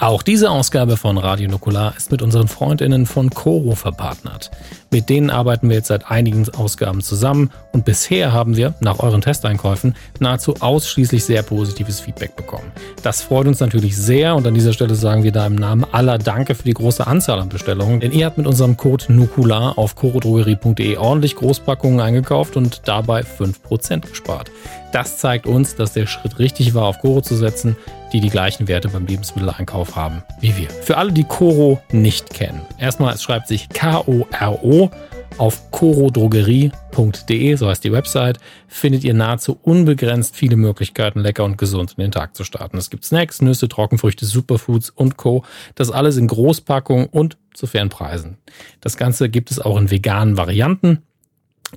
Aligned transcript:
Auch 0.00 0.22
diese 0.22 0.52
Ausgabe 0.52 0.96
von 0.96 1.18
Radio 1.18 1.50
Nukular 1.50 1.92
ist 1.96 2.12
mit 2.12 2.22
unseren 2.22 2.46
Freundinnen 2.46 3.04
von 3.04 3.30
Coro 3.30 3.74
verpartnert. 3.74 4.52
Mit 4.92 5.08
denen 5.08 5.28
arbeiten 5.28 5.68
wir 5.68 5.74
jetzt 5.74 5.88
seit 5.88 6.08
einigen 6.08 6.48
Ausgaben 6.54 7.00
zusammen 7.00 7.50
und 7.72 7.84
bisher 7.84 8.32
haben 8.32 8.56
wir, 8.56 8.74
nach 8.78 9.00
euren 9.00 9.22
Testeinkäufen, 9.22 9.96
nahezu 10.20 10.54
ausschließlich 10.60 11.24
sehr 11.24 11.42
positives 11.42 11.98
Feedback 11.98 12.36
bekommen. 12.36 12.70
Das 13.02 13.22
freut 13.22 13.48
uns 13.48 13.58
natürlich 13.58 13.96
sehr 13.96 14.36
und 14.36 14.46
an 14.46 14.54
dieser 14.54 14.72
Stelle 14.72 14.94
sagen 14.94 15.24
wir 15.24 15.32
da 15.32 15.44
im 15.44 15.56
Namen 15.56 15.84
aller 15.90 16.18
Danke 16.18 16.54
für 16.54 16.62
die 16.62 16.74
große 16.74 17.04
Anzahl 17.04 17.40
an 17.40 17.48
Bestellungen, 17.48 17.98
denn 17.98 18.12
ihr 18.12 18.26
habt 18.26 18.38
mit 18.38 18.46
unserem 18.46 18.76
Code 18.76 19.12
Nukular 19.12 19.76
auf 19.78 19.96
corodrogerie.de 19.96 20.96
ordentlich 20.96 21.34
Großpackungen 21.34 21.98
eingekauft 21.98 22.56
und 22.56 22.82
dabei 22.86 23.22
5% 23.22 24.08
gespart. 24.08 24.52
Das 24.92 25.18
zeigt 25.18 25.48
uns, 25.48 25.74
dass 25.74 25.92
der 25.92 26.06
Schritt 26.06 26.38
richtig 26.38 26.74
war, 26.74 26.84
auf 26.84 27.00
Coro 27.00 27.20
zu 27.20 27.34
setzen, 27.34 27.76
die 28.12 28.20
die 28.20 28.30
gleichen 28.30 28.68
Werte 28.68 28.88
beim 28.88 29.06
Lebensmitteleinkauf 29.06 29.96
haben 29.96 30.22
wie 30.40 30.56
wir. 30.56 30.70
Für 30.70 30.96
alle, 30.96 31.12
die 31.12 31.24
Coro 31.24 31.80
nicht 31.92 32.30
kennen. 32.30 32.62
Erstmal, 32.78 33.14
es 33.14 33.22
schreibt 33.22 33.48
sich 33.48 33.68
K-O-R-O. 33.68 34.90
Auf 35.36 35.70
corodrogerie.de, 35.70 37.54
so 37.54 37.68
heißt 37.68 37.84
die 37.84 37.92
Website, 37.92 38.38
findet 38.66 39.04
ihr 39.04 39.14
nahezu 39.14 39.56
unbegrenzt 39.62 40.34
viele 40.34 40.56
Möglichkeiten, 40.56 41.20
lecker 41.20 41.44
und 41.44 41.58
gesund 41.58 41.94
in 41.96 42.02
den 42.02 42.10
Tag 42.10 42.34
zu 42.34 42.42
starten. 42.42 42.76
Es 42.76 42.90
gibt 42.90 43.04
Snacks, 43.04 43.40
Nüsse, 43.40 43.68
Trockenfrüchte, 43.68 44.26
Superfoods 44.26 44.90
und 44.90 45.16
Co. 45.16 45.44
Das 45.76 45.92
alles 45.92 46.16
in 46.16 46.26
Großpackung 46.26 47.06
und 47.06 47.36
zu 47.54 47.68
fairen 47.68 47.88
Preisen. 47.88 48.38
Das 48.80 48.96
Ganze 48.96 49.28
gibt 49.28 49.52
es 49.52 49.60
auch 49.60 49.78
in 49.78 49.92
veganen 49.92 50.36
Varianten 50.36 51.02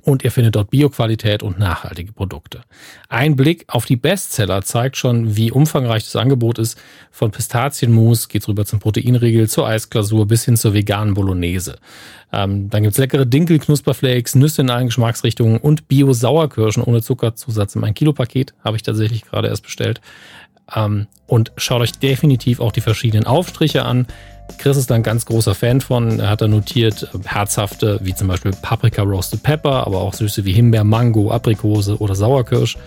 und 0.02 0.24
ihr 0.24 0.30
findet 0.30 0.56
dort 0.56 0.70
Bioqualität 0.70 1.42
und 1.42 1.58
nachhaltige 1.58 2.12
Produkte. 2.12 2.62
Ein 3.08 3.36
Blick 3.36 3.64
auf 3.68 3.84
die 3.84 3.96
Bestseller 3.96 4.62
zeigt 4.62 4.96
schon, 4.96 5.36
wie 5.36 5.52
umfangreich 5.52 6.04
das 6.04 6.16
Angebot 6.16 6.58
ist. 6.58 6.78
Von 7.10 7.30
Pistazienmus 7.30 8.28
geht's 8.28 8.48
rüber 8.48 8.64
zum 8.64 8.80
Proteinriegel, 8.80 9.48
zur 9.48 9.66
Eisglasur 9.66 10.26
bis 10.26 10.44
hin 10.44 10.56
zur 10.56 10.74
veganen 10.74 11.14
Bolognese. 11.14 11.76
Ähm, 12.32 12.70
dann 12.70 12.82
gibt's 12.82 12.98
leckere 12.98 13.26
Dinkel-Knusperflakes, 13.26 14.34
Nüsse 14.34 14.62
in 14.62 14.70
allen 14.70 14.86
Geschmacksrichtungen 14.86 15.58
und 15.58 15.88
Bio-Sauerkirschen 15.88 16.82
ohne 16.82 17.02
Zuckerzusatz 17.02 17.74
im 17.76 17.84
1-Kilo-Paket. 17.84 18.54
Habe 18.64 18.76
ich 18.76 18.82
tatsächlich 18.82 19.24
gerade 19.24 19.48
erst 19.48 19.64
bestellt. 19.64 20.00
Ähm, 20.74 21.06
und 21.26 21.52
schaut 21.56 21.82
euch 21.82 21.92
definitiv 21.92 22.60
auch 22.60 22.72
die 22.72 22.80
verschiedenen 22.80 23.26
Aufstriche 23.26 23.84
an. 23.84 24.06
Chris 24.58 24.76
ist 24.76 24.90
da 24.90 24.94
ein 24.94 25.02
ganz 25.02 25.26
großer 25.26 25.54
Fan 25.54 25.80
von. 25.80 26.20
Er 26.20 26.30
hat 26.30 26.40
da 26.40 26.48
notiert 26.48 27.10
äh, 27.14 27.28
herzhafte, 27.28 27.98
wie 28.02 28.14
zum 28.14 28.28
Beispiel 28.28 28.52
Paprika 28.52 29.02
Roasted 29.02 29.42
Pepper, 29.42 29.86
aber 29.86 30.00
auch 30.00 30.14
süße 30.14 30.44
wie 30.44 30.52
Himbeer, 30.52 30.84
Mango, 30.84 31.30
Aprikose 31.32 31.98
oder 31.98 32.14
Sauerkirsch. 32.14 32.78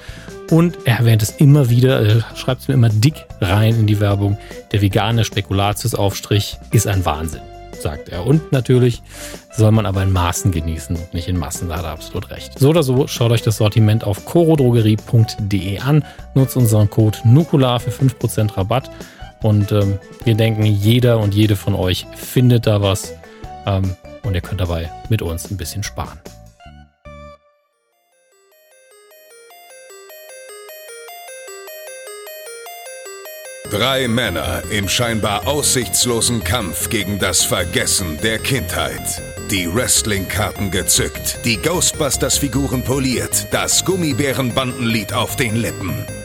Und 0.51 0.77
er 0.85 0.99
erwähnt 0.99 1.23
es 1.23 1.31
immer 1.31 1.69
wieder, 1.69 2.01
er 2.01 2.23
schreibt 2.35 2.61
es 2.61 2.67
mir 2.67 2.75
immer 2.75 2.89
dick 2.89 3.25
rein 3.41 3.75
in 3.75 3.87
die 3.87 3.99
Werbung. 3.99 4.37
Der 4.71 4.81
vegane 4.81 5.25
Spekulatius-Aufstrich 5.25 6.57
ist 6.71 6.87
ein 6.87 7.03
Wahnsinn, 7.03 7.41
sagt 7.81 8.09
er. 8.09 8.25
Und 8.25 8.51
natürlich 8.51 9.01
soll 9.51 9.71
man 9.71 9.85
aber 9.85 10.03
in 10.03 10.13
Maßen 10.13 10.51
genießen 10.51 10.95
und 10.95 11.13
nicht 11.13 11.27
in 11.27 11.37
Massen, 11.37 11.69
da 11.69 11.77
hat 11.77 11.85
er 11.85 11.91
absolut 11.91 12.29
recht. 12.29 12.59
So 12.59 12.69
oder 12.69 12.83
so, 12.83 13.07
schaut 13.07 13.31
euch 13.31 13.41
das 13.41 13.57
Sortiment 13.57 14.03
auf 14.03 14.25
corodrogerie.de 14.25 15.79
an, 15.79 16.05
nutzt 16.35 16.55
unseren 16.55 16.89
Code 16.89 17.17
NUKULA 17.23 17.79
für 17.79 17.91
5% 17.91 18.55
Rabatt 18.55 18.91
und 19.45 19.71
ähm, 19.71 19.99
wir 20.23 20.33
denken, 20.33 20.65
jeder 20.65 21.19
und 21.19 21.35
jede 21.35 21.55
von 21.55 21.75
euch 21.75 22.07
findet 22.15 22.65
da 22.65 22.81
was. 22.81 23.13
Ähm, 23.67 23.95
und 24.23 24.33
ihr 24.33 24.41
könnt 24.41 24.59
dabei 24.59 24.91
mit 25.09 25.21
uns 25.21 25.51
ein 25.51 25.57
bisschen 25.57 25.83
sparen. 25.83 26.19
Drei 33.69 34.07
Männer 34.07 34.63
im 34.71 34.89
scheinbar 34.89 35.47
aussichtslosen 35.47 36.43
Kampf 36.43 36.89
gegen 36.89 37.19
das 37.19 37.43
Vergessen 37.43 38.17
der 38.23 38.39
Kindheit. 38.39 39.21
Die 39.51 39.71
Wrestling-Karten 39.71 40.71
gezückt, 40.71 41.45
die 41.45 41.57
Ghostbusters-Figuren 41.57 42.83
poliert, 42.83 43.45
das 43.51 43.85
Gummibärenbandenlied 43.85 45.13
auf 45.13 45.35
den 45.35 45.55
Lippen. 45.55 46.24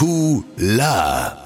Nukula. 0.00 1.36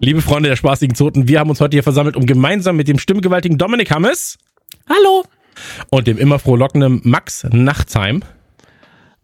Liebe 0.00 0.22
Freunde 0.22 0.48
der 0.48 0.56
spaßigen 0.56 0.94
Zoten, 0.94 1.26
wir 1.26 1.40
haben 1.40 1.50
uns 1.50 1.60
heute 1.60 1.74
hier 1.74 1.82
versammelt, 1.82 2.16
um 2.16 2.26
gemeinsam 2.26 2.76
mit 2.76 2.86
dem 2.86 2.98
stimmgewaltigen 2.98 3.58
Dominik 3.58 3.90
Hammes 3.90 4.38
Hallo. 4.88 5.24
und 5.90 6.06
dem 6.06 6.16
immer 6.16 6.38
frohlockenden 6.38 7.00
Max 7.02 7.44
Nachtsheim 7.50 8.22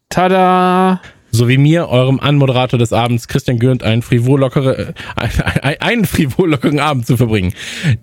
Tada. 0.08 1.00
Sowie 1.34 1.58
mir, 1.58 1.88
eurem 1.88 2.20
Anmoderator 2.20 2.78
des 2.78 2.92
Abends, 2.92 3.26
Christian 3.28 3.58
Gürnt, 3.58 3.82
einen 3.82 4.02
frivollockere, 4.02 4.88
äh, 4.88 4.92
ein- 5.62 5.80
einen 5.80 6.04
frivollockeren 6.04 6.78
Abend 6.78 7.06
zu 7.06 7.16
verbringen, 7.16 7.52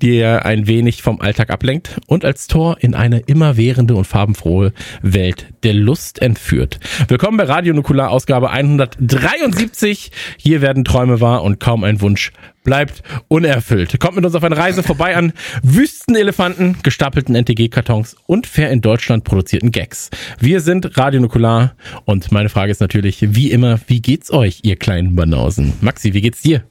der 0.02 0.46
ein 0.46 0.68
wenig 0.68 1.02
vom 1.02 1.22
Alltag 1.22 1.50
ablenkt 1.50 1.97
und 2.08 2.25
als 2.25 2.47
Tor 2.47 2.78
in 2.81 2.94
eine 2.94 3.19
immerwährende 3.22 3.96
und 3.96 4.06
farbenfrohe 4.06 4.74
Welt 5.02 5.47
der 5.64 5.74
Lust 5.74 6.22
entführt. 6.22 6.80
Willkommen 7.08 7.38
bei 7.38 7.46
Radio 7.46 7.74
Nukular 7.74 8.09
Ausgabe 8.12 8.50
173. 8.52 10.12
Hier 10.38 10.62
werden 10.62 10.84
Träume 10.84 11.22
wahr 11.22 11.44
und 11.44 11.59
kaum 11.59 11.84
ein 11.84 12.02
Wunsch 12.02 12.31
bleibt 12.63 13.03
unerfüllt. 13.27 13.99
Kommt 13.99 14.16
mit 14.16 14.25
uns 14.25 14.35
auf 14.35 14.44
eine 14.44 14.57
Reise 14.57 14.83
vorbei 14.83 15.16
an 15.16 15.33
Wüstenelefanten, 15.63 16.77
gestapelten 16.83 17.35
NTG-Kartons 17.35 18.16
und 18.27 18.47
fair 18.47 18.72
in 18.72 18.81
Deutschland 18.81 19.23
produzierten 19.23 19.72
Gags. 19.72 20.09
Wir 20.39 20.61
sind 20.61 20.97
Radio 20.97 21.19
Nukular 21.19 21.75
und 22.05 22.31
meine 22.31 22.50
Frage 22.50 22.71
ist 22.71 22.81
natürlich, 22.81 23.35
wie 23.35 23.51
immer, 23.51 23.79
wie 23.88 24.01
geht's 24.01 24.31
euch, 24.31 24.59
ihr 24.63 24.75
kleinen 24.75 25.16
Banausen? 25.16 25.73
Maxi, 25.81 26.13
wie 26.13 26.21
geht's 26.21 26.41
dir? 26.41 26.63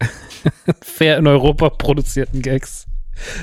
Fair 0.82 1.18
in 1.18 1.26
Europa 1.26 1.70
produzierten 1.70 2.42
Gags. 2.42 2.86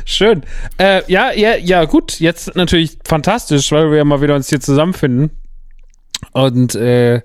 Schön. 0.05 0.43
Äh, 0.77 1.01
ja, 1.11 1.31
ja, 1.33 1.55
ja, 1.55 1.85
gut. 1.85 2.19
Jetzt 2.19 2.55
natürlich 2.55 2.97
fantastisch, 3.03 3.71
weil 3.71 3.89
wir 3.89 3.97
ja 3.97 4.05
mal 4.05 4.21
wieder 4.21 4.35
uns 4.35 4.49
hier 4.49 4.61
zusammenfinden. 4.61 5.31
Und 6.31 6.75
äh, 6.75 7.21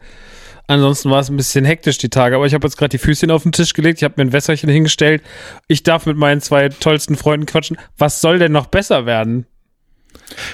ansonsten 0.70 1.10
war 1.10 1.20
es 1.20 1.28
ein 1.28 1.36
bisschen 1.36 1.64
hektisch 1.64 1.98
die 1.98 2.08
Tage. 2.08 2.36
Aber 2.36 2.47
ich 2.47 2.54
habe 2.54 2.66
jetzt 2.66 2.76
gerade 2.76 2.91
die 2.91 2.98
Füßchen 2.98 3.31
auf 3.31 3.42
den 3.42 3.53
Tisch 3.53 3.75
gelegt. 3.75 3.98
Ich 3.98 4.04
habe 4.04 4.14
mir 4.16 4.28
ein 4.28 4.32
Wässerchen 4.32 4.69
hingestellt. 4.69 5.22
Ich 5.69 5.82
darf 5.82 6.06
mit 6.06 6.16
meinen 6.16 6.41
zwei 6.41 6.69
tollsten 6.69 7.16
Freunden 7.16 7.47
quatschen. 7.47 7.76
Was 7.98 8.20
soll 8.20 8.38
denn 8.38 8.53
noch 8.53 8.66
besser 8.66 9.06
werden? 9.06 9.47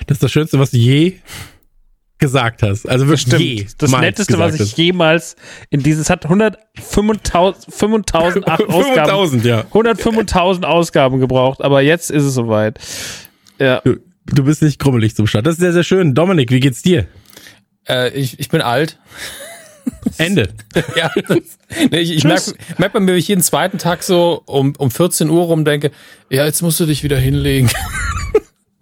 Das 0.06 0.16
ist 0.16 0.22
das 0.22 0.32
Schönste, 0.32 0.58
was 0.58 0.70
du 0.70 0.78
je 0.78 1.18
gesagt 2.18 2.62
hast. 2.62 2.88
Also 2.88 3.08
wirklich 3.08 3.26
je. 3.38 3.66
Das 3.78 3.92
Netteste, 3.92 4.38
was 4.38 4.58
ich 4.58 4.76
jemals 4.76 5.36
in 5.70 5.82
dieses 5.82 6.08
hat 6.08 6.26
105.000 6.26 7.26
hast. 7.32 7.68
Ausgaben. 8.14 8.64
5000, 8.66 9.44
ja. 9.44 9.60
105.000 9.72 10.64
Ausgaben 10.64 11.20
gebraucht, 11.20 11.62
aber 11.62 11.82
jetzt 11.82 12.10
ist 12.10 12.24
es 12.24 12.34
soweit. 12.34 12.78
Ja. 13.58 13.80
Du, 13.80 13.96
du 14.24 14.44
bist 14.44 14.62
nicht 14.62 14.78
krummelig 14.78 15.14
zum 15.14 15.26
Start. 15.26 15.46
Das 15.46 15.54
ist 15.54 15.60
sehr, 15.60 15.72
sehr 15.72 15.84
schön. 15.84 16.14
Dominik, 16.14 16.50
wie 16.50 16.60
geht's 16.60 16.80
dir? 16.80 17.06
Äh, 17.86 18.10
ich, 18.18 18.40
ich 18.40 18.48
bin 18.48 18.62
alt. 18.62 18.98
Ende. 20.18 20.48
Ja, 20.94 21.10
das, 21.28 21.58
nee, 21.90 21.98
ich, 21.98 22.12
ich 22.12 22.24
merke 22.24 22.54
merk 22.78 22.92
bei 22.92 23.00
mir, 23.00 23.14
wie 23.14 23.18
ich 23.18 23.28
jeden 23.28 23.42
zweiten 23.42 23.78
Tag 23.78 24.02
so 24.02 24.42
um, 24.46 24.74
um 24.78 24.90
14 24.90 25.30
Uhr 25.30 25.44
rum 25.44 25.64
denke, 25.64 25.90
ja, 26.30 26.44
jetzt 26.44 26.62
musst 26.62 26.80
du 26.80 26.86
dich 26.86 27.02
wieder 27.02 27.18
hinlegen. 27.18 27.70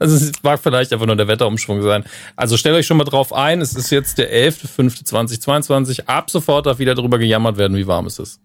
Also 0.00 0.16
es 0.16 0.32
mag 0.42 0.60
vielleicht 0.60 0.92
einfach 0.92 1.06
nur 1.06 1.16
der 1.16 1.28
Wetterumschwung 1.28 1.80
sein. 1.80 2.04
Also 2.36 2.56
stellt 2.56 2.74
euch 2.74 2.84
schon 2.84 2.96
mal 2.96 3.04
drauf 3.04 3.32
ein, 3.32 3.60
es 3.60 3.74
ist 3.74 3.90
jetzt 3.90 4.18
der 4.18 4.30
11.05.2022. 4.50 6.06
Ab 6.06 6.30
sofort 6.30 6.66
darf 6.66 6.78
wieder 6.78 6.94
darüber 6.94 7.16
gejammert 7.16 7.56
werden, 7.56 7.76
wie 7.76 7.86
warm 7.86 8.06
es 8.06 8.18
ist. 8.18 8.40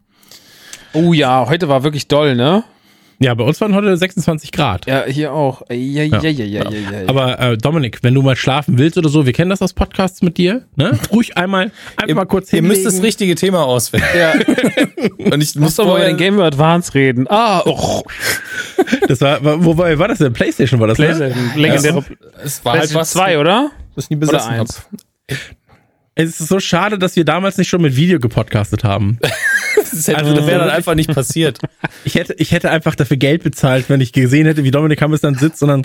Oh 0.94 1.12
ja, 1.12 1.48
heute 1.50 1.68
war 1.68 1.84
wirklich 1.84 2.08
doll, 2.08 2.36
ne? 2.36 2.64
Ja, 3.22 3.34
bei 3.34 3.44
uns 3.44 3.60
waren 3.60 3.76
heute 3.76 3.96
26 3.98 4.54
Grad. 4.54 4.86
Ja, 4.86 5.04
hier 5.06 5.34
auch. 5.34 5.64
Ja, 5.70 5.76
ja, 5.76 6.04
ja, 6.22 6.30
ja, 6.30 6.30
ja, 6.30 6.70
ja, 6.70 7.02
ja. 7.02 7.08
Aber 7.10 7.38
äh, 7.38 7.58
Dominik, 7.58 8.00
wenn 8.02 8.14
du 8.14 8.22
mal 8.22 8.38
schlafen 8.38 8.78
willst 8.78 8.98
oder 8.98 9.10
so, 9.10 9.26
wir 9.26 9.34
kennen 9.34 9.50
das 9.50 9.62
aus 9.62 9.74
Podcasts 9.74 10.22
mit 10.22 10.38
dir, 10.38 10.64
ne? 10.78 10.98
Ruhig 11.12 11.36
einmal, 11.38 11.72
einfach 11.98 12.16
mal 12.16 12.26
kurz 12.26 12.54
Ihr 12.54 12.58
hinlegen. 12.62 12.82
müsst 12.82 12.86
das 12.96 13.04
richtige 13.04 13.36
Thema 13.36 13.66
auswählen. 13.66 14.06
ja. 14.18 14.34
Und 15.34 15.42
ich 15.44 15.54
muss 15.56 15.76
doch 15.76 15.86
mal 15.86 15.98
über 15.98 16.06
den 16.08 16.16
Game 16.16 16.38
Boy 16.38 16.46
Advance 16.46 16.94
reden. 16.94 17.26
Ah, 17.30 17.62
oh, 17.66 18.04
Das 19.10 19.20
war, 19.20 19.44
war 19.44 19.66
wobei 19.66 20.00
war 20.00 20.08
das 20.08 20.20
denn? 20.20 20.32
PlayStation 20.32 20.80
war 20.80 20.88
das, 20.88 20.98
ne? 20.98 21.08
PlayStation. 21.08 21.52
Legendäre 21.56 22.04
es 22.44 22.64
war 22.64 22.74
halt 22.74 22.82
PlayStation 22.90 23.02
was, 23.02 23.12
2, 23.12 23.40
oder? 23.40 23.72
was 23.96 24.06
ich 24.06 24.10
nie 24.12 24.16
Oder 24.18 24.28
besessen 24.28 24.50
eins? 24.52 24.78
habe. 24.78 25.38
Es 26.16 26.40
ist 26.40 26.48
so 26.50 26.60
schade, 26.60 26.98
dass 26.98 27.16
wir 27.16 27.24
damals 27.26 27.58
nicht 27.58 27.70
schon 27.70 27.82
mit 27.82 27.96
Video 27.96 28.20
gepodcastet 28.20 28.84
haben. 28.84 29.20
Das 29.76 30.08
hätte, 30.08 30.18
also, 30.18 30.48
wäre 30.48 30.60
dann 30.60 30.70
einfach 30.70 30.96
nicht 30.96 31.14
passiert. 31.14 31.60
Ich 32.06 32.16
hätte, 32.16 32.34
ich 32.38 32.54
hätte 32.54 32.72
einfach 32.72 32.96
dafür 32.96 33.18
Geld 33.18 33.44
bezahlt, 33.44 33.90
wenn 33.90 34.00
ich 34.00 34.14
gesehen 34.14 34.46
hätte, 34.46 34.64
wie 34.64 34.72
Dominik 34.72 35.02
Hammes 35.02 35.20
dann 35.20 35.36
sitzt 35.36 35.62
und 35.62 35.68
dann 35.68 35.84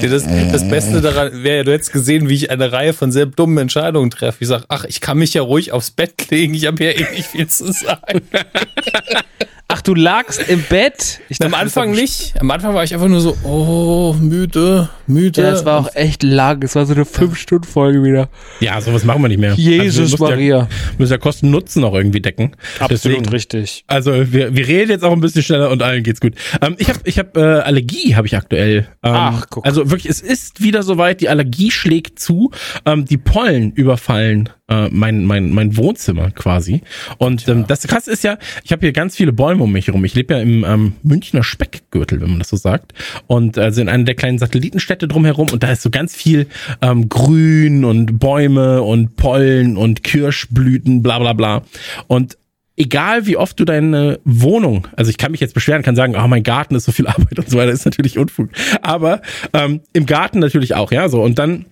ja, 0.00 0.08
das, 0.08 0.24
das 0.24 0.68
Beste 0.68 1.00
daran 1.00 1.42
wäre, 1.42 1.64
du 1.64 1.72
hättest 1.72 1.92
gesehen, 1.92 2.28
wie 2.28 2.34
ich 2.34 2.50
eine 2.50 2.70
Reihe 2.70 2.92
von 2.92 3.10
sehr 3.10 3.26
dummen 3.26 3.58
Entscheidungen 3.58 4.10
treffe. 4.10 4.38
Ich 4.40 4.48
sage, 4.48 4.64
ach, 4.68 4.84
ich 4.84 5.00
kann 5.00 5.18
mich 5.18 5.34
ja 5.34 5.42
ruhig 5.42 5.72
aufs 5.72 5.90
Bett 5.90 6.30
legen, 6.30 6.54
ich 6.54 6.66
habe 6.66 6.82
ja 6.84 6.90
eh 6.90 7.10
nicht 7.12 7.26
viel 7.26 7.48
zu 7.48 7.72
sagen. 7.72 8.22
Ach, 9.70 9.82
du 9.82 9.94
lagst 9.94 10.48
im 10.48 10.62
Bett? 10.62 11.20
Ich 11.28 11.38
dachte, 11.38 11.54
Am 11.54 11.60
Anfang 11.60 11.90
nicht. 11.90 12.32
Am 12.40 12.50
Anfang 12.50 12.72
war 12.72 12.84
ich 12.84 12.94
einfach 12.94 13.08
nur 13.08 13.20
so, 13.20 13.36
oh, 13.44 14.14
müde, 14.18 14.88
müde. 15.06 15.42
Ja, 15.42 15.50
es 15.50 15.66
war 15.66 15.80
auch 15.80 15.94
echt 15.94 16.22
lang. 16.22 16.62
Es 16.62 16.74
war 16.74 16.86
so 16.86 16.94
eine 16.94 17.04
5-Stunden-Folge 17.04 18.02
wieder. 18.02 18.30
Ja, 18.60 18.80
sowas 18.80 19.04
machen 19.04 19.20
wir 19.20 19.28
nicht 19.28 19.40
mehr. 19.40 19.52
Jesus 19.52 20.12
also, 20.12 20.24
Maria. 20.24 20.58
Ja, 20.60 20.68
müssen 20.96 21.12
ja 21.12 21.18
Kosten 21.18 21.50
Nutzen 21.50 21.84
auch 21.84 21.92
irgendwie 21.92 22.22
decken. 22.22 22.56
Absolut 22.78 22.92
Deswegen, 22.92 23.28
richtig. 23.28 23.84
Also 23.88 24.32
wir, 24.32 24.56
wir 24.56 24.66
reden 24.66 24.90
jetzt 24.90 25.04
auch 25.04 25.12
ein 25.12 25.20
bisschen 25.20 25.42
schneller 25.42 25.68
und 25.68 25.82
allen 25.82 26.02
geht's 26.02 26.22
gut. 26.22 26.32
Ähm, 26.62 26.76
ich 26.78 26.88
habe 26.88 27.00
ich 27.04 27.18
hab, 27.18 27.36
äh, 27.36 27.40
Allergie, 27.40 28.16
habe 28.16 28.26
ich 28.26 28.38
aktuell. 28.38 28.88
Ähm, 29.02 29.12
Ach, 29.14 29.46
guck. 29.50 29.66
Also 29.66 29.90
wirklich, 29.90 30.10
es 30.10 30.22
ist 30.22 30.62
wieder 30.62 30.82
soweit, 30.82 31.20
die 31.20 31.28
Allergie 31.28 31.70
schlägt 31.70 32.18
zu. 32.18 32.52
Ähm, 32.86 33.04
die 33.04 33.18
Pollen 33.18 33.72
überfallen 33.72 34.48
äh, 34.68 34.88
mein, 34.90 35.24
mein, 35.24 35.50
mein 35.50 35.76
Wohnzimmer 35.76 36.30
quasi. 36.30 36.82
Und 37.16 37.48
ähm, 37.48 37.66
das 37.66 37.86
krasse 37.86 38.10
ist 38.10 38.22
ja, 38.22 38.38
ich 38.64 38.72
habe 38.72 38.80
hier 38.80 38.92
ganz 38.92 39.16
viele 39.16 39.32
Bäume 39.32 39.57
um 39.60 39.72
mich 39.72 39.86
herum. 39.86 40.04
Ich 40.04 40.14
lebe 40.14 40.34
ja 40.34 40.40
im 40.40 40.64
ähm, 40.64 40.92
Münchner 41.02 41.42
Speckgürtel, 41.42 42.20
wenn 42.20 42.30
man 42.30 42.38
das 42.38 42.48
so 42.48 42.56
sagt. 42.56 42.92
Und 43.26 43.58
also 43.58 43.80
in 43.80 43.88
einer 43.88 44.04
der 44.04 44.14
kleinen 44.14 44.38
Satellitenstädte 44.38 45.08
drumherum 45.08 45.48
und 45.50 45.62
da 45.62 45.72
ist 45.72 45.82
so 45.82 45.90
ganz 45.90 46.14
viel 46.14 46.46
ähm, 46.82 47.08
Grün 47.08 47.84
und 47.84 48.18
Bäume 48.18 48.82
und 48.82 49.16
Pollen 49.16 49.76
und 49.76 50.02
Kirschblüten, 50.04 51.02
bla 51.02 51.18
bla 51.18 51.32
bla. 51.32 51.62
Und 52.06 52.38
egal 52.76 53.26
wie 53.26 53.36
oft 53.36 53.58
du 53.60 53.64
deine 53.64 54.20
Wohnung, 54.24 54.86
also 54.96 55.10
ich 55.10 55.18
kann 55.18 55.32
mich 55.32 55.40
jetzt 55.40 55.54
beschweren, 55.54 55.82
kann 55.82 55.96
sagen, 55.96 56.14
oh, 56.16 56.28
mein 56.28 56.42
Garten 56.44 56.74
ist 56.74 56.84
so 56.84 56.92
viel 56.92 57.06
Arbeit 57.08 57.38
und 57.38 57.50
so 57.50 57.58
weiter, 57.58 57.72
ist 57.72 57.84
natürlich 57.84 58.18
Unfug. 58.18 58.50
Aber 58.82 59.20
ähm, 59.52 59.80
im 59.92 60.06
Garten 60.06 60.38
natürlich 60.38 60.74
auch, 60.74 60.92
ja, 60.92 61.08
so. 61.08 61.22
Und 61.22 61.38
dann 61.38 61.66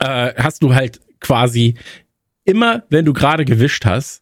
äh, 0.00 0.32
hast 0.36 0.62
du 0.62 0.74
halt 0.74 1.00
quasi 1.20 1.74
immer, 2.44 2.82
wenn 2.88 3.04
du 3.04 3.12
gerade 3.12 3.44
gewischt 3.44 3.84
hast, 3.84 4.21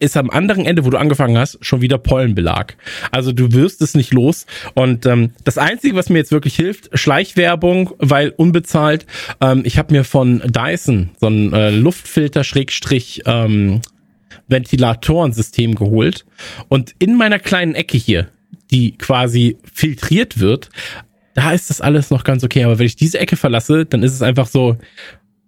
ist 0.00 0.16
am 0.16 0.30
anderen 0.30 0.66
Ende, 0.66 0.84
wo 0.84 0.90
du 0.90 0.98
angefangen 0.98 1.38
hast, 1.38 1.58
schon 1.60 1.82
wieder 1.82 1.98
Pollenbelag. 1.98 2.76
Also 3.12 3.32
du 3.32 3.52
wirst 3.52 3.82
es 3.82 3.94
nicht 3.94 4.12
los. 4.12 4.46
Und 4.74 5.06
ähm, 5.06 5.32
das 5.44 5.58
Einzige, 5.58 5.94
was 5.94 6.08
mir 6.08 6.18
jetzt 6.18 6.32
wirklich 6.32 6.56
hilft, 6.56 6.98
Schleichwerbung, 6.98 7.92
weil 7.98 8.30
unbezahlt. 8.30 9.06
Ähm, 9.40 9.62
ich 9.64 9.78
habe 9.78 9.94
mir 9.94 10.04
von 10.04 10.40
Dyson 10.44 11.10
so 11.20 11.28
ein 11.28 11.52
äh, 11.52 11.70
Luftfilter 11.70 12.44
Schrägstrich 12.44 13.22
ähm, 13.26 13.82
Ventilatorensystem 14.48 15.74
geholt. 15.74 16.24
Und 16.68 16.94
in 16.98 17.14
meiner 17.14 17.38
kleinen 17.38 17.74
Ecke 17.74 17.98
hier, 17.98 18.28
die 18.70 18.96
quasi 18.96 19.58
filtriert 19.72 20.40
wird, 20.40 20.70
da 21.34 21.52
ist 21.52 21.70
das 21.70 21.80
alles 21.80 22.10
noch 22.10 22.24
ganz 22.24 22.42
okay. 22.42 22.64
Aber 22.64 22.78
wenn 22.78 22.86
ich 22.86 22.96
diese 22.96 23.18
Ecke 23.18 23.36
verlasse, 23.36 23.84
dann 23.84 24.02
ist 24.02 24.14
es 24.14 24.22
einfach 24.22 24.46
so 24.46 24.78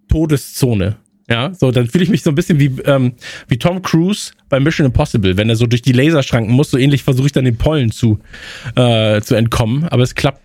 Todeszone. 0.08 0.96
Ja, 1.32 1.55
so, 1.55 1.70
dann 1.70 1.87
fühle 1.87 2.05
ich 2.05 2.11
mich 2.11 2.23
so 2.23 2.31
ein 2.31 2.34
bisschen 2.34 2.58
wie, 2.58 2.67
ähm, 2.84 3.14
wie 3.49 3.56
Tom 3.56 3.81
Cruise 3.81 4.32
bei 4.50 4.61
Mission 4.61 4.84
Impossible, 4.84 5.38
wenn 5.38 5.49
er 5.49 5.56
so 5.56 5.67
durch 5.67 5.81
die 5.81 5.93
Laserschranken 5.93 6.52
muss, 6.55 6.70
so 6.70 6.76
ähnlich 6.76 7.05
versuche 7.05 7.25
ich 7.25 7.32
dann 7.32 7.46
den 7.46 7.56
Pollen 7.56 7.90
zu, 7.90 8.19
äh, 8.76 9.19
zu 9.23 9.34
entkommen, 9.34 9.84
aber 9.84 10.02
es 10.02 10.14
klappt 10.14 10.43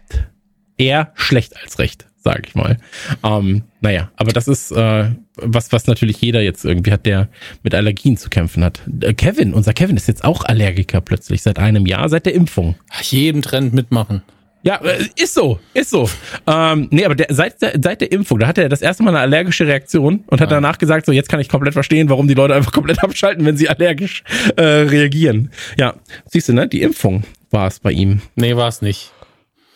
eher 0.78 1.12
schlecht 1.16 1.62
als 1.62 1.78
recht, 1.80 2.06
sage 2.16 2.44
ich 2.48 2.56
mal. 2.56 2.78
Ähm, 3.22 3.64
naja, 3.82 4.12
aber 4.16 4.32
das 4.32 4.48
ist 4.48 4.72
äh, 4.72 5.12
was, 5.36 5.74
was 5.74 5.88
natürlich 5.88 6.22
jeder 6.22 6.42
jetzt 6.42 6.64
irgendwie 6.64 6.94
hat, 6.94 7.06
der 7.06 7.28
mit 7.64 7.76
Allergien 7.76 8.16
zu 8.16 8.30
kämpfen 8.30 8.64
hat. 8.64 8.80
Äh, 9.02 9.14
Kevin, 9.14 9.54
unser 9.54 9.74
Kevin 9.74 9.98
ist 9.98 10.08
jetzt 10.08 10.24
auch 10.24 10.46
Allergiker 10.46 11.02
plötzlich 11.02 11.42
seit 11.42 11.60
einem 11.60 11.86
Jahr, 11.86 12.08
seit 12.08 12.26
der 12.26 12.34
Impfung. 12.34 12.76
Jeden 13.02 13.42
Trend 13.42 13.74
mitmachen. 13.74 14.22
Ja, 14.68 14.82
äh, 14.84 15.06
ist 15.16 15.34
so, 15.34 15.62
ist 15.74 15.92
so. 15.92 16.10
Ähm, 16.46 16.90
nee, 16.92 17.06
aber 17.06 17.16
der, 17.16 17.28
seit, 17.30 17.62
der, 17.62 17.80
seit 17.82 18.02
der 18.02 18.12
Impfung, 18.12 18.40
da 18.40 18.48
hatte 18.48 18.64
er 18.64 18.68
das 18.68 18.82
erste 18.82 19.02
Mal 19.02 19.12
eine 19.12 19.20
allergische 19.20 19.66
Reaktion 19.66 20.26
und 20.28 20.42
hat 20.42 20.52
ja. 20.52 20.58
danach 20.58 20.78
gesagt, 20.78 21.06
so 21.06 21.14
jetzt 21.14 21.30
kann 21.30 21.40
ich 21.40 21.48
komplett 21.48 21.74
verstehen, 21.74 22.10
warum 22.10 22.28
die 22.28 22.34
Leute 22.34 22.54
einfach 22.54 22.72
komplett 22.74 23.02
abschalten, 23.02 23.46
wenn 23.46 23.56
sie 23.56 23.70
allergisch 23.70 24.26
äh, 24.58 24.62
reagieren. 24.62 25.52
Ja, 25.78 25.94
siehst 26.26 26.50
du, 26.50 26.54
ne? 26.54 26.68
Die 26.68 26.82
Impfung 26.82 27.24
war 27.50 27.68
es 27.68 27.80
bei 27.80 27.94
ihm. 27.94 28.22
Nee, 28.36 28.58
war 28.58 28.68
es 28.68 28.82
nicht. 28.82 29.14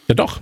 Ja, 0.09 0.15
doch. 0.15 0.41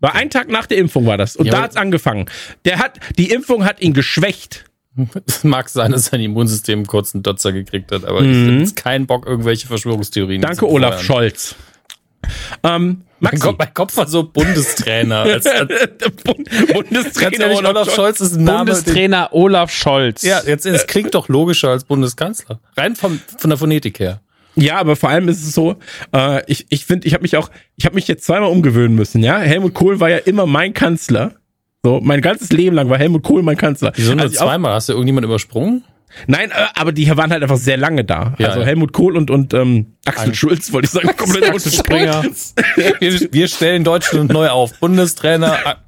War 0.00 0.14
ein 0.14 0.30
Tag 0.30 0.48
nach 0.48 0.64
der 0.64 0.78
Impfung 0.78 1.04
war 1.04 1.18
das. 1.18 1.36
Und 1.36 1.44
ja, 1.44 1.52
da 1.52 1.62
hat's 1.62 1.76
angefangen. 1.76 2.24
Der 2.64 2.78
hat, 2.78 2.98
die 3.18 3.30
Impfung 3.30 3.66
hat 3.66 3.82
ihn 3.82 3.92
geschwächt. 3.92 4.64
Es 5.26 5.44
mag 5.44 5.68
sein, 5.68 5.92
dass 5.92 6.06
sein 6.06 6.20
Immunsystem 6.20 6.80
einen 6.80 6.86
kurzen 6.86 7.22
Dotzer 7.22 7.52
gekriegt 7.52 7.92
hat, 7.92 8.04
aber 8.04 8.22
mhm. 8.22 8.30
ich 8.30 8.48
habe 8.48 8.58
jetzt 8.58 8.76
keinen 8.76 9.06
Bock, 9.06 9.26
irgendwelche 9.26 9.66
Verschwörungstheorien 9.66 10.40
Danke, 10.40 10.66
Olaf 10.68 11.02
Scholz. 11.02 11.56
Ähm, 12.62 13.02
Maxi. 13.22 13.36
Mein, 13.36 13.40
Kopf, 13.40 13.58
mein 13.58 13.74
Kopf 13.74 13.96
war 13.96 14.08
so 14.08 14.24
Bundestrainer. 14.24 15.20
Als, 15.22 15.44
Bundestrainer 16.24 17.50
Olaf, 17.52 17.70
Olaf 17.70 17.94
Scholz 17.94 18.20
ist 18.20 18.34
ein 18.34 18.44
Name. 18.44 18.72
Bundestrainer 18.72 19.28
den, 19.28 19.38
Olaf 19.38 19.70
Scholz. 19.70 20.22
Ja, 20.22 20.42
jetzt 20.44 20.66
es 20.66 20.86
klingt 20.88 21.14
doch 21.14 21.28
logischer 21.28 21.68
als 21.68 21.84
Bundeskanzler. 21.84 22.58
Rein 22.76 22.96
vom, 22.96 23.20
von 23.38 23.50
der 23.50 23.56
Phonetik 23.56 24.00
her. 24.00 24.20
Ja, 24.56 24.78
aber 24.78 24.96
vor 24.96 25.08
allem 25.08 25.28
ist 25.28 25.42
es 25.42 25.54
so, 25.54 25.76
äh, 26.14 26.42
ich 26.50 26.66
ich 26.68 26.84
finde, 26.84 27.06
ich 27.06 27.14
habe 27.14 27.22
mich 27.22 27.36
auch, 27.36 27.48
ich 27.76 27.86
habe 27.86 27.94
mich 27.94 28.08
jetzt 28.08 28.24
zweimal 28.24 28.50
umgewöhnen 28.50 28.96
müssen. 28.96 29.22
Ja, 29.22 29.38
Helmut 29.38 29.72
Kohl 29.72 30.00
war 30.00 30.10
ja 30.10 30.18
immer 30.18 30.46
mein 30.46 30.74
Kanzler. 30.74 31.34
So, 31.84 32.00
mein 32.02 32.20
ganzes 32.20 32.50
Leben 32.50 32.76
lang 32.76 32.90
war 32.90 32.98
Helmut 32.98 33.22
Kohl 33.22 33.42
mein 33.42 33.56
Kanzler. 33.56 33.92
Wieso 33.94 34.14
nur 34.14 34.22
also 34.22 34.36
zweimal? 34.36 34.74
Hast 34.74 34.88
du 34.88 34.92
irgendjemand 34.92 35.24
übersprungen? 35.24 35.84
Nein, 36.26 36.50
äh, 36.50 36.66
aber 36.74 36.92
die 36.92 37.08
waren 37.16 37.30
halt 37.30 37.42
einfach 37.42 37.56
sehr 37.56 37.76
lange 37.76 38.04
da. 38.04 38.34
Ja, 38.38 38.48
also 38.48 38.60
ja. 38.60 38.66
Helmut 38.66 38.92
Kohl 38.92 39.16
und, 39.16 39.30
und 39.30 39.54
ähm, 39.54 39.94
Axel 40.04 40.28
Ein 40.28 40.34
Schulz, 40.34 40.72
wollte 40.72 40.86
ich 40.86 40.92
sagen. 40.92 41.16
Komplett 41.16 41.48
Axel 41.48 41.72
Springer. 41.72 42.24
wir, 43.00 43.32
wir 43.32 43.48
stellen 43.48 43.84
Deutschland 43.84 44.32
neu 44.32 44.48
auf. 44.48 44.78
Bundestrainer 44.78 45.78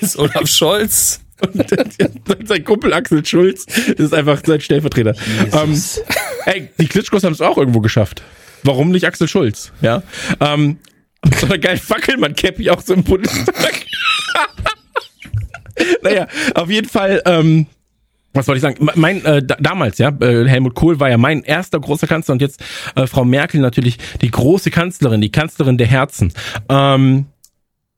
ist 0.00 0.18
Olaf 0.18 0.46
Scholz. 0.46 1.20
Und 1.40 1.64
sein 2.48 2.64
Kumpel 2.64 2.92
Axel 2.92 3.24
Schulz 3.24 3.64
ist 3.64 4.12
einfach 4.12 4.42
sein 4.44 4.60
Stellvertreter. 4.60 5.14
Ähm, 5.52 5.82
ey, 6.44 6.68
die 6.78 6.86
Klitschkos 6.86 7.24
haben 7.24 7.32
es 7.32 7.40
auch 7.40 7.56
irgendwo 7.56 7.80
geschafft. 7.80 8.22
Warum 8.62 8.90
nicht 8.90 9.06
Axel 9.06 9.28
Schulz? 9.28 9.72
Ja. 9.80 10.02
Ähm, 10.40 10.78
so 11.38 11.46
eine 11.46 11.58
geile 11.58 11.78
Fackelmann-Cappy 11.78 12.70
auch 12.70 12.82
so 12.82 12.94
im 12.94 13.04
Bundestag. 13.04 13.86
naja, 16.02 16.26
auf 16.54 16.70
jeden 16.70 16.88
Fall, 16.88 17.22
ähm, 17.24 17.66
was 18.32 18.46
soll 18.46 18.56
ich 18.56 18.62
sagen? 18.62 18.88
Mein 18.94 19.24
äh, 19.24 19.42
damals, 19.42 19.98
ja, 19.98 20.10
äh, 20.20 20.46
Helmut 20.46 20.74
Kohl 20.74 21.00
war 21.00 21.10
ja 21.10 21.18
mein 21.18 21.42
erster 21.42 21.80
großer 21.80 22.06
Kanzler 22.06 22.32
und 22.32 22.42
jetzt 22.42 22.62
äh, 22.94 23.06
Frau 23.06 23.24
Merkel 23.24 23.60
natürlich 23.60 23.98
die 24.20 24.30
große 24.30 24.70
Kanzlerin, 24.70 25.20
die 25.20 25.32
Kanzlerin 25.32 25.78
der 25.78 25.88
Herzen. 25.88 26.32
Ähm, 26.68 27.26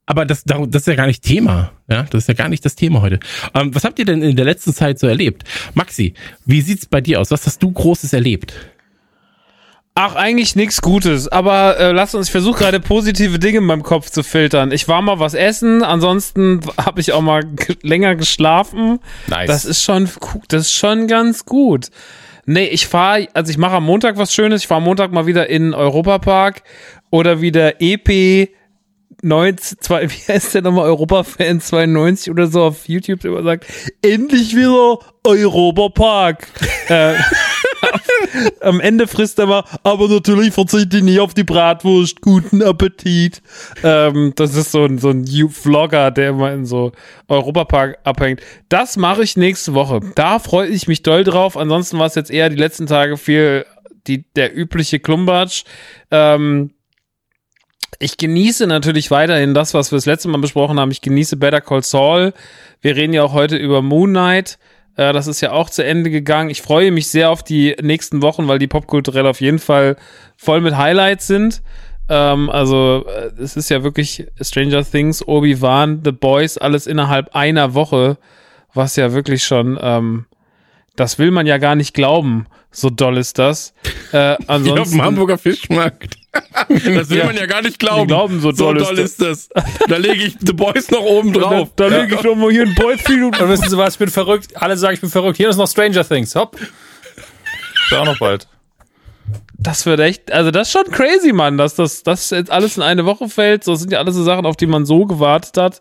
aber 0.07 0.27
das, 0.27 0.45
das 0.45 0.67
ist 0.69 0.87
ja 0.87 0.95
gar 0.95 1.07
nicht 1.07 1.23
Thema. 1.23 1.73
Ja, 1.89 2.05
das 2.05 2.25
ist 2.25 2.29
ja 2.29 2.35
gar 2.35 2.49
nicht 2.49 2.65
das 2.65 2.75
Thema 2.75 3.03
heute. 3.03 3.21
Ähm, 3.55 3.75
was 3.75 3.85
habt 3.85 3.99
ihr 3.99 4.05
denn 4.05 4.23
in 4.23 4.37
der 4.37 4.45
letzten 4.45 4.73
Zeit 4.73 4.99
so 4.99 5.07
erlebt? 5.07 5.45
Maxi, 5.75 6.15
wie 6.45 6.61
sieht's 6.61 6.87
bei 6.87 7.01
dir 7.01 7.21
aus? 7.21 7.31
Was 7.31 7.47
hast 7.47 7.63
du 7.63 7.71
Großes 7.71 8.13
erlebt? 8.13 8.55
Ach, 9.95 10.15
eigentlich 10.15 10.57
nichts 10.57 10.81
Gutes, 10.81 11.29
aber 11.29 11.79
äh, 11.79 11.93
lass 11.93 12.15
uns, 12.15 12.29
ich 12.29 12.33
versuche 12.33 12.61
gerade 12.61 12.81
positive 12.81 13.39
Dinge 13.39 13.59
in 13.59 13.65
meinem 13.65 13.83
Kopf 13.83 14.09
zu 14.09 14.23
filtern. 14.23 14.73
Ich 14.73 14.89
war 14.89 15.03
mal 15.03 15.19
was 15.19 15.35
essen, 15.35 15.85
ansonsten 15.85 16.61
habe 16.79 17.01
ich 17.03 17.13
auch 17.13 17.21
mal 17.21 17.45
länger 17.83 18.17
geschlafen. 18.17 19.01
Nice. 19.27 19.49
Das 19.49 19.65
ist 19.67 19.83
schon, 19.83 20.09
das 20.49 20.63
ist 20.63 20.75
schon 20.75 21.09
ganz 21.09 21.45
gut. 21.45 21.89
Nee, 22.47 22.67
ich 22.67 22.87
fahre, 22.87 23.29
also 23.35 23.51
ich 23.51 23.59
mache 23.59 23.77
am 23.77 23.85
Montag 23.85 24.17
was 24.17 24.33
Schönes. 24.33 24.63
Ich 24.63 24.67
fahre 24.67 24.79
am 24.79 24.85
Montag 24.85 25.13
mal 25.13 25.27
wieder 25.27 25.51
in 25.51 25.75
Europapark 25.75 26.63
oder 27.11 27.43
wieder 27.43 27.83
EP 27.83 28.49
90, 29.21 29.79
zwei, 29.81 30.11
wie 30.11 30.33
heißt 30.33 30.55
der 30.55 30.63
nochmal, 30.63 30.87
Europa-Fan 30.87 31.61
92 31.61 32.31
oder 32.31 32.47
so 32.47 32.63
auf 32.63 32.89
YouTube 32.89 33.27
immer 33.27 33.43
sagt, 33.43 33.67
endlich 34.01 34.57
wieder 34.57 34.99
Europapark. 35.23 36.49
äh, 36.89 37.15
am 38.61 38.81
Ende 38.81 39.07
frisst 39.07 39.39
er 39.39 39.47
mal, 39.47 39.65
aber 39.83 40.09
natürlich 40.09 40.53
verzichte 40.53 40.99
ich 40.99 41.03
nicht 41.03 41.21
auf 41.21 41.35
die 41.35 41.45
Bratwurst. 41.45 42.21
Guten 42.21 42.63
Appetit. 42.63 43.43
Ähm, 43.83 44.33
das 44.37 44.55
ist 44.55 44.73
so 44.73 44.85
ein, 44.85 44.99
so 44.99 45.11
ein 45.11 45.27
Vlogger, 45.51 46.11
der 46.11 46.31
immer 46.31 46.53
in 46.53 46.67
so 46.67 46.93
Europapark 47.29 47.99
abhängt. 48.05 48.41
Das 48.69 48.97
mache 48.97 49.23
ich 49.23 49.37
nächste 49.37 49.75
Woche. 49.75 50.01
Da 50.15 50.39
freue 50.39 50.69
ich 50.69 50.89
mich 50.89 51.03
doll 51.03 51.25
drauf. 51.25 51.57
Ansonsten 51.57 51.99
war 51.99 52.07
es 52.07 52.15
jetzt 52.15 52.31
eher 52.31 52.49
die 52.49 52.57
letzten 52.57 52.87
Tage 52.87 53.17
viel 53.17 53.65
die, 54.07 54.25
der 54.35 54.57
übliche 54.57 54.99
Klumbatsch. 54.99 55.65
Ähm, 56.11 56.73
ich 57.99 58.17
genieße 58.17 58.67
natürlich 58.67 59.11
weiterhin 59.11 59.55
das, 59.55 59.75
was 59.75 59.93
wir 59.93 59.97
das 59.97 60.07
letzte 60.07 60.29
Mal 60.29 60.41
besprochen 60.41 60.81
haben. 60.81 60.91
Ich 60.91 61.03
genieße 61.03 61.37
Better 61.37 61.61
Call 61.61 61.83
Saul. 61.83 62.33
Wir 62.81 62.97
reden 62.97 63.13
ja 63.13 63.23
auch 63.23 63.33
heute 63.33 63.57
über 63.57 63.81
Moon 63.81 64.11
Knight. 64.11 64.59
Äh, 64.97 65.13
das 65.13 65.27
ist 65.27 65.41
ja 65.41 65.53
auch 65.53 65.71
zu 65.71 65.85
Ende 65.85 66.11
gegangen. 66.11 66.51
Ich 66.51 66.63
freue 66.63 66.91
mich 66.91 67.09
sehr 67.09 67.31
auf 67.31 67.43
die 67.43 67.77
nächsten 67.81 68.23
Wochen, 68.23 68.49
weil 68.49 68.59
die 68.59 68.67
popkulturell 68.67 69.27
auf 69.27 69.41
jeden 69.41 69.59
Fall 69.59 69.97
voll 70.37 70.61
mit 70.61 70.77
Highlights 70.77 71.27
sind. 71.27 71.63
Ähm, 72.09 72.51
also 72.51 73.07
äh, 73.07 73.31
es 73.41 73.57
ist 73.57 73.71
ja 73.71 73.83
wirklich 73.83 74.27
Stranger 74.41 74.85
Things, 74.85 75.27
Obi-Wan, 75.27 76.03
The 76.05 76.13
Boys, 76.13 76.59
alles 76.59 76.87
innerhalb 76.87 77.35
einer 77.35 77.75
Woche, 77.75 78.19
was 78.75 78.97
ja 78.97 79.13
wirklich 79.13 79.45
schon 79.45 79.79
ähm, 79.81 80.27
Das 80.97 81.19
will 81.19 81.31
man 81.31 81.47
ja 81.47 81.59
gar 81.59 81.75
nicht 81.75 81.95
glauben. 81.95 82.47
So 82.71 82.91
doll 82.91 83.19
ist 83.19 83.39
das. 83.39 83.75
Äh, 84.13 84.17
Wie 84.17 84.21
auf 84.31 84.37
dem 84.39 84.49
ansonsten, 84.49 85.03
Hamburger 85.03 85.39
Fischmarkt. 85.39 86.17
Das 86.69 87.11
will 87.11 87.19
Ja. 87.19 87.27
man 87.27 87.37
ja 87.37 87.47
gar 87.47 87.61
nicht 87.63 87.79
glauben. 87.79 88.03
Die 88.03 88.07
glauben, 88.15 88.41
so 88.41 88.53
doll 88.53 88.79
ist 88.99 89.21
ist 89.21 89.21
das. 89.23 89.49
Da 89.89 89.97
lege 89.97 90.25
ich 90.25 90.37
The 90.41 90.53
Boys 90.53 90.91
noch 90.91 91.03
oben 91.03 91.33
drauf. 91.33 91.69
da, 91.77 91.89
da 91.89 92.01
lege 92.03 92.15
ich 92.15 92.21
doch 92.23 92.35
mal 92.35 92.51
hier 92.51 92.63
ein 92.63 92.75
Boyfield 92.75 93.41
Und 93.41 93.49
wissen 93.49 93.69
Sie 93.69 93.77
was, 93.77 93.95
ich 93.95 93.99
bin 93.99 94.09
verrückt. 94.09 94.57
Alle 94.57 94.77
sagen, 94.77 94.95
ich 94.95 95.01
bin 95.01 95.11
verrückt. 95.11 95.37
Hier 95.37 95.49
ist 95.51 95.57
noch 95.57 95.69
Stranger 95.69 96.07
Things. 96.07 96.35
Hopp. 96.35 96.59
Ist 96.61 97.93
auch 97.95 98.05
noch 98.07 98.19
bald. 98.19 98.49
Das 99.59 99.87
wird 99.87 100.01
echt, 100.01 100.33
also 100.33 100.51
das 100.51 100.69
ist 100.69 100.73
schon 100.73 100.91
crazy, 100.91 101.33
Mann, 101.33 101.57
dass 101.57 101.75
das, 101.77 102.03
das 102.03 102.31
jetzt 102.31 102.51
alles 102.51 102.77
in 102.77 102.83
eine 102.83 103.05
Woche 103.05 103.29
fällt. 103.29 103.63
So 103.65 103.73
das 103.73 103.81
sind 103.83 103.93
ja 103.93 103.99
alles 104.01 104.15
so 104.17 104.25
Sachen, 104.25 104.45
auf 104.47 104.57
die 104.57 104.67
man 104.67 104.85
so 104.87 105.05
gewartet 105.07 105.57
hat. 105.57 105.81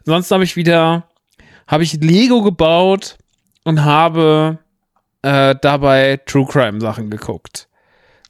Ansonsten 0.00 0.34
habe 0.34 0.44
ich 0.44 0.56
wieder, 0.56 1.08
habe 1.66 1.84
ich 1.84 1.94
Lego 1.94 2.42
gebaut 2.42 3.16
und 3.64 3.84
habe 3.84 4.58
äh, 5.22 5.54
dabei 5.62 6.20
True 6.26 6.46
Crime 6.46 6.80
Sachen 6.80 7.08
geguckt. 7.08 7.68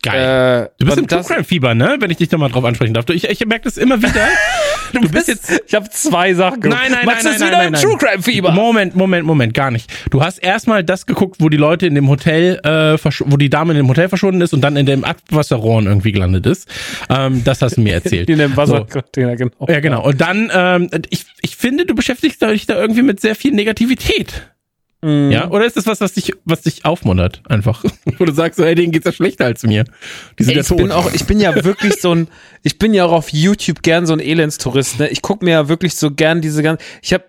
Geil. 0.04 0.64
Äh, 0.64 0.68
Du 0.78 0.86
bist 0.86 0.98
im 0.98 1.08
True 1.08 1.24
Crime 1.24 1.44
Fieber, 1.44 1.74
ne? 1.74 1.96
Wenn 1.98 2.10
ich 2.10 2.18
dich 2.18 2.28
da 2.28 2.36
mal 2.36 2.50
drauf 2.50 2.64
ansprechen 2.64 2.92
darf. 2.94 3.06
Du, 3.06 3.14
Ich, 3.14 3.24
ich 3.24 3.46
merke 3.46 3.64
das 3.64 3.76
immer 3.76 4.00
wieder. 4.00 4.12
Du 4.92 5.08
bist 5.08 5.26
jetzt. 5.26 5.50
Ich 5.66 5.74
habe 5.74 5.88
zwei 5.90 6.34
Sachen 6.34 6.60
geguckt. 6.60 6.80
Nein, 6.80 6.92
nein, 6.92 7.04
Max 7.04 7.24
nein, 7.24 7.34
ist 7.34 7.40
nein, 7.40 7.48
wieder 7.48 7.58
nein, 7.58 7.66
im 7.66 7.72
nein. 7.72 7.82
True 7.82 7.96
Crime 7.98 8.22
Fieber. 8.22 8.52
Moment, 8.52 8.94
Moment, 8.94 9.26
Moment, 9.26 9.52
gar 9.52 9.72
nicht. 9.72 9.90
Du 10.10 10.22
hast 10.22 10.38
erstmal 10.38 10.84
das 10.84 11.06
geguckt, 11.06 11.36
wo 11.40 11.48
die 11.48 11.56
Leute 11.56 11.88
in 11.88 11.96
dem 11.96 12.08
Hotel, 12.08 12.60
äh, 12.62 12.96
wo 13.24 13.36
die 13.36 13.50
Dame 13.50 13.72
in 13.72 13.78
dem 13.78 13.88
Hotel 13.88 14.08
verschwunden 14.08 14.40
ist 14.40 14.54
und 14.54 14.60
dann 14.60 14.76
in 14.76 14.86
dem 14.86 15.02
Abwasserrohren 15.02 15.86
irgendwie 15.86 16.12
gelandet 16.12 16.46
ist. 16.46 16.68
Ähm, 17.10 17.42
das 17.42 17.60
hast 17.60 17.76
du 17.76 17.80
mir 17.80 17.94
erzählt. 17.94 18.30
In 18.34 18.38
dem 18.38 18.56
Wasser. 18.56 18.86
So. 18.88 19.00
Genau. 19.12 19.50
Ja, 19.66 19.80
genau. 19.80 20.04
Und 20.04 20.20
dann, 20.20 20.50
ähm, 20.54 20.90
ich, 21.10 21.24
ich 21.42 21.56
finde, 21.56 21.86
du 21.86 21.94
beschäftigst 21.94 22.40
dich 22.42 22.66
da 22.66 22.80
irgendwie 22.80 23.02
mit 23.02 23.20
sehr 23.20 23.34
viel 23.34 23.52
Negativität. 23.52 24.53
Mhm. 25.04 25.30
Ja? 25.30 25.50
Oder 25.50 25.66
ist 25.66 25.76
das 25.76 25.86
was, 25.86 26.00
was 26.00 26.14
dich, 26.14 26.32
was 26.46 26.62
dich 26.62 26.84
aufmuntert, 26.84 27.42
einfach? 27.48 27.84
Wo 28.18 28.24
du 28.24 28.32
sagst, 28.32 28.56
so, 28.58 28.64
hey, 28.64 28.74
denen 28.74 28.90
geht's 28.90 29.04
ja 29.04 29.12
schlechter 29.12 29.44
als 29.44 29.62
mir. 29.62 29.84
Die 30.38 30.44
sind 30.44 30.52
Ey, 30.52 30.56
ja 30.56 30.62
ich 30.62 30.68
tot. 30.68 30.78
bin 30.78 30.92
auch, 30.92 31.12
ich 31.12 31.26
bin 31.26 31.38
ja 31.40 31.62
wirklich 31.62 32.00
so 32.00 32.14
ein, 32.14 32.28
ich 32.62 32.78
bin 32.78 32.94
ja 32.94 33.04
auch 33.04 33.12
auf 33.12 33.28
YouTube 33.28 33.82
gern 33.82 34.06
so 34.06 34.14
ein 34.14 34.20
Elendstourist. 34.20 34.98
Ne? 35.00 35.08
Ich 35.08 35.20
gucke 35.20 35.44
mir 35.44 35.50
ja 35.50 35.68
wirklich 35.68 35.94
so 35.94 36.10
gern 36.10 36.40
diese 36.40 36.62
ganzen, 36.62 36.82
ich 37.02 37.12
habe, 37.12 37.24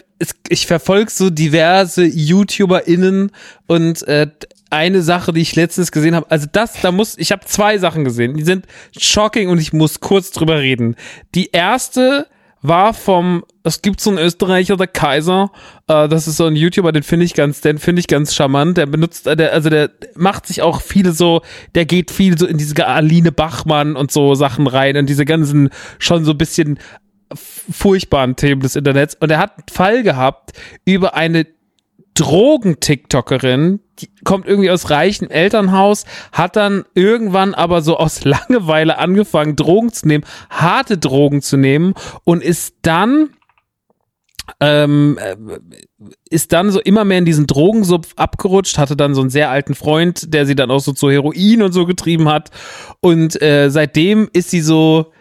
ich 0.48 0.66
verfolge 0.66 1.12
so 1.12 1.30
diverse 1.30 2.06
YouTuberInnen 2.06 3.32
und 3.68 4.08
äh, 4.08 4.28
eine 4.70 5.02
Sache, 5.02 5.34
die 5.34 5.42
ich 5.42 5.56
letztens 5.56 5.92
gesehen 5.92 6.16
habe, 6.16 6.30
also 6.30 6.48
das, 6.52 6.80
da 6.82 6.92
muss, 6.92 7.18
ich 7.18 7.32
habe 7.34 7.46
zwei 7.46 7.78
Sachen 7.78 8.06
gesehen, 8.06 8.36
die 8.36 8.44
sind 8.44 8.66
shocking 8.98 9.50
und 9.50 9.60
ich 9.60 9.74
muss 9.74 10.00
kurz 10.00 10.32
drüber 10.32 10.60
reden. 10.60 10.96
Die 11.34 11.52
erste 11.52 12.28
war 12.68 12.94
vom, 12.94 13.44
es 13.64 13.82
gibt 13.82 14.02
so 14.02 14.10
einen 14.10 14.20
Österreicher, 14.20 14.78
der 14.78 14.88
Kaiser, 14.88 15.52
äh, 15.88 16.08
das 16.08 16.28
ist 16.28 16.38
so 16.38 16.46
ein 16.46 16.56
YouTuber, 16.56 16.92
den 16.92 17.04
finde 17.04 17.26
ich 17.26 17.34
ganz, 17.34 17.62
den 17.62 17.78
finde 17.78 18.00
ich 18.00 18.08
ganz 18.08 18.36
charmant, 18.36 18.78
der 18.78 18.86
benutzt, 18.86 19.28
äh, 19.28 19.36
der, 19.36 19.54
also 19.54 19.70
der 19.70 19.92
macht 20.16 20.48
sich 20.48 20.62
auch 20.62 20.82
viele 20.82 21.12
so, 21.12 21.42
der 21.76 21.86
geht 21.86 22.12
viel 22.12 22.38
so 22.38 22.46
in 22.46 22.58
diese 22.58 22.86
Aline 22.86 23.32
Bachmann 23.32 23.96
und 23.96 24.12
so 24.12 24.36
Sachen 24.36 24.68
rein 24.68 24.98
und 24.98 25.08
diese 25.08 25.26
ganzen 25.26 25.70
schon 26.00 26.26
so 26.26 26.34
bisschen 26.36 26.80
furchtbaren 27.34 28.36
Themen 28.36 28.62
des 28.62 28.76
Internets. 28.76 29.16
Und 29.16 29.32
er 29.32 29.40
hat 29.40 29.58
einen 29.58 29.68
Fall 29.72 30.04
gehabt 30.04 30.52
über 30.86 31.16
eine 31.16 31.46
Drogen-TikTokerin, 32.16 33.82
die 34.00 34.10
kommt 34.24 34.48
irgendwie 34.48 34.72
aus 34.72 34.90
reichem 34.90 35.30
Elternhaus, 35.30 36.06
hat 36.32 36.56
dann 36.56 36.86
irgendwann 36.96 37.54
aber 37.54 37.82
so 37.82 37.98
aus 37.98 38.24
Langeweile 38.24 38.98
angefangen, 38.98 39.56
Drogen 39.56 39.94
zu 39.94 40.08
nehmen, 40.08 40.26
harte 40.50 40.98
Drogen 40.98 41.42
zu 41.42 41.58
nehmen 41.58 41.94
und 42.24 42.42
ist 42.42 42.76
dann 42.82 43.30
ähm, 44.60 45.18
äh, 45.20 45.36
ist 46.30 46.54
dann 46.54 46.72
so 46.72 46.80
immer 46.80 47.04
mehr 47.04 47.18
in 47.18 47.26
diesen 47.26 47.48
Drogensumpf 47.48 48.14
abgerutscht, 48.16 48.78
hatte 48.78 48.96
dann 48.96 49.16
so 49.16 49.22
einen 49.22 49.32
sehr 49.32 49.50
alten 49.50 49.74
Freund, 49.74 50.34
der 50.34 50.46
sie 50.46 50.56
dann 50.56 50.70
auch 50.70 50.80
so 50.80 50.94
zu 50.94 51.10
Heroin 51.10 51.64
und 51.64 51.72
so 51.72 51.88
getrieben 51.88 52.30
hat. 52.30 52.52
Und 53.02 53.42
äh, 53.42 53.70
seitdem 53.70 54.30
ist 54.34 54.52
sie 54.52 54.62
so. 54.62 55.12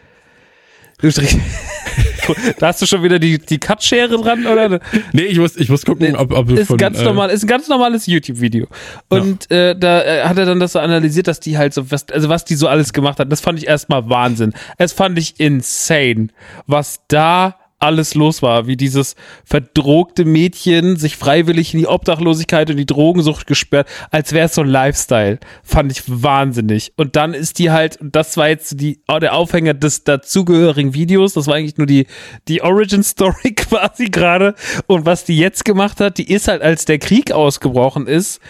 Da 2.59 2.67
hast 2.67 2.81
du 2.81 2.85
schon 2.85 3.03
wieder 3.03 3.19
die, 3.19 3.37
die 3.37 3.59
Cutschere 3.59 4.17
dran, 4.21 4.45
oder? 4.45 4.79
nee, 5.13 5.23
ich 5.23 5.39
muss, 5.39 5.55
ich 5.55 5.69
muss 5.69 5.85
gucken, 5.85 6.15
ob, 6.15 6.31
ob 6.31 6.47
du 6.47 6.55
ist 6.55 6.67
von, 6.67 6.77
ganz 6.77 6.99
äh, 6.99 7.03
normal, 7.03 7.29
ist 7.29 7.43
ein 7.43 7.47
ganz 7.47 7.67
normales 7.67 8.07
YouTube-Video. 8.07 8.67
Und 9.09 9.49
äh, 9.51 9.77
da 9.77 10.01
äh, 10.01 10.23
hat 10.23 10.37
er 10.37 10.45
dann 10.45 10.59
das 10.59 10.73
so 10.73 10.79
analysiert, 10.79 11.27
dass 11.27 11.39
die 11.39 11.57
halt 11.57 11.73
so, 11.73 11.91
was, 11.91 12.09
also 12.09 12.29
was 12.29 12.45
die 12.45 12.55
so 12.55 12.67
alles 12.67 12.93
gemacht 12.93 13.19
hat. 13.19 13.31
Das 13.31 13.41
fand 13.41 13.59
ich 13.59 13.67
erstmal 13.67 14.09
Wahnsinn. 14.09 14.53
Es 14.77 14.93
fand 14.93 15.17
ich 15.17 15.39
insane, 15.39 16.27
was 16.67 17.01
da 17.07 17.55
alles 17.85 18.15
los 18.15 18.41
war, 18.41 18.67
wie 18.67 18.75
dieses 18.75 19.15
verdrogte 19.43 20.25
Mädchen 20.25 20.97
sich 20.97 21.17
freiwillig 21.17 21.73
in 21.73 21.79
die 21.79 21.87
Obdachlosigkeit 21.87 22.69
und 22.69 22.77
die 22.77 22.85
Drogensucht 22.85 23.47
gesperrt, 23.47 23.87
als 24.11 24.33
wäre 24.33 24.47
es 24.47 24.55
so 24.55 24.61
ein 24.61 24.67
Lifestyle. 24.67 25.39
Fand 25.63 25.91
ich 25.91 26.03
wahnsinnig. 26.07 26.91
Und 26.97 27.15
dann 27.15 27.33
ist 27.33 27.59
die 27.59 27.71
halt, 27.71 27.97
das 28.01 28.37
war 28.37 28.49
jetzt 28.49 28.81
die, 28.81 28.99
der 29.09 29.33
Aufhänger 29.33 29.73
des 29.73 30.03
dazugehörigen 30.03 30.93
Videos, 30.93 31.33
das 31.33 31.47
war 31.47 31.55
eigentlich 31.55 31.77
nur 31.77 31.87
die, 31.87 32.07
die 32.47 32.61
Origin 32.61 33.03
Story 33.03 33.53
quasi 33.55 34.05
gerade. 34.05 34.55
Und 34.87 35.05
was 35.05 35.23
die 35.23 35.37
jetzt 35.37 35.65
gemacht 35.65 35.99
hat, 35.99 36.17
die 36.17 36.31
ist 36.31 36.47
halt, 36.47 36.61
als 36.61 36.85
der 36.85 36.99
Krieg 36.99 37.31
ausgebrochen 37.31 38.07
ist, 38.07 38.41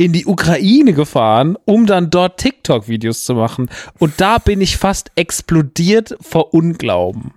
in 0.00 0.14
die 0.14 0.24
Ukraine 0.24 0.94
gefahren, 0.94 1.58
um 1.66 1.84
dann 1.84 2.08
dort 2.08 2.38
TikTok-Videos 2.38 3.24
zu 3.24 3.34
machen. 3.34 3.68
Und 3.98 4.14
da 4.16 4.38
bin 4.38 4.62
ich 4.62 4.78
fast 4.78 5.10
explodiert 5.14 6.16
vor 6.22 6.54
Unglauben. 6.54 7.34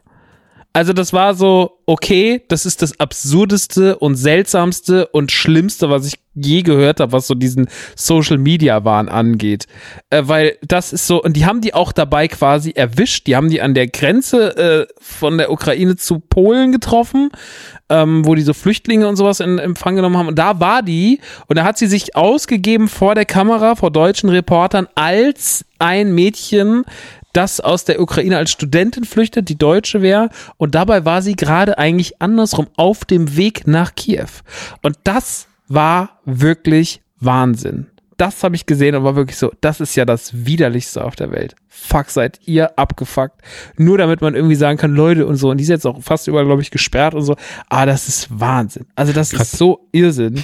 Also 0.76 0.92
das 0.92 1.14
war 1.14 1.36
so, 1.36 1.78
okay, 1.86 2.42
das 2.48 2.66
ist 2.66 2.82
das 2.82 3.00
absurdeste 3.00 3.96
und 4.00 4.16
seltsamste 4.16 5.06
und 5.08 5.32
schlimmste, 5.32 5.92
was 5.92 6.08
ich 6.08 6.16
je 6.34 6.64
gehört 6.64 7.00
habe, 7.00 7.12
was 7.12 7.28
so 7.28 7.36
diesen 7.36 7.68
Social 7.96 8.40
Media 8.40 8.84
Wahn 8.84 9.08
angeht. 9.08 9.68
Äh, 10.10 10.24
weil 10.26 10.58
das 10.64 10.92
ist 10.92 11.06
so, 11.06 11.22
und 11.22 11.38
die 11.38 11.46
haben 11.46 11.62
die 11.62 11.76
auch 11.76 11.92
dabei 11.92 12.28
quasi 12.28 12.72
erwischt, 12.72 13.28
die 13.28 13.36
haben 13.36 13.52
die 13.52 13.62
an 13.62 13.76
der 13.76 13.86
Grenze 13.86 14.58
äh, 14.58 14.94
von 15.00 15.38
der 15.38 15.52
Ukraine 15.52 15.96
zu 15.96 16.18
Polen 16.18 16.72
getroffen, 16.72 17.30
ähm, 17.90 18.26
wo 18.26 18.34
die 18.34 18.42
so 18.42 18.54
Flüchtlinge 18.54 19.08
und 19.08 19.16
sowas 19.16 19.42
in 19.42 19.60
Empfang 19.60 19.96
genommen 19.96 20.18
haben. 20.18 20.30
Und 20.30 20.40
da 20.40 20.60
war 20.60 20.82
die, 20.82 21.20
und 21.46 21.58
da 21.60 21.66
hat 21.66 21.78
sie 21.78 21.88
sich 21.88 22.16
ausgegeben 22.16 22.88
vor 22.88 23.14
der 23.14 23.26
Kamera, 23.26 23.76
vor 23.76 23.92
deutschen 23.92 24.30
Reportern, 24.30 24.88
als 24.96 25.66
ein 25.78 26.16
Mädchen, 26.16 26.84
das 27.34 27.60
aus 27.60 27.84
der 27.84 28.00
Ukraine 28.00 28.38
als 28.38 28.52
Studentin 28.52 29.04
flüchtet, 29.04 29.50
die 29.50 29.58
Deutsche 29.58 30.02
wäre. 30.02 30.30
Und 30.58 30.76
dabei 30.76 31.04
war 31.06 31.22
sie 31.22 31.36
gerade 31.36 31.78
eigentlich 31.78 32.22
andersrum 32.22 32.68
auf 32.78 33.06
dem 33.06 33.36
Weg 33.36 33.68
nach 33.68 33.96
Kiew. 33.96 34.30
Und 34.82 34.98
das 35.04 35.48
war 35.68 36.22
wirklich 36.26 37.02
Wahnsinn. 37.20 37.88
Das 38.18 38.44
habe 38.44 38.56
ich 38.56 38.68
gesehen 38.68 38.96
und 38.96 39.04
war 39.04 39.16
wirklich 39.16 39.38
so, 39.38 39.52
das 39.62 39.82
ist 39.82 39.96
ja 39.96 40.06
das 40.06 40.46
widerlichste 40.46 41.04
auf 41.04 41.16
der 41.16 41.32
Welt. 41.32 41.56
Fuck, 41.68 42.12
seid 42.12 42.40
ihr 42.46 42.78
abgefuckt. 42.78 43.42
Nur 43.78 43.98
damit 43.98 44.22
man 44.22 44.36
irgendwie 44.36 44.56
sagen 44.56 44.78
kann, 44.78 44.94
Leute 44.94 45.26
und 45.26 45.36
so. 45.36 45.50
Und 45.50 45.58
die 45.58 45.64
ist 45.64 45.70
jetzt 45.70 45.88
auch 45.88 46.02
fast 46.02 46.28
überall, 46.28 46.46
glaube 46.46 46.62
ich, 46.62 46.70
gesperrt 46.70 47.16
und 47.16 47.24
so. 47.24 47.36
Aber 47.68 47.88
das 47.88 48.08
ist 48.08 48.28
Wahnsinn. 48.40 48.86
Also 48.96 49.14
das 49.14 49.34
ist 49.34 49.58
so 49.58 49.88
Irrsinn. 49.92 50.44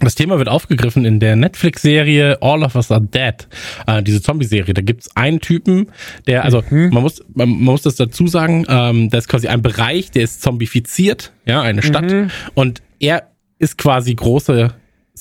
Das 0.00 0.14
Thema 0.14 0.38
wird 0.38 0.48
aufgegriffen 0.48 1.04
in 1.04 1.18
der 1.18 1.34
Netflix-Serie 1.34 2.38
All 2.40 2.62
of 2.62 2.76
Us 2.76 2.92
Are 2.92 3.00
Dead, 3.02 3.48
äh, 3.86 4.02
diese 4.02 4.22
Zombie-Serie. 4.22 4.72
Da 4.72 4.82
gibt's 4.82 5.14
einen 5.16 5.40
Typen, 5.40 5.88
der, 6.26 6.44
also 6.44 6.62
man 6.70 7.02
muss 7.02 7.20
man, 7.34 7.48
man 7.48 7.62
muss 7.62 7.82
das 7.82 7.96
dazu 7.96 8.28
sagen, 8.28 8.64
ähm, 8.68 9.10
da 9.10 9.18
ist 9.18 9.28
quasi 9.28 9.48
ein 9.48 9.60
Bereich, 9.60 10.12
der 10.12 10.22
ist 10.22 10.40
zombifiziert, 10.40 11.32
ja, 11.46 11.62
eine 11.62 11.82
Stadt. 11.82 12.30
Und 12.54 12.82
er 13.00 13.28
ist 13.58 13.76
quasi 13.76 14.14
große 14.14 14.72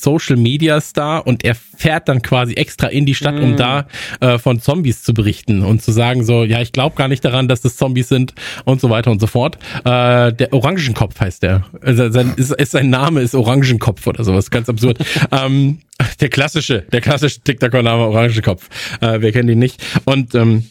Social 0.02 0.36
Media 0.36 0.80
Star 0.82 1.26
und 1.26 1.44
er 1.44 1.56
fährt 1.56 2.08
dann 2.08 2.22
quasi 2.22 2.54
extra 2.54 2.88
in 2.88 3.06
die 3.06 3.16
Stadt, 3.16 3.40
um 3.40 3.56
da 3.56 3.88
äh, 4.20 4.38
von 4.38 4.60
Zombies 4.60 5.04
zu 5.04 5.14
berichten 5.14 5.64
und 5.64 5.82
zu 5.82 5.92
sagen 5.92 6.24
so, 6.24 6.44
ja, 6.44 6.62
ich 6.62 6.72
glaube 6.72 6.96
gar 6.96 7.08
nicht 7.08 7.24
daran, 7.24 7.48
dass 7.48 7.62
das 7.62 7.78
Zombies 7.78 8.10
sind 8.10 8.34
und 8.66 8.82
so 8.82 8.90
weiter 8.90 9.12
und 9.12 9.20
so 9.20 9.28
fort. 9.28 9.58
Äh, 9.86 10.34
der 10.34 10.50
Orangenkopf 10.52 11.20
heißt 11.20 11.44
der. 11.44 11.66
Also 11.82 12.10
sein, 12.10 12.34
ist, 12.38 12.52
ist 12.52 12.72
sein 12.72 12.90
Name 12.90 13.22
ist 13.22 13.36
Orangenkopf 13.36 14.08
oder 14.08 14.24
sowas, 14.24 14.50
ganz 14.50 14.70
absurd. 14.70 15.00
ähm, 15.32 15.80
der 16.20 16.30
klassische, 16.30 16.82
der 16.92 17.02
klassische 17.02 17.42
TikToker-Name 17.42 18.04
Orangenkopf. 18.04 18.70
Äh, 19.02 19.22
wir 19.22 19.32
kennen 19.32 19.50
ihn 19.50 19.60
nicht. 19.60 19.84
Und 20.06 20.36
ähm, 20.36 20.68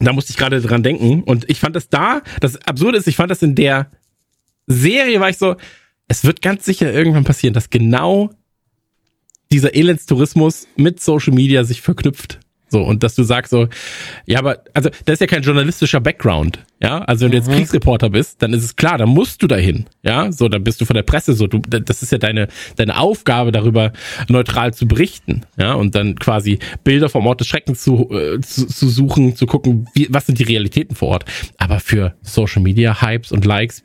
da 0.00 0.12
musste 0.12 0.30
ich 0.30 0.36
gerade 0.36 0.60
dran 0.60 0.82
denken. 0.82 1.22
Und 1.22 1.48
ich 1.48 1.60
fand 1.60 1.76
das 1.76 1.88
da, 1.88 2.22
das 2.40 2.56
Absurde 2.66 2.98
ist, 2.98 3.06
ich 3.06 3.16
fand 3.16 3.30
das 3.30 3.42
in 3.42 3.54
der 3.54 3.90
Serie, 4.66 5.20
war 5.20 5.28
ich 5.28 5.38
so, 5.38 5.56
es 6.08 6.24
wird 6.24 6.42
ganz 6.42 6.64
sicher 6.64 6.92
irgendwann 6.92 7.24
passieren, 7.24 7.54
dass 7.54 7.70
genau 7.70 8.30
dieser 9.52 9.74
Elendstourismus 9.74 10.66
mit 10.76 11.00
Social 11.00 11.34
Media 11.34 11.64
sich 11.64 11.80
verknüpft. 11.80 12.38
So, 12.70 12.82
und 12.82 13.02
dass 13.02 13.16
du 13.16 13.24
sagst 13.24 13.50
so, 13.50 13.66
ja, 14.26 14.38
aber, 14.38 14.62
also, 14.74 14.90
das 15.04 15.14
ist 15.14 15.20
ja 15.20 15.26
kein 15.26 15.42
journalistischer 15.42 16.00
Background, 16.00 16.60
ja. 16.80 17.00
Also, 17.00 17.24
wenn 17.24 17.32
du 17.32 17.38
jetzt 17.38 17.50
Kriegsreporter 17.50 18.10
bist, 18.10 18.40
dann 18.42 18.52
ist 18.52 18.62
es 18.62 18.76
klar, 18.76 18.96
dann 18.96 19.08
musst 19.08 19.42
du 19.42 19.48
dahin, 19.48 19.86
ja. 20.04 20.30
So, 20.30 20.48
dann 20.48 20.62
bist 20.62 20.80
du 20.80 20.84
von 20.84 20.94
der 20.94 21.02
Presse 21.02 21.32
so, 21.32 21.48
du, 21.48 21.58
das 21.58 22.02
ist 22.04 22.12
ja 22.12 22.18
deine, 22.18 22.46
deine 22.76 23.00
Aufgabe, 23.00 23.50
darüber 23.50 23.92
neutral 24.28 24.72
zu 24.72 24.86
berichten, 24.86 25.42
ja. 25.58 25.72
Und 25.72 25.96
dann 25.96 26.14
quasi 26.14 26.60
Bilder 26.84 27.08
vom 27.08 27.26
Ort 27.26 27.40
des 27.40 27.48
Schreckens 27.48 27.82
zu, 27.82 28.08
äh, 28.12 28.40
zu, 28.40 28.68
zu 28.68 28.88
suchen, 28.88 29.34
zu 29.34 29.46
gucken, 29.46 29.88
wie, 29.94 30.06
was 30.08 30.26
sind 30.26 30.38
die 30.38 30.44
Realitäten 30.44 30.94
vor 30.94 31.08
Ort. 31.08 31.24
Aber 31.58 31.80
für 31.80 32.14
Social 32.22 32.62
Media 32.62 33.02
Hypes 33.02 33.32
und 33.32 33.44
Likes, 33.44 33.82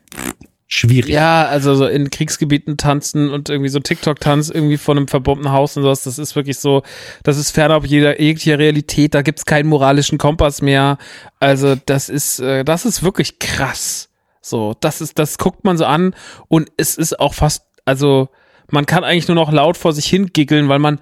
schwierig. 0.67 1.11
Ja, 1.11 1.45
also 1.45 1.75
so 1.75 1.85
in 1.85 2.09
Kriegsgebieten 2.09 2.77
tanzen 2.77 3.29
und 3.29 3.49
irgendwie 3.49 3.69
so 3.69 3.79
TikTok-Tanz 3.79 4.49
irgendwie 4.49 4.77
vor 4.77 4.95
einem 4.95 5.07
verbombten 5.07 5.51
Haus 5.51 5.77
und 5.77 5.83
sowas, 5.83 6.03
das 6.03 6.17
ist 6.17 6.35
wirklich 6.35 6.57
so, 6.57 6.83
das 7.23 7.37
ist 7.37 7.51
fernab 7.51 7.85
jeder 7.85 8.19
jeglicher 8.19 8.57
Realität, 8.57 9.13
da 9.13 9.21
gibt's 9.21 9.45
keinen 9.45 9.69
moralischen 9.69 10.17
Kompass 10.17 10.61
mehr. 10.61 10.97
Also 11.39 11.75
das 11.85 12.09
ist, 12.09 12.39
äh, 12.39 12.63
das 12.63 12.85
ist 12.85 13.03
wirklich 13.03 13.39
krass. 13.39 14.09
So, 14.41 14.75
das 14.79 15.01
ist, 15.01 15.17
das 15.17 15.37
guckt 15.37 15.63
man 15.63 15.77
so 15.77 15.85
an 15.85 16.15
und 16.47 16.69
es 16.77 16.97
ist 16.97 17.19
auch 17.19 17.33
fast, 17.33 17.63
also 17.85 18.29
man 18.69 18.85
kann 18.85 19.03
eigentlich 19.03 19.27
nur 19.27 19.35
noch 19.35 19.51
laut 19.51 19.77
vor 19.77 19.93
sich 19.93 20.05
hingiggeln, 20.07 20.69
weil 20.69 20.79
man 20.79 20.99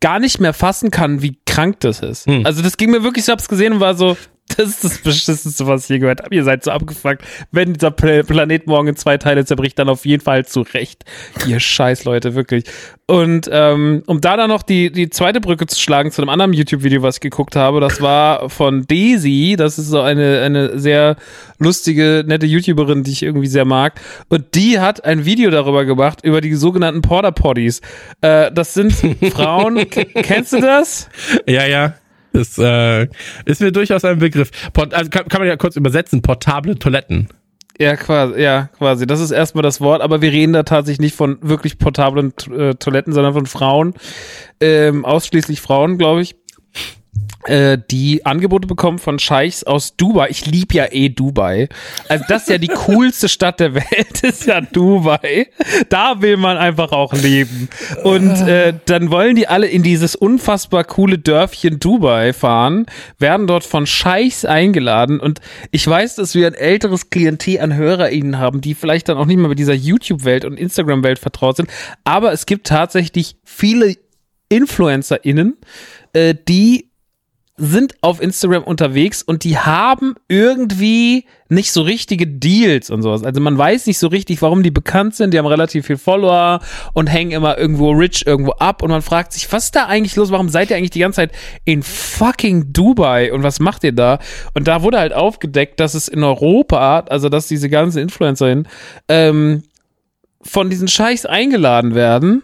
gar 0.00 0.18
nicht 0.18 0.40
mehr 0.40 0.52
fassen 0.52 0.90
kann, 0.90 1.22
wie 1.22 1.38
krank 1.46 1.80
das 1.80 2.00
ist. 2.00 2.26
Hm. 2.26 2.44
Also 2.44 2.62
das 2.62 2.76
ging 2.76 2.90
mir 2.90 3.02
wirklich, 3.02 3.24
ich 3.24 3.30
hab's 3.30 3.48
gesehen 3.48 3.74
und 3.74 3.80
war 3.80 3.94
so, 3.94 4.16
das 4.56 4.68
ist 4.68 4.84
das 4.84 4.98
Beschissenste, 4.98 5.66
was 5.66 5.84
ich 5.84 5.88
je 5.88 5.98
gehört 5.98 6.22
habe. 6.22 6.34
Ihr 6.34 6.44
seid 6.44 6.62
so 6.62 6.70
abgefuckt. 6.70 7.22
Wenn 7.50 7.72
dieser 7.72 7.90
Pla- 7.90 8.22
Planet 8.22 8.66
morgen 8.66 8.88
in 8.88 8.96
zwei 8.96 9.16
Teile 9.18 9.44
zerbricht, 9.44 9.78
dann 9.78 9.88
auf 9.88 10.04
jeden 10.06 10.22
Fall 10.22 10.44
zu 10.44 10.60
Recht. 10.60 11.04
Ihr 11.46 11.58
scheiß 11.60 12.04
Leute, 12.04 12.34
wirklich. 12.34 12.64
Und 13.06 13.48
ähm, 13.52 14.02
um 14.06 14.20
da 14.20 14.36
dann 14.36 14.48
noch 14.50 14.62
die, 14.62 14.92
die 14.92 15.10
zweite 15.10 15.40
Brücke 15.40 15.66
zu 15.66 15.80
schlagen 15.80 16.10
zu 16.10 16.22
einem 16.22 16.28
anderen 16.28 16.52
YouTube-Video, 16.52 17.02
was 17.02 17.16
ich 17.16 17.20
geguckt 17.20 17.56
habe, 17.56 17.80
das 17.80 18.00
war 18.00 18.48
von 18.48 18.86
Daisy. 18.86 19.56
Das 19.58 19.78
ist 19.78 19.88
so 19.88 20.00
eine, 20.00 20.40
eine 20.42 20.78
sehr 20.78 21.16
lustige, 21.58 22.22
nette 22.26 22.46
YouTuberin, 22.46 23.02
die 23.02 23.10
ich 23.12 23.22
irgendwie 23.22 23.46
sehr 23.48 23.64
mag. 23.64 24.00
Und 24.28 24.54
die 24.54 24.78
hat 24.78 25.04
ein 25.04 25.24
Video 25.24 25.50
darüber 25.50 25.84
gemacht, 25.84 26.20
über 26.22 26.40
die 26.40 26.54
sogenannten 26.54 27.02
Porter 27.02 27.32
Potties. 27.32 27.80
Äh, 28.20 28.52
das 28.52 28.74
sind 28.74 28.92
Frauen. 29.32 29.84
Kennst 29.90 30.52
du 30.52 30.60
das? 30.60 31.08
Ja, 31.46 31.66
ja. 31.66 31.94
Das 32.34 32.58
äh, 32.58 33.06
ist 33.44 33.60
mir 33.60 33.70
durchaus 33.70 34.04
ein 34.04 34.18
Begriff. 34.18 34.50
Port 34.72 34.92
also 34.92 35.08
kann, 35.08 35.28
kann 35.28 35.40
man 35.40 35.48
ja 35.48 35.56
kurz 35.56 35.76
übersetzen, 35.76 36.20
portable 36.20 36.76
Toiletten. 36.76 37.28
Ja, 37.78 37.96
quasi, 37.96 38.40
ja, 38.40 38.68
quasi. 38.76 39.06
Das 39.06 39.20
ist 39.20 39.30
erstmal 39.30 39.62
das 39.62 39.80
Wort, 39.80 40.02
aber 40.02 40.20
wir 40.20 40.32
reden 40.32 40.52
da 40.52 40.64
tatsächlich 40.64 41.00
nicht 41.00 41.16
von 41.16 41.38
wirklich 41.42 41.78
portablen 41.78 42.32
äh, 42.50 42.74
Toiletten, 42.74 43.12
sondern 43.12 43.34
von 43.34 43.46
Frauen, 43.46 43.94
ähm, 44.60 45.04
ausschließlich 45.04 45.60
Frauen, 45.60 45.96
glaube 45.96 46.22
ich, 46.22 46.36
die 47.46 48.24
Angebote 48.24 48.66
bekommen 48.66 48.98
von 48.98 49.18
Scheichs 49.18 49.64
aus 49.64 49.96
Dubai. 49.96 50.28
Ich 50.30 50.46
lieb 50.46 50.72
ja 50.72 50.86
eh 50.90 51.10
Dubai. 51.10 51.68
Also 52.08 52.24
das 52.28 52.42
ist 52.42 52.48
ja 52.48 52.58
die 52.58 52.68
coolste 52.86 53.28
Stadt 53.28 53.60
der 53.60 53.74
Welt, 53.74 54.22
ist 54.22 54.46
ja 54.46 54.60
Dubai. 54.60 55.48
Da 55.88 56.22
will 56.22 56.36
man 56.36 56.56
einfach 56.56 56.92
auch 56.92 57.12
leben. 57.12 57.68
Und 58.02 58.30
äh, 58.48 58.74
dann 58.86 59.10
wollen 59.10 59.36
die 59.36 59.46
alle 59.46 59.66
in 59.66 59.82
dieses 59.82 60.16
unfassbar 60.16 60.84
coole 60.84 61.18
Dörfchen 61.18 61.80
Dubai 61.80 62.32
fahren, 62.32 62.86
werden 63.18 63.46
dort 63.46 63.64
von 63.64 63.86
Scheichs 63.86 64.44
eingeladen. 64.44 65.20
Und 65.20 65.40
ich 65.70 65.86
weiß, 65.86 66.16
dass 66.16 66.34
wir 66.34 66.46
ein 66.46 66.54
älteres 66.54 67.10
Klientel 67.10 67.60
an 67.60 67.74
HörerInnen 67.74 68.38
haben, 68.38 68.60
die 68.60 68.74
vielleicht 68.74 69.08
dann 69.08 69.18
auch 69.18 69.26
nicht 69.26 69.38
mehr 69.38 69.48
mit 69.48 69.58
dieser 69.58 69.74
YouTube-Welt 69.74 70.44
und 70.44 70.58
Instagram-Welt 70.58 71.18
vertraut 71.18 71.56
sind. 71.56 71.70
Aber 72.04 72.32
es 72.32 72.46
gibt 72.46 72.66
tatsächlich 72.66 73.36
viele 73.44 73.96
InfluencerInnen, 74.48 75.56
äh, 76.12 76.34
die 76.48 76.90
sind 77.56 77.94
auf 78.00 78.20
Instagram 78.20 78.64
unterwegs 78.64 79.22
und 79.22 79.44
die 79.44 79.56
haben 79.56 80.16
irgendwie 80.26 81.26
nicht 81.48 81.70
so 81.70 81.82
richtige 81.82 82.26
Deals 82.26 82.90
und 82.90 83.02
sowas. 83.02 83.22
Also 83.22 83.40
man 83.40 83.56
weiß 83.56 83.86
nicht 83.86 83.98
so 83.98 84.08
richtig, 84.08 84.42
warum 84.42 84.64
die 84.64 84.72
bekannt 84.72 85.14
sind. 85.14 85.32
Die 85.32 85.38
haben 85.38 85.46
relativ 85.46 85.86
viel 85.86 85.96
Follower 85.96 86.58
und 86.94 87.06
hängen 87.06 87.30
immer 87.30 87.56
irgendwo 87.56 87.92
rich 87.92 88.26
irgendwo 88.26 88.52
ab 88.52 88.82
und 88.82 88.90
man 88.90 89.02
fragt 89.02 89.32
sich, 89.32 89.52
was 89.52 89.66
ist 89.66 89.76
da 89.76 89.86
eigentlich 89.86 90.16
los? 90.16 90.32
Warum 90.32 90.48
seid 90.48 90.70
ihr 90.70 90.76
eigentlich 90.76 90.90
die 90.90 90.98
ganze 90.98 91.16
Zeit 91.16 91.32
in 91.64 91.84
fucking 91.84 92.72
Dubai 92.72 93.32
und 93.32 93.44
was 93.44 93.60
macht 93.60 93.84
ihr 93.84 93.92
da? 93.92 94.18
Und 94.54 94.66
da 94.66 94.82
wurde 94.82 94.98
halt 94.98 95.12
aufgedeckt, 95.12 95.78
dass 95.78 95.94
es 95.94 96.08
in 96.08 96.24
Europa, 96.24 97.04
also 97.08 97.28
dass 97.28 97.46
diese 97.46 97.68
ganzen 97.68 97.98
Influencerinnen 97.98 98.66
ähm, 99.08 99.62
von 100.42 100.70
diesen 100.70 100.88
Scheichs 100.88 101.24
eingeladen 101.24 101.94
werden. 101.94 102.42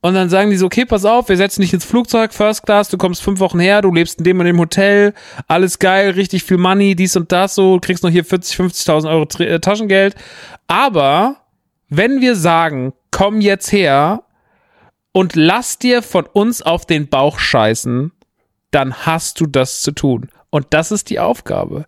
Und 0.00 0.14
dann 0.14 0.28
sagen 0.28 0.50
die 0.50 0.56
so, 0.56 0.66
okay, 0.66 0.84
pass 0.84 1.04
auf, 1.04 1.28
wir 1.28 1.36
setzen 1.36 1.60
dich 1.60 1.72
ins 1.72 1.84
Flugzeug, 1.84 2.32
First 2.32 2.62
Class, 2.62 2.88
du 2.88 2.98
kommst 2.98 3.20
fünf 3.20 3.40
Wochen 3.40 3.58
her, 3.58 3.82
du 3.82 3.92
lebst 3.92 4.18
in 4.18 4.24
dem 4.24 4.38
und 4.38 4.46
dem 4.46 4.58
Hotel, 4.58 5.12
alles 5.48 5.80
geil, 5.80 6.10
richtig 6.10 6.44
viel 6.44 6.56
Money, 6.56 6.94
dies 6.94 7.16
und 7.16 7.32
das 7.32 7.56
so, 7.56 7.80
kriegst 7.80 8.04
noch 8.04 8.10
hier 8.10 8.24
40, 8.24 8.56
50.000 8.58 9.10
Euro 9.10 9.26
äh, 9.42 9.58
Taschengeld. 9.58 10.14
Aber 10.68 11.36
wenn 11.88 12.20
wir 12.20 12.36
sagen, 12.36 12.92
komm 13.10 13.40
jetzt 13.40 13.72
her 13.72 14.22
und 15.10 15.34
lass 15.34 15.78
dir 15.78 16.02
von 16.02 16.26
uns 16.26 16.62
auf 16.62 16.86
den 16.86 17.08
Bauch 17.08 17.40
scheißen, 17.40 18.12
dann 18.70 18.94
hast 18.94 19.40
du 19.40 19.46
das 19.46 19.80
zu 19.80 19.90
tun. 19.90 20.28
Und 20.50 20.66
das 20.70 20.92
ist 20.92 21.10
die 21.10 21.18
Aufgabe. 21.18 21.86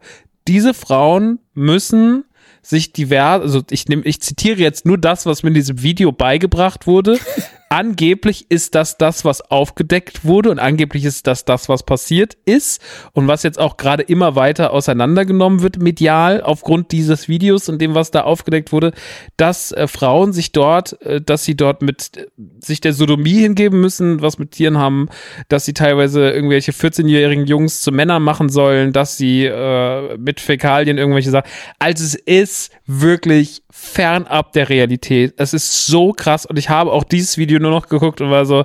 Diese 0.48 0.74
Frauen 0.74 1.38
müssen 1.54 2.24
sich 2.62 2.92
divers, 2.92 3.42
also 3.42 3.62
ich 3.70 3.86
nehme, 3.86 4.02
ich 4.02 4.20
zitiere 4.20 4.58
jetzt 4.58 4.84
nur 4.84 4.98
das, 4.98 5.26
was 5.26 5.44
mir 5.44 5.48
in 5.48 5.54
diesem 5.54 5.82
Video 5.82 6.10
beigebracht 6.10 6.88
wurde. 6.88 7.18
angeblich 7.70 8.46
ist 8.50 8.74
das 8.74 8.98
das, 8.98 9.24
was 9.24 9.40
aufgedeckt 9.40 10.24
wurde 10.24 10.50
und 10.50 10.58
angeblich 10.58 11.04
ist 11.04 11.28
das 11.28 11.44
das, 11.44 11.68
was 11.68 11.84
passiert 11.84 12.36
ist 12.44 12.82
und 13.12 13.28
was 13.28 13.44
jetzt 13.44 13.60
auch 13.60 13.76
gerade 13.76 14.02
immer 14.02 14.34
weiter 14.34 14.72
auseinandergenommen 14.72 15.62
wird 15.62 15.78
medial 15.78 16.42
aufgrund 16.42 16.90
dieses 16.90 17.28
Videos 17.28 17.68
und 17.68 17.80
dem, 17.80 17.94
was 17.94 18.10
da 18.10 18.22
aufgedeckt 18.22 18.72
wurde, 18.72 18.92
dass 19.36 19.70
äh, 19.70 19.86
Frauen 19.86 20.32
sich 20.32 20.50
dort, 20.50 21.00
äh, 21.02 21.20
dass 21.20 21.44
sie 21.44 21.56
dort 21.56 21.80
mit 21.80 22.16
äh, 22.16 22.26
sich 22.58 22.80
der 22.80 22.92
Sodomie 22.92 23.38
hingeben 23.38 23.80
müssen, 23.80 24.20
was 24.20 24.38
mit 24.38 24.50
Tieren 24.50 24.76
haben, 24.76 25.08
dass 25.48 25.64
sie 25.64 25.72
teilweise 25.72 26.28
irgendwelche 26.28 26.72
14-jährigen 26.72 27.46
Jungs 27.46 27.82
zu 27.82 27.92
Männern 27.92 28.24
machen 28.24 28.48
sollen, 28.48 28.92
dass 28.92 29.16
sie 29.16 29.44
äh, 29.44 30.18
mit 30.18 30.40
Fäkalien 30.40 30.98
irgendwelche 30.98 31.30
Sachen. 31.30 31.48
Also 31.78 32.04
es 32.04 32.16
ist 32.16 32.72
wirklich 32.86 33.62
fernab 33.80 34.52
der 34.52 34.68
Realität. 34.68 35.34
Es 35.38 35.54
ist 35.54 35.86
so 35.86 36.12
krass 36.12 36.44
und 36.44 36.58
ich 36.58 36.68
habe 36.68 36.92
auch 36.92 37.04
dieses 37.04 37.38
Video 37.38 37.58
nur 37.58 37.70
noch 37.70 37.88
geguckt 37.88 38.20
und 38.20 38.30
war 38.30 38.44
so, 38.44 38.64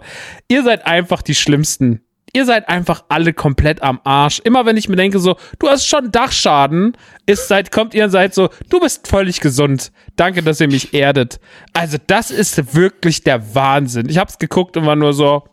ihr 0.50 0.64
seid 0.64 0.86
einfach 0.86 1.22
die 1.22 1.36
Schlimmsten. 1.36 2.02
Ihr 2.34 2.46
seid 2.46 2.68
einfach 2.68 3.06
alle 3.08 3.32
komplett 3.32 3.82
am 3.82 4.02
Arsch. 4.04 4.42
Immer 4.44 4.66
wenn 4.66 4.76
ich 4.76 4.90
mir 4.90 4.98
denke 4.98 5.20
so, 5.20 5.38
du 5.58 5.70
hast 5.70 5.88
schon 5.88 6.12
Dachschaden, 6.12 6.98
ist 7.26 7.48
seit, 7.48 7.72
kommt 7.72 7.94
ihr 7.94 8.04
und 8.04 8.10
seid 8.10 8.34
so, 8.34 8.50
du 8.70 8.82
bist 8.82 9.08
völlig 9.08 9.40
gesund. 9.40 9.94
Danke, 10.18 10.44
dass 10.44 10.60
ihr 10.60 10.68
mich 10.68 10.94
erdet. 10.94 11.40
Also 11.72 11.98
das 12.06 12.32
ist 12.32 12.76
wirklich 12.76 13.24
der 13.24 13.56
Wahnsinn. 13.56 14.10
Ich 14.10 14.18
hab's 14.18 14.38
geguckt 14.38 14.76
und 14.76 14.86
war 14.86 14.98
nur 14.98 15.14
so, 15.14 15.44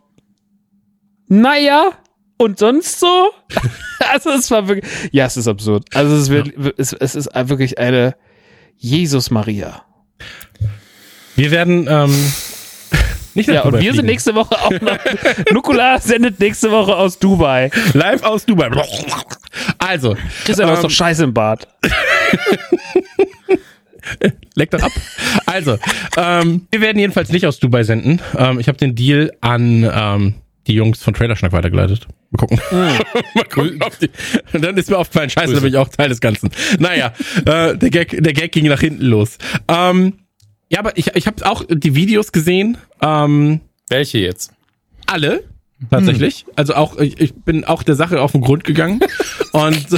naja, 1.29 1.91
und 2.37 2.59
sonst 2.59 2.99
so? 2.99 3.29
also 4.11 4.31
es 4.31 4.51
war 4.51 4.67
wirklich, 4.67 4.91
ja, 5.13 5.25
es 5.25 5.37
ist 5.37 5.47
absurd. 5.47 5.85
Also 5.93 6.17
es 6.17 6.29
wirklich, 6.29 6.73
es, 6.77 6.91
es 6.91 7.15
ist 7.15 7.29
wirklich 7.33 7.77
eine 7.77 8.15
Jesus 8.77 9.29
Maria. 9.31 9.83
Wir 11.35 11.51
werden 11.51 11.87
ähm, 11.89 12.11
nicht 13.33 13.49
Ja, 13.49 13.61
und 13.61 13.71
Dubai 13.71 13.79
wir 13.81 13.91
sind 13.91 14.01
fliegen. 14.01 14.07
nächste 14.07 14.35
Woche 14.35 14.55
auch 14.61 14.71
noch. 14.81 14.97
Nukular 15.51 15.99
sendet 15.99 16.39
nächste 16.39 16.69
Woche 16.71 16.95
aus 16.95 17.17
Dubai. 17.19 17.71
live 17.93 18.23
aus 18.23 18.45
Dubai. 18.45 18.69
Also, 19.79 20.15
Christian, 20.45 20.67
du 20.67 20.73
hast 20.73 20.79
Ähm, 20.79 20.83
doch 20.83 20.91
Scheiße 20.91 21.23
im 21.23 21.33
Bad. 21.33 21.67
leck 24.55 24.69
das 24.71 24.83
ab. 24.83 24.91
Also, 25.45 25.77
ähm, 26.17 26.67
wir 26.71 26.81
werden 26.81 26.99
jedenfalls 26.99 27.29
nicht 27.29 27.45
aus 27.47 27.59
Dubai 27.59 27.83
senden. 27.83 28.21
Ähm, 28.37 28.59
ich 28.59 28.67
habe 28.67 28.77
den 28.77 28.95
Deal 28.95 29.31
an 29.41 29.89
ähm, 29.91 30.35
die 30.67 30.73
Jungs 30.73 31.03
von 31.03 31.13
Trailerschnack 31.13 31.51
weitergeleitet. 31.51 32.07
Mal 32.31 32.37
gucken. 32.37 32.59
Mal 32.71 33.43
gucken 33.49 33.79
die, 34.01 34.09
dann 34.59 34.77
ist 34.77 34.89
mir 34.89 34.97
aufgefallen, 34.97 35.29
scheiße, 35.29 35.53
da 35.53 35.59
bin 35.59 35.69
ich 35.69 35.77
auch 35.77 35.89
Teil 35.89 36.09
des 36.09 36.21
Ganzen. 36.21 36.49
Naja, 36.79 37.13
äh, 37.45 37.77
der, 37.77 37.89
Gag, 37.89 38.23
der 38.23 38.33
Gag 38.33 38.51
ging 38.51 38.67
nach 38.67 38.79
hinten 38.79 39.05
los. 39.05 39.37
Ähm, 39.67 40.19
ja, 40.69 40.79
aber 40.79 40.97
ich, 40.97 41.15
ich 41.15 41.27
habe 41.27 41.45
auch 41.45 41.63
die 41.69 41.95
Videos 41.95 42.31
gesehen. 42.31 42.77
Ähm, 43.01 43.61
Welche 43.89 44.19
jetzt? 44.19 44.53
alle 45.05 45.43
tatsächlich. 45.89 46.45
Also 46.55 46.75
auch 46.75 46.97
ich, 46.97 47.19
ich 47.19 47.33
bin 47.33 47.65
auch 47.65 47.83
der 47.83 47.95
Sache 47.95 48.21
auf 48.21 48.31
den 48.31 48.41
Grund 48.41 48.63
gegangen 48.63 49.01
und 49.51 49.91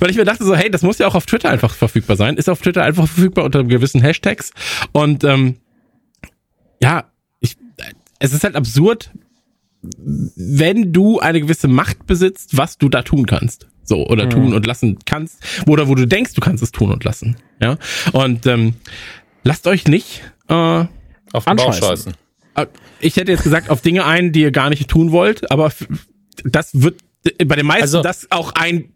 weil 0.00 0.10
ich 0.10 0.16
mir 0.16 0.24
dachte 0.24 0.44
so, 0.44 0.54
hey, 0.54 0.70
das 0.70 0.82
muss 0.82 0.98
ja 0.98 1.06
auch 1.06 1.14
auf 1.14 1.26
Twitter 1.26 1.50
einfach 1.50 1.74
verfügbar 1.74 2.16
sein. 2.16 2.36
Ist 2.36 2.48
auf 2.48 2.60
Twitter 2.60 2.82
einfach 2.82 3.06
verfügbar 3.06 3.44
unter 3.44 3.64
gewissen 3.64 4.00
Hashtags 4.00 4.52
und 4.92 5.24
ähm, 5.24 5.56
ja, 6.82 7.04
ich, 7.40 7.56
es 8.18 8.32
ist 8.32 8.44
halt 8.44 8.56
absurd, 8.56 9.10
wenn 9.82 10.92
du 10.92 11.18
eine 11.20 11.40
gewisse 11.40 11.68
Macht 11.68 12.06
besitzt, 12.06 12.56
was 12.56 12.78
du 12.78 12.88
da 12.88 13.02
tun 13.02 13.26
kannst. 13.26 13.66
So, 13.84 14.04
oder 14.08 14.28
tun 14.28 14.52
und 14.52 14.66
lassen 14.66 14.98
kannst, 15.04 15.38
oder 15.68 15.86
wo 15.86 15.94
du 15.94 16.06
denkst, 16.08 16.34
du 16.34 16.40
kannst 16.40 16.60
es 16.62 16.72
tun 16.72 16.90
und 16.90 17.04
lassen. 17.04 17.36
Ja. 17.60 17.78
Und 18.12 18.44
ähm, 18.46 18.74
lasst 19.44 19.68
euch 19.68 19.86
nicht 19.86 20.22
äh, 20.48 20.52
Auf 21.32 21.44
den 21.44 21.56
Bauch 21.56 21.72
scheißen. 21.72 22.14
äh, 22.56 22.66
ich 22.98 23.14
hätte 23.16 23.30
jetzt 23.30 23.44
gesagt, 23.44 23.70
auf 23.70 23.82
Dinge 23.82 24.04
ein, 24.04 24.32
die 24.32 24.40
ihr 24.40 24.50
gar 24.50 24.70
nicht 24.70 24.88
tun 24.88 25.12
wollt, 25.12 25.50
aber 25.52 25.72
das 26.42 26.70
wird 26.82 27.00
bei 27.46 27.54
den 27.54 27.66
meisten 27.66 27.82
Also- 27.82 28.02
das 28.02 28.26
auch 28.30 28.52
ein 28.56 28.90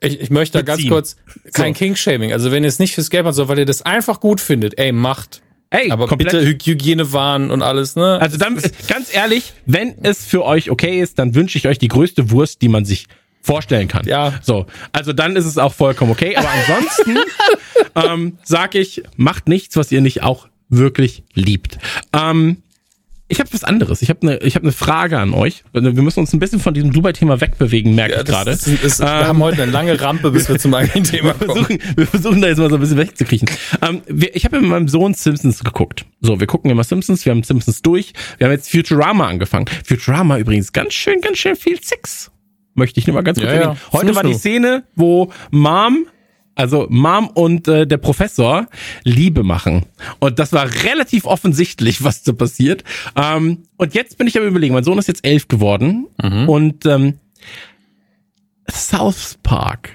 Ich, 0.00 0.20
ich 0.20 0.30
möchte 0.30 0.58
da 0.58 0.62
ganz 0.62 0.86
kurz 0.86 1.16
kein 1.52 1.74
So. 1.74 1.78
King-Shaming. 1.78 2.32
Also 2.32 2.52
wenn 2.52 2.62
ihr 2.62 2.68
es 2.68 2.78
nicht 2.78 2.94
fürs 2.94 3.10
Geld 3.10 3.24
macht, 3.24 3.34
sondern 3.34 3.50
weil 3.56 3.58
ihr 3.60 3.66
das 3.66 3.82
einfach 3.82 4.20
gut 4.20 4.40
findet, 4.40 4.78
ey, 4.78 4.92
macht. 4.92 5.42
Ey, 5.72 5.90
Aber 5.90 6.06
komplett. 6.06 6.32
bitte 6.32 6.46
Hy 6.46 6.52
Hygienewahn 6.52 7.50
und 7.50 7.62
alles, 7.62 7.96
ne? 7.96 8.20
Also 8.20 8.36
dann, 8.36 8.60
ganz 8.88 9.14
ehrlich, 9.14 9.54
wenn 9.64 9.94
es 10.04 10.24
für 10.24 10.44
euch 10.44 10.70
okay 10.70 11.00
ist, 11.00 11.18
dann 11.18 11.34
wünsche 11.34 11.56
ich 11.56 11.66
euch 11.66 11.78
die 11.78 11.88
größte 11.88 12.30
Wurst, 12.30 12.60
die 12.60 12.68
man 12.68 12.84
sich 12.84 13.06
vorstellen 13.40 13.88
kann. 13.88 14.06
Ja. 14.06 14.34
So, 14.42 14.66
also 14.92 15.14
dann 15.14 15.34
ist 15.34 15.46
es 15.46 15.56
auch 15.56 15.72
vollkommen 15.72 16.10
okay. 16.10 16.36
Aber 16.36 16.48
ansonsten 16.50 17.16
ähm, 18.06 18.38
sag 18.44 18.74
ich, 18.74 19.02
macht 19.16 19.48
nichts, 19.48 19.76
was 19.76 19.90
ihr 19.90 20.02
nicht 20.02 20.22
auch 20.22 20.46
wirklich 20.68 21.24
liebt. 21.32 21.78
Ähm, 22.12 22.58
ich 23.28 23.40
habe 23.40 23.48
was 23.52 23.64
anderes. 23.64 24.02
Ich 24.02 24.10
habe 24.10 24.20
eine 24.22 24.36
ich 24.38 24.56
hab 24.56 24.62
ne 24.62 24.72
Frage 24.72 25.18
an 25.18 25.32
euch. 25.32 25.64
Wir 25.72 25.80
müssen 25.80 26.20
uns 26.20 26.32
ein 26.34 26.38
bisschen 26.38 26.60
von 26.60 26.74
diesem 26.74 26.92
Dubai-Thema 26.92 27.40
wegbewegen, 27.40 27.94
merke 27.94 28.16
ich 28.20 28.24
gerade. 28.26 28.50
Ist, 28.50 28.66
wir 29.00 29.06
haben 29.08 29.38
heute 29.38 29.62
eine 29.62 29.72
lange 29.72 29.98
Rampe, 29.98 30.30
bis 30.30 30.48
wir 30.48 30.58
zum 30.58 30.74
eigentlichen 30.74 31.04
Thema 31.18 31.34
Wir 31.40 31.46
kommen. 31.46 31.64
versuchen, 31.64 31.96
wir 31.96 32.06
versuchen 32.06 32.42
da 32.42 32.48
jetzt 32.48 32.58
mal 32.58 32.68
so 32.68 32.74
ein 32.76 32.80
bisschen 32.80 32.98
wegzukriechen. 32.98 33.48
Ähm, 33.80 34.02
wir, 34.06 34.36
ich 34.36 34.44
habe 34.44 34.60
mit 34.60 34.68
meinem 34.68 34.88
Sohn 34.88 35.14
Simpsons 35.14 35.64
geguckt. 35.64 36.04
So, 36.20 36.40
wir 36.40 36.46
gucken 36.46 36.70
immer 36.70 36.84
Simpsons, 36.84 37.24
wir 37.24 37.30
haben 37.30 37.42
Simpsons 37.42 37.80
durch. 37.80 38.12
Wir 38.38 38.46
haben 38.48 38.52
jetzt 38.52 38.70
Futurama 38.70 39.26
angefangen. 39.28 39.64
Futurama 39.84 40.36
übrigens 40.38 40.72
ganz 40.72 40.92
schön, 40.92 41.20
ganz 41.22 41.38
schön 41.38 41.56
viel 41.56 41.82
Sex. 41.82 42.30
Möchte 42.74 43.00
ich 43.00 43.06
nur 43.06 43.14
mal 43.14 43.22
ganz 43.22 43.38
kurz 43.38 43.48
Ja, 43.48 43.54
ja. 43.54 43.60
erwähnen. 43.62 43.80
Heute 43.92 44.06
Snoo, 44.08 44.14
war 44.16 44.22
die. 44.24 44.34
Szene, 44.34 44.84
wo 44.94 45.32
Mom, 45.50 46.06
also 46.54 46.86
Mom 46.90 47.28
und 47.28 47.68
äh, 47.68 47.86
der 47.86 47.96
Professor 47.96 48.66
Liebe 49.04 49.42
machen. 49.42 49.86
Und 50.18 50.38
das 50.38 50.52
war 50.52 50.68
relativ 50.84 51.24
offensichtlich, 51.24 52.04
was 52.04 52.22
da 52.22 52.32
passiert. 52.32 52.84
Ähm, 53.16 53.64
und 53.76 53.94
jetzt 53.94 54.18
bin 54.18 54.26
ich 54.26 54.38
am 54.38 54.46
überlegen, 54.46 54.74
mein 54.74 54.84
Sohn 54.84 54.98
ist 54.98 55.08
jetzt 55.08 55.24
elf 55.24 55.48
geworden 55.48 56.06
und 56.46 56.86
ähm, 56.86 57.18
South 58.70 59.38
Park. 59.42 59.90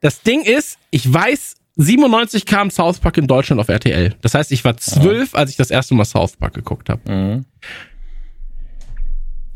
Das 0.00 0.22
Ding 0.22 0.42
ist, 0.42 0.78
ich 0.90 1.12
weiß, 1.12 1.56
97 1.76 2.46
kam 2.46 2.70
South 2.70 2.98
Park 2.98 3.16
in 3.18 3.26
Deutschland 3.26 3.60
auf 3.60 3.68
RTL. 3.68 4.14
Das 4.20 4.34
heißt, 4.34 4.52
ich 4.52 4.64
war 4.64 4.76
zwölf, 4.76 5.34
als 5.34 5.50
ich 5.50 5.56
das 5.56 5.70
erste 5.70 5.94
Mal 5.94 6.04
South 6.04 6.36
Park 6.36 6.54
geguckt 6.54 6.88
habe. 6.88 7.00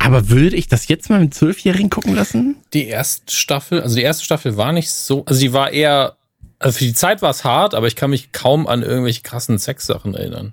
Aber 0.06 0.28
würde 0.28 0.54
ich 0.54 0.68
das 0.68 0.86
jetzt 0.86 1.10
mal 1.10 1.18
mit 1.18 1.34
Zwölfjährigen 1.34 1.90
gucken 1.90 2.14
lassen? 2.14 2.56
Die 2.72 2.86
erste 2.86 3.34
Staffel, 3.34 3.82
also 3.82 3.96
die 3.96 4.02
erste 4.02 4.24
Staffel 4.24 4.56
war 4.56 4.72
nicht 4.72 4.92
so, 4.92 5.24
also 5.26 5.40
die 5.40 5.52
war 5.52 5.72
eher, 5.72 6.16
also 6.60 6.78
für 6.78 6.84
die 6.84 6.94
Zeit 6.94 7.22
war 7.22 7.30
es 7.30 7.42
hart, 7.42 7.74
aber 7.74 7.88
ich 7.88 7.96
kann 7.96 8.10
mich 8.10 8.30
kaum 8.30 8.68
an 8.68 8.82
irgendwelche 8.82 9.22
krassen 9.22 9.58
Sexsachen 9.58 10.14
erinnern. 10.14 10.52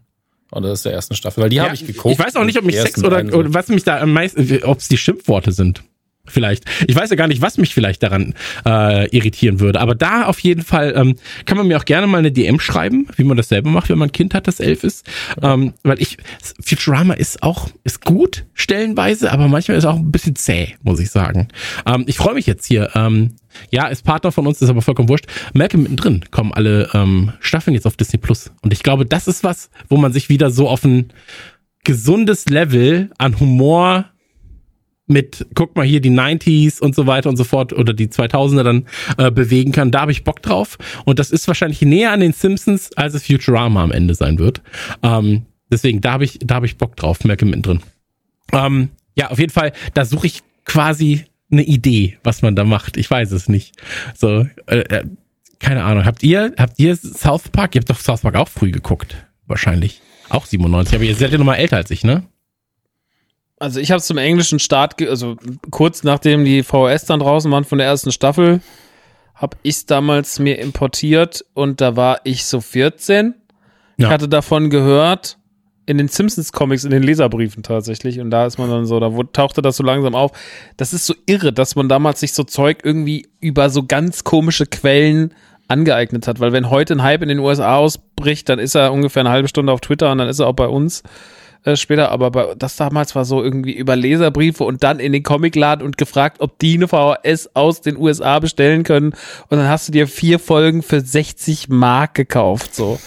Oder 0.51 0.69
das 0.69 0.79
ist 0.79 0.85
der 0.85 0.93
ersten 0.93 1.13
Staffel, 1.15 1.43
weil 1.43 1.49
die 1.49 1.61
habe 1.61 1.75
ich 1.75 1.85
geguckt. 1.85 2.13
Ich 2.13 2.19
weiß 2.19 2.35
auch 2.35 2.45
nicht, 2.45 2.57
ob 2.57 2.65
mich 2.65 2.79
Sex 2.79 3.03
oder, 3.03 3.23
oder 3.31 3.53
was 3.53 3.67
mich 3.67 3.83
da 3.83 3.99
am 3.99 4.13
meisten, 4.13 4.63
ob 4.63 4.79
es 4.79 4.87
die 4.87 4.97
Schimpfworte 4.97 5.51
sind. 5.51 5.83
Vielleicht. 6.25 6.63
Ich 6.87 6.95
weiß 6.95 7.09
ja 7.09 7.17
gar 7.17 7.27
nicht, 7.27 7.41
was 7.41 7.57
mich 7.57 7.73
vielleicht 7.73 8.01
daran 8.01 8.33
äh, 8.65 9.09
irritieren 9.09 9.59
würde. 9.59 9.81
Aber 9.81 9.93
da 9.93 10.25
auf 10.25 10.39
jeden 10.39 10.61
Fall 10.61 10.93
ähm, 10.95 11.15
kann 11.45 11.57
man 11.57 11.67
mir 11.67 11.77
auch 11.77 11.83
gerne 11.83 12.07
mal 12.07 12.19
eine 12.19 12.31
DM 12.31 12.61
schreiben, 12.61 13.07
wie 13.17 13.25
man 13.25 13.35
das 13.35 13.49
selber 13.49 13.69
macht, 13.69 13.89
wenn 13.89 13.97
man 13.97 14.07
ein 14.07 14.13
Kind 14.13 14.33
hat, 14.33 14.47
das 14.47 14.61
elf 14.61 14.85
ist. 14.85 15.05
Ähm, 15.41 15.73
weil 15.83 16.01
ich, 16.01 16.17
Futurama 16.61 17.15
ist 17.15 17.43
auch, 17.43 17.67
ist 17.83 18.05
gut, 18.05 18.45
stellenweise, 18.53 19.33
aber 19.33 19.49
manchmal 19.49 19.75
ist 19.75 19.83
auch 19.83 19.97
ein 19.97 20.13
bisschen 20.13 20.37
zäh, 20.37 20.75
muss 20.81 21.01
ich 21.01 21.09
sagen. 21.09 21.49
Ähm, 21.85 22.05
ich 22.07 22.15
freue 22.15 22.35
mich 22.35 22.47
jetzt 22.47 22.65
hier. 22.67 22.91
Ähm, 22.95 23.35
ja, 23.69 23.87
ist 23.87 24.05
Partner 24.05 24.31
von 24.31 24.47
uns, 24.47 24.61
ist 24.61 24.69
aber 24.69 24.81
vollkommen 24.81 25.09
wurscht. 25.09 25.25
Malcolm 25.53 25.83
mittendrin 25.83 26.23
kommen 26.31 26.53
alle 26.53 26.89
ähm, 26.93 27.33
Staffeln 27.41 27.73
jetzt 27.73 27.85
auf 27.85 27.97
Disney 27.97 28.17
Plus. 28.17 28.49
Und 28.61 28.71
ich 28.71 28.81
glaube, 28.81 29.05
das 29.05 29.27
ist 29.27 29.43
was, 29.43 29.69
wo 29.89 29.97
man 29.97 30.13
sich 30.13 30.29
wieder 30.29 30.51
so 30.51 30.69
auf 30.69 30.85
ein 30.85 31.11
gesundes 31.83 32.45
Level 32.45 33.11
an 33.17 33.41
Humor 33.41 34.05
mit, 35.13 35.45
guck 35.55 35.75
mal 35.75 35.85
hier, 35.85 36.01
die 36.01 36.11
90s 36.11 36.81
und 36.81 36.95
so 36.95 37.07
weiter 37.07 37.29
und 37.29 37.37
so 37.37 37.43
fort 37.43 37.71
oder 37.71 37.93
die 37.93 38.07
2000er 38.07 38.63
dann 38.63 38.85
äh, 39.17 39.31
bewegen 39.31 39.71
kann. 39.71 39.91
Da 39.91 40.01
habe 40.01 40.11
ich 40.11 40.23
Bock 40.23 40.41
drauf. 40.41 40.77
Und 41.05 41.19
das 41.19 41.31
ist 41.31 41.47
wahrscheinlich 41.47 41.81
näher 41.81 42.11
an 42.11 42.19
den 42.19 42.33
Simpsons, 42.33 42.91
als 42.97 43.13
es 43.13 43.25
Futurama 43.25 43.83
am 43.83 43.91
Ende 43.91 44.15
sein 44.15 44.39
wird. 44.39 44.61
Ähm, 45.01 45.43
deswegen, 45.71 46.01
da 46.01 46.13
habe 46.13 46.25
ich, 46.25 46.39
da 46.39 46.61
ich 46.63 46.77
Bock 46.77 46.95
drauf, 46.97 47.23
Malcolm 47.23 47.51
mittendrin. 47.51 47.79
Ähm, 48.51 48.89
ja, 49.15 49.29
auf 49.29 49.39
jeden 49.39 49.53
Fall, 49.53 49.71
da 49.93 50.05
suche 50.05 50.27
ich 50.27 50.41
quasi 50.65 51.25
eine 51.51 51.63
Idee, 51.63 52.17
was 52.23 52.41
man 52.41 52.55
da 52.55 52.63
macht. 52.63 52.97
Ich 52.97 53.09
weiß 53.09 53.31
es 53.31 53.47
nicht. 53.47 53.75
So, 54.15 54.47
äh, 54.65 54.79
äh, 54.79 55.05
keine 55.59 55.83
Ahnung. 55.83 56.05
Habt 56.05 56.23
ihr, 56.23 56.53
habt 56.57 56.79
ihr 56.79 56.95
South 56.95 57.49
Park? 57.49 57.75
Ihr 57.75 57.81
habt 57.81 57.89
doch 57.89 57.99
South 57.99 58.21
Park 58.21 58.35
auch 58.35 58.49
früh 58.49 58.71
geguckt. 58.71 59.15
Wahrscheinlich. 59.47 60.01
Auch 60.29 60.45
97. 60.45 60.95
Aber 60.95 61.03
ihr 61.03 61.15
seid 61.15 61.31
ja 61.31 61.37
noch 61.37 61.45
mal 61.45 61.55
älter 61.55 61.77
als 61.77 61.91
ich, 61.91 62.03
ne? 62.03 62.23
Also 63.63 63.79
ich 63.79 63.91
habe 63.91 64.01
zum 64.01 64.17
englischen 64.17 64.59
Start, 64.59 65.01
also 65.07 65.37
kurz 65.71 66.03
nachdem 66.03 66.43
die 66.43 66.63
VHS 66.63 67.05
dann 67.05 67.21
draußen 67.21 67.49
waren 67.49 67.63
von 67.63 67.77
der 67.77 67.87
ersten 67.87 68.11
Staffel, 68.11 68.59
habe 69.35 69.55
ich 69.63 69.85
damals 69.85 70.37
mir 70.37 70.59
importiert 70.59 71.45
und 71.53 71.79
da 71.79 71.95
war 71.95 72.19
ich 72.25 72.43
so 72.43 72.59
14. 72.59 73.33
Ja. 73.95 74.07
Ich 74.07 74.13
hatte 74.13 74.27
davon 74.27 74.69
gehört 74.69 75.37
in 75.85 75.97
den 75.97 76.09
Simpsons 76.09 76.51
Comics, 76.51 76.83
in 76.83 76.91
den 76.91 77.03
Leserbriefen 77.03 77.63
tatsächlich 77.63 78.19
und 78.19 78.31
da 78.31 78.45
ist 78.45 78.57
man 78.57 78.69
dann 78.69 78.85
so, 78.85 78.99
da 78.99 79.09
tauchte 79.31 79.61
das 79.61 79.77
so 79.77 79.83
langsam 79.83 80.13
auf. 80.13 80.33
Das 80.75 80.91
ist 80.91 81.05
so 81.05 81.15
irre, 81.25 81.53
dass 81.53 81.77
man 81.77 81.87
damals 81.87 82.19
sich 82.19 82.33
so 82.33 82.43
Zeug 82.43 82.79
irgendwie 82.83 83.29
über 83.39 83.69
so 83.69 83.83
ganz 83.85 84.25
komische 84.25 84.65
Quellen 84.65 85.33
angeeignet 85.69 86.27
hat, 86.27 86.41
weil 86.41 86.51
wenn 86.51 86.69
heute 86.69 86.95
ein 86.95 87.03
Hype 87.03 87.21
in 87.21 87.29
den 87.29 87.39
USA 87.39 87.77
ausbricht, 87.77 88.49
dann 88.49 88.59
ist 88.59 88.75
er 88.75 88.91
ungefähr 88.91 89.21
eine 89.21 89.29
halbe 89.29 89.47
Stunde 89.47 89.71
auf 89.71 89.79
Twitter 89.79 90.11
und 90.11 90.17
dann 90.17 90.27
ist 90.27 90.39
er 90.39 90.47
auch 90.47 90.53
bei 90.53 90.67
uns 90.67 91.01
äh, 91.63 91.75
später, 91.75 92.11
aber 92.11 92.31
bei, 92.31 92.55
das 92.57 92.75
damals 92.75 93.15
war 93.15 93.25
so 93.25 93.43
irgendwie 93.43 93.73
über 93.73 93.95
Leserbriefe 93.95 94.63
und 94.63 94.83
dann 94.83 94.99
in 94.99 95.13
den 95.13 95.23
Comicladen 95.23 95.85
und 95.85 95.97
gefragt, 95.97 96.37
ob 96.39 96.59
die 96.59 96.75
eine 96.75 96.87
VHS 96.87 97.51
aus 97.53 97.81
den 97.81 97.97
USA 97.97 98.39
bestellen 98.39 98.83
können. 98.83 99.13
Und 99.49 99.57
dann 99.57 99.67
hast 99.67 99.87
du 99.87 99.91
dir 99.91 100.07
vier 100.07 100.39
Folgen 100.39 100.83
für 100.83 101.01
60 101.01 101.69
Mark 101.69 102.15
gekauft. 102.15 102.75
So, 102.75 102.99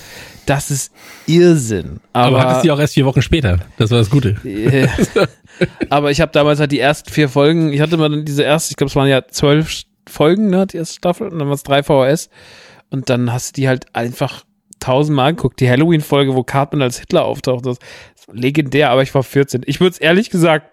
das 0.47 0.71
ist 0.71 0.93
Irrsinn. 1.27 2.01
Aber, 2.13 2.39
Aber, 2.39 2.49
hattest 2.49 2.65
du 2.65 2.73
auch 2.73 2.79
erst 2.79 2.95
vier 2.95 3.05
Wochen 3.05 3.21
später. 3.21 3.59
Das 3.77 3.91
war 3.91 3.99
das 3.99 4.11
Gute. 4.11 4.37
äh, 4.45 4.89
aber 5.91 6.11
ich 6.11 6.21
habe 6.21 6.33
damals 6.33 6.61
halt 6.61 6.73
die 6.73 6.81
ersten 6.81 7.11
vier 7.11 7.29
Folgen. 7.29 7.73
Ich 7.73 7.81
hatte 7.81 7.97
mal 7.97 8.09
dann 8.09 8.25
diese 8.25 8.43
erste, 8.43 8.73
ich 8.73 8.77
glaube, 8.77 8.89
es 8.89 8.97
waren 8.97 9.09
ja 9.09 9.27
zwölf 9.29 9.83
Folgen, 10.09 10.49
ne, 10.51 10.67
die 10.67 10.77
erste 10.77 10.97
Staffel, 10.97 11.29
und 11.29 11.39
dann 11.39 11.49
waren 11.49 11.55
es 11.55 11.65
drei 11.65 11.83
VHS. 11.83 12.31
Und 12.91 13.11
dann 13.11 13.33
hast 13.33 13.57
du 13.57 13.61
die 13.61 13.69
halt 13.69 13.95
einfach 13.95 14.45
tausendmal 14.79 15.35
geguckt. 15.35 15.61
Die 15.61 15.69
Halloween-Folge, 15.69 16.35
wo 16.35 16.45
Cartman 16.45 16.83
als 16.83 16.99
Hitler 16.99 17.25
auftaucht, 17.25 17.67
das 17.67 17.79
legendär, 18.33 18.91
aber 18.91 19.03
ich 19.03 19.15
war 19.15 19.23
14. 19.23 19.63
Ich 19.67 19.81
würde 19.81 19.93
es 19.95 19.99
ehrlich 19.99 20.31
gesagt, 20.31 20.71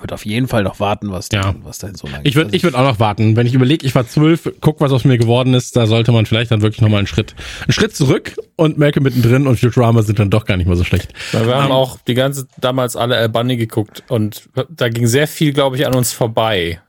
würde 0.00 0.14
auf 0.14 0.24
jeden 0.24 0.48
Fall 0.48 0.62
noch 0.62 0.80
warten, 0.80 1.10
was, 1.12 1.28
Ja. 1.32 1.42
da, 1.42 1.54
was 1.62 1.78
da 1.78 1.88
so 1.94 2.06
lange 2.08 2.26
Ich 2.26 2.34
würde 2.34 2.56
ich 2.56 2.62
würd 2.64 2.74
auch 2.74 2.82
noch 2.82 2.98
warten. 2.98 3.36
Wenn 3.36 3.46
ich 3.46 3.52
überlege, 3.54 3.84
ich 3.86 3.94
war 3.94 4.06
zwölf, 4.06 4.50
guck, 4.60 4.80
was 4.80 4.90
aus 4.90 5.04
mir 5.04 5.18
geworden 5.18 5.52
ist, 5.54 5.76
da 5.76 5.86
sollte 5.86 6.12
man 6.12 6.24
vielleicht 6.26 6.50
dann 6.50 6.62
wirklich 6.62 6.80
nochmal 6.80 6.98
einen 6.98 7.06
Schritt, 7.06 7.34
einen 7.62 7.72
Schritt 7.72 7.94
zurück 7.94 8.34
und 8.56 8.78
Malcolm 8.78 9.04
mittendrin 9.04 9.46
und 9.46 9.60
Futurama 9.60 10.02
sind 10.02 10.18
dann 10.18 10.30
doch 10.30 10.46
gar 10.46 10.56
nicht 10.56 10.66
mal 10.66 10.76
so 10.76 10.84
schlecht. 10.84 11.12
Weil 11.32 11.46
wir 11.46 11.56
haben 11.56 11.66
Ähm, 11.66 11.72
auch 11.72 11.98
die 12.06 12.14
ganze 12.14 12.48
damals 12.58 12.96
alle 12.96 13.16
Al 13.16 13.28
Bundy 13.28 13.56
geguckt 13.56 14.02
und 14.08 14.48
da 14.70 14.88
ging 14.88 15.06
sehr 15.06 15.28
viel, 15.28 15.52
glaube 15.52 15.76
ich, 15.76 15.86
an 15.86 15.94
uns 15.94 16.12
vorbei. 16.12 16.80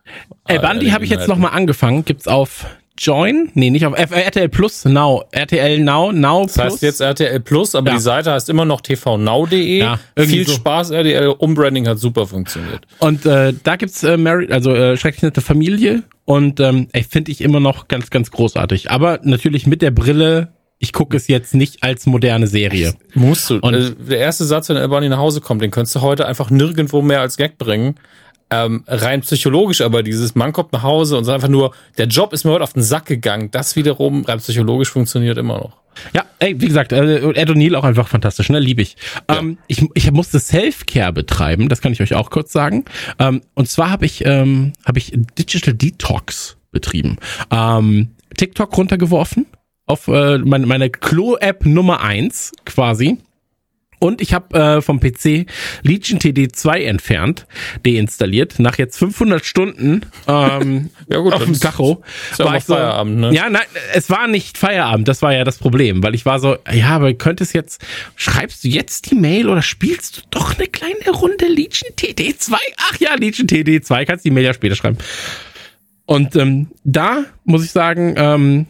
El 0.48 0.60
Bundy 0.60 0.90
habe 0.90 1.04
ich 1.04 1.10
jetzt 1.10 1.28
nochmal 1.28 1.52
angefangen. 1.52 2.06
Gibt's 2.06 2.28
auf 2.28 2.66
Join? 2.98 3.50
Nee, 3.56 3.72
nicht 3.72 3.86
auf 3.86 3.96
RTL 3.98 4.50
Plus 4.50 4.86
Now. 4.86 5.24
RTL 5.32 5.80
Now, 5.80 6.12
Now 6.12 6.44
Das 6.46 6.58
heißt 6.58 6.82
jetzt 6.84 7.02
RTL 7.02 7.40
Plus, 7.40 7.74
aber 7.74 7.90
Ja. 7.90 7.96
die 7.96 8.02
Seite 8.02 8.32
heißt 8.32 8.50
immer 8.50 8.66
noch 8.66 8.82
tvnow.de. 8.82 9.80
Ja, 9.80 10.00
Viel 10.18 10.46
so. 10.46 10.54
Spaß, 10.54 10.92
RTL. 10.92 11.28
Umbranding 11.40 11.88
hat 11.88 11.98
super 12.00 12.28
funktioniert. 12.28 12.86
Und 13.00 13.26
äh, 13.26 13.54
da 13.64 13.76
gibt's 13.78 14.04
äh, 14.04 14.16
Mary, 14.18 14.52
also 14.52 14.74
äh, 14.76 14.96
schrecklich 14.98 15.24
nette 15.24 15.42
Familie 15.42 16.04
und 16.26 16.60
ähm, 16.60 16.88
finde 17.10 17.32
ich 17.32 17.42
immer 17.42 17.60
noch 17.60 17.88
ganz, 17.88 18.10
ganz 18.12 18.30
großartig. 18.30 18.92
Aber 18.92 19.20
natürlich 19.24 19.66
mit 19.66 19.82
der 19.82 19.92
Brille, 19.92 20.50
ich 20.78 20.94
gucke 20.94 21.18
es 21.18 21.28
jetzt 21.28 21.56
nicht 21.56 21.82
als 21.82 22.06
moderne 22.06 22.46
Serie. 22.46 22.94
Musst 23.16 23.50
du. 23.50 23.58
Und- 23.60 23.74
äh, 23.74 23.92
der 24.08 24.20
erste 24.20 24.46
Satz, 24.46 24.70
wenn 24.70 24.78
Al 24.78 24.88
Bundy 24.90 25.10
nach 25.10 25.18
Hause 25.18 25.42
kommt, 25.42 25.62
den 25.64 25.72
könntest 25.72 25.96
du 25.96 26.02
heute 26.02 26.28
einfach 26.28 26.50
nirgendwo 26.52 27.02
mehr 27.02 27.22
als 27.22 27.38
Gag 27.38 27.58
bringen. 27.58 27.96
Ähm, 28.54 28.84
rein 28.88 29.22
psychologisch 29.22 29.82
aber 29.82 30.04
dieses, 30.04 30.36
man 30.36 30.54
kommt 30.54 30.74
nach 30.74 30.84
Hause 30.84 31.18
und 31.18 31.26
sagt 31.26 31.36
einfach 31.36 31.50
nur, 31.50 31.74
der 31.98 32.08
Job 32.08 32.34
ist 32.34 32.44
mir 32.44 32.52
heute 32.52 32.64
auf 32.64 32.74
den 32.74 32.84
Sack 32.84 33.06
gegangen. 33.06 33.50
Das 33.52 33.76
wiederum 33.76 34.24
rein 34.26 34.40
psychologisch 34.40 34.90
funktioniert 34.90 35.38
immer 35.38 35.58
noch. 35.58 35.78
Ja, 36.14 36.26
ey, 36.40 36.60
wie 36.60 36.68
gesagt, 36.68 36.92
äh, 36.92 37.20
Ed 37.20 37.50
O'Neill 37.50 37.76
auch 37.76 37.84
einfach 37.84 38.08
fantastisch, 38.08 38.50
ne? 38.50 38.60
Liebe 38.60 38.82
ich. 38.82 38.96
Ähm, 39.28 39.58
ich. 39.68 39.84
Ich 39.94 40.12
musste 40.12 40.40
Self-Care 40.40 41.14
betreiben, 41.14 41.70
das 41.70 41.82
kann 41.82 41.92
ich 41.94 42.02
euch 42.02 42.16
auch 42.16 42.30
kurz 42.30 42.52
sagen. 42.52 42.86
Ähm, 43.20 43.42
und 43.54 43.70
zwar 43.70 43.92
habe 43.92 44.06
ich, 44.06 44.26
ähm, 44.26 44.74
hab 44.86 44.98
ich 44.98 45.14
Digital 45.38 45.74
Detox 45.74 46.58
betrieben. 46.72 47.18
Ähm, 47.52 48.10
TikTok 48.36 48.76
runtergeworfen 48.76 49.46
auf 49.86 50.08
äh, 50.08 50.40
meine, 50.40 50.66
meine 50.66 50.90
Klo-App 50.90 51.66
Nummer 51.66 52.02
eins 52.02 52.52
quasi. 52.66 53.20
Und 54.04 54.22
ich 54.22 54.34
habe 54.34 54.60
äh, 54.60 54.82
vom 54.82 55.00
PC 55.00 55.46
Legion 55.82 56.20
TD2 56.20 56.80
entfernt, 56.82 57.48
deinstalliert. 57.86 58.60
Nach 58.60 58.78
jetzt 58.78 58.98
500 58.98 59.46
Stunden 59.46 60.02
ähm, 60.28 60.90
Ja 61.08 61.20
gut, 61.20 61.32
auf 61.32 61.46
dem 61.46 61.58
Tacho. 61.58 62.04
ist 62.30 62.40
ja 62.40 62.46
war 62.46 62.58
ich 62.58 62.66
so, 62.66 62.74
Feierabend, 62.74 63.20
ne? 63.22 63.34
Ja, 63.34 63.50
nein, 63.50 63.64
es 63.94 64.10
war 64.10 64.28
nicht 64.28 64.58
Feierabend, 64.58 65.08
das 65.08 65.22
war 65.22 65.34
ja 65.34 65.46
das 65.46 65.58
Problem, 65.58 66.04
weil 66.04 66.16
ich 66.16 66.26
war 66.26 66.40
so, 66.40 66.58
ja, 66.70 66.90
aber 66.90 67.14
könntest 67.14 67.54
jetzt, 67.54 67.82
schreibst 68.18 68.66
du 68.66 68.68
jetzt 68.68 69.10
die 69.10 69.16
Mail 69.16 69.48
oder 69.48 69.62
spielst 69.62 70.18
du 70.18 70.22
doch 70.32 70.58
eine 70.58 70.68
kleine 70.68 71.10
Runde 71.10 71.48
Legion 71.48 71.94
TD2? 71.98 72.56
Ach 72.90 73.00
ja, 73.00 73.16
Legion 73.16 73.48
TD2, 73.48 74.04
kannst 74.04 74.26
die 74.26 74.32
Mail 74.32 74.44
ja 74.44 74.54
später 74.54 74.76
schreiben. 74.76 74.98
Und 76.06 76.36
ähm, 76.36 76.68
da 76.84 77.24
muss 77.46 77.64
ich 77.64 77.72
sagen, 77.72 78.16
ähm, 78.18 78.66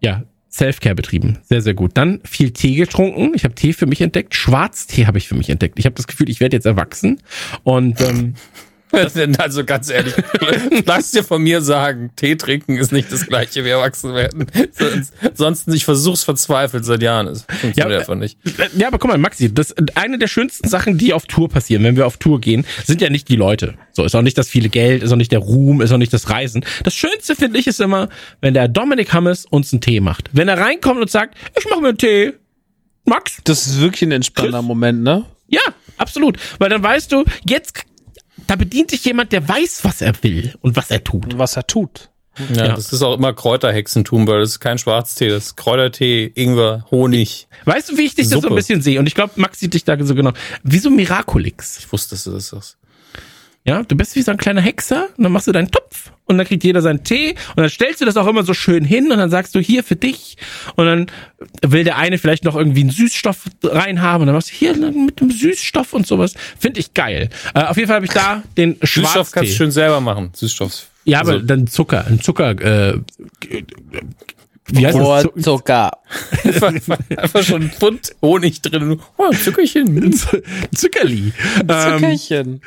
ja, 0.00 0.22
Selfcare 0.56 0.94
betrieben. 0.94 1.38
Sehr, 1.42 1.60
sehr 1.60 1.74
gut. 1.74 1.92
Dann 1.94 2.20
viel 2.24 2.50
Tee 2.50 2.76
getrunken. 2.76 3.32
Ich 3.34 3.44
habe 3.44 3.54
Tee 3.54 3.74
für 3.74 3.86
mich 3.86 4.00
entdeckt. 4.00 4.34
Schwarztee 4.34 5.06
habe 5.06 5.18
ich 5.18 5.28
für 5.28 5.34
mich 5.34 5.50
entdeckt. 5.50 5.78
Ich 5.78 5.84
habe 5.84 5.94
das 5.94 6.06
Gefühl, 6.06 6.30
ich 6.30 6.40
werde 6.40 6.56
jetzt 6.56 6.64
erwachsen. 6.64 7.20
Und 7.62 8.00
ähm, 8.00 8.34
also 9.38 9.64
ganz 9.64 9.90
ehrlich, 9.90 10.14
lass 10.86 11.10
dir 11.10 11.24
von 11.24 11.42
mir 11.42 11.60
sagen, 11.60 12.10
Tee 12.16 12.36
trinken 12.36 12.76
ist 12.76 12.92
nicht 12.92 13.10
das 13.10 13.26
gleiche 13.26 13.64
wie 13.64 13.70
erwachsen 13.70 14.14
werden. 14.14 14.46
Sonst, 15.34 15.68
ich 15.68 15.84
versuch's 15.84 16.24
verzweifelt 16.24 16.84
seit 16.84 17.02
Jahren. 17.02 17.26
Es 17.26 17.42
funktioniert 17.42 17.90
Ja, 17.90 17.98
einfach 17.98 18.14
nicht. 18.14 18.38
Ja, 18.76 18.88
aber 18.88 18.98
guck 18.98 19.10
mal, 19.10 19.18
Maxi, 19.18 19.52
das 19.52 19.74
eine 19.94 20.18
der 20.18 20.28
schönsten 20.28 20.68
Sachen, 20.68 20.98
die 20.98 21.12
auf 21.12 21.26
Tour 21.26 21.48
passieren, 21.48 21.82
wenn 21.82 21.96
wir 21.96 22.06
auf 22.06 22.16
Tour 22.16 22.40
gehen, 22.40 22.64
sind 22.84 23.00
ja 23.00 23.10
nicht 23.10 23.28
die 23.28 23.36
Leute. 23.36 23.74
So 23.92 24.04
ist 24.04 24.14
auch 24.14 24.22
nicht 24.22 24.38
das 24.38 24.48
viele 24.48 24.68
Geld, 24.68 25.02
ist 25.02 25.12
auch 25.12 25.16
nicht 25.16 25.32
der 25.32 25.40
Ruhm, 25.40 25.80
ist 25.80 25.92
auch 25.92 25.98
nicht 25.98 26.12
das 26.12 26.30
Reisen. 26.30 26.64
Das 26.84 26.94
Schönste 26.94 27.34
finde 27.34 27.58
ich 27.58 27.66
ist 27.66 27.80
immer, 27.80 28.08
wenn 28.40 28.54
der 28.54 28.68
Dominik 28.68 29.12
Hammes 29.12 29.46
uns 29.46 29.72
einen 29.72 29.80
Tee 29.80 30.00
macht. 30.00 30.30
Wenn 30.32 30.48
er 30.48 30.58
reinkommt 30.58 31.00
und 31.00 31.10
sagt, 31.10 31.36
ich 31.58 31.64
mache 31.68 31.80
mir 31.80 31.88
einen 31.88 31.98
Tee. 31.98 32.34
Max? 33.04 33.38
Das 33.44 33.66
ist 33.66 33.80
wirklich 33.80 34.02
ein 34.02 34.12
entspannter 34.12 34.62
Moment, 34.62 35.02
ne? 35.02 35.24
Ja, 35.48 35.60
absolut. 35.96 36.38
Weil 36.58 36.70
dann 36.70 36.82
weißt 36.82 37.12
du, 37.12 37.24
jetzt, 37.48 37.84
da 38.46 38.56
bedient 38.56 38.90
sich 38.90 39.04
jemand, 39.04 39.32
der 39.32 39.48
weiß, 39.48 39.80
was 39.84 40.02
er 40.02 40.14
will 40.22 40.54
und 40.60 40.76
was 40.76 40.90
er 40.90 41.02
tut. 41.04 41.38
Was 41.38 41.56
er 41.56 41.66
tut. 41.66 42.10
Ja, 42.54 42.66
Ja. 42.66 42.74
das 42.74 42.92
ist 42.92 43.02
auch 43.02 43.16
immer 43.16 43.32
Kräuterhexentum, 43.32 44.26
weil 44.26 44.40
das 44.40 44.50
ist 44.50 44.60
kein 44.60 44.76
Schwarztee, 44.76 45.28
das 45.30 45.46
ist 45.46 45.56
Kräutertee, 45.56 46.30
Ingwer, 46.34 46.84
Honig. 46.90 47.48
Weißt 47.64 47.88
du, 47.90 47.96
wie 47.96 48.02
ich 48.02 48.14
dich 48.14 48.26
das 48.26 48.32
so 48.34 48.40
Suppe. 48.42 48.52
ein 48.52 48.56
bisschen 48.56 48.82
sehe? 48.82 48.98
Und 49.00 49.06
ich 49.06 49.14
glaube, 49.14 49.32
Max 49.36 49.58
sieht 49.60 49.72
dich 49.72 49.84
da 49.84 49.96
so 50.04 50.14
genau. 50.14 50.32
Wie 50.62 50.78
so 50.78 50.90
Miraculix. 50.90 51.78
Ich 51.78 51.90
wusste, 51.90 52.14
dass 52.14 52.24
du 52.24 52.32
das 52.32 52.48
sagst. 52.48 52.76
Ja, 53.66 53.82
du 53.82 53.96
bist 53.96 54.14
wie 54.14 54.22
so 54.22 54.30
ein 54.30 54.36
kleiner 54.36 54.60
Hexer 54.60 55.08
und 55.16 55.24
dann 55.24 55.32
machst 55.32 55.48
du 55.48 55.52
deinen 55.52 55.70
Topf 55.70 56.12
und 56.26 56.38
dann 56.38 56.46
kriegt 56.46 56.62
jeder 56.62 56.82
seinen 56.82 57.02
Tee 57.02 57.30
und 57.56 57.58
dann 57.62 57.68
stellst 57.68 58.00
du 58.00 58.04
das 58.04 58.16
auch 58.16 58.26
immer 58.28 58.44
so 58.44 58.54
schön 58.54 58.84
hin 58.84 59.10
und 59.10 59.18
dann 59.18 59.28
sagst 59.30 59.54
du 59.54 59.60
hier 59.60 59.82
für 59.82 59.96
dich 59.96 60.36
und 60.76 60.86
dann 60.86 61.06
will 61.62 61.82
der 61.84 61.96
eine 61.98 62.18
vielleicht 62.18 62.44
noch 62.44 62.54
irgendwie 62.54 62.82
einen 62.82 62.90
Süßstoff 62.90 63.44
reinhaben 63.64 64.22
und 64.22 64.26
dann 64.28 64.34
machst 64.36 64.50
du 64.50 64.54
hier 64.54 64.74
mit 64.76 65.18
dem 65.20 65.30
Süßstoff 65.30 65.92
und 65.94 66.06
sowas. 66.06 66.34
Finde 66.58 66.78
ich 66.80 66.94
geil. 66.94 67.28
Äh, 67.54 67.64
auf 67.64 67.76
jeden 67.76 67.88
Fall 67.88 67.96
habe 67.96 68.06
ich 68.06 68.12
da 68.12 68.42
den 68.56 68.76
Süßstoff 68.82 69.02
kannst 69.12 69.32
Schwarztee. 69.32 69.40
du 69.48 69.52
schön 69.54 69.70
selber 69.72 70.00
machen. 70.00 70.30
Süßstoff. 70.34 70.86
Ja, 71.04 71.20
aber 71.20 71.32
Also, 71.32 71.44
dann 71.46 71.66
Zucker, 71.66 72.06
ein 72.06 72.20
Zucker, 72.20 72.50
äh, 72.60 73.00
wie 74.68 74.84
heißt 74.86 74.98
das? 74.98 75.22
Zu- 75.22 75.40
Zucker. 75.40 75.90
einfach, 77.16 77.42
schon 77.44 77.62
ein 77.62 77.70
Pfund 77.70 78.10
Honig 78.20 78.62
drin. 78.62 79.00
Oh, 79.16 79.30
Zuckerchen. 79.32 80.12
Zuckerli. 80.74 81.32
Ähm, 81.68 81.92
Zuckerchen. 82.00 82.60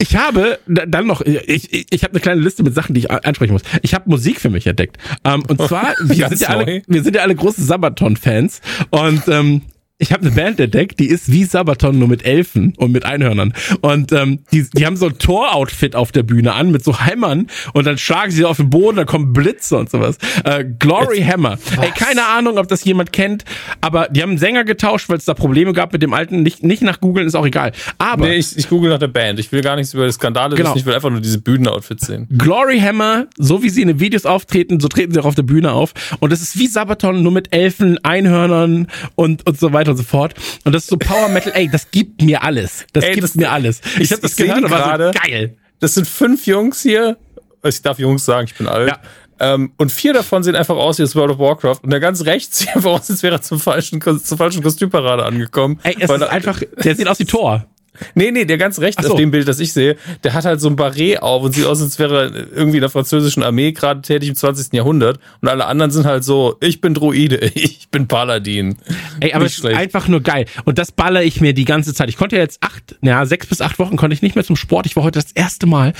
Ich 0.00 0.16
habe 0.16 0.58
da- 0.66 0.86
dann 0.86 1.06
noch, 1.06 1.22
ich, 1.22 1.72
ich, 1.72 1.86
ich 1.90 2.02
habe 2.04 2.12
eine 2.12 2.20
kleine 2.20 2.40
Liste 2.40 2.62
mit 2.62 2.74
Sachen, 2.74 2.94
die 2.94 3.00
ich 3.00 3.10
ansprechen 3.10 3.52
muss. 3.52 3.62
Ich 3.82 3.94
habe 3.94 4.08
Musik 4.08 4.40
für 4.40 4.48
mich 4.50 4.66
entdeckt. 4.66 4.96
Ähm, 5.24 5.42
und 5.48 5.60
zwar, 5.60 5.94
wir 6.04 6.28
sind, 6.28 6.40
ja 6.40 6.48
alle, 6.48 6.82
wir 6.86 7.02
sind 7.02 7.16
ja 7.16 7.22
alle 7.22 7.34
große 7.34 7.62
Sabaton-Fans. 7.62 8.60
Und 8.90 9.26
ähm, 9.28 9.62
ich 10.00 10.12
habe 10.12 10.22
eine 10.24 10.30
Band 10.30 10.60
entdeckt, 10.60 11.00
die 11.00 11.06
ist 11.08 11.32
wie 11.32 11.42
Sabaton, 11.44 11.98
nur 11.98 12.06
mit 12.06 12.24
Elfen 12.24 12.72
und 12.76 12.92
mit 12.92 13.04
Einhörnern. 13.04 13.52
Und 13.80 14.12
ähm, 14.12 14.38
die, 14.52 14.64
die 14.72 14.86
haben 14.86 14.96
so 14.96 15.06
ein 15.06 15.18
Tor-Outfit 15.18 15.96
auf 15.96 16.12
der 16.12 16.22
Bühne 16.22 16.52
an 16.52 16.70
mit 16.70 16.84
so 16.84 17.00
Hämmern 17.00 17.48
und 17.72 17.84
dann 17.84 17.98
schlagen 17.98 18.30
sie 18.30 18.44
auf 18.44 18.58
den 18.58 18.70
Boden, 18.70 18.96
da 18.96 19.04
kommen 19.04 19.32
Blitze 19.32 19.76
und 19.76 19.90
sowas. 19.90 20.16
Äh, 20.44 20.64
Glory 20.78 21.20
Hammer. 21.22 21.58
Ey, 21.80 21.90
keine 21.90 22.26
Ahnung, 22.26 22.58
ob 22.58 22.68
das 22.68 22.84
jemand 22.84 23.12
kennt, 23.12 23.44
aber 23.80 24.06
die 24.08 24.22
haben 24.22 24.30
einen 24.30 24.38
Sänger 24.38 24.62
getauscht, 24.64 25.08
weil 25.08 25.18
es 25.18 25.24
da 25.24 25.34
Probleme 25.34 25.72
gab 25.72 25.92
mit 25.92 26.00
dem 26.02 26.14
alten. 26.14 26.44
Nicht, 26.44 26.62
nicht 26.62 26.82
nach 26.82 27.00
googeln, 27.00 27.26
ist 27.26 27.34
auch 27.34 27.46
egal. 27.46 27.72
Aber 27.98 28.28
Nee, 28.28 28.36
ich, 28.36 28.56
ich 28.56 28.68
google 28.68 28.90
nach 28.90 29.00
der 29.00 29.08
Band. 29.08 29.40
Ich 29.40 29.50
will 29.50 29.62
gar 29.62 29.74
nichts 29.74 29.94
über 29.94 30.06
die 30.06 30.12
Skandale 30.12 30.54
Genau. 30.54 30.70
wissen. 30.70 30.78
Ich 30.78 30.86
will 30.86 30.94
einfach 30.94 31.10
nur 31.10 31.20
diese 31.20 31.40
Bühnenoutfits 31.40 32.06
sehen. 32.06 32.28
Glory 32.38 32.78
Hammer, 32.78 33.26
so 33.36 33.64
wie 33.64 33.68
sie 33.68 33.82
in 33.82 33.88
den 33.88 33.98
Videos 33.98 34.26
auftreten, 34.26 34.78
so 34.78 34.86
treten 34.86 35.12
sie 35.12 35.18
auch 35.20 35.24
auf 35.26 35.34
der 35.34 35.42
Bühne 35.42 35.72
auf. 35.72 35.92
Und 36.20 36.32
das 36.32 36.40
ist 36.40 36.56
wie 36.56 36.68
Sabaton, 36.68 37.20
nur 37.24 37.32
mit 37.32 37.52
Elfen, 37.52 37.98
Einhörnern 38.04 38.86
und, 39.16 39.44
und 39.44 39.58
so 39.58 39.72
weiter 39.72 39.87
und 39.88 39.96
so 39.96 40.02
fort. 40.02 40.34
Und 40.64 40.72
das 40.74 40.84
ist 40.84 40.90
so 40.90 40.96
Power 40.96 41.28
Metal, 41.28 41.52
ey, 41.54 41.68
das 41.70 41.90
gibt 41.90 42.22
mir 42.22 42.42
alles. 42.42 42.84
Das 42.92 43.04
Ey, 43.04 43.12
gibt 43.14 43.24
das- 43.24 43.34
mir 43.34 43.50
alles. 43.50 43.80
Ich, 43.96 44.02
ich- 44.02 44.12
hab 44.12 44.20
das 44.20 44.32
ich 44.32 44.36
seh 44.36 44.42
gehört 44.44 44.60
die 44.60 44.64
und 44.64 44.70
war 44.70 44.82
gerade. 44.98 45.12
so 45.14 45.20
geil. 45.28 45.56
Das 45.80 45.94
sind 45.94 46.06
fünf 46.06 46.46
Jungs 46.46 46.82
hier. 46.82 47.16
Ich 47.64 47.82
darf 47.82 47.98
Jungs 47.98 48.24
sagen, 48.24 48.46
ich 48.50 48.54
bin 48.54 48.66
alt. 48.68 48.88
Ja. 48.88 48.98
Ähm, 49.40 49.72
und 49.76 49.92
vier 49.92 50.12
davon 50.12 50.42
sehen 50.42 50.56
einfach 50.56 50.74
aus 50.76 50.98
wie 50.98 51.02
das 51.02 51.14
World 51.14 51.30
of 51.32 51.38
Warcraft. 51.38 51.78
Und 51.82 51.90
der 51.90 52.00
ganz 52.00 52.24
rechts 52.24 52.58
sieht 52.60 52.74
einfach 52.74 52.90
aus, 52.90 53.08
als 53.10 53.22
wäre 53.22 53.36
er 53.36 53.42
zum 53.42 53.60
falschen, 53.60 54.00
zur 54.00 54.36
falschen 54.36 54.62
Kostümparade 54.62 55.24
angekommen. 55.24 55.78
Ey, 55.84 55.96
es 56.00 56.10
ist 56.10 56.22
einfach, 56.24 56.60
der 56.82 56.96
sieht 56.96 57.06
aus 57.06 57.18
wie 57.20 57.24
Thor. 57.24 57.66
Nee, 58.14 58.30
nee, 58.30 58.44
der 58.44 58.58
ganz 58.58 58.78
rechts 58.78 59.02
so. 59.04 59.12
auf 59.12 59.18
dem 59.18 59.30
Bild, 59.30 59.48
das 59.48 59.60
ich 59.60 59.72
sehe, 59.72 59.96
der 60.24 60.34
hat 60.34 60.44
halt 60.44 60.60
so 60.60 60.68
ein 60.68 60.76
Barret 60.76 61.22
auf 61.22 61.42
und 61.42 61.54
sieht 61.54 61.66
aus, 61.66 61.82
als 61.82 61.98
wäre 61.98 62.24
er 62.24 62.56
irgendwie 62.56 62.78
in 62.78 62.82
der 62.82 62.90
französischen 62.90 63.42
Armee 63.42 63.72
gerade 63.72 64.02
tätig 64.02 64.28
im 64.28 64.34
20. 64.34 64.72
Jahrhundert. 64.72 65.18
Und 65.40 65.48
alle 65.48 65.66
anderen 65.66 65.90
sind 65.90 66.06
halt 66.06 66.24
so, 66.24 66.56
ich 66.60 66.80
bin 66.80 66.94
Druide, 66.94 67.36
ich 67.54 67.88
bin 67.90 68.08
Paladin. 68.08 68.76
Ey, 69.20 69.32
aber 69.32 69.46
es 69.46 69.58
ist 69.58 69.66
einfach 69.66 70.08
nur 70.08 70.20
geil. 70.20 70.46
Und 70.64 70.78
das 70.78 70.92
baller 70.92 71.22
ich 71.22 71.40
mir 71.40 71.54
die 71.54 71.64
ganze 71.64 71.94
Zeit. 71.94 72.08
Ich 72.08 72.16
konnte 72.16 72.36
ja 72.36 72.42
jetzt 72.42 72.62
acht, 72.62 72.96
ja, 73.02 73.24
sechs 73.26 73.46
bis 73.46 73.60
acht 73.60 73.78
Wochen 73.78 73.96
konnte 73.96 74.14
ich 74.14 74.22
nicht 74.22 74.34
mehr 74.34 74.44
zum 74.44 74.56
Sport. 74.56 74.86
Ich 74.86 74.96
war 74.96 75.04
heute 75.04 75.18
das 75.18 75.32
erste 75.32 75.66
Mal. 75.66 75.92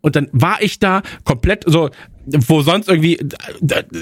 Und 0.00 0.16
dann 0.16 0.28
war 0.32 0.62
ich 0.62 0.78
da 0.78 1.02
komplett 1.24 1.64
so, 1.66 1.90
wo 2.26 2.62
sonst 2.62 2.88
irgendwie 2.88 3.16
äh, 3.16 3.26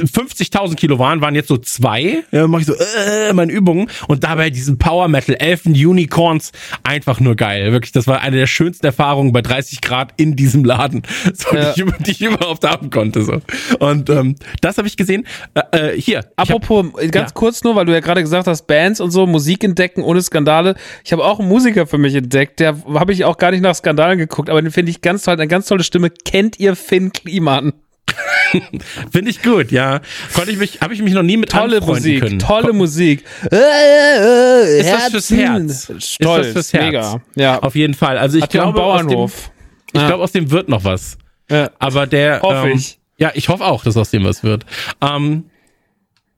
50.000 0.02 0.74
Kilo 0.76 0.98
waren, 0.98 1.20
waren 1.20 1.34
jetzt 1.34 1.48
so 1.48 1.56
zwei. 1.58 2.22
Ja, 2.32 2.46
mach 2.46 2.60
ich 2.60 2.66
so, 2.66 2.74
äh, 2.74 3.32
meine 3.32 3.52
Übungen. 3.52 3.90
Und 4.08 4.24
dabei 4.24 4.50
diesen 4.50 4.78
Power 4.78 5.08
Metal, 5.08 5.34
Elfen, 5.34 5.72
Unicorns, 5.72 6.52
einfach 6.82 7.20
nur 7.20 7.36
geil. 7.36 7.72
Wirklich, 7.72 7.92
das 7.92 8.06
war 8.06 8.20
eine 8.20 8.36
der 8.36 8.46
schönsten 8.46 8.86
Erfahrungen 8.86 9.32
bei 9.32 9.42
30 9.42 9.80
Grad 9.80 10.12
in 10.16 10.36
diesem 10.36 10.64
Laden, 10.64 11.02
so, 11.34 11.54
Ja. 11.56 11.72
die, 11.72 11.82
ich, 11.82 11.92
die 12.04 12.10
ich 12.12 12.20
überhaupt 12.22 12.64
haben 12.66 12.90
konnte. 12.90 13.22
So. 13.22 13.40
Und 13.78 14.08
ähm, 14.10 14.36
das 14.60 14.78
habe 14.78 14.88
ich 14.88 14.96
gesehen. 14.96 15.26
Äh, 15.54 15.60
äh, 15.94 16.00
hier. 16.00 16.20
ich 16.20 16.24
hab- 16.38 16.50
Apropos, 16.62 16.86
ganz 17.10 17.30
Ja. 17.30 17.34
kurz 17.34 17.62
nur, 17.64 17.76
weil 17.76 17.86
du 17.86 17.92
ja 17.92 18.00
gerade 18.00 18.22
gesagt 18.22 18.46
hast, 18.46 18.66
Bands 18.66 19.00
und 19.00 19.10
so, 19.10 19.26
Musik 19.26 19.64
entdecken 19.64 20.02
ohne 20.02 20.22
Skandale. 20.22 20.74
Ich 21.04 21.12
habe 21.12 21.24
auch 21.24 21.40
einen 21.40 21.48
Musiker 21.48 21.86
für 21.86 21.98
mich 21.98 22.14
entdeckt, 22.14 22.60
der 22.60 22.76
habe 22.94 23.12
ich 23.12 23.24
auch 23.24 23.36
gar 23.36 23.50
nicht 23.50 23.60
nach 23.60 23.74
Skandalen 23.74 24.18
geguckt, 24.18 24.48
aber 24.50 24.62
den 24.62 24.70
finde 24.70 24.90
ich 24.90 25.00
ganz 25.02 25.24
toll, 25.24 25.34
eine 25.34 25.48
ganz 25.48 25.66
tolle 25.66 25.84
Stimme. 25.84 26.10
Kennt 26.10 26.58
ihr 26.58 26.76
Finn 26.76 27.12
Kliman? 27.12 27.72
Finde 29.12 29.30
ich 29.30 29.42
gut, 29.42 29.70
ja. 29.72 30.00
Konnte 30.34 30.50
ich 30.52 30.58
mich, 30.58 30.80
habe 30.80 30.94
ich 30.94 31.02
mich 31.02 31.12
noch 31.14 31.22
nie 31.22 31.36
mit 31.36 31.50
Tolle 31.50 31.80
Musik, 31.80 32.20
können. 32.20 32.38
tolle 32.38 32.68
Ko- 32.68 32.72
Musik. 32.74 33.24
Ist 33.42 34.90
das 34.90 35.08
fürs 35.10 35.30
Herz? 35.30 35.92
Stolz, 35.98 36.46
Ist 36.48 36.56
das 36.56 36.70
fürs 36.70 36.72
Herz? 36.72 36.84
mega. 36.86 37.22
Ja, 37.34 37.58
Auf 37.58 37.74
jeden 37.74 37.94
Fall. 37.94 38.18
Also 38.18 38.36
ich 38.38 38.44
Hat 38.44 38.50
glaube, 38.50 38.82
aus 38.82 38.98
dem, 39.00 39.06
Bauernhof. 39.08 39.50
ich 39.92 40.00
Ja. 40.00 40.06
glaube, 40.08 40.24
aus 40.24 40.32
dem 40.32 40.50
wird 40.50 40.68
noch 40.68 40.84
was. 40.84 41.18
Ja. 41.50 41.70
Aber 41.78 42.06
der, 42.06 42.40
Hoffe 42.42 42.68
ähm, 42.68 42.76
ich. 42.76 42.98
ja, 43.18 43.30
ich 43.34 43.48
hoffe 43.48 43.64
auch, 43.64 43.84
dass 43.84 43.96
aus 43.96 44.10
dem 44.10 44.24
was 44.24 44.42
wird. 44.44 44.64
Ähm, 45.00 45.44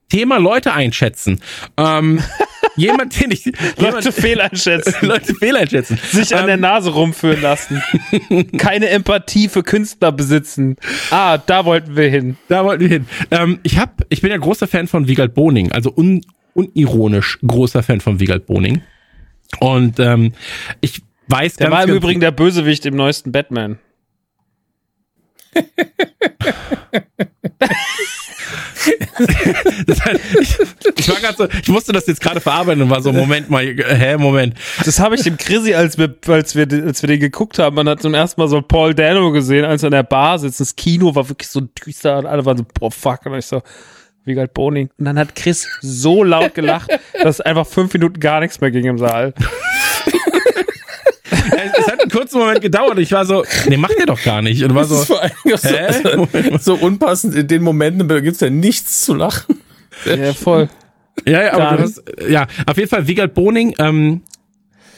Thema 0.08 0.38
Leute 0.38 0.72
einschätzen. 0.72 1.40
Ähm, 1.76 2.22
jemand, 2.76 3.20
den 3.20 3.30
ich, 3.30 3.44
Leute 3.44 3.54
jemand, 3.78 4.04
fehleinschätzen. 4.14 4.94
Leute 5.08 5.34
fehleinschätzen. 5.34 5.98
sich 6.12 6.34
an 6.34 6.42
Ähm, 6.42 6.46
der 6.46 6.56
Nase 6.58 6.90
rumführen 6.90 7.40
lassen. 7.42 7.82
Keine 8.58 8.88
Empathie 8.90 9.48
für 9.48 9.62
Künstler 9.62 10.12
besitzen. 10.12 10.76
Ah, 11.10 11.38
da 11.38 11.64
wollten 11.64 11.96
wir 11.96 12.08
hin. 12.08 12.36
Da 12.48 12.64
wollten 12.64 12.82
wir 12.82 12.88
hin. 12.88 13.06
Ähm, 13.30 13.58
ich 13.62 13.78
hab, 13.78 14.02
ich 14.08 14.20
bin 14.22 14.30
ja 14.30 14.36
großer 14.36 14.66
Fan 14.66 14.86
von 14.86 15.08
Wiegald 15.08 15.34
Boning, 15.34 15.72
also 15.72 15.92
un, 15.96 16.20
unironisch 16.54 17.38
großer 17.46 17.82
Fan 17.82 18.00
von 18.00 18.20
Wiegald 18.20 18.46
Boning. 18.46 18.82
Und 19.60 19.98
ähm, 20.00 20.32
ich 20.80 21.02
weiß 21.28 21.54
Der 21.56 21.66
ganz 21.66 21.74
war 21.76 21.82
im 21.84 21.88
ganz- 21.90 21.96
Übrigen 21.98 22.20
der 22.20 22.30
Bösewicht 22.30 22.86
im 22.86 22.96
neuesten 22.96 23.32
Batman. 23.32 23.78
Das 29.86 30.04
heißt, 30.04 30.20
ich, 30.40 30.58
ich 30.96 31.08
war 31.08 31.16
grad 31.16 31.36
so, 31.36 31.48
ich 31.48 31.68
musste 31.68 31.92
das 31.92 32.06
jetzt 32.06 32.20
gerade 32.20 32.40
verarbeiten 32.40 32.82
und 32.82 32.90
war 32.90 33.02
so, 33.02 33.12
Moment 33.12 33.50
mal, 33.50 33.64
hä, 33.64 34.16
Moment. 34.16 34.54
Das 34.84 35.00
habe 35.00 35.14
ich 35.14 35.22
dem 35.22 35.36
Chrissy, 35.36 35.74
als 35.74 35.98
wir, 35.98 36.14
als 36.28 36.54
wir, 36.54 36.68
als 36.86 37.02
wir 37.02 37.08
den 37.08 37.20
geguckt 37.20 37.58
haben, 37.58 37.76
man 37.76 37.88
hat 37.88 38.02
zum 38.02 38.14
ersten 38.14 38.40
Mal 38.40 38.48
so 38.48 38.62
Paul 38.62 38.94
Dano 38.94 39.32
gesehen, 39.32 39.64
als 39.64 39.82
er 39.82 39.88
in 39.88 39.92
der 39.92 40.02
Bar 40.02 40.38
sitzt. 40.38 40.60
Das 40.60 40.76
Kino 40.76 41.14
war 41.14 41.28
wirklich 41.28 41.48
so 41.48 41.60
düster 41.60 42.18
und 42.18 42.26
alle 42.26 42.44
waren 42.44 42.58
so, 42.58 42.64
boah, 42.78 42.92
fuck. 42.92 43.26
Und 43.26 43.38
ich 43.38 43.46
so, 43.46 43.62
Wiegald 44.24 44.54
Boning. 44.54 44.90
Und 44.98 45.04
dann 45.04 45.18
hat 45.18 45.34
Chris 45.34 45.66
so 45.80 46.22
laut 46.22 46.54
gelacht, 46.54 46.90
dass 47.22 47.40
einfach 47.40 47.66
fünf 47.66 47.92
Minuten 47.94 48.20
gar 48.20 48.40
nichts 48.40 48.60
mehr 48.60 48.70
ging 48.70 48.84
im 48.84 48.98
Saal. 48.98 49.32
Es, 51.30 51.86
hat 51.86 52.00
einen 52.00 52.10
kurzen 52.10 52.38
Moment 52.38 52.60
gedauert 52.60 52.96
und 52.96 53.00
ich 53.00 53.12
war 53.12 53.24
so, 53.26 53.44
nee, 53.68 53.76
macht 53.76 53.94
ihr 53.98 54.06
doch 54.06 54.22
gar 54.22 54.42
nicht. 54.42 54.62
Und 54.62 54.74
war 54.74 54.82
Das 54.82 54.92
ist 54.92 55.06
so, 55.06 55.14
vor 55.14 55.22
allem 55.22 56.58
so, 56.58 56.58
so 56.60 56.74
unpassend 56.74 57.34
in 57.34 57.48
den 57.48 57.62
Momenten, 57.62 58.06
da 58.08 58.20
gibt's 58.20 58.40
ja 58.40 58.50
nichts 58.50 59.02
zu 59.02 59.14
lachen. 59.14 59.60
Ja, 60.04 60.32
voll. 60.34 60.68
ja, 61.26 61.42
ja, 61.42 61.52
aber 61.54 61.76
du 61.76 61.82
hast, 61.82 62.02
ja, 62.28 62.46
auf 62.66 62.76
jeden 62.76 62.88
Fall 62.88 63.06
Wiegald 63.06 63.34
Boning, 63.34 63.74
ähm, 63.78 64.22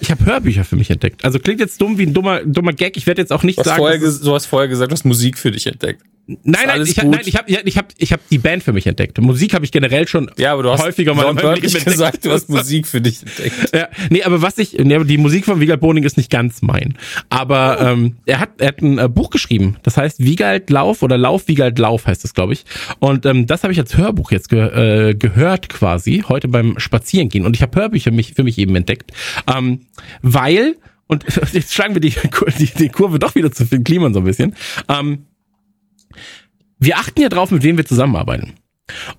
ich 0.00 0.10
habe 0.10 0.24
Hörbücher 0.24 0.64
für 0.64 0.76
mich 0.76 0.90
entdeckt. 0.90 1.24
Also 1.24 1.38
klingt 1.38 1.60
jetzt 1.60 1.80
dumm 1.80 1.98
wie 1.98 2.06
ein 2.06 2.14
dummer, 2.14 2.40
dummer 2.44 2.72
Gag. 2.72 2.96
Ich 2.96 3.06
werde 3.06 3.20
jetzt 3.20 3.32
auch 3.32 3.42
nicht 3.42 3.58
Du 3.58 3.62
hast, 3.62 3.66
sagen, 3.66 3.78
vorher, 3.78 3.98
du 3.98 4.34
hast 4.34 4.46
vorher 4.46 4.68
gesagt, 4.68 4.92
du 4.92 4.94
hast 4.94 5.04
Musik 5.04 5.38
für 5.38 5.50
dich 5.50 5.66
entdeckt. 5.66 6.02
Nein, 6.28 6.64
nein, 6.66 6.82
ich, 6.82 6.94
nein, 6.96 7.20
ich 7.24 7.36
habe 7.36 7.50
ich 7.50 7.78
hab, 7.78 7.86
ich 7.96 8.12
hab 8.12 8.28
die 8.28 8.36
Band 8.36 8.62
für 8.62 8.74
mich 8.74 8.86
entdeckt. 8.86 9.18
Musik 9.18 9.54
habe 9.54 9.64
ich 9.64 9.72
generell 9.72 10.06
schon 10.06 10.30
Ja, 10.36 10.52
aber 10.52 10.62
du 10.62 10.70
hast 10.70 10.82
häufiger 10.82 11.14
mal 11.14 11.26
entdeckt. 11.26 11.84
gesagt, 11.86 12.26
du 12.26 12.30
hast 12.30 12.50
Musik 12.50 12.86
für 12.86 13.00
dich 13.00 13.22
entdeckt. 13.22 13.74
Ja, 13.74 13.88
nee, 14.10 14.22
aber 14.22 14.42
was 14.42 14.58
ich, 14.58 14.74
nee, 14.74 15.02
die 15.04 15.16
Musik 15.16 15.46
von 15.46 15.58
Wiegald 15.58 15.80
Boning 15.80 16.04
ist 16.04 16.18
nicht 16.18 16.30
ganz 16.30 16.60
mein. 16.60 16.98
Aber 17.30 17.80
ähm, 17.80 18.16
er 18.26 18.40
hat, 18.40 18.50
er 18.58 18.68
hat 18.68 18.82
ein 18.82 18.98
äh, 18.98 19.08
Buch 19.08 19.30
geschrieben. 19.30 19.78
Das 19.82 19.96
heißt 19.96 20.22
Wiegald 20.22 20.68
Lauf 20.68 21.02
oder 21.02 21.16
Lauf 21.16 21.48
Wiegald 21.48 21.78
Lauf 21.78 22.06
heißt 22.06 22.24
das, 22.24 22.34
glaube 22.34 22.52
ich. 22.52 22.66
Und 22.98 23.24
ähm, 23.24 23.46
das 23.46 23.62
habe 23.62 23.72
ich 23.72 23.78
als 23.78 23.96
Hörbuch 23.96 24.30
jetzt 24.30 24.50
ge 24.50 24.58
äh, 24.58 25.14
gehört 25.14 25.70
quasi 25.70 26.24
heute 26.28 26.48
beim 26.48 26.78
Spazierengehen. 26.78 27.46
Und 27.46 27.56
ich 27.56 27.62
habe 27.62 27.80
Hörbücher 27.80 28.10
mich 28.10 28.34
für 28.34 28.44
mich 28.44 28.58
eben 28.58 28.76
entdeckt, 28.76 29.12
ähm, 29.50 29.86
weil 30.20 30.76
und 31.06 31.24
jetzt 31.52 31.72
schlagen 31.72 31.94
wir 31.94 32.00
die, 32.00 32.14
die, 32.58 32.66
die 32.78 32.88
Kurve 32.90 33.18
doch 33.18 33.34
wieder 33.34 33.50
zu 33.50 33.66
Finn 33.66 33.82
Kliman 33.82 34.14
so 34.14 34.20
ein 34.20 34.26
bisschen. 34.26 34.54
Ähm, 34.88 35.24
wir 36.78 36.96
achten 36.98 37.20
ja 37.20 37.28
drauf, 37.28 37.50
mit 37.50 37.62
wem 37.62 37.76
wir 37.76 37.86
zusammenarbeiten. 37.86 38.54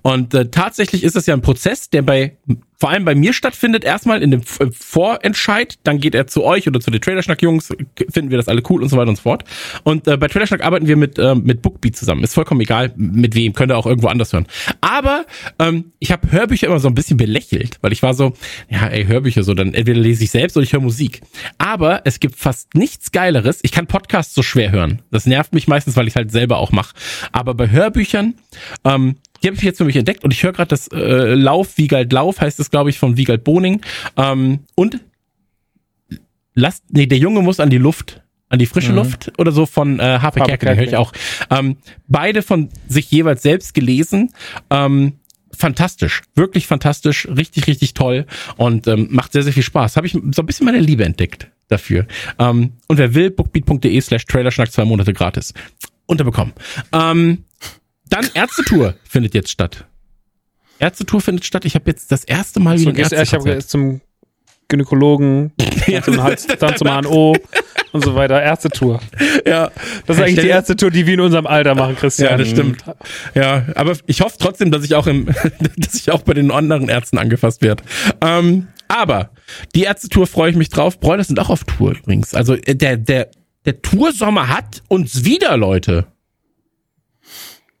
Und 0.02 0.34
äh, 0.34 0.50
tatsächlich 0.50 1.04
ist 1.04 1.16
das 1.16 1.26
ja 1.26 1.34
ein 1.34 1.42
Prozess, 1.42 1.90
der 1.90 2.02
bei 2.02 2.36
vor 2.80 2.90
allem 2.90 3.04
bei 3.04 3.14
mir 3.14 3.34
stattfindet, 3.34 3.84
erstmal 3.84 4.22
in 4.22 4.30
dem 4.30 4.40
äh, 4.40 4.66
Vorentscheid, 4.72 5.78
dann 5.84 6.00
geht 6.00 6.14
er 6.14 6.26
zu 6.26 6.44
euch 6.44 6.66
oder 6.66 6.80
zu 6.80 6.90
den 6.90 7.00
Trailerschnack-Jungs, 7.00 7.68
finden 8.10 8.30
wir 8.30 8.38
das 8.38 8.48
alle 8.48 8.62
cool 8.70 8.82
und 8.82 8.88
so 8.88 8.96
weiter 8.96 9.10
und 9.10 9.16
so 9.16 9.22
fort. 9.22 9.44
Und 9.84 10.08
äh, 10.08 10.16
bei 10.16 10.28
Trailerschnack 10.28 10.64
arbeiten 10.64 10.86
wir 10.86 10.96
mit, 10.96 11.18
äh, 11.18 11.34
mit 11.34 11.60
Bookbeat 11.60 11.94
zusammen. 11.94 12.24
Ist 12.24 12.34
vollkommen 12.34 12.62
egal, 12.62 12.92
mit 12.96 13.34
wem, 13.34 13.52
könnt 13.52 13.70
ihr 13.70 13.76
auch 13.76 13.86
irgendwo 13.86 14.08
anders 14.08 14.32
hören. 14.32 14.46
Aber 14.80 15.26
ähm, 15.58 15.92
ich 15.98 16.10
habe 16.10 16.32
Hörbücher 16.32 16.68
immer 16.68 16.80
so 16.80 16.88
ein 16.88 16.94
bisschen 16.94 17.18
belächelt, 17.18 17.78
weil 17.82 17.92
ich 17.92 18.02
war 18.02 18.14
so, 18.14 18.32
ja, 18.70 18.86
ey, 18.86 19.04
Hörbücher 19.04 19.42
so, 19.42 19.52
dann 19.52 19.74
entweder 19.74 20.00
lese 20.00 20.24
ich 20.24 20.30
selbst 20.30 20.56
oder 20.56 20.64
ich 20.64 20.72
höre 20.72 20.80
Musik. 20.80 21.20
Aber 21.58 22.02
es 22.06 22.18
gibt 22.18 22.36
fast 22.36 22.74
nichts 22.74 23.12
Geileres. 23.12 23.60
Ich 23.62 23.72
kann 23.72 23.86
Podcasts 23.86 24.34
so 24.34 24.42
schwer 24.42 24.72
hören. 24.72 25.02
Das 25.10 25.26
nervt 25.26 25.52
mich 25.52 25.68
meistens, 25.68 25.96
weil 25.96 26.08
ich 26.08 26.16
halt 26.16 26.32
selber 26.32 26.56
auch 26.56 26.72
mache. 26.72 26.94
Aber 27.32 27.52
bei 27.52 27.70
Hörbüchern, 27.70 28.34
ähm, 28.84 29.16
die 29.42 29.48
habe 29.48 29.56
ich 29.56 29.62
jetzt 29.62 29.78
für 29.78 29.84
mich 29.84 29.96
entdeckt 29.96 30.22
und 30.22 30.32
ich 30.32 30.42
höre 30.42 30.52
gerade 30.52 30.68
das 30.68 30.88
äh, 30.88 31.34
Lauf, 31.34 31.78
Wiegald 31.78 32.12
Lauf 32.12 32.40
heißt 32.40 32.60
es, 32.60 32.69
glaube 32.70 32.90
ich, 32.90 32.98
von 32.98 33.16
Wiegald 33.16 33.44
Boning. 33.44 33.80
Ähm, 34.16 34.60
und 34.74 35.00
lasst, 36.54 36.84
nee, 36.90 37.06
der 37.06 37.18
Junge 37.18 37.42
muss 37.42 37.60
an 37.60 37.70
die 37.70 37.78
Luft, 37.78 38.22
an 38.48 38.58
die 38.58 38.66
frische 38.66 38.90
mhm. 38.90 38.96
Luft 38.96 39.32
oder 39.38 39.52
so 39.52 39.66
von 39.66 40.00
äh, 40.00 40.18
Harpe 40.20 40.40
Kerke, 40.40 40.66
den 40.66 40.76
höre 40.76 40.84
ich 40.84 40.96
auch. 40.96 41.12
Ähm, 41.50 41.76
beide 42.08 42.42
von 42.42 42.68
sich 42.88 43.10
jeweils 43.10 43.42
selbst 43.42 43.74
gelesen. 43.74 44.32
Ähm, 44.70 45.14
fantastisch, 45.52 46.22
wirklich 46.34 46.66
fantastisch, 46.66 47.28
richtig, 47.28 47.66
richtig 47.66 47.94
toll 47.94 48.26
und 48.56 48.86
ähm, 48.86 49.08
macht 49.10 49.32
sehr, 49.32 49.42
sehr 49.42 49.52
viel 49.52 49.62
Spaß. 49.62 49.96
Habe 49.96 50.06
ich 50.06 50.12
so 50.12 50.42
ein 50.42 50.46
bisschen 50.46 50.66
meine 50.66 50.78
Liebe 50.78 51.04
entdeckt 51.04 51.48
dafür. 51.68 52.06
Ähm, 52.38 52.72
und 52.88 52.98
wer 52.98 53.14
will, 53.14 53.30
bookbeat.de 53.30 54.00
slash 54.00 54.24
trailerschnack 54.26 54.72
zwei 54.72 54.84
Monate 54.84 55.12
gratis 55.12 55.54
unterbekommen. 56.06 56.54
Ähm, 56.92 57.44
dann 58.08 58.26
Ärztetour 58.34 58.94
findet 59.04 59.34
jetzt 59.34 59.50
statt. 59.50 59.86
Ärztetour 60.80 61.20
findet 61.20 61.44
statt. 61.44 61.64
Ich 61.64 61.74
habe 61.74 61.90
jetzt 61.90 62.10
das 62.10 62.24
erste 62.24 62.60
Mal 62.60 62.78
wieder 62.78 63.04
so, 63.04 63.16
Ich 63.16 63.34
habe 63.34 63.50
jetzt 63.50 63.70
zum 63.70 64.00
Gynäkologen, 64.68 65.52
dann 65.86 66.02
zum, 66.02 66.22
Hals, 66.22 66.46
dann 66.58 66.76
zum 66.76 66.88
HNO 66.88 67.36
und 67.92 68.04
so 68.04 68.14
weiter. 68.14 68.40
Ärztetour. 68.40 69.00
Ja. 69.46 69.70
Das 70.06 70.16
ist 70.16 70.22
eigentlich 70.22 70.40
die 70.40 70.48
Ärztetour, 70.48 70.90
die 70.90 71.06
wir 71.06 71.14
in 71.14 71.20
unserem 71.20 71.46
Alter 71.46 71.74
machen, 71.74 71.96
Christian. 71.96 72.30
Ja, 72.30 72.36
das 72.38 72.48
stimmt. 72.48 72.82
Ja, 73.34 73.66
aber 73.74 73.96
ich 74.06 74.22
hoffe 74.22 74.36
trotzdem, 74.38 74.70
dass 74.70 74.84
ich 74.84 74.94
auch 74.94 75.06
im, 75.06 75.26
dass 75.76 75.94
ich 75.94 76.10
auch 76.10 76.22
bei 76.22 76.32
den 76.32 76.50
anderen 76.50 76.88
Ärzten 76.88 77.18
angefasst 77.18 77.60
werde. 77.62 77.82
Ähm, 78.22 78.68
aber 78.88 79.30
die 79.74 79.82
Ärztetour 79.82 80.26
freue 80.26 80.50
ich 80.50 80.56
mich 80.56 80.70
drauf. 80.70 80.98
Bräuler 80.98 81.24
sind 81.24 81.38
auch 81.38 81.50
auf 81.50 81.64
Tour 81.64 81.92
übrigens. 81.92 82.34
Also 82.34 82.54
äh, 82.54 82.74
der, 82.74 82.96
der, 82.96 83.30
der 83.66 83.82
Toursommer 83.82 84.48
hat 84.48 84.82
uns 84.88 85.24
wieder, 85.24 85.56
Leute. 85.56 86.06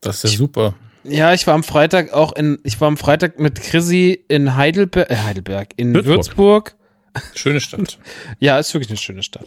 Das 0.00 0.24
ist 0.24 0.32
ja 0.32 0.38
super. 0.38 0.74
Ja, 1.04 1.32
ich 1.32 1.46
war 1.46 1.54
am 1.54 1.62
Freitag 1.62 2.12
auch 2.12 2.32
in, 2.32 2.58
ich 2.62 2.80
war 2.80 2.88
am 2.88 2.96
Freitag 2.96 3.38
mit 3.38 3.60
Chrissy 3.60 4.22
in 4.28 4.56
Heidelberg, 4.56 5.10
äh, 5.10 5.16
Heidelberg, 5.16 5.70
in 5.76 5.94
Würzburg. 5.94 6.16
Würzburg. 6.16 6.76
Schöne 7.34 7.60
Stadt. 7.60 7.98
ja, 8.38 8.58
ist 8.58 8.72
wirklich 8.74 8.90
eine 8.90 8.98
schöne 8.98 9.22
Stadt. 9.22 9.46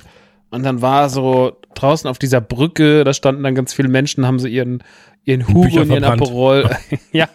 Und 0.50 0.64
dann 0.64 0.82
war 0.82 1.10
so 1.10 1.58
draußen 1.76 2.10
auf 2.10 2.20
dieser 2.20 2.42
Brücke, 2.42 3.04
da 3.04 3.14
standen 3.14 3.44
dann 3.44 3.56
ganz 3.56 3.74
viele 3.74 3.88
Menschen, 3.88 4.28
haben 4.28 4.40
so 4.40 4.48
ihren, 4.48 4.84
ihren 5.26 5.48
Hugo 5.48 5.82
und 5.82 5.90
ihren 5.90 6.04
Aperol, 6.04 6.70
ja, 7.12 7.28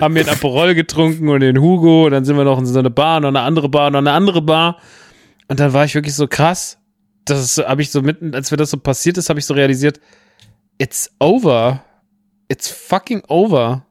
haben 0.00 0.16
ihren 0.16 0.28
Aperol 0.28 0.74
getrunken 0.74 1.28
und 1.28 1.40
den 1.40 1.60
Hugo, 1.60 2.06
und 2.06 2.12
dann 2.12 2.24
sind 2.24 2.36
wir 2.36 2.44
noch 2.44 2.58
in 2.58 2.66
so 2.66 2.78
eine 2.78 2.90
Bar, 2.90 3.20
noch 3.20 3.28
eine 3.28 3.40
andere 3.40 3.68
Bar, 3.68 3.90
noch 3.90 3.98
eine 3.98 4.12
andere 4.12 4.42
Bar. 4.42 4.78
Und 5.48 5.60
dann 5.60 5.72
war 5.72 5.84
ich 5.84 5.94
wirklich 5.94 6.14
so 6.14 6.28
krass. 6.28 6.78
Das 7.24 7.58
habe 7.58 7.82
ich 7.82 7.90
so 7.90 8.02
mitten, 8.02 8.34
als 8.34 8.50
mir 8.50 8.56
das 8.56 8.70
so 8.70 8.78
passiert 8.78 9.18
ist, 9.18 9.28
habe 9.30 9.38
ich 9.38 9.46
so 9.46 9.54
realisiert, 9.54 10.00
it's 10.78 11.10
over 11.18 11.82
it's 12.50 12.68
fucking 12.68 13.22
over. 13.28 13.86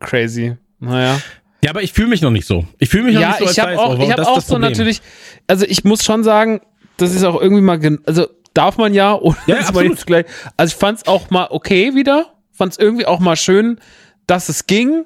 Crazy. 0.00 0.56
Naja. 0.78 1.20
Ja, 1.62 1.70
aber 1.70 1.82
ich 1.82 1.92
fühle 1.92 2.08
mich 2.08 2.22
noch 2.22 2.30
nicht 2.30 2.46
so. 2.46 2.64
Ich 2.78 2.88
fühle 2.88 3.04
mich 3.04 3.14
noch 3.14 3.20
ja, 3.20 3.28
nicht 3.28 3.38
so. 3.40 3.44
Ja, 3.44 3.50
ich 3.50 3.60
habe 3.60 3.78
auch, 3.78 3.98
ich 3.98 4.10
hab 4.10 4.20
auch 4.20 4.40
so 4.40 4.56
natürlich, 4.56 5.02
also 5.46 5.66
ich 5.66 5.84
muss 5.84 6.04
schon 6.04 6.24
sagen, 6.24 6.62
das 6.96 7.14
ist 7.14 7.22
auch 7.22 7.38
irgendwie 7.40 7.60
mal, 7.60 7.98
also 8.06 8.28
darf 8.54 8.78
man 8.78 8.94
ja, 8.94 9.14
ohne 9.14 9.36
ja, 9.46 9.56
absolut. 9.56 10.06
gleich, 10.06 10.24
also 10.56 10.72
ich 10.72 10.78
fand 10.78 10.98
es 10.98 11.06
auch 11.06 11.28
mal 11.28 11.48
okay 11.50 11.94
wieder, 11.94 12.32
fand 12.50 12.72
es 12.72 12.78
irgendwie 12.78 13.04
auch 13.04 13.20
mal 13.20 13.36
schön, 13.36 13.78
dass 14.26 14.48
es 14.48 14.66
ging. 14.66 15.04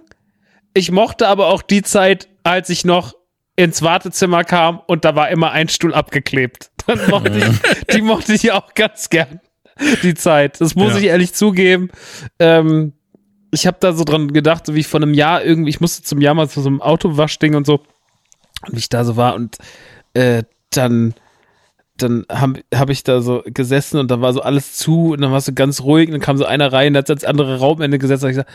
Ich 0.74 0.92
mochte 0.92 1.26
aber 1.26 1.48
auch 1.48 1.62
die 1.62 1.82
Zeit, 1.82 2.28
als 2.44 2.70
ich 2.70 2.84
noch 2.84 3.14
ins 3.56 3.82
Wartezimmer 3.82 4.44
kam 4.44 4.80
und 4.86 5.04
da 5.04 5.16
war 5.16 5.30
immer 5.30 5.50
ein 5.50 5.68
Stuhl 5.68 5.94
abgeklebt. 5.94 6.70
Dann 6.86 7.00
mochte 7.08 7.38
ich, 7.38 7.94
die 7.94 8.02
mochte 8.02 8.34
ich 8.34 8.52
auch 8.52 8.74
ganz 8.74 9.08
gern. 9.08 9.40
die 10.02 10.14
Zeit. 10.14 10.60
Das 10.60 10.74
muss 10.74 10.92
ja. 10.92 10.98
ich 10.98 11.04
ehrlich 11.04 11.34
zugeben. 11.34 11.90
Ähm, 12.38 12.92
ich 13.50 13.66
habe 13.66 13.76
da 13.80 13.92
so 13.92 14.04
dran 14.04 14.32
gedacht, 14.32 14.66
so 14.66 14.74
wie 14.74 14.80
ich 14.80 14.88
vor 14.88 15.00
einem 15.00 15.14
Jahr 15.14 15.44
irgendwie, 15.44 15.70
ich 15.70 15.80
musste 15.80 16.02
zum 16.02 16.20
Jahr 16.20 16.34
mal 16.34 16.48
zu 16.48 16.60
so 16.60 16.68
einem 16.68 16.82
Autowaschding 16.82 17.54
und 17.54 17.66
so, 17.66 17.80
wie 18.70 18.78
ich 18.78 18.88
da 18.88 19.04
so 19.04 19.16
war 19.16 19.34
und 19.34 19.58
äh, 20.14 20.42
dann 20.70 21.14
dann 21.96 22.26
habe 22.28 22.62
hab 22.74 22.90
ich 22.90 23.04
da 23.04 23.20
so 23.20 23.42
gesessen 23.46 24.00
und 24.00 24.10
da 24.10 24.20
war 24.20 24.32
so 24.32 24.42
alles 24.42 24.74
zu 24.74 25.12
und 25.12 25.20
dann 25.20 25.30
war 25.30 25.38
es 25.38 25.44
so 25.44 25.52
ganz 25.52 25.80
ruhig 25.82 26.08
und 26.08 26.12
dann 26.12 26.20
kam 26.20 26.36
so 26.36 26.44
einer 26.44 26.72
rein, 26.72 26.92
der 26.92 27.00
hat 27.00 27.10
ans 27.10 27.24
andere 27.24 27.60
Raumende 27.60 27.98
gesetzt 27.98 28.24
und 28.24 28.30
ich 28.30 28.36
gesagt, 28.36 28.50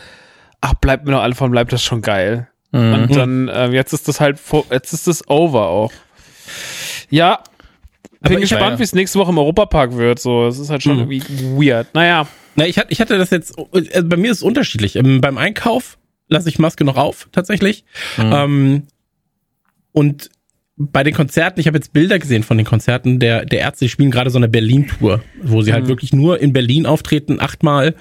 ach, 0.60 0.74
bleibt 0.74 1.06
mir 1.06 1.12
noch 1.12 1.22
alle 1.22 1.34
von, 1.34 1.50
bleibt 1.50 1.72
das 1.72 1.82
schon 1.82 2.02
geil. 2.02 2.48
Mhm. 2.72 2.94
Und 2.94 3.16
dann, 3.16 3.48
äh, 3.48 3.68
jetzt 3.70 3.92
ist 3.94 4.08
das 4.08 4.20
halt, 4.20 4.38
jetzt 4.70 4.92
ist 4.92 5.06
das 5.06 5.26
over 5.28 5.68
auch. 5.68 5.92
Ja, 7.08 7.42
bin 8.20 8.40
gespannt, 8.40 8.78
wie 8.78 8.82
es 8.82 8.94
nächste 8.94 9.18
Woche 9.18 9.30
im 9.30 9.38
Europapark 9.38 9.96
wird. 9.96 10.18
So, 10.18 10.46
es 10.46 10.58
ist 10.58 10.70
halt 10.70 10.82
schon 10.82 11.04
mhm. 11.04 11.10
irgendwie 11.10 11.68
weird. 11.68 11.94
Naja. 11.94 12.26
Na, 12.56 12.66
ich 12.66 12.78
hatte, 12.78 12.92
ich 12.92 13.00
hatte 13.00 13.16
das 13.16 13.30
jetzt, 13.30 13.56
also 13.58 14.08
bei 14.08 14.16
mir 14.16 14.30
ist 14.30 14.38
es 14.38 14.42
unterschiedlich. 14.42 14.96
Ähm, 14.96 15.20
beim 15.20 15.38
Einkauf 15.38 15.98
lasse 16.28 16.48
ich 16.48 16.58
Maske 16.58 16.84
noch 16.84 16.96
auf, 16.96 17.28
tatsächlich. 17.32 17.84
Mhm. 18.16 18.32
Ähm, 18.32 18.82
und 19.92 20.30
bei 20.82 21.04
den 21.04 21.12
Konzerten, 21.12 21.60
ich 21.60 21.66
habe 21.66 21.76
jetzt 21.76 21.92
Bilder 21.92 22.18
gesehen 22.18 22.42
von 22.42 22.56
den 22.56 22.64
Konzerten 22.64 23.18
der, 23.18 23.44
der 23.44 23.60
Ärzte, 23.60 23.84
die 23.84 23.90
spielen 23.90 24.10
gerade 24.10 24.30
so 24.30 24.38
eine 24.38 24.48
Berlin-Tour, 24.48 25.22
wo 25.42 25.60
sie 25.60 25.72
halt 25.72 25.82
mhm. 25.82 25.84
halt 25.84 25.88
wirklich 25.88 26.14
nur 26.14 26.40
in 26.40 26.54
Berlin 26.54 26.86
auftreten, 26.86 27.38
achtmal 27.38 27.94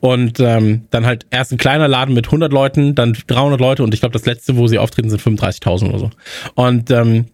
und 0.00 0.40
ähm, 0.40 0.86
dann 0.90 1.04
halt 1.04 1.26
erst 1.30 1.52
ein 1.52 1.58
kleiner 1.58 1.88
Laden 1.88 2.14
mit 2.14 2.26
100 2.26 2.50
Leuten, 2.50 2.94
dann 2.94 3.12
300 3.26 3.60
Leute 3.60 3.82
und 3.82 3.92
ich 3.92 4.00
glaube, 4.00 4.14
das 4.14 4.24
letzte, 4.24 4.56
wo 4.56 4.66
sie 4.66 4.78
auftreten, 4.78 5.10
sind 5.10 5.20
35.000 5.20 5.90
oder 5.90 5.98
so. 5.98 6.10
Und 6.54 6.90
ähm, 6.90 7.26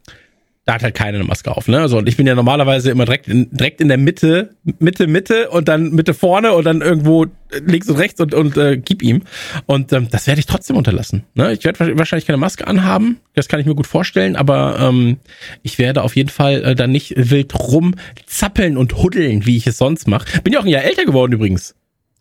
da 0.69 0.75
hat 0.75 0.83
halt 0.83 0.95
keiner 0.95 1.17
eine 1.17 1.25
Maske 1.27 1.57
auf, 1.57 1.67
ne? 1.67 1.89
So, 1.89 1.97
und 1.97 2.11
ich 2.11 2.19
bin 2.19 2.27
ja 2.27 2.35
normalerweise 2.35 2.91
immer 2.91 3.07
direkt 3.07 3.27
in, 3.27 3.49
direkt 3.51 3.81
in 3.81 3.89
der 3.89 3.97
Mitte, 3.97 4.51
Mitte, 4.79 5.07
Mitte 5.07 5.49
und 5.49 5.67
dann 5.67 5.93
Mitte 5.93 6.13
vorne 6.13 6.53
und 6.53 6.67
dann 6.67 6.83
irgendwo 6.83 7.25
links 7.65 7.89
und 7.89 7.97
rechts 7.97 8.21
und, 8.21 8.35
und 8.35 8.59
äh, 8.59 8.77
gib 8.77 9.03
ihm. 9.03 9.23
Und 9.65 9.95
ähm, 9.95 10.09
das 10.11 10.27
werde 10.27 10.41
ich 10.41 10.47
trotzdem 10.47 10.77
unterlassen. 10.77 11.25
Ne? 11.33 11.55
Ich 11.55 11.65
werde 11.65 11.97
wahrscheinlich 11.97 12.27
keine 12.27 12.37
Maske 12.37 12.67
anhaben, 12.67 13.19
das 13.35 13.49
kann 13.49 13.61
ich 13.61 13.65
mir 13.65 13.75
gut 13.75 13.87
vorstellen, 13.87 14.37
aber 14.37 14.79
ähm, 14.79 15.17
ich 15.63 15.79
werde 15.79 16.03
auf 16.03 16.17
jeden 16.17 16.29
Fall 16.29 16.63
äh, 16.63 16.75
dann 16.75 16.91
nicht 16.91 17.15
wild 17.17 17.55
rumzappeln 17.59 18.77
und 18.77 18.99
huddeln, 18.99 19.47
wie 19.47 19.57
ich 19.57 19.67
es 19.67 19.79
sonst 19.79 20.07
mache. 20.07 20.43
Bin 20.43 20.53
ja 20.53 20.61
auch 20.61 20.65
ein 20.65 20.69
Jahr 20.69 20.85
älter 20.85 21.07
geworden 21.07 21.33
übrigens. 21.33 21.77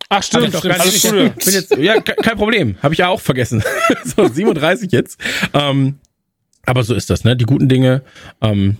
Ach 0.07 0.23
stimmt, 0.23 0.53
doch 0.53 0.63
gar 0.63 0.85
nicht, 0.85 1.03
bin 1.11 1.53
jetzt, 1.53 1.75
ja, 1.75 1.99
kein 1.99 2.37
Problem, 2.37 2.77
habe 2.81 2.93
ich 2.93 2.99
ja 2.99 3.09
auch 3.09 3.19
vergessen. 3.19 3.61
so 4.05 4.25
37 4.25 4.93
jetzt. 4.93 5.19
Ähm, 5.53 5.99
aber 6.67 6.83
so 6.83 6.93
ist 6.93 7.09
das, 7.09 7.23
ne? 7.23 7.35
Die 7.35 7.45
guten 7.45 7.69
Dinge 7.69 8.03
ähm, 8.41 8.77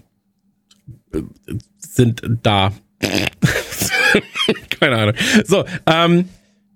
sind 1.80 2.22
da. 2.44 2.74
Keine 4.80 4.98
Ahnung. 4.98 5.16
So, 5.46 5.66
ähm, 5.86 6.30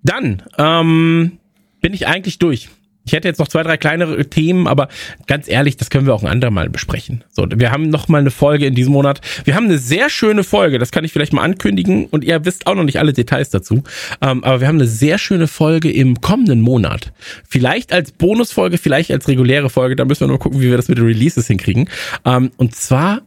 dann 0.04 0.42
ähm, 0.58 1.38
bin 1.82 1.94
ich 1.94 2.08
eigentlich 2.08 2.40
durch. 2.40 2.70
Ich 3.04 3.14
hätte 3.14 3.28
jetzt 3.28 3.40
noch 3.40 3.48
zwei, 3.48 3.64
drei 3.64 3.78
kleinere 3.78 4.30
Themen, 4.30 4.68
aber 4.68 4.88
ganz 5.28 5.48
ehrlich, 5.48 5.76
das 5.78 5.90
können 5.90 6.06
wir 6.06 6.14
auch 6.14 6.24
ein 6.24 6.30
andermal 6.30 6.70
besprechen. 6.70 7.24
So, 7.32 7.48
wir 7.50 7.72
haben 7.72 7.90
noch 7.90 8.08
mal 8.08 8.20
eine 8.20 8.32
Folge 8.32 8.66
in 8.66 8.76
diesem 8.76 8.94
Monat. 8.94 9.22
Wir 9.44 9.56
haben 9.56 9.66
eine 9.66 9.80
sehr 9.80 10.10
schöne 10.10 10.44
Folge, 10.44 10.78
das 10.78 10.92
kann 10.92 11.04
ich 11.04 11.12
vielleicht 11.12 11.34
mal 11.34 11.42
ankündigen 11.42 12.06
und 12.06 12.24
ihr 12.24 12.46
wisst 12.46 12.68
auch 12.68 12.76
noch 12.76 12.84
nicht 12.84 13.00
alle 13.00 13.14
Details 13.14 13.50
dazu. 13.50 13.84
Ähm, 14.22 14.44
aber 14.44 14.62
wir 14.62 14.68
haben 14.68 14.76
eine 14.76 14.88
sehr 14.88 15.18
schöne 15.18 15.48
Folge 15.48 15.92
im 15.92 16.22
kommenden 16.22 16.62
Monat. 16.62 17.12
Vielleicht 17.48 17.92
als 17.92 18.12
Bonusfolge, 18.12 18.78
vielleicht 18.78 19.12
als 19.12 19.28
reguläre 19.28 19.70
Folge, 19.70 19.96
da 19.96 20.06
müssen 20.06 20.22
wir 20.22 20.28
nur 20.28 20.40
gucken, 20.40 20.62
wie 20.62 20.70
wir 20.70 20.78
das 20.78 20.88
mit 20.88 20.98
den 20.98 21.06
Releases 21.06 21.48
hinkriegen. 21.48 21.90
Ähm, 22.26 22.52
und 22.58 22.76
zwar 22.76 23.22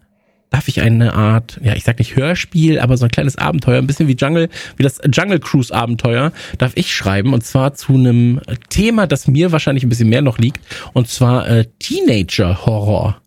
darf 0.51 0.69
ich 0.69 0.81
eine 0.81 1.15
Art, 1.15 1.61
ja, 1.63 1.75
ich 1.75 1.85
sag 1.85 1.99
nicht 1.99 2.17
Hörspiel, 2.17 2.79
aber 2.79 2.97
so 2.97 3.05
ein 3.05 3.11
kleines 3.11 3.37
Abenteuer, 3.37 3.79
ein 3.79 3.87
bisschen 3.87 4.09
wie 4.09 4.17
Jungle, 4.17 4.49
wie 4.77 4.83
das 4.83 5.01
Jungle 5.13 5.41
Cruise 5.41 5.75
Abenteuer, 5.75 6.33
darf 6.59 6.73
ich 6.75 6.95
schreiben 6.95 7.35
und 7.35 7.45
zwar 7.45 7.75
zu 7.75 7.95
einem 7.95 8.41
Thema, 8.69 9.07
das 9.07 9.27
mir 9.27 9.53
wahrscheinlich 9.53 9.85
ein 9.85 9.89
bisschen 9.89 10.09
mehr 10.09 10.23
noch 10.23 10.39
liegt 10.39 10.61
und 10.93 11.09
zwar 11.09 11.49
äh, 11.49 11.67
Teenager 11.79 12.67
Horror. 12.67 13.21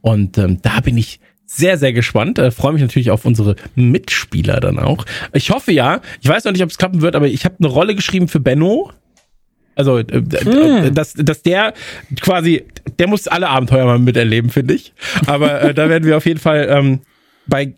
Und 0.00 0.38
ähm, 0.38 0.60
da 0.62 0.80
bin 0.80 0.96
ich 0.98 1.20
sehr, 1.46 1.78
sehr 1.78 1.92
gespannt. 1.92 2.38
Äh, 2.38 2.50
Freue 2.50 2.74
mich 2.74 2.82
natürlich 2.82 3.10
auf 3.10 3.24
unsere 3.24 3.56
Mitspieler 3.74 4.60
dann 4.60 4.78
auch. 4.78 5.04
Ich 5.32 5.50
hoffe 5.50 5.72
ja. 5.72 6.00
Ich 6.20 6.28
weiß 6.28 6.44
noch 6.44 6.52
nicht, 6.52 6.62
ob 6.62 6.70
es 6.70 6.78
klappen 6.78 7.02
wird, 7.02 7.16
aber 7.16 7.26
ich 7.26 7.44
habe 7.44 7.56
eine 7.58 7.68
Rolle 7.68 7.94
geschrieben 7.94 8.28
für 8.28 8.40
Benno. 8.40 8.92
Also, 9.74 9.98
äh, 9.98 10.04
hm. 10.10 10.94
dass, 10.94 11.14
dass 11.14 11.42
der 11.42 11.74
quasi, 12.20 12.64
der 12.98 13.08
muss 13.08 13.28
alle 13.28 13.48
Abenteuer 13.48 13.86
mal 13.86 13.98
miterleben, 13.98 14.50
finde 14.50 14.74
ich. 14.74 14.92
Aber 15.26 15.62
äh, 15.62 15.74
da 15.74 15.88
werden 15.88 16.04
wir 16.04 16.16
auf 16.16 16.26
jeden 16.26 16.40
Fall 16.40 16.66
ähm, 16.70 17.00
bei 17.46 17.74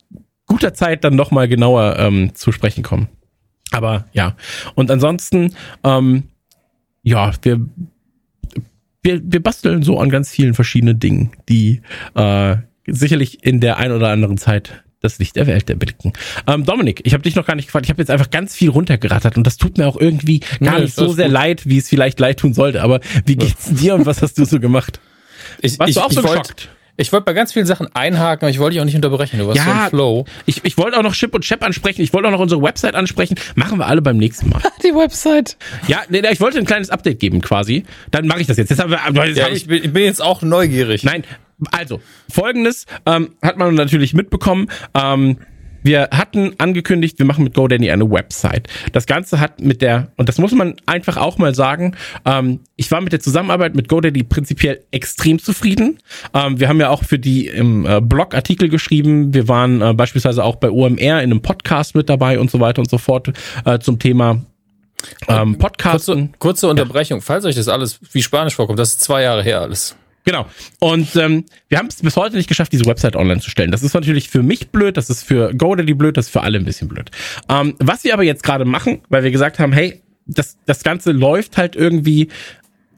guter 0.47 0.74
Zeit 0.74 1.05
dann 1.05 1.16
nochmal 1.16 1.49
genauer 1.49 1.97
ähm, 1.99 2.34
zu 2.34 2.53
sprechen 2.53 2.82
kommen. 2.82 3.09
Aber 3.70 4.07
ja, 4.12 4.36
und 4.74 4.90
ansonsten, 4.90 5.55
ähm, 5.82 6.24
ja, 7.03 7.32
wir, 7.43 7.61
wir, 9.03 9.20
wir 9.24 9.43
basteln 9.43 9.82
so 9.82 9.99
an 9.99 10.11
ganz 10.11 10.30
vielen 10.30 10.55
verschiedenen 10.55 10.99
Dingen, 10.99 11.32
die 11.49 11.80
äh, 12.14 12.57
sicherlich 12.86 13.45
in 13.45 13.61
der 13.61 13.78
ein 13.78 13.93
oder 13.93 14.09
anderen 14.09 14.38
Zeit 14.38 14.84
das 15.03 15.19
Licht 15.19 15.37
der 15.37 15.47
Welt 15.47 15.69
erblicken. 15.69 16.13
Ähm, 16.47 16.65
Dominik, 16.65 17.01
ich 17.05 17.13
habe 17.13 17.23
dich 17.23 17.35
noch 17.35 17.45
gar 17.47 17.55
nicht 17.57 17.67
gefragt. 17.67 17.87
Ich 17.87 17.91
habe 17.91 18.01
jetzt 18.01 18.11
einfach 18.11 18.31
ganz 18.31 18.55
viel 18.57 18.71
runtergerattert 18.71 19.37
und 19.37 19.47
das 19.47 19.57
tut 19.57 19.77
mir 19.79 19.87
auch 19.87 19.97
irgendwie 20.01 20.41
gar 20.61 20.77
Nee, 20.77 20.83
nicht 20.85 20.95
so 20.95 21.13
sehr 21.13 21.27
gut. 21.27 21.35
leid, 21.35 21.63
wie 21.67 21.79
es 21.79 21.89
vielleicht 21.89 22.19
leid 22.21 22.39
tun 22.41 22.55
sollte. 22.55 22.83
Aber 22.83 23.01
wie 23.27 23.37
geht's 23.37 23.71
dir 23.75 23.95
und 23.95 24.07
was 24.07 24.23
hast 24.23 24.39
du 24.39 24.45
so 24.45 24.61
gemacht? 24.61 25.01
Ich, 25.61 25.79
Warst 25.79 25.91
ich, 25.91 25.97
du 25.97 26.01
auch 26.03 26.11
so 26.13 26.23
wollt- 26.25 26.41
geschockt? 26.43 26.69
Ich 26.99 27.11
wollte 27.12 27.24
bei 27.24 27.32
ganz 27.32 27.53
vielen 27.53 27.64
Sachen 27.66 27.88
einhaken, 27.95 28.45
aber 28.45 28.51
ich 28.51 28.59
wollte 28.59 28.74
dich 28.74 28.80
auch 28.80 28.84
nicht 28.84 28.95
unterbrechen. 28.95 29.38
Du 29.38 29.47
warst 29.47 29.61
so 29.62 29.68
Ja. 29.68 29.84
im 29.84 29.90
Flow. 29.90 30.24
Ich, 30.45 30.62
ich 30.64 30.76
wollte 30.76 30.99
auch 30.99 31.03
noch 31.03 31.14
Chip 31.14 31.34
und 31.34 31.43
Chap 31.43 31.64
ansprechen. 31.64 32.03
Ich 32.03 32.12
wollte 32.12 32.28
auch 32.28 32.32
noch 32.32 32.40
unsere 32.40 32.61
Website 32.62 32.95
ansprechen. 32.95 33.36
Machen 33.55 33.78
wir 33.78 33.86
alle 33.86 34.03
beim 34.03 34.18
nächsten 34.18 34.51
Mal. 34.51 34.61
Die 34.84 34.95
Website. 34.95 35.57
Ja, 35.88 36.03
nee, 36.11 36.20
nee, 36.20 36.28
ich 36.30 36.40
wollte 36.40 36.59
ein 36.59 36.66
kleines 36.66 36.90
Update 36.90 37.18
geben 37.18 37.40
quasi. 37.40 37.84
Dann 38.11 38.26
mache 38.26 38.40
ich 38.43 38.47
das 38.47 38.59
jetzt. 38.59 38.68
Jetzt 38.68 38.80
haben 38.80 38.90
wir, 38.90 39.26
jetzt 39.26 39.38
Ja, 39.38 39.45
hab 39.47 39.53
ich 39.53 39.66
bin, 39.66 39.82
ich 39.82 39.93
bin 39.93 40.05
jetzt 40.05 40.20
auch 40.22 40.43
neugierig. 40.43 41.03
Nein, 41.03 41.24
also 41.70 42.01
folgendes 42.30 42.86
ähm, 43.07 43.34
hat 43.40 43.57
man 43.57 43.74
natürlich 43.74 44.12
mitbekommen. 44.14 44.68
Ähm, 44.95 45.38
wir 45.83 46.09
hatten 46.11 46.55
angekündigt, 46.59 47.18
wir 47.18 47.26
machen 47.26 47.45
mit 47.45 47.55
GoDaddy 47.55 47.91
eine 47.91 48.11
Website. 48.11 48.68
Das 48.93 49.07
Ganze 49.07 49.41
hat 49.41 49.61
mit 49.61 49.83
der, 49.83 50.09
und 50.16 50.28
das 50.28 50.39
muss 50.39 50.53
man 50.53 50.76
einfach 50.87 51.16
auch 51.16 51.39
mal 51.39 51.55
sagen, 51.55 51.97
ähm, 52.24 52.61
ich 52.76 52.91
war 52.91 53.01
mit 53.01 53.12
der 53.12 53.20
Zusammenarbeit 53.20 53.74
mit 53.74 53.89
GoDaddy 53.89 54.22
prinzipiell 54.24 54.83
extrem 54.91 55.39
zufrieden. 55.39 55.99
Ähm, 56.35 56.61
wir 56.61 56.68
haben 56.68 56.80
ja 56.80 56.91
auch 56.91 57.05
für 57.05 57.18
die 57.18 57.47
im 57.47 57.87
äh, 57.87 58.01
Blog 58.01 58.35
Artikel 58.35 58.68
geschrieben. 58.68 59.35
Wir 59.35 59.49
waren 59.49 59.80
äh, 59.80 59.95
beispielsweise 59.95 60.45
auch 60.45 60.57
bei 60.57 60.70
OMR 60.70 60.99
in 60.99 61.11
einem 61.11 61.43
Podcast 61.43 61.95
mit 61.95 62.09
dabei 62.09 62.39
und 62.39 62.51
so 62.51 62.61
weiter 62.61 62.80
und 62.80 62.91
so 62.91 62.99
fort 62.99 63.33
äh, 63.64 63.78
zum 63.78 63.99
Thema 63.99 64.43
ähm, 65.28 65.59
Podcasten. 65.59 66.33
Kurze, 66.33 66.39
kurze 66.39 66.68
Unterbrechung. 66.68 67.20
Falls 67.20 67.45
euch 67.45 67.57
das 67.57 67.68
alles 67.68 67.99
wie 68.12 68.22
Spanisch 68.22 68.55
vorkommt, 68.55 68.78
das 68.78 68.91
ist 68.91 69.01
zwei 69.01 69.22
Jahre 69.22 69.43
her 69.43 69.61
alles. 69.61 69.97
Genau. 70.25 70.47
Und 70.79 71.16
ähm, 71.16 71.45
wir 71.68 71.79
haben 71.79 71.89
es 71.89 71.97
bis 71.97 72.16
heute 72.16 72.37
nicht 72.37 72.49
geschafft, 72.49 72.73
diese 72.73 72.87
Website 72.87 73.16
online 73.16 73.41
zu 73.41 73.51
stellen. 73.51 73.73
Das 73.73 73.83
ist 73.83 73.95
natürlich 73.95 74.29
für 74.31 74.43
mich 74.43 74.68
blöd, 74.68 74.97
das 74.97 75.11
ist 75.11 75.25
für 75.25 75.53
GoDaddy 75.55 75.95
blöd, 75.95 76.16
das 76.16 76.27
ist 76.27 76.33
für 76.33 76.43
alle 76.43 76.59
ein 76.59 76.64
bisschen 76.64 76.89
blöd. 76.89 77.11
Ähm, 77.49 77.75
was 77.79 78.05
wir 78.05 78.14
aber 78.14 78.23
jetzt 78.23 78.43
gerade 78.43 78.64
machen, 78.64 79.01
weil 79.09 79.25
wir 79.25 79.31
gesagt 79.31 79.59
haben, 79.59 79.73
hey, 79.73 80.01
das, 80.27 80.59
das 80.66 80.85
Ganze 80.85 81.12
läuft 81.12 81.57
halt 81.57 81.75
irgendwie 81.75 82.29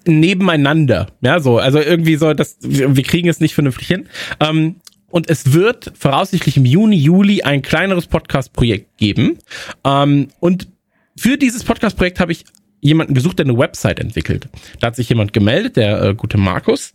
nebeneinander. 0.06 1.06
Ja, 1.22 1.40
so, 1.40 1.58
also 1.58 1.78
irgendwie 1.80 2.16
so, 2.16 2.34
das, 2.34 2.58
wir, 2.60 3.02
kriegen 3.02 3.28
es 3.28 3.40
nicht 3.40 3.54
vernünftig 3.54 3.86
hin. 3.88 4.08
Ähm, 4.40 4.76
und 5.08 5.30
es 5.30 5.52
wird 5.52 5.92
voraussichtlich 5.96 6.56
im 6.56 6.66
Juni, 6.66 6.96
Juli 6.96 7.42
ein 7.42 7.62
kleineres 7.62 8.06
Podcast-Projekt 8.06 8.98
geben. 8.98 9.38
Ähm, 9.84 10.28
und 10.40 10.68
für 11.16 11.38
dieses 11.38 11.64
Podcast-Projekt 11.64 12.20
habe 12.20 12.32
ich 12.32 12.44
jemanden 12.80 13.14
gesucht, 13.14 13.38
der 13.38 13.46
eine 13.46 13.56
Website 13.56 14.00
entwickelt. 14.00 14.48
Da 14.80 14.88
hat 14.88 14.96
sich 14.96 15.08
jemand 15.08 15.32
gemeldet, 15.32 15.76
der 15.76 16.02
äh, 16.02 16.14
gute 16.14 16.36
Markus. 16.36 16.92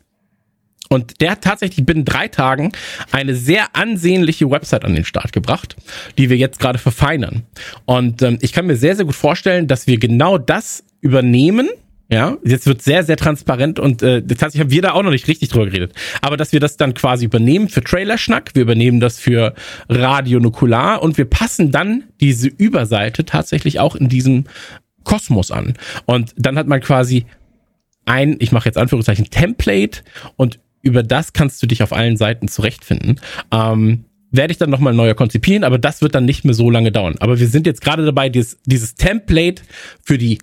Und 0.89 1.21
der 1.21 1.31
hat 1.31 1.41
tatsächlich 1.41 1.85
binnen 1.85 2.03
drei 2.03 2.27
Tagen 2.27 2.71
eine 3.11 3.35
sehr 3.35 3.75
ansehnliche 3.75 4.49
Website 4.49 4.83
an 4.83 4.95
den 4.95 5.05
Start 5.05 5.31
gebracht, 5.31 5.75
die 6.17 6.29
wir 6.29 6.37
jetzt 6.37 6.59
gerade 6.59 6.79
verfeinern. 6.79 7.43
Und 7.85 8.21
ähm, 8.23 8.39
ich 8.41 8.53
kann 8.53 8.65
mir 8.65 8.75
sehr, 8.75 8.95
sehr 8.95 9.05
gut 9.05 9.15
vorstellen, 9.15 9.67
dass 9.67 9.87
wir 9.87 9.99
genau 9.99 10.37
das 10.37 10.83
übernehmen. 11.01 11.69
Ja, 12.11 12.37
jetzt 12.43 12.65
wird 12.65 12.81
sehr, 12.81 13.03
sehr 13.03 13.17
transparent 13.17 13.77
und 13.77 14.01
äh, 14.01 14.23
tatsächlich 14.23 14.61
haben 14.61 14.71
wir 14.71 14.81
da 14.81 14.93
auch 14.93 15.03
noch 15.03 15.11
nicht 15.11 15.27
richtig 15.27 15.49
drüber 15.49 15.67
geredet. 15.67 15.93
Aber 16.21 16.37
dass 16.37 16.51
wir 16.51 16.59
das 16.59 16.75
dann 16.75 16.95
quasi 16.95 17.25
übernehmen 17.25 17.69
für 17.69 17.83
Trailerschnack, 17.83 18.55
wir 18.55 18.63
übernehmen 18.63 18.99
das 18.99 19.19
für 19.19 19.53
Radio 19.89 20.39
Nukular 20.39 21.03
und 21.03 21.19
wir 21.19 21.25
passen 21.25 21.71
dann 21.71 22.05
diese 22.19 22.47
Überseite 22.47 23.25
tatsächlich 23.25 23.79
auch 23.79 23.95
in 23.95 24.09
diesem 24.09 24.45
Kosmos 25.03 25.51
an. 25.51 25.75
Und 26.05 26.33
dann 26.35 26.57
hat 26.57 26.65
man 26.65 26.81
quasi 26.81 27.27
ein, 28.05 28.37
ich 28.39 28.51
mache 28.51 28.67
jetzt 28.67 28.79
Anführungszeichen, 28.79 29.29
Template 29.29 30.01
und 30.35 30.59
über 30.82 31.03
das 31.03 31.34
kannst 31.34 31.61
du 31.61 31.67
dich 31.67 31.84
auf 31.84 31.93
allen 31.93 32.17
Seiten 32.17 32.47
zurechtfinden. 32.47 33.19
Ähm, 33.51 34.05
werde 34.32 34.51
ich 34.51 34.57
dann 34.57 34.69
nochmal 34.69 34.93
neuer 34.93 35.15
konzipieren, 35.15 35.63
aber 35.63 35.80
das 35.80 36.01
wird 36.01 36.13
dann 36.15 36.25
nicht 36.25 36.45
mehr 36.45 36.53
so 36.53 36.69
lange 36.69 36.91
dauern. 36.91 37.15
Aber 37.19 37.39
wir 37.39 37.47
sind 37.47 37.65
jetzt 37.65 37.82
gerade 37.82 38.05
dabei, 38.05 38.30
dieses, 38.30 38.59
dieses 38.65 38.95
Template 38.95 39.63
für 40.03 40.17
die 40.17 40.39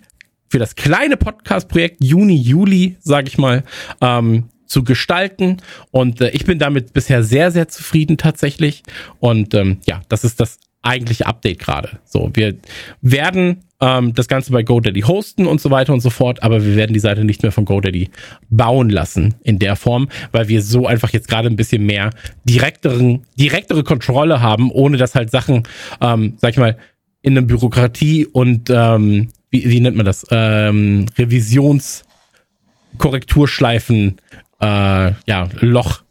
für 0.49 0.59
das 0.59 0.75
kleine 0.75 1.17
Podcast-Projekt 1.17 2.01
Juni, 2.01 2.35
Juli, 2.35 2.95
sage 3.01 3.27
ich 3.27 3.37
mal, 3.37 3.63
ähm, 3.99 4.45
zu 4.65 4.83
gestalten. 4.83 5.57
Und 5.91 6.21
äh, 6.21 6.29
ich 6.29 6.45
bin 6.45 6.59
damit 6.59 6.93
bisher 6.93 7.23
sehr, 7.23 7.51
sehr 7.51 7.67
zufrieden 7.67 8.17
tatsächlich. 8.17 8.83
Und 9.19 9.53
ähm, 9.53 9.79
ja, 9.85 10.01
das 10.09 10.23
ist 10.23 10.39
das 10.39 10.59
eigentliche 10.81 11.25
Update 11.25 11.59
gerade. 11.59 11.99
So, 12.05 12.31
wir 12.33 12.55
werden 13.01 13.65
ähm, 13.79 14.13
das 14.13 14.27
Ganze 14.27 14.51
bei 14.51 14.63
GoDaddy 14.63 15.01
hosten 15.01 15.45
und 15.45 15.61
so 15.61 15.69
weiter 15.69 15.93
und 15.93 16.01
so 16.01 16.09
fort, 16.09 16.43
aber 16.43 16.65
wir 16.65 16.75
werden 16.75 16.93
die 16.93 16.99
Seite 16.99 17.23
nicht 17.23 17.43
mehr 17.43 17.51
von 17.51 17.65
GoDaddy 17.65 18.09
bauen 18.49 18.89
lassen 18.89 19.35
in 19.43 19.59
der 19.59 19.75
Form, 19.75 20.09
weil 20.31 20.47
wir 20.47 20.61
so 20.61 20.87
einfach 20.87 21.11
jetzt 21.11 21.27
gerade 21.27 21.49
ein 21.49 21.55
bisschen 21.55 21.85
mehr 21.85 22.09
direkteren, 22.45 23.23
direktere 23.37 23.83
Kontrolle 23.83 24.41
haben, 24.41 24.71
ohne 24.71 24.97
dass 24.97 25.15
halt 25.15 25.31
Sachen, 25.31 25.63
ähm, 26.01 26.33
sag 26.37 26.51
ich 26.51 26.57
mal, 26.57 26.77
in 27.21 27.35
der 27.35 27.41
Bürokratie 27.41 28.25
und 28.25 28.69
ähm, 28.69 29.29
wie, 29.49 29.69
wie 29.69 29.79
nennt 29.79 29.97
man 29.97 30.05
das? 30.05 30.25
Ähm, 30.31 31.07
Revisions 31.17 32.03
Korrekturschleifen 32.97 34.17
äh, 34.59 34.65
ja, 34.65 35.49
Loch 35.59 36.03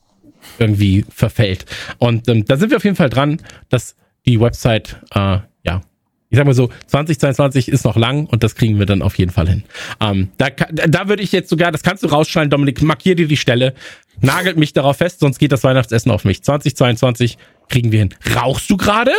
irgendwie 0.59 1.05
verfällt. 1.09 1.67
Und 1.99 2.29
ähm, 2.29 2.45
da 2.45 2.57
sind 2.57 2.71
wir 2.71 2.77
auf 2.77 2.85
jeden 2.85 2.97
Fall 2.97 3.11
dran, 3.11 3.41
dass 3.69 3.97
die 4.25 4.41
Website, 4.41 4.97
äh, 5.15 5.39
ja, 5.65 5.83
ich 6.29 6.37
sag 6.37 6.47
mal 6.47 6.55
so, 6.55 6.71
2022 6.89 7.69
ist 7.69 7.85
noch 7.85 7.97
lang 7.97 8.27
und 8.27 8.43
das 8.43 8.55
kriegen 8.55 8.79
wir 8.79 8.87
dann 8.87 9.03
auf 9.03 9.17
jeden 9.17 9.31
Fall 9.31 9.49
hin. 9.49 9.65
Ähm, 10.01 10.31
da, 10.39 10.49
da 10.51 11.09
würde 11.09 11.23
ich 11.23 11.33
jetzt 11.33 11.49
sogar, 11.49 11.71
das 11.71 11.83
kannst 11.83 12.03
du 12.03 12.09
rausschneiden, 12.09 12.51
Dominik, 12.51 12.83
markier 12.83 13.15
dir 13.15 13.29
die 13.29 13.37
Stelle, 13.37 13.75
nagelt 14.21 14.57
mich 14.57 14.73
darauf 14.73 14.97
fest, 14.97 15.21
sonst 15.21 15.39
geht 15.39 15.53
das 15.53 15.63
Weihnachtsessen 15.63 16.11
auf 16.11 16.25
mich. 16.25 16.43
2022 16.43 17.39
kriegen 17.69 17.93
wir 17.93 18.01
hin. 18.01 18.15
Rauchst 18.35 18.69
du 18.71 18.77
gerade? 18.77 19.13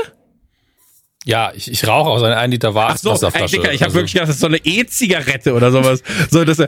Ja, 1.26 1.52
ich, 1.54 1.70
ich 1.72 1.86
rauche 1.88 2.10
aus 2.10 2.24
einer 2.24 2.38
1 2.38 2.52
Liter 2.52 2.70
so, 2.70 2.76
Wasserflasche. 3.12 3.58
Dicker, 3.58 3.74
ich 3.74 3.82
habe 3.82 3.86
Also, 3.86 3.96
wirklich 3.96 4.14
gedacht, 4.14 4.30
das 4.30 4.36
ist 4.36 4.42
so 4.42 4.48
eine 4.48 4.60
E-Zigarette 4.64 5.54
oder 5.54 5.72
sowas. 5.72 6.04
so, 6.30 6.44
dass 6.46 6.60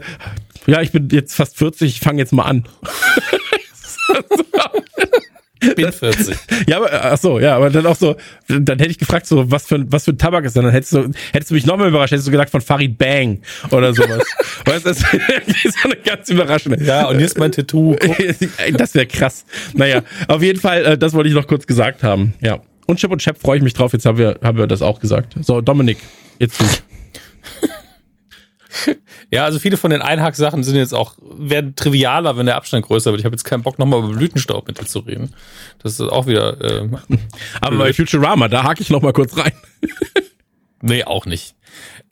ja, 0.68 0.82
ich 0.82 0.92
bin 0.92 1.10
jetzt 1.12 1.36
fast 1.36 1.58
40, 1.58 1.90
ich 1.96 2.00
fange 2.00 2.20
jetzt 2.20 2.34
mal 2.34 2.44
an. 2.44 2.68
ich 5.62 5.76
bin 5.76 5.92
40. 5.92 6.38
Ja, 6.68 6.78
aber 6.78 7.06
ach 7.06 7.18
so, 7.18 7.40
ja, 7.40 7.56
aber 7.56 7.70
dann 7.70 7.86
auch 7.86 7.96
so, 7.96 8.16
dann 8.48 8.80
hätte 8.80 8.92
ich 8.92 8.98
gefragt, 8.98 9.26
so 9.26 9.52
was 9.52 9.68
für 9.68 9.76
ein, 9.76 9.92
was 9.92 10.06
für 10.06 10.12
ein 10.12 10.18
Tabak 10.18 10.46
ist, 10.46 10.56
denn? 10.56 10.64
dann 10.64 10.72
hättest 10.72 10.94
du 10.94 11.12
hättest 11.34 11.52
du 11.52 11.56
mich 11.56 11.66
noch 11.66 11.78
mal 11.78 11.88
überrascht, 11.88 12.12
hättest 12.12 12.28
du 12.28 12.32
gesagt 12.32 12.52
von 12.52 12.62
Farid 12.62 12.98
Bang 12.98 13.42
oder 13.72 13.94
sowas. 13.94 14.26
weißt 14.66 14.86
du, 14.86 14.90
das 14.90 15.00
ist 15.64 15.80
so 15.80 15.90
eine 15.90 15.98
ganz 15.98 16.30
überraschende. 16.30 16.84
Ja, 16.84 17.08
und 17.08 17.18
hier 17.18 17.26
ist 17.26 17.38
mein 17.38 17.52
Tattoo. 17.52 17.96
Das 18.78 18.96
wäre 18.96 19.06
krass. 19.06 19.46
Naja, 19.74 20.04
auf 20.28 20.42
jeden 20.42 20.60
Fall, 20.60 20.86
äh, 20.86 20.98
das 20.98 21.14
wollte 21.14 21.30
ich 21.30 21.36
noch 21.36 21.48
kurz 21.48 21.68
gesagt 21.68 22.04
haben. 22.04 22.34
Ja. 22.42 22.60
Und 22.86 23.00
Chip 23.00 23.12
und 23.12 23.22
Chap 23.22 23.40
freue 23.40 23.58
ich 23.58 23.64
mich 23.64 23.74
drauf. 23.74 23.94
Jetzt 23.94 24.06
haben 24.06 24.18
wir, 24.18 24.40
haben 24.42 24.58
wir 24.58 24.66
das 24.68 24.82
auch 24.82 25.00
gesagt. 25.00 25.36
So, 25.42 25.62
Dominik, 25.62 25.98
jetzt 26.40 26.60
du. 26.60 26.66
Ja, 29.32 29.46
also 29.46 29.60
viele 29.60 29.78
von 29.78 29.92
den 29.92 30.02
Einhack-Sachen 30.02 30.64
sind 30.64 30.76
jetzt 30.76 30.94
auch, 30.94 31.16
werden 31.22 31.76
trivialer, 31.76 32.38
wenn 32.38 32.46
der 32.46 32.56
Abstand 32.56 32.86
größer 32.86 33.12
wird. 33.12 33.20
Ich 33.20 33.26
habe 33.26 33.34
jetzt 33.34 33.44
keinen 33.44 33.64
Bock, 33.64 33.78
nochmal 33.78 34.00
über 34.00 34.10
Blütenstaub 34.10 34.68
mit 34.68 34.80
dir 34.80 34.86
zu 34.86 35.00
reden. 35.00 35.34
Das 35.84 35.94
ist 35.94 36.02
auch 36.02 36.26
wieder, 36.28 36.60
äh, 36.62 36.90
Aber 37.62 37.78
bei 37.78 37.94
Futurama, 37.94 38.48
da 38.48 38.64
hake 38.64 38.82
ich 38.82 38.90
noch 38.90 39.02
mal 39.02 39.14
kurz 39.14 39.38
rein. 39.38 39.54
nee, 40.82 41.04
auch 41.04 41.26
nicht. 41.26 41.56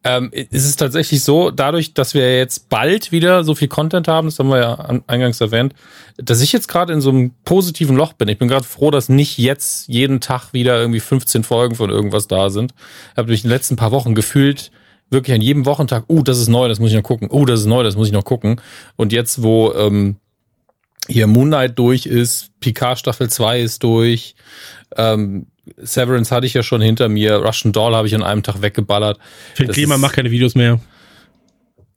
Ähm, 0.04 0.32
es 0.34 0.66
ist 0.66 0.78
tatsächlich 0.78 1.24
so, 1.24 1.52
dadurch, 1.52 1.94
dass 1.94 2.14
wir 2.14 2.38
jetzt 2.38 2.70
bald 2.70 3.12
wieder 3.12 3.44
so 3.44 3.56
viel 3.56 3.68
Content 3.68 4.08
haben, 4.08 4.28
das 4.28 4.40
haben 4.40 4.50
wir 4.50 4.60
ja 4.60 4.76
an, 4.76 5.04
eingangs 5.08 5.42
erwähnt, 5.42 5.74
dass 6.18 6.42
ich 6.42 6.54
jetzt 6.54 6.68
gerade 6.68 6.94
in 6.94 7.02
so 7.02 7.10
einem 7.10 7.32
positiven 7.44 7.98
Loch 7.98 8.14
bin. 8.14 8.28
Ich 8.28 8.38
bin 8.38 8.48
gerade 8.48 8.64
froh, 8.64 8.92
dass 8.92 9.10
nicht 9.10 9.38
jetzt 9.38 9.88
jeden 9.88 10.22
Tag 10.22 10.54
wieder 10.54 10.80
irgendwie 10.80 11.00
15 11.00 11.44
Folgen 11.44 11.76
von 11.76 11.90
irgendwas 11.90 12.28
da 12.28 12.50
sind. 12.50 12.74
Ich 13.12 13.18
habe 13.18 13.28
durch 13.28 13.42
die 13.42 13.48
letzten 13.48 13.76
paar 13.76 13.92
Wochen 13.92 14.16
gefühlt, 14.16 14.72
wirklich 15.10 15.36
an 15.36 15.42
jedem 15.42 15.66
Wochentag, 15.66 16.06
uh, 16.10 16.24
das 16.24 16.38
ist 16.40 16.48
neu, 16.48 16.68
das 16.68 16.80
muss 16.80 16.90
ich 16.90 16.96
noch 16.96 17.04
gucken, 17.04 17.30
uh, 17.32 17.46
das 17.46 17.62
ist 17.62 17.66
neu, 17.66 17.84
das 17.84 17.96
muss 17.96 18.08
ich 18.08 18.14
noch 18.14 18.26
gucken. 18.26 18.62
Und 18.96 19.14
jetzt, 19.14 19.42
wo 19.44 19.74
ähm, 19.74 20.18
hier 21.08 21.28
Moon 21.28 21.48
Knight 21.48 21.78
durch 21.80 22.06
ist, 22.06 22.52
Picard 22.60 23.00
Staffel 23.00 23.30
2 23.30 23.62
ist 23.62 23.84
durch, 23.84 24.36
ähm, 24.96 25.48
Severance 25.78 26.34
hatte 26.34 26.46
ich 26.46 26.54
ja 26.54 26.64
schon 26.64 26.82
hinter 26.82 27.10
mir, 27.10 27.36
Russian 27.36 27.74
Doll 27.74 27.96
habe 27.96 28.08
ich 28.08 28.16
an 28.16 28.24
einem 28.24 28.44
Tag 28.44 28.62
weggeballert. 28.62 29.20
Phil 29.54 29.68
Das 29.68 29.76
Klima 29.76 29.98
macht 29.98 30.16
keine 30.16 30.32
Videos 30.32 30.56
mehr. 30.56 30.80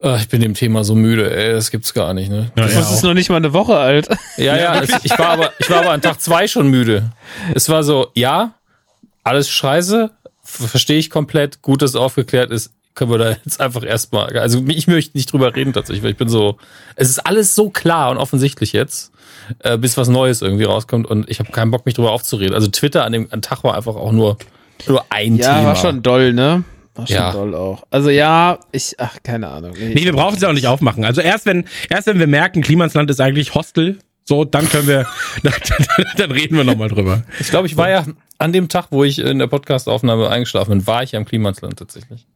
Ah, 0.03 0.17
ich 0.19 0.29
bin 0.29 0.41
dem 0.41 0.55
Thema 0.55 0.83
so 0.83 0.95
müde, 0.95 1.37
ey, 1.37 1.53
das 1.53 1.71
gibt's 1.71 1.93
gar 1.93 2.15
nicht, 2.15 2.31
ne? 2.31 2.51
Ja, 2.57 2.67
Das 2.67 2.91
ist 2.91 3.03
noch 3.03 3.13
nicht 3.13 3.29
mal 3.29 3.37
eine 3.37 3.53
Woche 3.53 3.77
alt. 3.77 4.09
Ja, 4.39 4.57
ja, 4.57 4.81
es, 4.81 4.89
ich 5.05 5.19
war 5.19 5.29
aber, 5.29 5.53
ich 5.59 5.69
war 5.69 5.81
aber 5.81 5.91
an 5.91 6.01
Tag 6.01 6.21
zwei 6.21 6.49
schon 6.49 6.69
müde. 6.69 7.13
Es 7.55 7.69
war 7.69 7.83
so, 7.83 8.09
ja, 8.15 8.55
alles 9.23 9.51
scheiße, 9.51 10.11
verstehe 10.43 10.99
ich 10.99 11.11
komplett, 11.11 11.61
gut, 11.61 11.83
dass 11.83 11.91
es 11.91 11.97
aufgeklärt 11.97 12.51
ist, 12.51 12.73
können 13.01 13.11
wir 13.11 13.17
da 13.19 13.31
jetzt 13.31 13.61
einfach 13.63 13.83
erstmal, 13.83 14.37
also 14.39 14.63
ich 14.69 14.87
möchte 14.87 15.17
nicht 15.17 15.33
drüber 15.33 15.57
reden 15.57 15.73
tatsächlich, 15.73 16.03
weil 16.05 16.11
ich 16.11 16.19
bin 16.19 16.29
so, 16.29 16.59
es 16.97 17.09
ist 17.09 17.19
alles 17.21 17.55
so 17.55 17.71
klar 17.71 18.11
und 18.11 18.19
offensichtlich 18.19 18.75
jetzt, 18.75 19.11
äh, 19.61 19.79
bis 19.79 19.97
was 19.97 20.09
Neues 20.09 20.43
irgendwie 20.43 20.65
rauskommt 20.65 21.07
und 21.07 21.31
ich 21.31 21.39
habe 21.39 21.51
keinen 21.51 21.71
Bock, 21.71 21.87
mich 21.87 21.95
drüber 21.95 22.13
aufzureden. 22.13 22.55
Also 22.55 22.69
Twitter 22.69 23.05
an 23.07 23.13
dem 23.13 23.27
an 23.31 23.41
Tag 23.41 23.65
war 23.65 23.75
einfach 23.75 23.97
auch 23.97 24.13
nur, 24.13 24.37
nur 24.87 25.03
ein 25.09 25.37
ja, 25.37 25.55
Thema. 25.57 25.69
war 25.69 25.77
schon 25.77 26.03
doll, 26.03 26.35
ne? 26.35 26.63
War 26.95 27.07
schon 27.07 27.17
Ja. 27.17 27.33
doll 27.33 27.55
auch. 27.55 27.85
Also 27.91 28.11
ja, 28.11 28.59
ich, 28.71 28.97
ach, 28.99 29.17
keine 29.23 29.49
Ahnung. 29.49 29.73
Nee, 29.79 29.95
Nee, 29.95 30.05
wir 30.05 30.13
brauchen 30.13 30.35
es 30.37 30.43
ja 30.43 30.51
auch 30.51 30.53
nicht 30.53 30.67
aufmachen. 30.67 31.07
Also 31.07 31.23
erst 31.23 31.47
wenn, 31.47 31.65
erst 31.89 32.07
wenn 32.07 32.19
wir 32.19 32.27
merken, 32.27 32.61
Klimansland 32.61 33.11
ist 33.11 33.21
eigentlich 33.21 33.55
Hostel, 33.55 33.99
so, 34.25 34.45
dann 34.45 34.69
können 34.69 34.87
wir, 34.87 35.07
dann, 35.43 35.55
dann, 35.97 36.07
dann 36.19 36.31
reden 36.33 36.57
wir 36.57 36.65
nochmal 36.65 36.89
drüber. 36.91 37.23
Ich 37.41 37.49
glaube, 37.49 37.67
ich 37.67 37.77
war 37.79 37.89
ja 37.89 38.05
an 38.37 38.53
dem 38.53 38.69
Tag, 38.69 38.89
wo 38.91 39.05
ich 39.05 39.19
in 39.19 39.39
der 39.39 39.47
Podcastaufnahme 39.47 40.29
eingeschlafen 40.29 40.71
bin, 40.71 40.87
war 40.87 41.03
ich 41.03 41.13
ja 41.13 41.19
im 41.19 41.25
Klimansland 41.25 41.79
tatsächlich. 41.79 42.27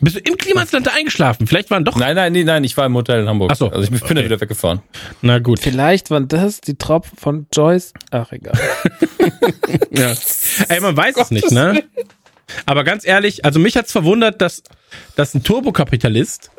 Bist 0.00 0.16
du 0.16 0.20
im 0.20 0.36
Klimansland 0.36 0.86
da 0.86 0.90
eingeschlafen? 0.92 1.46
Vielleicht 1.46 1.70
waren 1.70 1.84
doch. 1.84 1.96
Nein, 1.96 2.16
nein, 2.16 2.32
nee, 2.32 2.44
nein, 2.44 2.62
ich 2.64 2.76
war 2.76 2.84
im 2.86 2.94
Hotel 2.94 3.20
in 3.22 3.28
Hamburg. 3.28 3.50
Ach 3.52 3.56
so. 3.56 3.70
Also 3.70 3.82
ich 3.84 3.90
bin 3.90 4.02
Okay. 4.02 4.14
da 4.14 4.24
wieder 4.24 4.40
weggefahren. 4.40 4.82
Na 5.22 5.38
gut. 5.38 5.60
Vielleicht 5.60 6.10
waren 6.10 6.28
das 6.28 6.60
die 6.60 6.74
Tropfen 6.76 7.16
von 7.16 7.46
Joyce. 7.52 7.92
Ach, 8.10 8.30
egal. 8.32 8.58
Ja. 9.90 10.12
Ey, 10.68 10.80
man 10.80 10.96
weiß 10.96 11.16
es 11.16 11.30
nicht, 11.30 11.50
ne? 11.52 11.82
Aber 12.66 12.84
ganz 12.84 13.06
ehrlich, 13.06 13.44
also 13.44 13.58
mich 13.58 13.76
hat's 13.76 13.92
verwundert, 13.92 14.40
dass, 14.40 14.62
dass 15.16 15.34
ein 15.34 15.42
Turbokapitalist 15.44 16.50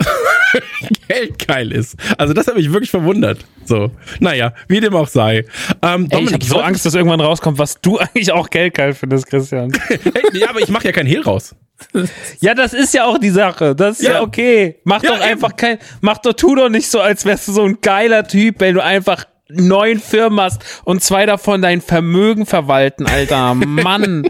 geldgeil 1.07 1.71
ist. 1.71 1.95
Also 2.17 2.33
das 2.33 2.47
hat 2.47 2.55
mich 2.55 2.71
wirklich 2.71 2.89
verwundert. 2.91 3.45
So, 3.65 3.91
naja, 4.19 4.53
wie 4.67 4.79
dem 4.79 4.95
auch 4.95 5.07
sei. 5.07 5.45
Ähm, 5.81 6.07
Ey, 6.09 6.23
ich 6.23 6.33
habe 6.33 6.45
so 6.45 6.59
Angst, 6.59 6.86
dass 6.86 6.93
irgendwann 6.95 7.21
rauskommt, 7.21 7.57
was 7.59 7.81
du 7.81 7.97
eigentlich 7.99 8.31
auch 8.31 8.49
geldgeil 8.49 8.93
findest, 8.93 9.27
Christian. 9.27 9.71
Hey, 9.88 9.99
ja, 10.33 10.49
aber 10.49 10.59
ich 10.59 10.69
mache 10.69 10.86
ja 10.86 10.91
kein 10.91 11.05
Hehl 11.07 11.21
raus. 11.21 11.55
Ja, 12.39 12.53
das 12.53 12.73
ist 12.73 12.93
ja 12.93 13.05
auch 13.05 13.17
die 13.17 13.30
Sache. 13.30 13.76
Das 13.76 13.99
ist 13.99 14.05
ja, 14.07 14.13
Ja. 14.13 14.21
okay. 14.21 14.80
Mach 14.84 15.03
Ja, 15.03 15.11
doch 15.11 15.21
einfach 15.21 15.55
kein, 15.55 15.78
mach 16.01 16.17
doch, 16.19 16.34
tu 16.34 16.55
doch 16.55 16.69
nicht 16.69 16.89
so, 16.89 16.99
als 17.01 17.26
wärst 17.26 17.47
du 17.47 17.51
so 17.53 17.63
ein 17.63 17.80
geiler 17.82 18.26
Typ, 18.28 18.59
wenn 18.59 18.76
du 18.76 18.84
einfach 18.84 19.26
neun 19.50 20.00
Firmen 20.00 20.39
hast 20.41 20.62
und 20.84 21.04
zwei 21.04 21.26
davon 21.26 21.62
dein 21.62 21.82
Vermögen 21.82 22.46
verwalten, 22.46 23.06
Alter. 23.06 23.54
Mann, 23.56 24.28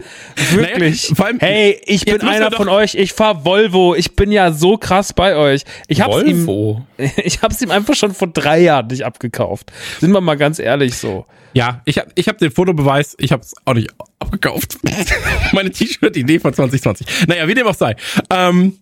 wirklich. 0.50 1.10
Naja, 1.10 1.24
allem- 1.24 1.40
hey, 1.40 1.80
ich 1.86 2.04
bin 2.04 2.20
einer 2.20 2.50
von 2.50 2.68
euch, 2.68 2.94
ich 2.94 3.12
fahr 3.12 3.44
Volvo, 3.44 3.94
ich 3.94 4.14
bin 4.14 4.30
ja 4.30 4.52
so 4.52 4.76
krass 4.76 5.12
bei 5.12 5.36
euch. 5.36 5.62
Ich 5.88 6.00
hab's 6.00 6.22
ihm, 6.22 6.46
Volvo. 6.46 6.86
ich 7.16 7.42
hab's 7.42 7.62
ihm 7.62 7.70
einfach 7.70 7.94
schon 7.94 8.14
vor 8.14 8.28
drei 8.28 8.60
Jahren 8.60 8.88
nicht 8.88 9.04
abgekauft. 9.04 9.72
Sind 10.00 10.12
wir 10.12 10.20
mal 10.20 10.36
ganz 10.36 10.58
ehrlich 10.58 10.96
so. 10.96 11.26
Ja, 11.54 11.80
ich 11.86 11.98
habe 11.98 12.10
ich 12.14 12.28
hab 12.28 12.36
den 12.36 12.50
Fotobeweis, 12.50 13.14
ich 13.18 13.32
habe 13.32 13.42
es 13.42 13.54
auch 13.64 13.72
nicht 13.72 13.90
abgekauft. 14.18 14.76
Meine 15.52 15.70
T-Shirt-Idee 15.70 16.38
von 16.38 16.52
2020. 16.52 17.06
Naja, 17.28 17.48
wie 17.48 17.54
dem 17.54 17.66
auch 17.66 17.74
sei. 17.74 17.96
Ähm, 18.28 18.78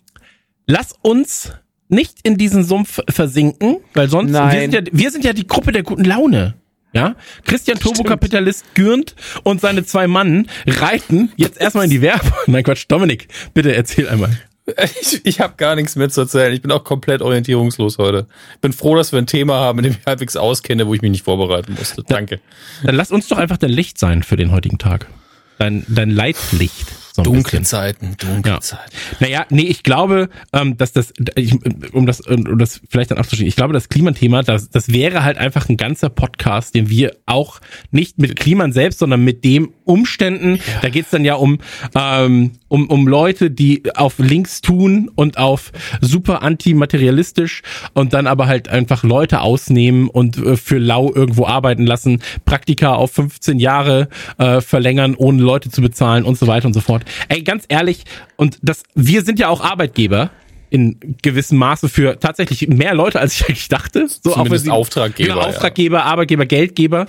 lass 0.67 0.95
uns 1.03 1.53
nicht 1.89 2.19
in 2.23 2.37
diesen 2.37 2.65
Sumpf 2.65 3.01
versinken, 3.09 3.79
weil 3.95 4.09
sonst, 4.09 4.33
wir 4.33 4.51
sind, 4.51 4.75
ja, 4.75 4.81
wir 4.91 5.11
sind 5.11 5.25
ja 5.25 5.33
die 5.33 5.47
Gruppe 5.47 5.73
der 5.73 5.83
guten 5.83 6.05
Laune. 6.05 6.55
Ja, 6.93 7.17
Christian 7.45 7.81
Turbokapitalist 7.81 8.75
Gürnt 8.75 9.17
und 9.43 9.61
seine 9.61 9.85
zwei 9.85 10.07
Mannen 10.07 10.49
reiten 10.65 11.33
jetzt 11.37 11.61
erstmal 11.61 11.85
in 11.85 11.91
die 11.91 12.01
Werbung. 12.03 12.33
Nein, 12.47 12.63
Quatsch, 12.63 12.85
Dominik, 12.87 13.27
bitte 13.53 13.75
erzähl 13.75 14.09
einmal. 14.09 14.31
Ich, 15.01 15.21
ich 15.27 15.41
habe 15.41 15.55
gar 15.57 15.75
nichts 15.75 15.95
mehr 15.97 16.09
zu 16.09 16.23
erzählen. 16.23 16.55
Ich 16.55 16.63
bin 16.63 16.71
auch 16.73 16.85
komplett 16.85 17.21
orientierungslos 17.21 17.99
heute. 17.99 18.29
Bin 18.63 18.73
froh, 18.73 18.97
dass 18.97 19.13
wir 19.13 19.19
ein 19.19 19.27
Thema 19.27 19.57
haben, 19.57 19.81
in 19.81 19.85
dem 19.85 19.93
ich 19.93 20.07
halbwegs 20.07 20.37
auskenne, 20.37 20.87
wo 20.87 20.95
ich 20.95 21.03
mich 21.03 21.11
nicht 21.11 21.25
vorbereiten 21.25 21.75
musste. 21.79 22.03
Danke. 22.07 22.41
Dann 22.83 22.95
lass 22.95 23.11
uns 23.11 23.29
doch 23.29 23.37
einfach 23.37 23.59
dein 23.59 23.71
Licht 23.71 23.99
sein 23.99 24.23
für 24.23 24.37
den 24.37 24.53
heutigen 24.53 24.79
Tag. 24.79 25.07
Dein, 25.59 25.85
dein 25.89 26.11
Leitlicht. 26.11 26.87
So 27.17 27.23
Dunkle 27.23 27.43
bisschen. 27.43 27.65
Zeiten, 27.65 28.17
dunkle 28.17 28.55
Ja. 28.55 28.61
Zeiten. 28.61 28.91
Naja, 29.21 29.47
nee, 29.49 29.63
ich 29.63 29.85
glaube, 29.85 30.31
ähm, 30.53 30.77
dass 30.77 30.93
das, 30.93 31.13
ich, 31.37 31.55
um 31.93 32.07
das, 32.07 32.21
um 32.23 32.59
das 32.59 32.81
vielleicht 32.91 33.13
dann 33.13 33.19
abzuschließen, 33.19 33.47
ich 33.47 33.55
glaube, 33.55 33.73
das 33.73 33.89
Klimathema, 33.89 34.43
das, 34.43 34.69
das 34.69 34.89
wäre 34.89 35.23
halt 35.23 35.39
einfach 35.39 35.69
ein 35.69 35.77
ganzer 35.77 36.09
Podcast, 36.09 36.75
den 36.75 36.91
wir 36.91 37.17
auch 37.27 37.61
nicht 37.93 38.19
mit 38.19 38.35
Kliman 38.35 38.73
selbst, 38.73 38.99
sondern 38.99 39.23
mit 39.23 39.45
dem 39.45 39.73
Umständen, 39.85 40.59
da 40.83 40.89
geht's 40.89 41.11
dann 41.11 41.25
ja 41.25 41.35
um, 41.35 41.59
ähm, 41.95 42.53
um, 42.69 42.89
um 42.89 43.07
Leute, 43.07 43.51
die 43.51 43.83
auf 43.95 44.19
Links 44.19 44.61
tun 44.61 45.11
und 45.15 45.39
auf 45.39 45.73
super 46.01 46.43
antimaterialistisch 46.43 47.63
und 47.93 48.13
dann 48.13 48.27
aber 48.27 48.47
halt 48.47 48.69
einfach 48.69 49.05
Leute 49.05 49.41
ausnehmen 49.41 50.09
und 50.09 50.37
äh, 50.39 50.57
für 50.57 50.79
lau 50.79 51.13
irgendwo 51.15 51.47
arbeiten 51.47 51.87
lassen, 51.87 52.21
Praktika 52.45 52.95
auf 52.95 53.13
15 53.13 53.59
Jahre 53.59 54.09
äh, 54.39 54.61
verlängern, 54.61 55.15
ohne 55.17 55.43
Leute 55.43 55.71
zu 55.71 55.81
bezahlen 55.83 56.25
und 56.25 56.39
so 56.39 56.47
weiter 56.47 56.67
und 56.67 56.73
so 56.75 56.81
fort. 56.81 57.05
Ey, 57.29 57.43
ganz 57.43 57.65
ehrlich, 57.69 58.05
und 58.37 58.59
das, 58.63 58.83
wir 58.95 59.23
sind 59.23 59.39
ja 59.39 59.49
auch 59.49 59.61
Arbeitgeber 59.63 60.31
in 60.71 60.97
gewissem 61.23 61.59
Maße 61.59 61.89
für 61.89 62.19
tatsächlich 62.19 62.67
mehr 62.67 62.95
Leute, 62.95 63.21
als 63.21 63.35
ich 63.35 63.47
eigentlich 63.47 63.69
dachte. 63.69 64.09
So 64.09 64.33
Zumindest 64.33 64.65
sie- 64.65 64.71
Auftraggeber, 64.71 65.29
Genau, 65.35 65.41
ja. 65.43 65.47
Auftraggeber, 65.49 66.05
Arbeitgeber, 66.05 66.47
Geldgeber. 66.47 67.07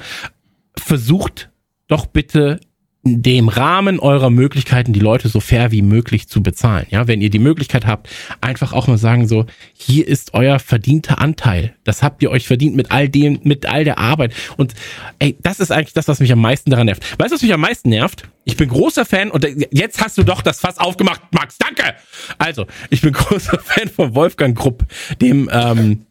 Versucht 0.78 1.50
doch 1.88 2.06
bitte 2.06 2.60
dem 3.08 3.50
Rahmen 3.50 4.00
eurer 4.00 4.32
Möglichkeiten 4.32 4.92
die 4.92 5.00
Leute 5.00 5.30
so 5.30 5.40
fair 5.40 5.72
wie 5.72 5.84
möglich 5.84 6.28
zu 6.28 6.42
bezahlen. 6.42 6.88
Ja, 6.90 7.08
wenn 7.08 7.22
ihr 7.22 7.30
die 7.30 7.38
Möglichkeit 7.38 7.86
habt, 7.86 8.10
einfach 8.42 8.74
auch 8.74 8.88
mal 8.88 8.98
sagen 8.98 9.28
so, 9.28 9.46
hier 9.74 10.08
ist 10.08 10.34
euer 10.34 10.58
verdienter 10.58 11.22
Anteil. 11.22 11.76
Das 11.84 12.02
habt 12.02 12.24
ihr 12.24 12.32
euch 12.32 12.48
verdient 12.48 12.76
mit 12.76 12.92
all 12.92 13.08
dem, 13.08 13.40
mit 13.44 13.68
all 13.68 13.84
der 13.84 14.00
Arbeit. 14.00 14.34
Und 14.58 14.74
ey, 15.20 15.38
das 15.44 15.60
ist 15.60 15.72
eigentlich 15.72 15.94
das, 15.94 16.08
was 16.08 16.20
mich 16.20 16.32
am 16.32 16.42
meisten 16.42 16.72
daran 16.72 16.88
nervt. 16.88 17.04
Weißt 17.20 17.30
du, 17.30 17.36
was 17.36 17.44
mich 17.44 17.54
am 17.54 17.62
meisten 17.62 17.90
nervt? 17.90 18.28
Ich 18.44 18.58
bin 18.58 18.70
großer 18.70 19.06
Fan 19.06 19.30
und 19.30 19.46
jetzt 19.70 20.04
hast 20.04 20.18
du 20.18 20.24
doch 20.24 20.42
das 20.42 20.60
Fass 20.60 20.80
aufgemacht, 20.80 21.22
Max. 21.32 21.60
Danke. 21.60 21.94
Also, 22.40 22.66
ich 22.90 23.02
bin 23.02 23.14
großer 23.14 23.60
Fan 23.60 23.88
von 23.88 24.16
Wolfgang 24.16 24.58
Grupp, 24.58 24.84
dem 25.22 25.48
ähm, 25.52 26.06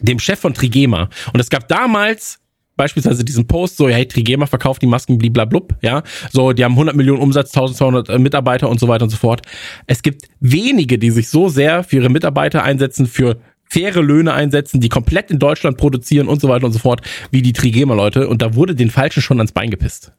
dem 0.00 0.18
Chef 0.18 0.40
von 0.40 0.54
Trigema. 0.54 1.08
Und 1.32 1.38
es 1.38 1.48
gab 1.48 1.68
damals 1.68 2.40
beispielsweise 2.76 3.24
diesen 3.24 3.46
Post, 3.46 3.76
so, 3.76 3.88
hey, 3.88 4.06
Trigema 4.06 4.46
verkauft 4.46 4.82
die 4.82 4.86
Masken, 4.86 5.18
bliblablub, 5.18 5.74
ja. 5.82 6.02
So, 6.32 6.52
die 6.52 6.64
haben 6.64 6.72
100 6.72 6.96
Millionen 6.96 7.20
Umsatz, 7.20 7.54
1200 7.54 8.08
äh, 8.08 8.18
Mitarbeiter 8.18 8.68
und 8.68 8.80
so 8.80 8.88
weiter 8.88 9.04
und 9.04 9.10
so 9.10 9.16
fort. 9.16 9.42
Es 9.86 10.02
gibt 10.02 10.22
wenige, 10.40 10.98
die 10.98 11.10
sich 11.10 11.28
so 11.28 11.48
sehr 11.48 11.84
für 11.84 11.96
ihre 11.96 12.08
Mitarbeiter 12.08 12.62
einsetzen, 12.62 13.06
für 13.06 13.38
faire 13.64 14.02
Löhne 14.02 14.32
einsetzen, 14.32 14.80
die 14.80 14.88
komplett 14.88 15.30
in 15.30 15.38
Deutschland 15.38 15.76
produzieren 15.76 16.28
und 16.28 16.40
so 16.40 16.48
weiter 16.48 16.66
und 16.66 16.72
so 16.72 16.78
fort, 16.78 17.00
wie 17.30 17.42
die 17.42 17.52
Trigema-Leute. 17.52 18.28
Und 18.28 18.42
da 18.42 18.54
wurde 18.54 18.74
den 18.74 18.90
Falschen 18.90 19.22
schon 19.22 19.38
ans 19.38 19.52
Bein 19.52 19.70
gepisst. 19.70 20.12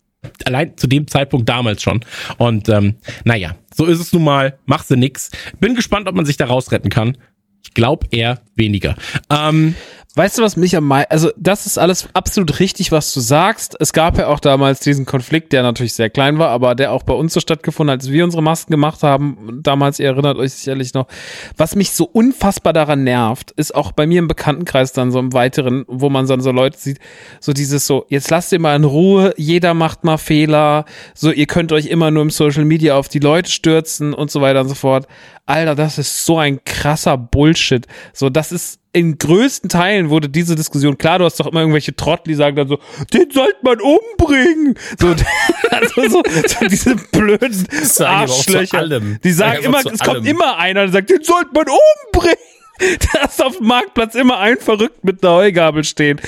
Allein 0.45 0.75
zu 0.75 0.87
dem 0.87 1.07
Zeitpunkt 1.07 1.47
damals 1.47 1.81
schon. 1.81 2.01
Und 2.37 2.67
ähm, 2.69 2.95
naja, 3.23 3.55
so 3.73 3.85
ist 3.85 3.99
es 3.99 4.11
nun 4.11 4.23
mal, 4.23 4.57
machst 4.65 4.89
du 4.89 4.95
nix. 4.95 5.31
Bin 5.59 5.75
gespannt, 5.75 6.07
ob 6.07 6.15
man 6.15 6.25
sich 6.25 6.37
da 6.37 6.45
rausretten 6.45 6.89
kann. 6.89 7.17
Ich 7.63 7.73
glaube 7.73 8.07
eher 8.11 8.41
weniger. 8.55 8.95
Ähm, 9.29 9.75
Weißt 10.17 10.37
du, 10.37 10.43
was 10.43 10.55
mich 10.55 10.77
am 10.77 10.85
meisten, 10.85 11.11
also 11.11 11.29
das 11.35 11.65
ist 11.65 11.77
alles 11.77 12.07
absolut 12.13 12.61
richtig, 12.61 12.93
was 12.93 13.13
du 13.13 13.19
sagst. 13.19 13.75
Es 13.81 13.91
gab 13.91 14.17
ja 14.17 14.27
auch 14.27 14.39
damals 14.39 14.79
diesen 14.79 15.05
Konflikt, 15.05 15.51
der 15.51 15.61
natürlich 15.61 15.93
sehr 15.93 16.09
klein 16.09 16.39
war, 16.39 16.51
aber 16.51 16.73
der 16.73 16.93
auch 16.93 17.03
bei 17.03 17.13
uns 17.13 17.33
so 17.33 17.41
stattgefunden 17.41 17.91
hat, 17.91 17.99
als 17.99 18.09
wir 18.09 18.23
unsere 18.23 18.41
Masken 18.41 18.71
gemacht 18.71 19.03
haben. 19.03 19.59
Damals, 19.61 19.99
ihr 19.99 20.07
erinnert 20.07 20.37
euch 20.37 20.53
sicherlich 20.53 20.93
noch. 20.93 21.07
Was 21.57 21.75
mich 21.75 21.91
so 21.91 22.05
unfassbar 22.05 22.71
daran 22.71 23.03
nervt, 23.03 23.51
ist 23.51 23.75
auch 23.75 23.91
bei 23.91 24.07
mir 24.07 24.19
im 24.19 24.29
Bekanntenkreis 24.29 24.93
dann 24.93 25.11
so 25.11 25.19
im 25.19 25.33
Weiteren, 25.33 25.83
wo 25.89 26.09
man 26.09 26.25
dann 26.27 26.39
so 26.39 26.51
Leute 26.51 26.77
sieht, 26.77 26.99
so 27.41 27.51
dieses 27.51 27.85
so, 27.85 28.05
jetzt 28.07 28.29
lasst 28.29 28.53
ihr 28.53 28.59
mal 28.59 28.77
in 28.77 28.85
Ruhe, 28.85 29.33
jeder 29.35 29.73
macht 29.73 30.05
mal 30.05 30.17
Fehler, 30.17 30.85
so 31.13 31.29
ihr 31.29 31.45
könnt 31.45 31.73
euch 31.73 31.87
immer 31.87 32.09
nur 32.09 32.21
im 32.21 32.29
Social 32.29 32.63
Media 32.63 32.95
auf 32.95 33.09
die 33.09 33.19
Leute 33.19 33.51
stürzen 33.51 34.13
und 34.13 34.31
so 34.31 34.39
weiter 34.39 34.61
und 34.61 34.69
so 34.69 34.75
fort. 34.75 35.07
Alter, 35.45 35.75
das 35.75 35.99
ist 35.99 36.25
so 36.25 36.39
ein 36.39 36.63
krasser 36.63 37.17
Bullshit. 37.17 37.85
So, 38.13 38.29
das 38.29 38.51
ist 38.51 38.79
in 38.93 39.17
größten 39.17 39.69
Teilen 39.69 40.09
wurde 40.09 40.29
diese 40.29 40.55
Diskussion, 40.55 40.97
klar, 40.97 41.19
du 41.19 41.25
hast 41.25 41.37
doch 41.39 41.47
immer 41.47 41.59
irgendwelche 41.59 41.95
Trottel, 41.95 42.29
die 42.29 42.35
sagen 42.35 42.55
dann 42.55 42.69
so, 42.69 42.79
den 43.13 43.29
sollte 43.29 43.57
man 43.61 43.77
umbringen. 43.81 44.75
So, 44.99 45.07
also 45.69 46.09
so, 46.09 46.23
so 46.47 46.67
diese 46.67 46.95
blöden 46.95 47.67
Arschlöcher. 47.99 48.87
Die 49.23 49.31
sagen 49.31 49.63
immer, 49.63 49.79
es 49.79 49.99
kommt 49.99 50.17
allem. 50.17 50.25
immer 50.25 50.57
einer, 50.57 50.83
der 50.83 50.93
sagt, 50.93 51.09
den 51.09 51.23
sollte 51.23 51.49
man 51.53 51.65
umbringen. 51.67 52.37
Da 53.13 53.45
auf 53.45 53.57
dem 53.57 53.67
Marktplatz 53.67 54.15
immer 54.15 54.39
ein 54.39 54.57
Verrückt 54.57 55.03
mit 55.03 55.23
einer 55.23 55.33
Heugabel 55.33 55.83
stehen. 55.83 56.19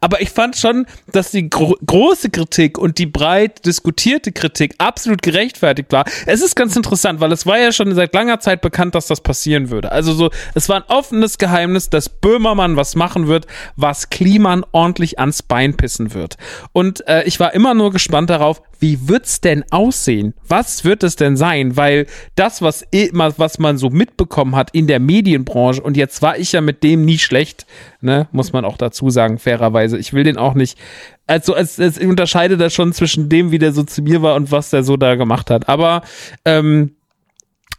Aber 0.00 0.20
ich 0.20 0.30
fand 0.30 0.56
schon, 0.56 0.86
dass 1.12 1.30
die 1.30 1.48
gro 1.48 1.76
große 1.84 2.30
Kritik 2.30 2.78
und 2.78 2.98
die 2.98 3.06
breit 3.06 3.64
diskutierte 3.66 4.32
Kritik 4.32 4.74
absolut 4.78 5.22
gerechtfertigt 5.22 5.92
war. 5.92 6.04
Es 6.26 6.40
ist 6.40 6.56
ganz 6.56 6.74
interessant, 6.76 7.20
weil 7.20 7.32
es 7.32 7.46
war 7.46 7.58
ja 7.58 7.72
schon 7.72 7.94
seit 7.94 8.14
langer 8.14 8.40
Zeit 8.40 8.60
bekannt, 8.60 8.94
dass 8.94 9.06
das 9.06 9.20
passieren 9.20 9.70
würde. 9.70 9.92
Also 9.92 10.12
so, 10.12 10.30
es 10.54 10.68
war 10.68 10.76
ein 10.76 10.84
offenes 10.88 11.38
Geheimnis, 11.38 11.90
dass 11.90 12.08
Böhmermann 12.08 12.76
was 12.76 12.94
machen 12.94 13.28
wird, 13.28 13.46
was 13.76 14.10
Kliman 14.10 14.64
ordentlich 14.72 15.18
ans 15.18 15.42
Bein 15.42 15.76
pissen 15.76 16.14
wird. 16.14 16.36
Und 16.72 17.06
äh, 17.06 17.24
ich 17.24 17.38
war 17.40 17.54
immer 17.54 17.74
nur 17.74 17.92
gespannt 17.92 18.30
darauf, 18.30 18.62
wie 18.78 19.08
wird's 19.08 19.40
denn 19.40 19.64
aussehen? 19.70 20.34
Was 20.46 20.84
wird 20.84 21.02
es 21.02 21.16
denn 21.16 21.36
sein? 21.36 21.76
Weil 21.76 22.06
das, 22.34 22.62
was 22.62 22.82
immer, 22.90 23.36
was 23.38 23.58
man 23.58 23.78
so 23.78 23.90
mitbekommen 23.90 24.56
hat 24.56 24.70
in 24.72 24.86
der 24.86 25.00
Medienbranche, 25.00 25.82
und 25.82 25.96
jetzt 25.96 26.22
war 26.22 26.38
ich 26.38 26.52
ja 26.52 26.60
mit 26.60 26.82
dem 26.82 27.04
nie 27.04 27.18
schlecht, 27.18 27.66
ne, 28.00 28.28
muss 28.32 28.52
man 28.52 28.64
auch 28.64 28.76
dazu 28.76 29.10
sagen, 29.10 29.38
fairerweise. 29.38 29.98
Ich 29.98 30.12
will 30.12 30.24
den 30.24 30.36
auch 30.36 30.54
nicht, 30.54 30.78
also 31.26 31.54
es, 31.54 31.78
es 31.78 31.98
unterscheidet 31.98 32.60
das 32.60 32.72
schon 32.72 32.92
zwischen 32.92 33.28
dem, 33.28 33.50
wie 33.50 33.58
der 33.58 33.72
so 33.72 33.82
zu 33.82 34.02
mir 34.02 34.22
war 34.22 34.34
und 34.34 34.50
was 34.50 34.70
der 34.70 34.82
so 34.82 34.96
da 34.96 35.14
gemacht 35.16 35.50
hat. 35.50 35.68
Aber 35.68 36.02
ähm, 36.44 36.92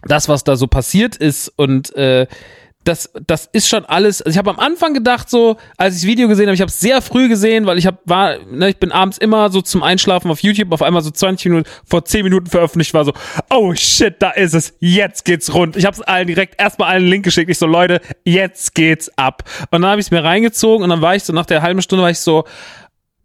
das, 0.04 0.30
was 0.30 0.44
da 0.44 0.56
so 0.56 0.68
passiert 0.68 1.16
ist 1.16 1.52
und 1.56 1.96
äh, 1.96 2.28
das, 2.90 3.12
das 3.28 3.48
ist 3.54 3.70
schon 3.70 3.86
alles. 3.86 4.22
Also 4.22 4.32
ich 4.32 4.38
habe 4.38 4.50
am 4.50 4.60
Anfang 4.60 4.94
gedacht, 4.94 5.30
so, 5.30 5.58
als 5.78 5.96
ich 5.96 6.02
das 6.02 6.08
Video 6.08 6.28
gesehen 6.28 6.48
habe, 6.48 6.56
ich 6.56 6.62
habe 6.62 6.70
es 6.70 6.80
sehr 6.80 7.02
früh 7.02 7.30
gesehen, 7.30 7.68
weil 7.68 7.78
ich 7.78 7.86
habe, 7.86 8.00
war, 8.06 8.38
ne, 8.50 8.70
ich 8.70 8.78
bin 8.78 8.92
abends 8.92 9.20
immer 9.20 9.52
so 9.52 9.62
zum 9.62 9.84
Einschlafen 9.84 10.32
auf 10.32 10.42
YouTube, 10.42 10.72
auf 10.72 10.82
einmal 10.82 11.04
so 11.04 11.12
20 11.12 11.52
Minuten, 11.52 11.70
vor 11.86 12.04
10 12.04 12.24
Minuten 12.24 12.48
veröffentlicht, 12.48 12.94
war 12.94 13.06
so, 13.06 13.14
oh 13.52 13.74
shit, 13.76 14.16
da 14.20 14.32
ist 14.32 14.56
es, 14.56 14.74
jetzt 14.80 15.24
geht's 15.24 15.54
rund. 15.54 15.78
Ich 15.78 15.86
habe 15.86 15.96
es 15.96 16.02
allen 16.02 16.28
direkt 16.28 16.60
erstmal 16.60 16.90
allen 16.90 17.06
Link 17.06 17.24
geschickt. 17.24 17.50
Ich 17.50 17.60
so, 17.60 17.68
Leute, 17.68 18.02
jetzt 18.26 18.74
geht's 18.74 19.16
ab. 19.18 19.44
Und 19.70 19.84
dann 19.84 19.92
habe 19.92 20.02
ich 20.02 20.08
es 20.08 20.12
mir 20.12 20.24
reingezogen 20.24 20.84
und 20.84 20.90
dann 20.90 21.02
war 21.02 21.16
ich 21.16 21.24
so, 21.24 21.32
nach 21.32 21.46
der 21.46 21.62
halben 21.62 21.84
Stunde 21.84 22.04
war 22.04 22.10
ich 22.10 22.20
so, 22.20 22.44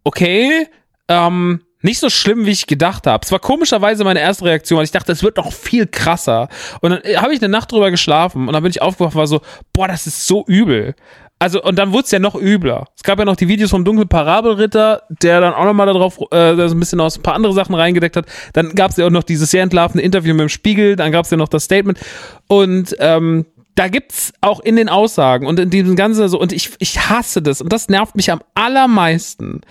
okay, 0.03 0.67
ähm, 1.07 1.61
nicht 1.85 1.99
so 1.99 2.09
schlimm, 2.09 2.45
wie 2.45 2.51
ich 2.51 2.67
gedacht 2.67 3.07
habe. 3.07 3.23
Es 3.23 3.31
war 3.31 3.39
komischerweise 3.39 4.03
meine 4.03 4.19
erste 4.19 4.45
Reaktion, 4.45 4.77
weil 4.77 4.85
ich 4.85 4.91
dachte, 4.91 5.11
es 5.11 5.23
wird 5.23 5.37
noch 5.37 5.53
viel 5.53 5.87
krasser. 5.87 6.49
Und 6.81 6.91
dann 6.91 7.01
äh, 7.03 7.17
habe 7.17 7.33
ich 7.33 7.41
eine 7.41 7.49
Nacht 7.49 7.71
drüber 7.71 7.91
geschlafen 7.91 8.47
und 8.47 8.53
dann 8.53 8.63
bin 8.63 8.71
ich 8.71 8.81
aufgewacht 8.81 9.13
und 9.13 9.19
war 9.19 9.27
so, 9.27 9.41
boah, 9.71 9.87
das 9.87 10.07
ist 10.07 10.27
so 10.27 10.43
übel. 10.47 10.95
Also, 11.37 11.61
und 11.61 11.77
dann 11.77 11.91
wurde 11.91 12.05
es 12.05 12.11
ja 12.11 12.19
noch 12.19 12.35
übler. 12.35 12.87
Es 12.95 13.03
gab 13.03 13.19
ja 13.19 13.25
noch 13.25 13.35
die 13.35 13.47
Videos 13.47 13.69
vom 13.69 13.83
dunklen 13.83 14.07
Parabelritter, 14.07 15.03
der 15.09 15.41
dann 15.41 15.53
auch 15.53 15.65
nochmal 15.65 15.85
darauf 15.85 16.17
äh, 16.31 16.55
so 16.55 16.75
ein 16.75 16.79
bisschen 16.79 17.01
aus 17.01 17.17
ein 17.17 17.23
paar 17.23 17.35
andere 17.35 17.53
Sachen 17.53 17.75
reingedeckt 17.75 18.15
hat. 18.15 18.25
Dann 18.53 18.73
gab 18.73 18.91
es 18.91 18.97
ja 18.97 19.05
auch 19.05 19.11
noch 19.11 19.23
dieses 19.23 19.51
sehr 19.51 19.61
entlarvende 19.61 20.01
Interview 20.01 20.33
mit 20.33 20.41
dem 20.41 20.49
Spiegel, 20.49 20.95
dann 20.95 21.11
gab 21.11 21.25
es 21.25 21.31
ja 21.31 21.37
noch 21.37 21.49
das 21.49 21.65
Statement. 21.65 21.99
Und 22.47 22.95
ähm, 22.99 23.45
da 23.75 23.89
gibt's 23.89 24.33
auch 24.39 24.61
in 24.61 24.77
den 24.77 24.87
Aussagen 24.87 25.45
und 25.45 25.59
in 25.59 25.69
diesem 25.69 25.97
ganzen 25.97 26.27
so, 26.29 26.39
und 26.39 26.53
ich, 26.53 26.71
ich 26.79 27.09
hasse 27.09 27.41
das, 27.41 27.61
und 27.61 27.71
das 27.71 27.89
nervt 27.89 28.15
mich 28.15 28.31
am 28.31 28.41
allermeisten 28.55 29.61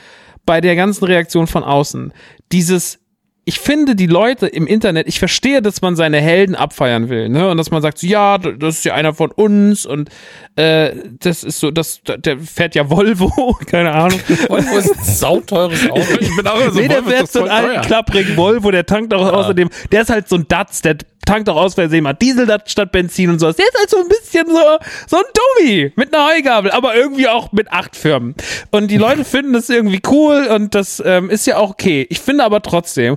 bei 0.46 0.60
der 0.60 0.76
ganzen 0.76 1.04
Reaktion 1.04 1.46
von 1.46 1.64
außen. 1.64 2.12
Dieses, 2.52 2.98
ich 3.46 3.60
finde 3.60 3.94
die 3.94 4.06
Leute 4.06 4.46
im 4.46 4.66
Internet, 4.66 5.06
ich 5.06 5.18
verstehe, 5.18 5.60
dass 5.60 5.82
man 5.82 5.96
seine 5.96 6.20
Helden 6.20 6.54
abfeiern 6.54 7.08
will, 7.10 7.28
ne? 7.28 7.48
Und 7.50 7.58
dass 7.58 7.70
man 7.70 7.82
sagt, 7.82 8.02
ja, 8.02 8.38
das 8.38 8.76
ist 8.76 8.84
ja 8.84 8.94
einer 8.94 9.12
von 9.12 9.30
uns 9.30 9.84
und 9.84 10.08
äh, 10.56 10.92
das 11.20 11.44
ist 11.44 11.60
so, 11.60 11.70
das, 11.70 12.00
der 12.04 12.38
fährt 12.38 12.74
ja 12.74 12.88
Volvo, 12.88 13.58
keine 13.66 13.92
Ahnung. 13.92 14.18
Volvo 14.48 14.78
ist 14.78 14.96
ein 14.96 15.04
sauteures 15.04 15.90
Auto. 15.90 16.00
Ich 16.20 16.36
bin 16.36 16.46
auch 16.46 16.60
immer 16.60 16.70
so, 16.72 16.80
nee, 16.80 16.88
der 16.88 17.02
fährt 17.02 17.30
so 17.30 17.40
einen 17.40 17.50
alten, 17.50 17.82
klapprigen 17.82 18.36
Volvo, 18.36 18.70
der 18.70 18.86
tankt 18.86 19.12
auch 19.12 19.30
außerdem, 19.30 19.68
der 19.92 20.02
ist 20.02 20.10
halt 20.10 20.28
so 20.28 20.36
ein 20.36 20.48
Datz, 20.48 20.80
der 20.80 20.96
tankt 21.24 21.48
auch 21.48 21.56
aus 21.56 21.74
Versehen 21.74 22.04
mal 22.04 22.12
Diesel 22.12 22.46
statt 22.66 22.92
Benzin 22.92 23.30
und 23.30 23.38
sowas. 23.38 23.56
Der 23.56 23.66
ist 23.66 23.78
halt 23.78 23.90
so 23.90 23.98
ein 23.98 24.08
bisschen 24.08 24.46
so, 24.46 24.62
so 25.08 25.16
ein 25.16 25.24
Dummi 25.58 25.92
mit 25.96 26.14
einer 26.14 26.28
Heugabel, 26.28 26.70
aber 26.70 26.94
irgendwie 26.94 27.28
auch 27.28 27.52
mit 27.52 27.70
acht 27.70 27.96
Firmen. 27.96 28.34
Und 28.70 28.90
die 28.90 28.98
Leute 28.98 29.24
finden 29.24 29.52
das 29.52 29.70
irgendwie 29.70 30.00
cool 30.08 30.46
und 30.46 30.74
das 30.74 31.02
ähm, 31.04 31.30
ist 31.30 31.46
ja 31.46 31.56
auch 31.56 31.70
okay. 31.70 32.06
Ich 32.10 32.20
finde 32.20 32.44
aber 32.44 32.62
trotzdem, 32.62 33.16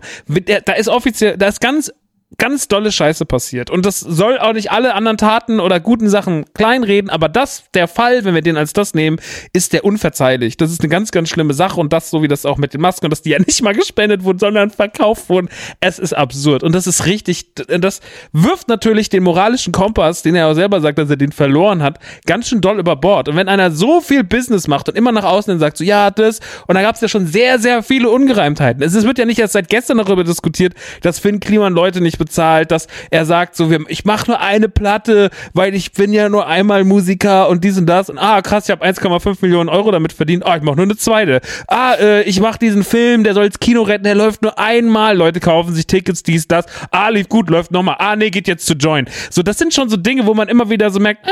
da 0.65 0.73
ist 0.73 0.87
offiziell, 0.87 1.37
da 1.37 1.47
ist 1.47 1.61
ganz 1.61 1.91
ganz 2.37 2.67
dolle 2.67 2.91
Scheiße 2.91 3.25
passiert. 3.25 3.69
Und 3.69 3.85
das 3.85 4.01
soll 4.01 4.37
auch 4.37 4.51
nicht 4.51 4.69
alle 4.69 4.93
anderen 4.95 5.17
Taten 5.17 5.61
oder 5.61 5.79
guten 5.79 6.09
Sachen 6.09 6.45
kleinreden, 6.53 7.09
aber 7.09 7.29
das, 7.29 7.63
der 7.73 7.87
Fall, 7.87 8.25
wenn 8.25 8.35
wir 8.35 8.41
den 8.41 8.57
als 8.57 8.73
das 8.73 8.93
nehmen, 8.93 9.17
ist 9.53 9.71
der 9.71 9.85
unverzeihlich. 9.85 10.57
Das 10.57 10.71
ist 10.71 10.81
eine 10.81 10.89
ganz, 10.89 11.11
ganz 11.11 11.29
schlimme 11.29 11.53
Sache 11.53 11.79
und 11.79 11.93
das, 11.93 12.09
so 12.09 12.21
wie 12.21 12.27
das 12.27 12.45
auch 12.45 12.57
mit 12.57 12.73
den 12.73 12.81
Masken 12.81 13.09
dass 13.09 13.21
die 13.21 13.29
ja 13.29 13.39
nicht 13.45 13.61
mal 13.61 13.73
gespendet 13.73 14.25
wurden, 14.25 14.39
sondern 14.39 14.71
verkauft 14.71 15.29
wurden. 15.29 15.47
Es 15.79 15.99
ist 15.99 16.11
absurd. 16.11 16.63
Und 16.63 16.73
das 16.73 16.85
ist 16.85 17.05
richtig, 17.05 17.53
das 17.55 18.01
wirft 18.33 18.67
natürlich 18.67 19.07
den 19.07 19.23
moralischen 19.23 19.71
Kompass, 19.71 20.21
den 20.21 20.35
er 20.35 20.47
auch 20.47 20.53
selber 20.53 20.81
sagt, 20.81 20.97
dass 20.97 21.09
er 21.09 21.15
den 21.15 21.31
verloren 21.31 21.81
hat, 21.81 21.99
ganz 22.25 22.49
schön 22.49 22.59
doll 22.59 22.79
über 22.79 22.97
Bord. 22.97 23.29
Und 23.29 23.37
wenn 23.37 23.47
einer 23.47 23.71
so 23.71 24.01
viel 24.01 24.25
Business 24.25 24.67
macht 24.67 24.89
und 24.89 24.97
immer 24.97 25.13
nach 25.13 25.23
außen 25.23 25.51
hin 25.51 25.59
sagt, 25.59 25.77
so, 25.77 25.85
ja, 25.85 26.11
das, 26.11 26.41
und 26.67 26.75
da 26.75 26.81
gab 26.81 26.95
es 26.95 27.01
ja 27.01 27.07
schon 27.07 27.25
sehr, 27.25 27.57
sehr 27.59 27.83
viele 27.83 28.09
Ungereimtheiten. 28.09 28.83
Es 28.83 29.01
wird 29.01 29.17
ja 29.17 29.25
nicht 29.25 29.39
erst 29.39 29.53
seit 29.53 29.69
gestern 29.69 29.99
darüber 29.99 30.25
diskutiert, 30.25 30.73
dass 31.01 31.19
Finn 31.19 31.39
Kliman 31.39 31.73
Leute 31.73 32.01
nicht 32.01 32.16
bezahlt, 32.17 32.71
dass 32.71 32.87
er 33.09 33.25
sagt, 33.25 33.55
so, 33.55 33.69
wir, 33.69 33.81
ich 33.87 34.05
mache 34.05 34.31
nur 34.31 34.39
eine 34.39 34.69
Platte, 34.69 35.29
weil 35.53 35.75
ich 35.75 35.91
bin 35.93 36.13
ja 36.13 36.29
nur 36.29 36.47
einmal 36.47 36.83
Musiker 36.83 37.49
und 37.49 37.63
dies 37.63 37.77
und 37.77 37.85
das. 37.85 38.09
Und 38.09 38.17
ah, 38.17 38.41
krass, 38.41 38.65
ich 38.65 38.71
habe 38.71 38.85
1,5 38.85 39.37
Millionen 39.41 39.69
Euro 39.69 39.91
damit 39.91 40.13
verdient. 40.13 40.45
Ah, 40.45 40.57
ich 40.57 40.63
mache 40.63 40.75
nur 40.75 40.85
eine 40.85 40.97
zweite. 40.97 41.41
Ah, 41.67 41.93
äh, 41.93 42.23
ich 42.23 42.39
mache 42.39 42.59
diesen 42.59 42.83
Film, 42.83 43.23
der 43.23 43.33
soll 43.33 43.45
ins 43.45 43.59
Kino 43.59 43.81
retten, 43.81 44.03
der 44.03 44.15
läuft 44.15 44.41
nur 44.41 44.57
einmal. 44.57 45.15
Leute 45.17 45.39
kaufen 45.39 45.73
sich 45.73 45.87
Tickets, 45.87 46.23
dies, 46.23 46.47
das. 46.47 46.65
Ah, 46.91 47.09
lief 47.09 47.29
gut, 47.29 47.49
läuft 47.49 47.71
nochmal. 47.71 47.95
Ah, 47.99 48.15
nee, 48.15 48.29
geht 48.29 48.47
jetzt 48.47 48.65
zu 48.65 48.73
Join. 48.73 49.07
So, 49.29 49.43
das 49.43 49.57
sind 49.57 49.73
schon 49.73 49.89
so 49.89 49.97
Dinge, 49.97 50.25
wo 50.25 50.33
man 50.33 50.47
immer 50.47 50.69
wieder 50.69 50.89
so 50.89 50.99
merkt, 50.99 51.25
ah, 51.25 51.29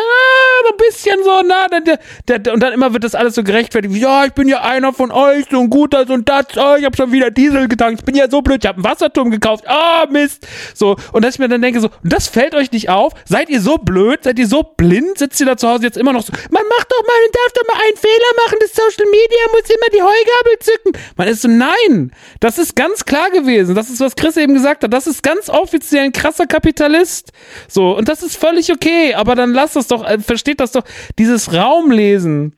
so 0.65 0.71
ein 0.71 0.77
bisschen 0.77 1.23
so, 1.23 1.41
na, 1.45 1.67
der, 1.67 1.81
der, 1.81 1.99
der, 2.27 2.39
der, 2.39 2.53
und 2.53 2.59
dann 2.61 2.73
immer 2.73 2.93
wird 2.93 3.03
das 3.03 3.15
alles 3.15 3.35
so 3.35 3.43
gerechtfertigt. 3.43 3.95
Ja, 3.95 4.25
ich 4.25 4.33
bin 4.33 4.47
ja 4.47 4.61
einer 4.61 4.93
von 4.93 5.11
euch, 5.11 5.45
so 5.49 5.59
ein 5.59 5.69
guter, 5.69 6.05
so 6.07 6.13
ein 6.13 6.25
das, 6.25 6.45
oh, 6.57 6.75
ich 6.77 6.85
habe 6.85 6.95
schon 6.95 7.11
wieder 7.11 7.31
Diesel 7.31 7.67
getankt, 7.67 7.99
ich 7.99 8.05
bin 8.05 8.15
ja 8.15 8.29
so 8.29 8.41
blöd, 8.41 8.63
ich 8.63 8.67
habe 8.67 8.77
einen 8.77 8.83
Wasserturm 8.83 9.29
gekauft, 9.31 9.65
ah, 9.67 10.05
Mist. 10.09 10.47
So, 10.73 10.95
und 11.11 11.23
dass 11.23 11.35
ich 11.35 11.39
mir 11.39 11.49
dann 11.49 11.61
denke, 11.61 11.79
so, 11.79 11.89
das 12.03 12.27
fällt 12.27 12.55
euch 12.55 12.71
nicht 12.71 12.89
auf? 12.89 13.13
Seid 13.25 13.49
ihr 13.49 13.61
so 13.61 13.77
blöd? 13.77 14.23
Seid 14.23 14.39
ihr 14.39 14.47
so 14.47 14.63
blind? 14.63 15.17
Sitzt 15.17 15.39
ihr 15.39 15.45
da 15.45 15.57
zu 15.57 15.67
Hause 15.67 15.83
jetzt 15.83 15.97
immer 15.97 16.13
noch 16.13 16.23
so, 16.23 16.33
man 16.49 16.63
macht 16.63 16.91
doch 16.91 17.01
mal, 17.05 17.13
man 17.15 17.31
darf 17.31 17.53
doch 17.53 17.73
mal 17.73 17.81
einen 17.83 17.97
Fehler 17.97 18.31
machen, 18.45 18.57
das 18.61 18.71
Social 18.71 19.09
Media 19.09 19.39
muss 19.51 19.69
immer 19.69 19.89
die 19.93 20.01
Heugabel 20.01 20.59
zücken. 20.59 20.91
Man 21.15 21.27
ist 21.27 21.41
so, 21.41 21.47
nein, 21.47 22.11
das 22.39 22.57
ist 22.57 22.75
ganz 22.75 23.05
klar 23.05 23.29
gewesen. 23.29 23.75
Das 23.75 23.89
ist, 23.89 23.99
was 23.99 24.15
Chris 24.15 24.37
eben 24.37 24.53
gesagt 24.53 24.83
hat. 24.83 24.93
Das 24.93 25.07
ist 25.07 25.23
ganz 25.23 25.49
offiziell 25.49 26.05
ein 26.05 26.11
krasser 26.11 26.47
Kapitalist. 26.47 27.31
So, 27.67 27.95
und 27.95 28.07
das 28.09 28.23
ist 28.23 28.37
völlig 28.37 28.71
okay, 28.71 29.13
aber 29.13 29.35
dann 29.35 29.53
lasst 29.53 29.75
das 29.75 29.87
doch, 29.87 30.05
äh, 30.05 30.19
versteht 30.55 30.59
das 30.59 30.71
doch, 30.71 30.83
dieses 31.17 31.53
Raumlesen. 31.53 32.55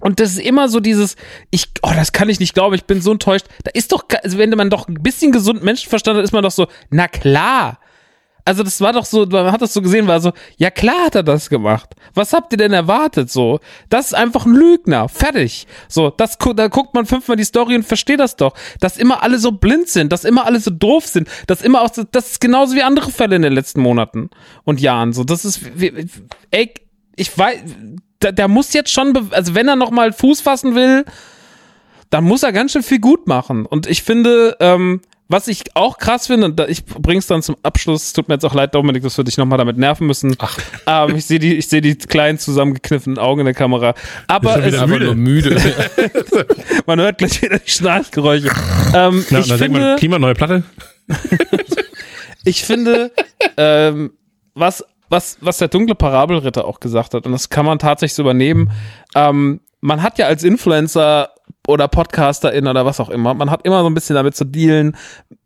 Und 0.00 0.20
das 0.20 0.32
ist 0.32 0.40
immer 0.40 0.68
so 0.68 0.80
dieses, 0.80 1.16
ich, 1.50 1.68
oh, 1.82 1.92
das 1.94 2.12
kann 2.12 2.28
ich 2.28 2.40
nicht 2.40 2.54
glauben, 2.54 2.74
ich 2.74 2.84
bin 2.84 3.00
so 3.00 3.12
enttäuscht. 3.12 3.46
Da 3.62 3.70
ist 3.72 3.92
doch, 3.92 4.04
also 4.22 4.38
wenn 4.38 4.50
man 4.50 4.68
doch 4.68 4.88
ein 4.88 5.02
bisschen 5.02 5.32
gesund 5.32 5.62
Menschenverstand 5.62 6.18
hat, 6.18 6.24
ist 6.24 6.32
man 6.32 6.42
doch 6.42 6.50
so, 6.50 6.66
na 6.90 7.08
klar. 7.08 7.78
Also 8.46 8.62
das 8.62 8.78
war 8.82 8.92
doch 8.92 9.06
so, 9.06 9.24
man 9.24 9.52
hat 9.52 9.62
das 9.62 9.72
so 9.72 9.80
gesehen, 9.80 10.06
war 10.06 10.20
so, 10.20 10.32
ja 10.58 10.70
klar 10.70 11.06
hat 11.06 11.14
er 11.14 11.22
das 11.22 11.48
gemacht. 11.48 11.94
Was 12.12 12.34
habt 12.34 12.52
ihr 12.52 12.58
denn 12.58 12.74
erwartet 12.74 13.30
so? 13.30 13.60
Das 13.88 14.08
ist 14.08 14.14
einfach 14.14 14.44
ein 14.44 14.52
Lügner, 14.52 15.08
fertig. 15.08 15.66
So, 15.88 16.10
das 16.10 16.36
da 16.36 16.68
guckt 16.68 16.92
man 16.94 17.06
fünfmal 17.06 17.38
die 17.38 17.44
Story 17.44 17.74
und 17.74 17.84
versteht 17.84 18.20
das 18.20 18.36
doch, 18.36 18.52
dass 18.80 18.98
immer 18.98 19.22
alle 19.22 19.38
so 19.38 19.52
blind 19.52 19.88
sind, 19.88 20.12
dass 20.12 20.24
immer 20.24 20.44
alle 20.44 20.60
so 20.60 20.70
doof 20.70 21.06
sind, 21.06 21.28
dass 21.46 21.62
immer 21.62 21.80
auch 21.80 21.94
so, 21.94 22.04
das 22.04 22.32
ist 22.32 22.40
genauso 22.42 22.74
wie 22.74 22.82
andere 22.82 23.10
Fälle 23.10 23.36
in 23.36 23.42
den 23.42 23.54
letzten 23.54 23.80
Monaten 23.80 24.28
und 24.64 24.78
Jahren 24.78 25.14
so. 25.14 25.24
Das 25.24 25.46
ist 25.46 25.60
ey, 26.50 26.74
ich 27.16 27.36
weiß, 27.36 27.58
der, 28.22 28.32
der 28.32 28.48
muss 28.48 28.72
jetzt 28.72 28.90
schon, 28.92 29.12
be- 29.12 29.26
also 29.30 29.54
wenn 29.54 29.68
er 29.68 29.76
noch 29.76 29.90
mal 29.90 30.12
Fuß 30.12 30.40
fassen 30.40 30.74
will, 30.74 31.04
dann 32.10 32.24
muss 32.24 32.42
er 32.42 32.52
ganz 32.52 32.72
schön 32.72 32.82
viel 32.82 33.00
gut 33.00 33.26
machen. 33.26 33.66
Und 33.66 33.86
ich 33.86 34.02
finde, 34.02 34.56
ähm, 34.60 35.00
was 35.28 35.48
ich 35.48 35.62
auch 35.74 35.96
krass 35.98 36.26
finde, 36.26 36.46
und 36.46 36.58
da- 36.60 36.68
ich 36.68 36.84
bring's 36.84 37.26
dann 37.26 37.42
zum 37.42 37.56
Abschluss, 37.62 38.12
tut 38.12 38.28
mir 38.28 38.34
jetzt 38.34 38.44
auch 38.44 38.54
leid, 38.54 38.74
Dominik, 38.74 39.02
dass 39.02 39.16
wir 39.16 39.24
dich 39.24 39.36
nochmal 39.38 39.58
damit 39.58 39.78
nerven 39.78 40.06
müssen. 40.06 40.34
Ach. 40.38 40.56
Ähm, 40.86 41.16
ich 41.16 41.24
sehe 41.26 41.38
die, 41.38 41.54
ich 41.54 41.66
sehe 41.68 41.80
die 41.80 41.96
kleinen 41.96 42.38
zusammengekniffenen 42.38 43.18
Augen 43.18 43.40
in 43.40 43.46
der 43.46 43.54
Kamera. 43.54 43.94
Aber 44.26 44.64
wieder 44.64 44.82
Einfach 44.82 44.98
nur 45.00 45.14
müde. 45.14 45.56
man 46.86 47.00
hört 47.00 47.18
gleich 47.18 47.40
wieder 47.42 47.58
die 47.58 47.70
Schnarchgeräusche. 47.70 48.50
Ähm, 48.94 49.24
Na, 49.30 49.38
ich, 49.40 49.48
dann 49.48 49.58
denkt 49.58 49.72
man, 49.72 49.82
finde, 49.82 49.96
Klima, 49.96 50.18
neue 50.18 50.34
Platte. 50.34 50.62
ich 52.44 52.64
finde, 52.64 53.10
ähm, 53.56 54.12
was, 54.54 54.84
was, 55.08 55.38
was 55.40 55.58
der 55.58 55.68
dunkle 55.68 55.94
Parabelritter 55.94 56.64
auch 56.64 56.80
gesagt 56.80 57.14
hat, 57.14 57.26
und 57.26 57.32
das 57.32 57.48
kann 57.50 57.66
man 57.66 57.78
tatsächlich 57.78 58.14
so 58.14 58.22
übernehmen, 58.22 58.70
ähm, 59.14 59.60
man 59.80 60.02
hat 60.02 60.18
ja 60.18 60.26
als 60.26 60.44
Influencer 60.44 61.30
oder 61.66 61.88
Podcasterin 61.88 62.66
oder 62.66 62.84
was 62.84 63.00
auch 63.00 63.08
immer, 63.08 63.34
man 63.34 63.50
hat 63.50 63.64
immer 63.64 63.80
so 63.80 63.86
ein 63.88 63.94
bisschen 63.94 64.16
damit 64.16 64.36
zu 64.36 64.44
dealen, 64.44 64.96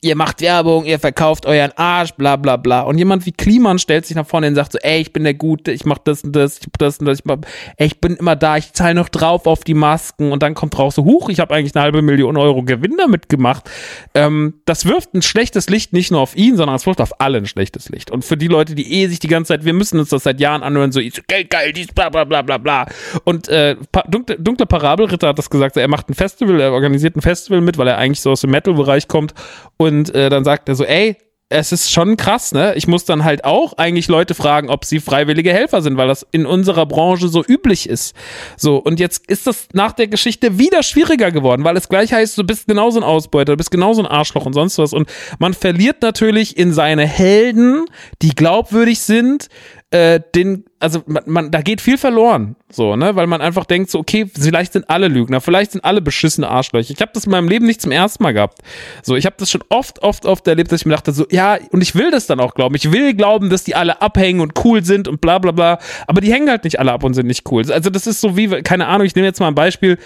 ihr 0.01 0.17
macht 0.17 0.41
Werbung, 0.41 0.85
ihr 0.85 0.99
verkauft 0.99 1.47
euren 1.47 1.73
Arsch, 1.77 2.13
bla 2.13 2.37
bla 2.37 2.57
bla. 2.57 2.83
Und 2.83 2.99
jemand 2.99 3.27
wie 3.27 3.33
Kliman 3.33 3.79
stellt 3.79 4.07
sich 4.07 4.17
nach 4.17 4.27
vorne 4.27 4.49
und 4.49 4.55
sagt 4.55 4.73
so, 4.73 4.79
ey, 4.79 5.01
ich 5.01 5.13
bin 5.13 5.25
der 5.25 5.35
Gute, 5.35 5.71
ich 5.71 5.85
mach 5.85 5.99
das 5.99 6.23
und 6.25 6.35
das, 6.35 6.59
ich 6.59 6.67
hab 6.67 6.79
das 6.79 6.99
und 6.99 7.07
das, 7.07 7.21
ich, 7.21 7.25
mach, 7.25 7.39
ey, 7.77 7.87
ich 7.87 8.01
bin 8.01 8.17
immer 8.17 8.37
da, 8.37 8.57
ich 8.57 8.73
zahle 8.73 8.95
noch 8.95 9.09
drauf 9.09 9.47
auf 9.47 9.65
die 9.65 9.75
Masken 9.75 10.33
und 10.33 10.43
dann 10.43 10.55
kommt 10.55 10.79
raus 10.79 10.97
so, 10.97 11.05
huch, 11.05 11.29
ich 11.29 11.41
habe 11.41 11.55
eigentlich 11.55 11.75
eine 11.75 11.85
halbe 11.85 12.03
Million 12.03 12.37
Euro 12.37 12.63
Gewinn 12.63 12.97
damit 12.97 13.29
gemacht. 13.29 13.71
Ähm, 14.15 14.55
das 14.65 14.87
wirft 14.87 15.15
ein 15.15 15.23
schlechtes 15.23 15.69
Licht 15.69 15.93
nicht 15.93 16.11
nur 16.11 16.21
auf 16.21 16.37
ihn, 16.37 16.57
sondern 16.57 16.77
es 16.77 16.87
wirft 16.87 17.01
auf 17.01 17.21
alle 17.21 17.39
ein 17.39 17.47
schlechtes 17.47 17.89
Licht. 17.91 18.11
Und 18.11 18.25
für 18.25 18.37
die 18.37 18.49
Leute, 18.49 18.75
die 18.75 19.03
eh 19.03 19.07
sich 19.07 19.21
die 19.21 19.29
ganze 19.29 19.55
Zeit, 19.55 19.65
wir 19.65 19.73
müssen 19.73 19.99
uns 19.99 20.09
das 20.09 20.25
seit 20.25 20.41
Jahren 20.41 20.63
anhören, 20.63 20.91
so, 20.93 21.01
ich 21.01 21.15
so 21.15 21.23
Geld 21.29 21.51
geil, 21.51 21.73
dies, 21.73 21.89
bla 21.89 22.09
bla 22.09 22.25
bla 22.25 22.43
bla 22.43 22.59
bla. 22.59 22.87
Und 23.25 23.49
äh, 23.49 23.77
dunkle, 24.09 24.37
dunkle 24.39 24.67
Parabelritter 24.67 25.29
hat 25.29 25.39
das 25.39 25.51
gesagt, 25.51 25.77
er 25.77 25.89
macht 25.89 26.08
ein 26.09 26.15
Festival, 26.15 26.61
er 26.61 26.73
organisiert 26.73 27.17
ein 27.17 27.23
Festival 27.23 27.61
mit, 27.61 27.79
weil 27.79 27.89
er 27.89 27.99
eigentlich 27.99 28.21
so 28.21 28.31
aus 28.31 28.41
dem 28.41 28.51
Metal-Bereich 28.51 29.09
kommt. 29.09 29.35
Und 29.77 30.15
äh, 30.15 30.31
dann 30.31 30.45
sagt 30.45 30.69
er 30.69 30.75
so, 30.75 30.85
ey, 30.85 31.17
es 31.51 31.73
ist 31.73 31.91
schon 31.91 32.19
krass, 32.19 32.53
ne? 32.53 32.75
Ich 32.77 32.87
muss 32.87 33.07
dann 33.07 33.25
halt 33.25 33.45
auch 33.45 33.73
eigentlich 33.79 34.09
Leute 34.09 34.35
fragen, 34.35 34.69
ob 34.69 34.85
sie 34.85 35.01
freiwillige 35.01 35.51
Helfer 35.51 35.81
sind, 35.81 35.97
weil 35.97 36.09
das 36.09 36.27
in 36.31 36.45
unserer 36.45 36.85
Branche 36.85 37.29
so 37.29 37.43
üblich 37.43 37.89
ist. 37.89 38.15
So, 38.59 38.77
und 38.77 39.01
jetzt 39.01 39.27
ist 39.31 39.47
das 39.47 39.69
nach 39.73 39.93
der 39.93 40.09
Geschichte 40.09 40.59
wieder 40.59 40.83
schwieriger 40.83 41.31
geworden, 41.31 41.65
weil 41.65 41.77
es 41.79 41.89
gleich 41.89 42.13
heißt, 42.13 42.37
du 42.37 42.45
bist 42.45 42.69
genauso 42.69 43.01
ein 43.01 43.05
Ausbeuter, 43.05 43.55
du 43.55 43.57
bist 43.57 43.71
genauso 43.71 44.03
ein 44.03 44.07
Arschloch 44.07 44.45
und 44.45 44.53
sonst 44.53 44.77
was. 44.77 44.93
Und 44.93 45.09
man 45.39 45.55
verliert 45.55 46.03
natürlich 46.03 46.59
in 46.59 46.75
seine 46.75 47.07
Helden, 47.07 47.87
die 48.21 48.35
glaubwürdig 48.35 49.01
sind, 49.01 49.49
äh, 49.91 50.21
den, 50.35 50.67
also 50.81 51.03
man, 51.07 51.23
man, 51.27 51.51
da 51.51 51.63
geht 51.63 51.81
viel 51.81 51.97
verloren, 51.97 52.57
so, 52.71 52.95
ne, 52.95 53.17
weil 53.17 53.27
man 53.27 53.41
einfach 53.41 53.65
denkt, 53.65 53.91
so, 53.91 53.99
okay, 53.99 54.27
vielleicht 54.27 54.75
sind 54.75 54.91
alle 54.91 55.09
Lügner, 55.09 55.41
vielleicht 55.41 55.73
sind 55.73 55.83
alle 55.83 56.03
beschissene 56.03 56.47
Arschlöcher. 56.47 56.93
Ich 56.93 57.01
habe 57.01 57.13
das 57.15 57.25
in 57.25 57.31
meinem 57.31 57.49
Leben 57.49 57.65
nicht 57.65 57.81
zum 57.81 57.91
ersten 57.91 58.23
Mal 58.23 58.33
gehabt. 58.35 58.59
So, 59.03 59.17
ich 59.17 59.25
habe 59.25 59.37
das 59.39 59.51
schon 59.51 59.65
oft, 59.71 60.03
oft, 60.03 60.27
oft 60.27 60.47
erlebt, 60.47 60.73
dass 60.73 60.83
ich 60.83 60.87
mir 60.87 60.93
dachte, 60.93 61.13
so, 61.13 61.27
ja, 61.31 61.59
und 61.71 61.81
ich 61.81 61.95
will 61.95 62.11
das 62.11 62.27
dann 62.27 62.39
auch 62.39 62.55
glauben. 62.55 62.75
Ich 62.75 62.93
will 62.93 63.15
glauben, 63.15 63.49
dass 63.49 63.65
die 63.65 63.75
alle 63.75 64.03
abhängen 64.03 64.41
und 64.41 64.63
cool 64.63 64.85
sind 64.85 65.09
und 65.09 65.23
bla 65.23 65.39
bla 65.39 65.53
bla, 65.53 65.79
aber 66.07 66.21
die 66.21 66.31
hängen 66.31 66.51
halt 66.51 66.65
nicht 66.65 66.79
alle 66.79 66.93
ab 66.93 67.03
und 67.03 67.15
sind 67.15 67.27
nicht 67.27 67.51
cool. 67.51 67.71
Also 67.73 67.89
das 67.89 68.07
ist 68.07 68.21
so 68.21 68.37
wie, 68.37 68.49
keine 68.63 68.89
Ahnung, 68.89 69.07
ich 69.07 69.15
nehme 69.15 69.27
jetzt 69.27 69.41
mal 69.41 69.49
ein 69.49 69.55
Beispiel, 69.55 69.97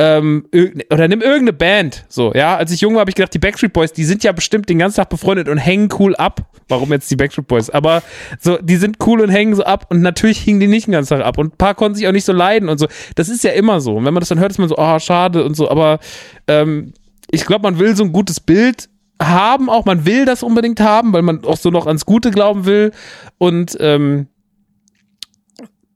ähm, 0.00 0.46
oder 0.92 1.08
nimm 1.08 1.20
irgendeine 1.20 1.52
Band. 1.52 2.04
So, 2.08 2.32
ja, 2.32 2.56
als 2.56 2.70
ich 2.70 2.80
jung 2.80 2.94
war, 2.94 3.00
habe 3.00 3.10
ich 3.10 3.16
gedacht, 3.16 3.34
die 3.34 3.40
Backstreet 3.40 3.72
Boys, 3.72 3.92
die 3.92 4.04
sind 4.04 4.22
ja 4.22 4.30
bestimmt 4.30 4.68
den 4.68 4.78
ganzen 4.78 4.96
Tag 4.96 5.08
befreundet 5.08 5.48
und 5.48 5.58
hängen 5.58 5.88
cool 5.98 6.14
ab. 6.14 6.42
Warum 6.68 6.92
jetzt 6.92 7.10
die 7.10 7.16
Backstreet 7.16 7.48
Boys? 7.48 7.68
Aber 7.68 8.02
so, 8.38 8.58
die 8.58 8.76
sind 8.76 8.98
cool 9.06 9.20
und 9.20 9.30
hängen 9.30 9.56
so 9.56 9.64
ab 9.64 9.86
und 9.90 10.00
natürlich 10.00 10.38
hingen 10.38 10.60
die 10.60 10.68
nicht 10.68 10.86
den 10.86 10.92
ganzen 10.92 11.18
Tag 11.18 11.26
ab 11.26 11.36
und 11.38 11.54
ein 11.54 11.56
paar 11.56 11.74
konnten 11.74 11.96
sich 11.96 12.06
auch 12.06 12.12
nicht 12.12 12.24
so 12.24 12.32
leiden 12.32 12.68
und 12.68 12.78
so. 12.78 12.86
Das 13.16 13.28
ist 13.28 13.42
ja 13.42 13.50
immer 13.50 13.80
so. 13.80 13.96
Und 13.96 14.04
wenn 14.04 14.14
man 14.14 14.20
das 14.20 14.28
dann 14.28 14.38
hört, 14.38 14.52
ist 14.52 14.58
man 14.58 14.68
so, 14.68 14.76
oh, 14.78 14.98
schade 15.00 15.44
und 15.44 15.56
so. 15.56 15.68
Aber 15.68 15.98
ähm, 16.46 16.92
ich 17.30 17.44
glaube, 17.44 17.62
man 17.62 17.80
will 17.80 17.96
so 17.96 18.04
ein 18.04 18.12
gutes 18.12 18.38
Bild 18.38 18.88
haben, 19.20 19.68
auch 19.68 19.84
man 19.84 20.06
will 20.06 20.24
das 20.24 20.44
unbedingt 20.44 20.80
haben, 20.80 21.12
weil 21.12 21.22
man 21.22 21.44
auch 21.44 21.56
so 21.56 21.70
noch 21.70 21.88
ans 21.88 22.06
Gute 22.06 22.30
glauben 22.30 22.66
will 22.66 22.92
und 23.38 23.76
ähm, 23.80 24.28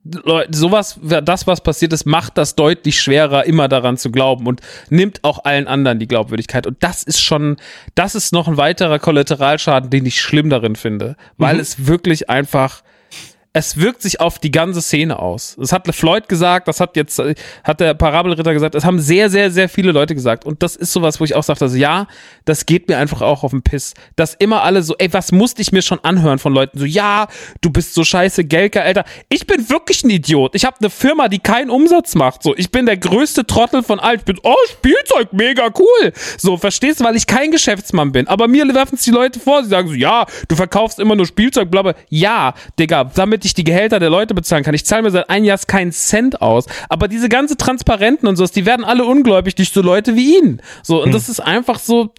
Leute, 0.04 0.56
sowas, 0.56 0.98
das, 1.00 1.46
was 1.46 1.60
passiert 1.60 1.92
ist, 1.92 2.06
macht 2.06 2.36
das 2.36 2.56
deutlich 2.56 3.00
schwerer, 3.00 3.44
immer 3.44 3.68
daran 3.68 3.96
zu 3.96 4.10
glauben 4.10 4.48
und 4.48 4.60
nimmt 4.90 5.22
auch 5.22 5.44
allen 5.44 5.68
anderen 5.68 6.00
die 6.00 6.08
Glaubwürdigkeit. 6.08 6.66
Und 6.66 6.82
das 6.82 7.04
ist 7.04 7.20
schon, 7.20 7.56
das 7.94 8.16
ist 8.16 8.32
noch 8.32 8.48
ein 8.48 8.56
weiterer 8.56 8.98
Kollateralschaden, 8.98 9.90
den 9.90 10.04
ich 10.04 10.20
schlimm 10.20 10.50
darin 10.50 10.74
finde, 10.74 11.16
weil 11.36 11.54
mhm. 11.54 11.60
es 11.60 11.86
wirklich 11.86 12.28
einfach 12.28 12.82
es 13.54 13.76
wirkt 13.76 14.00
sich 14.00 14.18
auf 14.18 14.38
die 14.38 14.50
ganze 14.50 14.80
Szene 14.80 15.18
aus. 15.18 15.56
Das 15.58 15.72
hat 15.72 15.86
Floyd 15.94 16.26
gesagt, 16.26 16.68
das 16.68 16.80
hat 16.80 16.96
jetzt, 16.96 17.20
hat 17.64 17.80
der 17.80 17.92
Parabelritter 17.92 18.54
gesagt, 18.54 18.74
das 18.74 18.86
haben 18.86 18.98
sehr, 18.98 19.28
sehr, 19.28 19.50
sehr 19.50 19.68
viele 19.68 19.92
Leute 19.92 20.14
gesagt. 20.14 20.46
Und 20.46 20.62
das 20.62 20.74
ist 20.74 20.92
sowas, 20.92 21.20
wo 21.20 21.24
ich 21.24 21.34
auch 21.34 21.42
sage, 21.42 21.60
also 21.60 21.76
ja, 21.76 22.06
das 22.46 22.64
geht 22.64 22.88
mir 22.88 22.96
einfach 22.96 23.20
auch 23.20 23.44
auf 23.44 23.50
den 23.50 23.62
Piss. 23.62 23.92
Dass 24.16 24.34
immer 24.34 24.62
alle 24.62 24.82
so, 24.82 24.94
ey, 24.96 25.12
was 25.12 25.32
musste 25.32 25.60
ich 25.60 25.70
mir 25.70 25.82
schon 25.82 26.02
anhören 26.02 26.38
von 26.38 26.54
Leuten? 26.54 26.78
So, 26.78 26.86
ja, 26.86 27.28
du 27.60 27.68
bist 27.70 27.92
so 27.92 28.04
scheiße, 28.04 28.44
Gelke, 28.44 28.80
Alter. 28.80 29.04
Ich 29.28 29.46
bin 29.46 29.68
wirklich 29.68 30.02
ein 30.02 30.10
Idiot. 30.10 30.54
Ich 30.54 30.64
habe 30.64 30.76
eine 30.80 30.88
Firma, 30.88 31.28
die 31.28 31.38
keinen 31.38 31.68
Umsatz 31.68 32.14
macht. 32.14 32.42
So, 32.42 32.56
ich 32.56 32.70
bin 32.70 32.86
der 32.86 32.96
größte 32.96 33.46
Trottel 33.46 33.82
von 33.82 34.00
allen. 34.00 34.18
Ich 34.18 34.24
bin, 34.24 34.38
oh, 34.44 34.54
Spielzeug, 34.70 35.32
mega 35.32 35.68
cool. 35.78 36.12
So, 36.38 36.56
verstehst 36.56 37.00
du, 37.00 37.04
weil 37.04 37.16
ich 37.16 37.26
kein 37.26 37.50
Geschäftsmann 37.50 38.12
bin. 38.12 38.28
Aber 38.28 38.48
mir 38.48 38.62
werfen 38.72 38.94
es 38.94 39.02
die 39.02 39.10
Leute 39.10 39.38
vor, 39.38 39.62
sie 39.62 39.68
sagen 39.68 39.88
so, 39.88 39.94
ja, 39.94 40.24
du 40.48 40.56
verkaufst 40.56 40.98
immer 40.98 41.16
nur 41.16 41.26
Spielzeug, 41.26 41.70
bla, 41.70 41.82
bla. 41.82 41.94
Ja, 42.08 42.54
Digga, 42.78 43.04
damit 43.04 43.41
damit 43.42 43.44
ich 43.44 43.54
die 43.54 43.64
Gehälter 43.64 43.98
der 43.98 44.10
Leute 44.10 44.34
bezahlen 44.34 44.62
kann. 44.62 44.74
Ich 44.74 44.84
zahle 44.84 45.02
mir 45.02 45.10
seit 45.10 45.28
einem 45.28 45.44
Jahr 45.44 45.58
keinen 45.66 45.92
Cent 45.92 46.40
aus. 46.40 46.66
Aber 46.88 47.08
diese 47.08 47.28
ganze 47.28 47.56
Transparenten 47.56 48.28
und 48.28 48.36
sowas, 48.36 48.52
die 48.52 48.66
werden 48.66 48.84
alle 48.84 49.04
ungläubig 49.04 49.54
durch 49.54 49.70
so 49.70 49.82
Leute 49.82 50.14
wie 50.14 50.38
ihn. 50.38 50.62
So, 50.82 50.98
und 51.00 51.06
hm. 51.06 51.12
das 51.12 51.28
ist 51.28 51.40
einfach 51.40 51.78
so, 51.78 52.14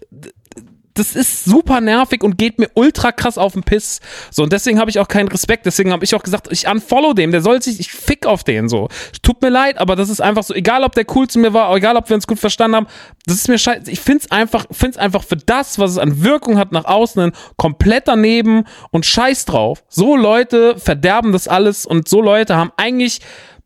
das 0.96 1.16
ist 1.16 1.46
super 1.46 1.82
nervig 1.82 2.24
und 2.24 2.38
geht 2.38 2.60
mir 2.60 2.70
ultra 2.76 3.12
krass 3.12 3.38
auf 3.38 3.54
den 3.54 3.64
Piss. 3.64 4.00
So, 4.32 4.44
und 4.44 4.54
deswegen 4.54 4.80
habe 4.80 4.90
ich 4.90 5.00
auch 5.00 5.08
keinen 5.08 5.28
Respekt. 5.28 5.66
Deswegen 5.66 5.92
habe 5.92 6.04
ich 6.04 6.14
auch 6.14 6.24
gesagt, 6.24 6.48
ich 6.52 6.68
unfollow 6.68 7.14
dem, 7.14 7.32
der 7.32 7.42
soll 7.42 7.62
sich, 7.62 7.80
ich 7.80 7.92
fick 7.92 8.26
auf 8.26 8.44
den 8.44 8.70
so. 8.70 8.90
Tut 9.24 9.42
mir 9.42 9.50
leid, 9.50 9.80
aber 9.80 9.96
das 9.96 10.10
ist 10.10 10.22
einfach 10.22 10.44
so, 10.44 10.54
egal 10.54 10.84
ob 10.84 10.94
der 10.94 11.06
cool 11.16 11.28
zu 11.28 11.40
mir 11.40 11.54
war, 11.54 11.76
egal 11.76 11.98
ob 11.98 12.10
wir 12.10 12.16
uns 12.16 12.28
gut 12.28 12.40
verstanden 12.40 12.76
haben, 12.76 12.88
das 13.26 13.38
ist 13.38 13.48
mir 13.48 13.58
scheiße. 13.58 13.90
Ich 13.90 14.02
find's 14.02 14.30
einfach, 14.30 14.66
find's 14.72 14.98
einfach 14.98 15.24
für 15.24 15.38
das, 15.38 15.80
was 15.80 15.92
es 15.92 15.98
an 15.98 16.24
Wirkung 16.24 16.58
hat 16.58 16.72
nach 16.72 16.86
außen, 16.86 17.32
komplett 17.58 18.08
daneben 18.08 18.66
und 18.92 19.06
scheiß 19.06 19.46
drauf. 19.46 19.84
So 19.90 20.16
Leute 20.16 20.78
verderben 20.78 21.32
das 21.32 21.48
alles 21.48 21.86
und 21.86 22.08
so 22.08 22.22
Leute 22.22 22.56
haben 22.56 22.72
eigentlich 22.78 23.22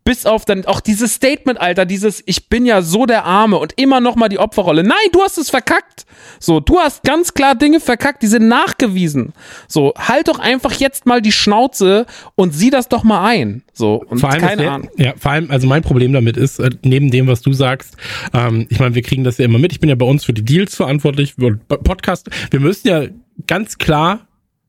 bis 0.07 0.25
auf 0.25 0.45
dann 0.45 0.63
auch 0.63 0.79
dieses 0.79 1.15
Statement, 1.15 1.59
Alter, 1.59 1.85
dieses 1.85 2.23
ich 2.25 2.47
bin 2.47 2.65
ja 2.65 2.81
so 2.81 3.05
der 3.05 3.25
Arme 3.25 3.57
und 3.57 3.73
immer 3.75 3.99
noch 3.99 4.15
mal 4.15 4.29
die 4.29 4.39
Opferrolle. 4.39 4.81
Nein, 4.81 4.95
du 5.11 5.21
hast 5.21 5.37
es 5.37 5.49
verkackt. 5.49 6.05
So, 6.39 6.61
du 6.61 6.79
hast 6.79 7.03
ganz 7.03 7.33
klar 7.33 7.55
Dinge 7.55 7.81
verkackt, 7.81 8.23
die 8.23 8.27
sind 8.27 8.47
nachgewiesen. 8.47 9.33
So, 9.67 9.93
halt 9.97 10.29
doch 10.29 10.39
einfach 10.39 10.71
jetzt 10.71 11.07
mal 11.07 11.21
die 11.21 11.33
Schnauze 11.33 12.05
und 12.35 12.53
sieh 12.53 12.69
das 12.69 12.87
doch 12.87 13.03
mal 13.03 13.27
ein. 13.27 13.63
So, 13.73 13.95
und 13.95 14.19
vor 14.19 14.29
allem 14.29 14.39
keine 14.39 14.61
der, 14.61 14.71
Ahnung. 14.71 14.89
Ja, 14.95 15.13
vor 15.17 15.31
allem, 15.31 15.51
also 15.51 15.67
mein 15.67 15.81
Problem 15.81 16.13
damit 16.13 16.37
ist, 16.37 16.59
äh, 16.59 16.69
neben 16.83 17.11
dem, 17.11 17.27
was 17.27 17.41
du 17.41 17.51
sagst, 17.51 17.97
ähm, 18.33 18.65
ich 18.69 18.79
meine, 18.79 18.95
wir 18.95 19.01
kriegen 19.01 19.25
das 19.25 19.37
ja 19.39 19.43
immer 19.43 19.59
mit. 19.59 19.73
Ich 19.73 19.81
bin 19.81 19.89
ja 19.89 19.95
bei 19.95 20.05
uns 20.05 20.23
für 20.23 20.31
die 20.31 20.45
Deals 20.45 20.73
verantwortlich, 20.73 21.33
für 21.33 21.57
Podcast. 21.57 22.29
Wir 22.49 22.61
müssen 22.61 22.87
ja 22.87 23.03
ganz 23.45 23.77
klar 23.77 24.21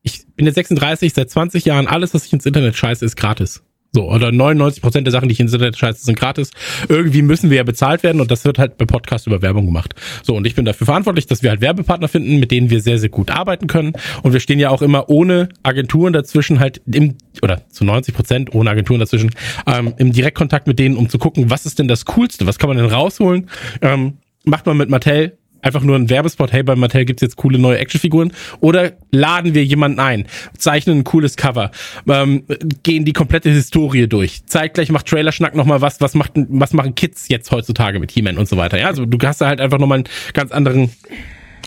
ich 0.03 0.27
bin 0.37 0.47
jetzt 0.47 0.55
36, 0.55 1.13
seit 1.13 1.29
20 1.29 1.65
Jahren, 1.67 1.87
alles, 1.87 2.15
was 2.15 2.25
ich 2.25 2.33
ins 2.33 2.47
Internet 2.47 2.77
scheiße, 2.77 3.05
ist 3.05 3.17
gratis. 3.17 3.63
So, 3.93 4.11
oder 4.11 4.31
99 4.33 4.83
Prozent 4.83 5.07
der 5.07 5.13
Sachen, 5.13 5.29
die 5.29 5.33
ich 5.33 5.41
ins 5.41 5.53
Internet 5.53 5.79
scheiße, 5.79 6.05
sind 6.05 6.19
gratis. 6.19 6.51
Irgendwie 6.89 7.23
müssen 7.23 7.49
wir 7.49 7.57
ja 7.57 7.63
bezahlt 7.63 8.03
werden 8.03 8.21
und 8.21 8.31
das 8.31 8.45
wird 8.45 8.59
halt 8.59 8.77
bei 8.77 8.85
Podcast 8.85 9.27
über 9.27 9.41
Werbung 9.41 9.65
gemacht. 9.65 9.95
So, 10.23 10.37
und 10.37 10.47
ich 10.47 10.55
bin 10.55 10.67
dafür 10.67 10.85
verantwortlich, 10.85 11.27
dass 11.27 11.43
wir 11.43 11.51
halt 11.51 11.63
Werbepartner 11.63 12.09
finden, 12.09 12.39
mit 12.39 12.51
denen 12.51 12.69
wir 12.69 12.83
sehr, 12.83 12.99
sehr 12.99 13.09
gut 13.09 13.31
arbeiten 13.31 13.67
können. 13.67 13.95
Und 14.23 14.35
wir 14.35 14.41
stehen 14.41 14.59
ja 14.59 14.69
auch 14.69 14.83
immer 14.83 15.09
ohne 15.09 15.49
Agenturen 15.63 16.13
dazwischen 16.13 16.61
halt 16.61 16.83
im, 16.87 17.17
oder 17.41 17.63
zu 17.71 17.85
90 17.85 18.15
Prozent 18.15 18.55
ohne 18.55 18.71
Agenturen 18.71 19.01
dazwischen, 19.01 19.31
ähm, 19.67 19.95
im 19.97 20.13
Direktkontakt 20.13 20.67
mit 20.67 20.79
denen, 20.79 20.97
um 20.97 21.09
zu 21.09 21.19
gucken, 21.19 21.51
was 21.51 21.65
ist 21.65 21.79
denn 21.79 21.89
das 21.89 22.05
Coolste, 22.05 22.47
was 22.47 22.59
kann 22.59 22.69
man 22.69 22.77
denn 22.77 22.87
rausholen. 22.87 23.49
Ähm, 23.81 24.19
macht 24.45 24.67
man 24.67 24.77
mit 24.77 24.91
Mattel 24.91 25.39
einfach 25.63 25.83
nur 25.83 25.97
ein 25.97 26.11
Werbespot, 26.11 26.53
hey, 26.53 26.63
bei 26.63 26.77
Mattel 26.77 27.05
gibt's 27.05 27.23
jetzt 27.23 27.37
coole 27.37 27.59
neue 27.59 27.79
Actionfiguren 27.79 28.33
oder 28.61 28.93
laden 29.11 29.55
wir 29.55 29.65
jemanden 29.65 30.01
ein, 30.01 30.27
zeichnen 30.57 30.99
ein 30.99 31.05
cooles 31.05 31.37
Cover, 31.37 31.71
ähm, 32.09 32.45
gehen 32.83 33.05
die 33.05 33.13
komplette 33.13 33.51
Historie 33.51 34.07
durch, 34.07 34.47
zeitgleich 34.47 34.91
macht 34.91 35.07
Trailer-Schnack 35.07 35.55
nochmal 35.55 35.81
was, 35.81 36.01
was 36.01 36.15
macht, 36.15 36.33
was 36.35 36.73
machen 36.73 36.95
Kids 36.95 37.29
jetzt 37.29 37.51
heutzutage 37.51 37.99
mit 37.99 38.11
He-Man 38.13 38.39
und 38.39 38.49
so 38.49 38.57
weiter, 38.57 38.79
ja, 38.79 38.87
also 38.87 39.05
du 39.05 39.19
hast 39.27 39.41
da 39.41 39.47
halt 39.47 39.61
einfach 39.61 39.79
nochmal 39.79 39.99
einen 39.99 40.09
ganz 40.33 40.53
anderen 40.53 40.91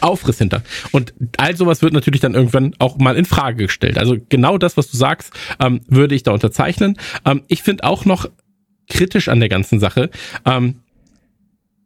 Aufriss 0.01 0.39
hinter. 0.39 0.63
Und 0.91 1.13
all 1.37 1.55
sowas 1.55 1.81
wird 1.81 1.93
natürlich 1.93 2.21
dann 2.21 2.33
irgendwann 2.33 2.73
auch 2.79 2.97
mal 2.97 3.15
in 3.15 3.25
Frage 3.25 3.65
gestellt. 3.65 3.97
Also 3.97 4.17
genau 4.29 4.57
das, 4.57 4.75
was 4.75 4.89
du 4.89 4.97
sagst, 4.97 5.31
ähm, 5.59 5.81
würde 5.87 6.15
ich 6.15 6.23
da 6.23 6.31
unterzeichnen. 6.31 6.97
Ähm, 7.25 7.43
ich 7.47 7.61
finde 7.61 7.83
auch 7.83 8.05
noch 8.05 8.27
kritisch 8.89 9.29
an 9.29 9.39
der 9.39 9.49
ganzen 9.49 9.79
Sache, 9.79 10.09
ähm, 10.45 10.79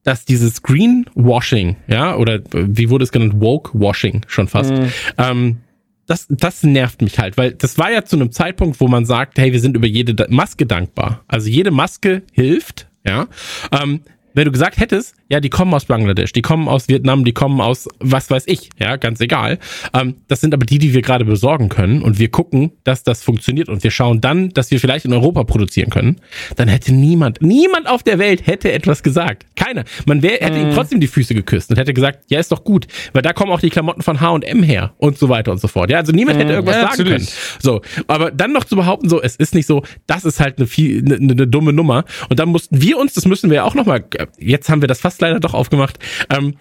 dass 0.06 0.24
dieses 0.24 0.62
Greenwashing, 0.64 1.76
ja, 1.88 2.16
oder 2.16 2.40
wie 2.54 2.90
wurde 2.90 3.04
es 3.04 3.12
genannt, 3.12 3.34
Woke-Washing 3.42 4.22
schon 4.28 4.48
fast, 4.48 4.72
mhm. 4.72 4.92
ähm, 5.18 5.58
das, 6.06 6.28
das 6.30 6.64
nervt 6.64 7.02
mich 7.02 7.18
halt, 7.18 7.36
weil 7.38 7.54
das 7.54 7.78
war 7.80 7.92
ja 7.92 8.06
zu 8.06 8.16
einem 8.16 8.32
Zeitpunkt, 8.32 8.80
wo 8.80 8.88
man 8.88 9.06
sagt, 9.06 9.40
hey, 9.40 9.52
wir 9.52 9.60
sind 9.60 9.76
über 9.76 9.88
jede 9.88 10.28
Maske 10.30 10.68
dankbar. 10.68 11.24
Also 11.28 11.50
jede 11.50 11.72
Maske 11.72 12.22
hilft, 12.32 12.88
ja. 13.04 13.28
Ähm, 13.72 14.02
wenn 14.36 14.46
du 14.46 14.52
gesagt 14.52 14.80
hättest, 14.80 15.16
ja, 15.30 15.40
die 15.40 15.50
kommen 15.50 15.74
aus 15.74 15.86
Bangladesch, 15.86 16.34
die 16.34 16.42
kommen 16.42 16.68
aus 16.68 16.88
Vietnam, 16.88 17.26
die 17.26 17.34
kommen 17.34 17.62
aus 17.62 17.88
was 18.00 18.30
weiß 18.30 18.44
ich, 18.48 18.70
ja, 18.80 18.96
ganz 18.98 19.20
egal. 19.22 19.60
Ähm, 19.94 20.16
das 20.28 20.42
sind 20.42 20.54
aber 20.54 20.66
die, 20.66 20.78
die 20.78 20.94
wir 20.94 21.02
gerade 21.02 21.26
besorgen 21.26 21.70
können 21.70 22.02
und 22.02 22.20
wir 22.20 22.30
gucken, 22.30 22.72
dass 22.84 23.04
das 23.04 23.24
funktioniert 23.24 23.70
und 23.70 23.84
wir 23.84 23.92
schauen 23.92 24.22
dann, 24.22 24.50
dass 24.50 24.72
wir 24.72 24.80
vielleicht 24.80 25.06
in 25.06 25.14
Europa 25.14 25.44
produzieren 25.44 25.90
können. 25.90 26.18
Dann 26.56 26.68
hätte 26.68 26.94
niemand, 26.94 27.42
niemand 27.42 27.88
auf 27.88 28.04
der 28.04 28.20
Welt 28.20 28.46
hätte 28.46 28.72
etwas 28.72 29.04
gesagt. 29.04 29.46
Keiner. 29.56 29.84
Man 30.06 30.22
wär, 30.22 30.40
hätte 30.40 30.60
ihm 30.60 30.70
mhm. 30.70 30.74
trotzdem 30.74 31.00
die 31.00 31.08
Füße 31.08 31.34
geküsst 31.34 31.70
und 31.70 31.78
hätte 31.78 31.94
gesagt, 31.94 32.26
ja, 32.30 32.40
ist 32.40 32.52
doch 32.52 32.64
gut, 32.64 32.88
weil 33.14 33.22
da 33.22 33.34
kommen 33.34 33.52
auch 33.52 33.62
die 33.62 33.70
Klamotten 33.70 34.02
von 34.02 34.22
H&M 34.22 34.64
her 34.64 34.94
und 34.98 35.18
so 35.18 35.30
weiter 35.30 35.52
und 35.52 35.60
so 35.60 35.68
fort. 35.68 35.90
Ja, 35.90 36.00
also 36.00 36.12
niemand 36.12 36.38
hätte 36.38 36.50
mhm. 36.50 36.56
irgendwas 36.56 36.76
ja, 36.76 36.82
sagen 36.82 37.04
natürlich. 37.04 37.28
können. 37.28 37.60
So, 37.62 37.82
aber 38.08 38.32
dann 38.32 38.54
noch 38.54 38.64
zu 38.64 38.76
behaupten, 38.76 39.10
so, 39.10 39.22
es 39.22 39.36
ist 39.36 39.56
nicht 39.56 39.66
so, 39.66 39.84
das 40.08 40.26
ist 40.26 40.40
halt 40.40 40.58
eine, 40.58 40.68
viel, 40.68 41.04
eine, 41.06 41.16
eine 41.16 41.48
dumme 41.48 41.74
Nummer 41.74 42.06
und 42.30 42.40
dann 42.40 42.50
mussten 42.50 42.82
wir 42.82 42.98
uns, 42.98 43.14
das 43.14 43.26
müssen 43.26 43.50
wir 43.50 43.66
auch 43.66 43.76
noch 43.76 43.86
mal 43.86 44.04
jetzt 44.40 44.70
haben 44.70 44.82
wir 44.82 44.88
das 44.88 45.00
fast 45.00 45.15
leider 45.22 45.40
doch 45.40 45.54
aufgemacht. 45.54 46.00
Ähm, 46.30 46.56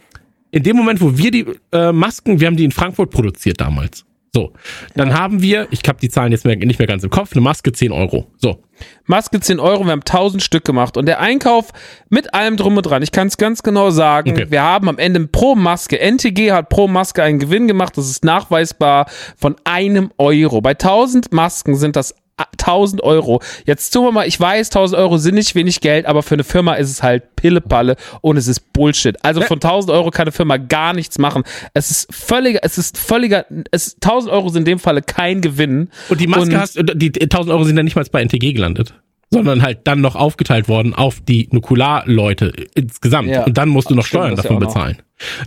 in 0.50 0.62
dem 0.62 0.76
Moment, 0.76 1.00
wo 1.00 1.16
wir 1.16 1.30
die 1.30 1.46
äh, 1.72 1.92
Masken, 1.92 2.38
wir 2.40 2.46
haben 2.46 2.56
die 2.56 2.64
in 2.64 2.72
Frankfurt 2.72 3.10
produziert 3.10 3.60
damals. 3.60 4.04
So, 4.34 4.52
dann 4.96 5.10
ja. 5.10 5.14
haben 5.14 5.42
wir, 5.42 5.68
ich 5.70 5.80
habe 5.86 6.00
die 6.00 6.08
Zahlen 6.08 6.32
jetzt 6.32 6.44
mehr, 6.44 6.56
nicht 6.56 6.80
mehr 6.80 6.88
ganz 6.88 7.04
im 7.04 7.10
Kopf, 7.10 7.32
eine 7.32 7.40
Maske 7.40 7.70
10 7.70 7.92
Euro. 7.92 8.26
So. 8.36 8.64
Maske 9.06 9.38
10 9.38 9.60
Euro, 9.60 9.84
wir 9.84 9.92
haben 9.92 10.00
1000 10.00 10.42
Stück 10.42 10.64
gemacht 10.64 10.96
und 10.96 11.06
der 11.06 11.20
Einkauf 11.20 11.70
mit 12.08 12.34
allem 12.34 12.56
drum 12.56 12.76
und 12.76 12.84
dran, 12.84 13.00
ich 13.04 13.12
kann 13.12 13.28
es 13.28 13.36
ganz 13.36 13.62
genau 13.62 13.90
sagen, 13.90 14.32
okay. 14.32 14.46
wir 14.50 14.60
haben 14.60 14.88
am 14.88 14.98
Ende 14.98 15.24
pro 15.28 15.54
Maske, 15.54 16.00
NTG 16.00 16.50
hat 16.50 16.68
pro 16.68 16.88
Maske 16.88 17.22
einen 17.22 17.38
Gewinn 17.38 17.68
gemacht, 17.68 17.96
das 17.96 18.10
ist 18.10 18.24
nachweisbar 18.24 19.06
von 19.36 19.54
einem 19.62 20.10
Euro. 20.18 20.60
Bei 20.60 20.72
1000 20.72 21.32
Masken 21.32 21.76
sind 21.76 21.94
das 21.94 22.16
1000 22.66 23.02
Euro. 23.02 23.40
Jetzt 23.66 23.90
tun 23.90 24.04
wir 24.04 24.12
mal, 24.12 24.26
ich 24.26 24.38
weiß, 24.38 24.68
1000 24.68 25.00
Euro 25.00 25.18
sind 25.18 25.34
nicht 25.34 25.54
wenig 25.54 25.80
Geld, 25.80 26.06
aber 26.06 26.22
für 26.22 26.34
eine 26.34 26.44
Firma 26.44 26.74
ist 26.74 26.90
es 26.90 27.02
halt 27.02 27.36
Pillepalle 27.36 27.96
und 28.20 28.36
es 28.36 28.48
ist 28.48 28.72
Bullshit. 28.72 29.16
Also 29.24 29.42
von 29.42 29.56
1000 29.56 29.92
Euro 29.92 30.10
kann 30.10 30.24
eine 30.24 30.32
Firma 30.32 30.56
gar 30.56 30.94
nichts 30.94 31.18
machen. 31.18 31.42
Es 31.74 31.90
ist 31.90 32.14
völliger, 32.14 32.60
es 32.62 32.78
ist 32.78 32.98
völliger, 32.98 33.46
es, 33.70 33.96
1000 34.02 34.32
Euro 34.32 34.48
sind 34.48 34.60
in 34.60 34.64
dem 34.76 34.78
Falle 34.78 35.02
kein 35.02 35.40
Gewinn. 35.40 35.90
Und 36.08 36.20
die 36.20 36.26
Maske 36.26 36.54
und, 36.54 36.56
hast, 36.56 36.78
die 36.94 37.12
1000 37.20 37.52
Euro 37.52 37.64
sind 37.64 37.76
ja 37.76 37.82
nicht 37.82 37.96
mal 37.96 38.04
bei 38.10 38.22
NTG 38.22 38.52
gelandet 38.52 38.94
sondern 39.30 39.62
halt 39.62 39.80
dann 39.84 40.00
noch 40.00 40.14
aufgeteilt 40.14 40.68
worden 40.68 40.94
auf 40.94 41.20
die 41.20 41.48
Nukularleute 41.50 42.52
insgesamt. 42.74 43.28
Ja. 43.28 43.44
Und 43.44 43.58
dann 43.58 43.68
musst 43.68 43.90
du 43.90 43.94
noch 43.94 44.06
Steuern 44.06 44.36
davon 44.36 44.60
ja 44.60 44.66
bezahlen. 44.66 44.98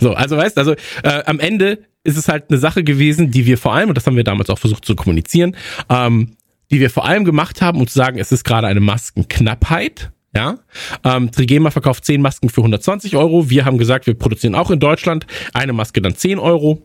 So, 0.01 0.13
also 0.13 0.35
weißt, 0.35 0.57
also 0.57 0.73
äh, 1.03 1.23
am 1.25 1.39
Ende 1.39 1.79
ist 2.03 2.17
es 2.17 2.27
halt 2.27 2.45
eine 2.49 2.57
Sache 2.57 2.83
gewesen, 2.83 3.31
die 3.31 3.45
wir 3.45 3.57
vor 3.57 3.73
allem, 3.73 3.89
und 3.89 3.95
das 3.95 4.07
haben 4.07 4.15
wir 4.15 4.23
damals 4.23 4.49
auch 4.49 4.59
versucht 4.59 4.85
zu 4.85 4.95
kommunizieren, 4.95 5.55
ähm, 5.89 6.36
die 6.71 6.79
wir 6.79 6.89
vor 6.89 7.05
allem 7.05 7.25
gemacht 7.25 7.61
haben, 7.61 7.79
um 7.79 7.87
zu 7.87 7.93
sagen, 7.93 8.19
es 8.19 8.31
ist 8.31 8.43
gerade 8.43 8.67
eine 8.67 8.79
Maskenknappheit. 8.79 10.11
Ja, 10.35 10.59
ähm, 11.03 11.31
Trigema 11.31 11.71
verkauft 11.71 12.05
10 12.05 12.21
Masken 12.21 12.49
für 12.49 12.61
120 12.61 13.15
Euro. 13.15 13.49
Wir 13.49 13.65
haben 13.65 13.77
gesagt, 13.77 14.05
wir 14.05 14.13
produzieren 14.13 14.55
auch 14.55 14.69
in 14.69 14.79
Deutschland 14.79 15.25
eine 15.53 15.73
Maske 15.73 16.01
dann 16.01 16.15
10 16.15 16.37
Euro. 16.37 16.83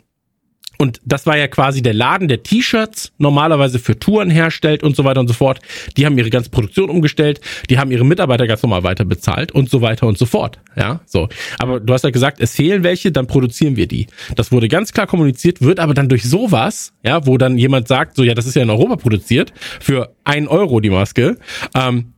Und 0.83 1.01
das 1.05 1.27
war 1.27 1.39
ja 1.39 1.47
quasi 1.47 1.81
der 1.81 1.95
Laden, 1.95 2.27
der 2.27 2.43
T-Shirts 2.43 3.13
normalerweise 3.19 3.79
für 3.79 4.01
Touren 4.01 4.31
herstellt 4.31 4.83
und 4.83 4.97
so 4.97 5.05
weiter 5.05 5.21
und 5.21 5.29
so 5.29 5.33
fort. 5.33 5.61
Die 5.97 6.05
haben 6.05 6.19
ihre 6.19 6.29
ganze 6.29 6.51
Produktion 6.51 6.91
umgestellt, 6.91 7.41
die 7.71 7.79
haben 7.79 7.93
ihre 7.93 8.05
Mitarbeiter 8.05 8.49
ganz 8.49 8.65
normal 8.65 8.83
weiter 8.83 9.05
bezahlt 9.05 9.53
und 9.53 9.71
so 9.71 9.81
weiter 9.81 10.09
und 10.09 10.19
so 10.19 10.27
fort. 10.27 10.59
Ja, 10.75 11.01
so. 11.07 11.29
Aber 11.61 11.79
du 11.79 11.93
hast 11.93 12.03
ja 12.03 12.11
gesagt, 12.11 12.41
es 12.41 12.57
fehlen 12.57 12.83
welche, 12.83 13.13
dann 13.13 13.29
produzieren 13.29 13.77
wir 13.77 13.87
die. 13.87 14.09
Das 14.35 14.51
wurde 14.51 14.67
ganz 14.67 14.93
klar 14.93 15.07
kommuniziert, 15.07 15.61
wird 15.61 15.79
aber 15.79 15.95
dann 15.95 16.09
durch 16.09 16.25
sowas, 16.25 16.93
ja, 17.05 17.29
wo 17.29 17.39
dann 17.39 17.59
jemand 17.59 17.87
sagt, 17.87 18.17
so, 18.17 18.25
ja, 18.25 18.35
das 18.35 18.47
ist 18.47 18.57
ja 18.57 18.63
in 18.63 18.71
Europa 18.71 18.97
produziert, 18.97 19.53
für 19.79 20.17
ein 20.25 20.49
Euro 20.49 20.81
die 20.81 20.91
Maske, 20.91 21.37
ähm, 21.77 22.15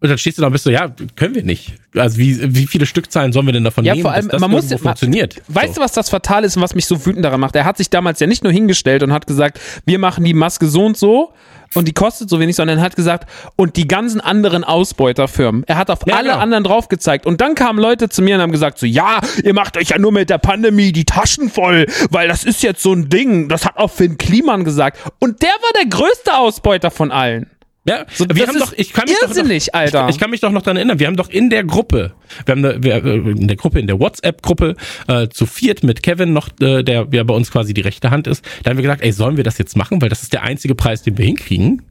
und 0.00 0.08
dann 0.08 0.18
stehst 0.18 0.38
du 0.38 0.42
da 0.42 0.46
und 0.46 0.52
bist 0.52 0.64
so, 0.64 0.70
ja, 0.70 0.88
können 1.16 1.34
wir 1.34 1.42
nicht. 1.42 1.74
Also 1.94 2.16
wie, 2.18 2.54
wie 2.54 2.66
viele 2.66 2.86
Stückzahlen 2.86 3.32
sollen 3.32 3.46
wir 3.46 3.52
denn 3.52 3.64
davon 3.64 3.84
Ja, 3.84 3.92
nehmen, 3.94 4.02
vor 4.02 4.12
allem, 4.12 4.26
dass 4.28 4.32
das 4.32 4.40
man 4.40 4.50
muss- 4.50 4.72
funktioniert? 4.72 5.36
Weißt 5.48 5.74
so. 5.74 5.80
du, 5.80 5.80
was 5.84 5.92
das 5.92 6.08
fatal 6.10 6.44
ist 6.44 6.56
und 6.56 6.62
was 6.62 6.74
mich 6.74 6.86
so 6.86 7.04
wütend 7.06 7.24
daran 7.24 7.40
macht? 7.40 7.54
Er 7.56 7.64
hat 7.64 7.76
sich 7.76 7.90
damals 7.90 8.18
ja 8.20 8.26
nicht 8.26 8.42
nur 8.42 8.52
hingestellt 8.52 9.02
und 9.02 9.12
hat 9.12 9.26
gesagt, 9.26 9.60
wir 9.84 9.98
machen 9.98 10.24
die 10.24 10.34
Maske 10.34 10.66
so 10.66 10.84
und 10.86 10.96
so 10.96 11.32
und 11.74 11.86
die 11.86 11.92
kostet 11.92 12.28
so 12.30 12.40
wenig, 12.40 12.56
sondern 12.56 12.78
er 12.78 12.84
hat 12.84 12.96
gesagt, 12.96 13.28
und 13.56 13.76
die 13.76 13.86
ganzen 13.86 14.20
anderen 14.20 14.64
Ausbeuterfirmen. 14.64 15.64
Er 15.68 15.76
hat 15.76 15.90
auf 15.90 16.00
Ja, 16.06 16.16
alle 16.16 16.30
genau. 16.30 16.40
anderen 16.40 16.64
drauf 16.64 16.88
gezeigt. 16.88 17.26
Und 17.26 17.40
dann 17.40 17.54
kamen 17.54 17.78
Leute 17.78 18.08
zu 18.08 18.22
mir 18.22 18.34
und 18.36 18.40
haben 18.42 18.50
gesagt, 18.52 18.78
so, 18.78 18.86
ja, 18.86 19.20
ihr 19.44 19.54
macht 19.54 19.76
euch 19.76 19.90
ja 19.90 19.98
nur 19.98 20.10
mit 20.12 20.30
der 20.30 20.38
Pandemie 20.38 20.90
die 20.92 21.04
Taschen 21.04 21.48
voll, 21.50 21.86
weil 22.10 22.26
das 22.26 22.42
ist 22.44 22.62
jetzt 22.62 22.82
so 22.82 22.92
ein 22.92 23.08
Ding. 23.08 23.48
Das 23.48 23.64
hat 23.66 23.76
auch 23.76 23.90
Finn 23.90 24.18
Kliman 24.18 24.64
gesagt. 24.64 24.98
Und 25.20 25.42
der 25.42 25.48
war 25.50 25.70
der 25.80 25.88
größte 25.88 26.36
Ausbeuter 26.36 26.90
von 26.90 27.12
allen. 27.12 27.48
Ja, 27.86 28.04
So, 28.12 28.26
wir 28.28 28.46
haben 28.46 28.58
doch, 28.58 28.72
ich 28.74 28.92
kann 28.92 29.06
mich 29.06 29.16
irrsinnig, 29.22 29.66
doch 29.66 29.72
noch, 29.72 29.80
Alter. 29.80 30.08
Ich, 30.08 30.16
ich 30.16 30.20
kann 30.20 30.30
mich 30.30 30.40
doch 30.40 30.50
noch 30.50 30.62
daran 30.62 30.76
erinnern, 30.76 30.98
wir 30.98 31.06
haben 31.06 31.16
doch 31.16 31.30
in 31.30 31.48
der 31.48 31.64
Gruppe, 31.64 32.12
wir 32.44 32.52
haben 32.52 32.64
eine, 32.64 32.82
wir, 32.82 33.04
äh, 33.04 33.16
in 33.16 33.48
der 33.48 33.56
Gruppe, 33.56 33.80
in 33.80 33.86
der 33.86 33.98
WhatsApp-Gruppe 33.98 34.76
äh, 35.08 35.28
zu 35.28 35.46
viert 35.46 35.82
mit 35.82 36.02
Kevin 36.02 36.32
noch, 36.32 36.48
äh, 36.60 36.82
der 36.82 37.08
ja 37.10 37.24
bei 37.24 37.34
uns 37.34 37.50
quasi 37.50 37.72
die 37.72 37.80
rechte 37.80 38.10
Hand 38.10 38.26
ist, 38.26 38.44
da 38.62 38.70
haben 38.70 38.76
wir 38.76 38.82
gesagt, 38.82 39.02
ey, 39.02 39.12
sollen 39.12 39.36
wir 39.36 39.44
das 39.44 39.56
jetzt 39.56 39.76
machen, 39.76 40.02
weil 40.02 40.10
das 40.10 40.22
ist 40.22 40.32
der 40.32 40.42
einzige 40.42 40.74
Preis, 40.74 41.02
den 41.02 41.16
wir 41.16 41.24
hinkriegen. 41.24 41.82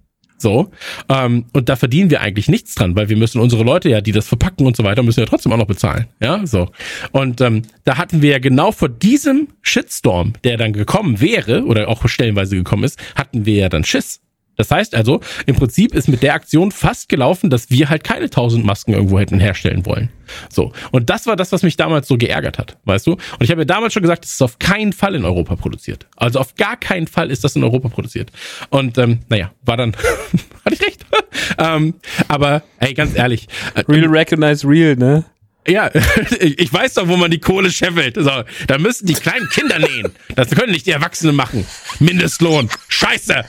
So, 0.41 0.71
ähm, 1.09 1.47
und 1.51 1.67
da 1.67 1.75
verdienen 1.75 2.09
wir 2.09 2.21
eigentlich 2.21 2.47
nichts 2.47 2.73
dran, 2.73 2.95
weil 2.95 3.09
wir 3.09 3.17
müssen 3.17 3.41
unsere 3.41 3.63
Leute 3.63 3.89
ja, 3.89 3.99
die 3.99 4.13
das 4.13 4.27
verpacken 4.27 4.65
und 4.65 4.77
so 4.77 4.85
weiter, 4.85 5.03
müssen 5.03 5.19
ja 5.19 5.25
trotzdem 5.25 5.51
auch 5.51 5.57
noch 5.57 5.67
bezahlen. 5.67 6.05
Ja, 6.21 6.45
so. 6.47 6.69
Und 7.11 7.41
ähm, 7.41 7.63
da 7.83 7.97
hatten 7.97 8.21
wir 8.21 8.31
ja 8.31 8.39
genau 8.39 8.71
vor 8.71 8.87
diesem 8.87 9.49
Shitstorm, 9.61 10.33
der 10.45 10.55
dann 10.55 10.71
gekommen 10.71 11.19
wäre, 11.19 11.65
oder 11.65 11.89
auch 11.89 12.07
stellenweise 12.07 12.55
gekommen 12.55 12.85
ist, 12.85 12.97
hatten 13.15 13.45
wir 13.45 13.55
ja 13.55 13.69
dann 13.69 13.83
Schiss. 13.83 14.21
Das 14.60 14.72
heißt 14.72 14.93
also, 14.93 15.22
im 15.45 15.55
Prinzip 15.55 15.95
ist 15.95 16.10
mit 16.10 16.22
der 16.22 16.34
Aktion 16.34 16.74
fast 16.74 17.07
gelaufen, 17.07 17.49
dass 17.49 17.70
wir 17.70 17.89
halt 17.89 18.03
keine 18.03 18.30
tausend 18.30 18.66
Masken 18.66 18.93
irgendwo 18.93 19.18
hätten 19.18 19.39
herstellen 19.39 19.86
wollen. 19.86 20.10
So. 20.49 20.74
Und 20.91 21.10
das 21.10 21.28
war 21.28 21.38
das, 21.38 21.53
was 21.53 21.64
mich 21.64 21.78
damals 21.78 22.10
so 22.10 22.18
geärgert 22.18 22.57
hat, 22.57 22.78
weißt 22.84 23.07
du? 23.07 23.14
Und 23.14 23.22
ich 23.39 23.51
habe 23.51 23.62
ja 23.62 23.66
damals 23.66 23.93
schon 23.93 24.01
gesagt, 24.01 24.26
es 24.26 24.34
ist 24.34 24.41
auf 24.41 24.60
keinen 24.60 24.91
Fall 24.91 25.16
in 25.16 25.24
Europa 25.24 25.55
produziert. 25.55 26.07
Also 26.18 26.39
auf 26.39 26.55
gar 26.55 26.76
keinen 26.76 27.07
Fall 27.07 27.32
ist 27.32 27.45
das 27.45 27.55
in 27.55 27.64
Europa 27.64 27.88
produziert. 27.88 28.34
Und 28.70 28.97
ähm, 28.97 29.20
naja, 29.30 29.53
war 29.64 29.78
dann, 29.78 29.95
hatte 30.66 30.76
ich 30.76 30.82
recht. 30.82 31.05
ähm, 31.57 31.93
aber 32.28 32.62
ey, 32.80 32.93
ganz 32.93 33.16
ehrlich, 33.16 33.47
äh, 33.76 33.84
Real 33.88 34.07
recognize 34.07 34.68
real, 34.68 34.97
ne? 34.97 35.24
ja, 35.70 35.89
ich 36.41 36.60
ich 36.60 36.74
weiß 36.74 36.95
doch, 36.95 37.07
wo 37.07 37.16
man 37.16 37.32
die 37.32 37.39
Kohle 37.39 37.72
scheffelt. 37.72 38.18
So, 38.18 38.43
da 38.68 38.78
müssen 38.78 39.07
die 39.07 39.14
kleinen 39.14 39.47
Kinder 39.47 39.80
nähen. 39.80 40.12
Das 40.36 40.49
können 40.49 40.74
nicht 40.74 40.86
die 40.86 40.91
Erwachsenen 40.91 41.38
machen. 41.38 41.66
Mindestlohn. 41.99 42.70
Scheiße. 42.89 43.45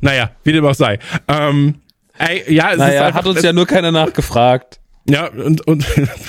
Naja, 0.00 0.30
wie 0.44 0.52
dem 0.52 0.64
auch 0.64 0.74
sei. 0.74 0.98
Ähm, 1.28 1.76
ey, 2.18 2.52
ja, 2.52 2.68
es 2.68 2.72
ist 2.74 2.78
Naja, 2.78 3.06
einfach, 3.06 3.18
hat 3.18 3.26
uns 3.26 3.42
ja 3.42 3.52
nur 3.52 3.66
keiner 3.66 3.92
nachgefragt. 3.92 4.80
ja 5.08 5.28
und 5.28 5.66
und 5.66 5.86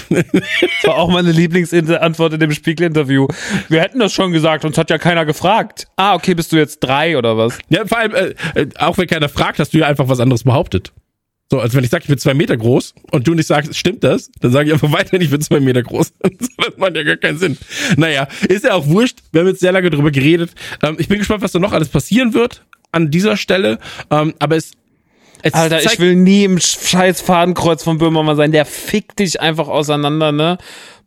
Das 0.10 0.84
war 0.84 0.96
auch 0.98 1.10
meine 1.12 1.32
Lieblingsantwort 1.32 2.34
in 2.34 2.40
dem 2.40 2.52
Spiegel-Interview. 2.52 3.28
Wir 3.70 3.82
hätten 3.82 4.00
das 4.00 4.14
schon 4.14 4.32
gesagt, 4.32 4.66
uns 4.66 4.78
hat 4.78 4.90
ja 4.90 4.98
keiner 4.98 5.26
gefragt. 5.26 5.88
Ah, 5.96 6.16
okay, 6.16 6.34
bist 6.34 6.52
du 6.52 6.58
jetzt 6.58 6.80
drei 6.80 7.18
oder 7.18 7.38
was? 7.38 7.58
ja, 7.70 7.86
vor 7.86 7.98
allem 7.98 8.14
äh, 8.14 8.34
äh, 8.56 8.68
auch 8.78 8.98
wenn 8.98 9.08
keiner 9.08 9.30
fragt, 9.30 9.60
hast 9.60 9.74
du 9.74 9.78
ja 9.80 9.88
einfach 9.88 10.08
was 10.08 10.20
anderes 10.20 10.44
behauptet. 10.44 10.92
So, 11.50 11.60
als 11.60 11.76
wenn 11.76 11.84
ich 11.84 11.90
sage, 11.90 12.04
ich 12.04 12.08
bin 12.08 12.18
zwei 12.18 12.34
Meter 12.34 12.56
groß 12.56 12.94
und 13.12 13.28
du 13.28 13.34
nicht 13.34 13.46
sagst, 13.48 13.76
stimmt 13.76 14.06
das? 14.06 14.32
Dann 14.40 14.54
sage 14.54 14.68
ich 14.68 14.74
einfach 14.74 14.94
weiterhin, 14.94 15.22
ich 15.22 15.30
bin 15.30 15.42
zwei 15.42 15.60
Meter 15.60 15.84
groß. 15.84 16.14
das 16.22 16.78
macht 16.78 16.96
ja 16.96 17.04
gar 17.04 17.18
keinen 17.18 17.38
Sinn. 17.38 17.58
Naja, 17.98 18.30
ist 18.48 18.64
ja 18.64 18.74
auch 18.74 18.88
wurscht. 18.88 19.18
Wir 19.34 19.42
haben 19.42 19.48
jetzt 19.50 19.60
sehr 19.60 19.74
lange 19.74 19.90
drüber 19.90 20.12
geredet. 20.12 20.52
Ähm, 20.82 20.96
ich 20.98 21.10
bin 21.10 21.18
gespannt, 21.18 21.42
was 21.42 21.52
da 21.52 21.60
noch 21.60 21.74
alles 21.74 21.90
passieren 21.90 22.34
wird 22.34 22.64
an 22.92 23.12
dieser 23.12 23.38
Stelle. 23.38 23.80
Ähm, 24.10 24.34
aber 24.40 24.58
es, 24.58 24.72
es 25.44 25.54
Alter, 25.54 25.84
ich 25.84 26.00
will 26.00 26.16
nie 26.16 26.44
im 26.44 26.60
scheiß 26.60 27.22
Fadenkreuz 27.22 27.84
von 27.84 27.98
Böhmermann 27.98 28.38
sein. 28.38 28.52
Der 28.52 28.66
fickt 28.66 29.20
dich 29.20 29.42
einfach 29.42 29.68
auseinander, 29.68 30.32
ne? 30.32 30.58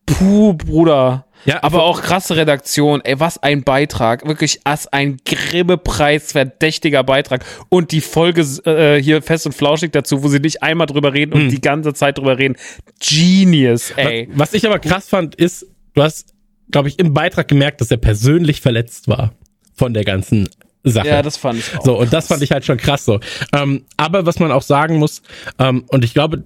Puh, 0.07 0.55
Bruder. 0.55 1.27
Ja, 1.47 1.63
aber 1.63 1.83
auch 1.83 2.01
krasse 2.01 2.37
Redaktion. 2.37 3.03
Ey, 3.05 3.21
was 3.21 3.43
ein 3.43 3.65
Beitrag. 3.65 4.27
Wirklich, 4.27 4.61
as 4.65 4.87
ein 4.87 5.19
Grimme-Preis, 5.25 6.33
verdächtiger 6.33 7.05
Beitrag. 7.05 7.45
Und 7.69 7.93
die 7.93 8.01
Folge 8.01 8.43
äh, 8.65 9.01
hier 9.03 9.21
fest 9.23 9.47
und 9.47 9.53
flauschig 9.53 9.93
dazu, 9.93 10.23
wo 10.23 10.29
sie 10.29 10.41
nicht 10.41 10.63
einmal 10.63 10.87
drüber 10.87 11.13
reden 11.13 11.35
und 11.35 11.51
die 11.51 11.61
ganze 11.61 11.93
Zeit 11.93 12.19
drüber 12.19 12.39
reden. 12.39 12.57
Genius, 12.99 13.91
ey. 13.91 14.29
Was 14.33 14.55
ich 14.55 14.67
aber 14.67 14.79
krass 14.79 15.09
fand, 15.09 15.35
ist, 15.35 15.67
du 15.95 16.03
hast, 16.03 16.35
glaube 16.71 16.89
ich, 16.89 16.99
im 16.99 17.13
Beitrag 17.13 17.47
gemerkt, 17.47 17.81
dass 17.81 17.91
er 17.91 17.99
persönlich 17.99 18.63
verletzt 18.63 19.09
war 19.09 19.35
von 19.75 19.93
der 19.93 20.05
ganzen 20.05 20.49
Sache. 20.85 21.09
Ja, 21.09 21.23
das 21.23 21.37
fand 21.37 21.59
ich 21.59 21.77
auch. 21.77 21.85
So, 21.85 21.99
und 21.99 22.13
das 22.13 22.29
fand 22.29 22.43
ich 22.43 22.51
halt 22.51 22.65
schon 22.65 22.77
krass 22.77 23.05
so. 23.05 23.21
Ähm, 23.53 23.85
aber 23.97 24.27
was 24.27 24.39
man 24.39 24.53
auch 24.53 24.63
sagen 24.63 24.99
muss, 24.99 25.23
ähm, 25.59 25.85
und 25.89 26.05
ich 26.05 26.15
glaube, 26.15 26.45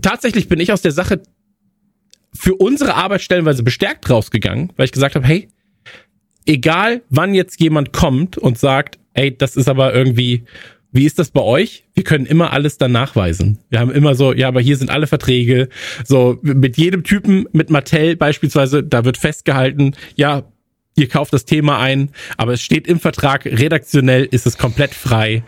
tatsächlich 0.00 0.48
bin 0.48 0.60
ich 0.60 0.72
aus 0.72 0.82
der 0.82 0.92
Sache 0.92 1.22
für 2.32 2.54
unsere 2.54 2.94
Arbeit 2.94 3.22
stellenweise 3.22 3.62
bestärkt 3.62 4.08
rausgegangen, 4.10 4.72
weil 4.76 4.86
ich 4.86 4.92
gesagt 4.92 5.14
habe, 5.14 5.26
hey, 5.26 5.48
egal 6.46 7.02
wann 7.10 7.34
jetzt 7.34 7.60
jemand 7.60 7.92
kommt 7.92 8.38
und 8.38 8.58
sagt, 8.58 8.98
ey, 9.14 9.36
das 9.36 9.56
ist 9.56 9.68
aber 9.68 9.94
irgendwie, 9.94 10.44
wie 10.92 11.04
ist 11.04 11.18
das 11.18 11.30
bei 11.30 11.42
euch? 11.42 11.84
Wir 11.94 12.04
können 12.04 12.26
immer 12.26 12.52
alles 12.52 12.78
dann 12.78 12.92
nachweisen. 12.92 13.58
Wir 13.68 13.80
haben 13.80 13.90
immer 13.90 14.14
so, 14.14 14.32
ja, 14.32 14.48
aber 14.48 14.60
hier 14.60 14.76
sind 14.76 14.90
alle 14.90 15.06
Verträge. 15.06 15.68
So, 16.04 16.38
mit 16.42 16.76
jedem 16.76 17.04
Typen, 17.04 17.46
mit 17.52 17.70
Mattel 17.70 18.16
beispielsweise, 18.16 18.82
da 18.82 19.04
wird 19.04 19.18
festgehalten, 19.18 19.94
ja, 20.14 20.44
ihr 20.96 21.08
kauft 21.08 21.32
das 21.32 21.44
Thema 21.44 21.78
ein, 21.78 22.10
aber 22.36 22.54
es 22.54 22.62
steht 22.62 22.86
im 22.88 22.98
Vertrag, 22.98 23.44
redaktionell 23.44 24.24
ist 24.24 24.46
es 24.46 24.58
komplett 24.58 24.94
frei. 24.94 25.44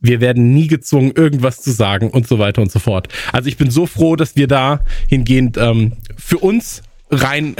Wir 0.00 0.20
werden 0.20 0.52
nie 0.52 0.66
gezwungen, 0.66 1.12
irgendwas 1.14 1.62
zu 1.62 1.70
sagen 1.70 2.10
und 2.10 2.28
so 2.28 2.38
weiter 2.38 2.62
und 2.62 2.70
so 2.70 2.78
fort. 2.78 3.08
Also 3.32 3.48
ich 3.48 3.56
bin 3.56 3.70
so 3.70 3.86
froh, 3.86 4.16
dass 4.16 4.36
wir 4.36 4.46
da 4.46 4.80
hingehend 5.08 5.56
ähm, 5.56 5.94
für 6.16 6.38
uns 6.38 6.82
rein 7.10 7.56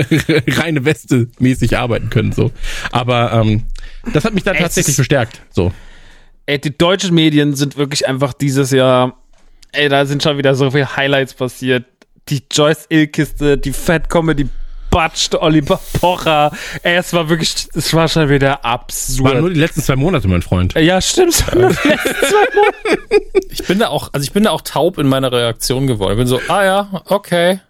reine 0.48 0.84
Weste 0.84 1.28
mäßig 1.38 1.78
arbeiten 1.78 2.10
können 2.10 2.32
so. 2.32 2.52
Aber 2.90 3.32
ähm, 3.32 3.64
das 4.12 4.24
hat 4.24 4.34
mich 4.34 4.44
dann 4.44 4.56
tatsächlich 4.56 4.96
bestärkt. 4.96 5.40
So. 5.50 5.72
Ey, 6.46 6.60
die 6.60 6.76
deutschen 6.76 7.14
Medien 7.14 7.54
sind 7.54 7.76
wirklich 7.76 8.06
einfach 8.06 8.32
dieses 8.32 8.70
Jahr, 8.70 9.18
ey, 9.72 9.88
da 9.88 10.04
sind 10.04 10.22
schon 10.22 10.38
wieder 10.38 10.54
so 10.54 10.70
viele 10.70 10.96
Highlights 10.96 11.34
passiert. 11.34 11.86
Die 12.28 12.42
Joyce 12.50 12.86
Ill-Kiste, 12.88 13.58
die 13.58 13.72
Fat 13.72 14.08
Comedy 14.08 14.48
Batscht, 14.92 15.34
Oliver 15.34 15.80
Pocher. 16.00 16.52
Ey, 16.82 16.96
es 16.96 17.12
war 17.12 17.28
wirklich, 17.28 17.66
es 17.74 17.92
war 17.94 18.06
schon 18.08 18.28
wieder 18.28 18.60
Waren 18.62 18.62
nur 18.62 18.70
absurd. 18.72 19.56
die 19.56 19.60
letzten 19.60 19.82
zwei 19.82 19.96
Monate, 19.96 20.28
mein 20.28 20.42
Freund. 20.42 20.74
Ja, 20.74 21.00
stimmt. 21.00 21.44
Ich 23.50 23.66
bin 23.66 23.78
da 23.78 23.88
auch, 23.88 24.10
also 24.12 24.24
ich 24.24 24.32
bin 24.32 24.44
da 24.44 24.50
auch 24.50 24.60
taub 24.62 24.98
in 24.98 25.08
meiner 25.08 25.30
Reaktion 25.30 25.86
geworden. 25.86 26.12
Ich 26.12 26.18
bin 26.18 26.26
so, 26.26 26.40
ah 26.48 26.64
ja, 26.64 27.02
okay. 27.06 27.60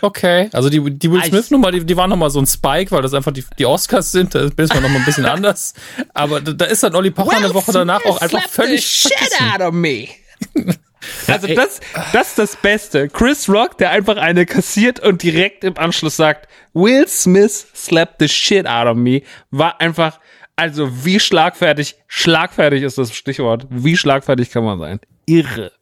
Okay. 0.00 0.48
Also 0.52 0.70
die, 0.70 0.80
die 0.90 1.10
Will 1.10 1.22
Smith 1.24 1.50
Nummer, 1.50 1.70
die, 1.72 1.84
die 1.84 1.96
war 1.96 2.06
nochmal 2.06 2.30
so 2.30 2.38
ein 2.40 2.46
Spike, 2.46 2.90
weil 2.92 3.02
das 3.02 3.12
einfach 3.14 3.32
die, 3.32 3.44
die 3.58 3.66
Oscars 3.66 4.12
sind. 4.12 4.34
Da 4.34 4.40
ist 4.44 4.72
man 4.72 4.82
nochmal 4.82 5.00
ein 5.00 5.04
bisschen 5.04 5.26
anders. 5.26 5.74
Aber 6.14 6.40
da, 6.40 6.52
da 6.52 6.64
ist 6.66 6.82
dann 6.82 6.94
Olli 6.94 7.10
Pocher 7.10 7.36
eine 7.36 7.52
Woche 7.52 7.72
danach 7.72 8.04
auch 8.06 8.20
einfach 8.20 8.48
völlig 8.48 8.86
vergessen. 8.86 9.50
out 9.52 9.60
of 9.60 9.72
me. 9.74 10.08
Also 11.26 11.46
das, 11.48 11.80
das 12.12 12.28
ist 12.28 12.38
das 12.38 12.56
Beste. 12.56 13.08
Chris 13.08 13.48
Rock, 13.48 13.78
der 13.78 13.90
einfach 13.90 14.16
eine 14.16 14.46
kassiert 14.46 15.00
und 15.00 15.22
direkt 15.22 15.64
im 15.64 15.76
Anschluss 15.78 16.16
sagt, 16.16 16.48
Will 16.74 17.06
Smith 17.08 17.66
slapped 17.74 18.16
the 18.20 18.28
shit 18.28 18.66
out 18.66 18.86
of 18.86 18.96
me, 18.96 19.22
war 19.50 19.80
einfach, 19.80 20.18
also 20.56 21.04
wie 21.04 21.20
schlagfertig, 21.20 21.96
schlagfertig 22.08 22.82
ist 22.82 22.98
das 22.98 23.14
Stichwort. 23.14 23.66
Wie 23.70 23.96
schlagfertig 23.96 24.50
kann 24.50 24.64
man 24.64 24.78
sein? 24.78 25.00
Irre. 25.26 25.72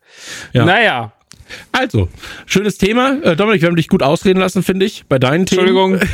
Ja. 0.53 0.65
Naja, 0.65 1.13
Also, 1.73 2.09
schönes 2.47 2.79
Thema. 2.79 3.19
Äh, 3.23 3.37
Dominik, 3.37 3.61
wir 3.63 3.69
haben 3.69 3.77
dich 3.77 3.89
gut 3.89 4.03
ausreden 4.03 4.41
lassen, 4.41 4.63
finde 4.63 4.87
ich, 4.87 5.05
bei 5.09 5.19
deinen 5.19 5.47
Themen. 5.47 5.69
Entschuldigung. 5.69 6.01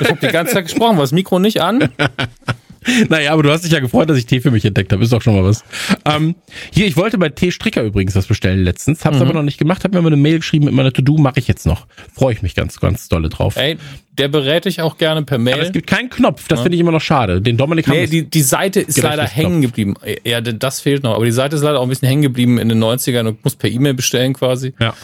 Ich 0.00 0.08
habe 0.10 0.18
die 0.20 0.32
ganze 0.32 0.54
Zeit 0.54 0.64
gesprochen, 0.64 0.96
war 0.96 1.04
das 1.04 1.12
Mikro 1.12 1.38
nicht 1.38 1.60
an? 1.60 1.88
Naja, 3.08 3.32
aber 3.32 3.42
du 3.42 3.50
hast 3.50 3.64
dich 3.64 3.72
ja 3.72 3.80
gefreut, 3.80 4.08
dass 4.10 4.16
ich 4.18 4.26
Tee 4.26 4.40
für 4.40 4.50
mich 4.50 4.64
entdeckt 4.64 4.92
habe. 4.92 5.02
Ist 5.02 5.12
doch 5.12 5.22
schon 5.22 5.34
mal 5.34 5.44
was. 5.44 5.64
Ähm, 6.04 6.34
hier, 6.72 6.86
ich 6.86 6.96
wollte 6.96 7.18
bei 7.18 7.28
Tee 7.28 7.50
Stricker 7.50 7.82
übrigens 7.82 8.14
was 8.14 8.26
bestellen 8.26 8.62
letztens. 8.64 9.04
Hab's 9.04 9.16
Mhm. 9.16 9.22
aber 9.22 9.32
noch 9.34 9.42
nicht 9.42 9.58
gemacht. 9.58 9.84
Hab 9.84 9.92
mir 9.92 10.00
mal 10.02 10.08
eine 10.08 10.16
Mail 10.16 10.38
geschrieben 10.38 10.66
mit 10.66 10.74
meiner 10.74 10.92
To-Do. 10.92 11.16
Mache 11.18 11.38
ich 11.40 11.48
jetzt 11.48 11.66
noch. 11.66 11.86
Freue 12.14 12.32
ich 12.34 12.42
mich 12.42 12.54
ganz, 12.54 12.78
ganz 12.80 13.08
dolle 13.08 13.28
drauf. 13.28 13.56
Ey, 13.56 13.76
der 14.18 14.28
berät 14.28 14.64
dich 14.64 14.80
auch 14.80 14.98
gerne 14.98 15.22
per 15.22 15.36
aber 15.38 15.50
es 15.52 15.56
Mail. 15.58 15.70
gibt 15.72 15.86
keinen 15.88 16.10
Knopf. 16.10 16.48
Das 16.48 16.60
finde 16.60 16.76
ich 16.76 16.80
immer 16.80 16.92
noch 16.92 17.00
schade. 17.00 17.42
Den 17.42 17.56
Dominik 17.56 17.86
haben 17.86 17.94
Nee, 17.96 18.02
wir- 18.02 18.22
die, 18.22 18.30
die 18.30 18.42
Seite 18.42 18.80
ist 18.80 19.00
leider 19.02 19.24
hängen 19.26 19.60
geblieben. 19.62 19.94
Ja, 20.24 20.40
das 20.40 20.80
fehlt 20.80 21.02
noch. 21.02 21.14
Aber 21.14 21.24
die 21.24 21.32
Seite 21.32 21.56
ist 21.56 21.62
leider 21.62 21.78
auch 21.80 21.84
ein 21.84 21.88
bisschen 21.88 22.08
hängen 22.08 22.22
geblieben 22.22 22.58
in 22.58 22.68
den 22.68 22.78
90ern 22.82 23.26
und 23.26 23.42
muss 23.44 23.56
per 23.56 23.68
E-Mail 23.70 23.94
bestellen 23.94 24.32
quasi. 24.34 24.72
Ja. 24.80 24.94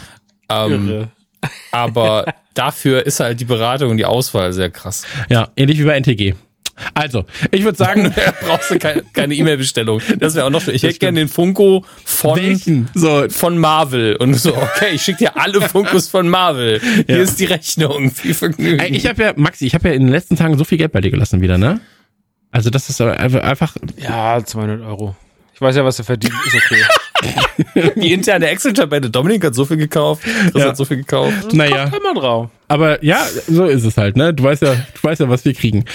Ähm, 0.49 0.89
Irre. 0.89 1.07
aber 1.71 2.33
dafür 2.53 3.05
ist 3.05 3.19
halt 3.19 3.39
die 3.39 3.45
Beratung 3.45 3.91
und 3.91 3.97
die 3.97 4.05
Auswahl 4.05 4.53
sehr 4.53 4.69
krass. 4.69 5.03
ja, 5.29 5.49
ähnlich 5.55 5.79
wie 5.79 5.83
bei 5.83 5.95
NTG. 5.99 6.33
Also, 6.93 7.25
ich 7.51 7.63
würde 7.63 7.77
sagen, 7.77 8.13
brauchst 8.45 8.71
du 8.71 8.79
keine 8.79 9.03
keine 9.13 9.35
E-Mail-Bestellung. 9.35 10.01
Das 10.19 10.35
wäre 10.35 10.45
auch 10.45 10.49
noch 10.49 10.61
schön. 10.61 10.73
Ich 10.75 10.83
hätte 10.83 10.97
gerne 10.99 11.19
den 11.19 11.27
Funko 11.29 11.85
von, 12.03 12.37
welchen? 12.37 12.89
So, 12.95 13.27
von 13.29 13.57
Marvel. 13.57 14.15
Und 14.15 14.33
so, 14.33 14.55
okay, 14.55 14.89
ich 14.93 15.01
schicke 15.03 15.19
dir 15.19 15.37
alle 15.37 15.61
Funkos 15.61 16.07
von 16.09 16.27
Marvel. 16.27 16.81
Hier 17.07 17.17
Ja. 17.17 17.23
ist 17.23 17.39
die 17.39 17.45
Rechnung. 17.45 18.09
Viel 18.11 18.33
Vergnügen. 18.33 18.79
Ey, 18.79 18.89
ich 18.95 19.05
habe 19.07 19.21
ja, 19.21 19.33
Maxi, 19.35 19.65
ich 19.67 19.75
habe 19.75 19.89
ja 19.89 19.93
in 19.93 20.01
den 20.03 20.11
letzten 20.11 20.35
Tagen 20.35 20.57
so 20.57 20.63
viel 20.63 20.77
Geld 20.77 20.91
bei 20.91 21.01
dir 21.01 21.11
gelassen 21.11 21.41
wieder, 21.41 21.57
ne? 21.57 21.79
Also 22.51 22.69
das 22.69 22.89
ist 22.89 23.01
einfach 23.01 23.75
Ja, 23.97 24.43
200 24.43 24.81
Euro. 24.81 25.15
Ich 25.55 25.61
weiß 25.61 25.75
ja, 25.75 25.85
was 25.85 25.99
er 25.99 26.05
verdient. 26.05 26.33
Ist 26.47 26.55
okay. 26.55 27.91
die 27.95 28.11
interne 28.13 28.47
Excel-Tabelle. 28.47 29.09
Dominik 29.09 29.45
hat 29.45 29.55
so 29.55 29.65
viel 29.65 29.77
gekauft. 29.77 30.23
Das 30.53 30.61
Ja. 30.63 30.69
hat 30.69 30.77
so 30.77 30.83
viel 30.85 30.97
gekauft. 30.97 31.53
naja. 31.53 31.89
Kommt 31.89 32.03
immer 32.03 32.19
drauf. 32.19 32.49
Aber 32.67 33.03
ja, 33.03 33.25
so 33.47 33.65
ist 33.65 33.83
es 33.85 33.95
halt, 33.97 34.17
ne? 34.17 34.33
Du 34.33 34.43
weißt 34.43 34.61
ja, 34.63 34.73
du 34.73 35.03
weißt 35.03 35.21
ja, 35.21 35.29
was 35.29 35.45
wir 35.45 35.53
kriegen. 35.53 35.85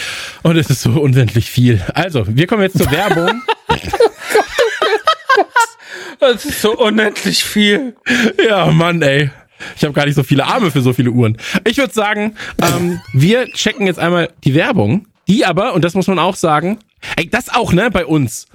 Und 0.43 0.57
es 0.57 0.71
ist 0.71 0.83
so 0.83 0.91
unendlich 0.93 1.51
viel. 1.51 1.83
Also, 1.95 2.25
wir 2.29 2.47
kommen 2.47 2.63
jetzt 2.63 2.79
zur 2.79 2.91
Werbung. 2.91 3.43
Das 6.21 6.45
ist 6.45 6.63
so 6.63 6.77
unendlich 6.77 7.45
viel. 7.45 7.95
ja, 8.45 8.67
Mann, 8.73 9.01
ey. 9.03 9.31
Ich 9.77 9.85
habe 9.85 9.93
gar 9.95 10.05
nicht 10.05 10.17
so 10.17 10.25
viele 10.25 10.45
Arme 10.47 10.73
für 10.73 10.81
so 10.81 10.93
viele 10.93 11.11
Uhren. 11.13 11.37
Ich 11.65 11.79
würde 11.79 11.93
sagen, 11.95 12.35
ähm, 12.61 13.01
wir 13.13 13.47
checken 13.53 13.87
jetzt 13.87 14.01
einmal 14.01 14.29
die 14.43 14.55
Werbung. 14.55 15.07
Die 15.29 15.45
aber, 15.45 15.75
und 15.75 15.85
das 15.85 15.95
muss 15.95 16.09
man 16.09 16.19
auch 16.19 16.35
sagen, 16.35 16.79
ey, 17.17 17.31
das 17.31 17.51
auch, 17.55 17.73
ne, 17.73 17.89
bei 17.93 18.05
uns. 18.05 18.48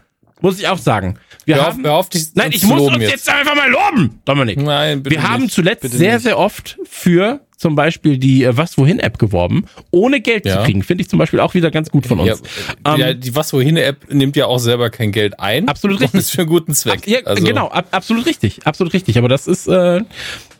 Muss 0.43 0.59
ich 0.59 0.67
auch 0.67 0.77
sagen. 0.77 1.17
Wir 1.45 1.55
Hör 1.55 1.61
auf, 1.69 1.73
haben. 1.73 1.83
hör 1.85 1.93
auf, 1.93 2.09
dich 2.09 2.35
Nein, 2.35 2.51
ich 2.53 2.63
muss 2.63 2.81
uns 2.81 2.97
jetzt. 3.01 3.29
einfach 3.29 3.55
mal 3.55 3.69
loben, 3.71 4.19
Dominik. 4.25 4.61
Nein, 4.61 5.01
bitte 5.01 5.15
Wir 5.15 5.23
haben 5.27 5.43
nicht. 5.43 5.53
zuletzt 5.55 5.81
Bitte 5.83 5.97
sehr, 5.97 6.15
nicht. 6.15 6.23
sehr 6.23 6.37
oft 6.37 6.77
für 6.83 7.39
zum 7.57 7.75
Beispiel 7.75 8.17
die 8.17 8.43
äh, 8.43 8.57
Was 8.57 8.77
Wohin 8.77 8.99
App 8.99 9.17
geworben, 9.19 9.65
ohne 9.89 10.19
Geld 10.19 10.45
Ja. 10.45 10.57
zu 10.59 10.63
kriegen. 10.65 10.83
Finde 10.83 11.01
ich 11.01 11.09
zum 11.09 11.17
Beispiel 11.17 11.39
auch 11.39 11.53
wieder 11.53 11.71
ganz 11.71 11.89
gut 11.89 12.05
von 12.05 12.19
Ja, 12.25 12.33
uns. 12.33 12.43
Ähm, 12.85 12.97
ja, 12.99 13.13
die 13.13 13.33
Was 13.37 13.53
wohin 13.53 13.77
App 13.77 14.13
nimmt 14.13 14.35
ja 14.35 14.47
auch 14.47 14.57
selber 14.57 14.89
kein 14.89 15.13
Geld 15.13 15.39
ein. 15.39 15.69
Absolut 15.69 15.95
Und 16.01 16.03
richtig. 16.03 16.19
ist 16.19 16.31
für 16.31 16.41
einen 16.41 16.49
guten 16.49 16.73
Zweck. 16.73 17.07
Ja, 17.07 17.19
Also, 17.23 17.41
genau, 17.41 17.69
ab, 17.69 17.87
absolut 17.91 18.25
richtig, 18.25 18.67
absolut 18.67 18.91
richtig. 18.93 19.17
Aber 19.17 19.29
das 19.29 19.47
ist, 19.47 19.67
äh, 19.69 20.01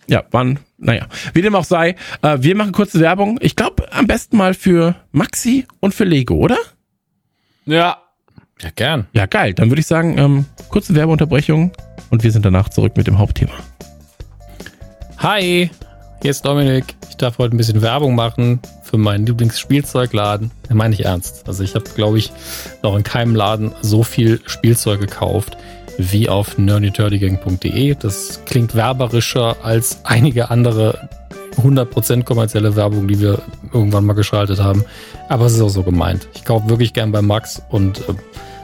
ja, 0.08 0.24
wann, 0.32 0.60
naja, 0.78 1.08
wie 1.34 1.42
dem 1.42 1.56
auch 1.56 1.66
sei. 1.66 1.96
Äh, 2.22 2.38
wir 2.40 2.56
machen 2.56 2.72
kurze 2.72 3.02
Werbung. 3.02 3.38
Ich 3.42 3.58
glaube, 3.58 3.92
am 3.92 4.08
besten 4.08 4.38
mal 4.38 4.54
für 4.54 4.96
Maxi 5.12 5.66
und 5.82 5.94
für 5.94 6.06
Lego, 6.06 6.36
oder? 6.36 6.58
Ja. 7.66 7.98
Ja, 8.64 8.70
gern. 8.74 9.08
Ja, 9.12 9.26
geil. 9.26 9.54
Dann 9.54 9.70
würde 9.70 9.82
ich 9.82 9.88
sagen, 9.88 10.18
ähm, 10.18 10.46
kurze 10.70 10.96
Werbeunterbrechung 10.96 11.72
und 12.10 12.24
wir 12.24 12.32
sind 12.32 12.46
danach 12.46 12.70
zurück 12.70 12.96
mit 12.96 13.08
dem 13.08 13.18
Hauptthema. 13.20 13.52
Hi, 15.18 15.70
hier 16.22 16.32
ist 16.32 16.46
Dominik. 16.46 16.96
Ich 17.10 17.18
darf 17.18 17.40
heute 17.40 17.56
ein 17.56 17.58
bisschen 17.58 17.82
Werbung 17.82 18.16
machen 18.16 18.62
für 18.84 18.98
meinen 18.98 19.26
Lieblingsspielzeugladen. 19.26 20.52
Das 20.64 20.74
meine 20.74 20.94
ich 20.94 21.04
ernst. 21.04 21.46
Also 21.46 21.62
ich 21.62 21.76
habe, 21.76 21.90
glaube 21.94 22.18
ich, 22.18 22.32
noch 22.82 22.96
in 22.96 23.04
keinem 23.04 23.36
Laden 23.36 23.74
so 23.82 24.04
viel 24.04 24.40
Spielzeug 24.46 25.02
gekauft 25.02 25.58
wie 25.98 26.30
auf 26.30 26.58
nerdyturdygang.de. 26.58 27.96
Das 27.96 28.40
klingt 28.46 28.76
werberischer 28.76 29.58
als 29.62 30.00
einige 30.06 30.50
andere 30.50 31.10
100% 31.58 32.24
kommerzielle 32.24 32.78
Werbung, 32.78 33.10
die 33.10 33.20
wir 33.20 33.40
irgendwann 33.74 34.06
mal 34.06 34.14
geschaltet 34.14 34.60
haben. 34.60 34.86
Aber 35.28 35.48
es 35.48 35.54
ist 35.54 35.62
auch 35.62 35.70
so 35.70 35.84
gemeint. 35.84 36.30
Ich 36.34 36.46
kaufe 36.46 36.70
wirklich 36.70 36.94
gern 36.94 37.12
bei 37.12 37.22
Max 37.22 37.62
und 37.70 38.00
äh, 38.10 38.14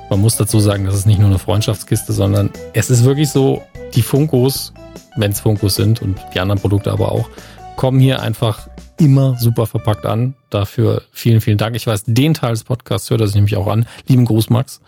man 0.10 0.22
muss 0.22 0.38
dazu 0.38 0.60
sagen, 0.60 0.86
das 0.86 0.96
ist 0.96 1.06
nicht 1.06 1.20
nur 1.20 1.30
eine 1.30 1.40
Freundschaftskiste, 1.40 2.14
sondern 2.14 2.50
es 2.74 2.90
ist 2.90 3.04
wirklich 3.04 3.30
so, 3.30 3.62
die 3.96 4.02
Funkos, 4.02 4.74
wenn 5.18 5.32
es 5.32 5.40
Funkos 5.40 5.76
sind 5.76 6.02
und 6.02 6.20
die 6.34 6.40
anderen 6.40 6.60
Produkte 6.60 6.92
aber 6.92 7.12
auch, 7.12 7.30
kommen 7.76 8.00
hier 8.00 8.22
einfach 8.22 8.68
immer 8.98 9.38
super 9.38 9.66
verpackt 9.66 10.06
an. 10.06 10.36
Dafür 10.50 11.04
vielen, 11.12 11.42
vielen 11.42 11.58
Dank. 11.58 11.76
Ich 11.76 11.88
weiß, 11.88 12.04
den 12.06 12.34
Teil 12.34 12.52
des 12.52 12.64
Podcasts 12.64 13.10
hört 13.10 13.22
er 13.22 13.28
sich 13.28 13.36
nämlich 13.36 13.56
auch 13.56 13.68
an. 13.68 13.86
Lieben 14.08 14.26
Gruß, 14.26 14.50
Max. 14.50 14.82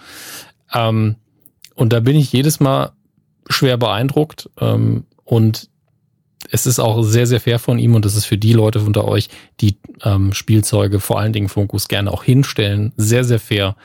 Ähm, 0.73 1.15
und 1.75 1.93
da 1.93 1.99
bin 1.99 2.15
ich 2.15 2.33
jedes 2.33 2.59
Mal 2.59 2.91
schwer 3.49 3.77
beeindruckt. 3.77 4.49
Ähm, 4.59 5.05
und 5.23 5.69
es 6.49 6.65
ist 6.65 6.79
auch 6.79 7.03
sehr, 7.03 7.27
sehr 7.27 7.39
fair 7.39 7.59
von 7.59 7.79
ihm 7.79 7.95
und 7.95 8.05
es 8.05 8.15
ist 8.15 8.25
für 8.25 8.37
die 8.37 8.53
Leute 8.53 8.81
unter 8.81 9.05
euch, 9.05 9.29
die 9.61 9.77
ähm, 10.03 10.33
Spielzeuge, 10.33 10.99
vor 10.99 11.19
allen 11.19 11.33
Dingen 11.33 11.49
Funkus, 11.49 11.87
gerne 11.87 12.11
auch 12.11 12.23
hinstellen, 12.23 12.91
sehr, 12.97 13.23
sehr 13.23 13.39
fair, 13.39 13.75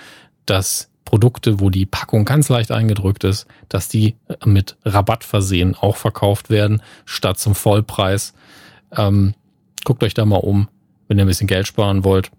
dass 0.46 0.90
Produkte, 1.06 1.60
wo 1.60 1.70
die 1.70 1.86
Packung 1.86 2.26
ganz 2.26 2.50
leicht 2.50 2.70
eingedrückt 2.70 3.24
ist, 3.24 3.46
dass 3.70 3.88
die 3.88 4.16
mit 4.44 4.76
Rabatt 4.84 5.24
versehen 5.24 5.74
auch 5.74 5.96
verkauft 5.96 6.50
werden, 6.50 6.82
statt 7.06 7.38
zum 7.38 7.54
Vollpreis. 7.54 8.34
Ähm, 8.94 9.32
guckt 9.86 10.04
euch 10.04 10.12
da 10.12 10.26
mal 10.26 10.36
um, 10.36 10.68
wenn 11.08 11.16
ihr 11.16 11.24
ein 11.24 11.28
bisschen 11.28 11.46
Geld 11.46 11.66
sparen 11.66 12.04
wollt. 12.04 12.30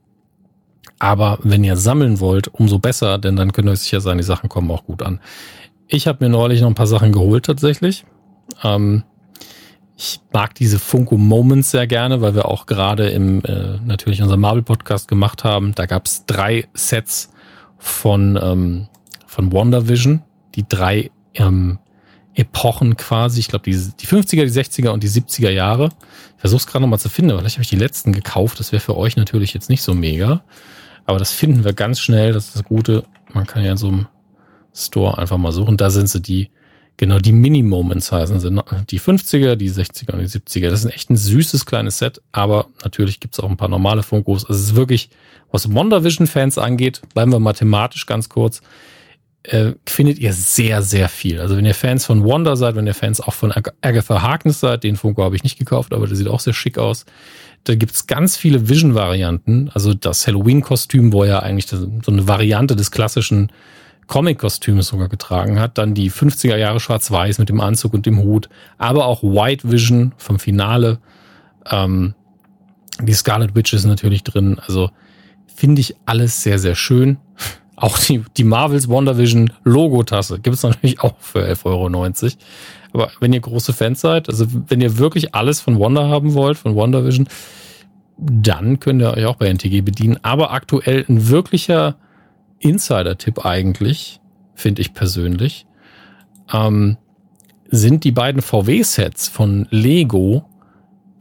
Aber 0.99 1.39
wenn 1.41 1.63
ihr 1.63 1.77
sammeln 1.77 2.19
wollt, 2.19 2.47
umso 2.47 2.77
besser, 2.77 3.17
denn 3.17 3.35
dann 3.35 3.51
könnt 3.51 3.67
ihr 3.67 3.71
euch 3.71 3.79
sicher 3.79 4.01
sein, 4.01 4.17
die 4.17 4.23
Sachen 4.23 4.49
kommen 4.49 4.69
auch 4.69 4.85
gut 4.85 5.01
an. 5.01 5.19
Ich 5.87 6.05
habe 6.07 6.23
mir 6.23 6.29
neulich 6.29 6.61
noch 6.61 6.67
ein 6.67 6.75
paar 6.75 6.87
Sachen 6.87 7.11
geholt 7.11 7.45
tatsächlich. 7.45 8.05
Ähm, 8.63 9.03
ich 9.95 10.19
mag 10.31 10.53
diese 10.55 10.77
Funko 10.77 11.17
Moments 11.17 11.71
sehr 11.71 11.87
gerne, 11.87 12.21
weil 12.21 12.35
wir 12.35 12.47
auch 12.47 12.65
gerade 12.65 13.09
im 13.09 13.43
äh, 13.45 13.79
natürlich 13.83 14.21
unserem 14.21 14.41
Marvel 14.41 14.61
Podcast 14.61 15.07
gemacht 15.07 15.43
haben. 15.43 15.73
Da 15.73 15.85
gab 15.85 16.05
es 16.05 16.25
drei 16.25 16.67
Sets 16.73 17.31
von 17.77 18.39
ähm, 18.41 18.87
von 19.25 19.51
WandaVision, 19.51 20.23
die 20.55 20.67
drei 20.67 21.11
ähm, 21.35 21.79
Epochen 22.33 22.97
quasi. 22.97 23.39
Ich 23.39 23.47
glaube 23.47 23.69
die 23.69 23.77
die 23.99 24.07
50er, 24.07 24.45
die 24.45 24.51
60er 24.51 24.89
und 24.89 25.03
die 25.03 25.09
70er 25.09 25.49
Jahre. 25.49 25.89
Ich 26.35 26.41
versuche 26.41 26.59
es 26.59 26.67
gerade 26.67 26.81
noch 26.81 26.89
mal 26.89 26.99
zu 26.99 27.09
finden. 27.09 27.37
Vielleicht 27.37 27.55
habe 27.55 27.63
ich 27.63 27.69
die 27.69 27.75
letzten 27.75 28.13
gekauft. 28.13 28.59
Das 28.59 28.71
wäre 28.71 28.79
für 28.79 28.97
euch 28.97 29.17
natürlich 29.17 29.53
jetzt 29.53 29.69
nicht 29.69 29.81
so 29.81 29.93
mega, 29.93 30.43
aber 31.05 31.19
das 31.19 31.31
finden 31.31 31.63
wir 31.63 31.73
ganz 31.73 31.99
schnell. 31.99 32.33
Das 32.33 32.47
ist 32.47 32.55
das 32.55 32.63
Gute. 32.63 33.03
Man 33.33 33.45
kann 33.45 33.63
ja 33.63 33.71
in 33.71 33.77
so 33.77 33.87
einem 33.87 34.07
Store 34.73 35.17
einfach 35.17 35.37
mal 35.37 35.51
suchen. 35.51 35.77
Da 35.77 35.89
sind 35.89 36.09
sie 36.09 36.21
die 36.21 36.49
Genau, 36.97 37.19
die 37.19 37.31
Mini-Moments 37.31 38.11
heißen 38.11 38.39
sie. 38.39 38.49
Die 38.89 38.99
50er, 38.99 39.55
die 39.55 39.69
60er 39.69 40.13
und 40.13 40.19
die 40.19 40.27
70er. 40.27 40.71
Das 40.71 40.83
ist 40.83 40.91
echt 40.91 41.11
ein 41.11 41.15
süßes 41.15 41.67
kleines 41.67 41.99
Set, 41.99 42.21
aber 42.31 42.67
natürlich 42.83 43.19
gibt's 43.19 43.39
auch 43.39 43.49
ein 43.49 43.57
paar 43.57 43.69
normale 43.69 44.01
Funkos. 44.01 44.45
Also 44.45 44.59
es 44.59 44.69
ist 44.69 44.75
wirklich, 44.75 45.11
was 45.51 45.71
WandaVision-Fans 45.71 46.57
angeht, 46.57 47.01
bleiben 47.13 47.31
wir 47.31 47.39
mathematisch 47.39 48.07
ganz 48.07 48.29
kurz, 48.29 48.61
äh, 49.43 49.73
findet 49.85 50.17
ihr 50.17 50.33
sehr, 50.33 50.81
sehr 50.81 51.07
viel. 51.07 51.39
Also 51.39 51.55
wenn 51.55 51.65
ihr 51.65 51.75
Fans 51.75 52.03
von 52.03 52.25
Wanda 52.25 52.55
seid, 52.55 52.75
wenn 52.75 52.87
ihr 52.87 52.95
Fans 52.95 53.21
auch 53.21 53.33
von 53.33 53.51
Ag 53.51 53.73
Agatha 53.81 54.23
Harkness 54.23 54.59
seid, 54.59 54.83
den 54.83 54.95
Funko 54.95 55.23
habe 55.23 55.35
ich 55.35 55.43
nicht 55.43 55.59
gekauft, 55.59 55.93
aber 55.93 56.07
der 56.07 56.17
sieht 56.17 56.27
auch 56.27 56.39
sehr 56.39 56.53
schick 56.53 56.79
aus. 56.79 57.05
Da 57.63 57.75
gibt's 57.75 58.07
ganz 58.07 58.37
viele 58.37 58.69
Vision-Varianten. 58.69 59.69
Also 59.73 59.93
das 59.93 60.25
Halloween-Kostüm, 60.25 61.13
wo 61.13 61.23
er 61.23 61.43
eigentlich 61.43 61.67
so 61.67 61.87
eine 62.07 62.27
Variante 62.27 62.75
des 62.75 62.89
klassischen 62.89 63.51
Comic-Kostüms 64.07 64.87
sogar 64.87 65.09
getragen 65.09 65.59
hat. 65.59 65.77
Dann 65.77 65.93
die 65.93 66.09
50er 66.09 66.55
Jahre 66.55 66.79
Schwarz-Weiß 66.79 67.39
mit 67.39 67.49
dem 67.49 67.61
Anzug 67.61 67.93
und 67.93 68.05
dem 68.05 68.19
Hut. 68.19 68.49
Aber 68.77 69.05
auch 69.05 69.21
White 69.23 69.69
Vision 69.69 70.13
vom 70.17 70.39
Finale. 70.39 70.99
Ähm, 71.69 72.15
die 73.01 73.13
Scarlet 73.13 73.55
Witch 73.55 73.73
ist 73.73 73.85
natürlich 73.85 74.23
drin. 74.23 74.59
Also 74.65 74.89
finde 75.53 75.81
ich 75.81 75.95
alles 76.05 76.41
sehr, 76.41 76.59
sehr 76.59 76.75
schön. 76.75 77.17
Auch 77.79 77.99
die, 77.99 78.23
die 78.35 78.43
Marvels 78.43 78.89
WandaVision 78.89 79.53
Logo-Tasse 79.63 80.39
gibt 80.39 80.55
es 80.55 80.63
natürlich 80.63 80.99
auch 80.99 81.13
für 81.19 81.45
11,90 81.45 81.65
Euro. 81.65 81.87
Aber 82.91 83.11
wenn 83.19 83.33
ihr 83.33 83.39
große 83.39 83.71
Fans 83.71 84.01
seid, 84.01 84.29
also 84.29 84.47
wenn 84.49 84.81
ihr 84.81 84.97
wirklich 84.97 85.35
alles 85.35 85.61
von 85.61 85.79
Wanda 85.79 86.07
haben 86.07 86.33
wollt, 86.33 86.57
von 86.57 86.75
WandaVision, 86.75 87.27
dann 88.17 88.79
könnt 88.79 89.03
ihr 89.03 89.13
euch 89.13 89.25
auch 89.25 89.35
bei 89.35 89.47
NTG 89.47 89.81
bedienen. 89.81 90.17
Aber 90.23 90.53
aktuell 90.53 91.05
ein 91.07 91.29
wirklicher 91.29 91.97
Insider-Tipp 92.59 93.45
eigentlich, 93.45 94.19
finde 94.55 94.81
ich 94.81 94.93
persönlich, 94.93 95.65
ähm, 96.51 96.97
sind 97.69 98.03
die 98.03 98.11
beiden 98.11 98.41
VW-Sets 98.41 99.27
von 99.27 99.67
Lego, 99.69 100.45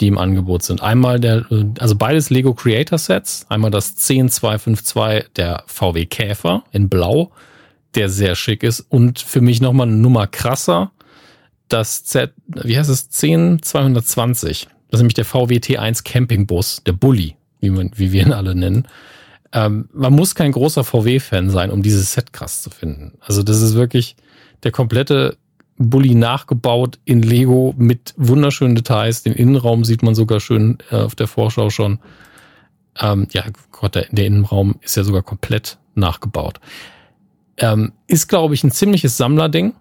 die 0.01 0.09
im 0.09 0.19
Angebot 0.19 0.63
sind. 0.63 0.83
Einmal 0.83 1.19
der, 1.21 1.47
also 1.79 1.97
beides 1.97 2.31
Lego 2.31 2.55
Creator 2.55 2.99
Sets, 2.99 3.47
einmal 3.49 3.71
das 3.71 3.97
10252 3.97 5.33
der 5.35 5.65
VW 5.67 6.07
Käfer 6.07 6.65
in 6.71 6.89
Blau, 6.89 7.33
der 7.95 8.09
sehr 8.09 8.35
schick 8.35 8.63
ist 8.63 8.81
und 8.81 9.19
für 9.19 9.41
mich 9.41 9.61
nochmal 9.61 9.89
eine 9.89 9.97
Nummer 9.97 10.27
krasser, 10.27 10.93
das 11.69 12.05
Z, 12.05 12.33
wie 12.47 12.79
heißt 12.79 12.91
es, 12.91 13.09
10220. 13.11 14.69
Das 14.91 14.99
ist 14.99 15.01
nämlich 15.01 15.15
der 15.15 15.25
VW 15.25 15.57
T1 15.57 16.05
Campingbus, 16.05 16.83
der 16.85 16.93
Bulli, 16.93 17.37
wie, 17.61 17.71
man, 17.71 17.91
wie 17.97 18.13
wir 18.13 18.23
ihn 18.23 18.33
alle 18.33 18.55
nennen. 18.55 18.87
Ähm, 19.57 19.89
man 19.95 20.13
muss 20.13 20.35
kein 20.35 20.53
großer 20.53 20.85
VW-Fan 20.85 21.49
sein, 21.49 21.71
um 21.71 21.83
dieses 21.83 22.13
Set 22.13 22.35
krass 22.35 22.61
zu 22.61 22.69
finden. 22.69 23.15
Also 23.21 23.43
das 23.43 23.63
ist 23.63 23.75
wirklich 23.75 24.15
der 24.65 24.71
komplette 24.71 25.39
Bully 25.79 26.15
nachgebaut 26.15 26.99
in 27.07 27.23
Lego 27.23 27.75
mit 27.79 28.13
wunderschönen 28.19 28.75
Details. 28.75 29.23
Den 29.23 29.33
Innenraum 29.33 29.83
sieht 29.87 30.03
man 30.03 30.15
sogar 30.15 30.41
schön 30.41 30.77
äh, 30.91 30.97
auf 30.97 31.15
der 31.15 31.27
Vorschau 31.27 31.71
schon. 31.71 32.01
Ähm, 33.01 33.29
ja, 33.33 33.45
Gott, 33.73 33.95
der, 33.95 34.07
der, 34.11 34.27
Innenraum 34.27 34.77
ist 34.83 34.97
ja 34.97 35.05
sogar 35.05 35.23
komplett 35.23 35.79
nachgebaut. 35.95 36.61
Ähm, 37.57 37.93
ist, 38.07 38.29
glaube 38.29 38.53
ich, 38.53 38.63
ein 38.63 38.71
ziemliches 38.71 39.17
Sammlerding. 39.17 39.73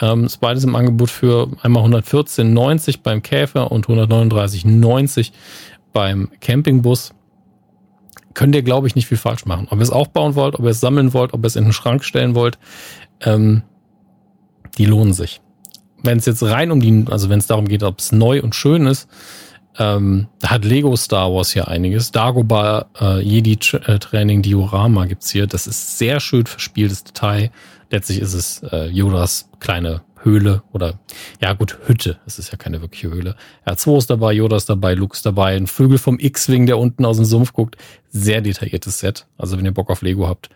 Ähm, 0.00 0.24
ist 0.24 0.38
beides 0.38 0.62
im 0.62 0.76
Angebot 0.76 1.10
für 1.10 1.50
einmal 1.62 1.84
114,90 1.84 3.00
beim 3.02 3.22
Käfer 3.22 3.72
und 3.72 3.88
139,90 3.88 5.32
beim 5.92 6.30
Campingbus. 6.40 7.12
Könnt 8.34 8.54
ihr, 8.54 8.62
glaube 8.62 8.86
ich, 8.86 8.94
nicht 8.94 9.06
viel 9.06 9.18
falsch 9.18 9.46
machen. 9.46 9.68
Ob 9.70 9.78
ihr 9.78 9.82
es 9.82 9.90
aufbauen 9.90 10.34
wollt, 10.34 10.56
ob 10.56 10.64
ihr 10.64 10.70
es 10.70 10.80
sammeln 10.80 11.12
wollt, 11.12 11.32
ob 11.32 11.44
ihr 11.44 11.46
es 11.46 11.56
in 11.56 11.64
den 11.64 11.72
Schrank 11.72 12.04
stellen 12.04 12.34
wollt, 12.34 12.58
ähm, 13.22 13.62
die 14.76 14.86
lohnen 14.86 15.12
sich. 15.12 15.40
Wenn 16.02 16.18
es 16.18 16.26
jetzt 16.26 16.42
rein 16.42 16.70
um 16.70 16.80
die, 16.80 17.04
also 17.10 17.30
wenn 17.30 17.38
es 17.38 17.46
darum 17.46 17.66
geht, 17.66 17.82
ob 17.82 18.00
es 18.00 18.12
neu 18.12 18.42
und 18.42 18.54
schön 18.54 18.86
ist, 18.86 19.08
ähm, 19.78 20.28
da 20.40 20.50
hat 20.50 20.64
Lego 20.64 20.94
Star 20.96 21.32
Wars 21.32 21.52
hier 21.52 21.68
einiges. 21.68 22.12
Dagobah 22.12 22.86
äh, 23.00 23.20
Jedi 23.20 23.52
äh, 23.52 23.98
Training 23.98 24.42
Diorama 24.42 25.06
gibt's 25.06 25.30
hier. 25.30 25.46
Das 25.46 25.66
ist 25.66 25.98
sehr 25.98 26.20
schön 26.20 26.46
verspieltes 26.46 27.04
Detail. 27.04 27.50
Letztlich 27.90 28.20
ist 28.20 28.34
es 28.34 28.62
äh, 28.70 28.86
Yodas 28.86 29.48
kleine 29.60 30.02
Höhle 30.24 30.62
oder 30.72 30.98
ja 31.40 31.52
gut, 31.52 31.78
Hütte. 31.86 32.18
Es 32.26 32.38
ist 32.38 32.50
ja 32.50 32.56
keine 32.56 32.80
wirkliche 32.80 33.10
Höhle. 33.10 33.36
R2 33.66 33.98
ist 33.98 34.10
dabei, 34.10 34.32
Yoda 34.32 34.56
ist 34.56 34.68
dabei, 34.68 34.94
Luke 34.94 35.14
ist 35.14 35.26
dabei, 35.26 35.56
ein 35.56 35.66
Vögel 35.66 35.98
vom 35.98 36.18
X-Wing, 36.18 36.66
der 36.66 36.78
unten 36.78 37.04
aus 37.04 37.16
dem 37.16 37.24
Sumpf 37.24 37.52
guckt. 37.52 37.76
Sehr 38.08 38.40
detailliertes 38.40 38.98
Set. 38.98 39.26
Also 39.36 39.58
wenn 39.58 39.64
ihr 39.64 39.74
Bock 39.74 39.90
auf 39.90 40.02
Lego 40.02 40.26
habt, 40.26 40.50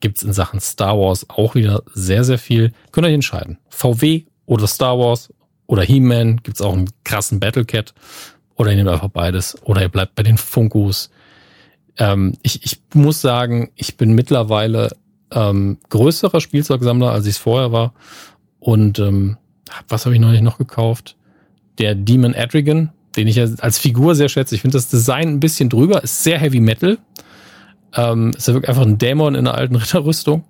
gibt's 0.00 0.22
in 0.22 0.32
Sachen 0.32 0.60
Star 0.60 0.98
Wars 0.98 1.28
auch 1.28 1.54
wieder 1.54 1.82
sehr, 1.94 2.24
sehr 2.24 2.38
viel. 2.38 2.72
Könnt 2.90 3.06
ihr 3.06 3.14
entscheiden. 3.14 3.58
VW 3.68 4.24
oder 4.46 4.66
Star 4.66 4.98
Wars 4.98 5.32
oder 5.66 5.82
He-Man 5.82 6.38
gibt's 6.42 6.60
auch 6.60 6.72
einen 6.72 6.90
krassen 7.04 7.40
Battlecat. 7.40 7.94
Oder 8.56 8.70
ihr 8.70 8.76
nehmt 8.76 8.90
einfach 8.90 9.08
beides. 9.08 9.56
Oder 9.62 9.82
ihr 9.82 9.88
bleibt 9.88 10.14
bei 10.14 10.22
den 10.22 10.38
Funkos. 10.38 11.10
Ähm, 11.98 12.34
ich, 12.42 12.64
ich 12.64 12.80
muss 12.94 13.20
sagen, 13.20 13.70
ich 13.74 13.96
bin 13.96 14.12
mittlerweile 14.12 14.90
ähm, 15.30 15.78
größerer 15.88 16.40
Spielzeugsammler, 16.40 17.10
als 17.10 17.26
ich 17.26 17.36
es 17.36 17.38
vorher 17.38 17.72
war. 17.72 17.94
Und 18.62 19.00
ähm, 19.00 19.38
was 19.88 20.06
habe 20.06 20.14
ich 20.14 20.20
neulich 20.20 20.40
noch 20.40 20.56
gekauft? 20.56 21.16
Der 21.78 21.96
Demon 21.96 22.32
Adrigan, 22.32 22.92
den 23.16 23.26
ich 23.26 23.40
als 23.40 23.78
Figur 23.78 24.14
sehr 24.14 24.28
schätze. 24.28 24.54
Ich 24.54 24.60
finde 24.60 24.76
das 24.76 24.88
Design 24.88 25.28
ein 25.28 25.40
bisschen 25.40 25.68
drüber, 25.68 26.04
ist 26.04 26.22
sehr 26.22 26.38
Heavy 26.38 26.60
Metal. 26.60 26.98
Ähm, 27.94 28.30
ist 28.36 28.46
ja 28.46 28.54
wirklich 28.54 28.68
einfach 28.68 28.86
ein 28.86 28.98
Dämon 28.98 29.34
in 29.34 29.48
einer 29.48 29.58
alten 29.58 29.74
Ritterrüstung. 29.82 30.44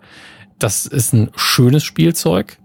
Das 0.58 0.84
ist 0.84 1.14
ein 1.14 1.30
schönes 1.36 1.84
Spielzeug, 1.84 2.58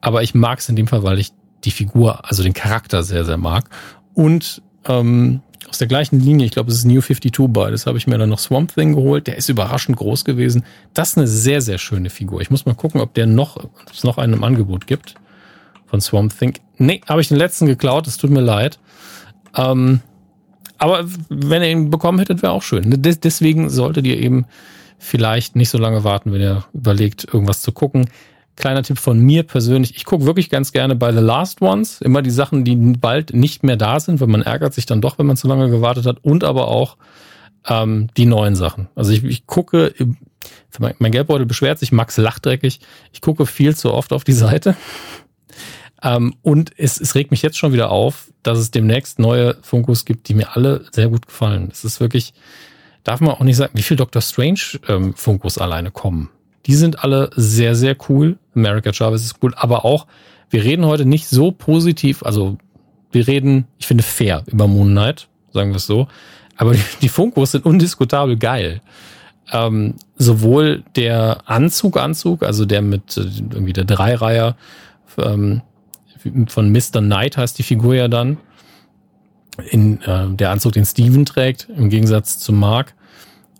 aber 0.00 0.22
ich 0.22 0.34
mag 0.34 0.60
es 0.60 0.68
in 0.68 0.76
dem 0.76 0.86
Fall, 0.86 1.02
weil 1.02 1.18
ich 1.18 1.32
die 1.64 1.72
Figur, 1.72 2.30
also 2.30 2.44
den 2.44 2.54
Charakter 2.54 3.02
sehr, 3.02 3.24
sehr 3.24 3.36
mag. 3.36 3.68
Und 4.14 4.62
ähm, 4.86 5.40
aus 5.72 5.78
der 5.78 5.88
gleichen 5.88 6.20
Linie, 6.20 6.44
ich 6.44 6.52
glaube, 6.52 6.70
es 6.70 6.76
ist 6.76 6.84
New 6.84 7.00
52 7.00 7.48
beides, 7.48 7.86
habe 7.86 7.96
ich 7.96 8.06
mir 8.06 8.18
dann 8.18 8.28
noch 8.28 8.38
Swamp 8.38 8.74
Thing 8.74 8.94
geholt. 8.94 9.26
Der 9.26 9.38
ist 9.38 9.48
überraschend 9.48 9.96
groß 9.96 10.26
gewesen. 10.26 10.64
Das 10.92 11.12
ist 11.12 11.16
eine 11.16 11.26
sehr, 11.26 11.62
sehr 11.62 11.78
schöne 11.78 12.10
Figur. 12.10 12.42
Ich 12.42 12.50
muss 12.50 12.66
mal 12.66 12.74
gucken, 12.74 13.00
ob 13.00 13.14
der 13.14 13.26
noch, 13.26 13.56
ob 13.56 13.70
es 13.90 14.04
noch 14.04 14.18
einen 14.18 14.34
im 14.34 14.44
Angebot 14.44 14.86
gibt 14.86 15.14
von 15.86 16.02
Swamp 16.02 16.38
Thing. 16.38 16.58
Nee, 16.76 17.00
habe 17.08 17.22
ich 17.22 17.28
den 17.28 17.38
letzten 17.38 17.64
geklaut, 17.64 18.06
es 18.06 18.18
tut 18.18 18.28
mir 18.28 18.42
leid. 18.42 18.78
Ähm, 19.56 20.00
aber 20.76 21.06
wenn 21.30 21.62
ihr 21.62 21.70
ihn 21.70 21.88
bekommen 21.88 22.18
hättet, 22.18 22.42
wäre 22.42 22.52
auch 22.52 22.62
schön. 22.62 22.84
Deswegen 22.98 23.70
solltet 23.70 24.06
ihr 24.06 24.18
eben 24.18 24.44
vielleicht 24.98 25.56
nicht 25.56 25.70
so 25.70 25.78
lange 25.78 26.04
warten, 26.04 26.34
wenn 26.34 26.42
ihr 26.42 26.66
überlegt, 26.74 27.24
irgendwas 27.32 27.62
zu 27.62 27.72
gucken 27.72 28.10
kleiner 28.56 28.82
Tipp 28.82 28.98
von 28.98 29.18
mir 29.18 29.42
persönlich. 29.42 29.96
Ich 29.96 30.04
gucke 30.04 30.26
wirklich 30.26 30.50
ganz 30.50 30.72
gerne 30.72 30.94
bei 30.94 31.12
The 31.12 31.20
Last 31.20 31.62
Ones. 31.62 32.00
Immer 32.00 32.22
die 32.22 32.30
Sachen, 32.30 32.64
die 32.64 32.76
bald 32.76 33.32
nicht 33.32 33.62
mehr 33.62 33.76
da 33.76 33.98
sind, 34.00 34.20
weil 34.20 34.28
man 34.28 34.42
ärgert 34.42 34.74
sich 34.74 34.86
dann 34.86 35.00
doch, 35.00 35.18
wenn 35.18 35.26
man 35.26 35.36
zu 35.36 35.48
lange 35.48 35.70
gewartet 35.70 36.06
hat. 36.06 36.18
Und 36.22 36.44
aber 36.44 36.68
auch 36.68 36.96
ähm, 37.66 38.08
die 38.16 38.26
neuen 38.26 38.56
Sachen. 38.56 38.88
Also 38.94 39.12
ich, 39.12 39.24
ich 39.24 39.46
gucke, 39.46 39.94
mein 40.98 41.12
Geldbeutel 41.12 41.46
beschwert 41.46 41.78
sich, 41.78 41.92
Max 41.92 42.16
lacht 42.16 42.44
dreckig. 42.44 42.80
Ich 43.12 43.20
gucke 43.20 43.46
viel 43.46 43.76
zu 43.76 43.92
oft 43.92 44.12
auf 44.12 44.24
die 44.24 44.32
Seite. 44.32 44.76
Ähm, 46.04 46.34
und 46.42 46.72
es, 46.76 47.00
es 47.00 47.14
regt 47.14 47.30
mich 47.30 47.42
jetzt 47.42 47.56
schon 47.56 47.72
wieder 47.72 47.92
auf, 47.92 48.32
dass 48.42 48.58
es 48.58 48.72
demnächst 48.72 49.20
neue 49.20 49.56
Funkos 49.62 50.04
gibt, 50.04 50.28
die 50.28 50.34
mir 50.34 50.56
alle 50.56 50.84
sehr 50.90 51.08
gut 51.08 51.26
gefallen. 51.26 51.68
Es 51.70 51.84
ist 51.84 52.00
wirklich, 52.00 52.34
darf 53.04 53.20
man 53.20 53.30
auch 53.34 53.44
nicht 53.44 53.56
sagen, 53.56 53.70
wie 53.76 53.82
viel 53.82 53.96
Doctor 53.96 54.20
Strange 54.20 54.80
ähm, 54.88 55.14
Funkos 55.14 55.58
alleine 55.58 55.92
kommen. 55.92 56.28
Die 56.66 56.74
sind 56.74 57.02
alle 57.02 57.30
sehr, 57.34 57.74
sehr 57.74 57.96
cool. 58.08 58.38
America 58.54 58.92
Chavez 58.92 59.22
ist 59.22 59.36
cool, 59.42 59.54
aber 59.56 59.84
auch, 59.84 60.06
wir 60.50 60.64
reden 60.64 60.84
heute 60.84 61.06
nicht 61.06 61.28
so 61.28 61.50
positiv, 61.50 62.22
also 62.22 62.58
wir 63.10 63.26
reden, 63.26 63.66
ich 63.78 63.86
finde, 63.86 64.02
fair 64.02 64.42
über 64.46 64.66
Moon 64.66 64.90
Knight, 64.90 65.28
sagen 65.52 65.70
wir 65.70 65.76
es 65.76 65.86
so. 65.86 66.08
Aber 66.56 66.74
die, 66.74 66.82
die 67.00 67.08
Funkos 67.08 67.52
sind 67.52 67.64
undiskutabel 67.64 68.36
geil. 68.36 68.80
Ähm, 69.50 69.94
sowohl 70.16 70.84
der 70.96 71.38
Anzug, 71.46 71.98
Anzug, 71.98 72.42
also 72.42 72.64
der 72.64 72.80
mit 72.82 73.16
äh, 73.16 73.22
irgendwie 73.22 73.72
der 73.72 73.84
Dreireiher 73.84 74.56
ähm, 75.18 75.62
von 76.46 76.70
Mr. 76.70 77.00
Knight 77.00 77.36
heißt 77.36 77.58
die 77.58 77.64
Figur 77.64 77.94
ja 77.94 78.08
dann. 78.08 78.38
In, 79.70 80.00
äh, 80.02 80.28
der 80.30 80.50
Anzug, 80.50 80.72
den 80.72 80.86
Steven 80.86 81.26
trägt, 81.26 81.68
im 81.76 81.90
Gegensatz 81.90 82.38
zu 82.38 82.52
Mark 82.52 82.94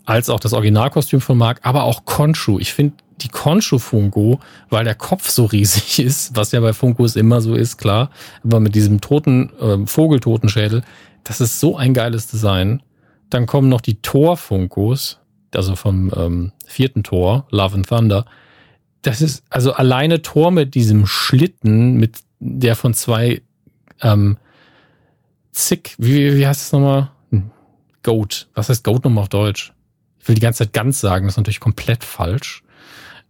als 0.05 0.29
auch 0.29 0.39
das 0.39 0.53
Originalkostüm 0.53 1.21
von 1.21 1.37
Mark, 1.37 1.61
aber 1.63 1.83
auch 1.83 2.05
Konshu. 2.05 2.59
Ich 2.59 2.73
finde 2.73 2.95
die 3.21 3.29
Konshu 3.29 3.79
Funko, 3.79 4.39
weil 4.69 4.83
der 4.83 4.95
Kopf 4.95 5.29
so 5.29 5.45
riesig 5.45 5.99
ist, 6.05 6.35
was 6.35 6.51
ja 6.51 6.59
bei 6.59 6.73
Funkos 6.73 7.15
immer 7.15 7.41
so 7.41 7.55
ist, 7.55 7.77
klar, 7.77 8.09
aber 8.43 8.59
mit 8.59 8.75
diesem 8.75 9.01
toten 9.01 9.51
äh, 9.59 9.85
Vogeltotenschädel, 9.85 10.83
das 11.23 11.41
ist 11.41 11.59
so 11.59 11.77
ein 11.77 11.93
geiles 11.93 12.27
Design. 12.27 12.83
Dann 13.29 13.45
kommen 13.45 13.69
noch 13.69 13.81
die 13.81 14.01
Thor 14.01 14.37
Funkos, 14.37 15.19
also 15.55 15.75
vom 15.75 16.11
ähm, 16.15 16.51
vierten 16.65 17.03
Tor, 17.03 17.47
Love 17.49 17.75
and 17.75 17.87
Thunder. 17.87 18.25
Das 19.01 19.21
ist 19.21 19.43
also 19.49 19.73
alleine 19.73 20.21
Tor 20.21 20.51
mit 20.51 20.75
diesem 20.75 21.05
Schlitten, 21.05 21.95
mit 21.95 22.19
der 22.39 22.75
von 22.75 22.93
zwei 22.93 23.41
ähm, 24.01 24.37
Zick, 25.51 25.95
wie, 25.97 26.35
wie 26.37 26.47
heißt 26.47 26.61
es 26.61 26.71
nochmal? 26.71 27.11
Hm, 27.29 27.51
Goat. 28.01 28.47
Was 28.53 28.69
heißt 28.69 28.83
Goat 28.83 29.03
nochmal 29.03 29.23
auf 29.23 29.29
Deutsch? 29.29 29.72
Ich 30.23 30.29
will 30.29 30.35
die 30.35 30.41
ganze 30.41 30.59
Zeit 30.59 30.71
ganz 30.71 31.01
sagen, 31.01 31.25
das 31.25 31.33
ist 31.33 31.37
natürlich 31.37 31.59
komplett 31.59 32.05
falsch. 32.05 32.63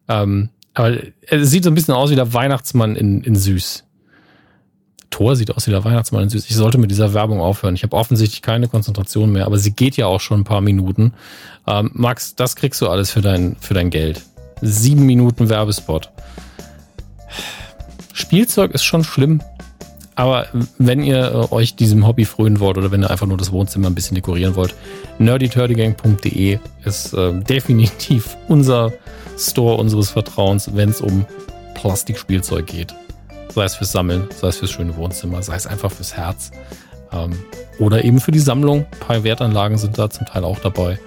Ähm, 0.07 0.49
aber 0.75 0.95
es 1.27 1.49
sieht 1.49 1.63
so 1.63 1.71
ein 1.71 1.73
bisschen 1.73 1.95
aus 1.95 2.11
wie 2.11 2.15
der 2.15 2.35
Weihnachtsmann 2.35 2.95
in, 2.95 3.23
in 3.23 3.35
süß. 3.35 3.83
Tor 5.09 5.35
sieht 5.35 5.49
aus 5.49 5.65
wie 5.65 5.71
der 5.71 5.83
Weihnachtsmann 5.83 6.21
in 6.21 6.29
süß. 6.29 6.45
Ich 6.47 6.55
sollte 6.55 6.77
mit 6.77 6.91
dieser 6.91 7.15
Werbung 7.15 7.41
aufhören. 7.41 7.73
Ich 7.73 7.81
habe 7.81 7.97
offensichtlich 7.97 8.43
keine 8.43 8.67
Konzentration 8.67 9.31
mehr, 9.31 9.47
aber 9.47 9.57
sie 9.57 9.71
geht 9.71 9.97
ja 9.97 10.05
auch 10.05 10.21
schon 10.21 10.41
ein 10.41 10.43
paar 10.43 10.61
Minuten. 10.61 11.15
Ähm, 11.65 11.89
Max, 11.95 12.35
das 12.35 12.55
kriegst 12.55 12.79
du 12.79 12.87
alles 12.87 13.09
für 13.09 13.21
dein, 13.21 13.55
für 13.59 13.73
dein 13.73 13.89
Geld. 13.89 14.21
Sieben 14.61 15.07
Minuten 15.07 15.49
Werbespot. 15.49 16.11
Spielzeug 18.13 18.71
ist 18.71 18.83
schon 18.83 19.03
schlimm. 19.03 19.41
Aber 20.15 20.47
wenn 20.77 21.03
ihr 21.03 21.31
äh, 21.31 21.53
euch 21.53 21.75
diesem 21.75 22.05
Hobby 22.07 22.25
frönen 22.25 22.59
wollt 22.59 22.77
oder 22.77 22.91
wenn 22.91 23.01
ihr 23.01 23.09
einfach 23.09 23.25
nur 23.25 23.37
das 23.37 23.51
Wohnzimmer 23.51 23.87
ein 23.87 23.95
bisschen 23.95 24.15
dekorieren 24.15 24.55
wollt, 24.55 24.75
nerdyturdygang.de 25.19 26.59
ist 26.85 27.13
äh, 27.13 27.33
definitiv 27.33 28.37
unser 28.47 28.91
Store 29.37 29.77
unseres 29.77 30.11
Vertrauens, 30.11 30.75
wenn 30.75 30.89
es 30.89 31.01
um 31.01 31.25
Plastikspielzeug 31.73 32.67
geht. 32.67 32.93
Sei 33.53 33.63
es 33.65 33.75
fürs 33.75 33.91
Sammeln, 33.91 34.27
sei 34.35 34.49
es 34.49 34.57
fürs 34.57 34.71
schöne 34.71 34.95
Wohnzimmer, 34.95 35.41
sei 35.41 35.55
es 35.55 35.67
einfach 35.67 35.91
fürs 35.91 36.15
Herz. 36.15 36.51
Ähm, 37.11 37.33
oder 37.79 38.03
eben 38.03 38.19
für 38.19 38.31
die 38.31 38.39
Sammlung. 38.39 38.85
Ein 38.91 38.99
paar 38.99 39.23
Wertanlagen 39.23 39.77
sind 39.77 39.97
da 39.97 40.09
zum 40.09 40.25
Teil 40.25 40.43
auch 40.43 40.59
dabei. 40.59 40.99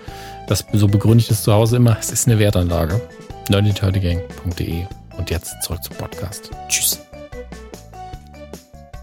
Das 0.49 0.65
so 0.73 0.87
begründe 0.87 1.25
ich 1.29 1.37
zu 1.37 1.53
Hause 1.53 1.77
immer. 1.77 1.97
Es 1.99 2.11
ist 2.11 2.27
eine 2.27 2.39
Wertanlage. 2.39 3.01
nerdyturdygang.de 3.49 4.87
Und 5.17 5.31
jetzt 5.31 5.63
zurück 5.63 5.83
zum 5.83 5.97
Podcast. 5.97 6.51
Tschüss. 6.69 7.06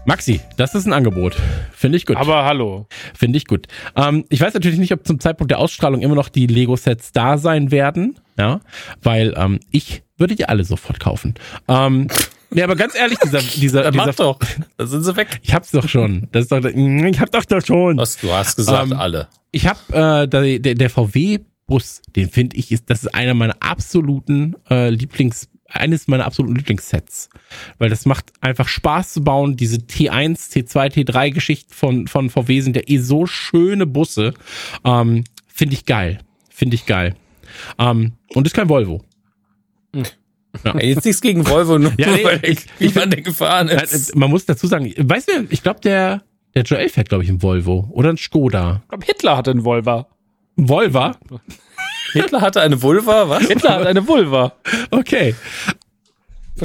Maxi, 0.06 0.40
das 0.56 0.74
ist 0.74 0.86
ein 0.86 0.92
Angebot. 0.92 1.34
Finde 1.72 1.96
ich 1.96 2.04
gut. 2.04 2.16
Aber 2.16 2.44
hallo. 2.44 2.86
Finde 3.14 3.38
ich 3.38 3.46
gut. 3.46 3.68
Ähm, 3.96 4.24
ich 4.28 4.40
weiß 4.40 4.52
natürlich 4.52 4.78
nicht, 4.78 4.92
ob 4.92 5.06
zum 5.06 5.18
Zeitpunkt 5.18 5.50
der 5.50 5.58
Ausstrahlung 5.58 6.02
immer 6.02 6.14
noch 6.14 6.28
die 6.28 6.46
Lego-Sets 6.46 7.12
da 7.12 7.38
sein 7.38 7.70
werden. 7.70 8.18
Ja, 8.38 8.60
weil 9.02 9.34
ähm, 9.36 9.60
ich 9.70 10.02
würde 10.18 10.34
die 10.34 10.46
alle 10.46 10.64
sofort 10.64 11.00
kaufen. 11.00 11.34
Ähm, 11.68 12.08
ja, 12.52 12.64
aber 12.64 12.76
ganz 12.76 12.94
ehrlich, 12.94 13.18
dieser, 13.18 13.38
dieser, 13.56 13.90
dieser, 13.90 14.06
Mach 14.06 14.14
doch. 14.14 14.38
Da 14.76 14.86
sind 14.86 15.04
sie 15.04 15.16
weg. 15.16 15.40
Ich 15.42 15.54
hab's 15.54 15.70
doch 15.70 15.88
schon. 15.88 16.28
Das 16.32 16.42
ist 16.42 16.52
doch, 16.52 16.62
ich 16.64 17.20
hab 17.20 17.30
doch 17.30 17.44
da 17.44 17.60
schon. 17.60 17.96
Was, 17.96 18.18
du 18.18 18.30
hast 18.30 18.56
gesagt, 18.56 18.92
Ähm, 18.92 18.98
alle. 18.98 19.28
Ich 19.52 19.66
habe 19.66 19.78
äh, 19.88 20.28
der, 20.28 20.58
der, 20.58 20.74
der 20.74 20.90
VW 20.90 21.38
Bus, 21.66 22.02
den 22.14 22.28
finde 22.28 22.56
ich 22.56 22.70
ist, 22.72 22.90
das 22.90 23.04
ist 23.04 23.14
einer 23.14 23.32
meiner 23.32 23.56
absoluten 23.60 24.54
äh, 24.68 24.90
Lieblings 24.90 25.48
eines 25.68 26.06
meiner 26.08 26.26
absoluten 26.26 26.54
Lieblingssets, 26.56 27.28
weil 27.78 27.90
das 27.90 28.06
macht 28.06 28.32
einfach 28.40 28.68
Spaß 28.68 29.14
zu 29.14 29.24
bauen. 29.24 29.56
Diese 29.56 29.76
T1, 29.78 30.52
T2, 30.52 30.92
T3 30.92 31.30
Geschichten 31.32 31.72
von 31.74 32.06
von 32.06 32.30
VW 32.30 32.60
sind 32.60 32.76
ja 32.76 32.82
eh 32.86 32.98
so 32.98 33.26
schöne 33.26 33.86
Busse, 33.86 34.34
ähm, 34.84 35.24
finde 35.46 35.74
ich 35.74 35.84
geil. 35.86 36.18
Finde 36.50 36.76
ich 36.76 36.86
geil. 36.86 37.16
Ähm, 37.78 38.12
und 38.34 38.46
ist 38.46 38.54
kein 38.54 38.68
Volvo. 38.68 39.02
Ja. 40.64 40.78
Jetzt 40.80 41.04
nichts 41.04 41.20
gegen 41.20 41.46
Volvo, 41.48 41.78
nur 41.78 41.92
Ja, 41.98 42.12
nee, 42.12 42.24
weil 42.24 42.40
ich- 42.44 42.66
ich, 42.78 42.92
der 42.92 43.06
gefahren 43.08 43.68
ist. 43.68 44.14
man 44.14 44.30
muss 44.30 44.46
dazu 44.46 44.66
sagen, 44.68 44.92
weißt 44.96 45.28
du, 45.28 45.46
ich 45.50 45.62
glaube, 45.64 45.80
der, 45.80 46.22
der 46.54 46.62
Joel 46.62 46.88
fährt, 46.88 47.08
glaube 47.08 47.24
ich, 47.24 47.30
ein 47.30 47.42
Volvo 47.42 47.88
oder 47.90 48.10
ein 48.10 48.16
Skoda. 48.16 48.80
Ich 48.84 48.88
glaube, 48.88 49.04
Hitler 49.06 49.36
hatte 49.36 49.50
einen 49.50 49.64
Volva. 49.64 50.06
Ein 50.56 50.68
Volva? 50.68 51.16
Hitler 52.22 52.40
hatte 52.40 52.60
eine 52.60 52.80
Vulva, 52.80 53.28
was? 53.28 53.46
Hitler 53.46 53.74
hat 53.74 53.86
eine 53.86 54.06
Vulva. 54.06 54.52
Okay. 54.90 55.34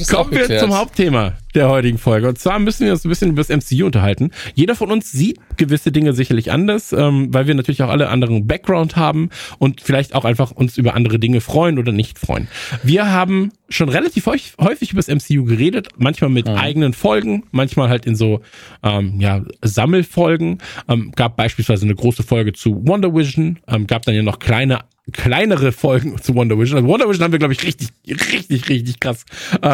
Kommen 0.07 0.31
wir 0.31 0.59
zum 0.59 0.77
Hauptthema 0.77 1.33
der 1.55 1.67
heutigen 1.67 1.97
Folge. 1.97 2.27
Und 2.27 2.37
zwar 2.37 2.59
müssen 2.59 2.85
wir 2.85 2.91
uns 2.91 3.03
ein 3.03 3.09
bisschen 3.09 3.31
über 3.31 3.43
das 3.43 3.49
MCU 3.49 3.85
unterhalten. 3.85 4.29
Jeder 4.53 4.75
von 4.75 4.91
uns 4.91 5.11
sieht 5.11 5.39
gewisse 5.57 5.91
Dinge 5.91 6.13
sicherlich 6.13 6.51
anders, 6.51 6.93
ähm, 6.93 7.33
weil 7.33 7.47
wir 7.47 7.55
natürlich 7.55 7.81
auch 7.81 7.89
alle 7.89 8.09
anderen 8.09 8.45
Background 8.45 8.95
haben 8.95 9.29
und 9.57 9.81
vielleicht 9.81 10.13
auch 10.13 10.25
einfach 10.25 10.51
uns 10.51 10.77
über 10.77 10.93
andere 10.93 11.17
Dinge 11.17 11.41
freuen 11.41 11.79
oder 11.79 11.91
nicht 11.91 12.19
freuen. 12.19 12.47
Wir 12.83 13.11
haben 13.11 13.51
schon 13.67 13.89
relativ 13.89 14.27
häufig, 14.27 14.91
über 14.91 15.01
das 15.01 15.07
MCU 15.07 15.43
geredet, 15.45 15.89
manchmal 15.97 16.29
mit 16.29 16.47
eigenen 16.47 16.93
Folgen, 16.93 17.45
manchmal 17.51 17.89
halt 17.89 18.05
in 18.05 18.15
so 18.15 18.41
ähm, 18.83 19.19
ja, 19.19 19.43
Sammelfolgen. 19.63 20.59
Ähm, 20.87 21.11
gab 21.15 21.35
beispielsweise 21.35 21.85
eine 21.85 21.95
große 21.95 22.21
Folge 22.21 22.53
zu 22.53 22.87
Wonder 22.87 23.13
Vision, 23.15 23.57
ähm, 23.67 23.87
gab 23.87 24.03
dann 24.03 24.13
ja 24.13 24.21
noch 24.21 24.37
kleine 24.37 24.81
kleinere 25.11 25.71
Folgen 25.71 26.21
zu 26.21 26.35
Wonder 26.35 26.57
Vision. 26.57 26.77
Also 26.77 26.87
Wonder 26.87 27.09
Vision 27.09 27.23
haben 27.23 27.31
wir, 27.31 27.39
glaube 27.39 27.53
ich, 27.53 27.63
richtig, 27.63 27.89
richtig, 28.07 28.69
richtig 28.69 28.99
krass 28.99 29.25
äh, 29.61 29.67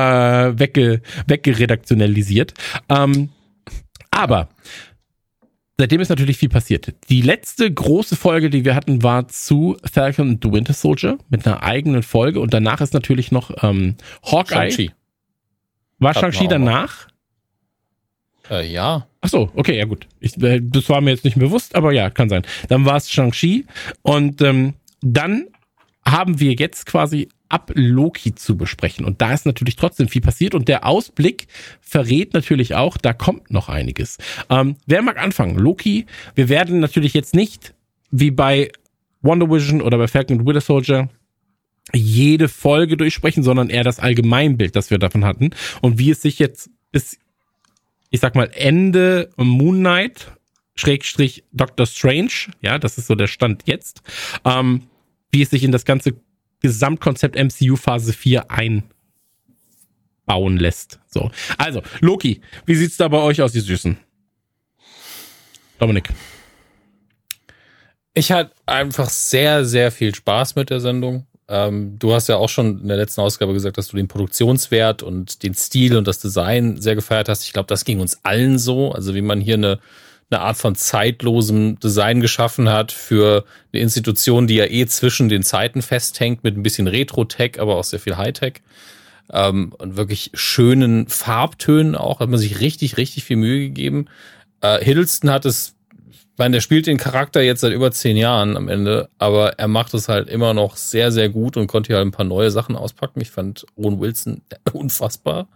wegge, 0.59 1.01
weggeredaktionalisiert. 1.27 2.53
Ähm, 2.89 3.29
aber 4.11 4.49
seitdem 5.77 6.01
ist 6.01 6.09
natürlich 6.09 6.37
viel 6.37 6.49
passiert. 6.49 6.93
Die 7.09 7.21
letzte 7.21 7.71
große 7.71 8.15
Folge, 8.15 8.49
die 8.49 8.65
wir 8.65 8.75
hatten, 8.75 9.03
war 9.03 9.27
zu 9.27 9.77
Falcon 9.83 10.29
and 10.29 10.43
the 10.43 10.51
Winter 10.51 10.73
Soldier 10.73 11.17
mit 11.29 11.45
einer 11.45 11.63
eigenen 11.63 12.03
Folge 12.03 12.39
und 12.39 12.53
danach 12.53 12.81
ist 12.81 12.93
natürlich 12.93 13.31
noch 13.31 13.51
ähm, 13.63 13.95
Hawkeye. 14.23 14.71
Shang-Chi. 14.71 14.91
War 15.99 16.13
Shang-Chi 16.13 16.47
danach? 16.47 17.07
Äh, 18.49 18.71
ja. 18.71 19.07
Ach 19.21 19.29
so, 19.29 19.49
okay, 19.55 19.77
ja 19.77 19.85
gut. 19.85 20.07
Ich, 20.19 20.41
äh, 20.41 20.61
das 20.61 20.89
war 20.89 21.01
mir 21.01 21.11
jetzt 21.11 21.25
nicht 21.25 21.39
bewusst, 21.39 21.75
aber 21.75 21.91
ja, 21.91 22.09
kann 22.09 22.29
sein. 22.29 22.43
Dann 22.69 22.85
war 22.85 22.97
es 22.97 23.11
Shang-Chi 23.11 23.65
und 24.01 24.41
ähm, 24.41 24.73
dann 25.05 25.47
haben 26.07 26.39
wir 26.39 26.53
jetzt 26.53 26.85
quasi 26.85 27.29
ab 27.49 27.71
Loki 27.73 28.35
zu 28.35 28.57
besprechen. 28.57 29.05
Und 29.05 29.21
da 29.21 29.33
ist 29.33 29.45
natürlich 29.45 29.75
trotzdem 29.75 30.07
viel 30.07 30.21
passiert 30.21 30.55
und 30.55 30.67
der 30.67 30.85
Ausblick 30.85 31.47
verrät 31.81 32.33
natürlich 32.33 32.75
auch, 32.75 32.97
da 32.97 33.13
kommt 33.13 33.51
noch 33.51 33.69
einiges. 33.69 34.17
Ähm, 34.49 34.75
wer 34.85 35.01
mag 35.01 35.17
anfangen? 35.17 35.57
Loki. 35.57 36.05
Wir 36.33 36.49
werden 36.49 36.79
natürlich 36.79 37.13
jetzt 37.13 37.35
nicht 37.35 37.73
wie 38.11 38.31
bei 38.31 38.71
Wonder 39.21 39.49
Vision 39.49 39.81
oder 39.81 39.97
bei 39.97 40.07
Falcon 40.07 40.39
and 40.39 40.47
Winter 40.47 40.61
Soldier 40.61 41.09
jede 41.93 42.49
Folge 42.49 42.97
durchsprechen, 42.97 43.43
sondern 43.43 43.69
eher 43.69 43.83
das 43.83 43.99
Allgemeinbild, 43.99 44.75
das 44.75 44.89
wir 44.89 44.97
davon 44.97 45.23
hatten 45.23 45.51
und 45.81 45.99
wie 45.99 46.11
es 46.11 46.21
sich 46.21 46.39
jetzt 46.39 46.69
bis, 46.91 47.19
ich 48.09 48.19
sag 48.19 48.35
mal, 48.35 48.49
Ende 48.53 49.29
Moon 49.37 49.79
Knight, 49.79 50.31
Schrägstrich 50.75 51.43
Doctor 51.51 51.85
Strange, 51.85 52.31
ja, 52.61 52.79
das 52.79 52.97
ist 52.97 53.07
so 53.07 53.15
der 53.15 53.27
Stand 53.27 53.63
jetzt, 53.65 54.01
ähm, 54.45 54.81
wie 55.35 55.41
es 55.41 55.49
sich 55.49 55.65
in 55.65 55.73
das 55.73 55.83
ganze 55.83 56.13
Gesamtkonzept 56.61 57.35
MCU 57.35 57.75
Phase 57.75 58.13
4 58.13 58.45
einbauen 58.49 58.87
lässt. 60.57 61.01
So. 61.07 61.29
Also, 61.57 61.81
Loki, 61.99 62.39
wie 62.65 62.75
sieht's 62.75 62.95
da 62.95 63.09
bei 63.09 63.17
euch 63.17 63.41
aus, 63.41 63.51
die 63.51 63.59
Süßen? 63.59 63.97
Dominik. 65.77 66.09
Ich 68.13 68.31
hatte 68.31 68.53
einfach 68.65 69.09
sehr, 69.09 69.65
sehr 69.65 69.91
viel 69.91 70.15
Spaß 70.15 70.55
mit 70.55 70.69
der 70.69 70.79
Sendung. 70.79 71.27
Ähm, 71.49 71.99
du 71.99 72.13
hast 72.13 72.29
ja 72.29 72.37
auch 72.37 72.47
schon 72.47 72.79
in 72.79 72.87
der 72.87 72.95
letzten 72.95 73.19
Ausgabe 73.19 73.51
gesagt, 73.51 73.77
dass 73.77 73.89
du 73.89 73.97
den 73.97 74.07
Produktionswert 74.07 75.03
und 75.03 75.43
den 75.43 75.53
Stil 75.53 75.97
und 75.97 76.07
das 76.07 76.19
Design 76.19 76.79
sehr 76.81 76.95
gefeiert 76.95 77.27
hast. 77.27 77.43
Ich 77.43 77.51
glaube, 77.51 77.67
das 77.67 77.83
ging 77.83 77.99
uns 77.99 78.23
allen 78.23 78.57
so. 78.57 78.93
Also 78.93 79.13
wie 79.15 79.21
man 79.21 79.41
hier 79.41 79.55
eine, 79.55 79.79
eine 80.29 80.41
Art 80.41 80.57
von 80.57 80.75
zeitlosem 80.75 81.79
Design 81.79 82.19
geschaffen 82.19 82.69
hat 82.69 82.91
für 82.91 83.45
eine 83.71 83.81
Institution, 83.81 84.47
die 84.47 84.55
ja 84.55 84.65
eh 84.65 84.85
zwischen 84.87 85.29
den 85.29 85.43
Zeiten 85.43 85.81
festhängt, 85.81 86.43
mit 86.43 86.57
ein 86.57 86.63
bisschen 86.63 86.87
Retro-Tech, 86.87 87.59
aber 87.59 87.75
auch 87.75 87.83
sehr 87.83 87.99
viel 87.99 88.17
High-Tech. 88.17 88.61
Ähm, 89.31 89.73
und 89.77 89.97
wirklich 89.97 90.31
schönen 90.33 91.07
Farbtönen 91.07 91.95
auch. 91.95 92.19
Hat 92.19 92.29
man 92.29 92.39
sich 92.39 92.59
richtig, 92.59 92.97
richtig 92.97 93.23
viel 93.23 93.37
Mühe 93.37 93.59
gegeben. 93.59 94.07
Äh, 94.61 94.83
Hiddleston 94.83 95.29
hat 95.29 95.45
es 95.45 95.75
ich 96.35 96.39
meine, 96.39 96.55
der 96.55 96.59
spielt 96.59 96.85
den 96.85 96.97
Charakter 96.97 97.41
jetzt 97.41 97.61
seit 97.61 97.71
über 97.71 97.91
zehn 97.91 98.17
Jahren 98.17 98.57
am 98.57 98.67
Ende, 98.67 99.07
aber 99.19 99.57
er 99.57 99.69
macht 99.69 99.93
es 99.93 100.09
halt 100.09 100.27
immer 100.27 100.53
noch 100.53 100.75
sehr, 100.75 101.13
sehr 101.13 101.29
gut 101.29 101.55
und 101.55 101.67
konnte 101.67 101.87
hier 101.87 101.95
halt 101.95 102.05
ein 102.05 102.11
paar 102.11 102.25
neue 102.25 102.51
Sachen 102.51 102.75
auspacken. 102.75 103.21
Ich 103.21 103.31
fand 103.31 103.65
Owen 103.77 104.01
Wilson 104.01 104.41
unfassbar. 104.73 105.47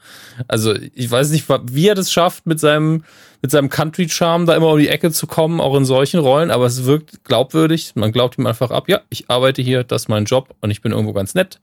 Also 0.48 0.74
ich 0.74 1.12
weiß 1.12 1.32
nicht, 1.32 1.50
wie 1.50 1.90
er 1.90 1.96
das 1.96 2.14
schafft, 2.14 2.46
mit 2.46 2.62
seinem, 2.62 3.04
mit 3.42 3.52
seinem 3.52 3.68
Country-Charme 3.68 4.46
da 4.46 4.56
immer 4.56 4.72
um 4.72 4.80
die 4.80 4.88
Ecke 4.88 5.12
zu 5.12 5.28
kommen, 5.28 5.60
auch 5.60 5.76
in 5.76 5.84
solchen 5.84 6.22
Rollen, 6.22 6.50
aber 6.50 6.68
es 6.68 6.86
wirkt 6.86 7.26
glaubwürdig. 7.26 7.92
Man 7.96 8.14
glaubt 8.14 8.38
ihm 8.38 8.48
einfach 8.48 8.72
ab, 8.72 8.88
ja, 8.88 9.02
ich 9.10 9.30
arbeite 9.30 9.62
hier, 9.62 9.84
das 9.84 10.04
ist 10.04 10.08
mein 10.08 10.24
Job 10.24 10.56
und 10.62 10.72
ich 10.72 10.82
bin 10.82 10.94
irgendwo 10.94 11.12
ganz 11.12 11.36
nett. 11.36 11.60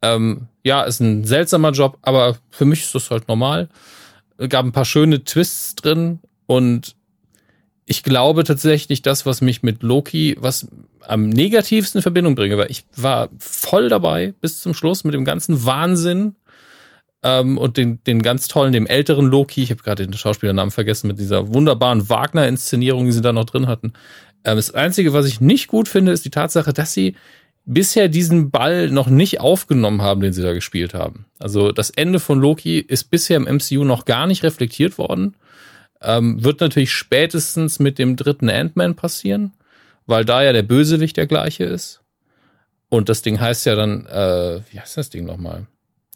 Ähm, 0.00 0.48
ja, 0.64 0.84
ist 0.84 1.00
ein 1.00 1.24
seltsamer 1.24 1.72
Job, 1.72 1.98
aber 2.00 2.38
für 2.48 2.64
mich 2.64 2.80
ist 2.80 2.94
das 2.94 3.10
halt 3.10 3.28
normal. 3.28 3.68
Gab 4.48 4.64
ein 4.64 4.72
paar 4.72 4.86
schöne 4.86 5.22
Twists 5.22 5.74
drin 5.74 6.20
und 6.46 6.96
ich 7.88 8.02
glaube 8.02 8.44
tatsächlich, 8.44 9.00
das, 9.00 9.24
was 9.24 9.40
mich 9.40 9.62
mit 9.62 9.82
Loki, 9.82 10.36
was 10.38 10.68
am 11.00 11.30
negativsten 11.30 12.00
in 12.00 12.02
Verbindung 12.02 12.34
bringe, 12.34 12.58
weil 12.58 12.70
ich 12.70 12.84
war 12.94 13.30
voll 13.38 13.88
dabei 13.88 14.34
bis 14.42 14.60
zum 14.60 14.74
Schluss 14.74 15.04
mit 15.04 15.14
dem 15.14 15.24
ganzen 15.24 15.64
Wahnsinn 15.64 16.36
ähm, 17.22 17.56
und 17.56 17.78
den, 17.78 18.04
den 18.04 18.20
ganz 18.20 18.46
tollen, 18.46 18.74
dem 18.74 18.86
älteren 18.86 19.26
Loki, 19.26 19.62
ich 19.62 19.70
habe 19.70 19.82
gerade 19.82 20.06
den 20.06 20.12
Schauspielernamen 20.12 20.70
vergessen, 20.70 21.08
mit 21.08 21.18
dieser 21.18 21.54
wunderbaren 21.54 22.10
Wagner-Inszenierung, 22.10 23.06
die 23.06 23.12
sie 23.12 23.22
da 23.22 23.32
noch 23.32 23.46
drin 23.46 23.68
hatten. 23.68 23.94
Ähm, 24.44 24.56
das 24.56 24.74
Einzige, 24.74 25.14
was 25.14 25.24
ich 25.24 25.40
nicht 25.40 25.66
gut 25.68 25.88
finde, 25.88 26.12
ist 26.12 26.26
die 26.26 26.30
Tatsache, 26.30 26.74
dass 26.74 26.92
sie 26.92 27.16
bisher 27.64 28.08
diesen 28.08 28.50
Ball 28.50 28.90
noch 28.90 29.08
nicht 29.08 29.40
aufgenommen 29.40 30.02
haben, 30.02 30.20
den 30.20 30.34
sie 30.34 30.42
da 30.42 30.52
gespielt 30.52 30.92
haben. 30.92 31.24
Also 31.38 31.72
das 31.72 31.88
Ende 31.88 32.20
von 32.20 32.38
Loki 32.38 32.80
ist 32.80 33.10
bisher 33.10 33.38
im 33.38 33.44
MCU 33.44 33.84
noch 33.84 34.04
gar 34.04 34.26
nicht 34.26 34.42
reflektiert 34.42 34.98
worden. 34.98 35.36
Ähm, 36.00 36.42
wird 36.44 36.60
natürlich 36.60 36.92
spätestens 36.92 37.78
mit 37.78 37.98
dem 37.98 38.16
dritten 38.16 38.48
Ant-Man 38.48 38.94
passieren, 38.94 39.52
weil 40.06 40.24
da 40.24 40.42
ja 40.42 40.52
der 40.52 40.62
Bösewicht 40.62 41.16
der 41.16 41.26
gleiche 41.26 41.64
ist. 41.64 42.00
Und 42.88 43.08
das 43.08 43.22
Ding 43.22 43.40
heißt 43.40 43.66
ja 43.66 43.74
dann, 43.74 44.06
äh, 44.06 44.60
wie 44.70 44.80
heißt 44.80 44.96
das 44.96 45.10
Ding 45.10 45.24
nochmal? 45.24 45.66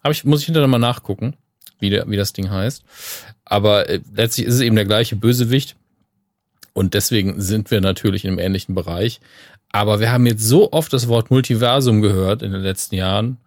Hab 0.03 0.13
ich, 0.13 0.25
muss 0.25 0.41
ich 0.41 0.47
hinterher 0.47 0.69
mal 0.69 0.79
nachgucken, 0.79 1.37
wie, 1.79 1.91
der, 1.91 2.09
wie 2.09 2.17
das 2.17 2.33
Ding 2.33 2.51
heißt. 2.51 2.85
Aber 3.45 3.89
äh, 3.89 4.01
letztlich 4.15 4.47
ist 4.47 4.55
es 4.55 4.61
eben 4.61 4.77
der 4.77 4.87
gleiche 4.87 5.17
Bösewicht. 5.17 5.77
Und 6.73 6.95
deswegen 6.95 7.41
sind 7.41 7.71
wir 7.71 7.81
natürlich 7.81 8.25
in 8.25 8.31
einem 8.31 8.39
ähnlichen 8.39 8.75
Bereich. 8.75 9.21
Aber 9.71 10.01
wir 10.01 10.11
haben 10.11 10.27
jetzt 10.27 10.45
so 10.47 10.73
oft 10.73 10.93
das 10.93 11.09
Wort 11.09 11.31
Multiversum 11.31 12.01
gehört 12.03 12.43
in 12.43 12.53
den 12.53 12.63
letzten 12.63 12.95
Jahren, 12.95 13.39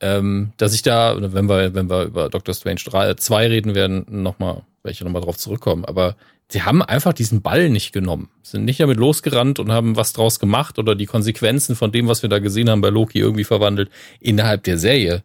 ähm, 0.00 0.52
dass 0.56 0.74
ich 0.74 0.82
da, 0.82 1.16
wenn 1.20 1.48
wir, 1.48 1.74
wenn 1.74 1.88
wir 1.88 2.04
über 2.04 2.28
Doctor 2.28 2.54
Strange 2.54 2.80
3, 2.84 3.14
2 3.14 3.46
reden 3.48 3.74
werden, 3.74 4.04
nochmal, 4.08 4.62
werde 4.82 4.92
ich 4.92 5.00
nochmal 5.00 5.22
drauf 5.22 5.38
zurückkommen. 5.38 5.84
Aber 5.84 6.16
sie 6.48 6.62
haben 6.62 6.82
einfach 6.82 7.12
diesen 7.12 7.42
Ball 7.42 7.70
nicht 7.70 7.92
genommen, 7.92 8.30
sind 8.42 8.64
nicht 8.64 8.80
damit 8.80 8.98
losgerannt 8.98 9.58
und 9.58 9.72
haben 9.72 9.96
was 9.96 10.12
draus 10.12 10.38
gemacht 10.38 10.78
oder 10.78 10.94
die 10.94 11.06
Konsequenzen 11.06 11.76
von 11.76 11.92
dem, 11.92 12.08
was 12.08 12.22
wir 12.22 12.28
da 12.28 12.38
gesehen 12.38 12.68
haben 12.68 12.80
bei 12.80 12.90
Loki 12.90 13.18
irgendwie 13.18 13.44
verwandelt 13.44 13.90
innerhalb 14.20 14.64
der 14.64 14.78
Serie. 14.78 15.22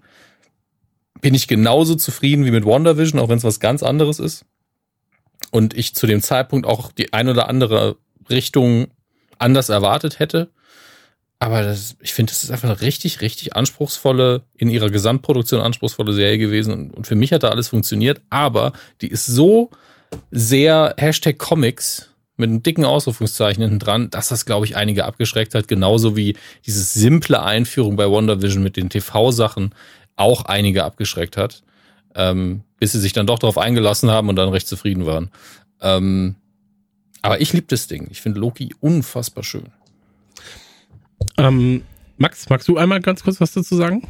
Bin 1.21 1.33
ich 1.33 1.47
genauso 1.47 1.95
zufrieden 1.95 2.45
wie 2.45 2.51
mit 2.51 2.65
WandaVision, 2.65 3.19
auch 3.19 3.29
wenn 3.29 3.39
es 3.39 3.43
was 3.43 3.59
ganz 3.59 3.81
anderes 3.81 4.19
ist. 4.19 4.45
Und 5.51 5.73
ich 5.73 5.95
zu 5.95 6.07
dem 6.07 6.21
Zeitpunkt 6.21 6.67
auch 6.67 6.91
die 6.91 7.13
ein 7.13 7.27
oder 7.27 7.49
andere 7.49 7.97
Richtung 8.29 8.87
anders 9.39 9.69
erwartet 9.69 10.19
hätte. 10.19 10.51
Aber 11.39 11.61
das, 11.61 11.95
ich 12.01 12.13
finde, 12.13 12.31
das 12.31 12.43
ist 12.43 12.51
einfach 12.51 12.69
eine 12.69 12.81
richtig, 12.81 13.21
richtig 13.21 13.55
anspruchsvolle, 13.55 14.43
in 14.55 14.69
ihrer 14.69 14.89
Gesamtproduktion 14.89 15.61
anspruchsvolle 15.61 16.13
Serie 16.13 16.39
gewesen. 16.39 16.73
Und, 16.73 16.91
und 16.91 17.07
für 17.07 17.15
mich 17.15 17.31
hat 17.31 17.43
da 17.43 17.49
alles 17.49 17.67
funktioniert. 17.67 18.21
Aber 18.29 18.73
die 19.01 19.07
ist 19.07 19.25
so 19.27 19.69
sehr 20.31 20.95
Hashtag 20.97 21.37
Comics 21.37 22.09
mit 22.37 22.49
einem 22.49 22.63
dicken 22.63 22.85
Ausrufungszeichen 22.85 23.61
hinten 23.61 23.79
dran, 23.79 24.09
dass 24.09 24.29
das, 24.29 24.45
glaube 24.45 24.65
ich, 24.65 24.75
einige 24.75 25.05
abgeschreckt 25.05 25.53
hat. 25.53 25.67
Genauso 25.67 26.15
wie 26.15 26.35
diese 26.65 26.81
simple 26.81 27.41
Einführung 27.41 27.95
bei 27.95 28.09
WandaVision 28.09 28.63
mit 28.63 28.75
den 28.75 28.89
TV-Sachen 28.89 29.75
auch 30.15 30.45
einige 30.45 30.83
abgeschreckt 30.83 31.37
hat. 31.37 31.63
Ähm, 32.15 32.63
bis 32.79 32.93
sie 32.93 32.99
sich 32.99 33.13
dann 33.13 33.27
doch 33.27 33.39
darauf 33.39 33.57
eingelassen 33.57 34.09
haben 34.09 34.29
und 34.29 34.35
dann 34.37 34.49
recht 34.49 34.67
zufrieden 34.67 35.05
waren. 35.05 35.29
Ähm, 35.81 36.35
aber 37.21 37.41
ich 37.41 37.53
liebe 37.53 37.67
das 37.67 37.87
Ding. 37.87 38.07
Ich 38.11 38.21
finde 38.21 38.39
Loki 38.39 38.73
unfassbar 38.79 39.43
schön. 39.43 39.71
Ähm, 41.37 41.83
Max, 42.17 42.49
magst 42.49 42.67
du 42.67 42.77
einmal 42.77 42.99
ganz 43.01 43.23
kurz 43.23 43.39
was 43.39 43.51
dazu 43.51 43.75
sagen? 43.75 44.07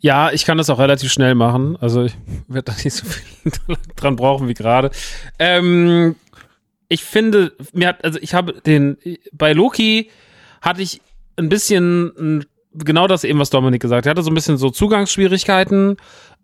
Ja, 0.00 0.30
ich 0.32 0.44
kann 0.44 0.58
das 0.58 0.70
auch 0.70 0.78
relativ 0.78 1.10
schnell 1.12 1.34
machen. 1.34 1.76
Also 1.80 2.04
ich 2.04 2.14
werde 2.48 2.72
da 2.72 2.82
nicht 2.82 2.94
so 2.94 3.06
viel 3.06 3.52
dran 3.96 4.16
brauchen 4.16 4.48
wie 4.48 4.54
gerade. 4.54 4.90
Ähm, 5.38 6.16
ich 6.88 7.04
finde, 7.04 7.52
mir 7.72 7.88
hat, 7.88 8.04
also 8.04 8.18
ich 8.20 8.34
habe 8.34 8.60
den, 8.60 8.98
bei 9.32 9.52
Loki 9.52 10.10
hatte 10.60 10.82
ich 10.82 11.00
ein 11.36 11.48
bisschen 11.48 12.46
genau 12.74 13.06
das 13.06 13.24
eben, 13.24 13.38
was 13.38 13.50
Dominik 13.50 13.82
gesagt 13.82 14.00
hat. 14.00 14.06
Er 14.06 14.10
hatte 14.10 14.22
so 14.22 14.30
ein 14.30 14.34
bisschen 14.34 14.58
so 14.58 14.70
Zugangsschwierigkeiten. 14.70 15.96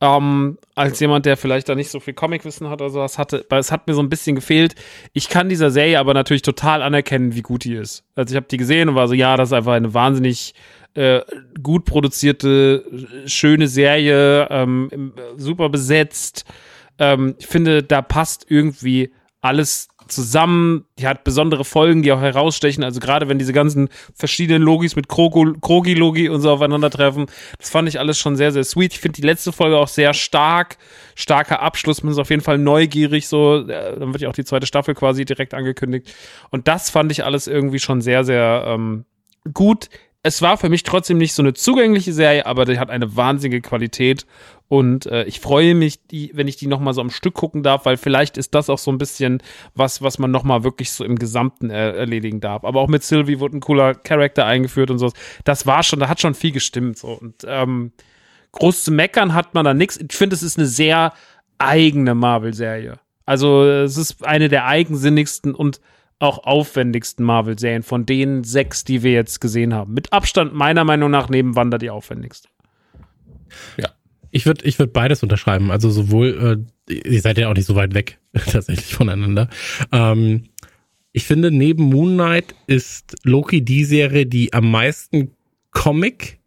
Ähm, 0.03 0.59
als 0.75 0.99
jemand, 0.99 1.27
der 1.27 1.37
vielleicht 1.37 1.69
da 1.69 1.77
nicht 1.77 1.89
so 1.89 2.01
viel 2.01 2.13
Comicwissen 2.13 2.69
hat 2.69 2.81
oder 2.81 2.91
sowas 2.91 3.19
hatte, 3.19 3.47
weil 3.49 3.61
es 3.61 3.71
hat 3.71 3.87
mir 3.87 3.95
so 3.95 4.03
ein 4.03 4.09
bisschen 4.09 4.35
gefehlt. 4.35 4.75
Ich 5.13 5.29
kann 5.29 5.49
dieser 5.49 5.71
Serie 5.71 6.01
aber 6.01 6.13
natürlich 6.13 6.43
total 6.43 6.83
anerkennen, 6.83 7.37
wie 7.37 7.43
gut 7.43 7.63
die 7.63 7.75
ist. 7.75 8.03
Also 8.17 8.33
ich 8.33 8.37
habe 8.37 8.49
die 8.51 8.57
gesehen 8.57 8.89
und 8.89 8.97
war 8.97 9.07
so, 9.07 9.15
ja, 9.15 9.37
das 9.37 9.51
ist 9.51 9.53
einfach 9.53 9.75
eine 9.75 9.95
wahnsinnig 9.95 10.55
äh, 10.95 11.21
gut 11.63 11.85
produzierte, 11.85 12.85
schöne 13.27 13.69
Serie, 13.69 14.49
ähm, 14.51 15.13
super 15.37 15.69
besetzt. 15.69 16.47
Ähm, 16.99 17.37
ich 17.39 17.47
finde, 17.47 17.85
da 17.85 18.03
passt 18.03 18.47
irgendwie 18.49 19.13
alles 19.41 19.89
zusammen. 20.13 20.85
Die 20.99 21.07
hat 21.07 21.25
besondere 21.25 21.65
Folgen, 21.65 22.03
die 22.03 22.13
auch 22.13 22.21
herausstechen. 22.21 22.85
Also 22.85 23.01
gerade 23.01 23.29
wenn 23.29 23.39
diese 23.39 23.53
ganzen 23.53 23.89
verschiedenen 24.15 24.63
Logis 24.63 24.97
mit 24.97 25.09
Krogi-Logi 25.09 26.29
und 26.29 26.41
so 26.41 26.51
aufeinandertreffen. 26.51 27.27
Das 27.59 27.71
fand 27.71 27.89
ich 27.89 27.99
alles 27.99 28.19
schon 28.19 28.37
sehr, 28.37 28.53
sehr 28.53 28.65
sweet. 28.65 28.93
Ich 28.93 29.01
finde 29.01 29.21
die 29.21 29.27
letzte 29.27 29.53
Folge 29.53 29.79
auch 29.79 29.89
sehr 29.89 30.15
stark. 30.15 30.79
Starker 31.15 31.61
Abschluss. 31.61 32.03
Man 32.03 32.13
ist 32.13 32.19
auf 32.19 32.31
jeden 32.31 32.43
Fall 32.43 32.59
neugierig. 32.59 33.29
So, 33.29 33.63
dann 33.63 34.13
wird 34.13 34.23
ja 34.23 34.29
auch 34.29 34.35
die 34.35 34.45
zweite 34.45 34.67
Staffel 34.67 34.95
quasi 34.95 35.25
direkt 35.25 35.55
angekündigt. 35.55 36.15
Und 36.51 36.69
das 36.69 36.91
fand 36.91 37.11
ich 37.13 37.25
alles 37.25 37.47
irgendwie 37.47 37.79
schon 37.79 38.01
sehr, 38.01 38.25
sehr 38.25 38.65
ähm, 38.67 39.05
gut 39.53 39.89
es 40.23 40.41
war 40.41 40.57
für 40.57 40.69
mich 40.69 40.85
trotzdem 40.85 41.19
nicht 41.19 41.35
so 41.35 41.43
eine 41.43 41.53
zugängliche 41.53 42.13
Serie, 42.13 42.47
aber 42.47 42.65
die 42.65 42.79
hat 42.79 42.91
eine 42.91 43.17
wahnsinnige 43.17 43.61
Qualität 43.61 44.25
und 44.73 45.05
äh, 45.05 45.25
ich 45.25 45.41
freue 45.41 45.75
mich, 45.75 46.07
die, 46.07 46.31
wenn 46.33 46.49
ich 46.49 46.57
die 46.57 46.67
noch 46.67 46.81
mal 46.81 46.95
so 46.95 47.03
am 47.03 47.11
Stück 47.11 47.35
gucken 47.35 47.63
darf, 47.63 47.85
weil 47.85 47.99
vielleicht 47.99 48.39
ist 48.39 48.55
das 48.55 48.71
auch 48.71 48.79
so 48.79 48.91
ein 48.91 48.97
bisschen 48.97 49.43
was, 49.75 50.01
was 50.01 50.19
man 50.19 50.31
noch 50.31 50.45
mal 50.45 50.65
wirklich 50.65 50.93
so 50.93 51.05
im 51.05 51.19
Gesamten 51.19 51.69
er 51.69 51.95
erledigen 51.95 52.41
darf. 52.41 52.65
Aber 52.65 52.81
auch 52.81 52.89
mit 52.89 53.03
Sylvie 53.03 53.39
wurde 53.39 53.59
ein 53.59 53.61
cooler 53.61 53.95
Charakter 53.95 54.47
eingeführt 54.47 54.91
und 54.91 54.97
so. 54.97 55.13
Das 55.45 55.67
war 55.67 55.83
schon, 55.83 56.01
da 56.01 56.09
hat 56.09 56.23
schon 56.23 56.33
viel 56.33 56.53
gestimmt 56.53 56.97
so 56.97 57.09
und 57.09 57.45
ähm, 57.47 57.93
groß 58.53 58.85
zu 58.85 58.93
meckern 58.93 59.35
hat 59.35 59.53
man 59.53 59.67
da 59.67 59.75
nichts. 59.75 59.99
Ich 59.99 60.17
finde, 60.17 60.35
es 60.35 60.43
ist 60.43 60.57
eine 60.57 60.67
sehr 60.67 61.13
eigene 61.59 62.15
Marvel-Serie. 62.15 62.99
Also 63.27 63.65
es 63.65 63.99
ist 63.99 64.25
eine 64.25 64.49
der 64.49 64.65
eigensinnigsten 64.65 65.55
und 65.55 65.83
auch 66.19 66.45
aufwendigsten 66.45 67.27
Marvel-Serien 67.27 67.83
von 67.83 68.07
den 68.07 68.43
sechs, 68.43 68.85
die 68.85 69.03
wir 69.03 69.13
jetzt 69.13 69.43
gesehen 69.43 69.75
haben. 69.75 69.93
Mit 69.93 70.15
Abstand 70.15 70.55
meiner 70.55 70.85
Meinung 70.85 71.11
nach 71.11 71.29
neben 71.29 71.57
Wanda 71.57 71.77
die 71.77 71.91
aufwendigste. 71.91 72.49
Ja. 73.77 73.91
Ich 74.33 74.47
würde 74.47 74.65
ich 74.65 74.79
würd 74.79 74.93
beides 74.93 75.23
unterschreiben. 75.23 75.71
Also 75.71 75.91
sowohl, 75.91 76.67
äh, 76.89 76.93
ihr 76.93 77.21
seid 77.21 77.39
ja 77.39 77.49
auch 77.49 77.55
nicht 77.55 77.67
so 77.67 77.77
weit 77.77 77.95
weg 77.95 78.19
tatsächlich 78.33 78.93
voneinander. 78.93 79.49
Ähm, 79.93 80.45
ich 81.13 81.25
finde, 81.25 81.51
neben 81.51 81.85
Moon 81.85 82.15
Knight 82.15 82.55
ist 82.67 83.15
Loki 83.23 83.63
die 83.63 83.85
Serie, 83.85 84.27
die 84.27 84.53
am 84.53 84.71
meisten 84.71 85.31
Comic 85.71 86.41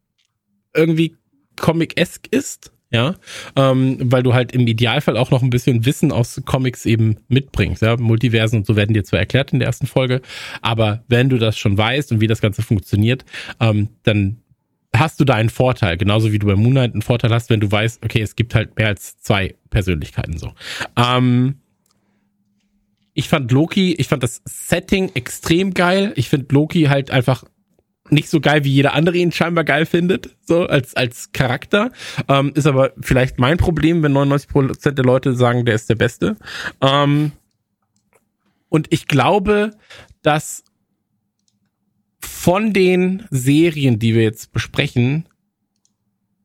irgendwie 0.73 1.15
Comic-esque 1.55 2.27
ist 2.31 2.71
ja, 2.95 3.15
ähm, 3.55 3.97
weil 3.99 4.23
du 4.23 4.33
halt 4.33 4.53
im 4.53 4.67
Idealfall 4.67 5.17
auch 5.17 5.31
noch 5.31 5.43
ein 5.43 5.49
bisschen 5.49 5.85
Wissen 5.85 6.11
aus 6.11 6.41
Comics 6.45 6.85
eben 6.85 7.17
mitbringst, 7.27 7.81
ja, 7.81 7.97
Multiversen 7.97 8.59
und 8.59 8.65
so 8.65 8.75
werden 8.75 8.93
dir 8.93 9.03
zwar 9.03 9.19
erklärt 9.19 9.51
in 9.53 9.59
der 9.59 9.67
ersten 9.67 9.87
Folge, 9.87 10.21
aber 10.61 11.03
wenn 11.07 11.27
du 11.29 11.37
das 11.37 11.57
schon 11.57 11.77
weißt 11.77 12.11
und 12.11 12.21
wie 12.21 12.27
das 12.27 12.41
Ganze 12.41 12.61
funktioniert, 12.61 13.25
ähm, 13.59 13.89
dann 14.03 14.37
hast 14.99 15.19
du 15.19 15.25
da 15.25 15.35
einen 15.35 15.49
Vorteil, 15.49 15.97
genauso 15.97 16.31
wie 16.31 16.39
du 16.39 16.47
bei 16.47 16.55
Moonlight 16.55 16.93
einen 16.93 17.01
Vorteil 17.01 17.31
hast, 17.31 17.49
wenn 17.49 17.59
du 17.59 17.71
weißt, 17.71 18.03
okay, 18.03 18.21
es 18.21 18.35
gibt 18.35 18.55
halt 18.55 18.77
mehr 18.77 18.87
als 18.87 19.19
zwei 19.19 19.55
Persönlichkeiten 19.69 20.37
so. 20.37 20.53
Ähm, 20.95 21.55
ich 23.13 23.29
fand 23.29 23.51
Loki, 23.51 23.93
ich 23.93 24.07
fand 24.07 24.23
das 24.23 24.41
Setting 24.45 25.11
extrem 25.13 25.73
geil. 25.73 26.11
Ich 26.15 26.29
finde 26.29 26.53
Loki 26.53 26.83
halt 26.83 27.11
einfach 27.11 27.45
nicht 28.09 28.29
so 28.29 28.39
geil, 28.39 28.63
wie 28.63 28.71
jeder 28.71 28.93
andere 28.93 29.17
ihn 29.17 29.31
scheinbar 29.31 29.63
geil 29.63 29.85
findet, 29.85 30.35
so 30.41 30.67
als, 30.67 30.95
als 30.95 31.31
Charakter. 31.31 31.91
Ähm, 32.27 32.51
ist 32.53 32.67
aber 32.67 32.91
vielleicht 33.01 33.39
mein 33.39 33.57
Problem, 33.57 34.03
wenn 34.03 34.13
99% 34.13 34.91
der 34.91 35.05
Leute 35.05 35.33
sagen, 35.33 35.65
der 35.65 35.75
ist 35.75 35.89
der 35.89 35.95
Beste. 35.95 36.35
Ähm, 36.81 37.31
und 38.69 38.87
ich 38.91 39.07
glaube, 39.07 39.71
dass 40.21 40.63
von 42.25 42.73
den 42.73 43.25
Serien, 43.29 43.99
die 43.99 44.15
wir 44.15 44.23
jetzt 44.23 44.51
besprechen, 44.53 45.27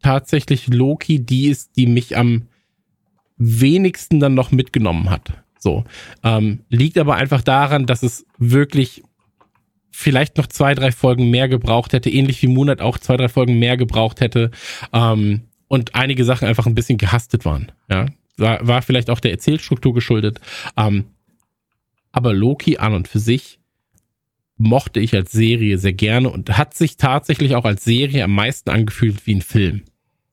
tatsächlich 0.03 0.69
Loki 0.69 1.21
die 1.21 1.49
ist, 1.49 1.77
die 1.77 1.87
mich 1.87 2.17
am 2.17 2.49
wenigsten 3.37 4.21
dann 4.21 4.35
noch 4.35 4.51
mitgenommen 4.51 5.11
hat. 5.11 5.33
So. 5.59 5.85
Ähm, 6.23 6.61
liegt 6.69 6.99
aber 6.99 7.17
einfach 7.17 7.43
daran, 7.43 7.87
dass 7.87 8.03
es 8.03 8.27
wirklich 8.39 9.03
vielleicht 9.91 10.39
noch 10.39 10.47
zwei, 10.47 10.75
drei 10.75 10.93
Folgen 10.93 11.31
mehr 11.31 11.49
gebraucht 11.49 11.93
hätte, 11.93 12.11
ähnlich 12.11 12.41
wie 12.43 12.47
Moonlight 12.47 12.81
auch 12.81 12.99
zwei, 12.99 13.17
drei 13.17 13.29
Folgen 13.29 13.59
mehr 13.59 13.77
gebraucht 13.77 14.21
hätte 14.21 14.51
ähm, 14.93 15.43
und 15.69 15.95
einige 15.95 16.25
Sachen 16.25 16.49
einfach 16.49 16.67
ein 16.67 16.75
bisschen 16.75 16.99
gehastet 16.99 17.45
waren. 17.45 17.73
Ja, 17.91 18.07
war, 18.37 18.67
war 18.67 18.83
vielleicht 18.83 19.11
auch 19.11 19.21
der 19.21 19.33
Erzählstruktur 19.33 19.93
geschuldet. 19.93 20.41
Ähm, 20.77 21.07
aber 22.13 22.33
Loki 22.33 22.79
an 22.79 22.95
und 22.95 23.09
für 23.09 23.21
sich 23.21 23.60
mochte 24.61 25.01
ich 25.01 25.15
als 25.15 25.33
Serie 25.33 25.79
sehr 25.79 25.95
gerne 25.95 26.29
und 26.29 26.59
hat 26.59 26.75
sich 26.75 26.99
tatsächlich 26.99 27.55
auch 27.55 27.65
als 27.65 27.83
Serie 27.83 28.25
am 28.25 28.35
meisten 28.35 28.69
angefühlt 28.69 29.27
wie 29.27 29.37
ein 29.37 29.43
Film. 29.43 29.83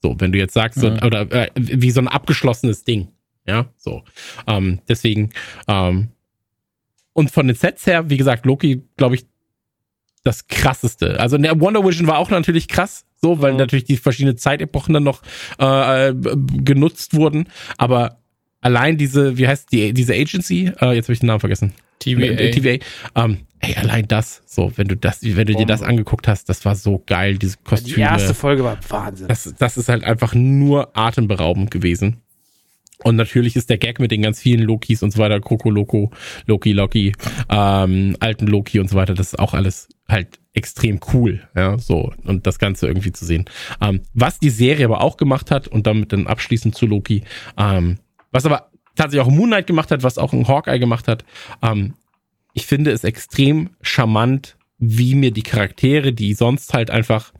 So, 0.01 0.15
wenn 0.19 0.33
du 0.33 0.37
jetzt 0.37 0.53
sagst, 0.53 0.79
so, 0.79 0.91
oder 0.91 1.31
äh, 1.31 1.49
wie 1.55 1.91
so 1.91 2.01
ein 2.01 2.09
abgeschlossenes 2.09 2.83
Ding. 2.83 3.07
Ja, 3.47 3.67
so. 3.77 4.03
Ähm, 4.45 4.79
deswegen, 4.89 5.29
ähm, 5.69 6.09
und 7.13 7.31
von 7.31 7.47
den 7.47 7.55
Sets 7.55 7.87
her, 7.87 8.09
wie 8.09 8.17
gesagt, 8.17 8.45
Loki, 8.45 8.83
glaube 8.97 9.15
ich, 9.15 9.25
das 10.25 10.47
krasseste. 10.47 11.19
Also 11.21 11.37
der 11.37 11.59
Wonder 11.61 11.85
Vision 11.85 12.07
war 12.07 12.17
auch 12.17 12.29
natürlich 12.29 12.67
krass, 12.67 13.05
so, 13.15 13.41
weil 13.41 13.53
mhm. 13.53 13.59
natürlich 13.59 13.85
die 13.85 13.95
verschiedenen 13.95 14.37
Zeitepochen 14.37 14.93
dann 14.93 15.03
noch 15.03 15.21
äh, 15.57 16.13
genutzt 16.13 17.13
wurden. 17.13 17.47
Aber 17.77 18.17
allein 18.59 18.97
diese, 18.97 19.37
wie 19.37 19.47
heißt 19.47 19.71
die, 19.71 19.93
diese 19.93 20.13
Agency, 20.13 20.73
äh, 20.81 20.91
jetzt 20.93 21.05
habe 21.05 21.13
ich 21.13 21.19
den 21.21 21.27
Namen 21.27 21.39
vergessen. 21.39 21.73
TVA. 21.99 22.51
TVA. 22.51 22.85
Ähm, 23.15 23.46
ey, 23.59 23.75
allein 23.75 24.07
das, 24.07 24.43
so, 24.45 24.71
wenn 24.75 24.87
du 24.87 24.95
das, 24.95 25.23
wenn 25.23 25.47
du 25.47 25.55
dir 25.55 25.65
das 25.65 25.81
angeguckt 25.81 26.27
hast, 26.27 26.49
das 26.49 26.65
war 26.65 26.75
so 26.75 27.03
geil, 27.05 27.37
diese 27.37 27.57
Kostüme. 27.63 27.95
Die 27.95 28.01
erste 28.01 28.33
Folge 28.33 28.63
war 28.63 28.77
Wahnsinn. 28.89 29.27
Das, 29.27 29.53
das 29.57 29.77
ist 29.77 29.89
halt 29.89 30.03
einfach 30.03 30.33
nur 30.33 30.95
atemberaubend 30.97 31.71
gewesen. 31.71 32.21
Und 33.03 33.15
natürlich 33.15 33.55
ist 33.55 33.69
der 33.69 33.77
Gag 33.77 33.99
mit 33.99 34.11
den 34.11 34.23
ganz 34.23 34.39
vielen 34.39 34.61
Lokis 34.61 35.03
und 35.03 35.11
so 35.11 35.19
weiter, 35.19 35.39
Kroko 35.39 35.69
Loko, 35.69 36.11
Loki 36.47 36.73
Loki, 36.73 37.13
ähm, 37.49 38.15
alten 38.19 38.47
Loki 38.47 38.79
und 38.79 38.89
so 38.89 38.95
weiter, 38.95 39.13
das 39.13 39.33
ist 39.33 39.39
auch 39.39 39.53
alles 39.53 39.87
halt 40.07 40.39
extrem 40.53 40.99
cool, 41.13 41.47
ja, 41.55 41.77
so 41.77 42.11
und 42.23 42.47
das 42.47 42.57
Ganze 42.57 42.87
irgendwie 42.87 43.11
zu 43.11 43.23
sehen. 43.23 43.45
Ähm, 43.81 44.01
was 44.13 44.39
die 44.39 44.49
Serie 44.49 44.85
aber 44.85 45.01
auch 45.01 45.17
gemacht 45.17 45.51
hat 45.51 45.67
und 45.67 45.85
damit 45.85 46.11
dann 46.11 46.25
abschließend 46.25 46.73
zu 46.73 46.87
Loki, 46.87 47.23
ähm, 47.57 47.99
was 48.31 48.45
aber 48.45 48.71
tatsächlich 48.95 49.27
auch 49.27 49.31
Moon 49.31 49.49
Knight 49.49 49.67
gemacht 49.67 49.91
hat, 49.91 50.01
was 50.01 50.17
auch 50.17 50.33
ein 50.33 50.47
Hawkeye 50.47 50.79
gemacht 50.79 51.07
hat, 51.07 51.23
ähm, 51.61 51.93
ich 52.57 52.65
finde 52.65 52.89
es 52.89 53.03
extrem 53.03 53.69
charmant, 53.81 54.57
wie 54.79 55.13
mir 55.13 55.29
die 55.29 55.43
Charaktere, 55.43 56.11
die 56.11 56.33
sonst 56.33 56.73
halt 56.73 56.89
einfach 56.89 57.31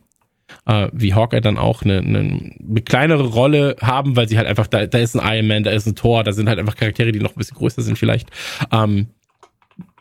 äh, 0.67 0.89
wie 0.93 1.15
Hawkeye 1.15 1.41
dann 1.41 1.57
auch 1.57 1.81
eine, 1.81 1.97
eine, 1.97 2.19
eine 2.19 2.81
kleinere 2.81 3.25
Rolle 3.25 3.75
haben, 3.81 4.15
weil 4.15 4.29
sie 4.29 4.37
halt 4.37 4.47
einfach, 4.47 4.67
da, 4.67 4.85
da 4.85 4.99
ist 4.99 5.15
ein 5.15 5.35
Iron 5.35 5.47
Man, 5.47 5.63
da 5.63 5.71
ist 5.71 5.87
ein 5.87 5.95
Thor, 5.95 6.23
da 6.23 6.33
sind 6.33 6.47
halt 6.47 6.59
einfach 6.59 6.75
Charaktere, 6.75 7.11
die 7.11 7.19
noch 7.19 7.31
ein 7.31 7.37
bisschen 7.39 7.57
größer 7.57 7.81
sind 7.81 7.97
vielleicht, 7.97 8.29
ähm, 8.71 9.07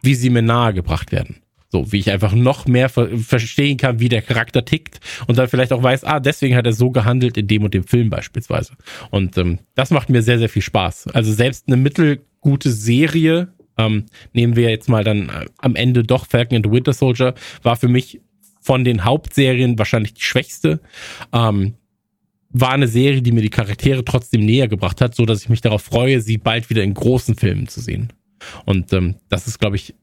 wie 0.02 0.14
sie 0.14 0.28
mir 0.28 0.42
nahe 0.42 0.74
gebracht 0.74 1.12
werden. 1.12 1.36
So, 1.68 1.90
wie 1.92 1.98
ich 1.98 2.10
einfach 2.10 2.32
noch 2.32 2.66
mehr 2.66 2.90
ver 2.90 3.08
verstehen 3.18 3.78
kann, 3.78 3.98
wie 3.98 4.10
der 4.10 4.22
Charakter 4.22 4.66
tickt 4.66 5.00
und 5.26 5.38
dann 5.38 5.48
vielleicht 5.48 5.72
auch 5.72 5.82
weiß, 5.82 6.04
ah, 6.04 6.20
deswegen 6.20 6.56
hat 6.56 6.66
er 6.66 6.74
so 6.74 6.90
gehandelt 6.90 7.38
in 7.38 7.48
dem 7.48 7.64
und 7.64 7.72
dem 7.72 7.84
Film 7.84 8.10
beispielsweise. 8.10 8.74
Und 9.10 9.38
ähm, 9.38 9.60
das 9.74 9.90
macht 9.90 10.10
mir 10.10 10.22
sehr, 10.22 10.38
sehr 10.38 10.50
viel 10.50 10.62
Spaß. 10.62 11.08
Also 11.08 11.32
selbst 11.32 11.68
eine 11.68 11.78
mittelgute 11.78 12.70
Serie, 12.70 13.48
ähm, 13.78 14.06
nehmen 14.32 14.56
wir 14.56 14.70
jetzt 14.70 14.88
mal 14.88 15.04
dann 15.04 15.28
äh, 15.28 15.46
am 15.58 15.74
Ende 15.74 16.02
doch 16.02 16.26
Falcon 16.26 16.56
and 16.56 16.66
the 16.66 16.72
Winter 16.72 16.92
Soldier, 16.92 17.34
war 17.62 17.76
für 17.76 17.88
mich 17.88 18.20
von 18.60 18.84
den 18.84 19.04
Hauptserien 19.04 19.78
wahrscheinlich 19.78 20.14
die 20.14 20.22
schwächste. 20.22 20.80
Ähm, 21.32 21.74
war 22.50 22.72
eine 22.72 22.88
Serie, 22.88 23.22
die 23.22 23.32
mir 23.32 23.42
die 23.42 23.50
Charaktere 23.50 24.04
trotzdem 24.04 24.44
näher 24.44 24.68
gebracht 24.68 25.00
hat, 25.00 25.14
so 25.14 25.26
dass 25.26 25.42
ich 25.42 25.48
mich 25.48 25.60
darauf 25.60 25.82
freue, 25.82 26.20
sie 26.20 26.38
bald 26.38 26.70
wieder 26.70 26.82
in 26.82 26.94
großen 26.94 27.36
Filmen 27.36 27.68
zu 27.68 27.80
sehen. 27.80 28.12
Und 28.64 28.92
ähm, 28.92 29.16
das 29.28 29.46
ist, 29.46 29.58
glaube 29.58 29.76
ich, 29.76 29.94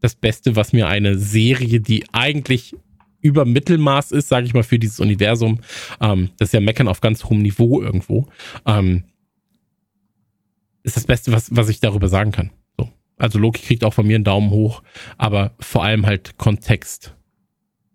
das 0.00 0.14
Beste, 0.14 0.56
was 0.56 0.72
mir 0.72 0.88
eine 0.88 1.18
Serie, 1.18 1.80
die 1.80 2.04
eigentlich 2.12 2.74
über 3.20 3.46
Mittelmaß 3.46 4.12
ist, 4.12 4.28
sage 4.28 4.46
ich 4.46 4.52
mal, 4.52 4.62
für 4.62 4.78
dieses 4.78 5.00
Universum, 5.00 5.60
ähm, 6.00 6.28
das 6.36 6.48
ist 6.48 6.52
ja 6.52 6.60
Meckern 6.60 6.88
auf 6.88 7.00
ganz 7.00 7.24
hohem 7.24 7.40
Niveau 7.40 7.80
irgendwo, 7.80 8.28
ähm, 8.66 9.04
ist 10.82 10.96
das 10.96 11.06
Beste, 11.06 11.32
was, 11.32 11.54
was 11.56 11.70
ich 11.70 11.80
darüber 11.80 12.08
sagen 12.08 12.32
kann. 12.32 12.50
So. 13.18 13.22
Also 13.22 13.38
Loki 13.38 13.62
kriegt 13.62 13.84
auch 13.84 13.94
von 13.94 14.06
mir 14.06 14.16
einen 14.16 14.24
Daumen 14.24 14.50
hoch, 14.50 14.82
aber 15.18 15.54
vor 15.60 15.84
allem 15.84 16.06
halt 16.06 16.36
Kontext 16.38 17.14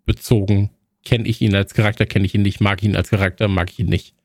bezogen. 0.05 0.71
Kenne 1.05 1.27
ich 1.27 1.41
ihn 1.41 1.55
als 1.55 1.73
Charakter, 1.73 2.05
kenne 2.05 2.25
ich 2.25 2.35
ihn 2.35 2.41
nicht, 2.41 2.59
mag 2.59 2.81
ich 2.81 2.89
ihn 2.89 2.95
als 2.95 3.09
Charakter, 3.09 3.47
mag 3.47 3.69
ich 3.71 3.79
ihn 3.79 3.87
nicht. 3.87 4.15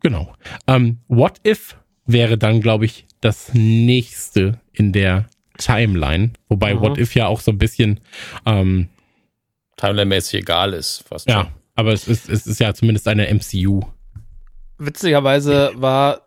Genau. 0.00 0.34
Ähm, 0.66 0.98
What 1.08 1.40
If 1.46 1.76
wäre 2.06 2.36
dann, 2.36 2.60
glaube 2.60 2.84
ich, 2.84 3.06
das 3.20 3.54
nächste 3.54 4.60
in 4.72 4.92
der 4.92 5.26
Timeline. 5.58 6.32
Wobei 6.48 6.72
Aha. 6.72 6.80
What 6.80 6.98
If 6.98 7.14
ja 7.14 7.26
auch 7.26 7.40
so 7.40 7.52
ein 7.52 7.58
bisschen 7.58 8.00
ähm, 8.44 8.88
timeline-mäßig 9.76 10.40
egal 10.40 10.72
ist. 10.72 11.04
Fast 11.08 11.28
Ja, 11.28 11.52
aber 11.74 11.92
es 11.92 12.08
ist, 12.08 12.28
es 12.28 12.46
ist 12.46 12.60
ja 12.60 12.74
zumindest 12.74 13.06
eine 13.08 13.32
MCU. 13.32 13.82
Witzigerweise 14.78 15.72
war 15.76 16.22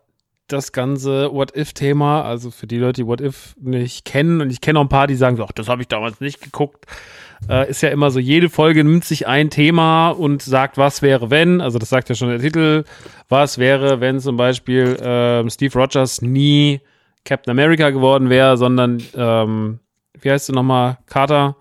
das 0.48 0.72
ganze 0.72 1.32
What-If-Thema, 1.32 2.22
also 2.22 2.50
für 2.50 2.66
die 2.66 2.78
Leute, 2.78 3.02
die 3.02 3.06
What-If 3.06 3.56
nicht 3.60 4.04
kennen, 4.04 4.40
und 4.40 4.50
ich 4.50 4.60
kenne 4.60 4.78
auch 4.78 4.84
ein 4.84 4.88
paar, 4.88 5.06
die 5.06 5.16
sagen 5.16 5.36
so, 5.36 5.44
ach, 5.44 5.52
das 5.52 5.68
habe 5.68 5.82
ich 5.82 5.88
damals 5.88 6.20
nicht 6.20 6.40
geguckt, 6.40 6.86
äh, 7.48 7.68
ist 7.68 7.82
ja 7.82 7.88
immer 7.90 8.10
so, 8.10 8.18
jede 8.18 8.48
Folge 8.48 8.84
nimmt 8.84 9.04
sich 9.04 9.26
ein 9.26 9.50
Thema 9.50 10.10
und 10.10 10.42
sagt, 10.42 10.78
was 10.78 11.02
wäre, 11.02 11.30
wenn, 11.30 11.60
also 11.60 11.78
das 11.78 11.88
sagt 11.88 12.08
ja 12.08 12.14
schon 12.14 12.28
der 12.28 12.38
Titel, 12.40 12.84
was 13.28 13.58
wäre, 13.58 14.00
wenn 14.00 14.20
zum 14.20 14.36
Beispiel 14.36 14.96
ähm, 15.00 15.50
Steve 15.50 15.78
Rogers 15.78 16.22
nie 16.22 16.80
Captain 17.24 17.50
America 17.50 17.90
geworden 17.90 18.30
wäre, 18.30 18.56
sondern, 18.56 19.02
ähm, 19.16 19.80
wie 20.20 20.30
heißt 20.30 20.48
du 20.48 20.52
nochmal, 20.52 20.98
Carter, 21.06 21.56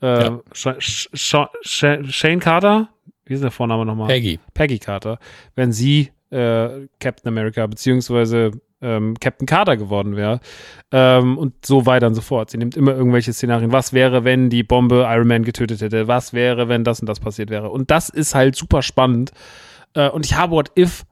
äh, 0.00 0.24
Ja. 0.24 0.40
Sh 0.52 0.68
Sh 0.78 1.36
Sh 1.62 1.84
Shane 2.08 2.40
Carter? 2.40 2.88
Wie 3.26 3.34
ist 3.34 3.42
der 3.42 3.50
Vorname 3.50 3.84
nochmal? 3.84 4.08
Peggy. 4.08 4.38
Peggy 4.54 4.78
Carter, 4.78 5.18
wenn 5.54 5.72
sie 5.72 6.10
äh, 6.30 6.86
Captain 6.98 7.28
America 7.28 7.66
beziehungsweise 7.66 8.52
ähm, 8.82 9.14
Captain 9.20 9.46
Carter 9.46 9.76
geworden 9.76 10.16
wäre 10.16 10.40
ähm, 10.90 11.36
und 11.36 11.66
so 11.66 11.86
weiter 11.86 12.06
und 12.06 12.14
so 12.14 12.22
fort. 12.22 12.50
Sie 12.50 12.58
nimmt 12.58 12.76
immer 12.76 12.94
irgendwelche 12.94 13.32
Szenarien. 13.32 13.72
Was 13.72 13.92
wäre, 13.92 14.24
wenn 14.24 14.50
die 14.50 14.62
Bombe 14.62 15.06
Iron 15.08 15.28
Man 15.28 15.44
getötet 15.44 15.80
hätte? 15.80 16.08
Was 16.08 16.32
wäre, 16.32 16.68
wenn 16.68 16.84
das 16.84 17.00
und 17.00 17.06
das 17.06 17.20
passiert 17.20 17.50
wäre? 17.50 17.70
Und 17.70 17.90
das 17.90 18.08
ist 18.08 18.34
halt 18.34 18.56
super 18.56 18.82
spannend. 18.82 19.32
Äh, 19.94 20.08
und 20.08 20.24
ich 20.24 20.34
habe 20.34 20.52
What 20.52 20.72
If 20.78 21.04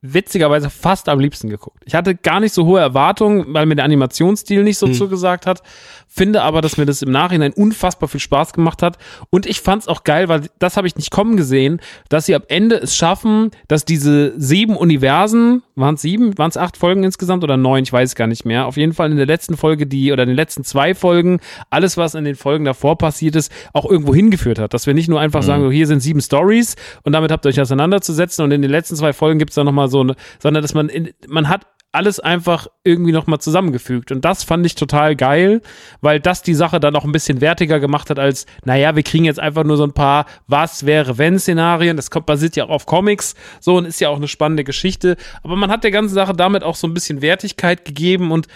witzigerweise 0.00 0.70
fast 0.70 1.08
am 1.08 1.18
liebsten 1.18 1.48
geguckt. 1.48 1.82
Ich 1.84 1.94
hatte 1.94 2.14
gar 2.14 2.38
nicht 2.38 2.54
so 2.54 2.64
hohe 2.66 2.78
Erwartungen, 2.80 3.46
weil 3.48 3.66
mir 3.66 3.74
der 3.74 3.84
Animationsstil 3.84 4.62
nicht 4.62 4.78
so 4.78 4.86
Hm. 4.86 4.94
zugesagt 4.94 5.44
hat. 5.44 5.62
Finde 6.06 6.42
aber, 6.42 6.60
dass 6.60 6.76
mir 6.76 6.86
das 6.86 7.02
im 7.02 7.10
Nachhinein 7.10 7.52
unfassbar 7.52 8.08
viel 8.08 8.20
Spaß 8.20 8.52
gemacht 8.52 8.80
hat. 8.82 8.96
Und 9.30 9.44
ich 9.44 9.60
fand's 9.60 9.88
auch 9.88 10.04
geil, 10.04 10.28
weil 10.28 10.42
das 10.60 10.76
habe 10.76 10.86
ich 10.86 10.96
nicht 10.96 11.10
kommen 11.10 11.36
gesehen, 11.36 11.80
dass 12.08 12.26
sie 12.26 12.34
am 12.34 12.42
Ende 12.48 12.76
es 12.76 12.94
schaffen, 12.96 13.50
dass 13.66 13.84
diese 13.84 14.32
sieben 14.40 14.76
Universen, 14.76 15.62
waren 15.74 15.96
es 15.96 16.02
sieben, 16.02 16.36
waren 16.38 16.48
es 16.50 16.56
acht 16.56 16.76
Folgen 16.76 17.02
insgesamt 17.04 17.42
oder 17.44 17.56
neun, 17.56 17.82
ich 17.82 17.92
weiß 17.92 18.10
es 18.10 18.14
gar 18.14 18.26
nicht 18.26 18.44
mehr. 18.44 18.66
Auf 18.66 18.76
jeden 18.76 18.92
Fall 18.92 19.10
in 19.10 19.16
der 19.16 19.26
letzten 19.26 19.56
Folge, 19.56 19.86
die 19.86 20.12
oder 20.12 20.22
in 20.22 20.28
den 20.28 20.36
letzten 20.36 20.64
zwei 20.64 20.94
Folgen, 20.94 21.40
alles, 21.70 21.96
was 21.96 22.14
in 22.14 22.24
den 22.24 22.36
Folgen 22.36 22.64
davor 22.64 22.98
passiert 22.98 23.36
ist, 23.36 23.52
auch 23.72 23.84
irgendwo 23.84 24.14
hingeführt 24.14 24.58
hat. 24.60 24.74
Dass 24.74 24.86
wir 24.86 24.94
nicht 24.94 25.08
nur 25.08 25.20
einfach 25.20 25.42
sagen, 25.42 25.62
so, 25.64 25.70
hier 25.70 25.86
sind 25.86 26.00
sieben 26.00 26.20
Stories 26.20 26.76
und 27.02 27.12
damit 27.12 27.30
habt 27.32 27.44
ihr 27.44 27.50
euch 27.50 27.60
auseinanderzusetzen 27.60 28.44
und 28.44 28.52
in 28.52 28.62
den 28.62 28.70
letzten 28.70 28.96
zwei 28.96 29.12
Folgen 29.12 29.38
gibt's 29.38 29.54
dann 29.56 29.66
nochmal 29.66 29.87
so 29.88 30.00
eine, 30.00 30.14
sondern 30.38 30.62
dass 30.62 30.74
man, 30.74 30.88
in, 30.88 31.10
man 31.26 31.48
hat 31.48 31.66
alles 31.90 32.20
einfach 32.20 32.66
irgendwie 32.84 33.12
nochmal 33.12 33.40
zusammengefügt. 33.40 34.12
Und 34.12 34.24
das 34.24 34.44
fand 34.44 34.64
ich 34.66 34.74
total 34.74 35.16
geil, 35.16 35.62
weil 36.00 36.20
das 36.20 36.42
die 36.42 36.54
Sache 36.54 36.80
dann 36.80 36.94
auch 36.94 37.04
ein 37.04 37.12
bisschen 37.12 37.40
wertiger 37.40 37.80
gemacht 37.80 38.10
hat 38.10 38.18
als, 38.18 38.46
naja, 38.64 38.94
wir 38.94 39.02
kriegen 39.02 39.24
jetzt 39.24 39.40
einfach 39.40 39.64
nur 39.64 39.78
so 39.78 39.84
ein 39.84 39.94
paar 39.94 40.26
Was 40.46 40.84
wäre 40.84 41.16
wenn 41.16 41.38
Szenarien. 41.38 41.96
Das 41.96 42.10
kommt, 42.10 42.26
basiert 42.26 42.56
ja 42.56 42.64
auch 42.64 42.70
auf 42.70 42.86
Comics, 42.86 43.34
so 43.60 43.76
und 43.76 43.86
ist 43.86 44.00
ja 44.00 44.10
auch 44.10 44.18
eine 44.18 44.28
spannende 44.28 44.64
Geschichte. 44.64 45.16
Aber 45.42 45.56
man 45.56 45.70
hat 45.70 45.82
der 45.82 45.90
ganzen 45.90 46.14
Sache 46.14 46.34
damit 46.34 46.62
auch 46.62 46.76
so 46.76 46.86
ein 46.86 46.94
bisschen 46.94 47.22
Wertigkeit 47.22 47.84
gegeben 47.86 48.32
und 48.32 48.48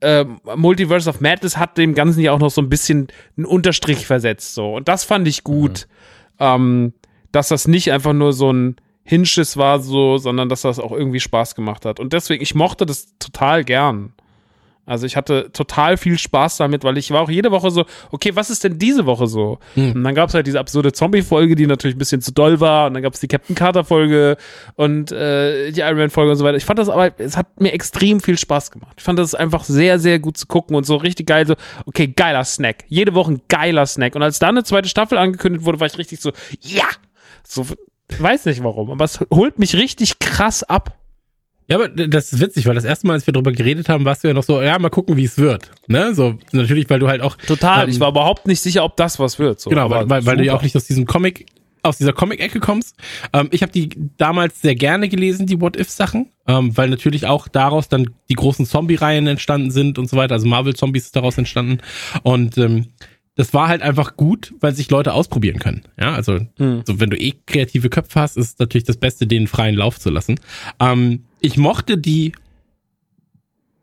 ähm, 0.00 0.40
Multiverse 0.54 1.08
of 1.08 1.20
Madness 1.20 1.56
hat 1.56 1.78
dem 1.78 1.94
Ganzen 1.94 2.20
ja 2.20 2.32
auch 2.32 2.38
noch 2.38 2.50
so 2.50 2.60
ein 2.60 2.68
bisschen 2.68 3.08
einen 3.36 3.46
Unterstrich 3.46 4.06
versetzt. 4.06 4.54
So. 4.54 4.76
Und 4.76 4.88
das 4.88 5.04
fand 5.04 5.26
ich 5.26 5.42
gut. 5.42 5.88
Ähm, 6.38 6.92
dass 7.32 7.48
das 7.48 7.68
nicht 7.68 7.92
einfach 7.92 8.12
nur 8.12 8.32
so 8.32 8.52
ein 8.52 8.76
Hinschiss 9.08 9.56
war, 9.56 9.80
so, 9.80 10.18
sondern 10.18 10.50
dass 10.50 10.62
das 10.62 10.78
auch 10.78 10.92
irgendwie 10.92 11.20
Spaß 11.20 11.54
gemacht 11.54 11.86
hat. 11.86 11.98
Und 11.98 12.12
deswegen, 12.12 12.42
ich 12.42 12.54
mochte 12.54 12.84
das 12.84 13.16
total 13.18 13.64
gern. 13.64 14.12
Also 14.84 15.06
ich 15.06 15.16
hatte 15.16 15.50
total 15.52 15.96
viel 15.96 16.18
Spaß 16.18 16.58
damit, 16.58 16.84
weil 16.84 16.98
ich 16.98 17.10
war 17.10 17.22
auch 17.22 17.30
jede 17.30 17.50
Woche 17.50 17.70
so, 17.70 17.86
okay, 18.10 18.36
was 18.36 18.50
ist 18.50 18.64
denn 18.64 18.78
diese 18.78 19.06
Woche 19.06 19.26
so? 19.26 19.60
Und 19.94 20.04
dann 20.04 20.14
gab 20.14 20.28
es 20.28 20.34
halt 20.34 20.46
diese 20.46 20.60
absurde 20.60 20.92
Zombie-Folge, 20.92 21.56
die 21.56 21.66
natürlich 21.66 21.96
ein 21.96 21.98
bisschen 21.98 22.20
zu 22.20 22.32
doll 22.32 22.60
war. 22.60 22.86
Und 22.86 22.94
dann 22.94 23.02
gab 23.02 23.14
es 23.14 23.20
die 23.20 23.28
Captain 23.28 23.54
Carter-Folge 23.54 24.36
und 24.76 25.10
äh, 25.10 25.72
die 25.72 25.80
Iron 25.80 25.96
Man-Folge 25.96 26.32
und 26.32 26.36
so 26.36 26.44
weiter. 26.44 26.58
Ich 26.58 26.66
fand 26.66 26.78
das 26.78 26.90
aber, 26.90 27.18
es 27.18 27.38
hat 27.38 27.60
mir 27.60 27.72
extrem 27.72 28.20
viel 28.20 28.36
Spaß 28.36 28.70
gemacht. 28.70 28.94
Ich 28.98 29.04
fand 29.04 29.18
das 29.18 29.34
einfach 29.34 29.64
sehr, 29.64 29.98
sehr 29.98 30.18
gut 30.18 30.36
zu 30.36 30.46
gucken 30.46 30.76
und 30.76 30.84
so 30.84 30.96
richtig 30.96 31.26
geil. 31.26 31.46
So, 31.46 31.54
okay, 31.86 32.08
geiler 32.08 32.44
Snack. 32.44 32.84
Jede 32.88 33.14
Woche 33.14 33.32
ein 33.32 33.40
geiler 33.48 33.86
Snack. 33.86 34.14
Und 34.14 34.22
als 34.22 34.38
dann 34.38 34.50
eine 34.50 34.64
zweite 34.64 34.90
Staffel 34.90 35.16
angekündigt 35.16 35.64
wurde, 35.64 35.80
war 35.80 35.86
ich 35.86 35.96
richtig 35.96 36.20
so, 36.20 36.32
ja! 36.60 36.84
So, 37.42 37.66
weiß 38.18 38.46
nicht 38.46 38.62
warum, 38.62 38.90
aber 38.90 39.04
es 39.04 39.20
holt 39.32 39.58
mich 39.58 39.74
richtig 39.74 40.18
krass 40.18 40.62
ab. 40.62 40.98
Ja, 41.68 41.76
aber 41.76 41.88
das 41.88 42.32
ist 42.32 42.40
witzig, 42.40 42.64
weil 42.66 42.74
das 42.74 42.84
erste 42.84 43.06
Mal, 43.06 43.12
als 43.12 43.26
wir 43.26 43.32
darüber 43.32 43.52
geredet 43.52 43.90
haben, 43.90 44.06
warst 44.06 44.24
du 44.24 44.28
ja 44.28 44.34
noch 44.34 44.42
so, 44.42 44.62
ja, 44.62 44.78
mal 44.78 44.88
gucken, 44.88 45.18
wie 45.18 45.24
es 45.24 45.36
wird. 45.36 45.70
Ne? 45.86 46.14
So, 46.14 46.38
natürlich, 46.52 46.88
weil 46.88 46.98
du 46.98 47.08
halt 47.08 47.20
auch. 47.20 47.36
Total. 47.36 47.84
ähm, 47.84 47.90
ich 47.90 48.00
war 48.00 48.08
überhaupt 48.08 48.46
nicht 48.46 48.62
sicher, 48.62 48.84
ob 48.84 48.96
das 48.96 49.18
was 49.18 49.38
wird. 49.38 49.60
So, 49.60 49.68
Genau, 49.68 49.90
weil, 49.90 50.08
weil, 50.08 50.24
weil 50.24 50.38
du 50.38 50.44
ja 50.44 50.54
auch 50.54 50.62
nicht 50.62 50.74
aus 50.76 50.86
diesem 50.86 51.04
Comic, 51.04 51.44
aus 51.82 51.98
dieser 51.98 52.14
Comic-Ecke 52.14 52.60
kommst. 52.60 52.96
Ähm, 53.34 53.48
ich 53.50 53.60
habe 53.60 53.70
die 53.70 53.90
damals 54.16 54.62
sehr 54.62 54.76
gerne 54.76 55.10
gelesen, 55.10 55.46
die 55.46 55.60
What-If-Sachen, 55.60 56.30
ähm, 56.46 56.74
weil 56.74 56.88
natürlich 56.88 57.26
auch 57.26 57.48
daraus 57.48 57.90
dann 57.90 58.14
die 58.30 58.34
großen 58.34 58.64
Zombie-Reihen 58.64 59.26
entstanden 59.26 59.70
sind 59.70 59.98
und 59.98 60.08
so 60.08 60.16
weiter. 60.16 60.34
Also 60.34 60.48
Marvel-Zombies 60.48 61.04
ist 61.04 61.16
daraus 61.16 61.36
entstanden. 61.36 61.80
Und 62.22 62.56
ähm, 62.56 62.86
das 63.38 63.54
war 63.54 63.68
halt 63.68 63.82
einfach 63.82 64.16
gut, 64.16 64.52
weil 64.58 64.74
sich 64.74 64.90
Leute 64.90 65.12
ausprobieren 65.12 65.60
können. 65.60 65.82
Ja, 65.96 66.12
also 66.12 66.40
Hm. 66.58 66.82
so, 66.84 66.98
wenn 66.98 67.08
du 67.08 67.16
eh 67.16 67.34
kreative 67.46 67.88
Köpfe 67.88 68.20
hast, 68.20 68.36
ist 68.36 68.58
natürlich 68.58 68.82
das 68.82 68.96
Beste, 68.96 69.28
denen 69.28 69.46
freien 69.46 69.76
Lauf 69.76 70.00
zu 70.00 70.10
lassen. 70.10 70.40
Ähm, 70.80 71.24
ich 71.40 71.56
mochte 71.56 71.98
die 71.98 72.32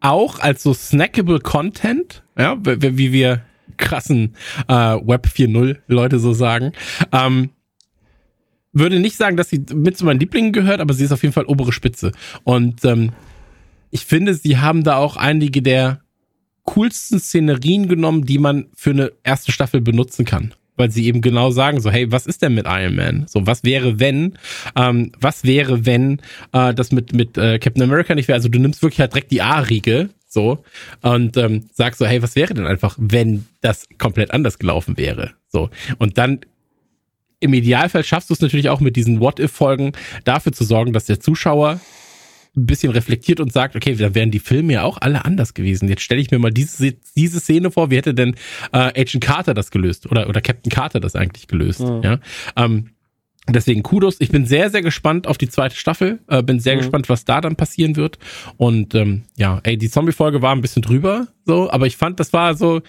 auch 0.02 0.40
als 0.40 0.62
so 0.62 0.74
snackable 0.74 1.40
Content, 1.40 2.22
ja, 2.38 2.58
wie 2.66 2.98
wie 2.98 3.12
wir 3.14 3.44
krassen 3.78 4.36
äh, 4.68 4.74
Web 4.74 5.28
4.0 5.28 5.78
Leute 5.88 6.20
so 6.20 6.34
sagen. 6.34 6.74
Ähm, 7.14 7.52
würde 8.74 9.00
nicht 9.00 9.16
sagen, 9.16 9.38
dass 9.38 9.50
sie 9.50 9.64
mit 9.74 9.98
zu 9.98 10.04
meinen 10.04 10.20
Lieblingen 10.20 10.52
gehört, 10.52 10.82
aber 10.82 10.94
sie 10.94 11.06
ist 11.06 11.14
auf 11.14 11.24
jeden 11.24 11.34
Fall 11.34 11.46
obere 11.46 11.72
Spitze. 11.72 12.12
Und 12.44 12.84
ähm, 12.84 13.14
ich 13.90 14.06
finde, 14.06 14.34
sie 14.34 14.58
haben 14.58 14.84
da 14.84 14.98
auch 14.98 15.16
einige 15.16 15.62
der 15.62 16.02
coolsten 16.66 17.20
Szenerien 17.20 17.88
genommen, 17.88 18.26
die 18.26 18.38
man 18.38 18.68
für 18.76 18.92
eine 18.92 19.12
erste 19.24 19.52
Staffel 19.52 19.82
benutzen 19.82 20.26
kann. 20.26 20.54
Weil 20.78 20.92
sie 20.92 21.06
eben 21.06 21.22
genau 21.22 21.52
sagen, 21.52 21.80
so, 21.80 21.90
hey, 21.90 22.12
was 22.12 22.26
ist 22.26 22.42
denn 22.42 22.54
mit 22.54 22.66
Iron 22.68 22.96
Man? 22.96 23.28
So, 23.28 23.48
was 23.48 23.64
wäre, 23.64 23.98
wenn, 24.00 24.38
ähm, 24.76 25.14
was 25.18 25.46
wäre, 25.46 25.86
wenn 25.86 26.22
äh, 26.52 26.74
das 26.74 26.92
mit, 26.92 27.14
mit 27.14 27.38
äh, 27.38 27.60
Captain 27.60 27.84
America 27.84 28.14
nicht 28.14 28.28
wäre? 28.28 28.36
Also 28.36 28.50
du 28.50 28.60
nimmst 28.60 28.82
wirklich 28.82 29.00
halt 29.00 29.14
direkt 29.14 29.32
die 29.32 29.42
A-Riege, 29.42 30.10
so, 30.28 30.66
und 31.02 31.38
ähm, 31.38 31.70
sagst 31.72 32.00
so, 32.00 32.06
hey, 32.06 32.22
was 32.22 32.36
wäre 32.36 32.54
denn 32.54 32.68
einfach, 32.68 32.98
wenn 33.00 33.46
das 33.62 33.88
komplett 33.98 34.32
anders 34.32 34.60
gelaufen 34.60 34.98
wäre? 34.98 35.32
So. 35.48 35.70
Und 35.98 36.18
dann 36.18 36.42
im 37.40 37.54
Idealfall 37.54 38.04
schaffst 38.04 38.30
du 38.30 38.34
es 38.34 38.42
natürlich 38.42 38.68
auch 38.68 38.82
mit 38.82 38.98
diesen 38.98 39.22
What-If-Folgen 39.22 39.94
dafür 40.26 40.52
zu 40.52 40.66
sorgen, 40.66 40.92
dass 40.92 41.06
der 41.06 41.22
Zuschauer 41.22 41.80
ein 42.56 42.66
bisschen 42.66 42.92
reflektiert 42.92 43.40
und 43.40 43.52
sagt, 43.52 43.76
okay, 43.76 43.96
dann 43.96 44.16
wären 44.16 44.32
die 44.32 44.40
Filme 44.40 44.74
ja 44.74 44.84
auch 44.84 44.98
alle 45.02 45.26
anders 45.26 45.54
gewesen. 45.54 45.90
Jetzt 45.90 46.02
stelle 46.04 46.22
ich 46.22 46.32
mir 46.32 46.40
mal 46.40 46.52
diese, 46.52 46.94
diese 47.16 47.40
Szene 47.40 47.72
vor, 47.72 47.92
wie 47.92 47.98
hätte 47.98 48.14
denn 48.14 48.36
äh, 48.72 48.78
Agent 49.02 49.22
Carter 49.24 49.54
das 49.54 49.72
gelöst 49.72 50.10
oder, 50.10 50.30
oder 50.30 50.42
Captain 50.42 50.72
Carter 50.72 51.00
das 51.00 51.16
eigentlich 51.16 51.48
gelöst? 51.48 51.82
Mhm. 51.82 52.02
Ja. 52.04 52.20
Ähm, 52.56 52.92
deswegen 53.50 53.84
Kudos. 53.84 54.16
Ich 54.20 54.30
bin 54.30 54.46
sehr, 54.46 54.70
sehr 54.70 54.82
gespannt 54.82 55.28
auf 55.28 55.38
die 55.38 55.50
zweite 55.50 55.76
Staffel. 55.76 56.20
Äh, 56.28 56.42
bin 56.44 56.60
sehr 56.60 56.76
Mhm. 56.76 56.80
gespannt, 56.80 57.10
was 57.10 57.26
da 57.26 57.42
dann 57.42 57.56
passieren 57.56 57.96
wird. 57.96 58.18
Und 58.58 58.96
ähm, 58.96 59.24
ja, 59.38 59.60
ey, 59.64 59.78
die 59.78 59.90
Zombie-Folge 59.90 60.42
war 60.42 60.56
ein 60.56 60.62
bisschen 60.62 60.82
drüber, 60.82 61.28
so, 61.46 61.70
aber 61.70 61.88
ich 61.88 61.98
fand, 61.98 62.20
das 62.20 62.32
war 62.34 62.56
so, 62.56 62.82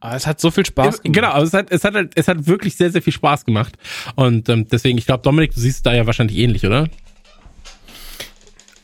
Aber 0.00 0.14
es 0.14 0.26
hat 0.28 0.40
so 0.40 0.52
viel 0.52 0.64
Spaß 0.64 1.02
gemacht. 1.02 1.14
Genau, 1.16 1.32
also 1.32 1.48
es 1.48 1.52
hat, 1.54 1.72
es 1.72 1.82
hat 1.82 1.94
halt, 1.94 2.12
es 2.14 2.28
hat 2.28 2.46
wirklich 2.46 2.76
sehr, 2.76 2.90
sehr 2.92 3.02
viel 3.02 3.12
Spaß 3.12 3.44
gemacht. 3.44 3.74
Und 4.14 4.48
ähm, 4.48 4.68
deswegen, 4.70 4.96
ich 4.96 5.06
glaube, 5.06 5.22
Dominik, 5.24 5.52
du 5.52 5.58
siehst 5.60 5.84
da 5.84 5.92
ja 5.92 6.06
wahrscheinlich 6.06 6.38
ähnlich, 6.38 6.64
oder? 6.64 6.88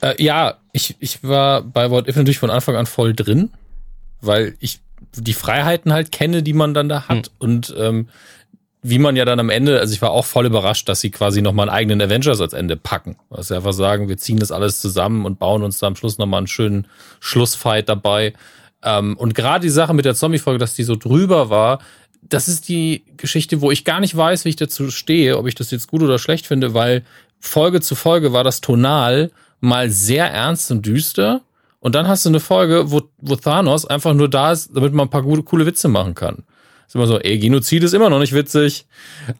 Äh, 0.04 0.22
ja, 0.22 0.58
ich, 0.72 0.96
ich 1.00 1.24
war 1.24 1.62
bei 1.62 1.90
What 1.90 2.08
If 2.08 2.16
natürlich 2.16 2.38
von 2.38 2.50
Anfang 2.50 2.76
an 2.76 2.84
voll 2.84 3.14
drin, 3.14 3.50
weil 4.20 4.54
ich 4.60 4.80
die 5.14 5.32
Freiheiten 5.32 5.92
halt 5.92 6.12
kenne, 6.12 6.42
die 6.42 6.52
man 6.52 6.74
dann 6.74 6.90
da 6.90 7.08
hat. 7.08 7.30
Und 7.38 7.74
ähm, 7.78 8.08
wie 8.82 8.98
man 8.98 9.16
ja 9.16 9.24
dann 9.24 9.40
am 9.40 9.48
Ende, 9.48 9.80
also 9.80 9.94
ich 9.94 10.02
war 10.02 10.10
auch 10.10 10.26
voll 10.26 10.44
überrascht, 10.44 10.90
dass 10.90 11.00
sie 11.00 11.10
quasi 11.10 11.40
nochmal 11.40 11.70
einen 11.70 11.76
eigenen 11.76 12.02
Avengers 12.02 12.42
als 12.42 12.52
Ende 12.52 12.76
packen. 12.76 13.16
Was 13.30 13.48
sie 13.48 13.56
einfach 13.56 13.72
sagen, 13.72 14.08
wir 14.08 14.18
ziehen 14.18 14.38
das 14.38 14.52
alles 14.52 14.80
zusammen 14.82 15.24
und 15.24 15.38
bauen 15.38 15.62
uns 15.62 15.78
da 15.78 15.86
am 15.86 15.96
Schluss 15.96 16.18
nochmal 16.18 16.38
einen 16.38 16.48
schönen 16.48 16.86
Schlussfight 17.20 17.88
dabei. 17.88 18.34
Ähm, 18.82 19.16
und 19.16 19.34
gerade 19.34 19.62
die 19.62 19.70
Sache 19.70 19.94
mit 19.94 20.04
der 20.04 20.14
Zombie-Folge, 20.14 20.58
dass 20.58 20.74
die 20.74 20.84
so 20.84 20.96
drüber 20.96 21.48
war, 21.48 21.78
das 22.20 22.48
ist 22.48 22.68
die 22.68 23.04
Geschichte, 23.16 23.62
wo 23.62 23.70
ich 23.70 23.86
gar 23.86 24.00
nicht 24.00 24.14
weiß, 24.14 24.44
wie 24.44 24.50
ich 24.50 24.56
dazu 24.56 24.90
stehe, 24.90 25.38
ob 25.38 25.46
ich 25.46 25.54
das 25.54 25.70
jetzt 25.70 25.88
gut 25.88 26.02
oder 26.02 26.18
schlecht 26.18 26.46
finde, 26.46 26.74
weil 26.74 27.04
Folge 27.40 27.80
zu 27.80 27.94
Folge 27.94 28.34
war 28.34 28.44
das 28.44 28.60
tonal 28.60 29.30
mal 29.60 29.90
sehr 29.90 30.30
ernst 30.30 30.70
und 30.70 30.84
düster. 30.84 31.42
Und 31.80 31.94
dann 31.94 32.08
hast 32.08 32.24
du 32.24 32.30
eine 32.30 32.40
Folge, 32.40 32.90
wo, 32.90 33.02
wo 33.18 33.36
Thanos 33.36 33.84
einfach 33.84 34.14
nur 34.14 34.28
da 34.28 34.52
ist, 34.52 34.70
damit 34.74 34.94
man 34.94 35.06
ein 35.06 35.10
paar 35.10 35.22
gute, 35.22 35.42
coole 35.42 35.66
Witze 35.66 35.88
machen 35.88 36.14
kann. 36.14 36.44
Ist 36.86 36.94
immer 36.94 37.06
so, 37.06 37.18
ey, 37.18 37.38
Genozid 37.38 37.82
ist 37.82 37.94
immer 37.94 38.10
noch 38.10 38.18
nicht 38.18 38.34
witzig. 38.34 38.86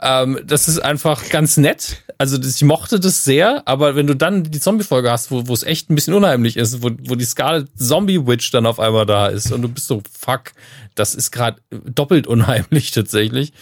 Ähm, 0.01 0.41
das 0.45 0.69
ist 0.69 0.79
einfach 0.79 1.29
ganz 1.29 1.57
nett. 1.57 2.03
Also 2.19 2.39
ich 2.41 2.63
mochte 2.65 3.01
das 3.01 3.25
sehr, 3.25 3.67
aber 3.67 3.97
wenn 3.97 4.07
du 4.07 4.15
dann 4.15 4.45
die 4.45 4.61
Zombie-Folge 4.61 5.11
hast, 5.11 5.31
wo, 5.31 5.47
wo 5.47 5.53
es 5.53 5.63
echt 5.63 5.91
ein 5.91 5.95
bisschen 5.95 6.15
unheimlich 6.15 6.57
ist, 6.57 6.83
wo, 6.83 6.91
wo 7.03 7.15
die 7.15 7.25
Scarlet 7.25 7.69
Zombie-Witch 7.77 8.51
dann 8.51 8.67
auf 8.67 8.81
einmal 8.81 9.07
da 9.07 9.29
ist 9.29 9.53
und 9.53 9.63
du 9.63 9.69
bist 9.69 9.87
so, 9.87 10.03
fuck, 10.19 10.53
das 10.95 11.15
ist 11.15 11.31
gerade 11.31 11.59
doppelt 11.71 12.27
unheimlich 12.27 12.91
tatsächlich. 12.93 13.53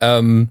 Ähm, 0.00 0.50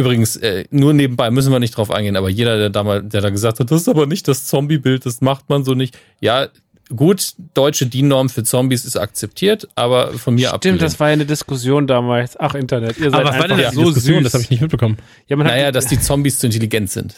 Übrigens, 0.00 0.36
äh, 0.36 0.64
nur 0.70 0.94
nebenbei 0.94 1.30
müssen 1.30 1.52
wir 1.52 1.58
nicht 1.58 1.76
drauf 1.76 1.90
eingehen, 1.90 2.16
aber 2.16 2.30
jeder, 2.30 2.56
der 2.56 2.70
da 2.70 2.82
mal, 2.82 3.02
der 3.02 3.20
da 3.20 3.28
gesagt 3.28 3.60
hat, 3.60 3.70
das 3.70 3.82
ist 3.82 3.88
aber 3.88 4.06
nicht 4.06 4.26
das 4.28 4.46
Zombie-Bild, 4.46 5.04
das 5.04 5.20
macht 5.20 5.50
man 5.50 5.62
so 5.62 5.74
nicht. 5.74 5.98
Ja, 6.20 6.48
gut, 6.96 7.34
deutsche 7.52 7.84
DIN-Norm 7.84 8.30
für 8.30 8.42
Zombies 8.42 8.86
ist 8.86 8.96
akzeptiert, 8.96 9.68
aber 9.74 10.14
von 10.14 10.36
mir 10.36 10.54
ab. 10.54 10.62
Stimmt, 10.62 10.80
das 10.80 10.98
war 10.98 11.08
ja 11.08 11.12
eine 11.12 11.26
Diskussion 11.26 11.86
damals. 11.86 12.40
Ach, 12.40 12.54
Internet. 12.54 12.96
Ihr 12.96 13.10
seid 13.10 13.20
aber 13.20 13.28
was 13.28 13.38
war 13.40 13.48
denn 13.48 13.58
das 13.58 13.74
so 13.74 13.84
Diskussion? 13.84 14.16
Süß. 14.16 14.24
Das 14.24 14.32
habe 14.32 14.44
ich 14.44 14.50
nicht 14.50 14.62
mitbekommen. 14.62 14.96
Ja, 15.28 15.36
man 15.36 15.46
naja, 15.46 15.70
dass 15.70 15.84
die 15.84 16.00
Zombies 16.00 16.38
zu 16.38 16.46
intelligent 16.46 16.90
sind. 16.90 17.14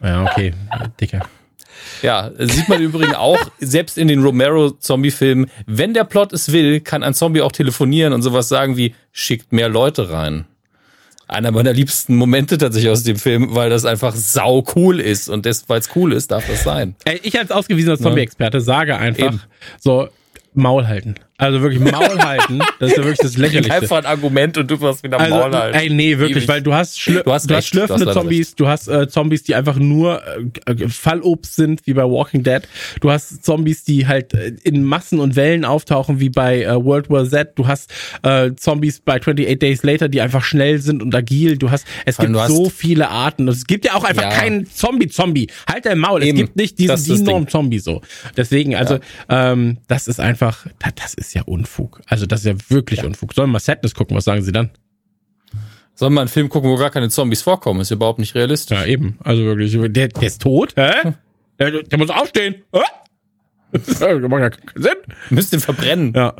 Ja, 0.00 0.22
okay, 0.22 0.54
dicker. 1.00 1.26
Ja, 2.00 2.30
sieht 2.38 2.68
man 2.68 2.80
übrigens 2.80 3.16
auch, 3.16 3.40
selbst 3.58 3.98
in 3.98 4.06
den 4.06 4.22
Romero-Zombie-Filmen, 4.22 5.50
wenn 5.66 5.94
der 5.94 6.04
Plot 6.04 6.32
es 6.32 6.52
will, 6.52 6.78
kann 6.80 7.02
ein 7.02 7.12
Zombie 7.12 7.40
auch 7.42 7.50
telefonieren 7.50 8.12
und 8.12 8.22
sowas 8.22 8.48
sagen 8.48 8.76
wie, 8.76 8.94
schickt 9.10 9.52
mehr 9.52 9.68
Leute 9.68 10.10
rein 10.10 10.44
einer 11.30 11.52
meiner 11.52 11.72
liebsten 11.72 12.16
Momente 12.16 12.58
tatsächlich 12.58 12.90
aus 12.90 13.02
dem 13.02 13.16
Film, 13.16 13.54
weil 13.54 13.70
das 13.70 13.84
einfach 13.84 14.14
sau 14.14 14.64
cool 14.74 15.00
ist 15.00 15.28
und 15.28 15.46
weil 15.68 15.78
es 15.80 15.88
cool 15.94 16.12
ist, 16.12 16.30
darf 16.32 16.46
das 16.46 16.64
sein. 16.64 16.96
Ey, 17.04 17.20
ich 17.22 17.38
als 17.38 17.50
ausgewiesener 17.50 17.98
Zombie-Experte 17.98 18.60
sage 18.60 18.96
einfach 18.98 19.34
Eben. 19.34 19.40
so 19.78 20.08
Maul 20.54 20.88
halten. 20.88 21.14
Also 21.40 21.62
wirklich 21.62 21.80
Maul 21.80 22.18
halten, 22.18 22.60
das 22.78 22.90
ist 22.90 22.98
ja 22.98 23.04
wirklich 23.04 23.18
das 23.18 23.36
Lächerlichste. 23.38 23.74
Einfach 23.74 23.96
ein 23.98 24.06
Argument 24.06 24.58
und 24.58 24.70
du 24.70 24.78
wirst 24.80 25.02
wieder 25.02 25.18
also, 25.18 25.34
Maul 25.34 25.54
halten. 25.54 25.78
Ey, 25.78 25.88
nee, 25.88 26.18
wirklich, 26.18 26.46
weil 26.46 26.60
du 26.60 26.74
hast, 26.74 27.00
schlür 27.00 27.22
du 27.22 27.32
hast, 27.32 27.50
du 27.50 27.54
hast 27.54 27.66
schlürfende 27.66 28.04
du 28.04 28.10
hast 28.10 28.14
Zombies, 28.14 28.54
du 28.54 28.68
hast 28.68 28.88
äh, 28.88 29.08
Zombies, 29.08 29.42
die 29.44 29.54
einfach 29.54 29.76
nur 29.76 30.22
äh, 30.66 30.88
Fallobst 30.88 31.54
sind, 31.54 31.80
wie 31.86 31.94
bei 31.94 32.02
Walking 32.02 32.42
Dead. 32.42 32.60
Du 33.00 33.10
hast 33.10 33.42
Zombies, 33.42 33.84
die 33.84 34.06
halt 34.06 34.34
äh, 34.34 34.52
in 34.64 34.84
Massen 34.84 35.18
und 35.18 35.34
Wellen 35.34 35.64
auftauchen, 35.64 36.20
wie 36.20 36.28
bei 36.28 36.62
äh, 36.62 36.84
World 36.84 37.08
War 37.08 37.26
Z. 37.26 37.52
Du 37.56 37.66
hast 37.66 37.90
äh, 38.22 38.52
Zombies 38.54 39.00
bei 39.00 39.16
28 39.16 39.58
Days 39.58 39.82
Later, 39.82 40.10
die 40.10 40.20
einfach 40.20 40.44
schnell 40.44 40.78
sind 40.78 41.02
und 41.02 41.14
agil. 41.14 41.56
Du 41.56 41.70
hast, 41.70 41.86
es 42.04 42.18
gibt 42.18 42.36
so 42.48 42.68
viele 42.68 43.08
Arten. 43.08 43.48
Es 43.48 43.66
gibt 43.66 43.86
ja 43.86 43.94
auch 43.94 44.04
einfach 44.04 44.24
ja. 44.24 44.30
keinen 44.30 44.66
Zombie-Zombie. 44.66 45.48
Halt 45.66 45.86
dein 45.86 45.98
Maul. 45.98 46.22
Eben. 46.22 46.36
Es 46.36 46.44
gibt 46.44 46.56
nicht 46.56 46.78
diesen 46.78 47.02
die 47.04 47.22
Norm-Zombie 47.22 47.78
so. 47.78 48.02
Deswegen, 48.36 48.74
also, 48.74 48.98
ja. 49.30 49.52
ähm, 49.52 49.78
das 49.88 50.06
ist 50.06 50.20
einfach, 50.20 50.66
das, 50.78 50.94
das 50.96 51.14
ist 51.14 51.29
ja 51.34 51.42
Unfug. 51.42 52.00
Also 52.06 52.26
das 52.26 52.40
ist 52.40 52.46
ja 52.46 52.54
wirklich 52.68 53.00
ja. 53.00 53.06
Unfug. 53.06 53.34
Sollen 53.34 53.48
wir 53.48 53.54
mal 53.54 53.60
Sadness 53.60 53.94
gucken? 53.94 54.16
Was 54.16 54.24
sagen 54.24 54.42
Sie 54.42 54.52
dann? 54.52 54.70
Sollen 55.94 56.14
wir 56.14 56.20
einen 56.20 56.28
Film 56.28 56.48
gucken, 56.48 56.70
wo 56.70 56.76
gar 56.76 56.90
keine 56.90 57.10
Zombies 57.10 57.42
vorkommen? 57.42 57.80
Ist 57.80 57.90
überhaupt 57.90 58.18
nicht 58.18 58.34
realistisch. 58.34 58.78
Ja, 58.78 58.86
eben. 58.86 59.18
Also 59.22 59.42
wirklich. 59.42 59.72
Der, 59.72 60.08
der 60.08 60.22
ist 60.22 60.40
tot? 60.40 60.72
Hä? 60.76 61.12
Der, 61.58 61.82
der 61.82 61.98
muss 61.98 62.10
aufstehen. 62.10 62.62
Hä? 62.72 62.80
Das 63.72 64.00
macht 64.00 64.40
ja 64.40 64.50
keinen 64.50 64.82
Sinn. 64.82 64.96
Müsst 65.30 65.52
ihn 65.52 65.60
verbrennen. 65.60 66.12
Ja. 66.14 66.34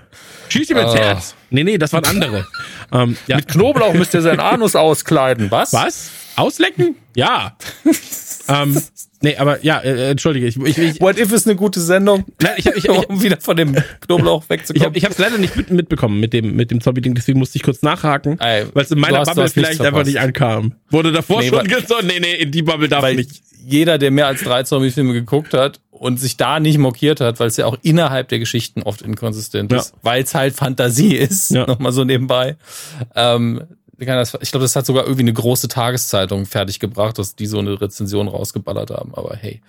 Schieß 0.48 0.70
ihm 0.70 0.78
ins 0.78 0.94
uh. 0.94 0.96
Herz. 0.96 1.34
Nee, 1.50 1.62
nee, 1.62 1.78
das 1.78 1.92
waren 1.92 2.04
andere. 2.04 2.44
ähm, 2.92 3.16
ja. 3.28 3.36
Mit 3.36 3.48
Knoblauch 3.48 3.94
müsst 3.94 4.14
ihr 4.14 4.22
seinen 4.22 4.40
Anus 4.40 4.74
auskleiden. 4.74 5.50
Was? 5.50 5.72
Was? 5.72 6.10
Auslecken? 6.36 6.96
Ja. 7.14 7.56
ähm, 8.48 8.82
Nee, 9.22 9.36
aber 9.36 9.62
ja, 9.62 9.78
äh, 9.80 9.90
äh, 9.90 10.10
entschuldige. 10.10 10.46
Ich, 10.46 10.56
ich, 10.56 10.78
ich, 10.78 11.00
What 11.00 11.18
If 11.18 11.30
ist 11.32 11.46
eine 11.46 11.54
gute 11.56 11.80
Sendung. 11.80 12.24
Nein, 12.40 12.52
ich, 12.56 12.66
ich, 12.66 12.88
um 13.08 13.22
wieder 13.22 13.36
von 13.38 13.56
dem 13.56 13.76
Knoblauch 14.00 14.44
wegzukommen. 14.48 14.94
Ich 14.94 15.04
habe 15.04 15.12
es 15.12 15.18
leider 15.18 15.36
nicht 15.36 15.56
mit, 15.56 15.70
mitbekommen 15.70 16.20
mit 16.20 16.32
dem, 16.32 16.56
mit 16.56 16.70
dem 16.70 16.80
Zombie-Ding, 16.80 17.14
deswegen 17.14 17.38
musste 17.38 17.56
ich 17.56 17.62
kurz 17.62 17.82
nachhaken, 17.82 18.38
weil 18.38 18.70
es 18.76 18.90
in 18.90 18.98
meiner 18.98 19.22
Bubble 19.22 19.48
vielleicht 19.48 19.80
einfach 19.80 20.04
nicht 20.04 20.20
ankam. 20.20 20.72
Wurde 20.88 21.12
davor 21.12 21.40
nee, 21.40 21.48
schon 21.48 21.66
gesagt, 21.66 22.04
nee, 22.04 22.20
nee, 22.20 22.34
in 22.34 22.50
die 22.50 22.62
Bubble 22.62 22.88
darf 22.88 23.06
ich 23.08 23.16
nicht. 23.16 23.42
Jeder, 23.62 23.98
der 23.98 24.10
mehr 24.10 24.26
als 24.26 24.42
drei 24.42 24.62
Zombie-Filme 24.62 25.12
geguckt 25.12 25.52
hat 25.52 25.80
und 25.90 26.18
sich 26.18 26.38
da 26.38 26.60
nicht 26.60 26.78
mokiert 26.78 27.20
hat, 27.20 27.40
weil 27.40 27.48
es 27.48 27.58
ja 27.58 27.66
auch 27.66 27.76
innerhalb 27.82 28.28
der 28.28 28.38
Geschichten 28.38 28.82
oft 28.82 29.02
inkonsistent 29.02 29.70
ist, 29.70 29.92
weil 30.02 30.22
es 30.22 30.34
halt 30.34 30.54
Fantasie 30.54 31.14
ist, 31.14 31.50
ja. 31.50 31.66
nochmal 31.66 31.92
so 31.92 32.04
nebenbei, 32.04 32.56
ähm, 33.14 33.64
ich 34.00 34.50
glaube, 34.50 34.64
das 34.64 34.76
hat 34.76 34.86
sogar 34.86 35.04
irgendwie 35.04 35.22
eine 35.22 35.32
große 35.32 35.68
Tageszeitung 35.68 36.46
fertiggebracht, 36.46 37.18
dass 37.18 37.36
die 37.36 37.46
so 37.46 37.58
eine 37.58 37.80
Rezension 37.80 38.28
rausgeballert 38.28 38.90
haben. 38.90 39.14
Aber 39.14 39.36
hey, 39.36 39.60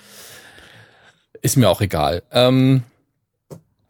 ist 1.41 1.57
mir 1.57 1.69
auch 1.69 1.81
egal. 1.81 2.23
Ähm, 2.31 2.83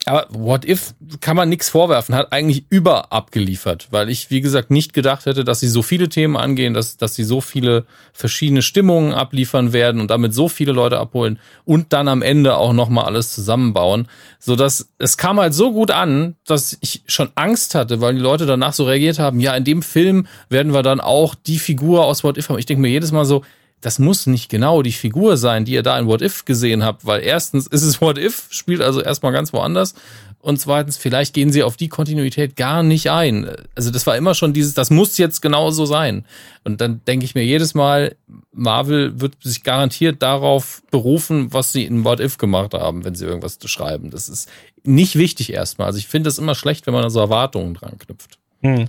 aber 0.06 0.28
What 0.30 0.66
If 0.66 0.96
kann 1.20 1.36
man 1.36 1.50
nichts 1.50 1.70
vorwerfen, 1.70 2.16
hat 2.16 2.34
eigentlich 2.34 2.66
über 2.70 3.12
abgeliefert, 3.14 3.88
weil 3.92 4.10
ich, 4.10 4.32
wie 4.32 4.42
gesagt, 4.42 4.72
nicht 4.72 4.94
gedacht 4.94 5.28
hätte, 5.28 5.44
dass 5.44 5.60
sie 5.60 5.68
so 5.68 5.84
viele 5.84 6.10
Themen 6.10 6.38
angehen, 6.38 6.74
dass, 6.74 6.98
dass 6.98 7.14
sie 7.14 7.24
so 7.24 7.40
viele 7.40 7.86
verschiedene 8.12 8.64
Stimmungen 8.64 9.14
abliefern 9.14 9.74
werden 9.74 10.02
und 10.02 10.10
damit 10.10 10.34
so 10.34 10.50
viele 10.50 10.72
Leute 10.72 10.98
abholen 10.98 11.40
und 11.66 11.94
dann 11.94 12.08
am 12.08 12.24
Ende 12.24 12.58
auch 12.58 12.74
nochmal 12.74 13.06
alles 13.06 13.32
zusammenbauen, 13.34 14.08
so 14.40 14.56
dass 14.56 14.90
es 14.98 15.18
kam 15.18 15.40
halt 15.40 15.54
so 15.54 15.72
gut 15.72 15.92
an, 15.92 16.36
dass 16.48 16.78
ich 16.82 17.04
schon 17.06 17.30
Angst 17.36 17.76
hatte, 17.76 18.02
weil 18.02 18.16
die 18.16 18.22
Leute 18.22 18.48
danach 18.48 18.74
so 18.74 18.86
reagiert 18.86 19.20
haben, 19.20 19.40
ja, 19.40 19.56
in 19.56 19.66
dem 19.66 19.84
Film 19.84 20.26
werden 20.50 20.74
wir 20.74 20.82
dann 20.82 21.00
auch 21.00 21.36
die 21.36 21.60
Figur 21.60 22.06
aus 22.06 22.24
What 22.24 22.40
If 22.40 22.50
haben. 22.50 22.58
Ich 22.58 22.66
denke 22.66 22.82
mir 22.82 22.90
jedes 22.90 23.12
Mal 23.12 23.26
so, 23.26 23.44
das 23.82 24.00
muss 24.00 24.28
nicht 24.28 24.50
genau 24.50 24.82
die 24.82 24.92
Figur 24.92 25.38
sein, 25.38 25.66
die 25.66 25.74
ihr 25.74 25.84
da 25.84 25.98
in 26.00 26.08
What 26.08 26.22
If 26.22 26.46
gesehen 26.46 26.84
habt, 26.84 27.06
weil 27.06 27.22
erstens 27.22 27.68
ist 27.68 27.84
es 27.84 28.00
What 28.00 28.18
If, 28.18 28.48
spielt 28.52 28.82
also 28.82 29.02
erstmal 29.02 29.32
ganz 29.32 29.52
woanders. 29.54 29.96
Und 30.40 30.60
zweitens, 30.60 30.98
vielleicht 30.98 31.36
gehen 31.36 31.52
sie 31.52 31.62
auf 31.62 31.78
die 31.78 31.88
Kontinuität 31.88 32.56
gar 32.56 32.82
nicht 32.82 33.12
ein. 33.12 33.48
Also 33.76 33.92
das 33.92 34.08
war 34.08 34.18
immer 34.18 34.34
schon 34.34 34.54
dieses, 34.54 34.74
das 34.74 34.90
muss 34.90 35.18
jetzt 35.20 35.42
genauso 35.42 35.86
sein. 35.86 36.26
Und 36.64 36.82
dann 36.82 37.02
denke 37.06 37.26
ich 37.26 37.36
mir 37.36 37.44
jedes 37.44 37.76
Mal, 37.76 38.16
Marvel 38.52 39.22
wird 39.22 39.36
sich 39.42 39.64
garantiert 39.64 40.22
darauf 40.24 40.82
berufen, 40.90 41.54
was 41.54 41.72
sie 41.72 41.86
in 41.86 42.04
What 42.04 42.20
If 42.20 42.40
gemacht 42.40 42.74
haben, 42.74 43.04
wenn 43.06 43.14
sie 43.14 43.26
irgendwas 43.26 43.60
schreiben. 43.66 44.10
Das 44.10 44.30
ist 44.30 44.50
nicht 44.84 45.16
wichtig 45.16 45.54
erstmal. 45.54 45.88
Also 45.88 46.00
ich 46.00 46.08
finde 46.08 46.30
es 46.30 46.40
immer 46.40 46.56
schlecht, 46.56 46.88
wenn 46.88 46.94
man 46.94 47.04
da 47.04 47.12
so 47.12 47.20
Erwartungen 47.20 47.76
dran 47.76 48.00
knüpft. 48.00 48.40
Hm. 48.62 48.88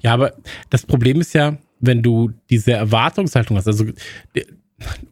Ja, 0.00 0.14
aber 0.14 0.34
das 0.70 0.86
Problem 0.86 1.20
ist 1.20 1.32
ja, 1.32 1.56
wenn 1.80 2.02
du 2.02 2.32
diese 2.48 2.72
Erwartungshaltung 2.72 3.56
hast. 3.56 3.66
Also, 3.66 3.86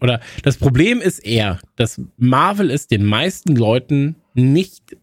oder 0.01 0.21
das 0.43 0.57
Problem 0.57 1.01
ist 1.01 1.19
eher, 1.19 1.59
dass 1.77 2.01
Marvel 2.17 2.71
es 2.71 2.87
den 2.87 3.05
meisten 3.05 3.57
Leuten 3.57 4.17
nicht 4.35 4.97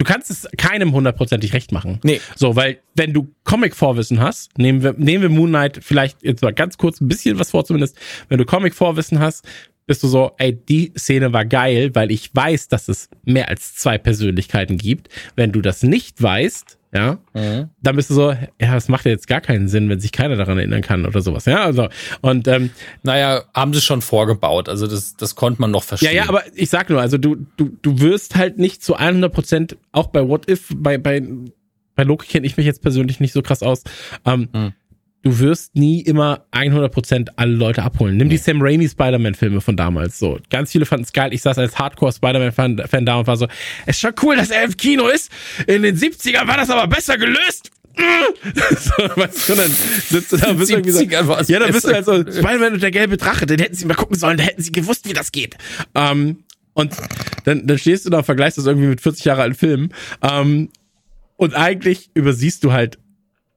Du 0.00 0.06
kannst 0.06 0.30
es 0.30 0.48
keinem 0.56 0.94
hundertprozentig 0.94 1.52
recht 1.52 1.72
machen. 1.72 2.00
Nee. 2.02 2.22
So, 2.34 2.56
weil 2.56 2.78
wenn 2.94 3.12
du 3.12 3.28
Comic-Vorwissen 3.44 4.18
hast, 4.18 4.56
nehmen 4.56 4.82
wir, 4.82 4.94
nehmen 4.94 5.20
wir 5.20 5.28
Moon 5.28 5.50
Knight 5.50 5.80
vielleicht 5.82 6.22
jetzt 6.22 6.40
mal 6.40 6.54
ganz 6.54 6.78
kurz 6.78 7.02
ein 7.02 7.08
bisschen 7.08 7.38
was 7.38 7.50
vor 7.50 7.66
zumindest. 7.66 7.98
Wenn 8.30 8.38
du 8.38 8.46
Comic-Vorwissen 8.46 9.18
hast, 9.18 9.44
bist 9.86 10.02
du 10.02 10.08
so, 10.08 10.32
ey, 10.38 10.54
die 10.54 10.94
Szene 10.96 11.34
war 11.34 11.44
geil, 11.44 11.94
weil 11.94 12.10
ich 12.10 12.34
weiß, 12.34 12.68
dass 12.68 12.88
es 12.88 13.10
mehr 13.24 13.50
als 13.50 13.74
zwei 13.74 13.98
Persönlichkeiten 13.98 14.78
gibt. 14.78 15.10
Wenn 15.36 15.52
du 15.52 15.60
das 15.60 15.82
nicht 15.82 16.22
weißt, 16.22 16.78
ja, 16.92 17.18
mhm. 17.34 17.70
dann 17.82 17.96
bist 17.96 18.10
du 18.10 18.14
so, 18.14 18.30
ja, 18.30 18.46
das 18.74 18.88
macht 18.88 19.04
ja 19.04 19.12
jetzt 19.12 19.28
gar 19.28 19.40
keinen 19.40 19.68
Sinn, 19.68 19.88
wenn 19.88 20.00
sich 20.00 20.12
keiner 20.12 20.36
daran 20.36 20.58
erinnern 20.58 20.82
kann 20.82 21.06
oder 21.06 21.20
sowas, 21.20 21.44
ja, 21.44 21.64
also, 21.64 21.88
und, 22.20 22.48
ähm, 22.48 22.70
naja, 23.02 23.44
haben 23.54 23.72
sie 23.74 23.80
schon 23.80 24.02
vorgebaut, 24.02 24.68
also 24.68 24.86
das, 24.86 25.16
das 25.16 25.34
konnte 25.34 25.60
man 25.60 25.70
noch 25.70 25.84
verstehen. 25.84 26.14
Ja, 26.14 26.24
ja, 26.24 26.28
aber 26.28 26.42
ich 26.54 26.70
sag 26.70 26.90
nur, 26.90 27.00
also 27.00 27.18
du, 27.18 27.46
du, 27.56 27.70
du 27.82 28.00
wirst 28.00 28.36
halt 28.36 28.58
nicht 28.58 28.82
zu 28.82 28.94
100 28.94 29.32
Prozent, 29.32 29.76
auch 29.92 30.08
bei 30.08 30.26
What 30.26 30.50
If, 30.50 30.72
bei, 30.74 30.98
bei, 30.98 31.22
bei 31.94 32.02
Loki 32.02 32.26
kenne 32.26 32.46
ich 32.46 32.56
mich 32.56 32.66
jetzt 32.66 32.82
persönlich 32.82 33.20
nicht 33.20 33.32
so 33.32 33.42
krass 33.42 33.62
aus, 33.62 33.84
ähm, 34.24 34.48
mhm 34.52 34.72
du 35.22 35.38
wirst 35.38 35.76
nie 35.76 36.00
immer 36.00 36.46
100% 36.52 37.28
alle 37.36 37.52
Leute 37.52 37.82
abholen. 37.82 38.16
Nimm 38.16 38.28
die 38.28 38.38
Sam 38.38 38.62
Raimi 38.62 38.88
Spider-Man-Filme 38.88 39.60
von 39.60 39.76
damals. 39.76 40.18
So, 40.18 40.38
ganz 40.48 40.72
viele 40.72 40.86
fanden 40.86 41.04
es 41.04 41.12
geil. 41.12 41.32
Ich 41.34 41.42
saß 41.42 41.58
als 41.58 41.78
Hardcore 41.78 42.12
Spider-Man-Fan 42.12 43.06
da 43.06 43.16
und 43.16 43.26
war 43.26 43.36
so, 43.36 43.46
es 43.86 43.96
ist 43.96 44.00
schon 44.00 44.14
cool, 44.22 44.36
dass 44.36 44.50
er 44.50 44.64
im 44.64 44.76
Kino 44.76 45.08
ist. 45.08 45.30
In 45.66 45.82
den 45.82 45.96
70ern 45.96 46.46
war 46.46 46.56
das 46.56 46.70
aber 46.70 46.86
besser 46.86 47.18
gelöst. 47.18 47.70
so, 48.00 49.02
weißt 49.16 49.48
du, 49.48 49.54
dann 49.56 49.70
sitzt 49.70 50.32
du 50.32 50.36
da 50.38 50.50
und 50.50 50.58
bist 50.58 50.70
irgendwie 50.70 50.90
so, 50.90 51.02
ja, 51.02 51.58
dann 51.58 51.72
bist 51.72 51.86
du 51.86 51.92
halt 51.92 52.04
so, 52.04 52.20
Spider-Man 52.20 52.74
und 52.74 52.82
der 52.82 52.92
gelbe 52.92 53.16
Drache, 53.16 53.44
den 53.44 53.58
hätten 53.58 53.74
sie 53.74 53.84
mal 53.84 53.94
gucken 53.94 54.16
sollen, 54.16 54.38
da 54.38 54.44
hätten 54.44 54.62
sie 54.62 54.72
gewusst, 54.72 55.08
wie 55.08 55.12
das 55.12 55.32
geht. 55.32 55.56
Ähm, 55.94 56.44
und 56.72 56.94
dann, 57.44 57.66
dann 57.66 57.78
stehst 57.78 58.06
du 58.06 58.10
da 58.10 58.18
und 58.18 58.24
vergleichst 58.24 58.56
das 58.56 58.66
irgendwie 58.66 58.86
mit 58.86 59.00
40 59.02 59.24
Jahre 59.24 59.42
alten 59.42 59.56
Filmen. 59.56 59.94
Ähm, 60.22 60.70
und 61.36 61.54
eigentlich 61.54 62.10
übersiehst 62.14 62.64
du 62.64 62.72
halt 62.72 62.98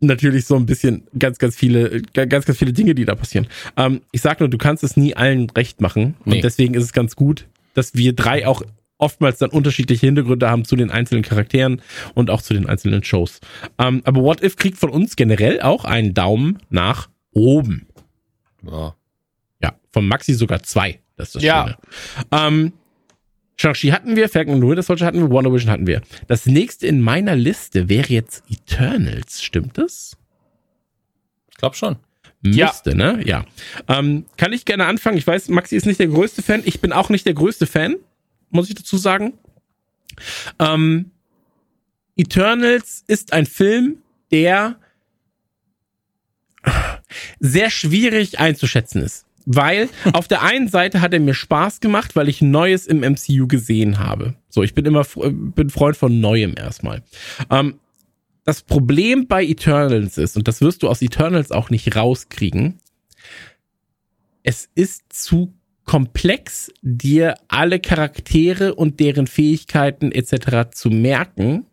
natürlich 0.07 0.45
so 0.45 0.55
ein 0.55 0.65
bisschen 0.65 1.03
ganz, 1.17 1.37
ganz 1.37 1.55
viele, 1.55 2.01
ganz, 2.13 2.45
ganz 2.45 2.57
viele 2.57 2.73
Dinge, 2.73 2.95
die 2.95 3.05
da 3.05 3.15
passieren. 3.15 3.47
Ähm, 3.77 4.01
ich 4.11 4.21
sag 4.21 4.39
nur, 4.39 4.49
du 4.49 4.57
kannst 4.57 4.83
es 4.83 4.97
nie 4.97 5.15
allen 5.15 5.49
recht 5.49 5.81
machen. 5.81 6.15
Nee. 6.25 6.35
Und 6.35 6.43
deswegen 6.43 6.73
ist 6.73 6.83
es 6.83 6.93
ganz 6.93 7.15
gut, 7.15 7.47
dass 7.73 7.95
wir 7.95 8.13
drei 8.13 8.47
auch 8.47 8.61
oftmals 8.97 9.39
dann 9.39 9.49
unterschiedliche 9.49 10.05
Hintergründe 10.05 10.49
haben 10.49 10.65
zu 10.65 10.75
den 10.75 10.89
einzelnen 10.89 11.23
Charakteren 11.23 11.81
und 12.13 12.29
auch 12.29 12.41
zu 12.41 12.53
den 12.53 12.67
einzelnen 12.67 13.03
Shows. 13.03 13.41
Ähm, 13.77 14.01
aber 14.05 14.21
What 14.21 14.41
If 14.41 14.55
kriegt 14.55 14.77
von 14.77 14.89
uns 14.89 15.15
generell 15.15 15.61
auch 15.61 15.83
einen 15.83 16.13
Daumen 16.13 16.59
nach 16.69 17.09
oben. 17.31 17.87
Ja. 18.65 18.95
Ja, 19.61 19.73
von 19.91 20.07
Maxi 20.07 20.33
sogar 20.33 20.63
zwei. 20.63 20.99
Das 21.15 21.29
ist 21.29 21.35
das 21.35 21.43
ja. 21.43 21.63
Schöne. 21.63 21.77
Ähm, 22.31 22.73
Shang-Chi 23.63 23.91
hatten 23.91 24.17
wir, 24.17 24.27
Falcon 24.27 24.55
and 24.55 24.63
Winter 24.67 24.83
Soldier 24.83 25.05
hatten 25.05 25.19
wir, 25.19 25.29
Wonder 25.29 25.53
Vision 25.53 25.71
hatten 25.71 25.87
wir. 25.87 26.01
Das 26.27 26.45
nächste 26.45 26.85
in 26.85 26.99
meiner 26.99 27.37
Liste 27.37 27.87
wäre 27.87 28.09
jetzt 28.09 28.43
Eternals, 28.49 29.41
stimmt 29.41 29.77
das? 29.77 30.17
Ich 31.49 31.55
glaube 31.57 31.75
schon. 31.75 31.95
Müsste, 32.41 32.89
ja. 32.89 32.95
ne? 32.95 33.21
Ja. 33.25 33.45
Ähm, 33.87 34.25
kann 34.35 34.51
ich 34.51 34.65
gerne 34.65 34.85
anfangen. 34.85 35.17
Ich 35.17 35.25
weiß, 35.25 35.47
Maxi 35.47 35.77
ist 35.77 35.85
nicht 35.85 35.99
der 36.01 36.07
größte 36.07 36.43
Fan. 36.43 36.61
Ich 36.65 36.81
bin 36.81 36.91
auch 36.91 37.07
nicht 37.07 37.25
der 37.25 37.35
größte 37.35 37.65
Fan, 37.65 37.95
muss 38.49 38.67
ich 38.67 38.75
dazu 38.75 38.97
sagen. 38.97 39.31
Ähm, 40.59 41.11
Eternals 42.17 43.05
ist 43.07 43.31
ein 43.31 43.45
Film, 43.45 43.99
der 44.31 44.75
sehr 47.39 47.69
schwierig 47.69 48.39
einzuschätzen 48.39 49.01
ist. 49.01 49.25
Weil 49.45 49.89
auf 50.13 50.27
der 50.27 50.41
einen 50.41 50.67
Seite 50.67 51.01
hat 51.01 51.13
er 51.13 51.19
mir 51.19 51.33
Spaß 51.33 51.79
gemacht, 51.79 52.15
weil 52.15 52.29
ich 52.29 52.41
Neues 52.41 52.87
im 52.87 52.99
MCU 52.99 53.47
gesehen 53.47 53.99
habe. 53.99 54.35
So, 54.49 54.63
ich 54.63 54.73
bin 54.73 54.85
immer 54.85 55.05
bin 55.15 55.69
Freund 55.69 55.97
von 55.97 56.19
Neuem 56.19 56.55
erstmal. 56.57 57.03
Ähm, 57.49 57.79
das 58.45 58.61
Problem 58.61 59.27
bei 59.27 59.43
Eternals 59.43 60.17
ist, 60.17 60.35
und 60.37 60.47
das 60.47 60.61
wirst 60.61 60.83
du 60.83 60.89
aus 60.89 61.01
Eternals 61.01 61.51
auch 61.51 61.69
nicht 61.69 61.95
rauskriegen, 61.95 62.79
es 64.43 64.69
ist 64.75 65.13
zu 65.13 65.53
komplex, 65.85 66.71
dir 66.81 67.35
alle 67.47 67.79
Charaktere 67.79 68.75
und 68.75 68.99
deren 68.99 69.27
Fähigkeiten 69.27 70.11
etc. 70.11 70.71
zu 70.71 70.89
merken. 70.89 71.65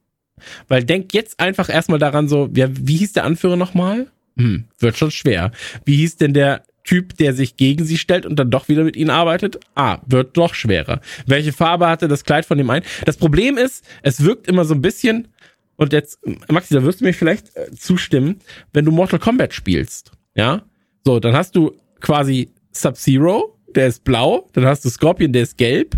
Weil 0.68 0.84
denk 0.84 1.12
jetzt 1.12 1.38
einfach 1.38 1.68
erstmal 1.68 1.98
daran 1.98 2.28
so, 2.28 2.48
ja, 2.54 2.68
wie 2.70 2.96
hieß 2.96 3.12
der 3.12 3.24
Anführer 3.24 3.56
nochmal? 3.56 4.06
Hm, 4.36 4.64
wird 4.78 4.96
schon 4.96 5.10
schwer. 5.10 5.50
Wie 5.84 5.96
hieß 5.96 6.16
denn 6.16 6.34
der 6.34 6.64
Typ, 6.90 7.16
der 7.18 7.34
sich 7.34 7.56
gegen 7.56 7.84
sie 7.84 7.98
stellt 7.98 8.26
und 8.26 8.34
dann 8.34 8.50
doch 8.50 8.68
wieder 8.68 8.82
mit 8.82 8.96
ihnen 8.96 9.10
arbeitet? 9.10 9.60
Ah, 9.76 9.98
wird 10.06 10.36
doch 10.36 10.54
schwerer. 10.54 11.00
Welche 11.24 11.52
Farbe 11.52 11.88
hatte 11.88 12.08
das 12.08 12.24
Kleid 12.24 12.44
von 12.44 12.58
dem 12.58 12.68
einen? 12.68 12.84
Das 13.04 13.16
Problem 13.16 13.56
ist, 13.56 13.84
es 14.02 14.24
wirkt 14.24 14.48
immer 14.48 14.64
so 14.64 14.74
ein 14.74 14.82
bisschen, 14.82 15.28
und 15.76 15.92
jetzt, 15.92 16.18
Maxi, 16.48 16.74
da 16.74 16.82
wirst 16.82 17.00
du 17.00 17.04
mir 17.04 17.14
vielleicht 17.14 17.56
äh, 17.56 17.70
zustimmen, 17.70 18.40
wenn 18.72 18.84
du 18.84 18.90
Mortal 18.90 19.20
Kombat 19.20 19.54
spielst, 19.54 20.10
ja? 20.34 20.62
So, 21.04 21.20
dann 21.20 21.36
hast 21.36 21.54
du 21.54 21.76
quasi 22.00 22.50
Sub-Zero, 22.72 23.56
der 23.76 23.86
ist 23.86 24.02
blau, 24.02 24.48
dann 24.54 24.66
hast 24.66 24.84
du 24.84 24.88
Scorpion, 24.88 25.32
der 25.32 25.42
ist 25.44 25.58
gelb, 25.58 25.96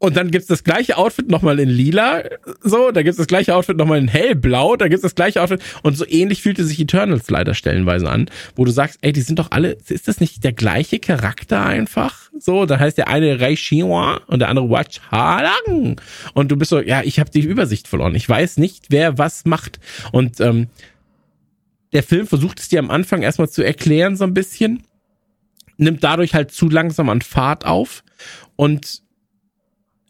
und 0.00 0.16
dann 0.16 0.30
gibt's 0.30 0.48
das 0.48 0.64
gleiche 0.64 0.96
Outfit 0.96 1.28
nochmal 1.28 1.60
in 1.60 1.68
lila, 1.68 2.22
so, 2.62 2.90
da 2.90 3.02
gibt's 3.02 3.18
das 3.18 3.26
gleiche 3.26 3.54
Outfit 3.54 3.76
nochmal 3.76 3.98
in 3.98 4.08
hellblau, 4.08 4.76
da 4.76 4.88
gibt's 4.88 5.02
das 5.02 5.14
gleiche 5.14 5.42
Outfit. 5.42 5.60
Und 5.82 5.94
so 5.94 6.06
ähnlich 6.08 6.40
fühlte 6.40 6.64
sich 6.64 6.80
Eternals 6.80 7.28
leider 7.28 7.52
stellenweise 7.52 8.08
an, 8.08 8.30
wo 8.56 8.64
du 8.64 8.70
sagst, 8.70 8.98
ey, 9.02 9.12
die 9.12 9.20
sind 9.20 9.38
doch 9.38 9.50
alle, 9.50 9.76
ist 9.88 10.08
das 10.08 10.18
nicht 10.18 10.42
der 10.42 10.54
gleiche 10.54 11.00
Charakter 11.00 11.66
einfach? 11.66 12.30
So, 12.38 12.64
da 12.64 12.78
heißt 12.78 12.96
der 12.96 13.08
eine 13.08 13.40
Rei 13.40 13.54
Xinhua 13.54 14.22
und 14.26 14.38
der 14.38 14.48
andere 14.48 14.70
Watch 14.70 15.02
Halang 15.10 16.00
und 16.32 16.50
du 16.50 16.56
bist 16.56 16.70
so, 16.70 16.80
ja, 16.80 17.02
ich 17.02 17.20
habe 17.20 17.30
die 17.30 17.40
Übersicht 17.40 17.86
verloren, 17.86 18.14
ich 18.14 18.26
weiß 18.26 18.56
nicht, 18.56 18.86
wer 18.88 19.18
was 19.18 19.44
macht. 19.44 19.80
Und 20.12 20.40
ähm, 20.40 20.68
der 21.92 22.02
Film 22.02 22.26
versucht 22.26 22.58
es 22.58 22.70
dir 22.70 22.78
am 22.78 22.90
Anfang 22.90 23.20
erstmal 23.20 23.50
zu 23.50 23.62
erklären 23.62 24.16
so 24.16 24.24
ein 24.24 24.32
bisschen, 24.32 24.82
nimmt 25.76 26.02
dadurch 26.02 26.32
halt 26.32 26.52
zu 26.52 26.70
langsam 26.70 27.10
an 27.10 27.20
Fahrt 27.20 27.66
auf. 27.66 28.02
Und 28.56 29.02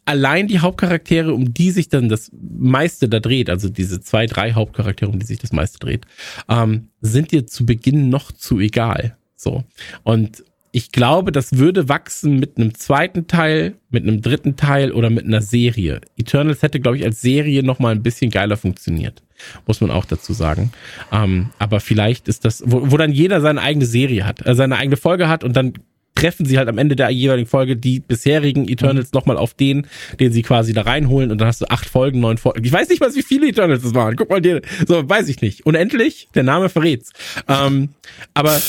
allein 0.05 0.47
die 0.47 0.59
Hauptcharaktere, 0.59 1.33
um 1.33 1.53
die 1.53 1.71
sich 1.71 1.89
dann 1.89 2.09
das 2.09 2.31
meiste 2.33 3.07
da 3.07 3.19
dreht, 3.19 3.49
also 3.49 3.69
diese 3.69 4.01
zwei, 4.01 4.25
drei 4.25 4.53
Hauptcharaktere, 4.53 5.09
um 5.09 5.19
die 5.19 5.25
sich 5.25 5.39
das 5.39 5.51
meiste 5.51 5.79
dreht, 5.79 6.05
ähm, 6.49 6.89
sind 7.01 7.31
dir 7.31 7.47
zu 7.47 7.65
Beginn 7.65 8.09
noch 8.09 8.31
zu 8.31 8.59
egal. 8.59 9.15
So. 9.35 9.63
Und 10.03 10.43
ich 10.73 10.91
glaube, 10.91 11.31
das 11.31 11.57
würde 11.57 11.89
wachsen 11.89 12.39
mit 12.39 12.57
einem 12.57 12.73
zweiten 12.75 13.27
Teil, 13.27 13.75
mit 13.89 14.03
einem 14.03 14.21
dritten 14.21 14.55
Teil 14.55 14.93
oder 14.93 15.09
mit 15.09 15.25
einer 15.25 15.41
Serie. 15.41 15.99
Eternals 16.15 16.61
hätte, 16.61 16.79
glaube 16.79 16.97
ich, 16.97 17.03
als 17.03 17.19
Serie 17.19 17.61
noch 17.61 17.79
mal 17.79 17.93
ein 17.93 18.03
bisschen 18.03 18.31
geiler 18.31 18.55
funktioniert. 18.55 19.21
Muss 19.67 19.81
man 19.81 19.91
auch 19.91 20.05
dazu 20.05 20.33
sagen. 20.33 20.71
Ähm, 21.11 21.49
aber 21.59 21.81
vielleicht 21.81 22.27
ist 22.27 22.45
das, 22.45 22.63
wo, 22.65 22.91
wo 22.91 22.97
dann 22.97 23.11
jeder 23.11 23.41
seine 23.41 23.61
eigene 23.61 23.85
Serie 23.85 24.25
hat, 24.25 24.45
äh, 24.45 24.55
seine 24.55 24.77
eigene 24.77 24.97
Folge 24.97 25.27
hat 25.27 25.43
und 25.43 25.55
dann 25.55 25.73
treffen 26.21 26.45
sie 26.45 26.57
halt 26.57 26.69
am 26.69 26.77
Ende 26.77 26.95
der 26.95 27.09
jeweiligen 27.09 27.47
Folge 27.47 27.75
die 27.75 27.99
bisherigen 27.99 28.69
Eternals 28.69 29.07
mhm. 29.11 29.17
nochmal 29.17 29.37
auf 29.37 29.53
den, 29.53 29.87
den 30.19 30.31
sie 30.31 30.43
quasi 30.43 30.73
da 30.73 30.83
reinholen 30.83 31.31
und 31.31 31.39
dann 31.39 31.47
hast 31.47 31.61
du 31.61 31.69
acht 31.69 31.89
Folgen, 31.89 32.19
neun 32.19 32.37
Folgen. 32.37 32.63
Ich 32.63 32.71
weiß 32.71 32.89
nicht 32.89 33.01
mal, 33.01 33.13
wie 33.15 33.23
viele 33.23 33.47
Eternals 33.47 33.83
es 33.83 33.95
waren. 33.95 34.15
Guck 34.15 34.29
mal 34.29 34.41
dir, 34.41 34.61
so 34.87 35.07
weiß 35.09 35.27
ich 35.29 35.41
nicht. 35.41 35.65
Unendlich, 35.65 36.29
der 36.35 36.43
Name 36.43 36.69
verrät's. 36.69 37.11
Ähm, 37.47 37.89
aber 38.35 38.61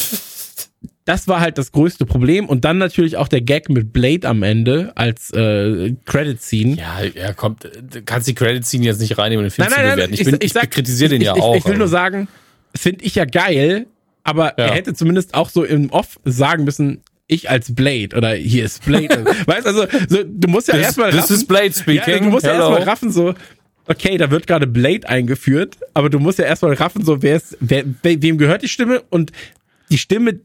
das 1.05 1.29
war 1.29 1.41
halt 1.41 1.59
das 1.59 1.73
größte 1.73 2.07
Problem 2.07 2.49
und 2.49 2.65
dann 2.65 2.79
natürlich 2.79 3.19
auch 3.19 3.29
der 3.29 3.43
Gag 3.43 3.69
mit 3.69 3.93
Blade 3.93 4.27
am 4.27 4.43
Ende 4.43 4.93
als 4.95 5.31
äh, 5.33 5.95
Credit 6.07 6.41
Scene. 6.41 6.77
Ja, 6.77 7.01
er 7.03 7.35
kommt, 7.35 7.65
du 7.65 8.03
kannst 8.03 8.29
die 8.29 8.35
Credit 8.35 8.65
Scene 8.65 8.85
jetzt 8.85 9.01
nicht 9.01 9.19
reinnehmen, 9.19 9.45
um 9.45 9.51
den 9.51 9.55
Film 9.55 9.69
nein, 9.69 9.79
nein, 9.79 9.91
zu 9.91 9.97
bewerten. 9.97 10.15
Ich, 10.15 10.21
ich, 10.21 10.27
bin, 10.27 10.39
ich, 10.41 10.55
ich 10.55 10.71
kritisiere 10.71 11.11
den 11.11 11.21
ja 11.21 11.35
auch. 11.35 11.55
Ich 11.57 11.67
will 11.67 11.77
nur 11.77 11.89
sagen, 11.89 12.29
finde 12.75 13.05
ich 13.05 13.15
ja 13.15 13.27
geil, 13.27 13.87
aber 14.25 14.55
ja. 14.59 14.67
er 14.67 14.75
hätte 14.75 14.95
zumindest 14.95 15.35
auch 15.35 15.51
so 15.51 15.65
im 15.65 15.91
Off 15.91 16.19
sagen 16.25 16.65
müssen, 16.65 17.03
ich 17.27 17.49
als 17.51 17.75
Blade 17.75 18.17
oder 18.17 18.35
hier 18.35 18.65
ist 18.65 18.85
Blade. 18.85 19.25
weißt 19.47 19.67
also, 19.67 19.87
so, 20.09 20.23
du 20.25 20.49
musst 20.49 20.69
ja 20.69 20.77
erstmal 20.77 21.11
raffen. 21.11 21.21
Das 21.21 21.31
ist 21.31 21.47
Blade 21.47 21.73
speaking. 21.73 22.15
Ja, 22.15 22.19
du 22.19 22.25
musst 22.27 22.47
Hello. 22.47 22.55
ja 22.55 22.69
erstmal 22.69 22.83
raffen, 22.83 23.11
so, 23.11 23.35
okay, 23.87 24.17
da 24.19 24.31
wird 24.31 24.47
gerade 24.47 24.67
Blade 24.67 25.09
eingeführt, 25.09 25.79
aber 25.95 26.11
du 26.11 26.19
musst 26.19 26.39
ja 26.39 26.45
erstmal 26.45 26.75
raffen, 26.75 27.05
so, 27.05 27.23
wer 27.23 27.37
ist, 27.37 27.57
wer, 27.61 27.85
wem 28.03 28.39
gehört 28.39 28.63
die 28.63 28.69
Stimme 28.69 29.03
und 29.11 29.33
die 29.91 29.99
Stimme, 29.99 30.41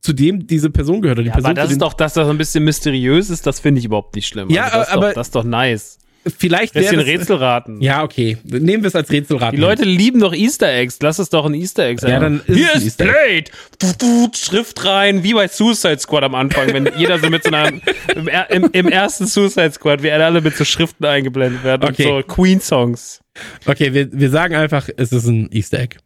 zu 0.00 0.12
dem 0.12 0.46
diese 0.46 0.68
Person 0.68 1.00
gehört. 1.00 1.18
Oder 1.18 1.24
die 1.24 1.28
ja, 1.28 1.34
Person, 1.34 1.50
aber 1.52 1.60
das 1.60 1.70
ist 1.70 1.80
doch, 1.80 1.94
dass 1.94 2.12
das 2.12 2.28
ein 2.28 2.36
bisschen 2.36 2.62
mysteriös 2.64 3.30
ist, 3.30 3.46
das 3.46 3.60
finde 3.60 3.78
ich 3.78 3.86
überhaupt 3.86 4.14
nicht 4.14 4.26
schlimm. 4.26 4.50
Ja, 4.50 4.64
also 4.64 4.78
das 4.78 4.88
aber 4.90 5.06
doch, 5.08 5.14
das 5.14 5.26
ist 5.28 5.34
doch 5.34 5.44
nice. 5.44 5.98
Vielleicht 6.26 6.74
wäre 6.74 6.96
das 6.96 7.06
Rätselraten. 7.06 7.80
Ja, 7.80 8.02
okay. 8.02 8.38
Nehmen 8.44 8.82
wir 8.82 8.88
es 8.88 8.94
als 8.94 9.10
Rätselraten. 9.10 9.56
Die 9.56 9.60
Leute 9.60 9.84
lieben 9.84 10.20
doch 10.20 10.32
Easter 10.32 10.72
Eggs. 10.72 10.98
Lass 11.02 11.18
es 11.18 11.28
doch 11.28 11.44
ein 11.44 11.54
Easter 11.54 11.84
Egg 11.84 12.00
sein. 12.00 12.10
Ja, 12.10 12.20
dann 12.20 12.40
ist 12.46 12.56
Hier 12.56 12.74
ist 12.74 12.96
Blade. 12.96 13.44
Du, 13.78 13.92
du, 13.98 14.30
Schrift 14.34 14.84
rein, 14.84 15.22
wie 15.22 15.34
bei 15.34 15.48
Suicide 15.48 15.98
Squad 15.98 16.24
am 16.24 16.34
Anfang, 16.34 16.72
wenn 16.72 16.88
jeder 16.96 17.18
so 17.18 17.28
mit 17.28 17.44
so 17.44 17.50
einer 17.50 17.68
im, 17.68 18.28
im, 18.48 18.70
im 18.72 18.88
ersten 18.88 19.26
Suicide 19.26 19.72
Squad, 19.72 20.02
wie 20.02 20.10
alle 20.10 20.40
mit 20.40 20.56
so 20.56 20.64
Schriften 20.64 21.04
eingeblendet 21.04 21.62
werden 21.62 21.88
okay. 21.88 22.10
und 22.10 22.26
so 22.26 22.34
Queen 22.34 22.60
Songs. 22.60 23.20
Okay, 23.66 23.92
wir, 23.92 24.08
wir 24.12 24.30
sagen 24.30 24.54
einfach, 24.54 24.88
es 24.96 25.12
ist 25.12 25.26
ein 25.26 25.50
Easter 25.52 25.80
Egg. 25.80 25.96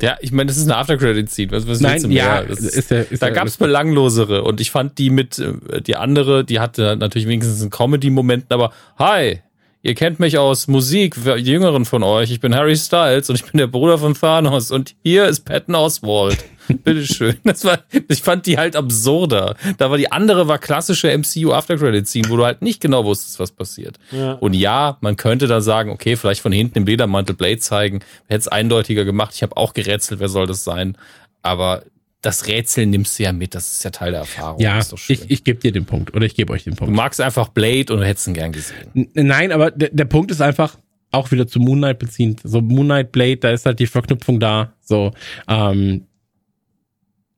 Ja, 0.00 0.16
ich 0.20 0.32
meine, 0.32 0.48
das 0.48 0.56
ist 0.56 0.64
eine 0.64 0.76
After-Credit-Scene. 0.76 1.52
Was, 1.52 1.68
was 1.68 1.80
Nein, 1.80 2.10
ja, 2.10 2.38
ist, 2.40 2.60
ist 2.60 2.90
der, 2.90 3.10
ist 3.10 3.22
da 3.22 3.30
gab 3.30 3.46
es 3.46 3.56
belanglosere 3.56 4.42
und 4.42 4.60
ich 4.60 4.70
fand 4.70 4.98
die 4.98 5.10
mit, 5.10 5.38
äh, 5.38 5.80
die 5.80 5.96
andere, 5.96 6.44
die 6.44 6.60
hatte 6.60 6.96
natürlich 6.96 7.28
wenigstens 7.28 7.60
einen 7.60 7.70
Comedy-Moment, 7.70 8.46
aber 8.52 8.72
hi, 8.98 9.40
ihr 9.82 9.94
kennt 9.94 10.18
mich 10.18 10.38
aus 10.38 10.66
Musik, 10.66 11.16
die 11.24 11.30
Jüngeren 11.30 11.84
von 11.84 12.02
euch. 12.02 12.30
Ich 12.30 12.40
bin 12.40 12.54
Harry 12.54 12.76
Styles 12.76 13.30
und 13.30 13.36
ich 13.36 13.44
bin 13.44 13.58
der 13.58 13.66
Bruder 13.66 13.98
von 13.98 14.14
Thanos 14.14 14.70
und 14.70 14.94
hier 15.02 15.26
ist 15.26 15.40
Patton 15.44 15.74
Oswald. 15.74 16.38
Bitteschön. 16.68 17.36
Das 17.44 17.64
war, 17.64 17.80
ich 18.08 18.22
fand 18.22 18.46
die 18.46 18.58
halt 18.58 18.76
absurder. 18.76 19.56
Da 19.78 19.90
war 19.90 19.98
die 19.98 20.10
andere 20.10 20.48
war 20.48 20.58
klassische 20.58 21.16
MCU 21.16 21.52
After 21.52 21.76
Credit 21.76 22.06
Scene, 22.06 22.28
wo 22.28 22.36
du 22.36 22.44
halt 22.44 22.62
nicht 22.62 22.80
genau 22.80 23.04
wusstest, 23.04 23.38
was 23.38 23.52
passiert. 23.52 23.98
Ja. 24.10 24.32
Und 24.32 24.54
ja, 24.54 24.96
man 25.00 25.16
könnte 25.16 25.46
da 25.46 25.60
sagen, 25.60 25.90
okay, 25.90 26.16
vielleicht 26.16 26.40
von 26.40 26.52
hinten 26.52 26.78
im 26.78 26.86
Ledermantel 26.86 27.34
Blade 27.34 27.58
zeigen, 27.58 28.00
hätte 28.26 28.40
es 28.40 28.48
eindeutiger 28.48 29.04
gemacht. 29.04 29.32
Ich 29.34 29.42
habe 29.42 29.56
auch 29.56 29.74
gerätselt, 29.74 30.20
wer 30.20 30.28
soll 30.28 30.46
das 30.46 30.64
sein? 30.64 30.96
Aber 31.42 31.84
das 32.22 32.46
Rätsel 32.46 32.86
nimmst 32.86 33.18
du 33.18 33.24
ja 33.24 33.32
mit, 33.32 33.54
das 33.54 33.70
ist 33.72 33.84
ja 33.84 33.90
Teil 33.90 34.12
der 34.12 34.20
Erfahrung. 34.20 34.60
Ja, 34.60 34.80
ich, 35.08 35.30
ich 35.30 35.44
gebe 35.44 35.60
dir 35.60 35.72
den 35.72 35.84
Punkt 35.84 36.14
oder 36.14 36.24
ich 36.24 36.34
gebe 36.34 36.52
euch 36.52 36.64
den 36.64 36.74
Punkt. 36.74 36.90
Du 36.90 36.96
magst 36.96 37.20
einfach 37.20 37.48
Blade 37.48 37.92
und 37.92 38.00
du 38.00 38.06
hättest 38.06 38.26
ihn 38.28 38.34
gern 38.34 38.52
gesehen. 38.52 38.90
N 38.94 39.26
nein, 39.26 39.52
aber 39.52 39.70
der, 39.70 39.90
der 39.90 40.06
Punkt 40.06 40.30
ist 40.30 40.40
einfach, 40.40 40.78
auch 41.14 41.30
wieder 41.30 41.46
zu 41.46 41.60
Moon 41.60 41.78
Knight 41.78 41.98
beziehend. 41.98 42.40
So 42.42 42.60
Moon 42.60 42.86
Knight 42.86 43.12
Blade, 43.12 43.36
da 43.36 43.50
ist 43.50 43.66
halt 43.66 43.78
die 43.78 43.86
Verknüpfung 43.86 44.40
da. 44.40 44.72
So, 44.80 45.12
ähm, 45.48 46.06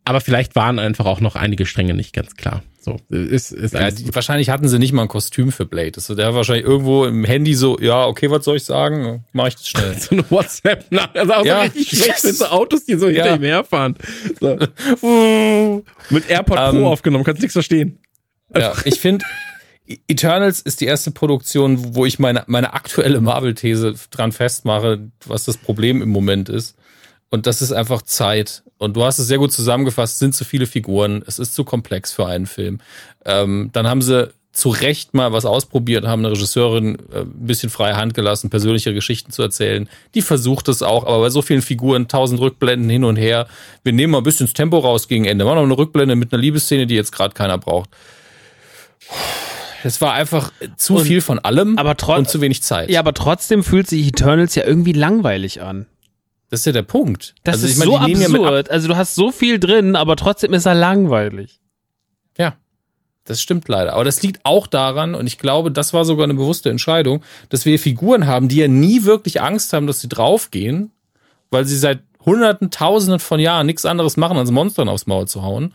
aber 0.06 0.20
vielleicht 0.20 0.54
waren 0.54 0.78
einfach 0.78 1.04
auch 1.04 1.20
noch 1.20 1.34
einige 1.34 1.66
Stränge 1.66 1.92
nicht 1.92 2.12
ganz 2.12 2.36
klar. 2.36 2.62
So, 2.78 2.96
ist, 3.08 3.50
ist 3.50 3.74
ja, 3.74 3.90
die, 3.90 4.14
wahrscheinlich 4.14 4.50
hatten 4.50 4.68
sie 4.68 4.78
nicht 4.78 4.92
mal 4.92 5.02
ein 5.02 5.08
Kostüm 5.08 5.50
für 5.50 5.66
Blade. 5.66 5.90
Das 5.90 6.08
ist 6.08 6.16
der 6.16 6.32
wahrscheinlich 6.32 6.64
irgendwo 6.64 7.04
im 7.04 7.24
Handy 7.24 7.54
so, 7.54 7.76
ja, 7.80 8.06
okay, 8.06 8.30
was 8.30 8.44
soll 8.44 8.58
ich 8.58 8.64
sagen? 8.64 9.24
Mach 9.32 9.48
ich 9.48 9.56
das 9.56 9.68
schnell. 9.68 9.96
so 9.98 10.14
eine 10.14 10.30
WhatsApp 10.30 10.86
nach, 10.90 11.12
also 11.12 11.32
auch 11.32 11.44
ja. 11.44 11.56
so 11.56 11.62
richtig 11.62 11.88
schlecht 11.88 12.24
mit 12.24 12.36
so 12.36 12.44
Autos, 12.46 12.84
die 12.84 12.94
so 12.94 13.08
hinter 13.08 13.34
ihm 13.34 13.42
herfahren. 13.42 13.96
So. 14.38 14.56
mit 16.10 16.30
AirPod 16.30 16.56
um, 16.56 16.64
Pro 16.64 16.76
ähm, 16.76 16.84
aufgenommen, 16.84 17.24
kannst 17.24 17.42
nichts 17.42 17.54
verstehen. 17.54 17.98
Ja, 18.54 18.74
ich 18.84 19.00
finde, 19.00 19.24
Eternals 20.06 20.60
ist 20.60 20.80
die 20.80 20.86
erste 20.86 21.10
Produktion, 21.10 21.96
wo 21.96 22.06
ich 22.06 22.20
meine, 22.20 22.44
meine 22.46 22.74
aktuelle 22.74 23.20
Marvel-These 23.20 23.94
dran 24.12 24.30
festmache, 24.30 25.10
was 25.26 25.46
das 25.46 25.56
Problem 25.56 26.00
im 26.00 26.10
Moment 26.10 26.48
ist. 26.48 26.76
Und 27.30 27.46
das 27.46 27.62
ist 27.62 27.72
einfach 27.72 28.02
Zeit. 28.02 28.62
Und 28.78 28.96
du 28.96 29.04
hast 29.04 29.18
es 29.18 29.26
sehr 29.26 29.38
gut 29.38 29.52
zusammengefasst, 29.52 30.14
es 30.14 30.18
sind 30.18 30.34
zu 30.34 30.44
viele 30.44 30.66
Figuren, 30.66 31.22
es 31.26 31.38
ist 31.38 31.54
zu 31.54 31.64
komplex 31.64 32.12
für 32.12 32.26
einen 32.26 32.46
Film. 32.46 32.78
Ähm, 33.24 33.70
dann 33.72 33.88
haben 33.88 34.02
sie 34.02 34.30
zu 34.52 34.70
Recht 34.70 35.12
mal 35.12 35.32
was 35.32 35.44
ausprobiert, 35.44 36.06
haben 36.06 36.24
eine 36.24 36.32
Regisseurin 36.32 36.96
äh, 37.12 37.20
ein 37.20 37.46
bisschen 37.46 37.68
freie 37.68 37.96
Hand 37.96 38.14
gelassen, 38.14 38.48
persönliche 38.48 38.94
Geschichten 38.94 39.30
zu 39.32 39.42
erzählen. 39.42 39.88
Die 40.14 40.22
versucht 40.22 40.68
es 40.68 40.82
auch, 40.82 41.04
aber 41.04 41.20
bei 41.20 41.30
so 41.30 41.42
vielen 41.42 41.60
Figuren, 41.62 42.08
tausend 42.08 42.40
Rückblenden 42.40 42.88
hin 42.88 43.04
und 43.04 43.16
her. 43.16 43.48
Wir 43.82 43.92
nehmen 43.92 44.12
mal 44.12 44.18
ein 44.18 44.24
bisschen 44.24 44.46
das 44.46 44.54
Tempo 44.54 44.78
raus 44.78 45.08
gegen 45.08 45.26
Ende. 45.26 45.44
Machen 45.44 45.56
noch 45.56 45.62
eine 45.64 45.76
Rückblende 45.76 46.16
mit 46.16 46.32
einer 46.32 46.40
Liebesszene, 46.40 46.86
die 46.86 46.94
jetzt 46.94 47.12
gerade 47.12 47.34
keiner 47.34 47.58
braucht. 47.58 47.90
Es 49.84 50.00
war 50.00 50.14
einfach 50.14 50.52
zu 50.76 50.96
Und- 50.96 51.04
viel 51.04 51.20
von 51.20 51.38
allem 51.38 51.78
aber 51.78 51.94
und 52.16 52.28
zu 52.28 52.40
wenig 52.40 52.62
Zeit. 52.62 52.88
Ja, 52.90 53.00
aber 53.00 53.14
trotzdem 53.14 53.62
fühlt 53.62 53.88
sich 53.88 54.06
Eternals 54.08 54.54
ja 54.54 54.64
irgendwie 54.64 54.92
langweilig 54.92 55.60
an. 55.62 55.86
Das 56.50 56.60
ist 56.60 56.66
ja 56.66 56.72
der 56.72 56.82
Punkt. 56.82 57.34
Das 57.44 57.56
also, 57.56 57.66
ist 57.66 57.78
meine, 57.78 57.90
so 57.90 57.98
mit 57.98 58.16
ab- 58.16 58.34
absurd. 58.34 58.70
also 58.70 58.88
du 58.88 58.96
hast 58.96 59.14
so 59.14 59.32
viel 59.32 59.58
drin, 59.58 59.96
aber 59.96 60.16
trotzdem 60.16 60.52
ist 60.52 60.66
er 60.66 60.74
langweilig. 60.74 61.60
Ja, 62.38 62.54
das 63.24 63.40
stimmt 63.42 63.66
leider. 63.68 63.94
Aber 63.94 64.04
das 64.04 64.22
liegt 64.22 64.40
auch 64.44 64.66
daran, 64.66 65.14
und 65.14 65.26
ich 65.26 65.38
glaube, 65.38 65.72
das 65.72 65.92
war 65.92 66.04
sogar 66.04 66.24
eine 66.24 66.34
bewusste 66.34 66.70
Entscheidung, 66.70 67.22
dass 67.48 67.64
wir 67.64 67.78
Figuren 67.78 68.26
haben, 68.26 68.48
die 68.48 68.56
ja 68.58 68.68
nie 68.68 69.04
wirklich 69.04 69.42
Angst 69.42 69.72
haben, 69.72 69.86
dass 69.88 70.00
sie 70.00 70.08
draufgehen, 70.08 70.92
weil 71.50 71.64
sie 71.64 71.76
seit 71.76 72.00
Hunderten, 72.24 72.70
Tausenden 72.70 73.20
von 73.20 73.40
Jahren 73.40 73.66
nichts 73.66 73.84
anderes 73.84 74.16
machen, 74.16 74.36
als 74.36 74.50
Monstern 74.50 74.88
aufs 74.88 75.06
Maul 75.06 75.28
zu 75.28 75.42
hauen. 75.42 75.74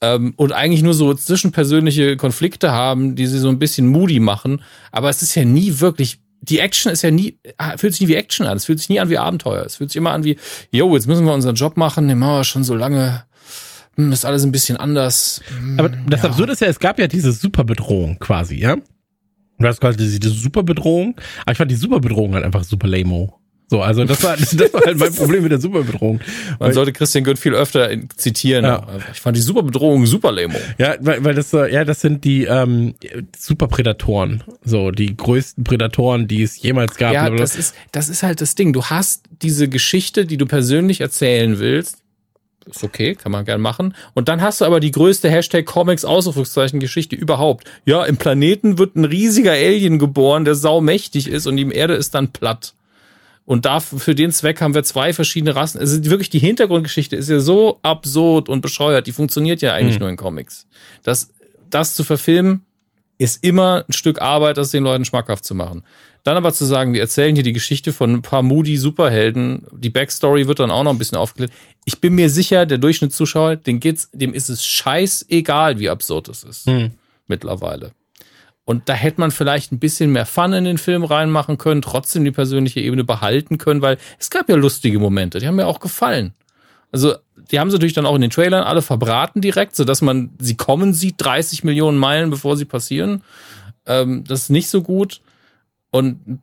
Ähm, 0.00 0.34
und 0.36 0.52
eigentlich 0.52 0.82
nur 0.82 0.94
so 0.94 1.14
zwischenpersönliche 1.14 2.16
Konflikte 2.16 2.72
haben, 2.72 3.16
die 3.16 3.26
sie 3.26 3.38
so 3.38 3.48
ein 3.48 3.58
bisschen 3.58 3.86
moody 3.86 4.20
machen. 4.20 4.62
Aber 4.92 5.08
es 5.08 5.22
ist 5.22 5.34
ja 5.34 5.44
nie 5.44 5.80
wirklich. 5.80 6.20
Die 6.48 6.58
Action 6.58 6.92
ist 6.92 7.02
ja 7.02 7.10
nie, 7.10 7.38
ah, 7.56 7.76
fühlt 7.76 7.94
sich 7.94 8.02
nie 8.02 8.08
wie 8.08 8.16
Action 8.16 8.46
an. 8.46 8.56
Es 8.56 8.66
fühlt 8.66 8.78
sich 8.78 8.88
nie 8.88 9.00
an 9.00 9.08
wie 9.08 9.18
Abenteuer. 9.18 9.64
Es 9.64 9.76
fühlt 9.76 9.90
sich 9.90 9.96
immer 9.96 10.12
an 10.12 10.24
wie, 10.24 10.36
yo, 10.70 10.94
jetzt 10.94 11.06
müssen 11.06 11.24
wir 11.24 11.32
unseren 11.32 11.54
Job 11.54 11.76
machen, 11.76 12.08
den 12.08 12.18
machen 12.18 12.36
wir 12.38 12.44
schon 12.44 12.64
so 12.64 12.74
lange. 12.74 13.24
Hm, 13.96 14.12
ist 14.12 14.24
alles 14.24 14.44
ein 14.44 14.52
bisschen 14.52 14.76
anders. 14.76 15.40
Hm, 15.58 15.78
Aber 15.78 15.88
das 15.88 16.24
Absurde 16.24 16.52
ist 16.52 16.60
ja, 16.60 16.68
es 16.68 16.78
gab 16.78 16.98
ja 16.98 17.06
diese 17.06 17.32
Superbedrohung 17.32 18.18
quasi, 18.18 18.56
ja? 18.56 18.76
Du 19.58 19.66
hast 19.66 19.80
quasi 19.80 20.18
diese 20.18 20.30
Superbedrohung, 20.30 21.14
aber 21.42 21.52
ich 21.52 21.58
fand 21.58 21.70
die 21.70 21.76
Superbedrohung 21.76 22.34
halt 22.34 22.44
einfach 22.44 22.64
super 22.64 22.88
lame. 22.88 23.32
So, 23.74 23.82
also 23.82 24.04
das 24.04 24.22
war, 24.22 24.36
das 24.38 24.72
war 24.72 24.82
halt 24.82 24.98
mein 25.00 25.12
Problem 25.12 25.42
mit 25.42 25.50
der 25.50 25.60
Superbedrohung. 25.60 26.20
Man 26.60 26.72
sollte 26.72 26.92
Christian 26.92 27.24
Gött 27.24 27.40
viel 27.40 27.54
öfter 27.54 27.90
zitieren. 28.14 28.64
Ja. 28.64 28.86
Ich 29.12 29.20
fand 29.20 29.36
die 29.36 29.40
super 29.40 29.64
Bedrohung 29.64 30.06
super 30.06 30.30
lame. 30.30 30.54
Ja, 30.78 30.94
weil, 31.00 31.24
weil 31.24 31.34
das 31.34 31.50
ja, 31.50 31.84
das 31.84 32.00
sind 32.00 32.22
die 32.22 32.44
ähm, 32.44 32.94
Superprädatoren, 33.36 34.44
so 34.64 34.92
die 34.92 35.16
größten 35.16 35.64
Prädatoren, 35.64 36.28
die 36.28 36.44
es 36.44 36.62
jemals 36.62 36.94
gab. 36.98 37.14
Ja, 37.14 37.28
das 37.28 37.56
ist, 37.56 37.74
das 37.90 38.08
ist 38.08 38.22
halt 38.22 38.40
das 38.40 38.54
Ding. 38.54 38.72
Du 38.72 38.84
hast 38.84 39.24
diese 39.42 39.68
Geschichte, 39.68 40.24
die 40.24 40.36
du 40.36 40.46
persönlich 40.46 41.00
erzählen 41.00 41.58
willst. 41.58 41.98
Ist 42.66 42.84
okay, 42.84 43.16
kann 43.16 43.32
man 43.32 43.44
gern 43.44 43.60
machen. 43.60 43.96
Und 44.14 44.28
dann 44.28 44.40
hast 44.40 44.60
du 44.60 44.66
aber 44.66 44.78
die 44.78 44.92
größte 44.92 45.28
Hashtag 45.28 45.66
Comics 45.66 46.04
Ausrufungszeichen 46.04 46.78
Geschichte 46.78 47.16
überhaupt. 47.16 47.68
Ja, 47.86 48.04
im 48.04 48.18
Planeten 48.18 48.78
wird 48.78 48.94
ein 48.94 49.04
riesiger 49.04 49.50
Alien 49.50 49.98
geboren, 49.98 50.44
der 50.44 50.54
saumächtig 50.54 51.26
ist 51.26 51.48
und 51.48 51.56
die 51.56 51.68
Erde 51.72 51.94
ist 51.94 52.14
dann 52.14 52.28
platt. 52.28 52.74
Und 53.46 53.66
da, 53.66 53.80
für 53.80 54.14
den 54.14 54.32
Zweck 54.32 54.60
haben 54.60 54.74
wir 54.74 54.84
zwei 54.84 55.12
verschiedene 55.12 55.54
Rassen. 55.54 55.78
Also 55.78 56.02
wirklich 56.06 56.30
die 56.30 56.38
Hintergrundgeschichte 56.38 57.14
ist 57.14 57.28
ja 57.28 57.40
so 57.40 57.78
absurd 57.82 58.48
und 58.48 58.62
bescheuert. 58.62 59.06
Die 59.06 59.12
funktioniert 59.12 59.60
ja 59.60 59.74
eigentlich 59.74 59.98
nur 59.98 60.08
in 60.08 60.16
Comics. 60.16 60.66
Das, 61.02 61.30
das 61.68 61.94
zu 61.94 62.04
verfilmen, 62.04 62.64
ist 63.18 63.44
immer 63.44 63.84
ein 63.88 63.92
Stück 63.92 64.20
Arbeit, 64.20 64.56
das 64.56 64.70
den 64.70 64.82
Leuten 64.82 65.04
schmackhaft 65.04 65.44
zu 65.44 65.54
machen. 65.54 65.84
Dann 66.24 66.38
aber 66.38 66.52
zu 66.54 66.64
sagen, 66.64 66.94
wir 66.94 67.00
erzählen 67.02 67.34
hier 67.34 67.44
die 67.44 67.52
Geschichte 67.52 67.92
von 67.92 68.14
ein 68.14 68.22
paar 68.22 68.42
moody 68.42 68.78
Superhelden, 68.78 69.66
die 69.72 69.90
Backstory 69.90 70.48
wird 70.48 70.58
dann 70.58 70.70
auch 70.70 70.82
noch 70.82 70.90
ein 70.92 70.98
bisschen 70.98 71.18
aufgeklärt. 71.18 71.52
Ich 71.84 72.00
bin 72.00 72.14
mir 72.14 72.30
sicher, 72.30 72.64
der 72.64 72.78
Durchschnittszuschauer, 72.78 73.56
dem 73.56 73.78
geht's, 73.78 74.08
dem 74.12 74.32
ist 74.32 74.48
es 74.48 74.64
scheißegal, 74.64 75.78
wie 75.78 75.90
absurd 75.90 76.28
es 76.28 76.42
ist. 76.44 76.66
Mittlerweile. 77.26 77.92
Und 78.64 78.88
da 78.88 78.94
hätte 78.94 79.20
man 79.20 79.30
vielleicht 79.30 79.72
ein 79.72 79.78
bisschen 79.78 80.10
mehr 80.10 80.24
Fun 80.24 80.52
in 80.54 80.64
den 80.64 80.78
Film 80.78 81.04
reinmachen 81.04 81.58
können, 81.58 81.82
trotzdem 81.82 82.24
die 82.24 82.30
persönliche 82.30 82.80
Ebene 82.80 83.04
behalten 83.04 83.58
können, 83.58 83.82
weil 83.82 83.98
es 84.18 84.30
gab 84.30 84.48
ja 84.48 84.56
lustige 84.56 84.98
Momente, 84.98 85.38
die 85.38 85.46
haben 85.46 85.56
mir 85.56 85.66
auch 85.66 85.80
gefallen. 85.80 86.32
Also, 86.90 87.16
die 87.50 87.58
haben 87.58 87.70
sie 87.70 87.74
natürlich 87.74 87.92
dann 87.92 88.06
auch 88.06 88.14
in 88.14 88.20
den 88.20 88.30
Trailern 88.30 88.62
alle 88.62 88.80
verbraten 88.80 89.40
direkt, 89.40 89.74
sodass 89.74 90.00
man 90.00 90.30
sie 90.38 90.56
kommen 90.56 90.94
sieht, 90.94 91.16
30 91.18 91.64
Millionen 91.64 91.98
Meilen, 91.98 92.30
bevor 92.30 92.56
sie 92.56 92.64
passieren. 92.64 93.22
Ähm, 93.84 94.24
das 94.24 94.42
ist 94.42 94.50
nicht 94.50 94.68
so 94.68 94.80
gut. 94.80 95.20
Und 95.90 96.40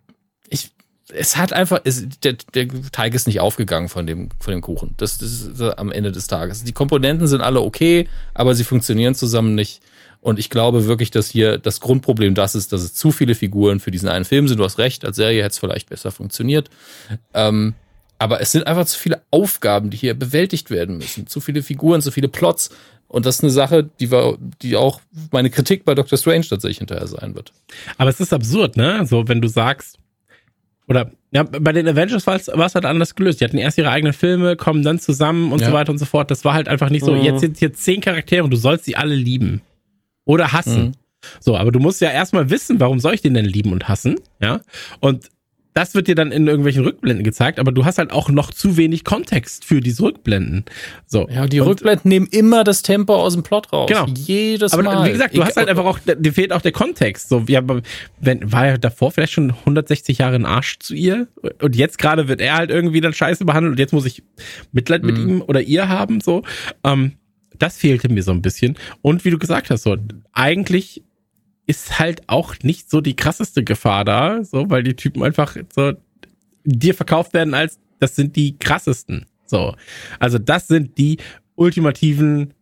ich, 0.49 0.71
es 1.11 1.37
hat 1.37 1.53
einfach, 1.53 1.81
es, 1.85 2.07
der, 2.19 2.33
der 2.53 2.67
Teig 2.91 3.15
ist 3.15 3.27
nicht 3.27 3.39
aufgegangen 3.39 3.89
von 3.89 4.05
dem, 4.05 4.29
von 4.39 4.51
dem 4.51 4.61
Kuchen. 4.61 4.93
Das, 4.97 5.17
das 5.17 5.31
ist 5.31 5.61
am 5.61 5.91
Ende 5.91 6.11
des 6.11 6.27
Tages. 6.27 6.63
Die 6.65 6.73
Komponenten 6.73 7.27
sind 7.27 7.41
alle 7.41 7.61
okay, 7.61 8.07
aber 8.33 8.53
sie 8.53 8.65
funktionieren 8.65 9.15
zusammen 9.15 9.55
nicht. 9.55 9.81
Und 10.21 10.37
ich 10.39 10.49
glaube 10.51 10.85
wirklich, 10.85 11.09
dass 11.11 11.29
hier 11.29 11.57
das 11.57 11.79
Grundproblem 11.81 12.35
das 12.35 12.53
ist, 12.55 12.71
dass 12.73 12.81
es 12.81 12.93
zu 12.93 13.11
viele 13.11 13.33
Figuren 13.35 13.79
für 13.79 13.89
diesen 13.91 14.07
einen 14.07 14.23
Film 14.25 14.47
sind. 14.47 14.59
Du 14.59 14.63
hast 14.63 14.77
recht, 14.77 15.03
als 15.03 15.15
Serie 15.15 15.39
hätte 15.43 15.51
es 15.51 15.59
vielleicht 15.59 15.89
besser 15.89 16.11
funktioniert. 16.11 16.69
Ähm, 17.33 17.73
aber 18.19 18.39
es 18.39 18.51
sind 18.51 18.67
einfach 18.67 18.85
zu 18.85 18.99
viele 18.99 19.21
Aufgaben, 19.31 19.89
die 19.89 19.97
hier 19.97 20.13
bewältigt 20.13 20.69
werden 20.69 20.97
müssen. 20.99 21.25
Zu 21.25 21.39
viele 21.39 21.63
Figuren, 21.63 22.01
zu 22.01 22.11
viele 22.11 22.27
Plots. 22.27 22.69
Und 23.07 23.25
das 23.25 23.37
ist 23.37 23.43
eine 23.43 23.51
Sache, 23.51 23.89
die 23.99 24.11
war, 24.11 24.37
die 24.61 24.75
auch 24.75 25.01
meine 25.31 25.49
Kritik 25.49 25.85
bei 25.85 25.95
Doctor 25.95 26.17
Strange 26.19 26.45
tatsächlich 26.47 26.77
hinterher 26.77 27.07
sein 27.07 27.33
wird. 27.33 27.51
Aber 27.97 28.09
es 28.11 28.19
ist 28.19 28.31
absurd, 28.31 28.77
ne? 28.77 29.05
So, 29.07 29.27
wenn 29.27 29.41
du 29.41 29.47
sagst, 29.47 29.97
oder 30.87 31.11
ja, 31.31 31.43
bei 31.43 31.71
den 31.71 31.87
Avengers 31.87 32.27
war 32.27 32.35
es 32.35 32.47
war 32.47 32.67
es 32.67 32.75
halt 32.75 32.85
anders 32.85 33.15
gelöst. 33.15 33.41
Die 33.41 33.45
hatten 33.45 33.57
erst 33.57 33.77
ihre 33.79 33.89
eigenen 33.89 34.13
Filme, 34.13 34.55
kommen 34.55 34.83
dann 34.83 34.99
zusammen 34.99 35.51
und 35.51 35.61
Ja. 35.61 35.67
so 35.69 35.73
weiter 35.73 35.91
und 35.91 35.97
so 35.97 36.05
fort. 36.05 36.29
Das 36.29 36.45
war 36.45 36.53
halt 36.53 36.67
einfach 36.67 36.89
nicht 36.91 37.03
so, 37.05 37.13
Mhm. 37.13 37.23
jetzt 37.23 37.39
sind 37.41 37.57
hier 37.57 37.73
zehn 37.73 38.01
Charaktere 38.01 38.43
und 38.43 38.51
du 38.51 38.57
sollst 38.57 38.85
sie 38.85 38.95
alle 38.95 39.15
lieben. 39.15 39.61
Oder 40.25 40.51
hassen. 40.51 40.83
Mhm. 40.83 40.91
So, 41.39 41.55
aber 41.57 41.71
du 41.71 41.79
musst 41.79 42.01
ja 42.01 42.09
erstmal 42.09 42.49
wissen, 42.49 42.79
warum 42.79 42.99
soll 42.99 43.13
ich 43.13 43.21
den 43.21 43.33
denn 43.33 43.45
lieben 43.45 43.71
und 43.73 43.87
hassen? 43.87 44.15
Ja. 44.41 44.61
Und 44.99 45.29
das 45.73 45.95
wird 45.95 46.07
dir 46.07 46.15
dann 46.15 46.33
in 46.33 46.47
irgendwelchen 46.47 46.83
Rückblenden 46.83 47.23
gezeigt, 47.23 47.57
aber 47.57 47.71
du 47.71 47.85
hast 47.85 47.97
halt 47.97 48.11
auch 48.11 48.29
noch 48.29 48.51
zu 48.51 48.75
wenig 48.75 49.05
Kontext 49.05 49.63
für 49.63 49.79
diese 49.79 50.03
Rückblenden. 50.03 50.65
So. 51.05 51.29
Ja, 51.29 51.45
die 51.47 51.61
Und- 51.61 51.67
Rückblenden 51.67 52.09
nehmen 52.09 52.27
immer 52.29 52.65
das 52.65 52.81
Tempo 52.81 53.15
aus 53.15 53.33
dem 53.35 53.43
Plot 53.43 53.71
raus. 53.71 53.87
Genau. 53.87 54.05
Jedes 54.07 54.73
aber 54.73 54.83
Mal. 54.83 55.07
wie 55.07 55.13
gesagt, 55.13 55.37
du 55.37 55.43
hast 55.45 55.55
halt 55.55 55.69
einfach 55.69 55.85
auch, 55.85 55.99
dir 55.99 56.33
fehlt 56.33 56.51
auch 56.51 56.61
der 56.61 56.73
Kontext. 56.73 57.29
So, 57.29 57.45
ja, 57.47 57.59
aber 57.59 57.81
wenn, 58.19 58.51
war 58.51 58.67
er 58.67 58.77
davor 58.79 59.11
vielleicht 59.11 59.31
schon 59.31 59.51
160 59.51 60.17
Jahre 60.17 60.35
ein 60.35 60.45
Arsch 60.45 60.79
zu 60.79 60.93
ihr? 60.93 61.27
Und 61.61 61.75
jetzt 61.77 61.97
gerade 61.99 62.27
wird 62.27 62.41
er 62.41 62.55
halt 62.55 62.69
irgendwie 62.69 62.99
dann 62.99 63.13
scheiße 63.13 63.45
behandelt 63.45 63.71
und 63.71 63.79
jetzt 63.79 63.93
muss 63.93 64.05
ich 64.05 64.23
Mitleid 64.73 65.03
mit 65.03 65.17
ihm 65.17 65.41
oder 65.41 65.61
ihr 65.61 65.87
haben, 65.87 66.19
so. 66.19 66.43
Ähm, 66.83 67.13
das 67.61 67.77
fehlte 67.77 68.09
mir 68.09 68.23
so 68.23 68.31
ein 68.31 68.41
bisschen. 68.41 68.77
Und 69.01 69.23
wie 69.25 69.29
du 69.29 69.37
gesagt 69.37 69.69
hast, 69.69 69.83
so, 69.83 69.95
eigentlich 70.33 71.03
ist 71.67 71.99
halt 71.99 72.27
auch 72.27 72.55
nicht 72.63 72.89
so 72.89 73.01
die 73.01 73.15
krasseste 73.15 73.63
Gefahr 73.63 74.03
da, 74.03 74.43
so, 74.43 74.69
weil 74.69 74.83
die 74.83 74.95
Typen 74.95 75.23
einfach 75.23 75.55
so 75.73 75.93
dir 76.63 76.93
verkauft 76.93 77.33
werden 77.33 77.53
als, 77.53 77.79
das 77.99 78.15
sind 78.15 78.35
die 78.35 78.57
krassesten. 78.57 79.25
So. 79.45 79.75
Also 80.19 80.37
das 80.37 80.67
sind 80.67 80.97
die 80.97 81.17
ultimativen 81.55 82.53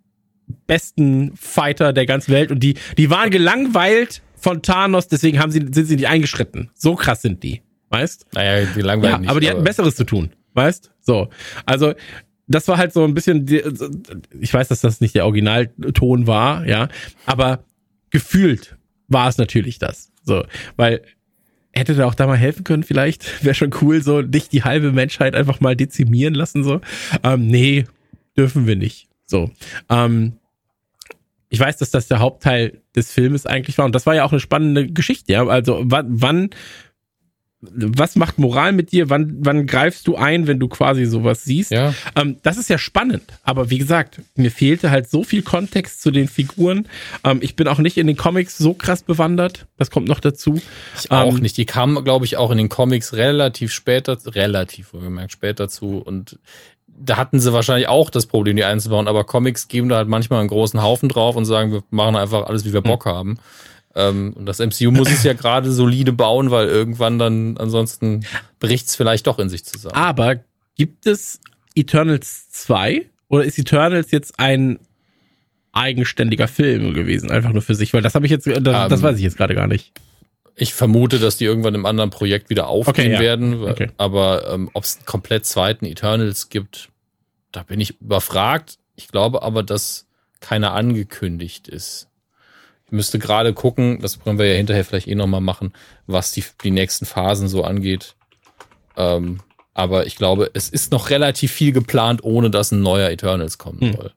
besten 0.68 1.32
Fighter 1.36 1.94
der 1.94 2.06
ganzen 2.06 2.34
Welt 2.34 2.52
und 2.52 2.60
die, 2.62 2.76
die 2.98 3.10
waren 3.10 3.30
gelangweilt 3.30 4.22
von 4.36 4.62
Thanos, 4.62 5.08
deswegen 5.08 5.40
haben 5.40 5.52
sie, 5.52 5.60
sind 5.72 5.86
sie 5.86 5.96
nicht 5.96 6.08
eingeschritten. 6.08 6.72
So 6.74 6.96
krass 6.96 7.22
sind 7.22 7.44
die, 7.44 7.62
weißt? 7.90 8.28
Naja, 8.34 8.68
die 8.76 8.82
langweilen 8.82 9.14
Ja, 9.14 9.20
nicht. 9.20 9.30
aber 9.30 9.40
die 9.40 9.50
hatten 9.50 9.64
Besseres 9.64 9.96
zu 9.96 10.04
tun, 10.06 10.32
weißt? 10.54 10.92
So. 11.02 11.30
Also, 11.66 11.94
das 12.50 12.68
war 12.68 12.78
halt 12.78 12.92
so 12.94 13.04
ein 13.06 13.14
bisschen, 13.14 13.48
ich 14.40 14.54
weiß, 14.54 14.68
dass 14.68 14.82
das 14.82 15.02
nicht 15.02 15.16
der 15.16 15.26
Originalton 15.26 16.28
war, 16.28 16.68
ja, 16.68 16.90
aber 17.26 17.64
gefühlt 18.10 18.76
war 19.08 19.30
es 19.30 19.38
natürlich 19.38 19.80
das. 19.80 20.12
So, 20.24 20.44
weil 20.76 21.02
hätte 21.72 21.94
da 21.94 22.08
auch 22.08 22.16
da 22.16 22.28
mal 22.28 22.38
helfen 22.38 22.64
können, 22.64 22.84
vielleicht 22.84 23.44
wäre 23.46 23.56
schon 23.56 23.72
cool, 23.82 24.02
so 24.02 24.22
nicht 24.22 24.52
die 24.52 24.64
halbe 24.64 24.92
Menschheit 24.92 25.36
einfach 25.36 25.60
mal 25.60 25.76
dezimieren 25.76 26.34
lassen, 26.34 26.64
so. 26.64 26.82
Ähm, 27.24 27.48
nee, 27.48 27.86
dürfen 28.36 28.68
wir 28.68 28.76
nicht. 28.76 29.08
So. 29.26 29.52
Ähm, 29.90 30.34
ich 31.50 31.60
weiß, 31.60 31.78
dass 31.78 31.92
das 31.92 32.08
der 32.08 32.20
Hauptteil 32.20 32.82
des 32.96 33.12
Filmes 33.12 33.46
eigentlich 33.46 33.78
war 33.78 33.86
und 33.86 33.94
das 33.94 34.06
war 34.06 34.16
ja 34.16 34.24
auch 34.24 34.32
eine 34.32 34.40
spannende 34.40 34.88
Geschichte, 34.88 35.34
ja. 35.34 35.46
Also 35.46 35.82
wann, 35.84 36.22
wann 36.22 36.50
was 37.62 38.16
macht 38.16 38.40
Moral 38.40 38.72
mit 38.72 38.94
dir? 38.94 39.10
Wann, 39.10 39.36
wann 39.40 39.68
greifst 39.68 40.08
du 40.08 40.16
ein, 40.16 40.48
wenn 40.48 40.60
du 40.60 40.70
quasi 40.70 41.06
sowas 41.06 41.44
siehst? 41.44 41.72
Ja. 41.72 41.94
Ähm, 42.16 42.38
das 42.42 42.58
ist 42.58 42.70
ja 42.70 42.78
spannend. 42.78 43.24
Aber 43.44 43.70
wie 43.70 43.78
gesagt, 43.78 44.22
mir 44.36 44.50
fehlte 44.50 44.92
halt 44.92 45.10
so 45.10 45.24
viel 45.24 45.42
Kontext 45.42 46.02
zu 46.02 46.10
den 46.12 46.30
Figuren. 46.30 46.88
Ähm, 47.26 47.40
ich 47.42 47.58
bin 47.58 47.68
auch 47.68 47.80
nicht 47.80 47.98
in 47.98 48.08
den 48.08 48.16
Comics 48.16 48.58
so 48.58 48.74
krass 48.74 49.04
bewandert. 49.04 49.66
Das 49.78 49.92
kommt 49.92 50.08
noch 50.08 50.22
dazu. 50.22 50.62
Ich 50.98 51.12
auch 51.12 51.36
Ähm, 51.36 51.42
nicht. 51.42 51.58
Die 51.58 51.66
kamen, 51.66 52.02
glaube 52.06 52.24
ich, 52.26 52.38
auch 52.38 52.52
in 52.52 52.58
den 52.58 52.70
Comics 52.70 53.14
relativ 53.14 53.74
später, 53.74 54.18
relativ 54.26 54.94
wohlgemerkt, 54.94 55.34
später 55.34 55.68
zu. 55.68 55.98
Und 55.98 56.40
da 56.88 57.18
hatten 57.18 57.40
sie 57.42 57.52
wahrscheinlich 57.52 57.90
auch 57.90 58.10
das 58.10 58.26
Problem, 58.26 58.56
die 58.56 58.64
einzubauen. 58.64 59.10
Aber 59.10 59.26
Comics 59.26 59.68
geben 59.68 59.90
da 59.90 59.98
halt 59.98 60.08
manchmal 60.08 60.40
einen 60.40 60.50
großen 60.50 60.82
Haufen 60.82 61.10
drauf 61.10 61.36
und 61.36 61.44
sagen, 61.46 61.74
wir 61.74 61.84
machen 61.90 62.16
einfach 62.16 62.48
alles, 62.48 62.64
wie 62.64 62.74
wir 62.74 62.82
Bock 62.82 63.06
haben. 63.06 63.38
Ähm, 63.96 64.34
und 64.34 64.46
das 64.46 64.60
MCU 64.60 64.92
muss 64.92 65.10
es 65.10 65.24
ja 65.24 65.34
gerade 65.34 65.72
solide 65.72 66.14
bauen, 66.14 66.52
weil 66.52 66.68
irgendwann 66.68 67.18
dann 67.20 67.58
ansonsten 67.58 68.26
bricht 68.60 68.88
es 68.88 68.96
vielleicht 68.96 69.28
doch 69.28 69.40
in 69.40 69.50
sich 69.50 69.66
zusammen. 69.66 69.96
Aber 69.96 70.38
gibt 70.76 71.08
es 71.08 71.40
Eternals 71.76 72.50
2? 72.52 73.06
Oder 73.28 73.46
ist 73.46 73.58
Eternals 73.58 74.12
jetzt 74.12 74.40
ein 74.40 74.80
eigenständiger 75.72 76.48
Film 76.48 76.94
gewesen, 76.94 77.32
einfach 77.32 77.52
nur 77.52 77.62
für 77.62 77.76
sich? 77.76 77.94
Weil 77.94 78.02
das 78.02 78.16
habe 78.16 78.26
ich 78.26 78.32
jetzt, 78.32 78.48
das, 78.48 78.62
das 78.64 78.92
Ähm, 78.92 79.02
weiß 79.02 79.18
ich 79.18 79.24
jetzt 79.24 79.38
gerade 79.38 79.56
gar 79.56 79.68
nicht. 79.68 79.92
Ich 80.56 80.74
vermute, 80.74 81.20
dass 81.20 81.38
die 81.38 81.46
irgendwann 81.46 81.74
im 81.74 81.86
anderen 81.86 82.10
Projekt 82.10 82.50
wieder 82.50 82.68
aufgehen 82.68 83.06
Okay, 83.06 83.14
ja. 83.14 83.20
werden. 83.20 83.64
Okay. 83.64 83.92
Aber 83.98 84.52
ähm, 84.52 84.70
ob 84.74 84.84
es 84.84 84.98
einen 84.98 85.06
komplett 85.06 85.46
zweiten 85.46 85.86
Eternals 85.86 86.50
gibt, 86.50 86.90
da 87.52 87.64
bin 87.64 87.80
ich 87.80 88.02
überfragt. 88.02 88.78
Ich 88.96 89.08
glaube 89.08 89.42
aber, 89.42 89.64
dass 89.64 90.06
keiner 90.42 90.74
angekündigt 90.74 91.68
ist. 91.70 92.09
Müsste 92.92 93.20
gerade 93.20 93.54
gucken, 93.54 94.00
das 94.02 94.20
können 94.20 94.40
wir 94.40 94.48
ja 94.48 94.56
hinterher 94.56 94.86
vielleicht 94.86 95.08
eh 95.08 95.16
nochmal 95.16 95.42
machen, 95.42 95.74
was 96.08 96.32
die, 96.32 96.44
die 96.64 96.72
nächsten 96.72 97.06
Phasen 97.06 97.48
so 97.48 97.64
angeht. 97.64 98.16
Ähm, 98.98 99.40
aber 99.74 100.06
ich 100.08 100.16
glaube, 100.16 100.50
es 100.54 100.70
ist 100.70 100.92
noch 100.92 101.10
relativ 101.10 101.52
viel 101.52 101.72
geplant, 101.72 102.24
ohne 102.24 102.50
dass 102.50 102.72
ein 102.72 102.82
neuer 102.82 103.10
Eternals 103.10 103.58
kommen 103.58 103.80
Hm. 103.82 103.94
soll. 103.94 104.12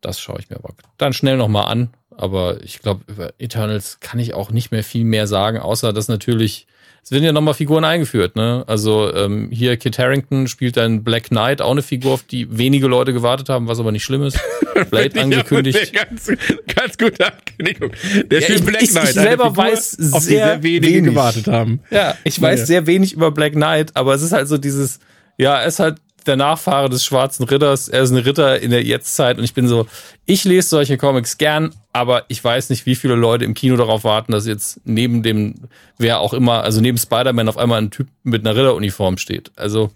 Das 0.00 0.20
schaue 0.20 0.38
ich 0.38 0.50
mir 0.50 0.56
aber 0.56 0.74
dann 0.98 1.12
schnell 1.12 1.36
nochmal 1.36 1.66
an. 1.66 1.90
Aber 2.16 2.62
ich 2.62 2.78
glaube, 2.80 3.02
über 3.08 3.32
Eternals 3.38 3.98
kann 3.98 4.20
ich 4.20 4.34
auch 4.34 4.50
nicht 4.50 4.70
mehr 4.70 4.84
viel 4.84 5.04
mehr 5.04 5.26
sagen, 5.26 5.58
außer 5.58 5.92
dass 5.92 6.06
natürlich, 6.06 6.66
es 7.04 7.10
werden 7.12 7.22
ja 7.24 7.32
nochmal 7.32 7.52
Figuren 7.54 7.84
eingeführt, 7.84 8.34
ne? 8.34 8.64
Also 8.66 9.12
ähm, 9.14 9.48
hier 9.52 9.76
Kit 9.76 9.98
Harrington 9.98 10.48
spielt 10.48 10.78
dann 10.78 11.04
Black 11.04 11.24
Knight, 11.28 11.60
auch 11.60 11.70
eine 11.72 11.82
Figur, 11.82 12.12
auf 12.14 12.22
die 12.22 12.56
wenige 12.56 12.86
Leute 12.86 13.12
gewartet 13.12 13.50
haben, 13.50 13.68
was 13.68 13.78
aber 13.78 13.92
nicht 13.92 14.04
schlimm 14.04 14.22
ist. 14.22 14.40
Blade 14.90 15.20
angekündigt. 15.20 15.92
Ja, 15.94 16.04
Ganz, 16.04 16.26
ganz 16.74 16.96
gute 16.98 17.26
Ankündigung. 17.26 17.90
Der 18.30 18.38
Ja, 18.40 18.44
spielt 18.44 18.60
ich- 18.60 18.64
Black 18.66 18.82
ich- 18.82 18.88
ich 18.88 18.94
Knight. 18.94 19.04
eine 19.04 19.12
selber 19.28 19.44
Figur, 19.50 19.64
weiß 19.64 19.90
sehr 19.90 20.20
sehr 20.20 20.62
wenige 20.62 20.86
wenig. 20.94 21.04
gewartet 21.10 21.46
haben. 21.46 21.80
Ja, 21.90 22.16
ich 22.24 22.40
weiß 22.40 22.60
Naja. 22.60 22.66
sehr 22.66 22.86
wenig 22.86 23.12
über 23.12 23.30
Black 23.30 23.52
Knight, 23.52 23.90
aber 23.94 24.14
es 24.14 24.22
ist 24.22 24.32
halt 24.32 24.48
so 24.48 24.56
dieses, 24.56 24.98
ja, 25.36 25.60
er 25.60 25.66
ist 25.66 25.80
halt 25.80 25.96
der 26.26 26.36
Nachfahre 26.36 26.88
des 26.88 27.04
schwarzen 27.04 27.44
Ritters, 27.44 27.88
er 27.88 28.02
ist 28.02 28.10
ein 28.10 28.18
Ritter 28.18 28.60
in 28.60 28.70
der 28.70 28.82
Jetztzeit 28.82 29.38
und 29.38 29.44
ich 29.44 29.54
bin 29.54 29.68
so, 29.68 29.86
ich 30.26 30.44
lese 30.44 30.68
solche 30.68 30.96
Comics 30.96 31.38
gern, 31.38 31.74
aber 31.92 32.24
ich 32.28 32.42
weiß 32.42 32.70
nicht, 32.70 32.86
wie 32.86 32.94
viele 32.94 33.14
Leute 33.14 33.44
im 33.44 33.54
Kino 33.54 33.76
darauf 33.76 34.04
warten, 34.04 34.32
dass 34.32 34.46
jetzt 34.46 34.80
neben 34.84 35.22
dem, 35.22 35.54
wer 35.98 36.20
auch 36.20 36.34
immer, 36.34 36.62
also 36.62 36.80
neben 36.80 36.98
Spider-Man 36.98 37.48
auf 37.48 37.58
einmal 37.58 37.80
ein 37.80 37.90
Typ 37.90 38.08
mit 38.22 38.46
einer 38.46 38.56
Ritteruniform 38.56 39.18
steht. 39.18 39.52
Also 39.56 39.90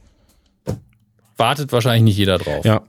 wartet 1.37 1.73
wahrscheinlich 1.73 2.03
nicht 2.03 2.19
jeder 2.19 2.39
drauf. 2.39 2.65
Ja. 2.65 2.83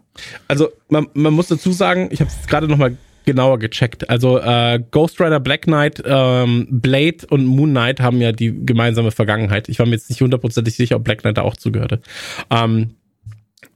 Also 0.47 0.69
man, 0.89 1.07
man 1.13 1.33
muss 1.33 1.47
dazu 1.47 1.71
sagen, 1.71 2.09
ich 2.11 2.19
habe 2.19 2.29
es 2.29 2.47
gerade 2.47 2.67
nochmal 2.67 2.97
genauer 3.25 3.59
gecheckt. 3.59 4.09
Also 4.09 4.39
äh, 4.39 4.83
Ghost 4.91 5.21
Rider, 5.21 5.39
Black 5.39 5.63
Knight, 5.63 6.01
ähm, 6.03 6.67
Blade 6.69 7.27
und 7.29 7.45
Moon 7.45 7.69
Knight 7.69 7.99
haben 7.99 8.19
ja 8.21 8.31
die 8.31 8.65
gemeinsame 8.65 9.11
Vergangenheit. 9.11 9.69
Ich 9.69 9.77
war 9.77 9.85
mir 9.85 9.93
jetzt 9.93 10.09
nicht 10.09 10.21
hundertprozentig 10.21 10.75
sicher, 10.75 10.95
ob 10.95 11.03
Black 11.03 11.21
Knight 11.21 11.37
da 11.37 11.43
auch 11.43 11.55
zugehörte. 11.55 12.01
Ähm, 12.49 12.95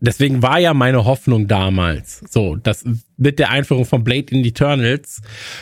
deswegen 0.06 0.42
war 0.42 0.60
ja 0.60 0.74
meine 0.74 1.06
Hoffnung 1.06 1.48
damals, 1.48 2.24
so, 2.30 2.56
dass 2.56 2.86
mit 3.18 3.40
der 3.40 3.50
Einführung 3.50 3.86
von 3.86 4.04
Blade 4.04 4.36
in 4.36 4.46
Eternals, 4.46 5.22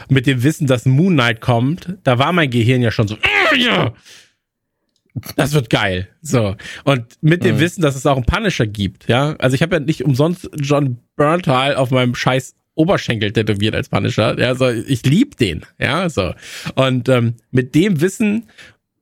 mit 0.09 0.27
dem 0.27 0.43
Wissen, 0.43 0.67
dass 0.67 0.85
Moon 0.85 1.13
Knight 1.13 1.41
kommt, 1.41 1.95
da 2.03 2.19
war 2.19 2.33
mein 2.33 2.49
Gehirn 2.49 2.81
ja 2.81 2.91
schon 2.91 3.07
so, 3.07 3.15
"Ah, 3.15 3.55
ja, 3.55 3.93
das 5.35 5.53
wird 5.53 5.69
geil. 5.69 6.07
So. 6.21 6.55
Und 6.85 7.05
mit 7.21 7.43
dem 7.43 7.59
Wissen, 7.59 7.81
dass 7.81 7.95
es 7.95 8.05
auch 8.05 8.15
einen 8.15 8.25
Punisher 8.25 8.65
gibt, 8.65 9.07
ja. 9.09 9.35
Also 9.39 9.55
ich 9.55 9.61
habe 9.61 9.75
ja 9.75 9.79
nicht 9.79 10.05
umsonst 10.05 10.49
John 10.55 10.99
Berntal 11.15 11.75
auf 11.75 11.91
meinem 11.91 12.15
scheiß 12.15 12.55
Oberschenkel 12.75 13.33
tätowiert 13.33 13.75
als 13.75 13.89
Punisher. 13.89 14.39
Ja, 14.39 14.55
so, 14.55 14.69
ich 14.69 15.05
lieb 15.05 15.37
den, 15.37 15.65
ja, 15.77 16.09
so. 16.09 16.33
Und 16.75 17.09
ähm, 17.09 17.35
mit 17.51 17.75
dem 17.75 17.99
Wissen 17.99 18.47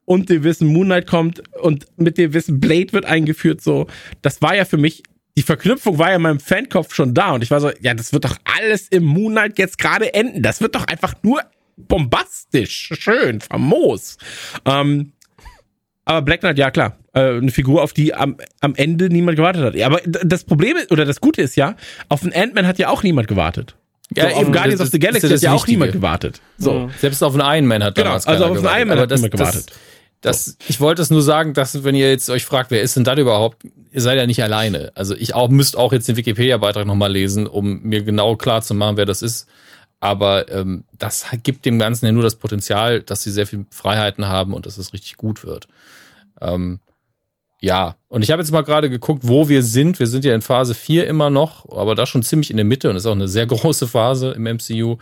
und 0.06 0.30
dem 0.30 0.44
Wissen 0.44 0.68
Moon 0.68 0.88
Knight 0.88 1.06
kommt 1.06 1.44
und 1.60 1.86
mit 1.98 2.18
dem 2.18 2.34
Wissen 2.34 2.60
Blade 2.60 2.92
wird 2.94 3.06
eingeführt, 3.06 3.62
so, 3.62 3.86
das 4.24 4.42
war 4.42 4.56
ja 4.56 4.66
für 4.66 4.78
mich, 4.78 5.04
die 5.38 5.44
Verknüpfung 5.44 5.98
war 5.98 6.10
ja 6.10 6.16
in 6.18 6.22
meinem 6.22 6.40
Fankopf 6.40 6.94
schon 6.94 7.14
da 7.14 7.32
und 7.32 7.44
ich 7.44 7.52
war 7.52 7.62
so, 7.62 7.72
ja, 7.82 7.94
das 7.94 8.14
wird 8.14 8.26
doch 8.26 8.38
alles 8.58 8.88
im 8.90 9.04
Moon 9.06 9.32
Knight 9.32 9.58
jetzt 9.58 9.78
gerade 9.78 10.14
enden. 10.14 10.42
Das 10.42 10.62
wird 10.62 10.76
doch 10.76 10.86
einfach 10.88 11.14
nur 11.24 11.42
bombastisch, 11.78 12.92
schön, 12.94 13.40
famos. 13.40 14.18
Ähm, 14.66 15.14
aber 16.06 16.24
Black 16.24 16.42
Knight, 16.42 16.58
ja 16.58 16.72
klar, 16.72 16.98
äh, 17.14 17.38
eine 17.38 17.52
Figur, 17.52 17.84
auf 17.84 17.94
die 17.94 18.14
am, 18.14 18.38
am 18.62 18.76
Ende 18.76 19.10
niemand 19.10 19.38
gewartet 19.38 19.64
hat. 19.64 19.76
Ja, 19.76 19.86
aber 19.86 20.02
das 20.06 20.44
Problem 20.44 20.76
ist, 20.76 20.92
oder 20.92 21.06
das 21.06 21.22
Gute 21.22 21.42
ist 21.42 21.56
ja, 21.56 21.76
auf 22.10 22.22
den 22.22 22.34
Ant-Man 22.34 22.68
hat 22.68 22.80
ja 22.80 22.90
auch 22.90 23.04
niemand 23.04 23.28
gewartet. 23.28 23.76
Ja, 24.16 24.30
so, 24.30 24.36
auf 24.38 24.52
Guardians 24.52 24.80
das 24.80 24.88
of 24.88 24.92
the 24.92 25.00
Galaxy 25.00 25.28
ja 25.28 25.30
hat 25.30 25.36
das 25.36 25.42
ja 25.44 25.54
auch 25.54 25.68
niemand 25.68 25.92
gewartet. 25.92 26.42
So. 26.58 26.90
Selbst 26.98 27.24
auf 27.24 27.36
einen 27.36 27.58
Iron 27.58 27.68
Man 27.68 27.84
hat 27.84 27.96
Genau, 27.96 28.08
damals 28.08 28.26
also 28.26 28.46
auf 28.46 28.58
einen 28.58 28.66
Iron 28.66 28.88
Man 28.88 29.00
hat 29.00 29.12
das, 29.12 29.22
niemand 29.22 29.34
gewartet. 29.34 29.66
Das, 29.68 29.78
ich 30.68 30.82
wollte 30.82 31.02
es 31.02 31.10
nur 31.10 31.22
sagen, 31.22 31.54
dass 31.54 31.84
wenn 31.84 31.96
ihr 31.96 32.10
jetzt 32.10 32.30
euch 32.30 32.46
fragt, 32.46 32.72
wer 32.72 32.82
ist 32.82 32.96
denn 32.96 33.06
das 33.06 33.18
überhaupt, 33.18 33.64
ihr 33.92 34.02
seid 34.02 34.18
ja 34.18 34.28
nicht 34.28 34.44
alleine. 34.44 34.92
Also 34.96 35.16
ich 35.16 35.34
auch 35.34 35.50
müsst 35.50 35.78
auch 35.78 35.94
jetzt 35.94 36.08
den 36.08 36.18
Wikipedia-Beitrag 36.18 36.86
nochmal 36.86 37.12
lesen, 37.12 37.48
um 37.48 37.82
mir 37.84 38.04
genau 38.04 38.36
klar 38.36 38.62
zu 38.62 38.74
machen, 38.74 38.98
wer 38.98 39.06
das 39.06 39.22
ist. 39.22 39.48
Aber 40.02 40.50
ähm, 40.52 40.86
das 40.98 41.26
gibt 41.44 41.66
dem 41.66 41.80
Ganzen 41.80 42.06
ja 42.06 42.12
nur 42.12 42.24
das 42.24 42.36
Potenzial, 42.36 43.02
dass 43.02 43.24
sie 43.24 43.32
sehr 43.32 43.48
viel 43.48 43.66
Freiheiten 43.70 44.28
haben 44.28 44.54
und 44.54 44.66
dass 44.66 44.78
es 44.78 44.94
richtig 44.94 45.18
gut 45.18 45.44
wird. 45.44 45.68
Ähm, 46.42 46.80
ja, 47.62 47.96
und 48.08 48.24
ich 48.24 48.32
habe 48.32 48.42
jetzt 48.42 48.52
mal 48.52 48.64
gerade 48.64 48.90
geguckt, 48.90 49.24
wo 49.26 49.50
wir 49.50 49.64
sind. 49.64 50.00
Wir 50.00 50.08
sind 50.08 50.24
ja 50.24 50.34
in 50.34 50.42
Phase 50.42 50.74
4 50.74 51.08
immer 51.08 51.30
noch, 51.30 51.68
aber 51.70 51.96
da 51.96 52.06
schon 52.06 52.24
ziemlich 52.24 52.52
in 52.52 52.58
der 52.58 52.66
Mitte 52.66 52.90
und 52.90 52.96
ist 52.96 53.06
auch 53.06 53.12
eine 53.14 53.28
sehr 53.28 53.46
große 53.48 53.88
Phase 53.88 54.32
im 54.32 54.44
MCU. 54.44 54.98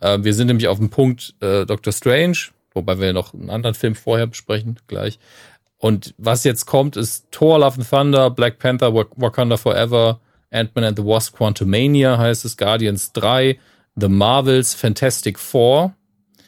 Äh, 0.00 0.18
wir 0.22 0.32
sind 0.34 0.46
nämlich 0.46 0.68
auf 0.68 0.78
dem 0.78 0.90
Punkt 0.90 1.34
äh, 1.40 1.66
Doctor 1.66 1.92
Strange, 1.92 2.38
wobei 2.72 2.98
wir 2.98 3.12
noch 3.12 3.34
einen 3.34 3.50
anderen 3.50 3.74
Film 3.74 3.94
vorher 3.94 4.26
besprechen, 4.26 4.78
gleich. 4.86 5.18
Und 5.78 6.14
was 6.18 6.44
jetzt 6.44 6.66
kommt, 6.66 6.96
ist 6.96 7.26
Thor, 7.30 7.60
Love 7.60 7.76
and 7.76 7.88
Thunder, 7.88 8.30
Black 8.30 8.58
Panther, 8.58 8.94
Wak 8.94 9.08
Wakanda 9.16 9.56
Forever, 9.56 10.20
Ant-Man 10.50 10.84
and 10.84 10.98
the 10.98 11.04
Wasp, 11.04 11.36
Quantumania 11.36 12.18
heißt 12.18 12.44
es, 12.44 12.56
Guardians 12.56 13.12
3, 13.12 13.58
The 13.96 14.08
Marvels, 14.08 14.74
Fantastic 14.74 15.38
Four. 15.38 15.94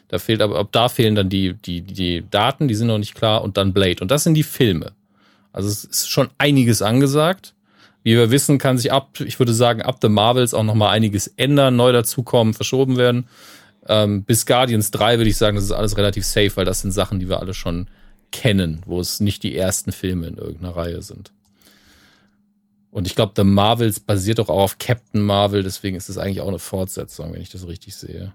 Da 0.07 0.19
fehlt 0.19 0.41
aber, 0.41 0.59
ab 0.59 0.69
da 0.71 0.89
fehlen 0.89 1.15
dann 1.15 1.29
die, 1.29 1.53
die, 1.53 1.81
die 1.81 2.25
Daten, 2.29 2.67
die 2.67 2.75
sind 2.75 2.87
noch 2.87 2.97
nicht 2.97 3.15
klar, 3.15 3.43
und 3.43 3.55
dann 3.57 3.73
Blade. 3.73 4.01
Und 4.01 4.11
das 4.11 4.23
sind 4.23 4.33
die 4.33 4.43
Filme. 4.43 4.93
Also 5.53 5.69
es 5.69 5.83
ist 5.85 6.09
schon 6.09 6.29
einiges 6.37 6.81
angesagt. 6.81 7.53
Wie 8.03 8.15
wir 8.15 8.31
wissen, 8.31 8.57
kann 8.57 8.77
sich 8.77 8.91
ab, 8.91 9.19
ich 9.19 9.37
würde 9.39 9.53
sagen, 9.53 9.81
ab 9.81 9.99
The 10.01 10.09
Marvels 10.09 10.53
auch 10.53 10.63
noch 10.63 10.75
mal 10.75 10.89
einiges 10.89 11.27
ändern, 11.27 11.75
neu 11.75 11.91
dazukommen, 11.91 12.53
verschoben 12.53 12.97
werden. 12.97 13.27
Ähm, 13.87 14.23
bis 14.23 14.45
Guardians 14.45 14.91
3 14.91 15.17
würde 15.17 15.29
ich 15.29 15.37
sagen, 15.37 15.55
das 15.55 15.65
ist 15.65 15.71
alles 15.71 15.97
relativ 15.97 16.25
safe, 16.25 16.55
weil 16.55 16.65
das 16.65 16.81
sind 16.81 16.91
Sachen, 16.91 17.19
die 17.19 17.29
wir 17.29 17.39
alle 17.39 17.53
schon 17.53 17.87
kennen, 18.31 18.81
wo 18.85 18.99
es 18.99 19.19
nicht 19.19 19.43
die 19.43 19.55
ersten 19.55 19.91
Filme 19.91 20.27
in 20.27 20.37
irgendeiner 20.37 20.75
Reihe 20.75 21.01
sind. 21.01 21.31
Und 22.91 23.07
ich 23.07 23.15
glaube, 23.15 23.33
The 23.35 23.43
Marvels 23.43 23.99
basiert 24.01 24.39
doch 24.39 24.49
auch 24.49 24.63
auf 24.63 24.77
Captain 24.77 25.21
Marvel, 25.21 25.63
deswegen 25.63 25.95
ist 25.95 26.09
es 26.09 26.17
eigentlich 26.17 26.41
auch 26.41 26.47
eine 26.47 26.59
Fortsetzung, 26.59 27.33
wenn 27.33 27.41
ich 27.41 27.49
das 27.49 27.67
richtig 27.67 27.95
sehe. 27.95 28.33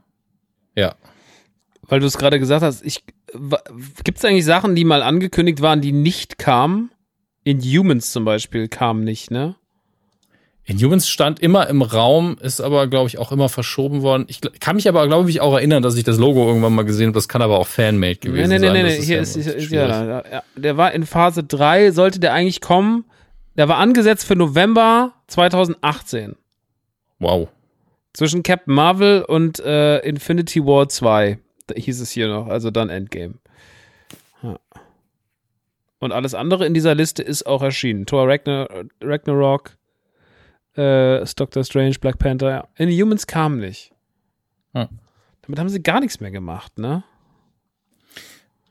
Ja. 0.75 0.95
Weil 1.83 2.01
du 2.01 2.07
es 2.07 2.19
gerade 2.19 2.41
gesagt 2.41 2.63
hast, 2.63 2.83
gibt 2.83 4.19
es 4.19 4.25
eigentlich 4.25 4.45
Sachen, 4.45 4.75
die 4.75 4.85
mal 4.85 5.03
angekündigt 5.03 5.61
waren, 5.61 5.83
die 5.83 5.93
nicht 5.93 6.39
kamen? 6.39 6.91
In 7.45 7.61
Humans 7.61 8.11
zum 8.11 8.25
Beispiel 8.25 8.69
kam 8.69 9.05
nicht, 9.05 9.31
ne? 9.31 9.57
Inhumans 10.69 11.09
stand 11.09 11.39
immer 11.39 11.69
im 11.69 11.81
Raum, 11.81 12.37
ist 12.41 12.61
aber, 12.61 12.89
glaube 12.89 13.07
ich, 13.07 13.19
auch 13.19 13.31
immer 13.31 13.49
verschoben 13.49 14.03
worden. 14.03 14.25
Ich 14.27 14.41
kann 14.59 14.75
mich 14.75 14.89
aber, 14.89 15.07
glaube 15.07 15.31
ich, 15.31 15.41
auch 15.41 15.55
erinnern, 15.55 15.81
dass 15.81 15.97
ich 15.97 16.03
das 16.03 16.19
Logo 16.19 16.45
irgendwann 16.45 16.75
mal 16.75 16.85
gesehen 16.85 17.07
habe. 17.07 17.15
Das 17.15 17.29
kann 17.29 17.41
aber 17.41 17.59
auch 17.59 17.69
Fanmade 17.69 18.17
gewesen 18.17 18.49
nee, 18.49 18.59
nee, 18.59 18.67
sein. 18.67 18.73
nee, 18.73 18.83
Das 18.83 18.99
nee, 18.99 19.05
hier 19.05 19.21
ist, 19.21 19.37
ist, 19.37 19.71
ja, 19.71 20.23
ja, 20.29 20.43
der 20.57 20.77
war 20.77 20.93
in 20.93 21.07
Phase 21.07 21.45
3, 21.45 21.93
sollte 21.93 22.19
der 22.19 22.33
eigentlich 22.33 22.61
kommen. 22.61 23.05
Der 23.57 23.69
war 23.69 23.79
angesetzt 23.79 24.27
für 24.27 24.35
November 24.35 25.13
2018. 25.29 26.35
Wow. 27.21 27.49
Zwischen 28.13 28.43
Captain 28.43 28.75
Marvel 28.75 29.23
und 29.23 29.61
äh, 29.61 30.01
Infinity 30.01 30.65
War 30.65 30.89
2. 30.89 31.39
Da 31.69 31.75
hieß 31.77 32.01
es 32.01 32.11
hier 32.11 32.27
noch, 32.27 32.49
also 32.49 32.73
dann 32.73 32.91
Endgame. 32.91 33.35
Ja. 34.43 34.59
Und 36.01 36.13
alles 36.13 36.35
andere 36.35 36.67
in 36.67 36.75
dieser 36.75 36.97
Liste 36.97 37.23
ist 37.23 37.47
auch 37.47 37.63
erschienen. 37.63 38.05
Thor 38.05 38.29
Ragnar 38.29 38.69
Ragnarok, 39.01 39.77
äh, 40.77 41.23
ist 41.23 41.39
Doctor 41.39 41.65
Strange, 41.65 41.97
Black 42.01 42.19
Panther. 42.19 42.49
Ja. 42.49 42.69
Inhumans 42.77 43.27
kam 43.27 43.59
nicht. 43.59 43.93
Hm. 44.75 44.89
Damit 45.43 45.59
haben 45.59 45.69
sie 45.69 45.83
gar 45.83 46.01
nichts 46.01 46.21
mehr 46.21 46.31
gemacht, 46.31 46.79
ne? 46.79 47.05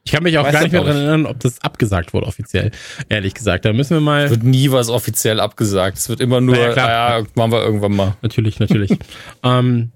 Ich 0.04 0.12
kann 0.12 0.22
mich 0.22 0.38
auch 0.38 0.46
Weiß 0.46 0.54
gar 0.54 0.62
nicht 0.62 0.72
mehr 0.72 0.84
daran 0.84 0.98
erinnern, 0.98 1.26
ob 1.26 1.40
das 1.40 1.62
abgesagt 1.64 2.14
wurde 2.14 2.28
offiziell. 2.28 2.70
Ehrlich 3.10 3.34
gesagt, 3.34 3.66
da 3.66 3.74
müssen 3.74 3.96
wir 3.96 4.02
mal. 4.02 4.30
Wird 4.30 4.44
nie 4.44 4.72
was 4.72 4.90
offiziell 4.90 5.40
abgesagt. 5.40 5.98
Es 5.98 6.10
wird 6.10 6.22
immer 6.22 6.42
nur, 6.42 6.56
Na 6.56 6.62
ja, 6.62 6.68
ja, 6.68 6.74
klar. 6.74 7.20
ja, 7.20 7.26
machen 7.34 7.52
wir 7.52 7.64
irgendwann 7.64 7.96
mal. 7.96 8.18
Natürlich, 8.22 8.60
natürlich. 8.60 8.92
ähm, 9.44 9.92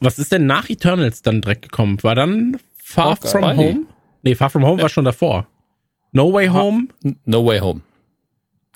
was 0.00 0.18
ist 0.18 0.32
denn 0.32 0.46
nach 0.46 0.68
Eternals 0.68 1.22
dann 1.22 1.42
direkt 1.42 1.62
gekommen? 1.62 2.02
War 2.02 2.16
dann 2.16 2.58
Far 2.76 3.12
Hawkeye. 3.12 3.28
From. 3.28 3.56
Home? 3.56 3.86
Nee, 4.22 4.34
Far 4.34 4.50
From 4.50 4.64
Home 4.64 4.82
war 4.82 4.88
schon 4.88 5.04
davor. 5.04 5.46
No 6.10 6.32
Way 6.32 6.48
Home? 6.48 6.88
No 7.24 7.46
Way 7.46 7.60
Home. 7.60 7.82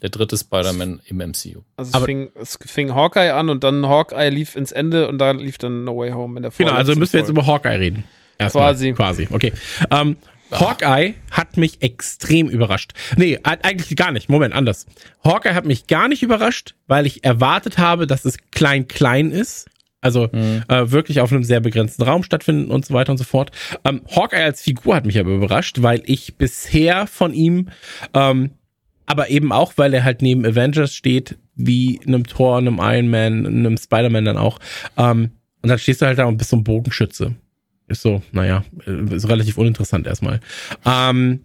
Der 0.03 0.11
dritte 0.11 0.37
Spider-Man 0.37 1.01
im 1.07 1.17
MCU. 1.19 1.63
Also 1.77 1.89
es 1.91 1.95
Aber- 1.95 2.07
fing, 2.07 2.31
es 2.41 2.59
fing 2.65 2.95
Hawkeye 2.95 3.31
an 3.33 3.49
und 3.49 3.65
dann 3.65 3.87
Hawkeye 3.87 4.31
lief 4.31 4.55
ins 4.57 4.71
Ende 4.73 5.09
und 5.09 5.19
da 5.19 5.33
lief 5.33 5.59
dann 5.59 5.85
No 5.85 5.97
Way 5.97 6.11
Home 6.13 6.37
in 6.39 6.43
der 6.43 6.53
Genau, 6.57 6.73
also 6.73 6.95
müssen 6.95 7.15
wir 7.15 7.21
jetzt 7.21 7.27
Folge. 7.29 7.41
über 7.41 7.47
Hawkeye 7.53 7.79
reden. 7.79 8.05
Erstmal. 8.39 8.73
Quasi. 8.73 8.93
Quasi, 8.93 9.29
okay. 9.33 9.53
Ähm, 9.91 10.17
Hawkeye 10.53 11.15
hat 11.31 11.57
mich 11.57 11.83
extrem 11.83 12.49
überrascht. 12.49 12.93
Nee, 13.17 13.39
eigentlich 13.43 13.95
gar 13.97 14.13
nicht. 14.13 14.29
Moment, 14.31 14.55
anders. 14.55 14.87
Hawkeye 15.25 15.55
hat 15.55 15.67
mich 15.67 15.89
gar 15.89 16.09
nicht 16.09 16.23
überrascht, 16.23 16.75
weil 16.87 17.05
ich 17.07 17.25
erwartet 17.25 17.77
habe, 17.79 18.07
dass 18.07 18.25
es 18.25 18.39
klein-klein 18.53 19.31
ist. 19.31 19.69
Also 20.01 20.27
äh, 20.27 20.91
wirklich 20.93 21.21
auf 21.21 21.33
einem 21.33 21.43
sehr 21.43 21.59
begrenzten 21.59 22.03
Raum 22.05 22.23
stattfinden 22.23 22.71
und 22.71 22.87
so 22.87 22.95
weiter 22.95 23.11
und 23.11 23.19
so 23.19 23.25
fort. 23.25 23.51
Ähm, 23.85 24.03
Hawkeye 24.15 24.45
als 24.45 24.63
Figur 24.63 24.95
hat 24.95 25.05
mich 25.05 25.19
aber 25.19 25.33
überrascht, 25.33 25.83
weil 25.83 26.03
ich 26.07 26.37
bisher 26.37 27.09
von 27.09 27.35
ihm, 27.35 27.69
ähm, 28.15 28.53
aber 29.09 29.31
eben 29.31 29.53
auch, 29.53 29.73
weil 29.77 29.95
er 29.95 30.05
halt 30.05 30.23
neben 30.23 30.45
Avengers 30.45 30.95
steht, 30.95 31.39
wie 31.55 31.99
einem 32.07 32.25
Thor, 32.25 32.59
einem 32.59 32.79
Iron 32.81 33.09
Man, 33.09 33.47
einem 33.47 33.77
Spider-Man 33.77 34.27
dann 34.27 34.37
auch. 34.37 34.59
Ähm, 34.97 35.31
und 35.63 35.69
dann 35.69 35.79
stehst 35.79 36.03
du 36.03 36.07
halt 36.07 36.19
da 36.19 36.27
und 36.27 36.37
bist 36.37 36.51
so 36.51 36.57
ein 36.57 36.63
Bogenschütze. 36.63 37.35
ist 37.89 38.03
so, 38.03 38.23
naja, 38.33 38.65
ist 39.11 39.29
relativ 39.29 39.57
uninteressant 39.57 40.07
erstmal. 40.07 40.41
Ähm, 40.85 41.41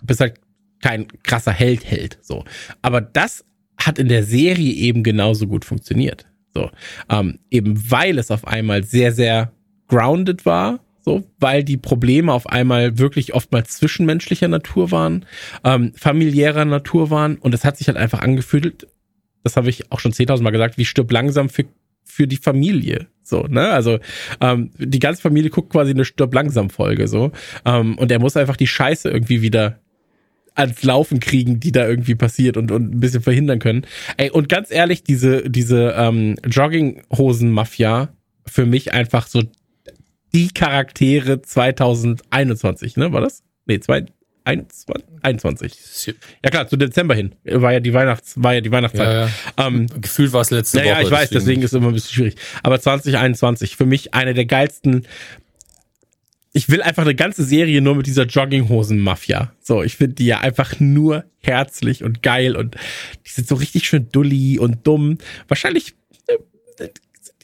bist 0.00 0.20
halt 0.20 0.40
kein 0.80 1.08
krasser 1.24 1.52
Held, 1.52 1.84
Held, 1.84 2.18
so. 2.22 2.44
Aber 2.82 3.00
das 3.00 3.44
hat 3.76 3.98
in 3.98 4.08
der 4.08 4.22
Serie 4.22 4.72
eben 4.72 5.02
genauso 5.02 5.48
gut 5.48 5.64
funktioniert. 5.64 6.24
So, 6.54 6.70
ähm, 7.10 7.40
eben 7.50 7.90
weil 7.90 8.18
es 8.18 8.30
auf 8.30 8.46
einmal 8.46 8.84
sehr, 8.84 9.12
sehr 9.12 9.52
grounded 9.88 10.46
war, 10.46 10.80
so, 11.08 11.24
weil 11.40 11.64
die 11.64 11.78
Probleme 11.78 12.30
auf 12.34 12.46
einmal 12.46 12.98
wirklich 12.98 13.32
oftmals 13.32 13.78
zwischenmenschlicher 13.78 14.46
Natur 14.46 14.90
waren, 14.90 15.24
ähm, 15.64 15.94
familiärer 15.96 16.66
Natur 16.66 17.08
waren 17.08 17.36
und 17.36 17.54
es 17.54 17.64
hat 17.64 17.78
sich 17.78 17.88
halt 17.88 17.96
einfach 17.96 18.20
angefühlt, 18.20 18.86
das 19.42 19.56
habe 19.56 19.70
ich 19.70 19.90
auch 19.90 20.00
schon 20.00 20.12
10.000 20.12 20.42
Mal 20.42 20.50
gesagt, 20.50 20.76
wie 20.76 20.84
stirb 20.84 21.10
langsam 21.10 21.48
für 21.48 21.64
für 22.04 22.26
die 22.26 22.36
Familie. 22.36 23.06
So, 23.22 23.42
ne? 23.42 23.70
Also 23.70 23.98
ähm, 24.40 24.70
die 24.78 24.98
ganze 24.98 25.22
Familie 25.22 25.50
guckt 25.50 25.70
quasi 25.70 25.92
eine 25.92 26.04
Stirb 26.04 26.34
langsam 26.34 26.68
Folge 26.68 27.06
so. 27.06 27.32
Ähm, 27.64 27.96
und 27.98 28.10
er 28.10 28.18
muss 28.18 28.36
einfach 28.36 28.56
die 28.56 28.66
Scheiße 28.66 29.08
irgendwie 29.08 29.42
wieder 29.42 29.78
ans 30.54 30.82
Laufen 30.82 31.20
kriegen, 31.20 31.60
die 31.60 31.70
da 31.70 31.86
irgendwie 31.86 32.16
passiert 32.16 32.56
und, 32.56 32.70
und 32.72 32.94
ein 32.94 33.00
bisschen 33.00 33.22
verhindern 33.22 33.58
können. 33.58 33.86
Ey, 34.16 34.30
und 34.30 34.48
ganz 34.48 34.70
ehrlich, 34.70 35.04
diese, 35.04 35.48
diese 35.48 35.94
ähm, 35.96 36.36
Jogginghosen-Mafia 36.46 38.08
für 38.46 38.66
mich 38.66 38.92
einfach 38.92 39.26
so 39.26 39.42
die 40.38 40.54
Charaktere 40.54 41.42
2021, 41.42 42.96
ne? 42.96 43.12
War 43.12 43.20
das? 43.20 43.42
Nee, 43.66 43.80
zwei, 43.80 44.06
21. 44.44 46.14
Ja 46.44 46.50
klar, 46.50 46.68
zu 46.68 46.76
Dezember 46.76 47.16
hin. 47.16 47.34
War 47.42 47.72
ja 47.72 47.80
die 47.80 47.92
Weihnachts, 47.92 48.34
war 48.36 48.54
ja 48.54 48.60
die 48.60 48.70
Weihnachtszeit. 48.70 49.08
Ja, 49.08 49.26
ja. 49.26 49.66
Ähm, 49.66 49.88
Gefühlt 50.00 50.32
war 50.32 50.42
es 50.42 50.52
letzte 50.52 50.78
ja, 50.78 50.84
Woche. 50.84 50.92
Ja, 50.92 51.00
ich 51.00 51.10
weiß, 51.10 51.30
deswegen. 51.30 51.40
deswegen 51.40 51.62
ist 51.62 51.72
es 51.72 51.76
immer 51.76 51.88
ein 51.88 51.94
bisschen 51.94 52.14
schwierig. 52.14 52.36
Aber 52.62 52.80
2021, 52.80 53.74
für 53.74 53.84
mich 53.84 54.14
eine 54.14 54.32
der 54.32 54.46
geilsten 54.46 55.06
ich 56.52 56.68
will 56.68 56.82
einfach 56.82 57.02
eine 57.02 57.14
ganze 57.14 57.44
Serie 57.44 57.82
nur 57.82 57.94
mit 57.94 58.06
dieser 58.06 58.24
Jogginghosen-Mafia. 58.24 59.52
So, 59.60 59.82
ich 59.82 59.96
finde 59.96 60.14
die 60.14 60.26
ja 60.26 60.40
einfach 60.40 60.80
nur 60.80 61.24
herzlich 61.40 62.02
und 62.02 62.22
geil 62.22 62.56
und 62.56 62.76
die 63.26 63.30
sind 63.30 63.46
so 63.46 63.56
richtig 63.56 63.86
schön 63.86 64.08
dulli 64.10 64.58
und 64.58 64.86
dumm. 64.86 65.18
Wahrscheinlich 65.46 65.94
äh, 66.26 66.88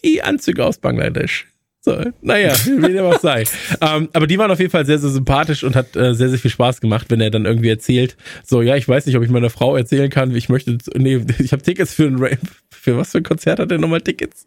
die 0.02 0.22
Anzüge 0.22 0.64
aus 0.64 0.78
Bangladesch. 0.78 1.48
So, 1.84 2.02
naja, 2.22 2.54
wie 2.64 2.92
dem 2.94 3.04
auch 3.04 3.20
sei. 3.20 3.44
ähm, 3.82 4.08
aber 4.14 4.26
die 4.26 4.38
waren 4.38 4.50
auf 4.50 4.58
jeden 4.58 4.70
Fall 4.70 4.86
sehr, 4.86 4.98
sehr 4.98 5.10
sympathisch 5.10 5.64
und 5.64 5.76
hat 5.76 5.94
äh, 5.96 6.14
sehr, 6.14 6.30
sehr 6.30 6.38
viel 6.38 6.50
Spaß 6.50 6.80
gemacht, 6.80 7.08
wenn 7.10 7.20
er 7.20 7.30
dann 7.30 7.44
irgendwie 7.44 7.68
erzählt, 7.68 8.16
so, 8.42 8.62
ja, 8.62 8.74
ich 8.74 8.88
weiß 8.88 9.04
nicht, 9.04 9.18
ob 9.18 9.22
ich 9.22 9.28
meiner 9.28 9.50
Frau 9.50 9.76
erzählen 9.76 10.08
kann, 10.08 10.34
ich 10.34 10.48
möchte, 10.48 10.78
nee, 10.96 11.22
ich 11.38 11.52
habe 11.52 11.62
Tickets 11.62 11.92
für 11.92 12.04
ein 12.04 12.16
Rave. 12.16 12.38
Für 12.70 12.96
was 12.96 13.12
für 13.12 13.18
ein 13.18 13.24
Konzert 13.24 13.58
hat 13.58 13.70
er 13.70 13.76
nochmal 13.76 14.00
Tickets? 14.00 14.46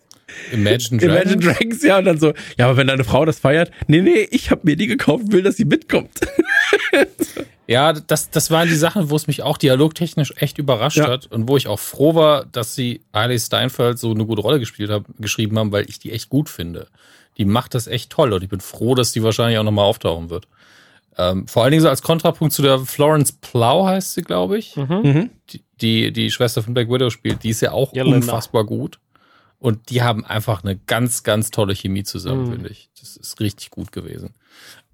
Imagine 0.51 0.99
Dragons. 0.99 1.03
Imagine 1.03 1.37
Dragons, 1.37 1.83
ja, 1.83 1.99
und 1.99 2.05
dann 2.05 2.19
so, 2.19 2.33
ja, 2.57 2.65
aber 2.65 2.77
wenn 2.77 2.87
deine 2.87 3.03
Frau 3.03 3.23
das 3.23 3.37
feiert, 3.37 3.69
nee, 3.85 4.01
nee, 4.01 4.27
ich 4.31 4.49
habe 4.49 4.61
mir 4.63 4.75
die 4.75 4.87
gekauft, 4.87 5.31
will, 5.31 5.43
dass 5.43 5.57
sie 5.57 5.65
mitkommt. 5.65 6.19
ja, 7.67 7.93
das, 7.93 8.31
das 8.31 8.49
waren 8.49 8.67
die 8.67 8.75
Sachen, 8.75 9.11
wo 9.11 9.15
es 9.15 9.27
mich 9.27 9.43
auch 9.43 9.59
dialogtechnisch 9.59 10.33
echt 10.37 10.57
überrascht 10.57 10.97
ja. 10.97 11.07
hat 11.07 11.27
und 11.27 11.47
wo 11.47 11.55
ich 11.55 11.67
auch 11.67 11.79
froh 11.79 12.15
war, 12.15 12.45
dass 12.45 12.73
sie 12.73 13.01
Hailey 13.13 13.39
Steinfeld 13.39 13.99
so 13.99 14.09
eine 14.09 14.25
gute 14.25 14.41
Rolle 14.41 14.59
gespielt 14.59 14.89
haben, 14.89 15.05
geschrieben 15.19 15.59
haben, 15.59 15.71
weil 15.71 15.87
ich 15.87 15.99
die 15.99 16.11
echt 16.11 16.29
gut 16.29 16.49
finde 16.49 16.87
die 17.37 17.45
macht 17.45 17.73
das 17.73 17.87
echt 17.87 18.11
toll 18.11 18.33
und 18.33 18.43
ich 18.43 18.49
bin 18.49 18.61
froh, 18.61 18.95
dass 18.95 19.11
die 19.11 19.23
wahrscheinlich 19.23 19.57
auch 19.57 19.63
nochmal 19.63 19.85
auftauchen 19.85 20.29
wird. 20.29 20.47
Ähm, 21.17 21.47
vor 21.47 21.63
allen 21.63 21.71
Dingen 21.71 21.81
so 21.81 21.89
als 21.89 22.03
Kontrapunkt 22.03 22.53
zu 22.53 22.61
der 22.61 22.79
Florence 22.79 23.31
Plow 23.31 23.87
heißt 23.87 24.13
sie, 24.13 24.21
glaube 24.21 24.57
ich, 24.57 24.75
mhm. 24.75 25.01
mhm. 25.03 25.29
die, 25.49 25.63
die, 25.81 26.11
die 26.13 26.31
Schwester 26.31 26.61
von 26.61 26.73
Black 26.73 26.89
Widow 26.89 27.09
spielt. 27.09 27.43
Die 27.43 27.49
ist 27.49 27.61
ja 27.61 27.71
auch 27.71 27.93
Jelena. 27.93 28.17
unfassbar 28.17 28.65
gut. 28.65 28.99
Und 29.59 29.89
die 29.89 30.03
haben 30.03 30.23
einfach 30.23 30.63
eine 30.63 30.77
ganz, 30.77 31.23
ganz 31.23 31.49
tolle 31.49 31.73
Chemie 31.73 32.03
zusammen, 32.03 32.45
mhm. 32.45 32.51
finde 32.51 32.69
ich. 32.69 32.89
Das 32.99 33.17
ist 33.17 33.39
richtig 33.39 33.71
gut 33.71 33.91
gewesen. 33.91 34.35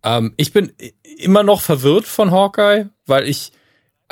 Ähm, 0.03 0.33
ich 0.37 0.53
bin 0.53 0.71
immer 1.17 1.43
noch 1.43 1.59
verwirrt 1.59 2.05
von 2.05 2.31
Hawkeye, 2.31 2.89
weil 3.05 3.27
ich 3.27 3.51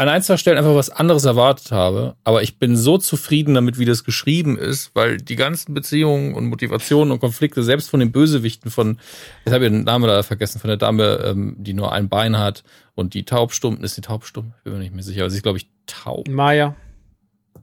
an 0.02 0.10
ein, 0.10 0.24
zwei 0.24 0.38
Stellen 0.38 0.58
einfach 0.58 0.74
was 0.74 0.90
anderes 0.90 1.26
erwartet 1.26 1.72
habe. 1.72 2.16
Aber 2.24 2.42
ich 2.42 2.58
bin 2.58 2.76
so 2.76 2.98
zufrieden 2.98 3.54
damit, 3.54 3.78
wie 3.78 3.86
das 3.86 4.04
geschrieben 4.04 4.58
ist, 4.58 4.92
weil 4.96 5.18
die 5.18 5.36
ganzen 5.36 5.76
Beziehungen 5.76 6.34
und 6.34 6.48
Motivationen 6.48 7.12
und 7.12 7.20
Konflikte, 7.20 7.62
selbst 7.62 7.90
von 7.90 8.00
den 8.00 8.12
Bösewichten 8.12 8.72
von, 8.72 8.98
ich 9.46 9.52
habe 9.52 9.70
den 9.70 9.84
Namen 9.84 10.06
leider 10.06 10.24
vergessen, 10.24 10.60
von 10.60 10.70
der 10.70 10.78
Dame, 10.78 11.22
ähm, 11.24 11.56
die 11.60 11.74
nur 11.74 11.92
ein 11.92 12.10
Bein 12.10 12.40
hat 12.40 12.64
und 12.96 13.14
die 13.14 13.26
taubstumm, 13.26 13.84
ist 13.84 13.96
die 13.96 14.02
taubstumm? 14.02 14.54
Ich 14.58 14.64
bin 14.64 14.74
mir 14.74 14.80
nicht 14.80 14.94
mehr 14.96 15.04
sicher, 15.04 15.22
aber 15.22 15.30
sie 15.30 15.38
ist, 15.38 15.44
glaube 15.44 15.60
ich, 15.60 15.68
taub. 15.86 16.28
Maya. 16.28 16.76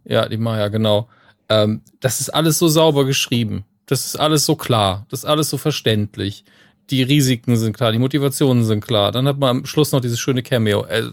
Ja, 0.05 0.28
die 0.28 0.39
Maya, 0.39 0.69
genau. 0.69 1.09
Ähm, 1.48 1.82
das 1.98 2.20
ist 2.20 2.31
alles 2.31 2.59
so 2.59 2.69
sauber 2.69 3.05
geschrieben. 3.05 3.65
Das 3.86 4.06
ist 4.06 4.16
alles 4.16 4.47
so 4.47 4.55
klar. 4.55 5.06
Das 5.10 5.20
ist 5.20 5.24
alles 5.24 5.51
so 5.51 5.56
verständlich. 5.56 6.44
Die 6.90 7.02
Risiken 7.02 7.56
sind 7.56 7.77
klar, 7.77 7.90
die 7.90 7.98
Motivationen 7.98 8.65
sind 8.65 8.85
klar. 8.85 9.10
Dann 9.12 9.27
hat 9.27 9.39
man 9.39 9.59
am 9.59 9.66
Schluss 9.66 9.93
noch 9.93 10.01
dieses 10.01 10.20
schöne 10.20 10.43
Cameo. 10.43 10.85
Äh, 10.85 11.10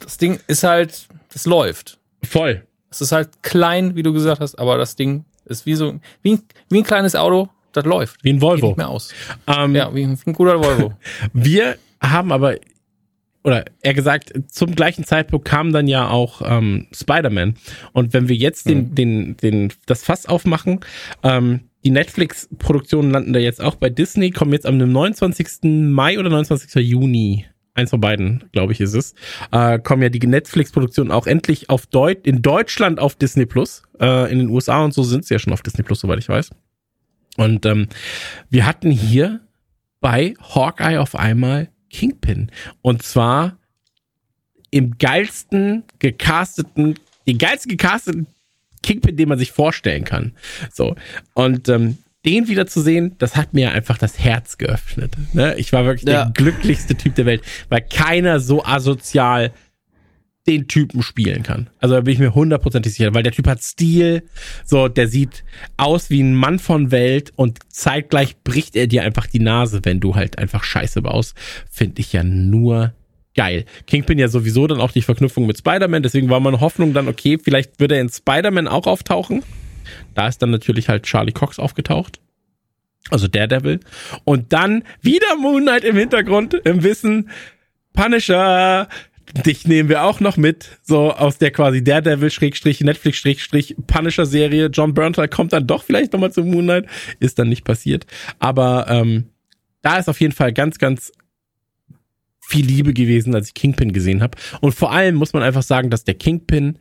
das 0.00 0.18
Ding 0.18 0.40
ist 0.46 0.64
halt, 0.64 1.08
das 1.32 1.46
läuft. 1.46 1.98
Voll. 2.22 2.66
Es 2.90 3.00
ist 3.00 3.12
halt 3.12 3.42
klein, 3.42 3.96
wie 3.96 4.02
du 4.02 4.12
gesagt 4.12 4.40
hast, 4.40 4.58
aber 4.58 4.78
das 4.78 4.96
Ding 4.96 5.24
ist 5.46 5.66
wie 5.66 5.74
so, 5.74 5.98
wie 6.22 6.34
ein, 6.34 6.42
wie 6.70 6.78
ein 6.78 6.84
kleines 6.84 7.16
Auto, 7.16 7.48
das 7.72 7.84
läuft. 7.84 8.22
Wie 8.22 8.30
ein 8.30 8.40
Volvo. 8.40 8.68
Geht 8.68 8.76
mehr 8.78 8.88
aus. 8.88 9.12
Ähm, 9.46 9.74
ja, 9.74 9.94
wie 9.94 10.04
ein, 10.04 10.18
wie 10.18 10.30
ein 10.30 10.32
guter 10.32 10.62
Volvo. 10.62 10.94
Wir 11.32 11.76
haben 12.00 12.32
aber, 12.32 12.56
oder 13.42 13.64
eher 13.82 13.94
gesagt, 13.94 14.32
zum 14.48 14.74
gleichen 14.74 15.04
Zeitpunkt 15.04 15.46
kam 15.46 15.72
dann 15.72 15.88
ja 15.88 16.08
auch 16.08 16.40
ähm, 16.44 16.86
Spider-Man. 16.92 17.56
Und 17.92 18.12
wenn 18.12 18.28
wir 18.28 18.36
jetzt 18.36 18.68
den, 18.68 18.90
mhm. 18.90 18.94
den, 18.94 19.36
den, 19.38 19.72
das 19.86 20.04
Fass 20.04 20.26
aufmachen, 20.26 20.80
ähm, 21.22 21.60
die 21.84 21.90
Netflix-Produktionen 21.90 23.10
landen 23.10 23.32
da 23.34 23.40
jetzt 23.40 23.60
auch 23.60 23.74
bei 23.74 23.90
Disney, 23.90 24.30
kommen 24.30 24.52
jetzt 24.52 24.66
am 24.66 24.78
29. 24.78 25.64
Mai 25.64 26.18
oder 26.18 26.30
29. 26.30 26.82
Juni 26.82 27.44
eins 27.74 27.90
von 27.90 28.00
beiden, 28.00 28.44
glaube 28.52 28.72
ich, 28.72 28.80
ist 28.80 28.94
es, 28.94 29.14
äh, 29.52 29.78
kommen 29.78 30.02
ja 30.02 30.08
die 30.08 30.24
Netflix-Produktionen 30.24 31.10
auch 31.10 31.26
endlich 31.26 31.70
auf 31.70 31.86
Deut 31.86 32.26
in 32.26 32.40
Deutschland 32.40 33.00
auf 33.00 33.16
Disney 33.16 33.46
Plus. 33.46 33.82
Äh, 34.00 34.30
in 34.32 34.38
den 34.38 34.48
USA 34.48 34.84
und 34.84 34.94
so 34.94 35.02
sind 35.02 35.26
sie 35.26 35.34
ja 35.34 35.38
schon 35.38 35.52
auf 35.52 35.62
Disney 35.62 35.82
Plus, 35.82 36.00
soweit 36.00 36.18
ich 36.18 36.28
weiß. 36.28 36.50
Und 37.36 37.66
ähm, 37.66 37.88
wir 38.48 38.64
hatten 38.64 38.90
hier 38.90 39.40
bei 40.00 40.34
Hawkeye 40.40 40.98
auf 40.98 41.16
einmal 41.16 41.68
Kingpin. 41.90 42.50
Und 42.82 43.02
zwar 43.02 43.58
im 44.70 44.98
geilsten 44.98 45.84
gecasteten, 45.98 46.98
den 47.26 47.38
geilsten 47.38 47.70
gecasteten 47.70 48.26
Kingpin, 48.82 49.16
den 49.16 49.28
man 49.28 49.38
sich 49.38 49.52
vorstellen 49.52 50.04
kann. 50.04 50.32
So. 50.72 50.94
Und 51.34 51.68
ähm, 51.68 51.98
den 52.24 52.48
wieder 52.48 52.66
zu 52.66 52.80
sehen, 52.80 53.14
das 53.18 53.36
hat 53.36 53.54
mir 53.54 53.72
einfach 53.72 53.98
das 53.98 54.18
Herz 54.18 54.58
geöffnet. 54.58 55.12
Ne? 55.32 55.54
Ich 55.56 55.72
war 55.72 55.84
wirklich 55.84 56.08
ja. 56.08 56.24
der 56.24 56.32
glücklichste 56.32 56.94
Typ 56.94 57.14
der 57.14 57.26
Welt, 57.26 57.42
weil 57.68 57.82
keiner 57.82 58.40
so 58.40 58.64
asozial 58.64 59.52
den 60.46 60.68
Typen 60.68 61.02
spielen 61.02 61.42
kann. 61.42 61.70
Also 61.78 61.94
da 61.94 62.02
bin 62.02 62.12
ich 62.12 62.18
mir 62.18 62.34
hundertprozentig 62.34 62.92
sicher, 62.92 63.14
weil 63.14 63.22
der 63.22 63.32
Typ 63.32 63.46
hat 63.46 63.62
Stil, 63.62 64.24
so, 64.64 64.88
der 64.88 65.08
sieht 65.08 65.42
aus 65.76 66.10
wie 66.10 66.22
ein 66.22 66.34
Mann 66.34 66.58
von 66.58 66.90
Welt 66.90 67.32
und 67.36 67.60
zeitgleich 67.68 68.36
bricht 68.42 68.76
er 68.76 68.86
dir 68.86 69.04
einfach 69.04 69.26
die 69.26 69.40
Nase, 69.40 69.80
wenn 69.84 70.00
du 70.00 70.14
halt 70.14 70.38
einfach 70.38 70.62
Scheiße 70.62 71.00
baust. 71.02 71.34
Finde 71.70 72.00
ich 72.00 72.12
ja 72.12 72.22
nur 72.22 72.92
geil. 73.34 73.64
Kingpin 73.86 74.18
ja 74.18 74.28
sowieso 74.28 74.66
dann 74.66 74.80
auch 74.80 74.92
die 74.92 75.02
Verknüpfung 75.02 75.46
mit 75.46 75.58
Spider-Man, 75.58 76.02
deswegen 76.02 76.28
war 76.28 76.40
meine 76.40 76.60
Hoffnung 76.60 76.92
dann, 76.92 77.08
okay, 77.08 77.38
vielleicht 77.42 77.80
würde 77.80 77.96
er 77.96 78.02
in 78.02 78.10
Spider-Man 78.10 78.68
auch 78.68 78.86
auftauchen. 78.86 79.42
Da 80.14 80.28
ist 80.28 80.42
dann 80.42 80.50
natürlich 80.50 80.88
halt 80.88 81.04
Charlie 81.04 81.32
Cox 81.32 81.58
aufgetaucht. 81.58 82.20
Also 83.10 83.28
Daredevil. 83.28 83.80
Und 84.24 84.52
dann 84.52 84.82
wieder 85.02 85.36
Moon 85.36 85.62
Knight 85.62 85.84
im 85.84 85.96
Hintergrund, 85.96 86.54
im 86.54 86.82
Wissen, 86.82 87.30
Punisher, 87.92 88.88
dich 89.46 89.66
nehmen 89.66 89.88
wir 89.88 90.04
auch 90.04 90.20
noch 90.20 90.36
mit, 90.36 90.78
so 90.82 91.12
aus 91.12 91.38
der 91.38 91.50
quasi 91.50 91.82
Daredevil 91.82 92.30
Schrägstrich 92.30 92.80
Netflix 92.80 93.18
Schrägstrich 93.18 93.76
Punisher 93.86 94.26
Serie. 94.26 94.66
John 94.66 94.94
Bernthal 94.94 95.28
kommt 95.28 95.52
dann 95.52 95.66
doch 95.66 95.82
vielleicht 95.82 96.12
nochmal 96.12 96.32
zu 96.32 96.44
Moon 96.44 96.64
Knight, 96.64 96.86
ist 97.20 97.38
dann 97.38 97.48
nicht 97.48 97.64
passiert. 97.64 98.06
Aber 98.38 98.86
ähm, 98.88 99.30
da 99.82 99.98
ist 99.98 100.08
auf 100.08 100.20
jeden 100.20 100.34
Fall 100.34 100.52
ganz, 100.52 100.78
ganz 100.78 101.12
viel 102.40 102.64
Liebe 102.64 102.92
gewesen, 102.92 103.34
als 103.34 103.48
ich 103.48 103.54
Kingpin 103.54 103.92
gesehen 103.92 104.22
habe. 104.22 104.36
Und 104.60 104.74
vor 104.74 104.92
allem 104.92 105.14
muss 105.14 105.32
man 105.32 105.42
einfach 105.42 105.62
sagen, 105.62 105.90
dass 105.90 106.04
der 106.04 106.14
Kingpin 106.14 106.78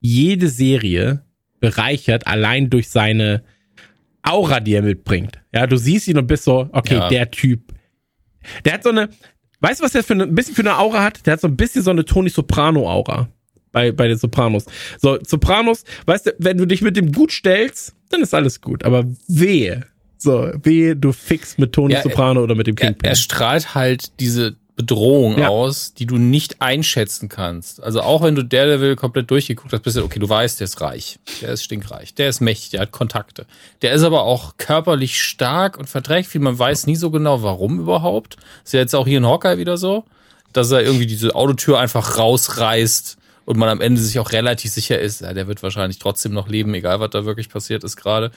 jede 0.00 0.48
Serie 0.48 1.22
bereichert, 1.60 2.26
allein 2.26 2.70
durch 2.70 2.88
seine 2.88 3.42
Aura, 4.22 4.60
die 4.60 4.74
er 4.74 4.82
mitbringt. 4.82 5.40
Ja, 5.52 5.66
du 5.66 5.76
siehst 5.76 6.08
ihn 6.08 6.18
und 6.18 6.26
bist 6.26 6.44
so, 6.44 6.68
okay, 6.72 6.94
ja. 6.94 7.08
der 7.08 7.30
Typ. 7.30 7.72
Der 8.64 8.74
hat 8.74 8.82
so 8.82 8.90
eine, 8.90 9.08
weißt 9.60 9.80
du, 9.80 9.84
was 9.84 9.92
der 9.92 10.02
für 10.02 10.14
eine, 10.14 10.24
ein 10.24 10.34
bisschen 10.34 10.54
für 10.54 10.62
eine 10.62 10.78
Aura 10.78 11.02
hat? 11.02 11.26
Der 11.26 11.34
hat 11.34 11.40
so 11.40 11.48
ein 11.48 11.56
bisschen 11.56 11.82
so 11.82 11.90
eine 11.90 12.04
Tony 12.04 12.30
Soprano 12.30 12.88
Aura. 12.88 13.28
Bei, 13.72 13.92
bei 13.92 14.08
den 14.08 14.18
Sopranos. 14.18 14.66
So, 14.98 15.18
Sopranos, 15.24 15.84
weißt 16.06 16.26
du, 16.26 16.34
wenn 16.38 16.58
du 16.58 16.66
dich 16.66 16.82
mit 16.82 16.96
dem 16.96 17.12
gut 17.12 17.30
stellst, 17.30 17.94
dann 18.08 18.20
ist 18.20 18.34
alles 18.34 18.60
gut. 18.60 18.84
Aber 18.84 19.04
wehe. 19.28 19.86
So, 20.18 20.50
wehe, 20.62 20.96
du 20.96 21.12
fix 21.12 21.56
mit 21.56 21.72
Tony 21.72 21.94
ja, 21.94 22.02
Soprano 22.02 22.42
oder 22.42 22.56
mit 22.56 22.66
dem 22.66 22.74
Kingpin. 22.74 23.04
Er, 23.04 23.10
er 23.10 23.16
strahlt 23.16 23.74
halt 23.74 24.18
diese 24.18 24.56
Bedrohung 24.80 25.38
Ja. 25.38 25.48
aus, 25.48 25.92
die 25.92 26.06
du 26.06 26.16
nicht 26.16 26.62
einschätzen 26.62 27.28
kannst. 27.28 27.82
Also 27.82 28.00
auch 28.00 28.22
wenn 28.22 28.34
du 28.34 28.42
Daredevil 28.42 28.96
komplett 28.96 29.30
durchgeguckt 29.30 29.72
hast, 29.72 29.82
bist 29.82 29.96
du, 29.96 30.02
okay, 30.04 30.18
du 30.18 30.28
weißt, 30.28 30.58
der 30.60 30.64
ist 30.64 30.80
reich, 30.80 31.18
der 31.42 31.50
ist 31.50 31.64
stinkreich, 31.64 32.14
der 32.14 32.28
ist 32.30 32.40
mächtig, 32.40 32.70
der 32.70 32.80
hat 32.80 32.90
Kontakte. 32.92 33.46
Der 33.82 33.92
ist 33.92 34.02
aber 34.02 34.22
auch 34.22 34.56
körperlich 34.56 35.22
stark 35.22 35.76
und 35.76 35.88
verträgt 35.88 36.28
viel. 36.28 36.40
Man 36.40 36.58
weiß 36.58 36.86
nie 36.86 36.96
so 36.96 37.10
genau, 37.10 37.42
warum 37.42 37.78
überhaupt. 37.80 38.36
Ist 38.64 38.72
ja 38.72 38.80
jetzt 38.80 38.94
auch 38.94 39.06
hier 39.06 39.18
in 39.18 39.26
Hawkeye 39.26 39.58
wieder 39.58 39.76
so, 39.76 40.04
dass 40.52 40.70
er 40.70 40.82
irgendwie 40.82 41.06
diese 41.06 41.34
Autotür 41.34 41.78
einfach 41.78 42.16
rausreißt 42.18 43.18
und 43.44 43.56
man 43.58 43.68
am 43.68 43.80
Ende 43.80 44.00
sich 44.00 44.18
auch 44.18 44.32
relativ 44.32 44.70
sicher 44.70 44.98
ist, 45.00 45.22
ja, 45.22 45.32
der 45.34 45.48
wird 45.48 45.62
wahrscheinlich 45.62 45.98
trotzdem 45.98 46.32
noch 46.32 46.48
leben, 46.48 46.72
egal 46.74 47.00
was 47.00 47.10
da 47.10 47.24
wirklich 47.24 47.48
passiert 47.48 47.82
ist 47.84 47.96
gerade. 47.96 48.30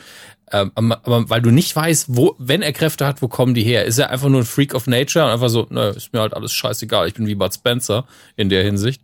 Ähm, 0.53 0.71
aber, 0.75 1.30
weil 1.30 1.41
du 1.41 1.49
nicht 1.49 1.75
weißt, 1.75 2.15
wo, 2.15 2.35
wenn 2.38 2.61
er 2.61 2.71
Kräfte 2.73 3.05
hat, 3.07 3.21
wo 3.23 3.27
kommen 3.27 3.53
die 3.55 3.63
her? 3.63 3.85
Ist 3.85 3.97
er 3.97 4.11
einfach 4.11 4.30
nur 4.30 4.41
ein 4.41 4.45
Freak 4.45 4.75
of 4.75 4.85
Nature 4.88 5.25
und 5.25 5.31
einfach 5.31 5.49
so, 5.49 5.65
nö, 5.71 5.89
ist 5.89 6.13
mir 6.13 6.19
halt 6.21 6.34
alles 6.35 6.53
scheißegal, 6.53 7.07
ich 7.07 7.15
bin 7.15 7.25
wie 7.27 7.35
Bud 7.35 7.53
Spencer 7.53 8.05
in 8.35 8.49
der 8.49 8.63
Hinsicht. 8.63 9.01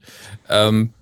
Ähm, 0.48 0.94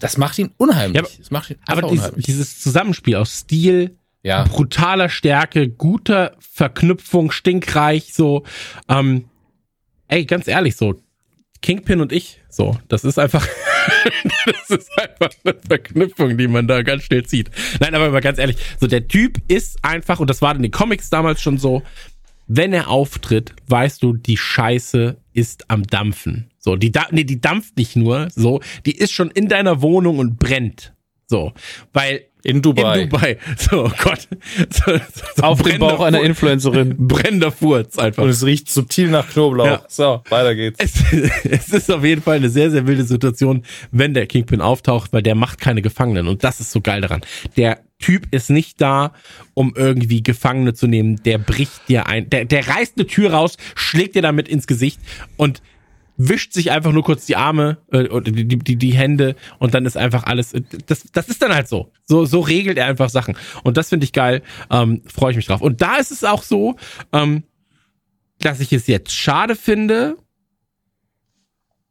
das 0.00 0.16
macht 0.18 0.38
ihn 0.38 0.50
unheimlich. 0.56 0.96
Ja, 0.96 1.02
aber- 1.02 1.10
das 1.18 1.30
macht 1.30 1.50
ihn 1.50 1.56
Aber 1.66 1.82
dieses, 1.82 2.12
dieses 2.16 2.60
Zusammenspiel 2.60 3.14
aus 3.16 3.32
Stil, 3.38 3.96
ja, 4.22 4.44
brutaler 4.44 5.08
Stärke, 5.08 5.68
guter 5.68 6.32
Verknüpfung, 6.40 7.30
stinkreich, 7.30 8.12
so, 8.12 8.42
ähm, 8.88 9.26
ey, 10.08 10.24
ganz 10.26 10.46
ehrlich, 10.48 10.76
so, 10.76 11.00
Kingpin 11.62 12.00
und 12.00 12.10
ich, 12.12 12.40
so, 12.48 12.76
das 12.88 13.04
ist 13.04 13.18
einfach, 13.18 13.46
das 14.46 14.78
ist 14.78 14.90
einfach 14.98 15.30
eine 15.44 15.54
Verknüpfung, 15.66 16.36
die 16.36 16.48
man 16.48 16.66
da 16.66 16.82
ganz 16.82 17.04
schnell 17.04 17.24
zieht. 17.24 17.50
Nein, 17.80 17.94
aber 17.94 18.10
mal 18.10 18.20
ganz 18.20 18.38
ehrlich, 18.38 18.56
so, 18.78 18.86
der 18.86 19.08
Typ 19.08 19.38
ist 19.48 19.84
einfach, 19.84 20.20
und 20.20 20.30
das 20.30 20.42
war 20.42 20.54
in 20.54 20.62
den 20.62 20.70
Comics 20.70 21.10
damals 21.10 21.40
schon 21.40 21.58
so, 21.58 21.82
wenn 22.46 22.72
er 22.72 22.88
auftritt, 22.88 23.54
weißt 23.68 24.02
du, 24.02 24.14
die 24.14 24.36
Scheiße 24.36 25.16
ist 25.32 25.70
am 25.70 25.84
Dampfen. 25.84 26.50
So, 26.58 26.76
die, 26.76 26.92
nee, 27.12 27.24
die 27.24 27.40
dampft 27.40 27.76
nicht 27.76 27.94
nur, 27.96 28.28
so, 28.34 28.60
die 28.86 28.96
ist 28.96 29.12
schon 29.12 29.30
in 29.30 29.48
deiner 29.48 29.82
Wohnung 29.82 30.18
und 30.18 30.38
brennt. 30.38 30.92
So, 31.30 31.52
weil 31.92 32.24
in 32.42 32.60
Dubai. 32.60 33.02
in 33.02 33.08
Dubai. 33.08 33.38
So, 33.56 33.84
oh 33.84 33.92
Gott. 34.02 34.26
So, 34.68 34.96
so, 34.96 35.24
so 35.36 35.42
Auf 35.42 35.62
dem 35.62 35.78
Bauch 35.78 36.00
einer. 36.00 36.22
Influencerin. 36.22 36.96
Brennender 37.06 37.52
Furz 37.52 37.98
einfach. 37.98 38.24
Und 38.24 38.30
es 38.30 38.44
riecht 38.44 38.68
subtil 38.68 39.10
nach 39.10 39.28
Knoblauch. 39.30 39.66
Ja. 39.66 39.82
So, 39.88 40.22
weiter 40.28 40.56
geht's. 40.56 40.78
Es, 40.80 40.94
es 41.44 41.68
ist 41.68 41.90
auf 41.90 42.02
jeden 42.02 42.20
Fall 42.20 42.36
eine 42.36 42.48
sehr, 42.48 42.72
sehr 42.72 42.86
wilde 42.88 43.04
Situation, 43.04 43.62
wenn 43.92 44.12
der 44.12 44.26
Kingpin 44.26 44.60
auftaucht, 44.60 45.12
weil 45.12 45.22
der 45.22 45.36
macht 45.36 45.60
keine 45.60 45.82
Gefangenen. 45.82 46.26
Und 46.26 46.42
das 46.42 46.58
ist 46.58 46.72
so 46.72 46.80
geil 46.80 47.00
daran. 47.00 47.20
Der 47.56 47.78
Typ 48.00 48.26
ist 48.32 48.50
nicht 48.50 48.80
da, 48.80 49.12
um 49.54 49.74
irgendwie 49.76 50.22
Gefangene 50.24 50.74
zu 50.74 50.88
nehmen. 50.88 51.22
Der 51.22 51.38
bricht 51.38 51.88
dir 51.88 52.08
ein. 52.08 52.28
Der, 52.28 52.44
der 52.44 52.66
reißt 52.66 52.94
eine 52.96 53.06
Tür 53.06 53.34
raus, 53.34 53.56
schlägt 53.76 54.16
dir 54.16 54.22
damit 54.22 54.48
ins 54.48 54.66
Gesicht 54.66 54.98
und 55.36 55.62
wischt 56.22 56.52
sich 56.52 56.70
einfach 56.70 56.92
nur 56.92 57.02
kurz 57.02 57.24
die 57.24 57.36
Arme 57.36 57.78
äh, 57.92 58.08
oder 58.08 58.30
die, 58.30 58.46
die, 58.46 58.76
die 58.76 58.90
Hände 58.92 59.36
und 59.58 59.72
dann 59.72 59.86
ist 59.86 59.96
einfach 59.96 60.24
alles. 60.24 60.52
äh, 60.52 60.60
Das, 60.86 61.04
das 61.12 61.28
ist 61.28 61.40
dann 61.40 61.54
halt 61.54 61.68
so. 61.68 61.92
So, 62.06 62.26
so 62.26 62.40
regelt 62.40 62.76
er 62.76 62.86
einfach 62.86 63.08
Sachen. 63.08 63.36
Und 63.62 63.78
das 63.78 63.88
finde 63.88 64.04
ich 64.04 64.12
geil. 64.12 64.42
Ähm, 64.70 65.02
Freue 65.06 65.30
ich 65.30 65.36
mich 65.36 65.46
drauf. 65.46 65.62
Und 65.62 65.80
da 65.80 65.96
ist 65.96 66.10
es 66.10 66.22
auch 66.24 66.42
so, 66.42 66.76
ähm, 67.12 67.44
dass 68.38 68.60
ich 68.60 68.72
es 68.72 68.86
jetzt 68.86 69.12
schade 69.12 69.56
finde, 69.56 70.16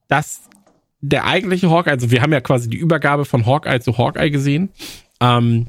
dass 0.07 0.41
der 1.01 1.25
eigentliche 1.25 1.69
Hawkeye, 1.71 1.91
also 1.91 2.11
wir 2.11 2.21
haben 2.21 2.33
ja 2.33 2.41
quasi 2.41 2.69
die 2.69 2.77
Übergabe 2.77 3.25
von 3.25 3.45
Hawkeye 3.45 3.79
zu 3.79 3.97
Hawkeye 3.97 4.29
gesehen. 4.29 4.69
Ähm, 5.21 5.67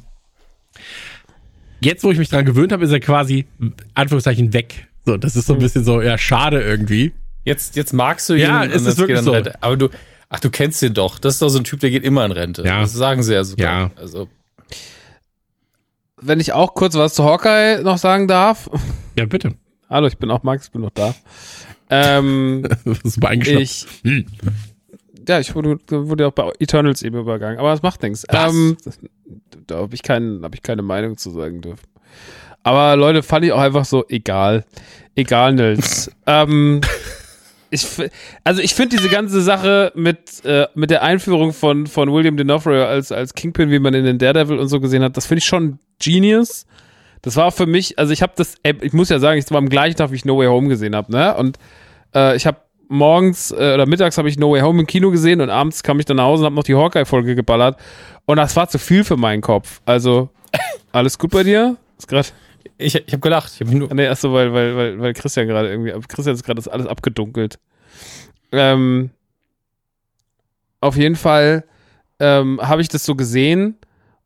jetzt, 1.81 2.05
wo 2.05 2.11
ich 2.11 2.19
mich 2.19 2.29
dran 2.29 2.45
gewöhnt 2.45 2.73
habe, 2.73 2.85
ist 2.85 2.91
er 2.93 3.01
quasi, 3.01 3.47
Anführungszeichen, 3.95 4.53
weg. 4.53 4.89
So, 5.07 5.17
das 5.17 5.35
ist 5.37 5.47
so 5.47 5.55
ein 5.55 5.61
bisschen 5.61 5.85
so, 5.85 6.03
ja, 6.03 6.19
schade 6.19 6.61
irgendwie. 6.61 7.13
Jetzt, 7.45 7.77
jetzt 7.77 7.93
magst 7.93 8.29
du 8.29 8.35
ihn. 8.35 8.41
Ja, 8.41 8.63
und 8.63 8.71
ist 8.71 8.83
es 8.83 8.89
jetzt 8.89 8.99
wirklich 8.99 9.21
so. 9.21 9.33
Rente. 9.33 9.63
Aber 9.63 9.77
du, 9.77 9.89
ach, 10.29 10.41
du 10.41 10.51
kennst 10.51 10.83
ihn 10.83 10.95
doch. 10.95 11.19
Das 11.19 11.35
ist 11.35 11.43
doch 11.43 11.49
so 11.49 11.59
ein 11.59 11.65
Typ, 11.65 11.81
der 11.81 11.91
geht 11.91 12.05
immer 12.05 12.25
in 12.25 12.33
Rente. 12.33 12.63
Ja. 12.65 12.81
Das 12.81 12.93
sagen 12.93 13.23
sie 13.23 13.35
ja 13.35 13.45
sogar. 13.45 13.81
Ja. 13.83 13.91
Also, 13.97 14.29
Wenn 16.21 16.41
ich 16.41 16.53
auch 16.53 16.75
kurz 16.75 16.95
was 16.95 17.15
zu 17.15 17.25
Hawkeye 17.25 17.83
noch 17.83 17.99
sagen 17.99 18.29
darf. 18.29 18.69
Ja, 19.19 19.25
bitte. 19.25 19.55
Hallo, 19.89 20.07
ich 20.07 20.19
bin 20.19 20.31
auch 20.31 20.43
Max, 20.43 20.71
bin 20.71 20.83
noch 20.83 20.91
da. 20.91 21.15
Ähm, 21.89 22.63
Super 23.05 23.33
ich, 23.33 23.87
Hm. 24.05 24.27
ja, 25.27 25.41
ich 25.41 25.55
wurde, 25.57 25.79
wurde 25.89 26.29
auch 26.29 26.33
bei 26.33 26.53
Eternals 26.61 27.03
eben 27.03 27.19
übergangen, 27.19 27.59
aber 27.59 27.71
das 27.73 27.83
macht 27.83 28.03
nichts. 28.03 28.25
Ähm, 28.29 28.77
da 29.67 29.79
habe 29.79 29.95
ich, 29.95 30.03
keinen, 30.05 30.45
hab 30.45 30.55
ich 30.55 30.63
keine 30.63 30.83
Meinung 30.83 31.17
zu 31.17 31.31
sagen 31.31 31.61
dürfen. 31.63 31.89
Aber 32.63 32.95
Leute, 32.97 33.23
fand 33.25 33.45
ich 33.45 33.53
auch 33.53 33.59
einfach 33.59 33.85
so 33.85 34.05
egal. 34.09 34.65
Egal, 35.17 35.55
Nils. 35.55 36.11
ähm, 36.27 36.81
ich, 37.71 37.87
also 38.45 38.61
ich 38.61 38.75
finde 38.75 38.97
diese 38.97 39.09
ganze 39.09 39.41
Sache 39.41 39.93
mit, 39.95 40.45
äh, 40.45 40.67
mit 40.75 40.91
der 40.91 41.03
Einführung 41.03 41.53
von, 41.53 41.87
von 41.87 42.13
William 42.13 42.37
D'Onofrio 42.37 42.85
als, 42.85 43.13
als 43.13 43.35
Kingpin, 43.35 43.71
wie 43.71 43.79
man 43.79 43.95
in 43.95 44.05
den 44.05 44.19
Daredevil 44.19 44.59
und 44.59 44.69
so 44.69 44.81
gesehen 44.81 45.03
hat, 45.03 45.17
das 45.17 45.27
finde 45.27 45.39
ich 45.39 45.47
schon 45.47 45.79
genius. 46.03 46.67
Das 47.23 47.37
war 47.37 47.53
für 47.53 47.67
mich, 47.67 47.99
also 47.99 48.13
ich 48.13 48.23
habe 48.23 48.33
das, 48.37 48.55
ich 48.63 48.93
muss 48.93 49.11
ja 49.11 49.19
sagen, 49.19 49.39
ich 49.39 49.51
war 49.51 49.59
am 49.59 49.69
gleichen 49.69 49.97
Tag, 49.97 50.11
wie 50.11 50.17
ich 50.17 50.25
No 50.25 50.39
Way 50.39 50.49
Home 50.49 50.69
gesehen 50.69 50.97
habe, 50.97 51.13
ne? 51.13 51.37
Und 51.37 51.59
äh, 52.15 52.35
ich 52.35 52.47
habe 52.47 52.59
morgens 52.89 53.53
äh, 53.53 53.75
oder 53.75 53.87
mittags 53.87 54.19
habe 54.19 54.29
ich 54.29 54.39
No 54.39 54.53
Way 54.53 54.63
Home 54.63 54.81
im 54.81 54.87
Kino 54.87 55.11
gesehen 55.11 55.41
und 55.41 55.51
abends 55.51 55.83
kam 55.83 56.01
ich 56.01 56.07
dann 56.07 56.17
nach 56.17 56.25
Hause 56.25 56.43
und 56.43 56.47
habe 56.47 56.57
noch 56.57 56.65
die 56.65 56.75
Hawkeye-Folge 56.75 57.35
geballert. 57.35 57.79
Und 58.25 58.37
das 58.37 58.57
war 58.57 58.69
zu 58.69 58.79
viel 58.79 59.05
für 59.05 59.17
meinen 59.17 59.43
Kopf. 59.43 59.81
Also, 59.85 60.31
alles 60.93 61.19
gut 61.19 61.31
bei 61.31 61.45
dir? 61.45 61.77
Ist 61.99 62.09
grad, 62.09 62.33
ich, 62.81 62.95
ich 62.95 63.13
habe 63.13 63.21
gelacht. 63.21 63.53
Ich 63.55 63.61
hab 63.61 63.73
nur, 63.73 63.93
nee, 63.95 64.09
achso, 64.09 64.33
weil, 64.33 64.53
weil, 64.53 64.77
weil, 64.77 65.01
weil 65.01 65.13
Christian 65.15 65.47
gerade 65.47 65.71
irgendwie, 65.71 65.93
Christian 66.09 66.35
ist 66.35 66.45
gerade 66.45 66.57
das 66.57 66.69
alles 66.69 66.87
abgedunkelt. 66.87 67.59
Ähm, 68.53 69.11
auf 70.81 70.97
jeden 70.97 71.17
Fall 71.17 71.65
ähm, 72.19 72.61
habe 72.63 72.83
ich 72.83 72.89
das 72.89 73.05
so 73.05 73.15
gesehen 73.15 73.77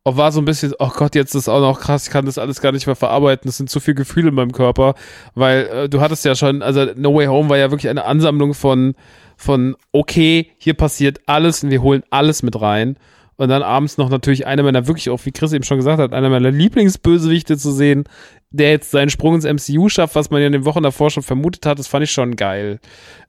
und 0.05 0.17
war 0.17 0.33
so 0.33 0.41
ein 0.41 0.45
bisschen, 0.45 0.75
oh 0.79 0.91
Gott, 0.91 1.15
jetzt 1.15 1.35
ist 1.35 1.49
auch 1.49 1.61
noch 1.61 1.81
krass, 1.81 2.07
ich 2.07 2.13
kann 2.13 2.27
das 2.27 2.39
alles 2.39 2.61
gar 2.61 2.73
nicht 2.73 2.87
mehr 2.87 2.97
verarbeiten, 2.97 3.49
es 3.49 3.57
sind 3.57 3.71
zu 3.71 3.81
viele 3.81 3.97
Gefühle 3.97 4.29
in 4.29 4.35
meinem 4.35 4.53
Körper, 4.53 4.95
weil 5.35 5.67
äh, 5.67 5.89
du 5.89 6.01
hattest 6.01 6.25
ja 6.25 6.35
schon, 6.35 6.63
also 6.63 6.87
No 6.95 7.15
Way 7.15 7.27
Home 7.27 7.49
war 7.49 7.57
ja 7.57 7.71
wirklich 7.71 7.89
eine 7.89 8.05
Ansammlung 8.05 8.55
von, 8.55 8.95
von, 9.37 9.77
okay, 9.93 10.51
hier 10.59 10.75
passiert 10.75 11.21
alles 11.27 11.65
und 11.65 11.71
wir 11.71 11.83
holen 11.83 12.03
alles 12.11 12.43
mit 12.43 12.61
rein. 12.61 12.97
Und 13.37 13.49
dann 13.49 13.63
abends 13.63 13.99
noch 13.99 14.11
natürlich 14.11 14.47
einer 14.47 14.63
meiner 14.63 14.87
wirklich 14.87 15.11
auch, 15.11 15.21
wie 15.25 15.33
Chris 15.33 15.53
eben 15.53 15.65
schon 15.65 15.79
gesagt 15.79 16.01
hat, 16.01 16.13
einer 16.13 16.31
meiner 16.31 16.51
Lieblingsbösewichte 16.51 17.57
zu 17.57 17.73
sehen, 17.73 18.05
der 18.51 18.71
jetzt 18.71 18.93
seinen 18.93 19.11
Sprung 19.11 19.35
ins 19.35 19.45
MCU 19.45 19.89
schafft, 19.89 20.15
was 20.15 20.31
man 20.31 20.41
ja 20.41 20.47
in 20.47 20.53
den 20.53 20.65
Wochen 20.65 20.83
davor 20.83 21.11
schon 21.11 21.23
vermutet 21.25 21.67
hat, 21.67 21.79
das 21.79 21.89
fand 21.89 22.05
ich 22.05 22.13
schon 22.13 22.37
geil. 22.37 22.79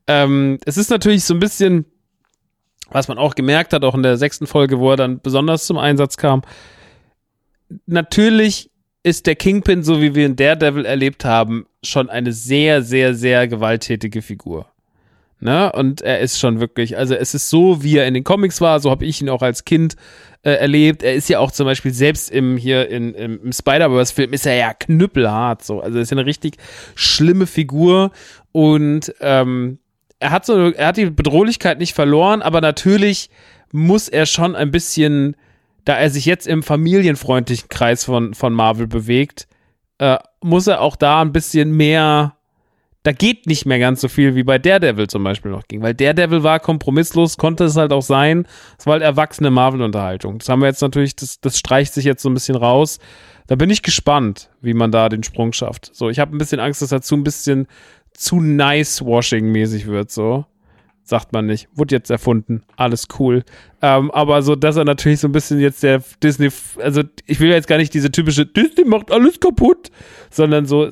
Ähm, 0.07 0.59
es 0.65 0.77
ist 0.77 0.91
natürlich 0.91 1.23
so 1.23 1.33
ein 1.33 1.39
bisschen, 1.39 1.85
was 2.91 3.07
man 3.07 3.17
auch 3.17 3.33
gemerkt 3.33 3.73
hat, 3.73 3.83
auch 3.83 3.95
in 3.95 4.03
der 4.03 4.17
sechsten 4.17 4.45
Folge, 4.45 4.79
wo 4.79 4.91
er 4.91 4.97
dann 4.97 5.19
besonders 5.21 5.65
zum 5.65 5.79
Einsatz 5.79 6.17
kam. 6.17 6.43
Natürlich 7.87 8.69
ist 9.01 9.25
der 9.25 9.35
Kingpin, 9.35 9.83
so 9.83 10.01
wie 10.01 10.13
wir 10.13 10.25
in 10.25 10.35
Daredevil 10.35 10.85
erlebt 10.85 11.25
haben, 11.25 11.65
schon 11.83 12.09
eine 12.09 12.31
sehr, 12.31 12.83
sehr, 12.83 13.15
sehr 13.15 13.47
gewalttätige 13.47 14.21
Figur. 14.21 14.67
Ne? 15.45 15.71
Und 15.71 16.01
er 16.01 16.19
ist 16.19 16.39
schon 16.39 16.59
wirklich, 16.59 16.97
also 16.97 17.13
es 17.13 17.35
ist 17.35 17.51
so, 17.51 17.83
wie 17.83 17.97
er 17.97 18.07
in 18.07 18.15
den 18.15 18.23
Comics 18.23 18.61
war, 18.61 18.79
so 18.79 18.89
habe 18.89 19.05
ich 19.05 19.21
ihn 19.21 19.29
auch 19.29 19.43
als 19.43 19.63
Kind 19.63 19.95
äh, 20.41 20.53
erlebt. 20.53 21.03
Er 21.03 21.13
ist 21.13 21.29
ja 21.29 21.37
auch 21.37 21.51
zum 21.51 21.67
Beispiel 21.67 21.93
selbst 21.93 22.31
im 22.31 22.57
hier 22.57 22.89
in, 22.89 23.13
im, 23.13 23.39
im 23.43 23.51
Spider-Verse-Film 23.51 24.33
ist 24.33 24.47
er 24.47 24.55
ja 24.55 24.73
knüppelhart 24.73 25.63
so. 25.63 25.81
Also 25.81 25.99
ist 25.99 26.09
ja 26.09 26.17
eine 26.17 26.25
richtig 26.25 26.57
schlimme 26.95 27.45
Figur 27.45 28.11
und 28.51 29.13
ähm, 29.21 29.77
er 30.17 30.31
hat 30.31 30.47
so, 30.47 30.71
er 30.71 30.87
hat 30.87 30.97
die 30.97 31.11
Bedrohlichkeit 31.11 31.77
nicht 31.77 31.93
verloren, 31.93 32.41
aber 32.41 32.59
natürlich 32.59 33.29
muss 33.71 34.09
er 34.09 34.25
schon 34.25 34.55
ein 34.55 34.71
bisschen, 34.71 35.35
da 35.83 35.95
er 35.95 36.09
sich 36.09 36.25
jetzt 36.25 36.47
im 36.47 36.63
familienfreundlichen 36.63 37.69
Kreis 37.69 38.03
von, 38.03 38.33
von 38.33 38.51
Marvel 38.51 38.87
bewegt, 38.87 39.47
äh, 39.99 40.17
muss 40.41 40.65
er 40.65 40.81
auch 40.81 40.95
da 40.95 41.21
ein 41.21 41.31
bisschen 41.31 41.71
mehr 41.71 42.35
da 43.05 43.11
geht 43.11 43.45
nicht 43.45 43.67
mehr 43.67 43.77
ganz 43.77 44.01
so 44.01 44.07
viel 44.07 44.33
wie 44.33 44.43
bei 44.43 44.57
Daredevil 44.57 45.05
zum 45.05 45.23
Beispiel 45.23 45.51
noch 45.51 45.67
ging, 45.67 45.83
weil 45.83 45.93
Daredevil 45.93 46.41
war 46.41 46.59
kompromisslos, 46.59 47.37
konnte 47.37 47.65
es 47.65 47.75
halt 47.75 47.93
auch 47.93 48.01
sein. 48.01 48.47
Es 48.79 48.87
war 48.87 48.93
halt 48.93 49.03
erwachsene 49.03 49.51
Marvel-Unterhaltung. 49.51 50.39
Das 50.39 50.49
haben 50.49 50.61
wir 50.61 50.67
jetzt 50.67 50.81
natürlich, 50.81 51.15
das, 51.15 51.39
das 51.39 51.59
streicht 51.59 51.93
sich 51.93 52.03
jetzt 52.03 52.23
so 52.23 52.29
ein 52.29 52.33
bisschen 52.33 52.55
raus. 52.55 52.97
Da 53.45 53.53
bin 53.53 53.69
ich 53.69 53.83
gespannt, 53.83 54.49
wie 54.61 54.73
man 54.73 54.91
da 54.91 55.07
den 55.07 55.21
Sprung 55.21 55.53
schafft. 55.53 55.91
So, 55.93 56.09
ich 56.09 56.17
habe 56.17 56.35
ein 56.35 56.39
bisschen 56.39 56.59
Angst, 56.59 56.81
dass 56.81 56.91
er 56.91 57.03
zu 57.03 57.13
ein 57.13 57.23
bisschen 57.23 57.67
zu 58.11 58.41
nice-washing-mäßig 58.41 59.85
wird, 59.85 60.09
so. 60.09 60.47
Sagt 61.03 61.31
man 61.31 61.45
nicht. 61.45 61.67
Wurde 61.75 61.93
jetzt 61.93 62.09
erfunden. 62.09 62.63
Alles 62.75 63.07
cool. 63.19 63.43
Ähm, 63.83 64.09
aber 64.09 64.41
so, 64.41 64.55
dass 64.55 64.77
er 64.77 64.85
natürlich 64.85 65.19
so 65.19 65.27
ein 65.27 65.31
bisschen 65.31 65.59
jetzt 65.59 65.83
der 65.83 66.01
Disney, 66.23 66.49
also 66.79 67.03
ich 67.27 67.39
will 67.39 67.51
jetzt 67.51 67.67
gar 67.67 67.77
nicht 67.77 67.93
diese 67.93 68.09
typische 68.09 68.47
Disney 68.47 68.85
macht 68.85 69.11
alles 69.11 69.39
kaputt, 69.39 69.91
sondern 70.31 70.65
so, 70.65 70.91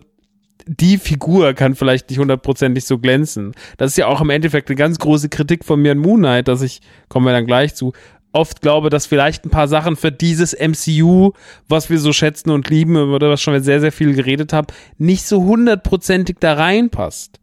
die 0.65 0.97
Figur 0.97 1.53
kann 1.53 1.75
vielleicht 1.75 2.09
nicht 2.09 2.19
hundertprozentig 2.19 2.85
so 2.85 2.97
glänzen. 2.97 3.53
Das 3.77 3.91
ist 3.91 3.97
ja 3.97 4.07
auch 4.07 4.21
im 4.21 4.29
Endeffekt 4.29 4.69
eine 4.69 4.75
ganz 4.75 4.99
große 4.99 5.29
Kritik 5.29 5.65
von 5.65 5.81
mir 5.81 5.91
an 5.91 5.97
Moon 5.97 6.19
Knight, 6.19 6.47
dass 6.47 6.61
ich, 6.61 6.81
kommen 7.09 7.25
wir 7.25 7.33
dann 7.33 7.45
gleich 7.45 7.75
zu, 7.75 7.93
oft 8.33 8.61
glaube, 8.61 8.89
dass 8.89 9.05
vielleicht 9.05 9.45
ein 9.45 9.49
paar 9.49 9.67
Sachen 9.67 9.95
für 9.95 10.11
dieses 10.11 10.53
MCU, 10.53 11.31
was 11.69 11.89
wir 11.89 11.99
so 11.99 12.11
schätzen 12.11 12.49
und 12.49 12.69
lieben, 12.69 12.95
über 12.95 13.19
das 13.19 13.41
schon 13.41 13.61
sehr, 13.61 13.79
sehr 13.79 13.91
viel 13.91 14.13
geredet 14.13 14.51
haben, 14.51 14.67
nicht 14.97 15.25
so 15.25 15.43
hundertprozentig 15.43 16.37
da 16.39 16.53
reinpasst. 16.53 17.39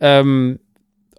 Ähm, 0.00 0.58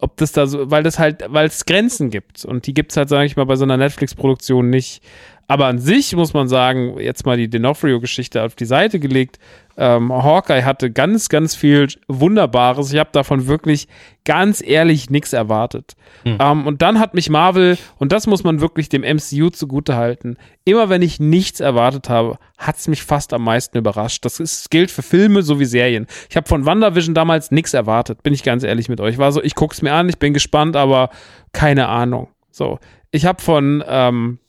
ob 0.04 0.18
das 0.18 0.34
da 0.34 0.48
so, 0.48 0.70
weil 0.70 0.84
das 0.84 1.00
halt, 1.00 1.24
weil 1.30 1.48
es 1.48 1.66
Grenzen 1.66 2.10
gibt. 2.10 2.44
Und 2.44 2.68
die 2.68 2.74
gibt's 2.74 2.98
halt, 2.98 3.08
sage 3.08 3.26
ich 3.26 3.38
mal, 3.38 3.46
bei 3.46 3.56
so 3.56 3.64
einer 3.64 3.78
Netflix-Produktion 3.78 4.70
nicht. 4.70 5.02
Aber 5.48 5.68
an 5.68 5.78
sich 5.78 6.16
muss 6.16 6.34
man 6.34 6.48
sagen, 6.48 6.98
jetzt 7.00 7.26
mal 7.26 7.38
die 7.38 7.50
D'Onofrio-Geschichte 7.50 8.44
auf 8.44 8.56
die 8.56 8.66
Seite 8.66 9.00
gelegt. 9.00 9.40
Ähm, 9.76 10.12
Hawkeye 10.14 10.64
hatte 10.64 10.92
ganz, 10.92 11.30
ganz 11.30 11.56
viel 11.56 11.88
Wunderbares. 12.08 12.94
Ich 12.94 13.00
habe 13.00 13.10
davon 13.12 13.48
wirklich 13.48 13.88
ganz 14.24 14.64
ehrlich 14.66 15.10
nichts 15.10 15.34
erwartet. 15.34 15.94
Hm. 16.24 16.38
Ähm, 16.40 16.68
und 16.68 16.82
dann 16.82 17.00
hat 17.00 17.14
mich 17.14 17.30
Marvel, 17.30 17.78
und 17.98 18.12
das 18.12 18.28
muss 18.28 18.44
man 18.44 18.62
wirklich 18.62 18.88
dem 18.88 19.02
MCU 19.02 19.50
zugutehalten, 19.50 20.38
immer 20.64 20.90
wenn 20.90 21.02
ich 21.02 21.20
nichts 21.20 21.60
erwartet 21.60 22.08
habe, 22.08 22.38
hat's 22.58 22.88
mich 22.88 23.04
fast 23.04 23.34
am 23.34 23.44
meisten 23.44 23.78
überrascht. 23.78 24.24
Das, 24.26 24.40
ist, 24.40 24.72
gilt 24.72 24.92
für 24.92 25.02
Filme 25.02 25.42
sowie 25.42 25.66
Serien. 25.66 26.08
Ich 26.30 26.38
habe 26.38 26.48
von 26.48 26.66
WandaVision 26.66 27.16
damals 27.16 27.52
nichts 27.52 27.74
erwartet, 27.74 28.24
bin 28.24 28.34
ich 28.34 28.44
ganz 28.44 28.64
ehrlich 28.64 28.90
mit 28.90 29.02
euch. 29.02 29.18
War 29.18 29.32
so, 29.32 29.44
ich 29.44 29.56
guck's 29.56 29.82
mir 29.82 29.94
an, 29.94 30.08
ich 30.08 30.20
bin 30.20 30.34
gespannt, 30.34 30.76
aber 30.76 31.10
keine 31.52 31.88
Ahnung. 31.90 32.30
So, 32.52 32.80
ich 33.12 33.26
habe 33.26 33.42
von 33.42 33.84
ähm, 33.88 34.40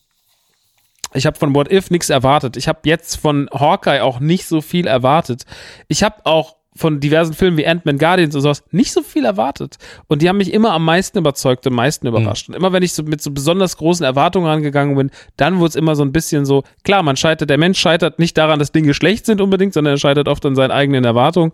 ich 1.14 1.26
habe 1.26 1.38
von 1.38 1.54
What 1.54 1.70
If 1.72 1.90
nichts 1.90 2.10
erwartet. 2.10 2.56
Ich 2.56 2.68
habe 2.68 2.80
jetzt 2.84 3.16
von 3.16 3.48
Hawkeye 3.52 4.02
auch 4.02 4.20
nicht 4.20 4.46
so 4.46 4.60
viel 4.60 4.86
erwartet. 4.86 5.44
Ich 5.88 6.02
habe 6.02 6.16
auch 6.24 6.56
von 6.76 6.98
diversen 6.98 7.34
Filmen 7.34 7.56
wie 7.56 7.66
Ant-Man 7.66 7.98
Guardians 7.98 8.34
und 8.34 8.40
sowas 8.40 8.64
nicht 8.72 8.92
so 8.92 9.02
viel 9.02 9.24
erwartet. 9.24 9.76
Und 10.08 10.22
die 10.22 10.28
haben 10.28 10.38
mich 10.38 10.52
immer 10.52 10.72
am 10.72 10.84
meisten 10.84 11.18
überzeugt, 11.18 11.66
am 11.66 11.74
meisten 11.74 12.06
überrascht. 12.06 12.48
Mhm. 12.48 12.54
Und 12.54 12.60
immer 12.60 12.72
wenn 12.72 12.82
ich 12.82 12.94
so 12.94 13.04
mit 13.04 13.22
so 13.22 13.30
besonders 13.30 13.76
großen 13.76 14.04
Erwartungen 14.04 14.46
rangegangen 14.46 14.96
bin, 14.96 15.10
dann 15.36 15.58
wurde 15.58 15.68
es 15.68 15.76
immer 15.76 15.94
so 15.94 16.04
ein 16.04 16.12
bisschen 16.12 16.44
so, 16.44 16.64
klar, 16.82 17.02
man 17.02 17.16
scheitert, 17.16 17.48
der 17.48 17.58
Mensch 17.58 17.78
scheitert 17.78 18.18
nicht 18.18 18.36
daran, 18.36 18.58
dass 18.58 18.72
Dinge 18.72 18.92
schlecht 18.92 19.26
sind 19.26 19.40
unbedingt, 19.40 19.72
sondern 19.72 19.94
er 19.94 19.98
scheitert 19.98 20.26
oft 20.26 20.44
an 20.46 20.56
seinen 20.56 20.72
eigenen 20.72 21.04
Erwartungen. 21.04 21.52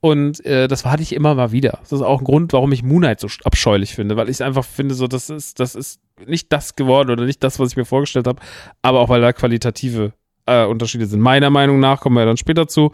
Und 0.00 0.44
äh, 0.46 0.68
das 0.68 0.84
hatte 0.84 1.02
ich 1.02 1.14
immer 1.14 1.34
mal 1.34 1.50
wieder. 1.50 1.78
Das 1.82 1.92
ist 1.92 2.02
auch 2.02 2.20
ein 2.20 2.24
Grund, 2.24 2.52
warum 2.52 2.70
ich 2.72 2.82
Moonlight 2.82 3.20
so 3.20 3.28
abscheulich 3.44 3.94
finde, 3.94 4.16
weil 4.16 4.28
ich 4.28 4.42
einfach 4.42 4.64
finde, 4.64 4.94
so, 4.94 5.08
das 5.08 5.30
ist, 5.30 5.58
das 5.58 5.74
ist 5.74 6.00
nicht 6.26 6.52
das 6.52 6.76
geworden 6.76 7.10
oder 7.10 7.24
nicht 7.24 7.42
das, 7.42 7.58
was 7.58 7.70
ich 7.70 7.76
mir 7.76 7.84
vorgestellt 7.84 8.26
habe, 8.26 8.40
aber 8.82 9.00
auch 9.00 9.08
weil 9.08 9.20
da 9.20 9.32
qualitative 9.32 10.12
äh, 10.46 10.64
Unterschiede 10.64 11.06
sind. 11.06 11.20
Meiner 11.20 11.50
Meinung 11.50 11.80
nach 11.80 12.00
kommen 12.00 12.16
wir 12.16 12.26
dann 12.26 12.36
später 12.36 12.68
zu. 12.68 12.92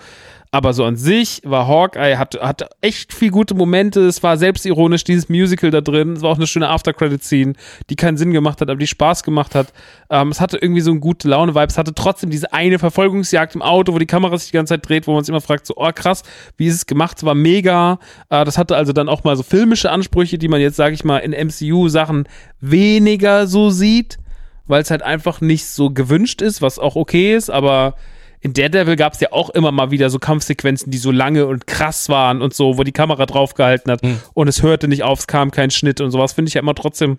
Aber 0.52 0.72
so 0.72 0.84
an 0.84 0.96
sich 0.96 1.42
war 1.44 1.66
Hawkeye, 1.66 2.16
hat, 2.16 2.40
hat 2.40 2.70
echt 2.80 3.12
viel 3.12 3.30
gute 3.30 3.54
Momente. 3.54 4.00
Es 4.06 4.22
war 4.22 4.36
selbstironisch, 4.36 5.04
dieses 5.04 5.28
Musical 5.28 5.70
da 5.70 5.80
drin. 5.80 6.14
Es 6.14 6.22
war 6.22 6.30
auch 6.30 6.36
eine 6.36 6.46
schöne 6.46 6.68
After-Credit-Scene, 6.68 7.54
die 7.90 7.96
keinen 7.96 8.16
Sinn 8.16 8.32
gemacht 8.32 8.60
hat, 8.60 8.70
aber 8.70 8.78
die 8.78 8.86
Spaß 8.86 9.22
gemacht 9.22 9.54
hat. 9.54 9.72
Ähm, 10.08 10.28
es 10.28 10.40
hatte 10.40 10.56
irgendwie 10.56 10.80
so 10.80 10.92
eine 10.92 11.00
gute 11.00 11.28
Laune-Vibe. 11.28 11.66
Es 11.66 11.76
hatte 11.76 11.94
trotzdem 11.94 12.30
diese 12.30 12.52
eine 12.52 12.78
Verfolgungsjagd 12.78 13.54
im 13.54 13.62
Auto, 13.62 13.92
wo 13.92 13.98
die 13.98 14.06
Kamera 14.06 14.38
sich 14.38 14.50
die 14.50 14.56
ganze 14.56 14.74
Zeit 14.74 14.88
dreht, 14.88 15.06
wo 15.06 15.14
man 15.14 15.24
sich 15.24 15.30
immer 15.30 15.40
fragt, 15.40 15.66
so, 15.66 15.74
oh 15.76 15.90
krass, 15.94 16.22
wie 16.56 16.68
ist 16.68 16.74
es 16.74 16.86
gemacht? 16.86 17.18
Es 17.18 17.24
war 17.24 17.34
mega. 17.34 17.98
Äh, 18.30 18.44
das 18.44 18.56
hatte 18.56 18.76
also 18.76 18.92
dann 18.92 19.08
auch 19.08 19.24
mal 19.24 19.36
so 19.36 19.42
filmische 19.42 19.90
Ansprüche, 19.90 20.38
die 20.38 20.48
man 20.48 20.60
jetzt, 20.60 20.76
sage 20.76 20.94
ich 20.94 21.04
mal, 21.04 21.18
in 21.18 21.32
MCU-Sachen 21.32 22.28
weniger 22.60 23.46
so 23.46 23.70
sieht, 23.70 24.18
weil 24.66 24.82
es 24.82 24.90
halt 24.90 25.02
einfach 25.02 25.40
nicht 25.40 25.66
so 25.66 25.90
gewünscht 25.90 26.42
ist, 26.42 26.62
was 26.62 26.78
auch 26.78 26.96
okay 26.96 27.34
ist, 27.34 27.50
aber 27.50 27.94
in 28.40 28.52
Daredevil 28.52 28.96
gab 28.96 29.14
es 29.14 29.20
ja 29.20 29.32
auch 29.32 29.50
immer 29.50 29.72
mal 29.72 29.90
wieder 29.90 30.10
so 30.10 30.18
Kampfsequenzen, 30.18 30.90
die 30.90 30.98
so 30.98 31.10
lange 31.10 31.46
und 31.46 31.66
krass 31.66 32.08
waren 32.08 32.42
und 32.42 32.54
so, 32.54 32.78
wo 32.78 32.84
die 32.84 32.92
Kamera 32.92 33.26
draufgehalten 33.26 33.90
hat 33.90 34.02
mhm. 34.02 34.20
und 34.34 34.48
es 34.48 34.62
hörte 34.62 34.88
nicht 34.88 35.02
auf, 35.02 35.20
es 35.20 35.26
kam 35.26 35.50
kein 35.50 35.70
Schnitt 35.70 36.00
und 36.00 36.10
sowas, 36.10 36.32
finde 36.32 36.48
ich 36.48 36.54
ja 36.54 36.60
immer 36.60 36.74
trotzdem 36.74 37.18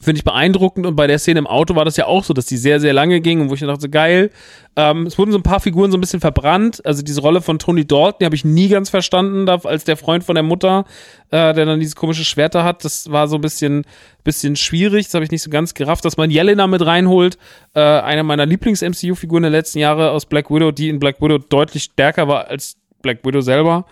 finde 0.00 0.18
ich 0.18 0.24
beeindruckend 0.24 0.86
und 0.86 0.96
bei 0.96 1.06
der 1.06 1.18
Szene 1.18 1.38
im 1.38 1.46
Auto 1.46 1.76
war 1.76 1.84
das 1.84 1.96
ja 1.96 2.06
auch 2.06 2.24
so, 2.24 2.34
dass 2.34 2.46
die 2.46 2.56
sehr, 2.56 2.80
sehr 2.80 2.92
lange 2.92 3.20
ging 3.20 3.40
und 3.40 3.50
wo 3.50 3.54
ich 3.54 3.60
dachte, 3.60 3.88
geil. 3.88 4.30
Ähm, 4.74 5.06
es 5.06 5.18
wurden 5.18 5.32
so 5.32 5.38
ein 5.38 5.42
paar 5.42 5.60
Figuren 5.60 5.90
so 5.90 5.98
ein 5.98 6.00
bisschen 6.00 6.20
verbrannt. 6.20 6.84
Also 6.84 7.02
diese 7.02 7.20
Rolle 7.20 7.42
von 7.42 7.58
Tony 7.58 7.86
Dalton, 7.86 8.18
die 8.20 8.24
habe 8.24 8.34
ich 8.34 8.44
nie 8.44 8.68
ganz 8.68 8.90
verstanden, 8.90 9.48
als 9.48 9.84
der 9.84 9.96
Freund 9.96 10.24
von 10.24 10.34
der 10.34 10.42
Mutter, 10.42 10.86
äh, 11.30 11.52
der 11.52 11.66
dann 11.66 11.78
diese 11.78 11.94
komische 11.94 12.24
Schwerter 12.24 12.64
hat. 12.64 12.84
Das 12.84 13.10
war 13.10 13.28
so 13.28 13.36
ein 13.36 13.42
bisschen, 13.42 13.84
bisschen 14.24 14.56
schwierig. 14.56 15.06
Das 15.06 15.14
habe 15.14 15.24
ich 15.24 15.30
nicht 15.30 15.42
so 15.42 15.50
ganz 15.50 15.74
gerafft, 15.74 16.04
dass 16.04 16.16
man 16.16 16.30
Jelena 16.30 16.66
mit 16.66 16.84
reinholt. 16.84 17.36
Äh, 17.74 17.80
eine 17.80 18.22
meiner 18.22 18.46
Lieblings-MCU-Figuren 18.46 19.42
der 19.42 19.50
letzten 19.50 19.78
Jahre 19.78 20.10
aus 20.10 20.26
Black 20.26 20.50
Widow, 20.50 20.72
die 20.72 20.88
in 20.88 20.98
Black 20.98 21.20
Widow 21.20 21.38
deutlich 21.38 21.84
stärker 21.84 22.26
war 22.26 22.48
als 22.48 22.76
Black 23.02 23.24
Widow 23.24 23.42
selber. 23.42 23.84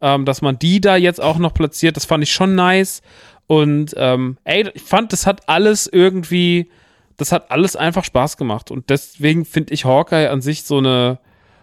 Ähm, 0.00 0.24
dass 0.24 0.42
man 0.42 0.58
die 0.58 0.80
da 0.80 0.96
jetzt 0.96 1.22
auch 1.22 1.38
noch 1.38 1.54
platziert, 1.54 1.96
das 1.96 2.04
fand 2.04 2.24
ich 2.24 2.32
schon 2.32 2.54
nice. 2.54 3.00
Und 3.46 3.94
ähm, 3.96 4.38
ey, 4.44 4.70
ich 4.74 4.82
fand, 4.82 5.12
das 5.12 5.26
hat 5.26 5.48
alles 5.48 5.86
irgendwie, 5.86 6.70
das 7.16 7.32
hat 7.32 7.50
alles 7.50 7.76
einfach 7.76 8.04
Spaß 8.04 8.36
gemacht. 8.36 8.70
Und 8.70 8.90
deswegen 8.90 9.44
finde 9.44 9.74
ich 9.74 9.84
Hawkeye 9.84 10.28
an 10.28 10.40
sich 10.40 10.64
so 10.64 10.78
eine, 10.78 11.18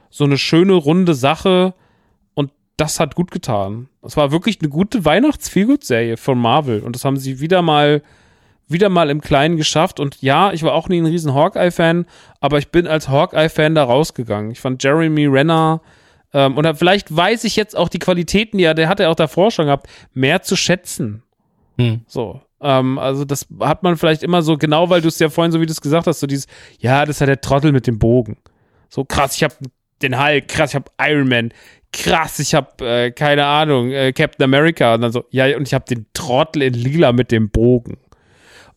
so 0.09 0.23
eine 0.23 0.37
schöne, 0.37 0.73
runde 0.73 1.13
Sache. 1.13 1.73
Und 2.33 2.51
das 2.77 2.99
hat 2.99 3.15
gut 3.15 3.31
getan. 3.31 3.89
Es 4.03 4.15
war 4.17 4.31
wirklich 4.31 4.59
eine 4.61 4.69
gute 4.69 5.05
Weihnachts-Feelgood-Serie 5.05 6.17
von 6.17 6.37
Marvel. 6.37 6.81
Und 6.81 6.95
das 6.95 7.05
haben 7.05 7.17
sie 7.17 7.39
wieder 7.39 7.61
mal, 7.61 8.03
wieder 8.67 8.89
mal 8.89 9.09
im 9.09 9.21
Kleinen 9.21 9.57
geschafft. 9.57 9.99
Und 9.99 10.21
ja, 10.21 10.53
ich 10.53 10.63
war 10.63 10.73
auch 10.73 10.87
nie 10.87 11.01
ein 11.01 11.07
riesen 11.07 11.33
Hawkeye-Fan, 11.33 12.05
aber 12.39 12.59
ich 12.59 12.69
bin 12.69 12.85
als 12.85 13.09
Hawkeye-Fan 13.09 13.75
da 13.75 13.83
rausgegangen. 13.83 14.51
Ich 14.51 14.59
fand 14.59 14.83
Jeremy 14.83 15.25
Renner, 15.25 15.81
ähm, 16.33 16.57
oder 16.57 16.75
vielleicht 16.75 17.15
weiß 17.15 17.43
ich 17.43 17.55
jetzt 17.55 17.75
auch 17.75 17.89
die 17.89 17.99
Qualitäten, 17.99 18.59
er, 18.59 18.73
der 18.73 18.87
hat 18.87 18.99
er 18.99 19.09
auch 19.09 19.15
davor 19.15 19.51
schon 19.51 19.65
gehabt, 19.65 19.87
mehr 20.13 20.41
zu 20.41 20.55
schätzen. 20.55 21.23
Hm. 21.81 22.01
So. 22.07 22.41
Ähm, 22.61 22.99
also 22.99 23.25
das 23.25 23.47
hat 23.59 23.83
man 23.83 23.97
vielleicht 23.97 24.23
immer 24.23 24.41
so, 24.41 24.57
genau 24.57 24.89
weil 24.89 25.01
du 25.01 25.07
es 25.07 25.19
ja 25.19 25.29
vorhin, 25.29 25.51
so 25.51 25.59
wie 25.59 25.65
du 25.65 25.71
es 25.71 25.81
gesagt 25.81 26.07
hast, 26.07 26.19
so 26.19 26.27
dieses, 26.27 26.47
ja, 26.79 27.05
das 27.05 27.17
ist 27.17 27.19
ja 27.21 27.25
der 27.25 27.41
Trottel 27.41 27.71
mit 27.71 27.87
dem 27.87 27.99
Bogen. 27.99 28.37
So 28.89 29.03
krass, 29.03 29.35
ich 29.35 29.43
habe 29.43 29.55
den 30.01 30.21
Hulk, 30.21 30.47
krass, 30.47 30.71
ich 30.71 30.75
habe 30.75 30.91
Iron 30.99 31.27
Man, 31.27 31.53
krass, 31.91 32.39
ich 32.39 32.53
habe 32.53 32.85
äh, 32.85 33.11
keine 33.11 33.45
Ahnung, 33.45 33.91
äh, 33.91 34.13
Captain 34.13 34.43
America 34.43 34.93
und 34.95 35.01
dann 35.01 35.11
so, 35.11 35.25
ja, 35.29 35.55
und 35.57 35.67
ich 35.67 35.73
habe 35.73 35.85
den 35.85 36.05
Trottel 36.13 36.61
in 36.63 36.73
lila 36.73 37.11
mit 37.11 37.31
dem 37.31 37.49
Bogen. 37.49 37.97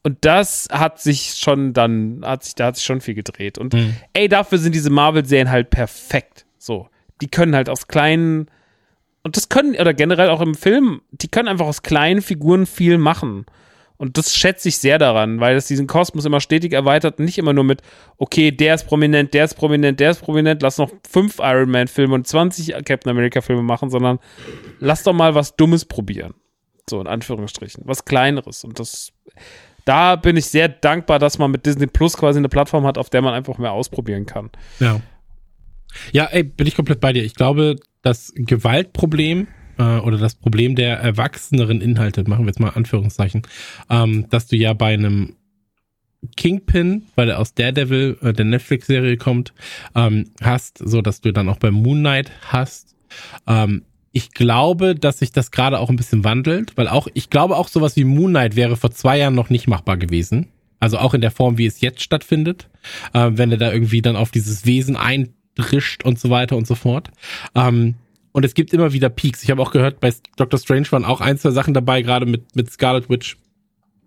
Und 0.02 0.18
das 0.20 0.68
hat 0.70 1.00
sich 1.00 1.34
schon 1.36 1.72
dann, 1.72 2.20
hat 2.24 2.44
sich, 2.44 2.54
da 2.54 2.66
hat 2.66 2.76
sich 2.76 2.84
schon 2.84 3.00
viel 3.00 3.14
gedreht. 3.14 3.56
Und 3.56 3.72
hm. 3.72 3.96
ey, 4.12 4.28
dafür 4.28 4.58
sind 4.58 4.74
diese 4.74 4.90
Marvel-Serien 4.90 5.50
halt 5.50 5.70
perfekt. 5.70 6.44
So. 6.58 6.88
Die 7.22 7.28
können 7.28 7.56
halt 7.56 7.70
aus 7.70 7.88
kleinen 7.88 8.50
und 9.24 9.36
das 9.36 9.48
können, 9.48 9.74
oder 9.74 9.94
generell 9.94 10.28
auch 10.28 10.42
im 10.42 10.54
Film, 10.54 11.00
die 11.10 11.28
können 11.28 11.48
einfach 11.48 11.66
aus 11.66 11.82
kleinen 11.82 12.22
Figuren 12.22 12.66
viel 12.66 12.98
machen. 12.98 13.46
Und 13.96 14.18
das 14.18 14.36
schätze 14.36 14.68
ich 14.68 14.78
sehr 14.78 14.98
daran, 14.98 15.40
weil 15.40 15.56
es 15.56 15.66
diesen 15.66 15.86
Kosmos 15.86 16.24
immer 16.24 16.40
stetig 16.40 16.72
erweitert 16.72 17.20
nicht 17.20 17.38
immer 17.38 17.52
nur 17.52 17.64
mit, 17.64 17.80
okay, 18.18 18.50
der 18.50 18.74
ist 18.74 18.84
prominent, 18.84 19.32
der 19.32 19.46
ist 19.46 19.54
prominent, 19.54 19.98
der 19.98 20.10
ist 20.10 20.20
prominent, 20.20 20.62
lass 20.62 20.78
noch 20.78 20.90
fünf 21.08 21.38
Iron 21.38 21.70
Man-Filme 21.70 22.14
und 22.14 22.26
20 22.26 22.74
Captain 22.84 23.10
America-Filme 23.10 23.62
machen, 23.62 23.90
sondern 23.90 24.18
lass 24.78 25.04
doch 25.04 25.14
mal 25.14 25.34
was 25.34 25.56
Dummes 25.56 25.84
probieren. 25.84 26.34
So, 26.90 27.00
in 27.00 27.06
Anführungsstrichen. 27.06 27.84
Was 27.86 28.04
Kleineres. 28.04 28.64
Und 28.64 28.78
das, 28.78 29.12
da 29.86 30.16
bin 30.16 30.36
ich 30.36 30.46
sehr 30.46 30.68
dankbar, 30.68 31.18
dass 31.18 31.38
man 31.38 31.50
mit 31.50 31.64
Disney 31.64 31.86
Plus 31.86 32.16
quasi 32.16 32.38
eine 32.38 32.50
Plattform 32.50 32.84
hat, 32.86 32.98
auf 32.98 33.08
der 33.08 33.22
man 33.22 33.32
einfach 33.32 33.56
mehr 33.56 33.72
ausprobieren 33.72 34.26
kann. 34.26 34.50
Ja. 34.80 35.00
Ja, 36.12 36.26
ey, 36.26 36.42
bin 36.42 36.66
ich 36.66 36.74
komplett 36.74 37.00
bei 37.00 37.12
dir. 37.12 37.24
Ich 37.24 37.34
glaube, 37.34 37.76
das 38.02 38.32
Gewaltproblem 38.36 39.48
äh, 39.78 39.82
oder 39.98 40.18
das 40.18 40.34
Problem 40.34 40.74
der 40.74 40.98
erwachseneren 40.98 41.80
Inhalte, 41.80 42.28
machen 42.28 42.44
wir 42.44 42.48
jetzt 42.48 42.60
mal 42.60 42.70
Anführungszeichen, 42.70 43.42
ähm, 43.90 44.26
dass 44.30 44.46
du 44.46 44.56
ja 44.56 44.72
bei 44.72 44.94
einem 44.94 45.36
Kingpin, 46.36 47.04
weil 47.16 47.30
er 47.30 47.38
aus 47.38 47.54
Daredevil, 47.54 48.18
äh, 48.22 48.32
der 48.32 48.44
Netflix-Serie 48.44 49.16
kommt, 49.16 49.52
ähm, 49.94 50.30
hast, 50.40 50.78
so 50.78 51.02
dass 51.02 51.20
du 51.20 51.32
dann 51.32 51.48
auch 51.48 51.58
bei 51.58 51.70
Moon 51.70 51.98
Knight 51.98 52.30
hast. 52.48 52.96
Ähm, 53.46 53.82
ich 54.12 54.30
glaube, 54.30 54.94
dass 54.94 55.18
sich 55.18 55.32
das 55.32 55.50
gerade 55.50 55.80
auch 55.80 55.90
ein 55.90 55.96
bisschen 55.96 56.24
wandelt, 56.24 56.76
weil 56.76 56.88
auch, 56.88 57.08
ich 57.14 57.30
glaube 57.30 57.56
auch 57.56 57.68
sowas 57.68 57.96
wie 57.96 58.04
Moon 58.04 58.30
Knight 58.30 58.54
wäre 58.56 58.76
vor 58.76 58.92
zwei 58.92 59.18
Jahren 59.18 59.34
noch 59.34 59.50
nicht 59.50 59.66
machbar 59.66 59.96
gewesen. 59.96 60.48
Also 60.78 60.98
auch 60.98 61.14
in 61.14 61.20
der 61.20 61.30
Form, 61.30 61.58
wie 61.58 61.66
es 61.66 61.80
jetzt 61.80 62.02
stattfindet, 62.02 62.68
äh, 63.12 63.30
wenn 63.32 63.50
er 63.50 63.58
da 63.58 63.72
irgendwie 63.72 64.02
dann 64.02 64.16
auf 64.16 64.30
dieses 64.30 64.66
Wesen 64.66 64.96
ein 64.96 65.34
drischt 65.54 66.04
und 66.04 66.18
so 66.18 66.30
weiter 66.30 66.56
und 66.56 66.66
so 66.66 66.74
fort. 66.74 67.10
Ähm, 67.54 67.94
und 68.32 68.44
es 68.44 68.54
gibt 68.54 68.72
immer 68.72 68.92
wieder 68.92 69.10
Peaks. 69.10 69.44
Ich 69.44 69.50
habe 69.50 69.62
auch 69.62 69.70
gehört, 69.70 70.00
bei 70.00 70.12
Doctor 70.36 70.58
Strange 70.58 70.90
waren 70.90 71.04
auch 71.04 71.20
ein, 71.20 71.38
zwei 71.38 71.50
Sachen 71.50 71.72
dabei, 71.72 72.02
gerade 72.02 72.26
mit, 72.26 72.56
mit 72.56 72.70
Scarlet 72.70 73.08
Witch, 73.08 73.36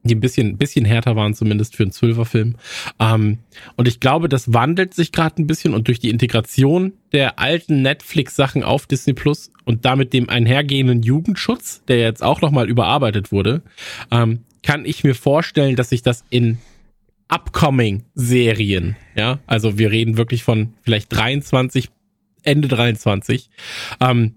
die 0.03 0.15
ein 0.15 0.19
bisschen, 0.19 0.57
bisschen 0.57 0.83
härter 0.83 1.15
waren, 1.15 1.33
zumindest 1.33 1.75
für 1.75 1.83
einen 1.83 1.91
Zwölferfilm. 1.91 2.55
Ähm, 2.99 3.39
und 3.77 3.87
ich 3.87 3.99
glaube, 3.99 4.27
das 4.27 4.53
wandelt 4.53 4.93
sich 4.93 5.11
gerade 5.11 5.41
ein 5.41 5.47
bisschen 5.47 5.73
und 5.73 5.87
durch 5.87 5.99
die 5.99 6.09
Integration 6.09 6.93
der 7.13 7.39
alten 7.39 7.81
Netflix-Sachen 7.81 8.63
auf 8.63 8.85
Disney 8.85 9.13
Plus 9.13 9.51
und 9.63 9.85
damit 9.85 10.11
dem 10.11 10.29
einhergehenden 10.29 11.03
Jugendschutz, 11.03 11.83
der 11.87 11.99
jetzt 11.99 12.21
auch 12.23 12.41
nochmal 12.41 12.69
überarbeitet 12.69 13.31
wurde, 13.31 13.61
ähm, 14.11 14.43
kann 14.61 14.83
ich 14.83 15.05
mir 15.05 15.15
vorstellen, 15.15 15.77
dass 15.77 15.89
sich 15.89 16.01
das 16.01 16.25
in 16.29 16.57
upcoming 17.29 18.05
Serien, 18.13 18.95
ja, 19.15 19.39
also 19.47 19.77
wir 19.77 19.91
reden 19.91 20.17
wirklich 20.17 20.43
von 20.43 20.73
vielleicht 20.81 21.13
23, 21.15 21.89
Ende 22.43 22.67
23, 22.67 23.49
ähm, 23.99 24.35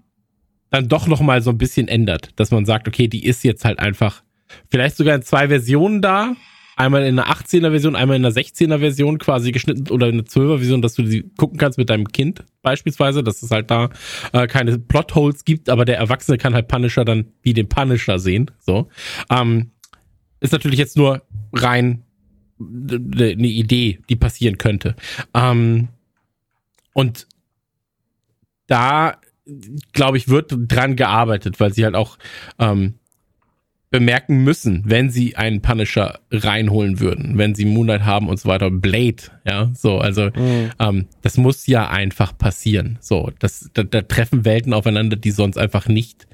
dann 0.69 0.87
doch 0.87 1.07
noch 1.07 1.21
mal 1.21 1.41
so 1.41 1.49
ein 1.49 1.57
bisschen 1.57 1.87
ändert, 1.87 2.31
dass 2.37 2.51
man 2.51 2.65
sagt, 2.65 2.87
okay, 2.87 3.07
die 3.07 3.25
ist 3.25 3.43
jetzt 3.43 3.65
halt 3.65 3.79
einfach 3.79 4.23
vielleicht 4.69 4.97
sogar 4.97 5.15
in 5.15 5.21
zwei 5.21 5.47
Versionen 5.47 6.01
da, 6.01 6.35
einmal 6.75 7.03
in 7.03 7.19
einer 7.19 7.31
18er 7.31 7.69
Version, 7.69 7.95
einmal 7.95 8.17
in 8.17 8.25
einer 8.25 8.33
16er 8.33 8.79
Version 8.79 9.17
quasi 9.17 9.51
geschnitten 9.51 9.89
oder 9.91 10.07
in 10.07 10.15
einer 10.15 10.23
12er 10.23 10.57
Version, 10.57 10.81
dass 10.81 10.95
du 10.95 11.03
die 11.03 11.29
gucken 11.37 11.57
kannst 11.57 11.77
mit 11.77 11.89
deinem 11.89 12.07
Kind 12.07 12.43
beispielsweise, 12.61 13.23
dass 13.23 13.43
es 13.43 13.51
halt 13.51 13.69
da 13.69 13.89
äh, 14.33 14.47
keine 14.47 14.79
Plotholes 14.79 15.45
gibt, 15.45 15.69
aber 15.69 15.85
der 15.85 15.97
Erwachsene 15.97 16.37
kann 16.37 16.53
halt 16.53 16.67
Punisher 16.67 17.05
dann 17.05 17.27
wie 17.41 17.53
den 17.53 17.69
Punisher 17.69 18.19
sehen. 18.19 18.49
So. 18.59 18.89
Ähm, 19.29 19.71
ist 20.39 20.53
natürlich 20.53 20.79
jetzt 20.79 20.97
nur 20.97 21.21
rein 21.53 22.03
eine 22.89 23.47
Idee, 23.47 23.99
die 24.09 24.15
passieren 24.15 24.57
könnte. 24.57 24.95
Ähm, 25.33 25.89
und 26.93 27.27
da, 28.67 29.17
glaube 29.93 30.17
ich, 30.17 30.29
wird 30.29 30.53
dran 30.53 30.95
gearbeitet, 30.95 31.59
weil 31.59 31.73
sie 31.73 31.83
halt 31.83 31.95
auch 31.95 32.17
ähm, 32.59 32.95
bemerken 33.91 34.43
müssen, 34.45 34.83
wenn 34.85 35.09
sie 35.09 35.35
einen 35.35 35.61
Punisher 35.61 36.21
reinholen 36.31 37.01
würden, 37.01 37.37
wenn 37.37 37.53
sie 37.53 37.65
Moonlight 37.65 38.05
haben 38.05 38.29
und 38.29 38.39
so 38.39 38.47
weiter, 38.47 38.71
Blade, 38.71 39.23
ja, 39.45 39.69
so, 39.73 39.99
also 39.99 40.29
mhm. 40.33 40.71
ähm, 40.79 41.07
das 41.21 41.37
muss 41.37 41.67
ja 41.67 41.89
einfach 41.89 42.37
passieren. 42.37 42.97
So, 43.01 43.31
das, 43.39 43.69
da, 43.73 43.83
da 43.83 44.01
treffen 44.01 44.45
Welten 44.45 44.73
aufeinander, 44.73 45.17
die 45.17 45.31
sonst 45.31 45.57
einfach 45.57 45.89
nicht, 45.89 46.25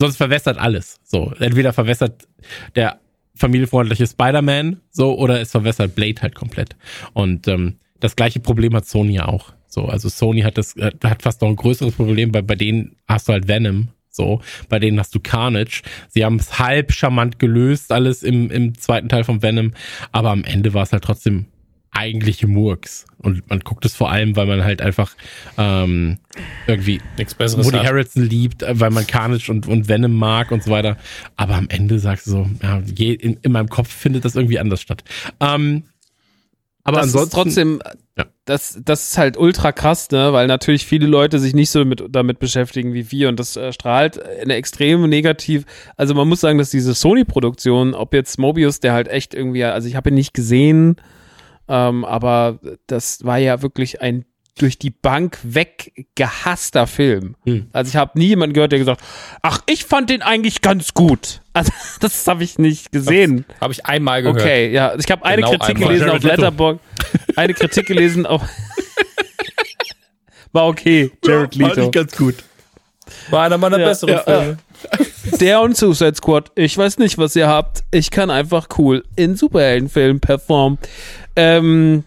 sonst 0.00 0.16
verwässert 0.16 0.58
alles. 0.58 0.98
So, 1.04 1.32
entweder 1.38 1.72
verwässert 1.72 2.26
der 2.74 2.98
familienfreundliche 3.34 4.06
Spider-Man, 4.06 4.80
so, 4.90 5.18
oder 5.18 5.40
es 5.40 5.50
verwässert 5.50 5.94
Blade 5.94 6.22
halt 6.22 6.34
komplett. 6.34 6.76
Und 7.12 7.48
ähm, 7.48 7.76
das 8.00 8.16
gleiche 8.16 8.40
Problem 8.40 8.74
hat 8.74 8.86
Sony 8.86 9.14
ja 9.14 9.26
auch. 9.26 9.52
So, 9.66 9.86
also 9.86 10.08
Sony 10.08 10.42
hat 10.42 10.56
das, 10.56 10.76
äh, 10.76 10.92
hat 11.02 11.22
fast 11.22 11.40
noch 11.42 11.48
ein 11.48 11.56
größeres 11.56 11.94
Problem, 11.94 12.32
weil 12.32 12.42
bei 12.42 12.54
denen 12.54 12.96
hast 13.08 13.28
du 13.28 13.32
halt 13.32 13.48
Venom. 13.48 13.88
So, 14.08 14.40
bei 14.68 14.78
denen 14.78 15.00
hast 15.00 15.12
du 15.16 15.18
Carnage. 15.18 15.82
Sie 16.08 16.24
haben 16.24 16.36
es 16.36 16.60
halb 16.60 16.92
charmant 16.92 17.40
gelöst, 17.40 17.90
alles 17.90 18.22
im, 18.22 18.48
im 18.48 18.78
zweiten 18.78 19.08
Teil 19.08 19.24
von 19.24 19.42
Venom, 19.42 19.72
aber 20.12 20.30
am 20.30 20.44
Ende 20.44 20.72
war 20.72 20.84
es 20.84 20.92
halt 20.92 21.02
trotzdem 21.02 21.46
eigentliche 21.94 22.46
Murks. 22.46 23.06
Und 23.18 23.48
man 23.48 23.60
guckt 23.60 23.84
es 23.84 23.94
vor 23.94 24.10
allem, 24.10 24.36
weil 24.36 24.46
man 24.46 24.64
halt 24.64 24.82
einfach 24.82 25.14
ähm, 25.56 26.18
irgendwie 26.66 27.00
nichts 27.16 27.34
Besseres 27.34 27.66
Woody 27.66 27.78
hat. 27.78 27.86
Harrelson 27.86 28.22
liebt, 28.24 28.64
weil 28.68 28.90
man 28.90 29.06
Carnage 29.06 29.50
und, 29.50 29.66
und 29.66 29.88
Venom 29.88 30.14
mag 30.14 30.50
und 30.50 30.62
so 30.62 30.70
weiter. 30.70 30.98
Aber 31.36 31.54
am 31.54 31.68
Ende 31.68 31.98
sagst 31.98 32.26
du 32.26 32.30
so, 32.30 32.50
ja, 32.62 32.82
je, 32.94 33.12
in, 33.12 33.38
in 33.42 33.52
meinem 33.52 33.68
Kopf 33.68 33.88
findet 33.88 34.24
das 34.24 34.34
irgendwie 34.34 34.58
anders 34.58 34.82
statt. 34.82 35.04
Ähm, 35.40 35.84
aber 36.86 36.98
das 36.98 37.06
ansonsten, 37.06 37.28
ist 37.28 37.34
trotzdem, 37.34 37.82
ja. 38.18 38.26
das, 38.44 38.78
das 38.84 39.08
ist 39.08 39.18
halt 39.18 39.38
ultra 39.38 39.72
krass, 39.72 40.10
ne? 40.10 40.34
weil 40.34 40.46
natürlich 40.46 40.84
viele 40.84 41.06
Leute 41.06 41.38
sich 41.38 41.54
nicht 41.54 41.70
so 41.70 41.82
mit, 41.86 42.04
damit 42.10 42.38
beschäftigen 42.38 42.92
wie 42.92 43.10
wir 43.10 43.30
und 43.30 43.40
das 43.40 43.56
äh, 43.56 43.72
strahlt 43.72 44.22
eine 44.22 44.54
extrem 44.54 45.08
negativ. 45.08 45.64
Also 45.96 46.12
man 46.12 46.28
muss 46.28 46.40
sagen, 46.40 46.58
dass 46.58 46.68
diese 46.68 46.92
Sony-Produktion, 46.92 47.94
ob 47.94 48.12
jetzt 48.12 48.38
Mobius, 48.38 48.80
der 48.80 48.92
halt 48.92 49.08
echt 49.08 49.32
irgendwie, 49.32 49.64
also 49.64 49.88
ich 49.88 49.96
habe 49.96 50.10
ihn 50.10 50.14
nicht 50.14 50.34
gesehen, 50.34 50.96
ähm, 51.68 52.04
aber 52.04 52.60
das 52.86 53.24
war 53.24 53.38
ja 53.38 53.62
wirklich 53.62 54.00
ein 54.00 54.24
durch 54.56 54.78
die 54.78 54.90
Bank 54.90 55.38
weg 55.42 56.06
gehasster 56.14 56.86
Film. 56.86 57.36
Hm. 57.44 57.68
Also 57.72 57.88
ich 57.88 57.96
habe 57.96 58.18
nie 58.18 58.28
jemanden 58.28 58.54
gehört, 58.54 58.72
der 58.72 58.78
gesagt, 58.78 59.02
ach, 59.42 59.60
ich 59.66 59.84
fand 59.84 60.10
den 60.10 60.22
eigentlich 60.22 60.60
ganz 60.60 60.94
gut. 60.94 61.40
Also 61.52 61.72
das 62.00 62.26
habe 62.26 62.44
ich 62.44 62.58
nicht 62.58 62.92
gesehen. 62.92 63.44
Habe 63.60 63.72
ich 63.72 63.86
einmal 63.86 64.22
gehört. 64.22 64.40
Okay, 64.40 64.72
ja, 64.72 64.94
ich 64.96 65.10
habe 65.10 65.24
eine 65.24 65.42
genau 65.42 65.50
Kritik 65.50 65.76
einmal. 65.76 65.88
gelesen 65.88 66.10
auf 66.10 66.22
Letterboxd, 66.22 66.80
eine 67.36 67.54
Kritik 67.54 67.86
gelesen 67.86 68.26
auf 68.26 68.42
War 70.52 70.68
okay, 70.68 71.10
Jared 71.24 71.56
Leto. 71.56 71.70
War 71.70 71.78
nicht 71.78 71.92
ganz 71.92 72.16
gut. 72.16 72.36
War 73.30 73.44
einer 73.44 73.58
meiner 73.58 73.78
ja, 73.78 73.88
besseren 73.88 74.14
ja, 74.14 74.22
Filme. 74.22 74.58
Der 75.40 75.60
und 75.60 75.76
Suicide 75.76 76.14
Squad. 76.14 76.50
Ich 76.54 76.76
weiß 76.76 76.98
nicht, 76.98 77.18
was 77.18 77.34
ihr 77.36 77.48
habt. 77.48 77.84
Ich 77.90 78.10
kann 78.10 78.30
einfach 78.30 78.68
cool 78.78 79.04
in 79.16 79.36
Superheldenfilmen 79.36 80.20
performen. 80.20 80.78
Ähm, 81.36 82.04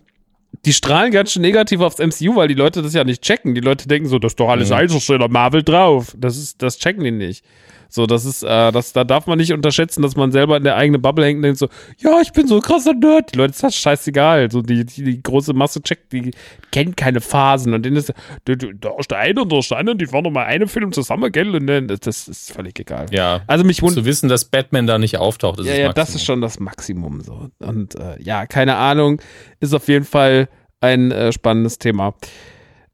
die 0.65 0.73
strahlen 0.73 1.11
ganz 1.11 1.31
schön 1.31 1.41
negativ 1.41 1.81
aufs 1.81 1.99
MCU, 1.99 2.35
weil 2.35 2.47
die 2.47 2.53
Leute 2.53 2.81
das 2.81 2.93
ja 2.93 3.03
nicht 3.03 3.21
checken. 3.21 3.55
Die 3.55 3.61
Leute 3.61 3.87
denken 3.87 4.09
so, 4.09 4.19
das 4.19 4.33
ist 4.33 4.39
doch 4.39 4.49
alles 4.49 4.69
ja. 4.69 4.77
Einzelsteller 4.77 5.27
Marvel 5.27 5.63
drauf. 5.63 6.13
Das 6.17 6.37
ist, 6.37 6.61
das 6.61 6.77
checken 6.77 7.03
die 7.03 7.11
nicht. 7.11 7.43
So, 7.89 8.05
das 8.05 8.25
ist, 8.25 8.43
äh, 8.43 8.71
das, 8.71 8.93
da 8.93 9.03
darf 9.03 9.27
man 9.27 9.37
nicht 9.37 9.53
unterschätzen, 9.53 10.01
dass 10.01 10.15
man 10.15 10.31
selber 10.31 10.57
in 10.57 10.63
der 10.63 10.75
eigenen 10.75 11.01
Bubble 11.01 11.25
hängt 11.25 11.37
und 11.37 11.43
denkt 11.43 11.59
so, 11.59 11.67
ja, 11.97 12.19
ich 12.21 12.31
bin 12.33 12.47
so 12.47 12.55
ein 12.55 12.61
krasser 12.61 12.93
Nerd. 12.93 13.33
Die 13.33 13.37
Leute 13.37 13.51
ist 13.51 13.63
das 13.63 13.75
scheißegal. 13.75 14.51
So, 14.51 14.61
die, 14.61 14.85
die, 14.85 15.03
die 15.03 15.23
große 15.23 15.53
Masse 15.53 15.81
checkt, 15.81 16.11
die 16.11 16.31
kennt 16.71 16.97
keine 16.97 17.21
Phasen. 17.21 17.73
Und 17.73 17.83
denen 17.83 17.95
ist, 17.95 18.13
da 18.45 18.53
ist 18.99 19.11
der 19.11 19.19
eine 19.19 19.41
und 19.41 19.51
der 19.51 19.77
andere, 19.77 19.95
die 19.95 20.05
fahren 20.05 20.23
noch 20.23 20.31
mal 20.31 20.45
einen 20.45 20.67
Film 20.67 20.91
zusammen, 20.91 21.31
gell? 21.31 21.55
Und 21.55 21.67
dann, 21.67 21.87
das 21.87 22.27
ist 22.27 22.51
völlig 22.51 22.79
egal. 22.79 23.07
Ja. 23.11 23.41
Also 23.47 23.63
mich 23.63 23.81
wundert. 23.81 24.03
Zu 24.03 24.05
wissen, 24.05 24.29
dass 24.29 24.45
Batman 24.45 24.87
da 24.87 24.97
nicht 24.97 25.17
auftaucht, 25.17 25.59
ist 25.59 25.67
ja, 25.67 25.73
das 25.73 25.79
Ja, 25.79 25.93
das 25.93 26.15
ist 26.15 26.25
schon 26.25 26.41
das 26.41 26.59
Maximum, 26.59 27.21
so. 27.21 27.49
Und, 27.59 27.95
äh, 27.95 28.21
ja, 28.21 28.45
keine 28.45 28.75
Ahnung. 28.75 29.21
Ist 29.59 29.73
auf 29.73 29.87
jeden 29.87 30.05
Fall 30.05 30.49
ein 30.81 31.11
äh, 31.11 31.31
spannendes 31.31 31.79
Thema. 31.79 32.13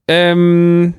Ähm, 0.08 0.94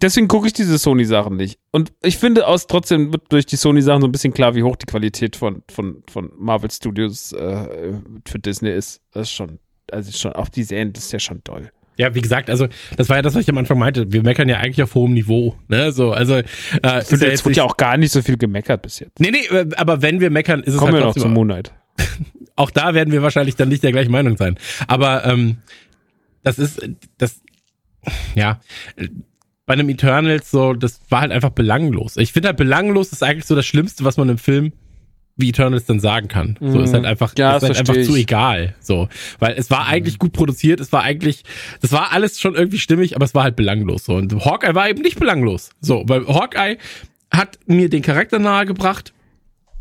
deswegen 0.00 0.28
gucke 0.28 0.46
ich 0.46 0.52
diese 0.52 0.78
Sony-Sachen 0.78 1.36
nicht. 1.36 1.58
Und 1.70 1.92
ich 2.02 2.16
finde 2.18 2.46
aus 2.46 2.66
trotzdem 2.66 3.12
wird 3.12 3.30
durch 3.30 3.46
die 3.46 3.56
Sony-Sachen 3.56 4.00
so 4.00 4.08
ein 4.08 4.12
bisschen 4.12 4.32
klar, 4.32 4.54
wie 4.54 4.62
hoch 4.62 4.76
die 4.76 4.86
Qualität 4.86 5.36
von, 5.36 5.62
von, 5.70 6.02
von 6.10 6.30
Marvel 6.36 6.70
Studios 6.70 7.32
äh, 7.32 7.94
für 8.26 8.38
Disney 8.38 8.70
ist. 8.70 9.00
Das 9.12 9.28
ist 9.28 9.32
schon, 9.32 9.58
also 9.90 10.12
schon, 10.12 10.32
auch 10.32 10.48
die 10.48 10.62
Serien, 10.62 10.92
das 10.92 11.06
ist 11.06 11.12
ja 11.12 11.18
schon 11.18 11.42
toll. 11.44 11.70
Ja, 11.98 12.14
wie 12.14 12.22
gesagt, 12.22 12.48
also 12.48 12.68
das 12.96 13.08
war 13.08 13.16
ja 13.16 13.22
das, 13.22 13.34
was 13.34 13.42
ich 13.42 13.50
am 13.50 13.58
Anfang 13.58 13.78
meinte. 13.78 14.10
Wir 14.10 14.22
meckern 14.22 14.48
ja 14.48 14.56
eigentlich 14.58 14.82
auf 14.82 14.94
hohem 14.94 15.12
Niveau. 15.12 15.56
Ne? 15.68 15.92
So, 15.92 16.12
also 16.12 16.36
äh, 16.36 16.42
ist 17.00 17.12
ja 17.12 17.28
jetzt 17.28 17.44
wird 17.44 17.56
ja 17.56 17.64
auch 17.64 17.76
gar 17.76 17.98
nicht 17.98 18.12
so 18.12 18.22
viel 18.22 18.38
gemeckert 18.38 18.82
bis 18.82 18.98
jetzt. 18.98 19.20
Nee, 19.20 19.30
nee, 19.30 19.46
äh, 19.54 19.68
aber 19.76 20.00
wenn 20.00 20.20
wir 20.20 20.30
meckern, 20.30 20.60
ist 20.60 20.74
es 20.74 20.78
Kommen 20.78 20.94
halt 20.94 21.02
wir 21.02 21.06
noch 21.08 21.14
zum 21.14 21.34
Moonlight. 21.34 21.72
auch 22.56 22.70
da 22.70 22.94
werden 22.94 23.12
wir 23.12 23.22
wahrscheinlich 23.22 23.56
dann 23.56 23.68
nicht 23.68 23.82
der 23.82 23.92
gleichen 23.92 24.10
Meinung 24.10 24.36
sein. 24.38 24.58
Aber 24.88 25.26
ähm, 25.26 25.58
das 26.42 26.58
ist 26.58 26.80
das 27.18 27.42
ja 28.34 28.60
bei 29.72 29.78
einem 29.78 29.88
Eternals 29.88 30.50
so, 30.50 30.74
das 30.74 31.00
war 31.08 31.22
halt 31.22 31.32
einfach 31.32 31.48
belanglos. 31.48 32.18
Ich 32.18 32.34
finde 32.34 32.48
halt 32.48 32.58
belanglos 32.58 33.10
ist 33.10 33.22
eigentlich 33.22 33.46
so 33.46 33.54
das 33.54 33.64
Schlimmste, 33.64 34.04
was 34.04 34.18
man 34.18 34.28
im 34.28 34.36
Film 34.36 34.74
wie 35.36 35.48
Eternals 35.48 35.86
dann 35.86 35.98
sagen 35.98 36.28
kann. 36.28 36.58
So 36.60 36.82
ist 36.82 36.92
halt 36.92 37.04
mhm. 37.04 37.08
einfach, 37.08 37.32
ja, 37.38 37.56
ist 37.56 37.62
halt 37.62 37.78
einfach 37.78 37.94
ich. 37.94 38.06
zu 38.06 38.14
egal. 38.14 38.74
So, 38.80 39.08
weil 39.38 39.54
es 39.56 39.70
war 39.70 39.86
eigentlich 39.86 40.18
gut 40.18 40.34
produziert, 40.34 40.78
es 40.78 40.92
war 40.92 41.02
eigentlich, 41.02 41.44
das 41.80 41.90
war 41.90 42.12
alles 42.12 42.38
schon 42.38 42.54
irgendwie 42.54 42.78
stimmig, 42.78 43.16
aber 43.16 43.24
es 43.24 43.34
war 43.34 43.44
halt 43.44 43.56
belanglos. 43.56 44.04
So 44.04 44.16
und 44.16 44.44
Hawkeye 44.44 44.74
war 44.74 44.90
eben 44.90 45.00
nicht 45.00 45.18
belanglos. 45.18 45.70
So, 45.80 46.04
weil 46.06 46.26
Hawkeye 46.28 46.76
hat 47.30 47.58
mir 47.64 47.88
den 47.88 48.02
Charakter 48.02 48.38
nahegebracht 48.38 49.14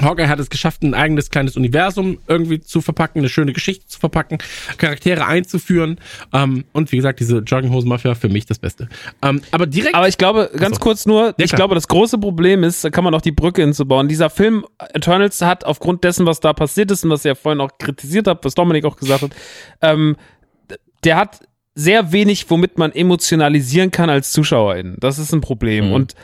Hawkeye 0.01 0.27
hat 0.27 0.39
es 0.39 0.49
geschafft, 0.49 0.83
ein 0.83 0.93
eigenes 0.93 1.29
kleines 1.29 1.57
Universum 1.57 2.19
irgendwie 2.27 2.61
zu 2.61 2.81
verpacken, 2.81 3.19
eine 3.19 3.29
schöne 3.29 3.53
Geschichte 3.53 3.87
zu 3.87 3.99
verpacken, 3.99 4.39
Charaktere 4.77 5.25
einzuführen. 5.25 5.99
Ähm, 6.33 6.65
und 6.73 6.91
wie 6.91 6.97
gesagt, 6.97 7.19
diese 7.19 7.39
Jogginghosen-Mafia 7.39 8.15
für 8.15 8.29
mich 8.29 8.45
das 8.45 8.59
Beste. 8.59 8.87
Ähm, 9.21 9.41
aber 9.51 9.65
direkt. 9.65 9.95
Aber 9.95 10.07
ich 10.07 10.17
glaube, 10.17 10.51
ganz 10.53 10.77
Achso. 10.77 10.83
kurz 10.83 11.05
nur, 11.05 11.27
ja, 11.37 11.45
ich 11.45 11.51
glaube, 11.51 11.75
das 11.75 11.87
große 11.87 12.17
Problem 12.17 12.63
ist, 12.63 12.83
da 12.83 12.89
kann 12.89 13.03
man 13.03 13.13
auch 13.13 13.21
die 13.21 13.31
Brücke 13.31 13.61
hinzubauen. 13.61 14.07
Dieser 14.07 14.29
Film 14.29 14.65
Eternals 14.93 15.41
hat 15.41 15.63
aufgrund 15.65 16.03
dessen, 16.03 16.25
was 16.25 16.39
da 16.39 16.53
passiert 16.53 16.91
ist 16.91 17.03
und 17.03 17.09
was 17.09 17.25
ihr 17.25 17.29
ja 17.31 17.35
vorhin 17.35 17.61
auch 17.61 17.71
kritisiert 17.77 18.27
habt, 18.27 18.45
was 18.45 18.55
Dominik 18.55 18.85
auch 18.85 18.97
gesagt 18.97 19.23
hat, 19.23 19.31
ähm, 19.81 20.15
der 21.03 21.17
hat 21.17 21.39
sehr 21.73 22.11
wenig, 22.11 22.49
womit 22.49 22.77
man 22.77 22.91
emotionalisieren 22.91 23.91
kann 23.91 24.09
als 24.09 24.31
Zuschauerin. 24.31 24.97
Das 24.99 25.19
ist 25.19 25.33
ein 25.33 25.41
Problem. 25.41 25.87
Mhm. 25.87 25.93
Und 25.93 26.15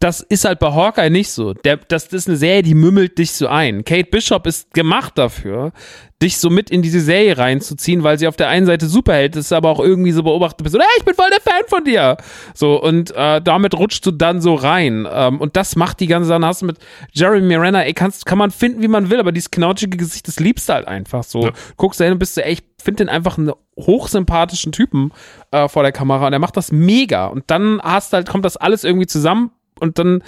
das 0.00 0.20
ist 0.20 0.44
halt 0.44 0.58
bei 0.58 0.72
Hawkeye 0.72 1.10
nicht 1.10 1.30
so. 1.30 1.54
Der, 1.54 1.76
das, 1.76 2.08
das 2.08 2.22
ist 2.22 2.28
eine 2.28 2.36
Serie, 2.36 2.62
die 2.62 2.74
mümmelt 2.74 3.18
dich 3.18 3.32
so 3.32 3.46
ein. 3.46 3.84
Kate 3.84 4.10
Bishop 4.10 4.46
ist 4.46 4.74
gemacht 4.74 5.16
dafür, 5.16 5.72
dich 6.20 6.38
so 6.38 6.50
mit 6.50 6.70
in 6.70 6.82
diese 6.82 7.00
Serie 7.00 7.38
reinzuziehen, 7.38 8.02
weil 8.02 8.18
sie 8.18 8.26
auf 8.26 8.36
der 8.36 8.48
einen 8.48 8.66
Seite 8.66 8.88
Superheld 8.88 9.36
ist, 9.36 9.52
aber 9.52 9.70
auch 9.70 9.80
irgendwie 9.80 10.12
so 10.12 10.22
beobachtet 10.22 10.64
bist. 10.64 10.76
Hey, 10.76 10.84
ich 10.98 11.04
bin 11.04 11.14
voll 11.14 11.30
der 11.30 11.40
Fan 11.40 11.62
von 11.68 11.84
dir. 11.84 12.16
So, 12.52 12.82
und 12.82 13.12
äh, 13.14 13.40
damit 13.40 13.74
rutschst 13.74 14.04
du 14.04 14.10
dann 14.10 14.40
so 14.40 14.54
rein. 14.54 15.06
Ähm, 15.10 15.40
und 15.40 15.56
das 15.56 15.76
macht 15.76 16.00
die 16.00 16.08
ganze 16.08 16.28
Sache. 16.28 16.44
Hast 16.44 16.62
du 16.62 16.66
mit 16.66 16.78
Jeremy 17.12 17.54
Renner, 17.54 17.86
ey, 17.86 17.94
kannst, 17.94 18.26
kann 18.26 18.38
man 18.38 18.50
finden, 18.50 18.82
wie 18.82 18.88
man 18.88 19.08
will, 19.08 19.20
aber 19.20 19.32
dieses 19.32 19.50
knautschige 19.50 19.96
Gesicht, 19.96 20.26
das 20.26 20.40
liebst 20.40 20.68
du 20.68 20.74
halt 20.74 20.88
einfach 20.88 21.22
so. 21.22 21.44
Ja. 21.44 21.50
Guckst 21.76 22.00
du 22.00 22.04
hin 22.04 22.12
und 22.12 22.18
bist 22.18 22.36
du, 22.36 22.44
ey, 22.44 22.54
ich 22.54 22.64
finde 22.82 23.04
den 23.04 23.08
einfach 23.08 23.38
einen 23.38 23.52
hochsympathischen 23.78 24.72
Typen 24.72 25.12
äh, 25.52 25.68
vor 25.68 25.82
der 25.82 25.92
Kamera 25.92 26.26
und 26.26 26.32
er 26.32 26.38
macht 26.38 26.56
das 26.56 26.72
mega. 26.72 27.26
Und 27.26 27.44
dann 27.48 27.80
hast 27.82 28.12
halt, 28.12 28.28
kommt 28.28 28.44
das 28.44 28.56
alles 28.56 28.84
irgendwie 28.84 29.06
zusammen 29.06 29.50
und 29.80 29.98
dann 29.98 30.22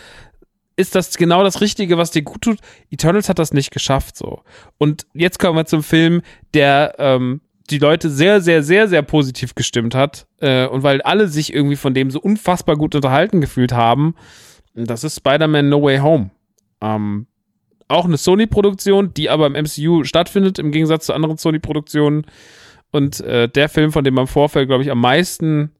ist 0.76 0.94
das 0.94 1.16
genau 1.16 1.42
das 1.42 1.60
Richtige, 1.60 1.98
was 1.98 2.12
dir 2.12 2.22
gut 2.22 2.42
tut. 2.42 2.58
Eternals 2.90 3.28
hat 3.28 3.40
das 3.40 3.52
nicht 3.52 3.72
geschafft 3.72 4.16
so. 4.16 4.42
Und 4.78 5.06
jetzt 5.12 5.40
kommen 5.40 5.56
wir 5.56 5.66
zum 5.66 5.82
Film, 5.82 6.22
der 6.54 6.94
ähm, 6.98 7.40
die 7.70 7.78
Leute 7.78 8.08
sehr, 8.10 8.40
sehr, 8.40 8.62
sehr, 8.62 8.86
sehr 8.86 9.02
positiv 9.02 9.56
gestimmt 9.56 9.96
hat. 9.96 10.26
Äh, 10.40 10.66
und 10.66 10.84
weil 10.84 11.02
alle 11.02 11.26
sich 11.28 11.52
irgendwie 11.52 11.76
von 11.76 11.94
dem 11.94 12.12
so 12.12 12.20
unfassbar 12.20 12.76
gut 12.76 12.94
unterhalten 12.94 13.40
gefühlt 13.40 13.72
haben. 13.72 14.14
Das 14.74 15.02
ist 15.02 15.16
Spider-Man 15.16 15.68
No 15.68 15.82
Way 15.82 15.98
Home. 15.98 16.30
Ähm, 16.80 17.26
auch 17.88 18.04
eine 18.04 18.16
Sony-Produktion, 18.16 19.12
die 19.14 19.30
aber 19.30 19.46
im 19.46 19.54
MCU 19.54 20.04
stattfindet, 20.04 20.58
im 20.58 20.70
Gegensatz 20.70 21.06
zu 21.06 21.12
anderen 21.12 21.38
Sony-Produktionen. 21.38 22.24
Und 22.92 23.20
äh, 23.20 23.48
der 23.48 23.68
Film, 23.68 23.92
von 23.92 24.04
dem 24.04 24.14
man 24.14 24.24
im 24.24 24.28
Vorfeld, 24.28 24.68
glaube 24.68 24.84
ich, 24.84 24.90
am 24.90 25.00
meisten, 25.00 25.72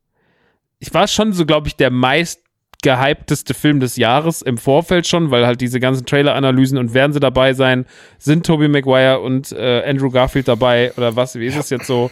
ich 0.78 0.93
war 0.93 1.07
schon 1.07 1.32
so, 1.32 1.47
glaube 1.47 1.69
ich, 1.69 1.77
der 1.77 1.90
meist 1.90 2.43
gehypteste 2.82 3.55
Film 3.55 3.80
des 3.80 3.96
Jahres 3.96 4.42
im 4.42 4.56
Vorfeld 4.56 5.06
schon, 5.06 5.30
weil 5.30 5.46
halt 5.46 5.60
diese 5.60 5.80
ganzen 5.80 6.06
Trailer-Analysen 6.06 6.78
und 6.78 6.94
werden 6.94 7.12
sie 7.12 7.20
dabei 7.20 7.52
sein, 7.52 7.86
sind 8.18 8.46
Tobey 8.46 8.68
Maguire 8.68 9.20
und 9.20 9.52
äh, 9.52 9.82
Andrew 9.84 10.10
Garfield 10.10 10.48
dabei 10.48 10.92
oder 10.96 11.16
was, 11.16 11.34
wie 11.34 11.46
ist 11.46 11.56
es 11.56 11.70
jetzt 11.70 11.86
so? 11.86 12.10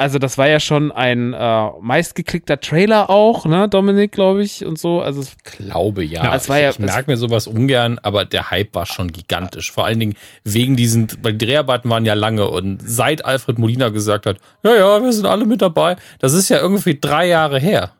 Also 0.00 0.20
das 0.20 0.38
war 0.38 0.48
ja 0.48 0.60
schon 0.60 0.92
ein 0.92 1.34
äh, 1.34 1.70
meistgeklickter 1.80 2.60
Trailer 2.60 3.10
auch, 3.10 3.46
ne, 3.46 3.68
Dominik, 3.68 4.12
glaube 4.12 4.44
ich, 4.44 4.64
und 4.64 4.78
so. 4.78 5.00
Also 5.02 5.20
es 5.20 5.36
glaube 5.42 6.04
ja. 6.04 6.22
ja 6.22 6.36
es 6.36 6.48
war 6.48 6.60
ja 6.60 6.70
ich 6.70 6.78
merke 6.78 7.10
mir 7.10 7.16
sowas 7.16 7.48
ungern, 7.48 7.98
aber 8.04 8.24
der 8.24 8.52
Hype 8.52 8.76
war 8.76 8.86
schon 8.86 9.10
gigantisch. 9.10 9.72
Vor 9.72 9.86
allen 9.86 9.98
Dingen 9.98 10.14
wegen 10.44 10.76
diesen, 10.76 11.08
weil 11.22 11.34
die 11.34 11.46
Dreharbeiten 11.46 11.90
waren 11.90 12.06
ja 12.06 12.14
lange 12.14 12.48
und 12.48 12.80
seit 12.80 13.24
Alfred 13.24 13.58
Molina 13.58 13.88
gesagt 13.88 14.26
hat, 14.26 14.36
ja, 14.62 14.76
ja, 14.76 15.02
wir 15.02 15.12
sind 15.12 15.26
alle 15.26 15.46
mit 15.46 15.62
dabei, 15.62 15.96
das 16.20 16.32
ist 16.32 16.48
ja 16.48 16.60
irgendwie 16.60 16.96
drei 17.00 17.26
Jahre 17.26 17.58
her. 17.58 17.90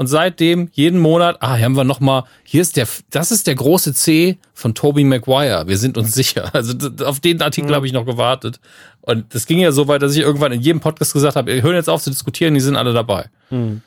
Und 0.00 0.06
seitdem 0.06 0.70
jeden 0.72 0.98
Monat, 0.98 1.36
ah, 1.40 1.56
hier 1.56 1.66
haben 1.66 1.76
wir 1.76 1.84
noch 1.84 2.00
mal, 2.00 2.24
hier 2.42 2.62
ist 2.62 2.78
der, 2.78 2.88
das 3.10 3.30
ist 3.30 3.46
der 3.46 3.54
große 3.54 3.92
C 3.92 4.38
von 4.54 4.74
Toby 4.74 5.04
Maguire. 5.04 5.64
Wir 5.66 5.76
sind 5.76 5.98
uns 5.98 6.14
sicher. 6.14 6.48
Also 6.54 6.72
auf 7.04 7.20
den 7.20 7.42
Artikel 7.42 7.68
mhm. 7.68 7.74
habe 7.74 7.86
ich 7.86 7.92
noch 7.92 8.06
gewartet. 8.06 8.60
Und 9.02 9.34
das 9.34 9.44
ging 9.44 9.58
ja 9.58 9.72
so 9.72 9.88
weit, 9.88 10.00
dass 10.00 10.16
ich 10.16 10.22
irgendwann 10.22 10.52
in 10.52 10.62
jedem 10.62 10.80
Podcast 10.80 11.12
gesagt 11.12 11.36
habe, 11.36 11.52
wir 11.52 11.60
hören 11.60 11.74
jetzt 11.74 11.90
auf 11.90 12.02
zu 12.02 12.08
diskutieren, 12.08 12.54
die 12.54 12.60
sind 12.60 12.76
alle 12.76 12.94
dabei. 12.94 13.26
Mhm. 13.50 13.82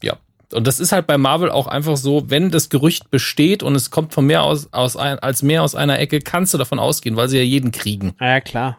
Ja. 0.00 0.16
Und 0.52 0.64
das 0.68 0.78
ist 0.78 0.92
halt 0.92 1.08
bei 1.08 1.18
Marvel 1.18 1.50
auch 1.50 1.66
einfach 1.66 1.96
so, 1.96 2.30
wenn 2.30 2.52
das 2.52 2.68
Gerücht 2.68 3.10
besteht 3.10 3.64
und 3.64 3.74
es 3.74 3.90
kommt 3.90 4.14
von 4.14 4.26
mehr 4.26 4.44
aus, 4.44 4.72
aus 4.72 4.96
ein, 4.96 5.18
als 5.18 5.42
mehr 5.42 5.64
aus 5.64 5.74
einer 5.74 5.98
Ecke, 5.98 6.20
kannst 6.20 6.54
du 6.54 6.58
davon 6.58 6.78
ausgehen, 6.78 7.16
weil 7.16 7.28
sie 7.28 7.38
ja 7.38 7.42
jeden 7.42 7.72
kriegen. 7.72 8.14
Ja, 8.20 8.40
klar. 8.40 8.78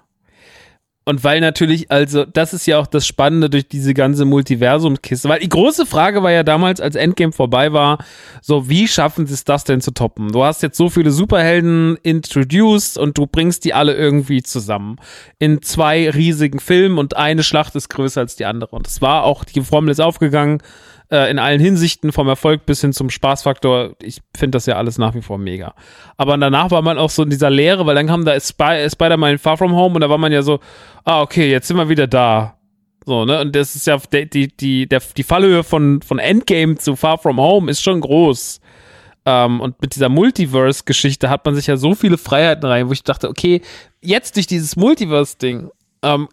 Und 1.08 1.24
weil 1.24 1.40
natürlich, 1.40 1.90
also, 1.90 2.26
das 2.26 2.54
ist 2.54 2.66
ja 2.66 2.80
auch 2.80 2.86
das 2.86 3.08
Spannende 3.08 3.50
durch 3.50 3.70
diese 3.70 3.94
ganze 3.94 4.26
Multiversumskiste. 4.26 5.30
Weil 5.30 5.40
die 5.40 5.48
große 5.48 5.86
Frage 5.86 6.22
war 6.22 6.34
ja 6.34 6.44
damals, 6.44 6.82
als 6.82 6.98
Endgame 6.98 7.32
vorbei 7.32 7.72
war, 7.72 8.00
so, 8.42 8.68
wie 8.68 8.90
schaffen 8.90 9.26
sie 9.26 9.34
es 9.34 9.46
das 9.46 9.64
denn 9.64 9.80
zu 9.80 9.92
toppen? 9.92 10.34
Du 10.34 10.44
hast 10.44 10.64
jetzt 10.64 10.76
so 10.76 10.90
viele 10.90 11.12
Superhelden 11.12 11.96
introduced 12.04 12.98
und 12.98 13.18
du 13.18 13.26
bringst 13.26 13.64
die 13.64 13.74
alle 13.74 13.94
irgendwie 13.96 14.44
zusammen. 14.44 14.98
In 15.40 15.62
zwei 15.62 16.10
riesigen 16.10 16.60
Filmen 16.60 16.98
und 16.98 17.16
eine 17.16 17.44
Schlacht 17.44 17.78
ist 17.78 17.88
größer 17.88 18.20
als 18.20 18.36
die 18.36 18.44
andere. 18.44 18.76
Und 18.76 18.86
es 18.86 19.02
war 19.02 19.24
auch, 19.24 19.46
die 19.46 19.62
Formel 19.62 19.92
ist 19.92 20.02
aufgegangen 20.02 20.62
äh, 21.12 21.30
in 21.32 21.40
allen 21.40 21.60
Hinsichten, 21.60 22.12
vom 22.12 22.28
Erfolg 22.28 22.66
bis 22.66 22.82
hin 22.82 22.94
zum 22.94 23.10
Spaßfaktor. 23.10 23.96
Ich 24.02 24.22
finde 24.36 24.58
das 24.58 24.66
ja 24.66 24.76
alles 24.76 24.98
nach 24.98 25.16
wie 25.16 25.22
vor 25.22 25.38
mega. 25.38 25.74
Aber 26.18 26.38
danach 26.38 26.72
war 26.72 26.82
man 26.82 26.98
auch 26.98 27.10
so 27.10 27.24
in 27.24 27.30
dieser 27.30 27.50
Leere, 27.50 27.86
weil 27.86 27.96
dann 27.96 28.08
kam 28.08 28.26
da 28.26 28.40
Spy 28.40 28.88
Spider-Man 28.90 29.38
Far 29.38 29.58
From 29.58 29.74
Home 29.74 29.96
und 29.96 30.02
da 30.02 30.10
war 30.10 30.18
man 30.18 30.32
ja 30.32 30.42
so, 30.42 30.60
ah, 31.06 31.22
okay, 31.22 31.50
jetzt 31.50 31.68
sind 31.68 31.78
wir 31.78 31.90
wieder 31.90 32.08
da. 32.08 32.58
So, 33.06 33.24
ne? 33.24 33.40
Und 33.40 33.56
das 33.56 33.76
ist 33.76 33.88
ja 33.88 33.98
die, 33.98 34.30
die, 34.30 34.48
die, 34.50 34.90
der, 34.90 35.02
die 35.16 35.24
Fallhöhe 35.24 35.64
von, 35.64 36.02
von 36.02 36.20
Endgame 36.20 36.76
zu 36.76 36.96
Far 36.96 37.18
From 37.18 37.40
Home 37.40 37.72
ist 37.72 37.82
schon 37.82 38.02
groß. 38.02 38.60
Um, 39.24 39.34
ähm, 39.34 39.60
und 39.60 39.82
mit 39.82 39.94
dieser 39.94 40.08
Multiverse-Geschichte 40.08 41.30
hat 41.30 41.46
man 41.46 41.54
sich 41.54 41.68
ja 41.68 41.76
so 41.76 41.96
viele 41.96 42.18
Freiheiten 42.18 42.66
rein, 42.66 42.88
wo 42.88 42.94
ich 42.94 43.04
dachte, 43.04 43.28
okay, 43.28 43.62
jetzt 44.02 44.38
durch 44.38 44.48
dieses 44.48 44.78
Multiverse-Ding 44.78 45.70
ähm, 46.02 46.30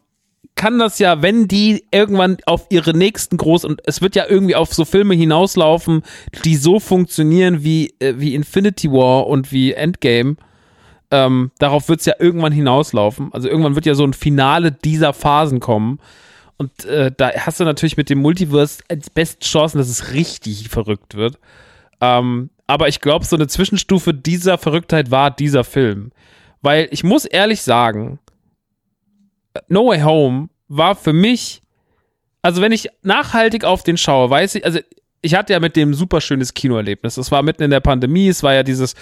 kann 0.54 0.78
das 0.78 0.98
ja, 0.98 1.22
wenn 1.22 1.48
die 1.48 1.84
irgendwann 1.90 2.36
auf 2.46 2.66
ihre 2.70 2.96
nächsten 2.96 3.36
groß 3.36 3.64
und 3.64 3.80
es 3.84 4.00
wird 4.00 4.16
ja 4.16 4.24
irgendwie 4.28 4.54
auf 4.54 4.72
so 4.72 4.84
Filme 4.84 5.14
hinauslaufen, 5.14 6.02
die 6.44 6.56
so 6.56 6.80
funktionieren 6.80 7.64
wie, 7.64 7.94
äh, 7.98 8.14
wie 8.18 8.34
Infinity 8.34 8.90
War 8.90 9.26
und 9.26 9.52
wie 9.52 9.72
Endgame. 9.72 10.36
Ähm, 11.10 11.50
darauf 11.58 11.88
wird 11.88 12.00
es 12.00 12.06
ja 12.06 12.14
irgendwann 12.18 12.52
hinauslaufen. 12.52 13.32
Also 13.32 13.48
irgendwann 13.48 13.74
wird 13.74 13.86
ja 13.86 13.94
so 13.94 14.04
ein 14.04 14.14
Finale 14.14 14.72
dieser 14.72 15.12
Phasen 15.12 15.60
kommen. 15.60 16.00
Und 16.56 16.84
äh, 16.84 17.10
da 17.16 17.30
hast 17.32 17.60
du 17.60 17.64
natürlich 17.64 17.96
mit 17.96 18.10
dem 18.10 18.20
Multiverse 18.20 18.82
die 18.90 19.10
besten 19.12 19.42
Chancen, 19.42 19.78
dass 19.78 19.88
es 19.88 20.12
richtig 20.12 20.68
verrückt 20.68 21.14
wird. 21.14 21.38
Ähm, 22.00 22.50
aber 22.66 22.88
ich 22.88 23.00
glaube, 23.00 23.24
so 23.24 23.36
eine 23.36 23.46
Zwischenstufe 23.46 24.14
dieser 24.14 24.58
Verrücktheit 24.58 25.10
war 25.10 25.30
dieser 25.30 25.64
Film. 25.64 26.10
Weil 26.62 26.88
ich 26.90 27.04
muss 27.04 27.24
ehrlich 27.24 27.62
sagen, 27.62 28.18
No 29.68 29.86
Way 29.86 30.00
Home 30.02 30.48
war 30.68 30.94
für 30.94 31.12
mich, 31.12 31.62
also 32.42 32.60
wenn 32.60 32.72
ich 32.72 32.88
nachhaltig 33.02 33.64
auf 33.64 33.82
den 33.82 33.96
schaue, 33.96 34.30
weiß 34.30 34.56
ich, 34.56 34.64
also 34.64 34.80
ich 35.24 35.34
hatte 35.34 35.54
ja 35.54 35.60
mit 35.60 35.74
dem 35.74 35.94
super 35.94 36.20
schönes 36.20 36.52
Kinoerlebnis. 36.52 37.14
Das 37.14 37.32
war 37.32 37.42
mitten 37.42 37.62
in 37.62 37.70
der 37.70 37.80
Pandemie, 37.80 38.28
es 38.28 38.42
war 38.42 38.52
ja 38.52 38.62
dieses 38.62 38.94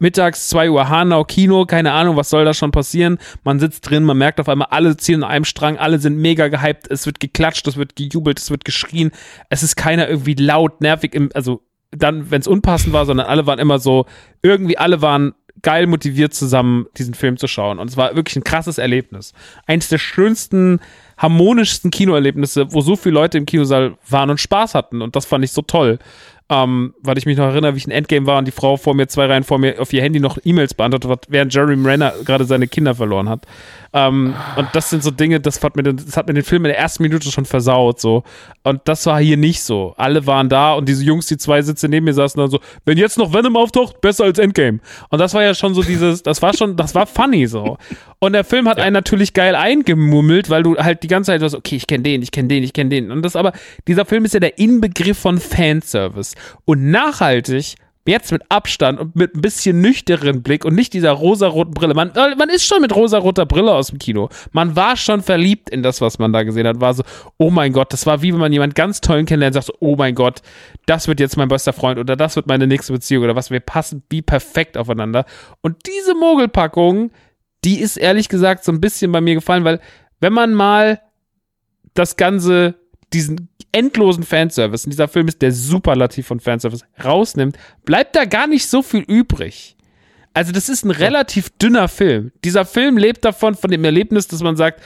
mittags 0.00 0.48
2 0.48 0.70
Uhr 0.70 0.88
Hanau 0.88 1.24
Kino, 1.24 1.66
keine 1.66 1.92
Ahnung, 1.92 2.16
was 2.16 2.30
soll 2.30 2.44
da 2.44 2.52
schon 2.52 2.72
passieren. 2.72 3.18
Man 3.44 3.60
sitzt 3.60 3.88
drin, 3.88 4.02
man 4.02 4.18
merkt 4.18 4.40
auf 4.40 4.48
einmal, 4.48 4.68
alle 4.70 4.96
ziehen 4.96 5.22
an 5.22 5.30
einem 5.30 5.44
Strang, 5.44 5.78
alle 5.78 5.98
sind 5.98 6.18
mega 6.18 6.48
gehypt, 6.48 6.90
es 6.90 7.06
wird 7.06 7.20
geklatscht, 7.20 7.66
es 7.68 7.76
wird 7.76 7.94
gejubelt, 7.94 8.40
es 8.40 8.50
wird 8.50 8.64
geschrien. 8.64 9.12
Es 9.50 9.62
ist 9.62 9.76
keiner 9.76 10.08
irgendwie 10.08 10.34
laut, 10.34 10.80
nervig, 10.80 11.14
im, 11.14 11.30
also 11.34 11.62
dann, 11.90 12.30
wenn 12.30 12.40
es 12.40 12.48
unpassend 12.48 12.92
war, 12.92 13.06
sondern 13.06 13.26
alle 13.26 13.46
waren 13.46 13.58
immer 13.58 13.78
so, 13.78 14.06
irgendwie 14.42 14.78
alle 14.78 15.00
waren 15.00 15.34
geil 15.62 15.86
motiviert 15.86 16.34
zusammen 16.34 16.86
diesen 16.96 17.14
Film 17.14 17.36
zu 17.36 17.46
schauen. 17.46 17.78
Und 17.78 17.90
es 17.90 17.96
war 17.96 18.14
wirklich 18.16 18.36
ein 18.36 18.44
krasses 18.44 18.78
Erlebnis. 18.78 19.32
Eins 19.66 19.88
der 19.88 19.98
schönsten, 19.98 20.80
harmonischsten 21.16 21.90
Kinoerlebnisse, 21.90 22.72
wo 22.72 22.80
so 22.80 22.96
viele 22.96 23.14
Leute 23.14 23.38
im 23.38 23.46
Kinosaal 23.46 23.94
waren 24.08 24.30
und 24.30 24.40
Spaß 24.40 24.74
hatten. 24.74 25.02
Und 25.02 25.16
das 25.16 25.26
fand 25.26 25.44
ich 25.44 25.52
so 25.52 25.62
toll 25.62 25.98
ähm, 26.50 26.94
weil 27.02 27.18
ich 27.18 27.26
mich 27.26 27.36
noch 27.36 27.44
erinnere, 27.44 27.74
wie 27.74 27.78
ich 27.78 27.86
ein 27.86 27.90
Endgame 27.90 28.26
war 28.26 28.38
und 28.38 28.46
die 28.46 28.52
Frau 28.52 28.76
vor 28.76 28.94
mir, 28.94 29.06
zwei 29.06 29.26
Reihen 29.26 29.44
vor 29.44 29.58
mir, 29.58 29.80
auf 29.80 29.92
ihr 29.92 30.02
Handy 30.02 30.18
noch 30.18 30.38
E-Mails 30.42 30.72
beantwortet 30.72 31.10
hat, 31.10 31.26
während 31.28 31.52
Jeremy 31.52 31.86
Renner 31.86 32.14
gerade 32.24 32.44
seine 32.44 32.68
Kinder 32.68 32.94
verloren 32.94 33.28
hat. 33.28 33.46
Ähm, 33.92 34.34
und 34.56 34.68
das 34.72 34.90
sind 34.90 35.02
so 35.02 35.10
Dinge, 35.10 35.40
das 35.40 35.62
hat, 35.62 35.76
mir 35.76 35.82
den, 35.82 35.96
das 35.96 36.16
hat 36.16 36.26
mir 36.26 36.34
den 36.34 36.44
Film 36.44 36.64
in 36.64 36.70
der 36.70 36.78
ersten 36.78 37.02
Minute 37.02 37.30
schon 37.30 37.44
versaut, 37.44 38.00
so. 38.00 38.22
Und 38.62 38.82
das 38.84 39.06
war 39.06 39.20
hier 39.20 39.36
nicht 39.36 39.62
so. 39.62 39.94
Alle 39.96 40.26
waren 40.26 40.48
da 40.48 40.74
und 40.74 40.88
diese 40.88 41.04
Jungs, 41.04 41.26
die 41.26 41.38
zwei 41.38 41.62
Sitze 41.62 41.88
neben 41.88 42.04
mir 42.04 42.12
saßen, 42.12 42.38
dann 42.38 42.50
so, 42.50 42.60
wenn 42.84 42.98
jetzt 42.98 43.16
noch 43.16 43.32
Venom 43.32 43.56
auftaucht, 43.56 44.00
besser 44.00 44.24
als 44.24 44.38
Endgame. 44.38 44.80
Und 45.08 45.18
das 45.18 45.32
war 45.34 45.42
ja 45.42 45.54
schon 45.54 45.74
so 45.74 45.82
dieses, 45.82 46.22
das 46.22 46.42
war 46.42 46.54
schon, 46.54 46.76
das 46.76 46.94
war 46.94 47.06
funny 47.06 47.46
so. 47.46 47.78
Und 48.18 48.32
der 48.32 48.44
Film 48.44 48.68
hat 48.68 48.78
ja. 48.78 48.84
einen 48.84 48.94
natürlich 48.94 49.32
geil 49.32 49.54
eingemummelt, 49.54 50.50
weil 50.50 50.62
du 50.62 50.76
halt 50.76 51.02
die 51.02 51.08
ganze 51.08 51.32
Zeit 51.32 51.40
was, 51.40 51.54
okay, 51.54 51.76
ich 51.76 51.86
kenne 51.86 52.02
den, 52.02 52.22
ich 52.22 52.30
kenne 52.30 52.48
den, 52.48 52.62
ich 52.62 52.72
kenne 52.72 52.90
den. 52.90 53.10
Und 53.10 53.22
das 53.22 53.36
aber, 53.36 53.52
dieser 53.86 54.04
Film 54.04 54.24
ist 54.24 54.34
ja 54.34 54.40
der 54.40 54.58
Inbegriff 54.58 55.18
von 55.18 55.38
Fanservice. 55.38 56.34
Und 56.64 56.90
nachhaltig 56.90 57.76
jetzt 58.08 58.32
mit 58.32 58.42
Abstand 58.48 58.98
und 58.98 59.16
mit 59.16 59.34
ein 59.34 59.40
bisschen 59.40 59.80
nüchternen 59.80 60.42
Blick 60.42 60.64
und 60.64 60.74
nicht 60.74 60.92
dieser 60.92 61.12
rosaroten 61.12 61.74
Brille. 61.74 61.94
Man, 61.94 62.10
äh, 62.14 62.34
man 62.36 62.48
ist 62.48 62.64
schon 62.64 62.80
mit 62.80 62.94
rosaroter 62.94 63.46
Brille 63.46 63.72
aus 63.72 63.88
dem 63.88 63.98
Kino. 63.98 64.28
Man 64.52 64.76
war 64.76 64.96
schon 64.96 65.22
verliebt 65.22 65.70
in 65.70 65.82
das, 65.82 66.00
was 66.00 66.18
man 66.18 66.32
da 66.32 66.42
gesehen 66.42 66.66
hat. 66.66 66.80
War 66.80 66.94
so, 66.94 67.02
oh 67.36 67.50
mein 67.50 67.72
Gott, 67.72 67.92
das 67.92 68.06
war 68.06 68.22
wie 68.22 68.32
wenn 68.32 68.40
man 68.40 68.52
jemanden 68.52 68.74
ganz 68.74 69.00
tollen 69.00 69.26
kennenlernt 69.26 69.56
und 69.56 69.62
sagt 69.62 69.78
so, 69.78 69.86
oh 69.86 69.96
mein 69.96 70.14
Gott, 70.14 70.42
das 70.86 71.08
wird 71.08 71.20
jetzt 71.20 71.36
mein 71.36 71.48
bester 71.48 71.72
Freund 71.72 71.98
oder 71.98 72.16
das 72.16 72.36
wird 72.36 72.46
meine 72.46 72.66
nächste 72.66 72.92
Beziehung 72.92 73.24
oder 73.24 73.36
was. 73.36 73.50
Wir 73.50 73.60
passen 73.60 74.02
wie 74.10 74.22
perfekt 74.22 74.76
aufeinander. 74.76 75.24
Und 75.60 75.76
diese 75.86 76.14
Mogelpackung, 76.14 77.10
die 77.64 77.80
ist 77.80 77.96
ehrlich 77.96 78.28
gesagt 78.28 78.64
so 78.64 78.72
ein 78.72 78.80
bisschen 78.80 79.12
bei 79.12 79.20
mir 79.20 79.34
gefallen, 79.34 79.64
weil 79.64 79.80
wenn 80.20 80.32
man 80.32 80.54
mal 80.54 81.00
das 81.94 82.16
Ganze, 82.16 82.74
diesen 83.12 83.48
endlosen 83.72 84.24
Fanservice, 84.24 84.84
und 84.84 84.90
dieser 84.90 85.08
Film 85.08 85.28
ist 85.28 85.42
der 85.42 85.52
Superlativ 85.52 86.26
von 86.26 86.40
Fanservice, 86.40 86.84
rausnimmt, 87.02 87.56
bleibt 87.84 88.16
da 88.16 88.24
gar 88.24 88.46
nicht 88.46 88.68
so 88.68 88.82
viel 88.82 89.00
übrig. 89.00 89.76
Also 90.34 90.52
das 90.52 90.68
ist 90.68 90.84
ein 90.84 90.90
relativ 90.90 91.50
dünner 91.50 91.88
Film. 91.88 92.32
Dieser 92.44 92.64
Film 92.64 92.96
lebt 92.96 93.24
davon, 93.24 93.54
von 93.54 93.70
dem 93.70 93.84
Erlebnis, 93.84 94.28
dass 94.28 94.42
man 94.42 94.56
sagt, 94.56 94.82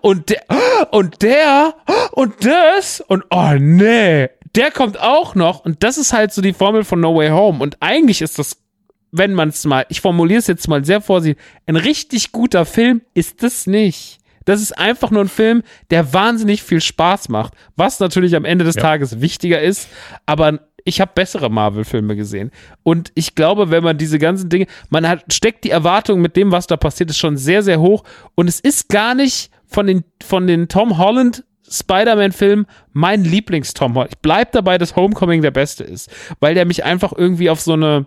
und 0.00 0.30
der, 0.30 0.42
und 0.90 1.22
der, 1.22 1.74
und 2.12 2.44
das, 2.44 3.00
und 3.00 3.24
oh 3.30 3.54
nee, 3.58 4.28
der 4.54 4.70
kommt 4.70 4.98
auch 4.98 5.34
noch. 5.34 5.64
Und 5.64 5.82
das 5.82 5.98
ist 5.98 6.12
halt 6.12 6.32
so 6.32 6.40
die 6.40 6.54
Formel 6.54 6.84
von 6.84 7.00
No 7.00 7.14
Way 7.14 7.30
Home. 7.30 7.62
Und 7.62 7.76
eigentlich 7.80 8.22
ist 8.22 8.38
das 8.38 8.56
wenn 9.10 9.34
man 9.34 9.48
es 9.48 9.64
mal, 9.64 9.86
ich 9.88 10.00
formuliere 10.00 10.38
es 10.38 10.46
jetzt 10.46 10.68
mal 10.68 10.84
sehr 10.84 11.00
vorsichtig, 11.00 11.42
ein 11.66 11.76
richtig 11.76 12.32
guter 12.32 12.66
Film 12.66 13.02
ist 13.14 13.42
das 13.42 13.66
nicht. 13.66 14.18
Das 14.48 14.62
ist 14.62 14.78
einfach 14.78 15.10
nur 15.10 15.20
ein 15.20 15.28
Film, 15.28 15.62
der 15.90 16.14
wahnsinnig 16.14 16.62
viel 16.62 16.80
Spaß 16.80 17.28
macht, 17.28 17.52
was 17.76 18.00
natürlich 18.00 18.34
am 18.34 18.46
Ende 18.46 18.64
des 18.64 18.76
ja. 18.76 18.82
Tages 18.82 19.20
wichtiger 19.20 19.60
ist, 19.60 19.90
aber 20.24 20.60
ich 20.84 21.02
habe 21.02 21.10
bessere 21.14 21.50
Marvel-Filme 21.50 22.16
gesehen. 22.16 22.50
Und 22.82 23.12
ich 23.14 23.34
glaube, 23.34 23.70
wenn 23.70 23.84
man 23.84 23.98
diese 23.98 24.18
ganzen 24.18 24.48
Dinge, 24.48 24.66
man 24.88 25.06
hat, 25.06 25.30
steckt 25.30 25.64
die 25.64 25.70
Erwartung 25.70 26.22
mit 26.22 26.34
dem, 26.34 26.50
was 26.50 26.66
da 26.66 26.78
passiert 26.78 27.10
ist, 27.10 27.18
schon 27.18 27.36
sehr, 27.36 27.62
sehr 27.62 27.78
hoch. 27.78 28.04
Und 28.36 28.48
es 28.48 28.58
ist 28.58 28.88
gar 28.88 29.14
nicht 29.14 29.50
von 29.66 29.86
den, 29.86 30.04
von 30.24 30.46
den 30.46 30.68
Tom 30.68 30.96
Holland 30.96 31.44
Spider-Man-Film 31.70 32.64
mein 32.94 33.24
Lieblings-Tom 33.24 33.96
Holland. 33.96 34.12
Ich 34.12 34.18
bleib 34.20 34.52
dabei, 34.52 34.78
dass 34.78 34.96
Homecoming 34.96 35.42
der 35.42 35.50
beste 35.50 35.84
ist, 35.84 36.10
weil 36.40 36.54
der 36.54 36.64
mich 36.64 36.84
einfach 36.84 37.12
irgendwie 37.14 37.50
auf 37.50 37.60
so 37.60 37.74
eine, 37.74 38.06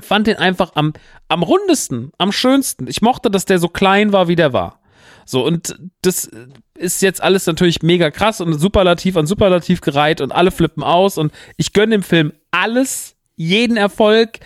fand 0.00 0.28
den 0.28 0.36
einfach 0.36 0.76
am, 0.76 0.94
am 1.28 1.42
rundesten, 1.42 2.12
am 2.16 2.32
schönsten. 2.32 2.86
Ich 2.86 3.02
mochte, 3.02 3.30
dass 3.30 3.44
der 3.44 3.58
so 3.58 3.68
klein 3.68 4.14
war, 4.14 4.28
wie 4.28 4.36
der 4.36 4.54
war. 4.54 4.78
So, 5.24 5.44
und 5.44 5.76
das 6.02 6.30
ist 6.76 7.02
jetzt 7.02 7.22
alles 7.22 7.46
natürlich 7.46 7.82
mega 7.82 8.10
krass 8.10 8.40
und 8.40 8.52
superlativ 8.54 9.16
an 9.16 9.26
superlativ 9.26 9.80
gereiht 9.80 10.20
und 10.20 10.32
alle 10.32 10.50
flippen 10.50 10.82
aus 10.82 11.18
und 11.18 11.32
ich 11.56 11.72
gönne 11.72 11.96
dem 11.96 12.02
Film 12.02 12.32
alles, 12.50 13.16
jeden 13.36 13.76
Erfolg, 13.76 14.40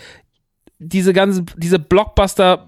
diese 0.79 1.13
ganze, 1.13 1.43
diese 1.57 1.79
Blockbuster, 1.79 2.67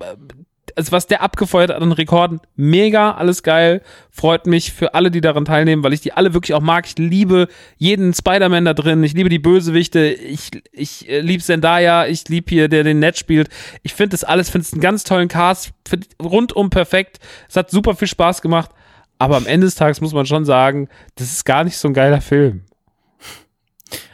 also 0.75 0.91
was 0.91 1.07
der 1.07 1.21
abgefeuert 1.21 1.69
hat 1.69 1.81
an 1.81 1.91
Rekorden, 1.91 2.39
mega, 2.55 3.11
alles 3.11 3.43
geil. 3.43 3.81
Freut 4.09 4.47
mich 4.47 4.71
für 4.73 4.93
alle, 4.93 5.11
die 5.11 5.21
daran 5.21 5.45
teilnehmen, 5.45 5.83
weil 5.83 5.93
ich 5.93 6.01
die 6.01 6.13
alle 6.13 6.33
wirklich 6.33 6.53
auch 6.53 6.61
mag. 6.61 6.85
Ich 6.87 6.97
liebe 6.97 7.47
jeden 7.77 8.13
Spider-Man 8.13 8.65
da 8.65 8.73
drin. 8.73 9.03
Ich 9.03 9.13
liebe 9.13 9.29
die 9.29 9.39
Bösewichte. 9.39 10.05
Ich, 10.07 10.51
ich 10.71 11.09
äh, 11.09 11.21
liebe 11.21 11.43
Zendaya. 11.43 12.07
Ich 12.07 12.27
liebe 12.27 12.49
hier, 12.49 12.67
der 12.67 12.83
den 12.83 12.99
Ned 12.99 13.17
spielt. 13.17 13.49
Ich 13.83 13.93
finde 13.93 14.11
das 14.11 14.23
alles, 14.23 14.49
finde 14.49 14.65
es 14.65 14.73
einen 14.73 14.81
ganz 14.81 15.03
tollen 15.03 15.27
Cast. 15.27 15.71
Find, 15.87 16.07
rundum 16.21 16.69
perfekt. 16.69 17.19
Es 17.47 17.55
hat 17.55 17.71
super 17.71 17.95
viel 17.95 18.07
Spaß 18.07 18.41
gemacht. 18.41 18.71
Aber 19.17 19.37
am 19.37 19.45
Ende 19.45 19.67
des 19.67 19.75
Tages 19.75 20.01
muss 20.01 20.13
man 20.13 20.25
schon 20.25 20.45
sagen, 20.45 20.87
das 21.15 21.31
ist 21.31 21.45
gar 21.45 21.63
nicht 21.63 21.77
so 21.77 21.87
ein 21.89 21.93
geiler 21.93 22.21
Film. 22.21 22.63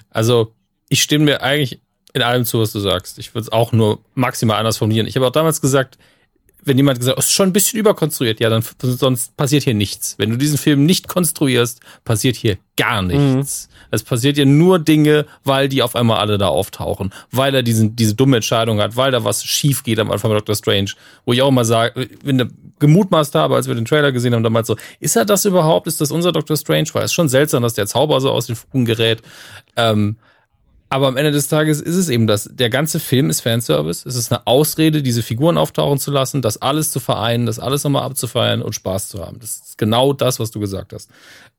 Also, 0.09 0.53
ich 0.89 1.01
stimme 1.03 1.25
mir 1.25 1.41
eigentlich 1.41 1.79
in 2.15 2.21
allem 2.21 2.45
zu, 2.45 2.61
was 2.61 2.71
du 2.71 2.79
sagst. 2.79 3.19
Ich 3.19 3.35
würde 3.35 3.41
es 3.41 3.51
auch 3.51 3.73
nur 3.73 3.99
maximal 4.13 4.57
anders 4.57 4.77
formulieren. 4.77 5.05
Ich 5.05 5.17
habe 5.17 5.27
auch 5.27 5.31
damals 5.31 5.59
gesagt, 5.59 5.97
wenn 6.65 6.77
jemand 6.77 6.99
gesagt 6.99 7.17
hat, 7.17 7.23
es 7.23 7.29
ist 7.29 7.35
schon 7.35 7.49
ein 7.49 7.53
bisschen 7.53 7.79
überkonstruiert, 7.79 8.39
ja, 8.39 8.49
dann 8.49 8.63
sonst 8.81 9.37
passiert 9.37 9.63
hier 9.63 9.73
nichts. 9.73 10.15
Wenn 10.17 10.31
du 10.31 10.37
diesen 10.37 10.57
Film 10.57 10.85
nicht 10.85 11.07
konstruierst, 11.07 11.79
passiert 12.03 12.35
hier 12.35 12.57
gar 12.75 13.01
nichts. 13.01 13.69
Mhm. 13.69 13.75
Es 13.91 14.03
passiert 14.03 14.37
ja 14.37 14.45
nur 14.45 14.79
Dinge, 14.79 15.25
weil 15.43 15.69
die 15.69 15.81
auf 15.81 15.95
einmal 15.95 16.19
alle 16.19 16.37
da 16.37 16.47
auftauchen, 16.47 17.13
weil 17.31 17.53
er 17.55 17.63
diesen, 17.63 17.95
diese 17.95 18.15
dumme 18.15 18.37
Entscheidung 18.37 18.81
hat, 18.81 18.97
weil 18.97 19.11
da 19.11 19.23
was 19.23 19.45
schief 19.45 19.83
geht 19.83 19.99
am 19.99 20.11
Anfang 20.11 20.31
bei 20.31 20.37
Doctor 20.37 20.55
Strange, 20.55 20.91
wo 21.23 21.33
ich 21.33 21.41
auch 21.41 21.49
immer 21.49 21.65
sage, 21.65 22.09
wenn 22.23 22.39
der 22.39 22.47
gemutmaßt 22.79 23.35
habe, 23.35 23.55
als 23.55 23.67
wir 23.67 23.75
den 23.75 23.85
Trailer 23.85 24.11
gesehen 24.11 24.33
haben, 24.33 24.43
damals 24.43 24.67
so, 24.67 24.75
ist 24.99 25.15
er 25.15 25.23
das 25.23 25.45
überhaupt? 25.45 25.87
Ist 25.87 26.01
das 26.01 26.11
unser 26.11 26.31
Doctor 26.31 26.57
Strange? 26.57 26.89
Weil 26.93 27.03
es 27.05 27.13
schon 27.13 27.29
seltsam, 27.29 27.63
dass 27.63 27.73
der 27.73 27.87
Zauber 27.87 28.19
so 28.19 28.31
aus 28.31 28.47
den 28.47 28.55
Fugen 28.55 28.85
gerät. 28.85 29.21
Ähm, 29.77 30.17
aber 30.89 31.07
am 31.07 31.17
Ende 31.17 31.31
des 31.31 31.47
Tages 31.47 31.81
ist 31.81 31.95
es 31.95 32.09
eben 32.09 32.27
das. 32.27 32.49
Der 32.51 32.69
ganze 32.69 32.99
Film 32.99 33.29
ist 33.29 33.41
Fanservice. 33.41 34.05
Es 34.05 34.15
ist 34.15 34.31
eine 34.31 34.45
Ausrede, 34.45 35.01
diese 35.01 35.23
Figuren 35.23 35.57
auftauchen 35.57 35.99
zu 35.99 36.11
lassen, 36.11 36.41
das 36.41 36.61
alles 36.61 36.91
zu 36.91 36.99
vereinen, 36.99 37.45
das 37.45 37.59
alles 37.59 37.83
nochmal 37.83 38.03
abzufeiern 38.03 38.61
und 38.61 38.73
Spaß 38.75 39.09
zu 39.09 39.25
haben. 39.25 39.39
Das 39.39 39.57
ist 39.57 39.77
genau 39.77 40.13
das, 40.13 40.39
was 40.39 40.51
du 40.51 40.59
gesagt 40.59 40.93
hast. 40.93 41.09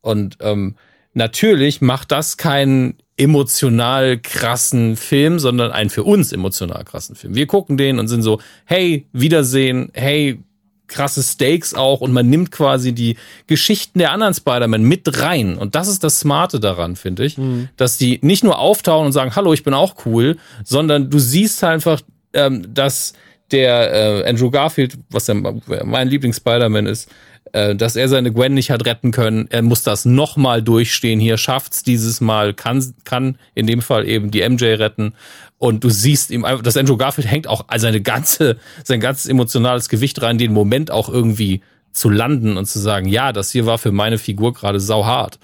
Und 0.01 0.39
ähm, 0.41 0.77
natürlich 1.13 1.81
macht 1.81 2.13
das 2.13 2.37
keinen 2.37 2.95
emotional 3.17 4.19
krassen 4.19 4.97
Film, 4.97 5.39
sondern 5.39 5.73
einen 5.73 5.91
für 5.91 6.05
uns 6.05 6.33
emotional 6.33 6.85
krassen 6.85 7.17
Film. 7.17 7.35
Wir 7.35 7.47
gucken 7.47 7.77
den 7.77 7.99
und 7.99 8.09
sind 8.09 8.23
so, 8.23 8.41
hey, 8.65 9.09
Wiedersehen, 9.13 9.91
hey, 9.95 10.39
krasse 10.89 11.23
Stakes 11.23 11.75
auch 11.75 12.01
und 12.01 12.13
man 12.13 12.29
nimmt 12.29 12.51
quasi 12.51 12.93
die 12.93 13.17
Geschichten 13.47 13.99
der 13.99 14.13
anderen 14.13 14.35
Spider-Man 14.35 14.83
mit 14.83 15.21
rein. 15.21 15.59
Und 15.59 15.75
das 15.75 15.89
ist 15.89 16.05
das 16.05 16.21
Smarte 16.21 16.61
daran, 16.61 16.97
finde 16.97 17.25
ich, 17.25 17.39
mhm. 17.39 17.69
dass 17.77 17.99
die 17.99 18.19
nicht 18.23 18.45
nur 18.45 18.59
auftauchen 18.59 19.07
und 19.07 19.13
sagen, 19.13 19.35
hallo, 19.35 19.53
ich 19.53 19.65
bin 19.65 19.75
auch 19.75 20.07
cool, 20.07 20.37
sondern 20.65 21.11
du 21.11 21.19
siehst 21.19 21.63
einfach, 21.65 22.01
ähm, 22.33 22.73
dass 22.73 23.15
der 23.51 24.25
äh, 24.25 24.29
Andrew 24.29 24.51
Garfield, 24.51 24.99
was 25.11 25.27
ja 25.29 25.35
mein 25.35 26.09
Lieblings-Spider-Man 26.09 26.87
ist, 26.87 27.11
dass 27.57 27.97
er 27.97 28.09
seine 28.09 28.33
Gwen 28.33 28.55
nicht 28.55 28.71
hat 28.71 28.85
retten 28.85 29.13
können. 29.13 29.47
Er 29.51 29.63
muss 29.63 29.83
das 29.83 30.05
nochmal 30.05 30.63
durchstehen. 30.63 31.21
Hier 31.21 31.39
schafft's 31.39 31.83
dieses 31.83 32.21
Mal, 32.21 32.53
kann, 32.55 32.95
kann 33.05 33.39
in 33.55 33.67
dem 33.67 33.81
Fall 33.81 34.07
eben 34.07 34.31
die 34.31 34.47
MJ 34.47 34.65
retten. 34.75 35.15
Und 35.59 35.83
du 35.83 35.89
siehst 35.89 36.31
ihm 36.31 36.45
einfach, 36.45 36.63
dass 36.63 36.77
Andrew 36.77 36.97
Garfield 36.97 37.31
hängt 37.31 37.49
auch 37.49 37.65
seine 37.77 38.03
ganze, 38.03 38.59
sein 38.85 39.01
ganzes 39.01 39.27
emotionales 39.27 39.89
Gewicht 39.89 40.21
rein, 40.21 40.39
den 40.39 40.53
Moment 40.53 40.91
auch 40.91 41.09
irgendwie 41.09 41.63
zu 41.93 42.11
landen 42.11 42.59
und 42.59 42.67
zu 42.67 42.79
sagen, 42.79 43.09
ja, 43.09 43.33
das 43.33 43.51
hier 43.51 43.65
war 43.65 43.79
für 43.79 43.93
meine 43.93 44.19
Figur 44.19 44.53
gerade 44.53 44.81
sauhart. 44.81 45.39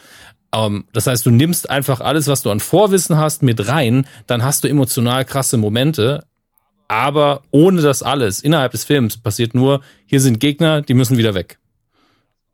Um, 0.55 0.77
ähm, 0.77 0.85
das 0.93 1.07
heißt, 1.07 1.25
du 1.25 1.31
nimmst 1.31 1.71
einfach 1.71 2.03
alles, 2.03 2.27
was 2.27 2.43
du 2.43 2.51
an 2.51 2.61
Vorwissen 2.61 3.17
hast, 3.17 3.43
mit 3.43 3.69
rein, 3.69 4.07
dann 4.27 4.43
hast 4.43 4.65
du 4.65 4.69
emotional 4.69 5.25
krasse 5.25 5.57
Momente. 5.57 6.25
Aber 6.89 7.43
ohne 7.53 7.81
das 7.81 8.03
alles 8.03 8.41
innerhalb 8.41 8.73
des 8.73 8.85
Films 8.85 9.17
passiert 9.17 9.55
nur, 9.55 9.81
hier 10.05 10.21
sind 10.21 10.41
Gegner, 10.41 10.83
die 10.83 10.93
müssen 10.93 11.17
wieder 11.17 11.35
weg. 11.35 11.59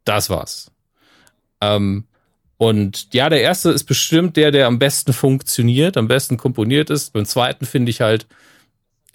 Das 0.08 0.30
war's. 0.30 0.70
Ähm, 1.60 2.04
und 2.56 3.12
ja, 3.12 3.28
der 3.28 3.42
erste 3.42 3.68
ist 3.68 3.84
bestimmt 3.84 4.38
der, 4.38 4.50
der 4.50 4.66
am 4.66 4.78
besten 4.78 5.12
funktioniert, 5.12 5.98
am 5.98 6.08
besten 6.08 6.38
komponiert 6.38 6.88
ist. 6.88 7.12
Beim 7.12 7.26
zweiten 7.26 7.66
finde 7.66 7.90
ich 7.90 8.00
halt, 8.00 8.26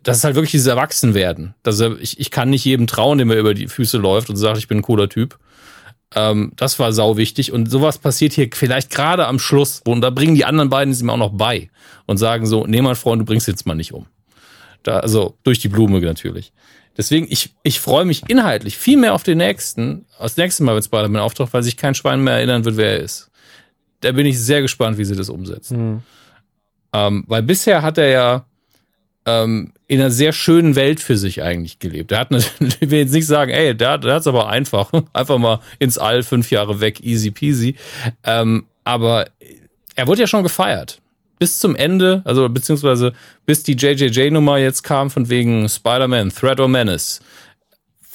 das 0.03 0.17
ist 0.17 0.23
halt 0.23 0.35
wirklich 0.35 0.51
dieses 0.51 0.67
Erwachsenwerden. 0.67 1.55
Das 1.63 1.79
ich, 1.79 2.19
ich 2.19 2.29
kann 2.29 2.51
nicht 2.51 2.63
jedem 2.63 2.85
trauen, 2.85 3.17
der 3.17 3.25
mir 3.25 3.39
über 3.39 3.55
die 3.55 3.67
Füße 3.67 3.97
läuft 3.97 4.29
und 4.29 4.35
sagt, 4.35 4.59
ich 4.59 4.67
bin 4.67 4.77
ein 4.77 4.83
cooler 4.83 5.09
Typ. 5.09 5.39
Ähm, 6.13 6.51
das 6.57 6.77
war 6.77 6.93
sau 6.93 7.17
wichtig. 7.17 7.51
Und 7.51 7.71
sowas 7.71 7.97
passiert 7.97 8.33
hier 8.33 8.49
vielleicht 8.53 8.91
gerade 8.91 9.25
am 9.25 9.39
Schluss. 9.39 9.81
Und 9.85 10.01
da 10.01 10.11
bringen 10.11 10.35
die 10.35 10.45
anderen 10.45 10.69
beiden 10.69 10.93
es 10.93 11.01
ihm 11.01 11.09
auch 11.09 11.17
noch 11.17 11.33
bei 11.33 11.71
und 12.05 12.17
sagen 12.17 12.45
so, 12.45 12.67
nee, 12.67 12.83
mein 12.83 12.95
Freund, 12.95 13.21
du 13.21 13.25
bringst 13.25 13.47
jetzt 13.47 13.65
mal 13.65 13.73
nicht 13.73 13.93
um. 13.93 14.05
Da, 14.83 14.99
also 14.99 15.39
durch 15.43 15.57
die 15.57 15.69
Blume 15.69 16.01
natürlich. 16.01 16.53
Deswegen, 16.95 17.27
ich, 17.29 17.53
ich 17.63 17.79
freue 17.79 18.05
mich 18.05 18.29
inhaltlich 18.29 18.77
viel 18.77 18.97
mehr 18.97 19.13
auf 19.13 19.23
den 19.23 19.39
nächsten, 19.39 20.05
das 20.19 20.37
nächste 20.37 20.63
Mal, 20.63 20.75
wenn 20.75 20.83
Spider-Man 20.83 21.21
auftaucht, 21.21 21.53
weil 21.53 21.63
sich 21.63 21.77
kein 21.77 21.95
Schwein 21.95 22.23
mehr 22.23 22.35
erinnern 22.35 22.65
wird, 22.65 22.77
wer 22.77 22.97
er 22.97 22.99
ist 22.99 23.31
da 24.03 24.11
bin 24.11 24.25
ich 24.25 24.39
sehr 24.39 24.61
gespannt, 24.61 24.97
wie 24.97 25.05
sie 25.05 25.15
das 25.15 25.29
umsetzen. 25.29 25.77
Mhm. 25.77 26.01
Ähm, 26.93 27.23
weil 27.27 27.41
bisher 27.41 27.81
hat 27.81 27.97
er 27.97 28.09
ja 28.09 28.45
ähm, 29.25 29.71
in 29.87 29.99
einer 29.99 30.11
sehr 30.11 30.33
schönen 30.33 30.75
Welt 30.75 30.99
für 30.99 31.17
sich 31.17 31.41
eigentlich 31.41 31.79
gelebt. 31.79 32.11
Er 32.11 32.19
hat 32.19 32.31
natürlich, 32.31 32.77
ich 32.81 32.91
will 32.91 32.99
jetzt 32.99 33.13
nicht 33.13 33.25
sagen, 33.25 33.51
ey, 33.51 33.75
der, 33.75 33.97
der 33.97 34.13
hat 34.13 34.21
es 34.21 34.27
aber 34.27 34.49
einfach. 34.49 34.91
Einfach 35.13 35.37
mal 35.37 35.59
ins 35.79 35.97
All, 35.97 36.23
fünf 36.23 36.51
Jahre 36.51 36.81
weg, 36.81 36.99
easy 37.01 37.31
peasy. 37.31 37.75
Ähm, 38.23 38.65
aber 38.83 39.27
er 39.95 40.07
wurde 40.07 40.21
ja 40.21 40.27
schon 40.27 40.43
gefeiert. 40.43 40.99
Bis 41.43 41.59
zum 41.59 41.75
Ende, 41.75 42.21
also 42.23 42.47
beziehungsweise 42.47 43.11
bis 43.45 43.63
die 43.63 43.73
JJJ-Nummer 43.73 44.59
jetzt 44.59 44.81
kam, 44.81 45.09
von 45.09 45.27
wegen 45.27 45.67
Spider-Man, 45.67 46.29
Threat 46.29 46.61
or 46.61 46.69
Menace 46.69 47.19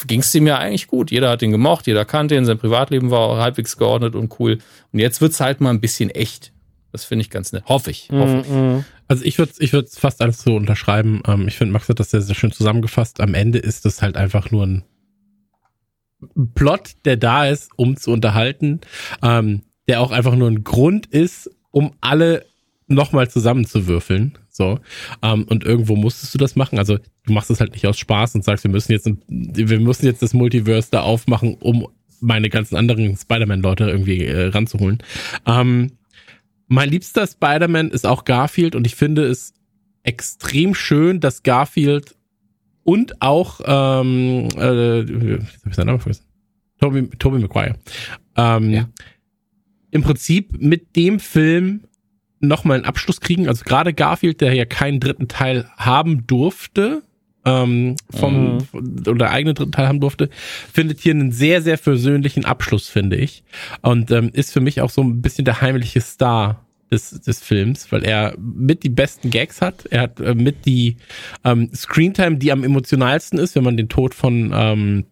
ging 0.06 0.20
es 0.20 0.34
ihm 0.34 0.46
ja 0.46 0.56
eigentlich 0.56 0.86
gut. 0.86 1.10
Jeder 1.10 1.28
hat 1.28 1.42
ihn 1.42 1.50
gemocht, 1.50 1.86
jeder 1.86 2.06
kannte 2.06 2.36
ihn, 2.36 2.46
sein 2.46 2.56
Privatleben 2.56 3.10
war 3.10 3.18
auch 3.18 3.36
halbwegs 3.36 3.76
geordnet 3.76 4.14
und 4.14 4.40
cool. 4.40 4.60
Und 4.94 4.98
jetzt 4.98 5.20
wird's 5.20 5.40
halt 5.40 5.60
mal 5.60 5.68
ein 5.68 5.82
bisschen 5.82 6.08
echt. 6.08 6.54
Das 6.90 7.04
finde 7.04 7.20
ich 7.20 7.28
ganz 7.28 7.52
nett. 7.52 7.64
Hoffe 7.66 7.90
ich. 7.90 8.08
Hoffe 8.10 8.44
ich. 8.46 8.48
Mm, 8.48 8.76
mm. 8.76 8.84
Also 9.08 9.26
ich 9.26 9.36
würde 9.36 9.52
ich 9.58 9.74
würd 9.74 9.90
fast 9.90 10.22
alles 10.22 10.40
so 10.40 10.56
unterschreiben. 10.56 11.20
Ähm, 11.26 11.48
ich 11.48 11.58
finde, 11.58 11.74
Max 11.74 11.86
hat 11.90 12.00
das 12.00 12.12
sehr, 12.12 12.22
sehr 12.22 12.34
schön 12.34 12.50
zusammengefasst. 12.50 13.20
Am 13.20 13.34
Ende 13.34 13.58
ist 13.58 13.84
es 13.84 14.00
halt 14.00 14.16
einfach 14.16 14.50
nur 14.50 14.64
ein 14.64 14.84
Plot, 16.54 16.92
der 17.04 17.18
da 17.18 17.44
ist, 17.44 17.72
um 17.76 17.98
zu 17.98 18.10
unterhalten, 18.10 18.80
ähm, 19.22 19.64
der 19.86 20.00
auch 20.00 20.12
einfach 20.12 20.34
nur 20.34 20.48
ein 20.48 20.64
Grund 20.64 21.04
ist, 21.04 21.50
um 21.72 21.92
alle 22.00 22.46
nochmal 22.88 23.30
zusammenzuwürfeln. 23.30 24.36
So. 24.50 24.80
Ähm, 25.22 25.44
und 25.44 25.64
irgendwo 25.64 25.94
musstest 25.94 26.34
du 26.34 26.38
das 26.38 26.56
machen. 26.56 26.78
Also 26.78 26.98
du 27.26 27.32
machst 27.32 27.50
es 27.50 27.60
halt 27.60 27.72
nicht 27.72 27.86
aus 27.86 27.98
Spaß 27.98 28.34
und 28.34 28.44
sagst, 28.44 28.64
wir 28.64 28.70
müssen 28.70 28.92
jetzt, 28.92 29.08
wir 29.28 29.80
müssen 29.80 30.06
jetzt 30.06 30.22
das 30.22 30.34
Multiverse 30.34 30.88
da 30.90 31.02
aufmachen, 31.02 31.54
um 31.54 31.88
meine 32.20 32.48
ganzen 32.48 32.76
anderen 32.76 33.16
Spider-Man-Leute 33.16 33.88
irgendwie 33.88 34.24
äh, 34.24 34.48
ranzuholen. 34.48 34.98
Ähm, 35.46 35.92
mein 36.66 36.90
liebster 36.90 37.26
Spider-Man 37.26 37.90
ist 37.90 38.06
auch 38.06 38.24
Garfield 38.24 38.74
und 38.74 38.86
ich 38.86 38.96
finde 38.96 39.26
es 39.26 39.54
extrem 40.02 40.74
schön, 40.74 41.20
dass 41.20 41.42
Garfield 41.42 42.16
und 42.82 43.20
auch 43.20 43.60
ähm, 43.64 44.48
äh, 44.56 45.06
wie 45.06 45.34
hab 45.34 45.66
ich 45.66 45.74
seinen 45.74 45.86
Namen 45.86 46.00
vergessen? 46.00 46.24
Toby, 46.80 47.08
Toby 47.18 47.38
McGuire. 47.38 47.76
Ähm, 48.36 48.70
ja. 48.70 48.88
Im 49.90 50.02
Prinzip 50.02 50.60
mit 50.60 50.96
dem 50.96 51.20
Film 51.20 51.87
nochmal 52.40 52.76
einen 52.76 52.86
Abschluss 52.86 53.20
kriegen. 53.20 53.48
Also 53.48 53.64
gerade 53.64 53.94
Garfield, 53.94 54.40
der 54.40 54.54
ja 54.54 54.64
keinen 54.64 55.00
dritten 55.00 55.28
Teil 55.28 55.68
haben 55.76 56.26
durfte, 56.26 57.02
ähm, 57.44 57.96
vom 58.10 58.58
mhm. 58.72 59.02
oder 59.06 59.30
eigenen 59.30 59.54
dritten 59.54 59.72
Teil 59.72 59.88
haben 59.88 60.00
durfte, 60.00 60.28
findet 60.72 61.00
hier 61.00 61.14
einen 61.14 61.32
sehr, 61.32 61.62
sehr 61.62 61.78
versöhnlichen 61.78 62.44
Abschluss, 62.44 62.88
finde 62.88 63.16
ich. 63.16 63.44
Und 63.82 64.10
ähm, 64.10 64.30
ist 64.32 64.52
für 64.52 64.60
mich 64.60 64.80
auch 64.80 64.90
so 64.90 65.02
ein 65.02 65.22
bisschen 65.22 65.44
der 65.44 65.60
heimliche 65.60 66.00
Star 66.00 66.64
des, 66.90 67.10
des 67.20 67.40
Films, 67.42 67.90
weil 67.92 68.04
er 68.04 68.34
mit 68.38 68.82
die 68.82 68.88
besten 68.88 69.30
Gags 69.30 69.60
hat. 69.60 69.86
Er 69.86 70.02
hat 70.02 70.20
äh, 70.20 70.34
mit 70.34 70.66
die 70.66 70.96
ähm, 71.44 71.70
Screentime, 71.74 72.36
die 72.36 72.52
am 72.52 72.64
emotionalsten 72.64 73.38
ist, 73.38 73.54
wenn 73.54 73.64
man 73.64 73.76
den 73.76 73.88
Tod 73.88 74.14
von 74.14 74.52
ähm, 74.54 75.04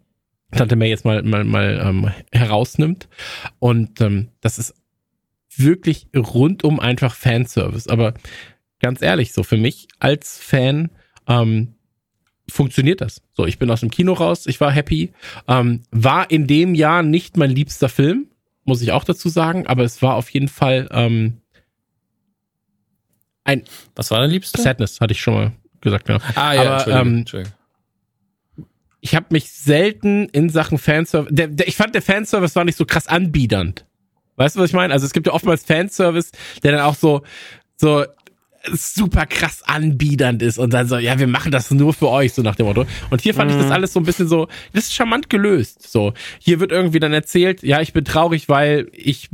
Tante 0.52 0.76
May 0.76 0.88
jetzt 0.88 1.04
mal 1.04 1.22
mal, 1.22 1.44
mal 1.44 1.82
ähm, 1.84 2.10
herausnimmt. 2.32 3.08
Und 3.58 4.00
ähm, 4.00 4.28
das 4.40 4.58
ist 4.58 4.74
wirklich 5.58 6.08
rundum 6.14 6.80
einfach 6.80 7.14
Fanservice. 7.14 7.88
Aber 7.88 8.14
ganz 8.80 9.02
ehrlich, 9.02 9.32
so 9.32 9.42
für 9.42 9.56
mich 9.56 9.88
als 9.98 10.38
Fan 10.38 10.90
ähm, 11.28 11.74
funktioniert 12.48 13.00
das. 13.00 13.22
So, 13.32 13.46
ich 13.46 13.58
bin 13.58 13.70
aus 13.70 13.80
dem 13.80 13.90
Kino 13.90 14.12
raus, 14.12 14.46
ich 14.46 14.60
war 14.60 14.70
happy. 14.70 15.12
Ähm, 15.48 15.82
war 15.90 16.30
in 16.30 16.46
dem 16.46 16.74
Jahr 16.74 17.02
nicht 17.02 17.36
mein 17.36 17.50
liebster 17.50 17.88
Film, 17.88 18.28
muss 18.64 18.82
ich 18.82 18.92
auch 18.92 19.04
dazu 19.04 19.28
sagen, 19.28 19.66
aber 19.66 19.84
es 19.84 20.02
war 20.02 20.14
auf 20.14 20.30
jeden 20.30 20.48
Fall 20.48 20.88
ähm, 20.90 21.40
ein. 23.44 23.62
Was 23.94 24.10
war 24.10 24.20
dein 24.20 24.30
liebster? 24.30 24.60
Sadness, 24.60 25.00
hatte 25.00 25.12
ich 25.12 25.20
schon 25.20 25.34
mal 25.34 25.52
gesagt, 25.80 26.08
ja. 26.08 26.18
Ah 26.34 26.52
ja, 26.52 26.62
aber, 26.62 26.72
Entschuldigung, 26.74 27.06
ähm, 27.06 27.18
Entschuldigung. 27.18 27.52
Ich 29.00 29.14
habe 29.14 29.26
mich 29.30 29.50
selten 29.52 30.28
in 30.30 30.48
Sachen 30.48 30.78
Fanservice. 30.78 31.32
Der, 31.32 31.46
der, 31.46 31.68
ich 31.68 31.76
fand, 31.76 31.94
der 31.94 32.02
Fanservice 32.02 32.56
war 32.56 32.64
nicht 32.64 32.76
so 32.76 32.84
krass 32.84 33.06
anbiedernd. 33.06 33.86
Weißt 34.36 34.56
du, 34.56 34.60
was 34.60 34.70
ich 34.70 34.76
meine? 34.76 34.92
Also 34.92 35.06
es 35.06 35.12
gibt 35.12 35.26
ja 35.26 35.32
oftmals 35.32 35.64
Fanservice, 35.64 36.30
der 36.62 36.72
dann 36.72 36.80
auch 36.80 36.94
so, 36.94 37.22
so, 37.76 38.04
super 38.72 39.26
krass 39.26 39.62
anbiedernd 39.64 40.42
ist 40.42 40.58
und 40.58 40.72
dann 40.72 40.88
so, 40.88 40.98
ja, 40.98 41.18
wir 41.18 41.26
machen 41.26 41.52
das 41.52 41.70
nur 41.70 41.92
für 41.92 42.08
euch, 42.08 42.32
so 42.32 42.42
nach 42.42 42.56
dem 42.56 42.66
Motto. 42.66 42.84
Und 43.10 43.20
hier 43.20 43.34
fand 43.34 43.50
mhm. 43.50 43.56
ich 43.56 43.62
das 43.62 43.72
alles 43.72 43.92
so 43.92 44.00
ein 44.00 44.04
bisschen 44.04 44.28
so, 44.28 44.48
das 44.72 44.84
ist 44.84 44.94
charmant 44.94 45.30
gelöst. 45.30 45.90
So, 45.90 46.12
hier 46.38 46.60
wird 46.60 46.72
irgendwie 46.72 47.00
dann 47.00 47.12
erzählt, 47.12 47.62
ja, 47.62 47.80
ich 47.80 47.92
bin 47.92 48.04
traurig, 48.04 48.48
weil 48.48 48.88
ich 48.92 49.30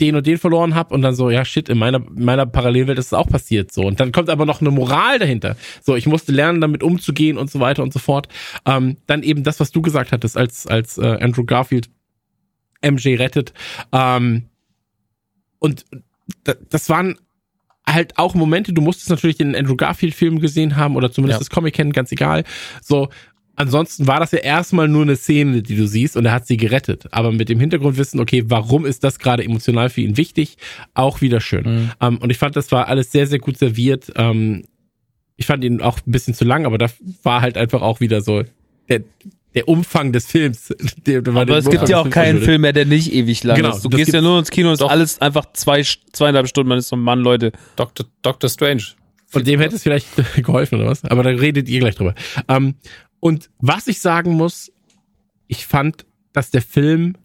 den 0.00 0.16
und 0.16 0.26
den 0.26 0.38
verloren 0.38 0.74
habe 0.74 0.94
und 0.94 1.02
dann 1.02 1.14
so, 1.14 1.30
ja, 1.30 1.44
shit, 1.44 1.68
in 1.68 1.78
meiner, 1.78 1.98
in 1.98 2.24
meiner 2.24 2.44
Parallelwelt 2.44 2.98
ist 2.98 3.06
es 3.06 3.12
auch 3.12 3.28
passiert 3.28 3.72
so. 3.72 3.82
Und 3.82 4.00
dann 4.00 4.12
kommt 4.12 4.30
aber 4.30 4.44
noch 4.44 4.60
eine 4.60 4.70
Moral 4.70 5.18
dahinter. 5.18 5.56
So, 5.82 5.94
ich 5.94 6.06
musste 6.06 6.32
lernen, 6.32 6.60
damit 6.60 6.82
umzugehen 6.82 7.38
und 7.38 7.50
so 7.50 7.60
weiter 7.60 7.82
und 7.82 7.92
so 7.92 7.98
fort. 7.98 8.28
Ähm, 8.64 8.96
dann 9.06 9.22
eben 9.22 9.44
das, 9.44 9.60
was 9.60 9.70
du 9.70 9.82
gesagt 9.82 10.12
hattest, 10.12 10.36
als, 10.36 10.66
als 10.66 10.98
äh, 10.98 11.18
Andrew 11.20 11.44
Garfield 11.44 11.88
MJ 12.82 13.16
rettet. 13.16 13.52
Ähm, 13.92 14.48
und 15.58 15.84
das 16.70 16.88
waren 16.88 17.18
halt 17.88 18.18
auch 18.18 18.34
Momente, 18.34 18.72
du 18.72 18.82
musstest 18.82 19.10
natürlich 19.10 19.36
den 19.36 19.54
Andrew 19.54 19.76
Garfield-Film 19.76 20.40
gesehen 20.40 20.76
haben 20.76 20.96
oder 20.96 21.12
zumindest 21.12 21.40
ja. 21.40 21.44
das 21.44 21.50
Comic 21.50 21.74
kennen, 21.74 21.92
ganz 21.92 22.10
egal. 22.10 22.44
So, 22.82 23.08
ansonsten 23.54 24.06
war 24.06 24.20
das 24.20 24.32
ja 24.32 24.38
erstmal 24.38 24.88
nur 24.88 25.02
eine 25.02 25.16
Szene, 25.16 25.62
die 25.62 25.76
du 25.76 25.86
siehst 25.86 26.16
und 26.16 26.26
er 26.26 26.32
hat 26.32 26.46
sie 26.46 26.56
gerettet. 26.56 27.06
Aber 27.12 27.32
mit 27.32 27.48
dem 27.48 27.60
Hintergrundwissen, 27.60 28.20
okay, 28.20 28.44
warum 28.46 28.84
ist 28.84 29.04
das 29.04 29.18
gerade 29.18 29.44
emotional 29.44 29.88
für 29.88 30.00
ihn 30.00 30.16
wichtig, 30.16 30.56
auch 30.94 31.20
wieder 31.20 31.40
schön. 31.40 31.64
Mhm. 31.64 31.90
Um, 32.00 32.14
ähm, 32.14 32.18
und 32.18 32.30
ich 32.30 32.38
fand, 32.38 32.56
das 32.56 32.72
war 32.72 32.88
alles 32.88 33.12
sehr, 33.12 33.26
sehr 33.26 33.38
gut 33.38 33.56
serviert. 33.56 34.10
Um, 34.18 34.24
ähm, 34.24 34.64
ich 35.36 35.46
fand 35.46 35.64
ihn 35.64 35.82
auch 35.82 35.98
ein 35.98 36.10
bisschen 36.10 36.34
zu 36.34 36.44
lang, 36.44 36.64
aber 36.64 36.78
da 36.78 36.88
war 37.22 37.42
halt 37.42 37.58
einfach 37.58 37.82
auch 37.82 38.00
wieder 38.00 38.22
so 38.22 38.42
der, 38.88 39.02
der 39.56 39.68
Umfang 39.68 40.12
des 40.12 40.26
Films. 40.26 40.72
Der, 41.06 41.22
der 41.22 41.34
aber 41.34 41.56
es 41.56 41.68
gibt 41.68 41.88
ja 41.88 41.98
auch 41.98 42.10
keinen 42.10 42.42
Film 42.42 42.60
mehr, 42.60 42.74
der 42.74 42.84
nicht 42.84 43.12
ewig 43.12 43.42
lang 43.42 43.56
genau, 43.56 43.74
ist. 43.74 43.82
Du 43.82 43.88
gehst 43.88 44.12
ja 44.12 44.20
nur 44.20 44.38
ins 44.38 44.50
Kino 44.50 44.68
und 44.68 44.74
ist 44.74 44.82
alles 44.82 45.20
einfach 45.20 45.46
zwei, 45.54 45.82
zweieinhalb 46.12 46.46
Stunden, 46.46 46.68
man 46.68 46.78
ist 46.78 46.88
so 46.88 46.96
ein 46.96 47.00
Mann, 47.00 47.20
Leute. 47.20 47.52
Dr. 47.74 48.06
Dr. 48.20 48.50
Strange. 48.50 48.82
Von 49.26 49.44
dem 49.44 49.58
hätte 49.58 49.74
es 49.74 49.82
vielleicht 49.82 50.08
geholfen 50.36 50.78
oder 50.78 50.90
was? 50.90 51.04
Aber 51.04 51.22
da 51.22 51.30
redet 51.30 51.68
ihr 51.68 51.80
gleich 51.80 51.94
drüber. 51.94 52.14
Um, 52.46 52.74
und 53.18 53.50
was 53.58 53.86
ich 53.86 54.00
sagen 54.00 54.34
muss, 54.34 54.70
ich 55.48 55.66
fand, 55.66 56.04
dass 56.34 56.50
der 56.50 56.62
Film, 56.62 57.16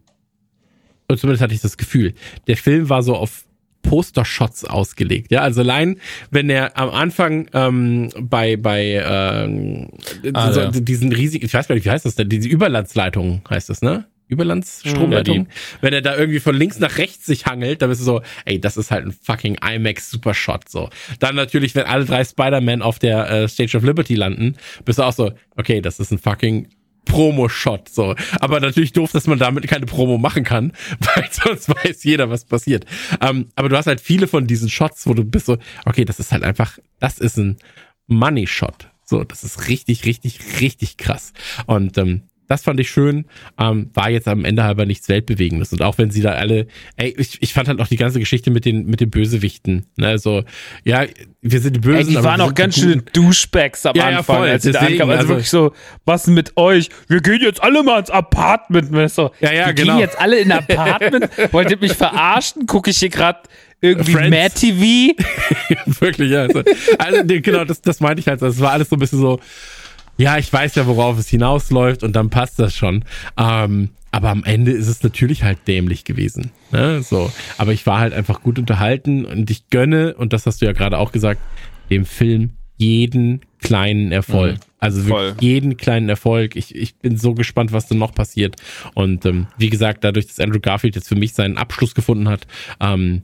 oder 1.09 1.19
zumindest 1.19 1.43
hatte 1.43 1.53
ich 1.53 1.61
das 1.61 1.77
Gefühl, 1.77 2.13
der 2.47 2.55
Film 2.55 2.89
war 2.89 3.03
so 3.03 3.15
auf 3.15 3.43
Poster-Shots 3.81 4.65
ausgelegt. 4.65 5.31
Ja, 5.31 5.41
also 5.41 5.61
allein, 5.61 5.97
wenn 6.29 6.49
er 6.49 6.77
am 6.77 6.89
Anfang 6.89 7.47
ähm, 7.53 8.09
bei 8.19 8.57
bei 8.57 9.03
ähm, 9.05 9.89
ah, 10.33 10.51
so, 10.51 10.61
ja. 10.61 10.71
diesen 10.71 11.11
riesigen, 11.11 11.45
ich 11.45 11.53
weiß 11.53 11.67
gar 11.67 11.75
nicht, 11.75 11.85
wie 11.85 11.91
heißt 11.91 12.05
das 12.05 12.15
denn? 12.15 12.29
Diese 12.29 12.47
Überlandsleitung 12.47 13.41
heißt 13.49 13.69
das, 13.69 13.81
ne? 13.81 14.05
Überlandsstromleitung. 14.31 15.35
Ja, 15.35 15.45
wenn 15.81 15.93
er 15.93 16.01
da 16.01 16.15
irgendwie 16.15 16.39
von 16.39 16.55
links 16.55 16.79
nach 16.79 16.97
rechts 16.97 17.25
sich 17.25 17.45
hangelt, 17.45 17.81
dann 17.81 17.89
bist 17.89 17.99
du 17.99 18.05
so, 18.05 18.21
ey, 18.45 18.61
das 18.61 18.77
ist 18.77 18.89
halt 18.89 19.05
ein 19.05 19.11
fucking 19.11 19.57
IMAX 19.61 20.09
Supershot 20.09 20.69
so. 20.69 20.89
Dann 21.19 21.35
natürlich, 21.35 21.75
wenn 21.75 21.85
alle 21.85 22.05
drei 22.05 22.23
Spider-Man 22.23 22.81
auf 22.81 22.97
der 22.97 23.29
äh, 23.29 23.47
Stage 23.49 23.75
of 23.75 23.83
Liberty 23.83 24.15
landen, 24.15 24.55
bist 24.85 24.99
du 24.99 25.03
auch 25.03 25.11
so, 25.11 25.33
okay, 25.57 25.81
das 25.81 25.99
ist 25.99 26.11
ein 26.11 26.17
fucking 26.17 26.69
Promo-Shot, 27.11 27.89
so. 27.89 28.15
Aber 28.39 28.59
natürlich 28.59 28.93
doof, 28.93 29.11
dass 29.11 29.27
man 29.27 29.37
damit 29.37 29.67
keine 29.67 29.85
Promo 29.85 30.17
machen 30.17 30.43
kann, 30.43 30.71
weil 30.99 31.27
sonst 31.31 31.69
weiß 31.69 32.03
jeder, 32.03 32.29
was 32.29 32.45
passiert. 32.45 32.85
Ähm, 33.19 33.49
aber 33.55 33.69
du 33.69 33.77
hast 33.77 33.87
halt 33.87 33.99
viele 33.99 34.27
von 34.27 34.47
diesen 34.47 34.69
Shots, 34.69 35.05
wo 35.07 35.13
du 35.13 35.23
bist 35.25 35.47
so, 35.47 35.57
okay, 35.85 36.05
das 36.05 36.19
ist 36.19 36.31
halt 36.31 36.43
einfach, 36.43 36.79
das 36.99 37.19
ist 37.19 37.37
ein 37.37 37.57
Money-Shot. 38.07 38.89
So, 39.05 39.25
das 39.25 39.43
ist 39.43 39.67
richtig, 39.67 40.05
richtig, 40.05 40.61
richtig 40.61 40.95
krass. 40.95 41.33
Und 41.65 41.97
ähm, 41.97 42.23
das 42.51 42.63
fand 42.63 42.81
ich 42.81 42.91
schön. 42.91 43.23
Ähm, 43.57 43.89
war 43.93 44.09
jetzt 44.09 44.27
am 44.27 44.43
Ende 44.43 44.63
aber 44.63 44.85
nichts 44.85 45.07
Weltbewegendes. 45.07 45.71
Und 45.71 45.81
auch 45.81 45.97
wenn 45.97 46.11
sie 46.11 46.21
da 46.21 46.31
alle, 46.31 46.67
ey, 46.97 47.15
ich, 47.17 47.41
ich 47.41 47.53
fand 47.53 47.69
halt 47.69 47.79
auch 47.79 47.87
die 47.87 47.95
ganze 47.95 48.19
Geschichte 48.19 48.51
mit 48.51 48.65
den, 48.65 48.87
mit 48.87 48.99
den 48.99 49.09
Bösewichten. 49.09 49.85
Ne? 49.95 50.07
Also, 50.07 50.43
ja, 50.83 51.05
wir 51.41 51.61
sind 51.61 51.77
die 51.77 51.79
Bösen. 51.79 52.09
Ey, 52.09 52.17
die 52.17 52.23
waren 52.25 52.41
auch 52.41 52.53
ganz 52.53 52.75
schöne 52.75 53.03
Douchebags 53.13 53.85
am 53.85 53.95
ja, 53.95 54.07
Anfang, 54.07 54.35
ja, 54.35 54.41
voll. 54.41 54.49
als 54.49 54.63
sie 54.63 54.73
da 54.73 54.79
ankamen. 54.79 55.11
Also, 55.11 55.13
also, 55.13 55.29
wirklich 55.29 55.49
so, 55.49 55.71
was 56.03 56.27
mit 56.27 56.57
euch? 56.57 56.89
Wir 57.07 57.21
gehen 57.21 57.39
jetzt 57.41 57.63
alle 57.63 57.83
mal 57.83 57.99
ins 57.99 58.09
Apartment. 58.09 59.11
So, 59.11 59.31
ja, 59.39 59.53
ja, 59.53 59.67
wir 59.67 59.73
genau. 59.73 59.93
gehen 59.93 60.01
jetzt 60.01 60.19
alle 60.19 60.37
in 60.37 60.51
ein 60.51 60.59
Apartment. 60.59 61.29
Wollt 61.53 61.71
ihr 61.71 61.77
mich 61.77 61.93
verarschen? 61.93 62.65
Gucke 62.65 62.89
ich 62.89 62.97
hier 62.97 63.07
gerade 63.07 63.39
irgendwie 63.79 64.11
Friends. 64.11 64.29
Mad 64.29 64.53
TV? 64.55 65.13
Wirklich, 66.01 66.31
ja. 66.31 66.41
Also, 66.41 66.63
also, 66.97 67.23
genau, 67.25 67.63
das, 67.63 67.81
das 67.81 68.01
meinte 68.01 68.19
ich 68.19 68.27
halt. 68.27 68.41
Das 68.41 68.59
war 68.59 68.73
alles 68.73 68.89
so 68.89 68.97
ein 68.97 68.99
bisschen 68.99 69.19
so, 69.19 69.39
ja, 70.21 70.37
ich 70.37 70.51
weiß 70.53 70.75
ja, 70.75 70.85
worauf 70.85 71.17
es 71.17 71.27
hinausläuft 71.29 72.03
und 72.03 72.15
dann 72.15 72.29
passt 72.29 72.59
das 72.59 72.75
schon. 72.75 73.03
Ähm, 73.37 73.89
aber 74.11 74.29
am 74.29 74.43
Ende 74.43 74.71
ist 74.71 74.87
es 74.87 75.01
natürlich 75.03 75.43
halt 75.43 75.67
dämlich 75.67 76.03
gewesen. 76.03 76.51
Ne? 76.71 77.01
So. 77.01 77.31
Aber 77.57 77.73
ich 77.73 77.85
war 77.85 77.99
halt 77.99 78.13
einfach 78.13 78.41
gut 78.41 78.59
unterhalten 78.59 79.25
und 79.25 79.49
ich 79.49 79.69
gönne, 79.69 80.13
und 80.15 80.33
das 80.33 80.45
hast 80.45 80.61
du 80.61 80.65
ja 80.65 80.73
gerade 80.73 80.97
auch 80.97 81.11
gesagt, 81.11 81.41
dem 81.89 82.05
Film 82.05 82.51
jeden 82.77 83.41
kleinen 83.59 84.11
Erfolg. 84.11 84.55
Mhm. 84.55 84.59
Also 84.79 85.05
wirklich 85.05 85.33
Voll. 85.33 85.35
jeden 85.39 85.77
kleinen 85.77 86.09
Erfolg. 86.09 86.55
Ich, 86.55 86.75
ich 86.75 86.95
bin 86.95 87.17
so 87.17 87.33
gespannt, 87.33 87.71
was 87.71 87.87
dann 87.87 87.99
noch 87.99 88.13
passiert. 88.13 88.55
Und 88.93 89.25
ähm, 89.25 89.47
wie 89.57 89.69
gesagt, 89.69 90.03
dadurch, 90.03 90.27
dass 90.27 90.39
Andrew 90.39 90.59
Garfield 90.59 90.95
jetzt 90.95 91.07
für 91.07 91.15
mich 91.15 91.33
seinen 91.33 91.57
Abschluss 91.57 91.95
gefunden 91.95 92.27
hat, 92.27 92.47
ähm, 92.79 93.23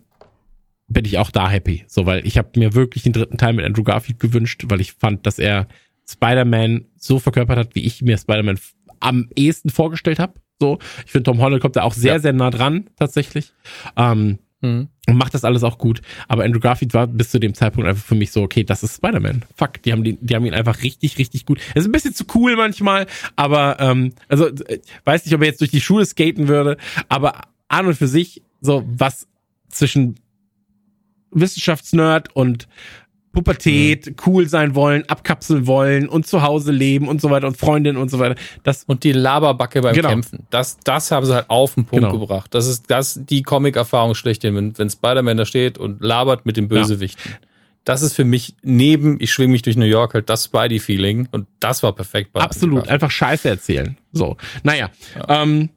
bin 0.88 1.06
ich 1.06 1.18
auch 1.18 1.32
da 1.32 1.50
happy. 1.50 1.84
So, 1.88 2.06
weil 2.06 2.26
ich 2.26 2.38
habe 2.38 2.58
mir 2.58 2.74
wirklich 2.74 3.04
den 3.04 3.14
dritten 3.14 3.38
Teil 3.38 3.54
mit 3.54 3.66
Andrew 3.66 3.84
Garfield 3.84 4.20
gewünscht, 4.20 4.66
weil 4.68 4.80
ich 4.80 4.94
fand, 4.94 5.26
dass 5.26 5.40
er 5.40 5.68
Spider-Man 6.10 6.86
so 6.96 7.20
verkörpert 7.20 7.58
hat, 7.58 7.76
wie 7.76 7.86
ich 7.86 8.02
mir 8.02 8.18
Spider-Man 8.18 8.60
am 9.00 9.30
ehesten 9.36 9.70
vorgestellt 9.70 10.20
habe. 10.20 10.34
So, 10.60 10.80
ich 11.06 11.12
finde, 11.12 11.32
Tom 11.32 11.40
Holland 11.40 11.62
kommt 11.62 11.76
da 11.76 11.84
auch 11.84 11.94
sehr, 11.94 12.14
ja. 12.14 12.20
sehr 12.20 12.34
nah 12.34 12.50
dran, 12.50 12.90
tatsächlich. 12.96 13.54
Ähm, 13.96 14.40
mhm. 14.62 14.88
Und 15.08 15.16
macht 15.16 15.34
das 15.34 15.44
alles 15.46 15.64
auch 15.64 15.78
gut. 15.78 16.02
Aber 16.28 16.44
Andrew 16.44 16.60
Garfield 16.60 16.94
war 16.94 17.08
bis 17.08 17.30
zu 17.30 17.40
dem 17.40 17.54
Zeitpunkt 17.54 17.88
einfach 17.88 18.04
für 18.04 18.16
mich 18.16 18.32
so, 18.32 18.42
okay, 18.42 18.64
das 18.64 18.84
ist 18.84 18.96
Spider-Man. 18.96 19.46
Fuck, 19.56 19.84
die 19.84 19.92
haben, 19.92 20.04
die, 20.04 20.18
die 20.20 20.36
haben 20.36 20.46
ihn 20.46 20.54
einfach 20.54 20.82
richtig, 20.82 21.18
richtig 21.18 21.46
gut. 21.46 21.60
Er 21.76 21.82
ist 21.82 21.86
ein 21.86 21.92
bisschen 21.92 22.16
zu 22.16 22.26
cool 22.34 22.56
manchmal, 22.56 23.06
aber, 23.36 23.78
ähm, 23.80 24.14
also, 24.28 24.48
äh, 24.48 24.80
weiß 25.06 25.26
nicht, 25.26 25.36
ob 25.36 25.42
er 25.42 25.48
jetzt 25.48 25.62
durch 25.62 25.72
die 25.72 25.82
Schule 25.82 26.06
skaten 26.06 26.48
würde, 26.48 26.78
aber 27.08 27.42
an 27.68 27.86
und 27.86 27.96
für 27.96 28.08
sich, 28.08 28.42
so, 28.62 28.84
was 28.88 29.28
zwischen 29.70 30.16
Wissenschaftsnerd 31.32 32.36
und 32.36 32.68
Pubertät, 33.38 34.08
mhm. 34.08 34.16
cool 34.26 34.50
sein 34.50 34.74
wollen, 34.74 35.08
abkapseln 35.08 35.68
wollen 35.68 36.10
und 36.10 36.26
zu 36.26 36.42
Hause 36.42 36.72
leben 36.72 37.08
und 37.08 37.22
so 37.22 37.30
weiter 37.30 37.46
und 37.46 37.56
Freundinnen 37.56 37.98
und 37.98 38.10
so 38.10 38.18
weiter. 38.18 38.34
Das 38.64 38.84
und 38.86 39.04
die 39.04 39.12
Laberbacke 39.12 39.82
beim 39.82 39.94
genau. 39.94 40.10
Kämpfen. 40.10 40.48
Das, 40.50 40.78
das 40.84 41.12
haben 41.12 41.24
sie 41.24 41.36
halt 41.36 41.48
auf 41.48 41.76
den 41.76 41.86
Punkt 41.86 42.06
genau. 42.06 42.20
gebracht. 42.20 42.56
Das 42.56 42.66
ist 42.66 42.90
das 42.90 43.20
die 43.24 43.44
Comic-Erfahrung 43.44 44.16
schlechthin, 44.16 44.56
wenn, 44.56 44.76
wenn 44.80 44.90
Spider-Man 44.90 45.38
da 45.38 45.46
steht 45.46 45.78
und 45.78 46.02
labert 46.02 46.48
mit 46.48 46.58
dem 46.58 46.68
Bösewichten. 46.68 47.32
Ja. 47.32 47.38
Das 47.84 48.02
ist 48.02 48.16
für 48.16 48.26
mich 48.26 48.56
neben, 48.64 49.18
ich 49.22 49.32
schwing 49.32 49.52
mich 49.52 49.62
durch 49.62 49.78
New 49.78 49.86
York 49.86 50.16
halt 50.16 50.30
das 50.32 50.46
Spidey-Feeling 50.46 51.30
und 51.32 51.48
das 51.60 51.84
war 51.84 51.94
perfekt. 51.94 52.34
Bei 52.34 52.42
Absolut, 52.42 52.88
einfach 52.88 53.12
Scheiße 53.12 53.48
erzählen. 53.48 53.98
So, 54.14 54.36
naja. 54.64 54.90
Ja. 55.16 55.44
Ähm, 55.44 55.70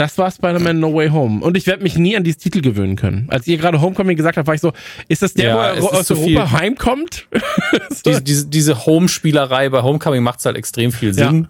das 0.00 0.16
war 0.16 0.30
Spider-Man 0.30 0.80
No 0.80 0.94
Way 0.94 1.10
Home. 1.10 1.44
Und 1.44 1.58
ich 1.58 1.66
werde 1.66 1.82
mich 1.82 1.94
nie 1.96 2.16
an 2.16 2.24
dieses 2.24 2.38
Titel 2.38 2.62
gewöhnen 2.62 2.96
können. 2.96 3.26
Als 3.28 3.46
ihr 3.46 3.58
gerade 3.58 3.82
Homecoming 3.82 4.16
gesagt 4.16 4.38
habt, 4.38 4.46
war 4.46 4.54
ich 4.54 4.62
so, 4.62 4.72
ist 5.08 5.20
das 5.20 5.34
der, 5.34 5.48
ja, 5.50 5.56
wo 5.78 5.88
er 5.88 6.00
aus 6.00 6.10
Europa 6.10 6.46
viel. 6.46 6.50
heimkommt? 6.58 7.28
diese, 8.06 8.22
diese, 8.22 8.46
diese 8.46 8.86
Home-Spielerei 8.86 9.68
bei 9.68 9.82
Homecoming 9.82 10.22
macht 10.22 10.42
halt 10.46 10.56
extrem 10.56 10.90
viel 10.90 11.12
Sinn. 11.12 11.48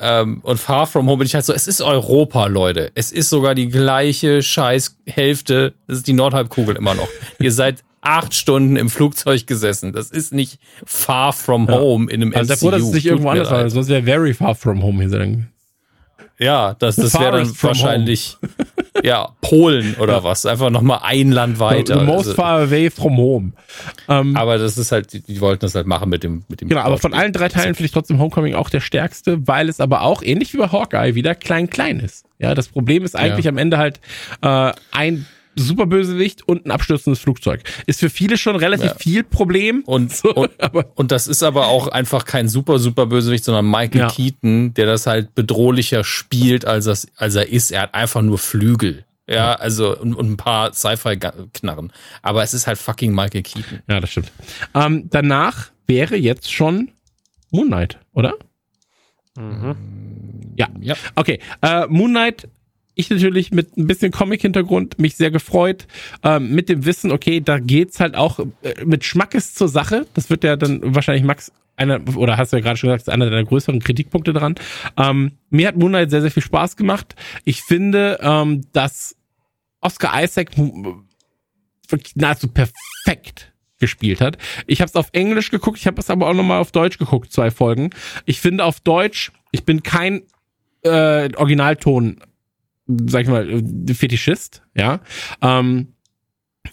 Ja. 0.00 0.22
Ähm, 0.22 0.40
und 0.42 0.58
Far 0.58 0.86
From 0.86 1.06
Home 1.06 1.18
bin 1.18 1.26
ich 1.26 1.34
halt 1.34 1.44
so, 1.44 1.52
es 1.52 1.68
ist 1.68 1.82
Europa, 1.82 2.46
Leute. 2.46 2.92
Es 2.94 3.12
ist 3.12 3.28
sogar 3.28 3.54
die 3.54 3.68
gleiche 3.68 4.42
Scheißhälfte. 4.42 5.74
Das 5.86 5.98
ist 5.98 6.06
die 6.06 6.14
Nordhalbkugel 6.14 6.76
immer 6.76 6.94
noch. 6.94 7.08
Ihr 7.40 7.52
seid 7.52 7.84
acht 8.00 8.32
Stunden 8.32 8.76
im 8.76 8.88
Flugzeug 8.88 9.46
gesessen. 9.46 9.92
Das 9.92 10.10
ist 10.10 10.32
nicht 10.32 10.60
Far 10.86 11.34
From 11.34 11.68
Home 11.68 12.06
ja. 12.06 12.14
in 12.14 12.22
einem 12.22 12.34
also 12.34 12.54
MCU. 12.54 12.54
Also, 12.54 12.70
dass 12.70 12.82
es 12.88 12.94
nicht 12.94 13.06
irgendwo 13.06 13.28
anders 13.28 13.50
war. 13.50 13.68
Sonst 13.68 13.88
wäre 13.88 14.02
Very 14.02 14.32
Far 14.32 14.54
From 14.54 14.82
Home 14.82 15.00
hier 15.00 15.10
sagen. 15.10 15.48
Ja, 16.38 16.74
das, 16.78 16.96
das 16.96 17.18
wäre 17.18 17.38
dann 17.38 17.62
wahrscheinlich 17.62 18.36
ja 19.02 19.30
Polen 19.40 19.94
oder 19.98 20.22
was. 20.22 20.44
Einfach 20.44 20.70
nochmal 20.70 21.00
ein 21.02 21.32
Land 21.32 21.58
weiter. 21.58 22.00
The, 22.00 22.04
most 22.04 22.18
also, 22.18 22.34
far 22.34 22.60
away 22.60 22.90
from 22.90 23.16
home. 23.16 23.52
Ähm, 24.08 24.36
aber 24.36 24.58
das 24.58 24.76
ist 24.76 24.92
halt, 24.92 25.12
die, 25.12 25.20
die, 25.20 25.40
wollten 25.40 25.60
das 25.60 25.74
halt 25.74 25.86
machen 25.86 26.10
mit 26.10 26.22
dem 26.22 26.44
mit 26.48 26.60
dem. 26.60 26.68
Genau, 26.68 26.82
aber 26.82 26.98
von 26.98 27.14
allen 27.14 27.32
drei 27.32 27.48
Teilen 27.48 27.74
finde 27.74 27.86
ich 27.86 27.92
trotzdem 27.92 28.18
Homecoming 28.18 28.54
auch 28.54 28.68
der 28.68 28.80
stärkste, 28.80 29.46
weil 29.46 29.68
es 29.68 29.80
aber 29.80 30.02
auch 30.02 30.22
ähnlich 30.22 30.52
wie 30.52 30.58
bei 30.58 30.68
Hawkeye 30.68 31.14
wieder 31.14 31.34
klein 31.34 31.70
klein 31.70 32.00
ist. 32.00 32.26
Ja, 32.38 32.54
das 32.54 32.68
Problem 32.68 33.04
ist 33.04 33.16
eigentlich 33.16 33.46
ja. 33.46 33.50
am 33.50 33.58
Ende 33.58 33.78
halt 33.78 34.00
äh, 34.42 34.72
ein 34.92 35.26
Superbösewicht 35.56 36.46
und 36.46 36.66
ein 36.66 36.70
abstürzendes 36.70 37.18
Flugzeug. 37.18 37.62
Ist 37.86 38.00
für 38.00 38.10
viele 38.10 38.36
schon 38.36 38.56
relativ 38.56 38.90
ja. 38.90 38.96
viel 38.98 39.24
Problem. 39.24 39.82
Und, 39.86 40.14
so, 40.16 40.34
und, 40.34 40.50
und, 40.94 41.12
das 41.12 41.26
ist 41.26 41.42
aber 41.42 41.68
auch 41.68 41.88
einfach 41.88 42.24
kein 42.24 42.48
super, 42.48 42.78
super 42.78 43.06
Bösewicht, 43.06 43.44
sondern 43.44 43.70
Michael 43.70 44.02
ja. 44.02 44.08
Keaton, 44.08 44.74
der 44.74 44.86
das 44.86 45.06
halt 45.06 45.34
bedrohlicher 45.34 46.04
spielt, 46.04 46.64
als, 46.64 46.84
das, 46.84 47.08
als 47.16 47.34
er 47.34 47.48
ist. 47.48 47.70
Er 47.70 47.82
hat 47.82 47.94
einfach 47.94 48.22
nur 48.22 48.38
Flügel. 48.38 49.04
Ja, 49.28 49.54
also 49.54 49.98
und, 49.98 50.14
und 50.14 50.30
ein 50.30 50.36
paar 50.36 50.72
Sci-Fi-Knarren. 50.72 51.92
Aber 52.22 52.42
es 52.44 52.54
ist 52.54 52.68
halt 52.68 52.78
fucking 52.78 53.12
Michael 53.12 53.42
Keaton. 53.42 53.80
Ja, 53.88 53.98
das 53.98 54.10
stimmt. 54.10 54.30
Ähm, 54.72 55.08
danach 55.10 55.70
wäre 55.88 56.16
jetzt 56.16 56.52
schon 56.52 56.92
Moon 57.50 57.66
Knight, 57.66 57.98
oder? 58.12 58.34
Mhm. 59.36 59.76
Ja. 60.56 60.68
ja. 60.80 60.94
Okay. 61.16 61.40
Äh, 61.60 61.86
Moon 61.88 62.10
Knight 62.10 62.48
ich 62.96 63.10
natürlich 63.10 63.52
mit 63.52 63.76
ein 63.76 63.86
bisschen 63.86 64.10
Comic-Hintergrund 64.10 64.98
mich 64.98 65.16
sehr 65.16 65.30
gefreut, 65.30 65.86
ähm, 66.24 66.50
mit 66.52 66.68
dem 66.68 66.84
Wissen, 66.86 67.12
okay, 67.12 67.40
da 67.40 67.58
geht's 67.58 68.00
halt 68.00 68.16
auch 68.16 68.40
äh, 68.62 68.84
mit 68.84 69.04
Schmackes 69.04 69.54
zur 69.54 69.68
Sache. 69.68 70.06
Das 70.14 70.30
wird 70.30 70.42
ja 70.42 70.56
dann 70.56 70.80
wahrscheinlich 70.82 71.22
Max 71.22 71.52
einer, 71.76 72.00
oder 72.16 72.38
hast 72.38 72.52
du 72.52 72.56
ja 72.56 72.62
gerade 72.62 72.78
schon 72.78 72.88
gesagt, 72.88 73.10
einer 73.10 73.28
der 73.28 73.44
größeren 73.44 73.80
Kritikpunkte 73.80 74.32
dran. 74.32 74.54
Ähm, 74.96 75.32
mir 75.50 75.68
hat 75.68 75.76
Moonlight 75.76 76.10
sehr, 76.10 76.22
sehr 76.22 76.30
viel 76.30 76.42
Spaß 76.42 76.76
gemacht. 76.76 77.14
Ich 77.44 77.60
finde, 77.60 78.18
ähm, 78.22 78.62
dass 78.72 79.14
Oscar 79.82 80.22
Isaac 80.22 80.52
nahezu 82.14 82.48
perfekt 82.48 83.52
gespielt 83.78 84.22
hat. 84.22 84.38
Ich 84.66 84.80
habe 84.80 84.88
es 84.88 84.96
auf 84.96 85.10
Englisch 85.12 85.50
geguckt, 85.50 85.78
ich 85.78 85.86
habe 85.86 86.00
es 86.00 86.08
aber 86.08 86.28
auch 86.28 86.34
nochmal 86.34 86.60
auf 86.60 86.72
Deutsch 86.72 86.96
geguckt, 86.96 87.30
zwei 87.30 87.50
Folgen. 87.50 87.90
Ich 88.24 88.40
finde 88.40 88.64
auf 88.64 88.80
Deutsch, 88.80 89.32
ich 89.52 89.64
bin 89.64 89.82
kein 89.82 90.22
äh, 90.82 91.28
Originalton, 91.36 92.20
sag 92.86 93.22
ich 93.22 93.28
mal, 93.28 93.62
Fetischist, 93.92 94.62
ja. 94.74 95.00
Ähm, 95.42 95.88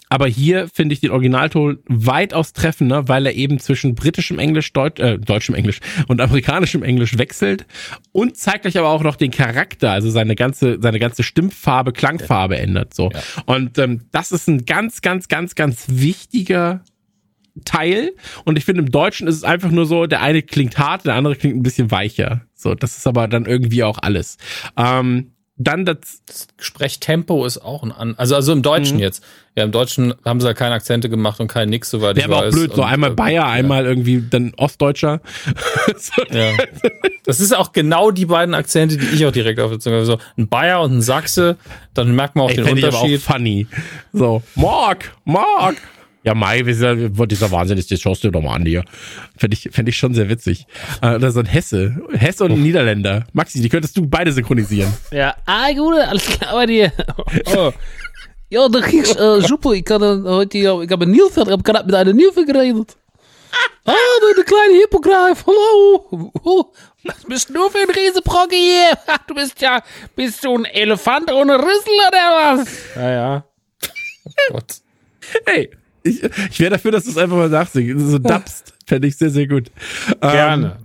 aber 0.08 0.26
hier 0.26 0.68
finde 0.68 0.92
ich 0.92 1.00
den 1.00 1.10
Originalton 1.10 1.78
weitaus 1.86 2.52
treffender, 2.52 3.08
weil 3.08 3.26
er 3.26 3.34
eben 3.34 3.58
zwischen 3.58 3.94
britischem 3.94 4.38
Englisch, 4.38 4.72
Deut 4.72 4.98
äh, 4.98 5.18
deutschem 5.18 5.54
Englisch 5.54 5.80
und 6.08 6.20
amerikanischem 6.20 6.82
Englisch 6.82 7.18
wechselt 7.18 7.66
und 8.12 8.36
zeigt 8.36 8.66
euch 8.66 8.78
aber 8.78 8.88
auch 8.88 9.02
noch 9.02 9.16
den 9.16 9.30
Charakter, 9.30 9.92
also 9.92 10.10
seine 10.10 10.34
ganze, 10.34 10.78
seine 10.80 10.98
ganze 10.98 11.22
Stimmfarbe, 11.22 11.92
Klangfarbe 11.92 12.58
ändert 12.58 12.94
so. 12.94 13.10
Ja. 13.12 13.20
Und 13.46 13.78
ähm, 13.78 14.02
das 14.12 14.32
ist 14.32 14.48
ein 14.48 14.64
ganz, 14.64 15.00
ganz, 15.00 15.28
ganz, 15.28 15.54
ganz 15.54 15.86
wichtiger 15.88 16.82
Teil. 17.64 18.12
Und 18.44 18.58
ich 18.58 18.64
finde, 18.64 18.82
im 18.82 18.90
Deutschen 18.90 19.28
ist 19.28 19.36
es 19.36 19.44
einfach 19.44 19.70
nur 19.70 19.86
so, 19.86 20.06
der 20.06 20.22
eine 20.22 20.42
klingt 20.42 20.78
hart, 20.78 21.06
der 21.06 21.14
andere 21.14 21.36
klingt 21.36 21.56
ein 21.56 21.62
bisschen 21.62 21.90
weicher. 21.90 22.42
So, 22.54 22.74
das 22.74 22.96
ist 22.96 23.06
aber 23.06 23.28
dann 23.28 23.46
irgendwie 23.46 23.84
auch 23.84 23.98
alles. 24.02 24.38
Ähm, 24.76 25.33
dann 25.56 25.84
das, 25.84 26.22
das 26.26 26.48
Sprechtempo 26.58 27.44
ist 27.46 27.58
auch 27.58 27.84
ein 27.84 27.92
an 27.92 28.14
also 28.16 28.34
also 28.34 28.52
im 28.52 28.62
Deutschen 28.62 28.96
mhm. 28.96 29.02
jetzt. 29.02 29.22
Ja 29.56 29.62
im 29.62 29.70
Deutschen 29.70 30.12
haben 30.24 30.40
sie 30.40 30.48
ja 30.48 30.54
keine 30.54 30.74
Akzente 30.74 31.08
gemacht 31.08 31.38
und 31.38 31.46
kein 31.46 31.70
nix 31.70 31.90
soweit 31.90 32.16
der 32.16 32.24
ich 32.24 32.30
aber 32.30 32.48
auch 32.48 32.50
blöd 32.50 32.74
so 32.74 32.82
einmal 32.82 33.12
äh, 33.12 33.14
Bayer 33.14 33.42
ja. 33.42 33.48
einmal 33.48 33.86
irgendwie 33.86 34.22
dann 34.28 34.52
Ostdeutscher. 34.56 35.20
Ja. 36.30 36.52
das 37.24 37.40
ist 37.40 37.56
auch 37.56 37.72
genau 37.72 38.10
die 38.10 38.26
beiden 38.26 38.54
Akzente 38.54 38.96
die 38.96 39.06
ich 39.06 39.26
auch 39.26 39.32
direkt 39.32 39.60
auf 39.60 39.72
so 39.78 40.18
ein 40.36 40.48
Bayer 40.48 40.82
und 40.82 40.98
ein 40.98 41.02
Sachse 41.02 41.56
dann 41.92 42.14
merkt 42.14 42.34
man 42.34 42.46
auch 42.46 42.50
Ey, 42.50 42.56
den 42.56 42.64
Unterschied 42.68 43.10
ich 43.10 43.28
aber 43.28 43.36
auch 43.36 43.36
funny. 43.36 43.66
So 44.12 44.42
Mark 44.56 45.16
Mark 45.24 45.76
ja, 46.24 46.34
Mai, 46.34 46.62
dieser, 46.62 46.96
Wahnsinn 47.50 47.76
ist, 47.76 47.90
das 47.90 48.00
schaust 48.00 48.24
du 48.24 48.30
doch 48.30 48.40
mal 48.40 48.54
an 48.54 48.64
hier. 48.64 48.82
Fände 49.36 49.54
ich, 49.54 49.68
fänd 49.70 49.88
ich 49.90 49.96
schon 49.96 50.14
sehr 50.14 50.30
witzig. 50.30 50.66
Äh, 51.02 51.16
oder 51.16 51.30
so 51.30 51.40
ein 51.40 51.46
Hesse. 51.46 51.96
Hesse 52.12 52.44
und 52.44 52.52
ein 52.52 52.62
Niederländer. 52.62 53.26
Maxi, 53.34 53.60
die 53.60 53.68
könntest 53.68 53.96
du 53.96 54.06
beide 54.06 54.32
synchronisieren. 54.32 54.92
Ja, 55.10 55.36
ah, 55.44 55.70
gut, 55.72 55.94
alles 55.96 56.26
klar 56.26 56.54
bei 56.54 56.66
dir. 56.66 56.92
Oh. 57.54 57.72
Ja, 58.48 58.68
da 58.68 58.80
kriegst 58.80 59.18
äh, 59.18 59.40
super. 59.40 59.72
Ich 59.72 59.84
kann 59.84 60.02
äh, 60.02 60.28
heute, 60.28 60.56
ich 60.56 60.66
habe 60.66 61.04
ein 61.04 61.10
Nilpferd, 61.10 61.48
ich 61.48 61.52
habe 61.52 61.62
gerade 61.62 61.84
mit 61.84 61.94
einem 61.94 62.16
Nilpferd 62.16 62.46
geredet. 62.46 62.96
Ah, 63.84 63.92
du 64.20 64.34
der 64.34 64.44
kleine 64.44 64.80
Hippogreif, 64.80 65.44
hallo. 65.46 66.30
Oh, 66.42 66.64
was 67.02 67.22
bist 67.28 67.50
du 67.50 67.68
für 67.68 67.78
ein 67.78 67.90
Riesenbrocke 67.90 68.56
hier? 68.56 68.98
Du 69.26 69.34
bist 69.34 69.60
ja, 69.60 69.82
bist 70.16 70.42
du 70.42 70.56
ein 70.56 70.64
Elefant 70.64 71.30
ohne 71.30 71.58
Rüssel 71.58 71.92
oder 72.08 72.56
was? 72.56 72.68
Ja, 72.96 73.10
ja. 73.10 73.44
Oh 74.24 74.52
Gott. 74.52 74.76
Hey, 75.46 75.70
ich, 76.04 76.22
ich 76.22 76.60
wäre 76.60 76.70
dafür, 76.70 76.92
dass 76.92 77.04
du 77.04 77.10
es 77.10 77.18
einfach 77.18 77.36
mal 77.36 77.48
nachsingst. 77.48 78.06
So 78.06 78.18
dubst. 78.18 78.74
Fände 78.86 79.08
ich 79.08 79.16
sehr, 79.16 79.30
sehr 79.30 79.48
gut. 79.48 79.70
Gerne. 80.20 80.76
Ähm, 80.78 80.84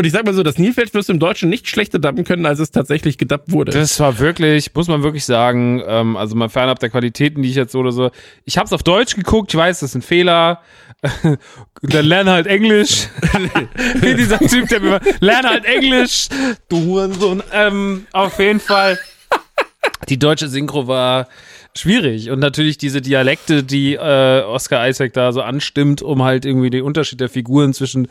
und 0.00 0.06
ich 0.06 0.12
sag 0.12 0.24
mal 0.24 0.32
so, 0.32 0.42
das 0.42 0.56
Nilfeld 0.56 0.94
wirst 0.94 1.10
du 1.10 1.12
im 1.12 1.18
Deutschen 1.18 1.50
nicht 1.50 1.68
schlechter 1.68 1.98
dubben 1.98 2.24
können, 2.24 2.46
als 2.46 2.58
es 2.58 2.70
tatsächlich 2.70 3.18
gedubbt 3.18 3.52
wurde. 3.52 3.72
Das 3.72 4.00
war 4.00 4.18
wirklich, 4.18 4.74
muss 4.74 4.88
man 4.88 5.02
wirklich 5.02 5.26
sagen, 5.26 5.82
ähm, 5.86 6.16
also 6.16 6.34
mal 6.36 6.48
fernab 6.48 6.78
der 6.78 6.88
Qualitäten, 6.88 7.42
die 7.42 7.50
ich 7.50 7.56
jetzt 7.56 7.72
so 7.72 7.80
oder 7.80 7.92
so. 7.92 8.10
Ich 8.46 8.56
hab's 8.56 8.72
auf 8.72 8.82
Deutsch 8.82 9.14
geguckt, 9.14 9.52
ich 9.52 9.58
weiß, 9.58 9.80
das 9.80 9.90
ist 9.90 9.96
ein 9.96 10.00
Fehler. 10.02 10.62
dann 11.82 12.04
lerne 12.06 12.30
halt 12.30 12.46
Englisch. 12.46 13.08
Wie 13.96 14.14
dieser 14.14 14.38
Typ, 14.38 14.68
der 14.68 14.80
mir 14.80 15.00
lerne 15.20 15.48
halt 15.48 15.66
Englisch. 15.66 16.28
Du 16.70 16.82
Hurensohn. 16.82 17.42
Ähm, 17.52 18.06
auf 18.12 18.38
jeden 18.38 18.60
Fall. 18.60 18.98
Die 20.08 20.18
deutsche 20.18 20.48
Synchro 20.48 20.86
war 20.86 21.28
schwierig. 21.76 22.30
Und 22.30 22.40
natürlich 22.40 22.78
diese 22.78 23.00
Dialekte, 23.00 23.62
die 23.62 23.94
äh, 23.94 24.42
Oscar 24.42 24.88
Isaac 24.88 25.12
da 25.12 25.32
so 25.32 25.42
anstimmt, 25.42 26.02
um 26.02 26.22
halt 26.22 26.44
irgendwie 26.44 26.70
den 26.70 26.82
Unterschied 26.82 27.20
der 27.20 27.28
Figuren 27.28 27.72
zwischen 27.74 28.08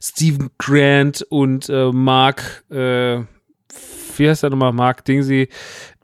Stephen 0.00 0.50
Grant 0.58 1.22
und 1.28 1.68
äh, 1.68 1.90
Mark, 1.92 2.64
äh, 2.70 3.20
wie 4.16 4.28
heißt 4.28 4.42
der 4.42 4.50
nochmal, 4.50 4.72
Mark 4.72 5.04
Dingsy, 5.04 5.48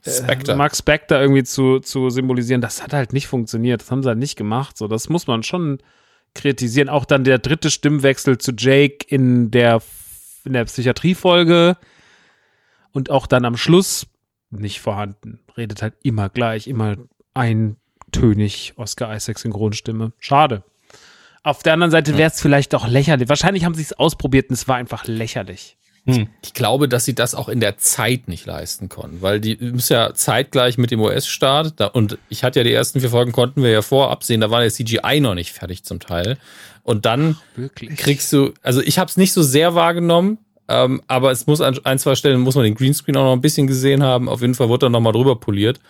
äh, 0.04 0.10
Spectre. 0.10 0.56
Mark 0.56 0.76
Spector 0.76 1.20
irgendwie 1.20 1.44
zu, 1.44 1.80
zu 1.80 2.10
symbolisieren, 2.10 2.60
das 2.60 2.82
hat 2.82 2.92
halt 2.92 3.12
nicht 3.12 3.26
funktioniert. 3.26 3.82
Das 3.82 3.90
haben 3.90 4.02
sie 4.02 4.08
halt 4.08 4.18
nicht 4.18 4.36
gemacht. 4.36 4.76
So, 4.76 4.88
das 4.88 5.08
muss 5.08 5.26
man 5.26 5.42
schon 5.42 5.78
kritisieren. 6.34 6.88
Auch 6.88 7.04
dann 7.04 7.24
der 7.24 7.38
dritte 7.38 7.70
Stimmwechsel 7.70 8.38
zu 8.38 8.52
Jake 8.56 9.04
in 9.08 9.50
der, 9.50 9.82
in 10.44 10.52
der 10.52 10.64
Psychiatriefolge 10.64 11.76
und 12.92 13.10
auch 13.10 13.26
dann 13.26 13.44
am 13.44 13.56
Schluss 13.56 14.06
nicht 14.60 14.80
vorhanden. 14.80 15.40
Redet 15.56 15.82
halt 15.82 15.94
immer 16.02 16.28
gleich, 16.28 16.66
immer 16.66 16.96
eintönig 17.34 18.74
Oscar 18.76 19.14
Isaacs 19.14 19.42
Synchronstimme. 19.42 20.12
Schade. 20.18 20.62
Auf 21.42 21.62
der 21.62 21.72
anderen 21.72 21.90
Seite 21.90 22.16
wäre 22.16 22.30
es 22.30 22.40
vielleicht 22.40 22.74
auch 22.74 22.86
lächerlich. 22.86 23.28
Wahrscheinlich 23.28 23.64
haben 23.64 23.74
sie 23.74 23.82
es 23.82 23.92
ausprobiert 23.92 24.50
und 24.50 24.54
es 24.54 24.68
war 24.68 24.76
einfach 24.76 25.06
lächerlich. 25.06 25.76
Hm. 26.06 26.28
Ich 26.44 26.52
glaube, 26.52 26.88
dass 26.88 27.04
sie 27.04 27.14
das 27.14 27.34
auch 27.34 27.48
in 27.48 27.60
der 27.60 27.78
Zeit 27.78 28.26
nicht 28.26 28.44
leisten 28.44 28.88
konnten, 28.88 29.22
weil 29.22 29.40
die 29.40 29.54
ist 29.54 29.88
ja 29.88 30.14
zeitgleich 30.14 30.76
mit 30.76 30.90
dem 30.90 31.00
US-Start 31.00 31.80
und 31.94 32.18
ich 32.28 32.42
hatte 32.42 32.60
ja 32.60 32.64
die 32.64 32.72
ersten 32.72 33.00
vier 33.00 33.10
Folgen 33.10 33.30
konnten 33.30 33.62
wir 33.62 33.70
ja 33.70 33.82
vorab 33.82 34.24
sehen, 34.24 34.40
da 34.40 34.50
war 34.50 34.60
der 34.60 34.70
CGI 34.70 35.20
noch 35.20 35.34
nicht 35.34 35.52
fertig 35.52 35.84
zum 35.84 36.00
Teil. 36.00 36.38
Und 36.82 37.06
dann 37.06 37.38
Ach, 37.56 37.74
kriegst 37.74 38.32
du, 38.32 38.52
also 38.62 38.80
ich 38.80 38.98
habe 38.98 39.08
es 39.08 39.16
nicht 39.16 39.32
so 39.32 39.42
sehr 39.42 39.76
wahrgenommen, 39.76 40.38
ähm, 40.68 41.02
aber 41.06 41.30
es 41.30 41.46
muss 41.46 41.60
an 41.60 41.78
ein, 41.84 41.98
zwei 41.98 42.14
Stellen 42.14 42.40
muss 42.40 42.54
man 42.54 42.64
den 42.64 42.74
Greenscreen 42.74 43.16
auch 43.16 43.24
noch 43.24 43.32
ein 43.32 43.40
bisschen 43.40 43.66
gesehen 43.66 44.02
haben. 44.02 44.28
Auf 44.28 44.40
jeden 44.40 44.54
Fall 44.54 44.68
wurde 44.68 44.86
dann 44.86 44.92
nochmal 44.92 45.12
drüber 45.12 45.36
poliert. 45.36 45.80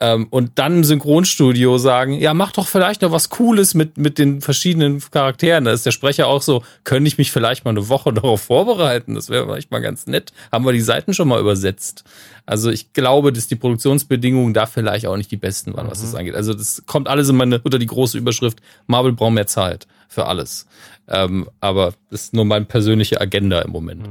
Ähm, 0.00 0.28
und 0.30 0.58
dann 0.60 0.76
im 0.76 0.84
Synchronstudio 0.84 1.76
sagen, 1.78 2.14
ja, 2.14 2.32
mach 2.32 2.52
doch 2.52 2.68
vielleicht 2.68 3.02
noch 3.02 3.10
was 3.10 3.30
Cooles 3.30 3.74
mit, 3.74 3.98
mit 3.98 4.18
den 4.18 4.40
verschiedenen 4.40 5.00
Charakteren. 5.10 5.64
Da 5.64 5.72
ist 5.72 5.86
der 5.86 5.90
Sprecher 5.90 6.28
auch 6.28 6.40
so, 6.40 6.62
könnte 6.84 7.08
ich 7.08 7.18
mich 7.18 7.32
vielleicht 7.32 7.64
mal 7.64 7.72
eine 7.72 7.88
Woche 7.88 8.12
darauf 8.14 8.42
vorbereiten? 8.42 9.14
Das 9.14 9.28
wäre 9.28 9.44
vielleicht 9.46 9.72
mal 9.72 9.80
ganz 9.80 10.06
nett. 10.06 10.32
Haben 10.52 10.64
wir 10.64 10.72
die 10.72 10.80
Seiten 10.80 11.14
schon 11.14 11.26
mal 11.26 11.40
übersetzt? 11.40 12.04
Also 12.46 12.70
ich 12.70 12.92
glaube, 12.92 13.32
dass 13.32 13.48
die 13.48 13.56
Produktionsbedingungen 13.56 14.54
da 14.54 14.66
vielleicht 14.66 15.06
auch 15.06 15.16
nicht 15.16 15.32
die 15.32 15.36
besten 15.36 15.74
waren, 15.76 15.90
was 15.90 15.98
mhm. 15.98 16.04
das 16.04 16.14
angeht. 16.14 16.34
Also 16.36 16.54
das 16.54 16.84
kommt 16.86 17.08
alles 17.08 17.28
in 17.28 17.36
meine, 17.36 17.58
unter 17.58 17.78
die 17.78 17.86
große 17.86 18.16
Überschrift, 18.16 18.60
Marvel 18.86 19.12
braucht 19.12 19.32
mehr 19.32 19.48
Zeit 19.48 19.88
für 20.08 20.26
alles. 20.26 20.66
Ähm, 21.08 21.48
aber 21.60 21.94
das 22.10 22.22
ist 22.22 22.34
nur 22.34 22.44
meine 22.44 22.66
persönliche 22.66 23.20
Agenda 23.20 23.60
im 23.62 23.72
Moment. 23.72 24.08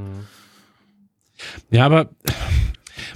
Ja, 1.72 1.86
aber 1.86 2.10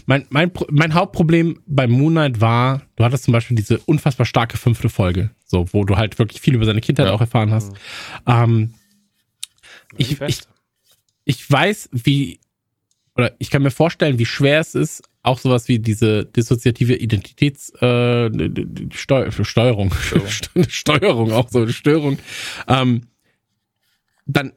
mein, 0.05 0.25
mein, 0.29 0.51
mein 0.69 0.93
Hauptproblem 0.93 1.59
bei 1.65 1.87
Moonlight 1.87 2.41
war, 2.41 2.81
du 2.95 3.03
hattest 3.03 3.23
zum 3.25 3.31
Beispiel 3.31 3.55
diese 3.55 3.79
unfassbar 3.79 4.25
starke 4.25 4.57
fünfte 4.57 4.89
Folge, 4.89 5.31
so, 5.45 5.71
wo 5.73 5.83
du 5.83 5.97
halt 5.97 6.19
wirklich 6.19 6.41
viel 6.41 6.55
über 6.55 6.65
seine 6.65 6.81
Kindheit 6.81 7.07
ja. 7.07 7.13
auch 7.13 7.21
erfahren 7.21 7.51
hast. 7.51 7.71
Mhm. 7.71 7.77
Ähm, 8.27 8.73
ich, 9.97 10.21
ich, 10.21 10.41
ich 11.25 11.51
weiß, 11.51 11.89
wie, 11.91 12.39
oder 13.15 13.33
ich 13.39 13.49
kann 13.49 13.61
mir 13.61 13.71
vorstellen, 13.71 14.19
wie 14.19 14.25
schwer 14.25 14.59
es 14.59 14.75
ist, 14.75 15.03
auch 15.23 15.37
sowas 15.37 15.67
wie 15.67 15.79
diese 15.79 16.25
dissoziative 16.25 16.95
Identitätssteuerung, 16.95 18.31
äh, 18.89 18.95
Steu 18.95 19.31
Steuerung, 19.43 19.93
Steuerung, 20.67 21.31
auch 21.33 21.49
so 21.49 21.61
eine 21.61 21.73
Störung, 21.73 22.17
ähm, 22.67 23.07
dann 24.25 24.53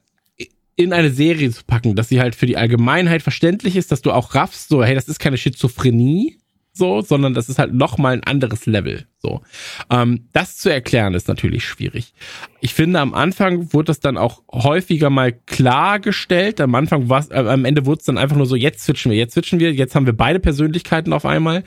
in 0.75 0.93
eine 0.93 1.11
Serie 1.11 1.51
zu 1.51 1.63
packen, 1.63 1.95
dass 1.95 2.09
sie 2.09 2.19
halt 2.19 2.35
für 2.35 2.45
die 2.45 2.57
Allgemeinheit 2.57 3.21
verständlich 3.21 3.75
ist, 3.75 3.91
dass 3.91 4.01
du 4.01 4.11
auch 4.11 4.35
raffst, 4.35 4.69
so, 4.69 4.83
hey, 4.83 4.95
das 4.95 5.07
ist 5.07 5.19
keine 5.19 5.37
Schizophrenie, 5.37 6.37
so, 6.77 7.01
sondern 7.01 7.33
das 7.33 7.47
ist 7.47 7.57
halt 7.57 7.73
nochmal 7.73 8.13
ein 8.13 8.23
anderes 8.23 8.65
Level, 8.65 9.07
so. 9.17 9.41
Ähm, 9.89 10.27
das 10.33 10.57
zu 10.57 10.69
erklären 10.69 11.13
ist 11.13 11.29
natürlich 11.29 11.63
schwierig. 11.65 12.13
Ich 12.59 12.73
finde, 12.73 12.99
am 12.99 13.13
Anfang 13.13 13.71
wurde 13.71 13.85
das 13.85 14.01
dann 14.01 14.17
auch 14.17 14.43
häufiger 14.51 15.09
mal 15.09 15.31
klargestellt. 15.31 16.59
Am 16.59 16.75
Anfang 16.75 17.07
war 17.07 17.25
äh, 17.31 17.47
am 17.47 17.63
Ende 17.63 17.85
wurde 17.85 17.99
es 17.99 18.05
dann 18.05 18.17
einfach 18.17 18.35
nur 18.35 18.45
so, 18.45 18.57
jetzt 18.57 18.83
switchen 18.83 19.11
wir, 19.11 19.17
jetzt 19.17 19.33
switchen 19.33 19.59
wir, 19.59 19.71
jetzt 19.71 19.95
haben 19.95 20.05
wir 20.05 20.13
beide 20.13 20.41
Persönlichkeiten 20.41 21.13
auf 21.13 21.25
einmal. 21.25 21.63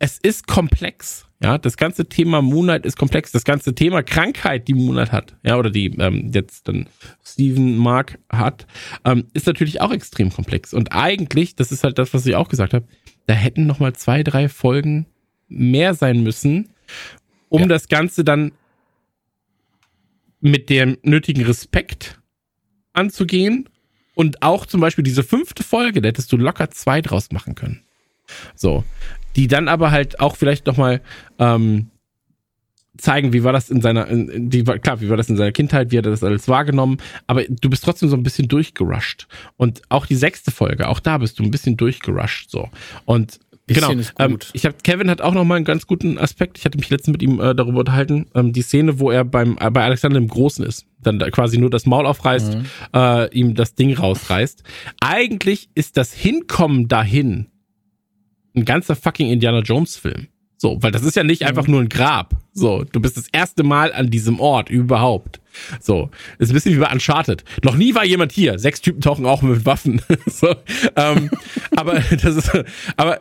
Es 0.00 0.18
ist 0.18 0.48
komplex. 0.48 1.29
Ja, 1.42 1.56
das 1.56 1.78
ganze 1.78 2.06
Thema 2.06 2.42
Moonlight 2.42 2.84
ist 2.84 2.98
komplex. 2.98 3.32
Das 3.32 3.44
ganze 3.44 3.74
Thema 3.74 4.02
Krankheit, 4.02 4.68
die 4.68 4.74
Moonlight 4.74 5.10
hat, 5.10 5.36
ja, 5.42 5.56
oder 5.56 5.70
die 5.70 5.86
ähm, 5.98 6.30
jetzt 6.34 6.68
dann 6.68 6.86
Steven 7.24 7.78
Mark 7.78 8.18
hat, 8.28 8.66
ähm, 9.06 9.24
ist 9.32 9.46
natürlich 9.46 9.80
auch 9.80 9.90
extrem 9.90 10.30
komplex. 10.30 10.74
Und 10.74 10.92
eigentlich, 10.92 11.56
das 11.56 11.72
ist 11.72 11.82
halt 11.82 11.98
das, 11.98 12.12
was 12.12 12.26
ich 12.26 12.36
auch 12.36 12.48
gesagt 12.48 12.74
habe, 12.74 12.86
da 13.26 13.32
hätten 13.32 13.66
noch 13.66 13.78
mal 13.78 13.94
zwei, 13.94 14.22
drei 14.22 14.50
Folgen 14.50 15.06
mehr 15.48 15.94
sein 15.94 16.22
müssen, 16.22 16.70
um 17.48 17.62
ja. 17.62 17.66
das 17.68 17.88
Ganze 17.88 18.22
dann 18.22 18.52
mit 20.40 20.68
dem 20.68 20.98
nötigen 21.02 21.44
Respekt 21.44 22.20
anzugehen. 22.92 23.68
Und 24.14 24.42
auch 24.42 24.66
zum 24.66 24.82
Beispiel 24.82 25.04
diese 25.04 25.22
fünfte 25.22 25.62
Folge, 25.62 26.02
da 26.02 26.08
hättest 26.08 26.30
du 26.32 26.36
locker 26.36 26.70
zwei 26.70 27.00
draus 27.00 27.30
machen 27.32 27.54
können. 27.54 27.82
So. 28.54 28.84
Die 29.36 29.46
dann 29.46 29.68
aber 29.68 29.90
halt 29.90 30.20
auch 30.20 30.36
vielleicht 30.36 30.66
nochmal 30.66 31.00
ähm, 31.38 31.90
zeigen, 33.00 33.32
wie 33.32 33.44
war 33.44 33.52
das 33.52 33.70
in 33.70 33.80
seiner, 33.80 34.06
in, 34.08 34.50
die, 34.50 34.62
klar, 34.64 35.00
wie 35.00 35.08
war 35.08 35.16
das 35.16 35.28
in 35.28 35.36
seiner 35.36 35.52
Kindheit, 35.52 35.90
wie 35.90 35.98
hat 35.98 36.06
er 36.06 36.10
das 36.10 36.22
alles 36.24 36.48
wahrgenommen, 36.48 36.98
aber 37.26 37.44
du 37.44 37.70
bist 37.70 37.84
trotzdem 37.84 38.08
so 38.08 38.16
ein 38.16 38.22
bisschen 38.22 38.48
durchgerusht. 38.48 39.26
Und 39.56 39.82
auch 39.88 40.06
die 40.06 40.16
sechste 40.16 40.50
Folge, 40.50 40.88
auch 40.88 41.00
da 41.00 41.18
bist 41.18 41.38
du 41.38 41.42
ein 41.42 41.50
bisschen 41.50 41.76
durchgerusht, 41.76 42.50
so. 42.50 42.68
Und 43.04 43.40
genau, 43.66 43.92
ähm, 44.18 44.38
ich 44.52 44.64
habe 44.64 44.76
Kevin 44.82 45.10
hat 45.10 45.20
auch 45.20 45.34
noch 45.34 45.44
mal 45.44 45.56
einen 45.56 45.64
ganz 45.64 45.86
guten 45.86 46.18
Aspekt. 46.18 46.58
Ich 46.58 46.64
hatte 46.64 46.78
mich 46.78 46.90
letztens 46.90 47.12
mit 47.12 47.22
ihm 47.22 47.40
äh, 47.40 47.54
darüber 47.54 47.80
unterhalten. 47.80 48.26
Ähm, 48.34 48.52
die 48.52 48.62
Szene, 48.62 48.98
wo 48.98 49.10
er 49.10 49.24
beim 49.24 49.56
äh, 49.60 49.70
bei 49.70 49.84
Alexander 49.84 50.18
im 50.18 50.28
Großen 50.28 50.64
ist, 50.64 50.86
dann 51.00 51.18
da 51.18 51.30
quasi 51.30 51.58
nur 51.58 51.70
das 51.70 51.86
Maul 51.86 52.06
aufreißt, 52.06 52.54
mhm. 52.54 52.64
äh, 52.94 53.32
ihm 53.32 53.54
das 53.54 53.74
Ding 53.74 53.94
rausreißt. 53.94 54.62
Eigentlich 55.00 55.70
ist 55.74 55.96
das 55.96 56.12
Hinkommen 56.12 56.88
dahin 56.88 57.46
ein 58.54 58.64
ganzer 58.64 58.96
fucking 58.96 59.30
Indiana 59.30 59.60
Jones 59.60 59.96
Film. 59.96 60.28
So, 60.56 60.76
weil 60.82 60.90
das 60.90 61.04
ist 61.04 61.16
ja 61.16 61.24
nicht 61.24 61.46
einfach 61.46 61.66
nur 61.66 61.80
ein 61.80 61.88
Grab. 61.88 62.36
So, 62.52 62.84
du 62.84 63.00
bist 63.00 63.16
das 63.16 63.28
erste 63.32 63.62
Mal 63.62 63.94
an 63.94 64.10
diesem 64.10 64.40
Ort 64.40 64.68
überhaupt. 64.68 65.40
So, 65.80 66.10
ist 66.38 66.50
ein 66.50 66.54
bisschen 66.54 66.74
wie 66.74 66.80
bei 66.80 66.92
Uncharted. 66.92 67.44
Noch 67.64 67.76
nie 67.76 67.94
war 67.94 68.04
jemand 68.04 68.30
hier. 68.30 68.58
Sechs 68.58 68.82
Typen 68.82 69.00
tauchen 69.00 69.24
auch 69.24 69.40
mit 69.40 69.64
Waffen. 69.64 70.02
so, 70.26 70.54
ähm, 70.96 71.30
aber 71.76 72.00
das 72.00 72.36
ist, 72.36 72.50
aber 72.98 73.20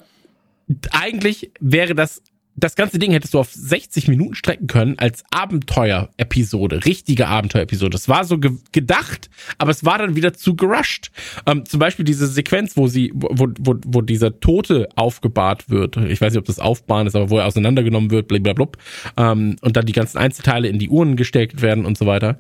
eigentlich 0.91 1.51
wäre 1.61 1.95
das 1.95 2.21
das 2.63 2.75
ganze 2.75 2.99
Ding 2.99 3.11
hättest 3.11 3.33
du 3.33 3.39
auf 3.39 3.51
60 3.51 4.07
Minuten 4.07 4.35
strecken 4.35 4.67
können 4.67 4.97
als 4.97 5.23
Abenteuer-Episode, 5.31 6.85
richtige 6.85 7.27
Abenteuer-Episode. 7.27 7.91
Das 7.91 8.07
war 8.09 8.25
so 8.25 8.37
ge 8.37 8.51
gedacht, 8.71 9.29
aber 9.57 9.71
es 9.71 9.85
war 9.85 9.97
dann 9.97 10.15
wieder 10.15 10.33
zu 10.33 10.55
gerusht. 10.55 11.11
Ähm, 11.45 11.65
zum 11.65 11.79
Beispiel 11.79 12.05
diese 12.05 12.27
Sequenz, 12.27 12.77
wo 12.77 12.87
sie, 12.87 13.11
wo, 13.13 13.47
wo, 13.59 13.75
wo 13.85 14.01
dieser 14.01 14.39
Tote 14.39 14.87
aufgebahrt 14.95 15.69
wird. 15.69 15.97
Ich 15.97 16.21
weiß 16.21 16.33
nicht, 16.33 16.39
ob 16.39 16.45
das 16.45 16.59
Aufbahren 16.59 17.07
ist, 17.07 17.15
aber 17.15 17.29
wo 17.29 17.37
er 17.37 17.45
auseinandergenommen 17.45 18.11
wird, 18.11 18.27
blablabla. 18.27 18.67
Ähm, 19.17 19.55
und 19.61 19.77
dann 19.77 19.85
die 19.85 19.93
ganzen 19.93 20.17
Einzelteile 20.17 20.67
in 20.67 20.79
die 20.79 20.89
Uhren 20.89 21.15
gesteckt 21.15 21.61
werden 21.61 21.85
und 21.85 21.97
so 21.97 22.05
weiter. 22.05 22.37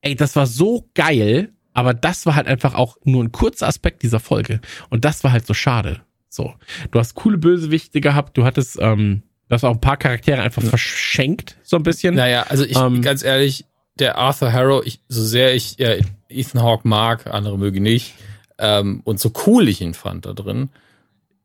Ey, 0.00 0.16
das 0.16 0.36
war 0.36 0.46
so 0.46 0.88
geil, 0.94 1.52
aber 1.74 1.94
das 1.94 2.26
war 2.26 2.34
halt 2.34 2.46
einfach 2.46 2.74
auch 2.74 2.96
nur 3.04 3.22
ein 3.22 3.32
kurzer 3.32 3.68
Aspekt 3.68 4.02
dieser 4.02 4.20
Folge. 4.20 4.60
Und 4.90 5.04
das 5.04 5.24
war 5.24 5.32
halt 5.32 5.46
so 5.46 5.54
schade. 5.54 6.02
So. 6.32 6.54
Du 6.90 6.98
hast 6.98 7.14
coole 7.14 7.36
Bösewichte 7.36 8.00
gehabt, 8.00 8.38
du 8.38 8.44
hattest, 8.44 8.78
ähm, 8.80 9.22
du 9.48 9.54
hast 9.54 9.64
auch 9.64 9.72
ein 9.72 9.80
paar 9.82 9.98
Charaktere 9.98 10.40
einfach 10.40 10.62
verschenkt, 10.62 11.58
so 11.62 11.76
ein 11.76 11.82
bisschen. 11.82 12.14
Naja, 12.14 12.46
also 12.48 12.64
ich, 12.64 12.76
ähm, 12.76 13.02
ganz 13.02 13.22
ehrlich, 13.22 13.66
der 13.98 14.16
Arthur 14.16 14.50
Harrow, 14.50 14.82
ich, 14.82 15.00
so 15.08 15.22
sehr 15.22 15.54
ich 15.54 15.78
äh, 15.78 16.02
Ethan 16.30 16.62
Hawke 16.62 16.88
mag, 16.88 17.26
andere 17.26 17.58
mögen 17.58 17.82
nicht, 17.82 18.14
ähm, 18.58 19.02
und 19.04 19.20
so 19.20 19.30
cool 19.46 19.68
ich 19.68 19.82
ihn 19.82 19.92
fand 19.92 20.24
da 20.24 20.32
drin, 20.32 20.70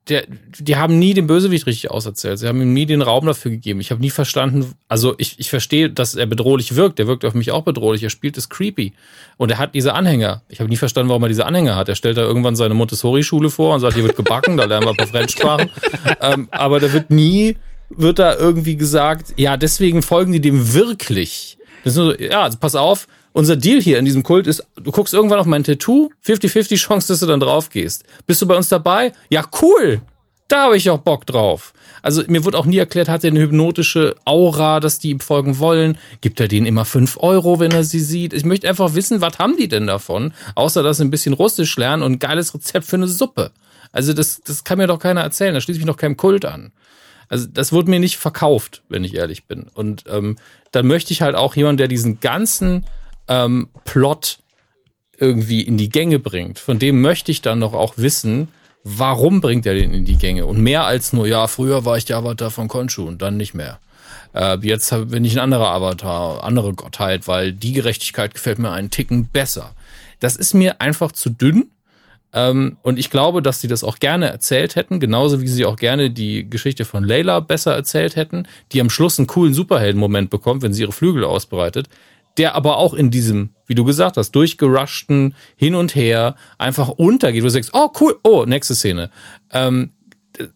der, 0.10 0.26
die 0.60 0.76
haben 0.76 1.00
nie 1.00 1.14
den 1.14 1.28
Bösewicht 1.28 1.66
richtig 1.66 1.92
auserzählt. 1.92 2.40
Sie 2.40 2.48
haben 2.48 2.62
ihm 2.62 2.74
nie 2.74 2.86
den 2.86 3.02
Raum 3.02 3.26
dafür 3.26 3.52
gegeben. 3.52 3.80
Ich 3.82 3.92
habe 3.92 4.02
nie 4.02 4.10
verstanden, 4.10 4.74
also 4.88 5.16
ich, 5.18 5.40
ich 5.40 5.50
verstehe, 5.50 5.90
dass 5.90 6.16
er 6.16 6.26
bedrohlich 6.26 6.76
wirkt. 6.76 7.00
Der 7.00 7.08
wirkt 7.08 7.26
auf 7.26 7.34
mich 7.34 7.52
auch 7.52 7.64
bedrohlich. 7.64 8.04
Er 8.04 8.10
spielt 8.10 8.38
es 8.38 8.50
creepy. 8.50 8.94
Und 9.38 9.52
er 9.52 9.58
hat 9.58 9.76
diese 9.76 9.94
Anhänger. 9.94 10.44
Ich 10.50 10.60
habe 10.60 10.70
nie 10.70 10.78
verstanden, 10.78 11.10
warum 11.10 11.24
er 11.24 11.30
diese 11.30 11.46
Anhänger 11.46 11.76
hat. 11.76 11.90
Er 11.90 11.96
stellt 11.96 12.18
da 12.18 12.22
irgendwann 12.22 12.56
seine 12.56 12.74
Montessori-Schule 12.74 13.50
vor 13.50 13.76
und 13.76 13.82
sagt, 13.82 13.96
hier 13.96 14.04
wird 14.04 14.16
gebacken, 14.16 14.58
da 14.58 14.66
lernen 14.66 14.86
wir 14.86 14.92
ein 14.92 14.98
paar 14.98 15.08
Fremdsprachen. 15.08 15.70
ähm, 16.22 16.48
aber 16.52 16.80
da 16.80 16.94
wird 16.94 17.12
nie, 17.12 17.58
wird 17.90 18.20
da 18.20 18.36
irgendwie 18.36 18.78
gesagt, 18.78 19.34
ja, 19.38 19.58
deswegen 19.58 20.02
folgen 20.02 20.32
die 20.32 20.42
dem 20.42 20.74
wirklich. 20.74 21.58
Das 21.84 21.94
ist 21.94 21.98
nur 21.98 22.14
so, 22.14 22.20
ja, 22.20 22.44
also 22.44 22.58
pass 22.58 22.76
auf, 22.76 23.08
unser 23.38 23.56
Deal 23.56 23.80
hier 23.80 24.00
in 24.00 24.06
diesem 24.06 24.24
Kult 24.24 24.48
ist, 24.48 24.66
du 24.76 24.92
guckst 24.92 25.14
irgendwann 25.14 25.38
auf 25.38 25.46
mein 25.46 25.64
Tattoo, 25.64 26.10
50-50 26.26 26.76
Chance, 26.78 27.14
dass 27.14 27.20
du 27.20 27.28
dann 27.28 27.40
drauf 27.40 27.70
gehst. 27.70 28.04
Bist 28.26 28.42
du 28.42 28.48
bei 28.48 28.56
uns 28.56 28.68
dabei? 28.68 29.14
Ja, 29.30 29.46
cool. 29.62 30.02
Da 30.48 30.64
habe 30.64 30.78
ich 30.78 30.90
auch 30.90 30.98
Bock 30.98 31.28
drauf. 31.28 31.74
Also 32.02 32.24
mir 32.28 32.44
wird 32.46 32.56
auch 32.56 32.66
nie 32.66 32.78
erklärt, 32.78 33.10
hat 33.10 33.24
er 33.24 33.30
eine 33.30 33.42
hypnotische 33.42 34.16
Aura, 34.26 34.80
dass 34.80 34.98
die 34.98 35.12
ihm 35.12 35.20
folgen 35.20 35.60
wollen? 35.60 36.00
Gibt 36.22 36.40
er 36.40 36.48
denen 36.48 36.66
immer 36.66 36.84
fünf 36.84 37.18
Euro, 37.18 37.60
wenn 37.60 37.72
er 37.72 37.84
sie 37.84 38.00
sieht? 38.00 38.34
Ich 38.34 38.44
möchte 38.44 38.68
einfach 38.68 38.96
wissen, 38.96 39.22
was 39.22 39.38
haben 39.38 39.56
die 39.56 39.68
denn 39.68 39.86
davon? 39.86 40.34
Außer, 40.56 40.82
dass 40.82 40.98
sie 40.98 41.06
ein 41.06 41.12
bisschen 41.12 41.34
Russisch 41.34 41.78
lernen 41.78 42.02
und 42.02 42.14
ein 42.14 42.20
geiles 42.20 42.56
Rezept 42.56 42.88
für 42.88 42.96
eine 42.96 43.08
Suppe. 43.08 43.52
Also 43.92 44.14
das, 44.14 44.42
das 44.42 44.64
kann 44.64 44.80
mir 44.80 44.88
doch 44.88 45.00
keiner 45.00 45.22
erzählen. 45.22 45.54
Da 45.54 45.62
schließt 45.62 45.80
mich 45.80 45.86
noch 45.86 45.98
keinem 45.98 46.18
Kult 46.18 46.44
an. 46.44 46.72
Also 47.30 47.46
das 47.46 47.72
wurde 47.72 47.92
mir 47.92 48.00
nicht 48.00 48.18
verkauft, 48.18 48.82
wenn 48.90 49.04
ich 49.04 49.14
ehrlich 49.14 49.46
bin. 49.46 49.68
Und 49.76 50.06
ähm, 50.10 50.38
dann 50.72 50.88
möchte 50.88 51.14
ich 51.14 51.22
halt 51.22 51.36
auch 51.36 51.56
jemanden, 51.56 51.78
der 51.78 51.88
diesen 51.88 52.20
ganzen 52.20 52.86
ähm, 53.28 53.70
Plot 53.86 54.40
irgendwie 55.18 55.62
in 55.62 55.78
die 55.78 55.90
Gänge 55.90 56.20
bringt. 56.20 56.60
Von 56.60 56.80
dem 56.80 57.02
möchte 57.02 57.32
ich 57.32 57.42
dann 57.42 57.60
noch 57.60 57.74
auch 57.74 57.94
wissen, 57.98 58.50
warum 58.84 59.42
bringt 59.42 59.66
er 59.66 59.74
den 59.74 59.94
in 59.94 60.06
die 60.06 60.18
Gänge? 60.18 60.46
Und 60.46 60.62
mehr 60.62 60.86
als 60.86 61.14
nur, 61.14 61.28
ja, 61.28 61.48
früher 61.48 61.86
war 61.86 61.98
ich 61.98 62.06
der 62.06 62.18
Avatar 62.18 62.52
von 62.52 62.68
Konshu 62.68 63.08
und 63.08 63.22
dann 63.22 63.38
nicht 63.38 63.54
mehr. 63.54 63.80
Äh, 64.34 64.58
jetzt 64.62 64.90
bin 65.10 65.26
ich 65.26 65.34
ein 65.34 65.40
anderer 65.40 65.72
Avatar, 65.72 66.44
andere 66.44 66.74
Gottheit, 66.74 67.28
weil 67.28 67.52
die 67.52 67.74
Gerechtigkeit 67.74 68.34
gefällt 68.34 68.60
mir 68.60 68.72
einen 68.72 68.92
Ticken 68.92 69.28
besser. 69.28 69.74
Das 70.20 70.36
ist 70.36 70.54
mir 70.54 70.82
einfach 70.82 71.12
zu 71.12 71.30
dünn. 71.30 71.72
Ähm, 72.34 72.78
und 72.82 73.00
ich 73.00 73.10
glaube, 73.10 73.42
dass 73.42 73.62
sie 73.62 73.68
das 73.68 73.84
auch 73.84 74.00
gerne 74.00 74.28
erzählt 74.28 74.76
hätten, 74.76 75.00
genauso 75.00 75.42
wie 75.42 75.48
sie 75.48 75.66
auch 75.66 75.78
gerne 75.78 76.12
die 76.12 76.48
Geschichte 76.50 76.86
von 76.86 77.04
Layla 77.04 77.40
besser 77.40 77.74
erzählt 77.74 78.16
hätten, 78.16 78.48
die 78.74 78.82
am 78.82 78.90
Schluss 78.90 79.18
einen 79.18 79.28
coolen 79.28 79.54
Superhelden-Moment 79.54 80.30
bekommt, 80.30 80.62
wenn 80.62 80.74
sie 80.74 80.82
ihre 80.82 80.92
Flügel 80.92 81.24
ausbreitet 81.24 81.88
der 82.38 82.56
aber 82.56 82.78
auch 82.78 82.94
in 82.94 83.10
diesem, 83.10 83.50
wie 83.66 83.76
du 83.76 83.84
gesagt 83.84 84.18
hast, 84.18 84.32
durchgeruschten 84.32 85.34
Hin 85.56 85.76
und 85.76 85.96
Her 85.96 86.36
einfach 86.58 86.90
untergeht. 86.90 87.44
Du 87.44 87.50
sagst, 87.50 87.72
oh 87.74 87.92
cool, 88.00 88.18
oh, 88.24 88.46
nächste 88.46 88.76
Szene. 88.76 89.10
Ähm, 89.52 89.92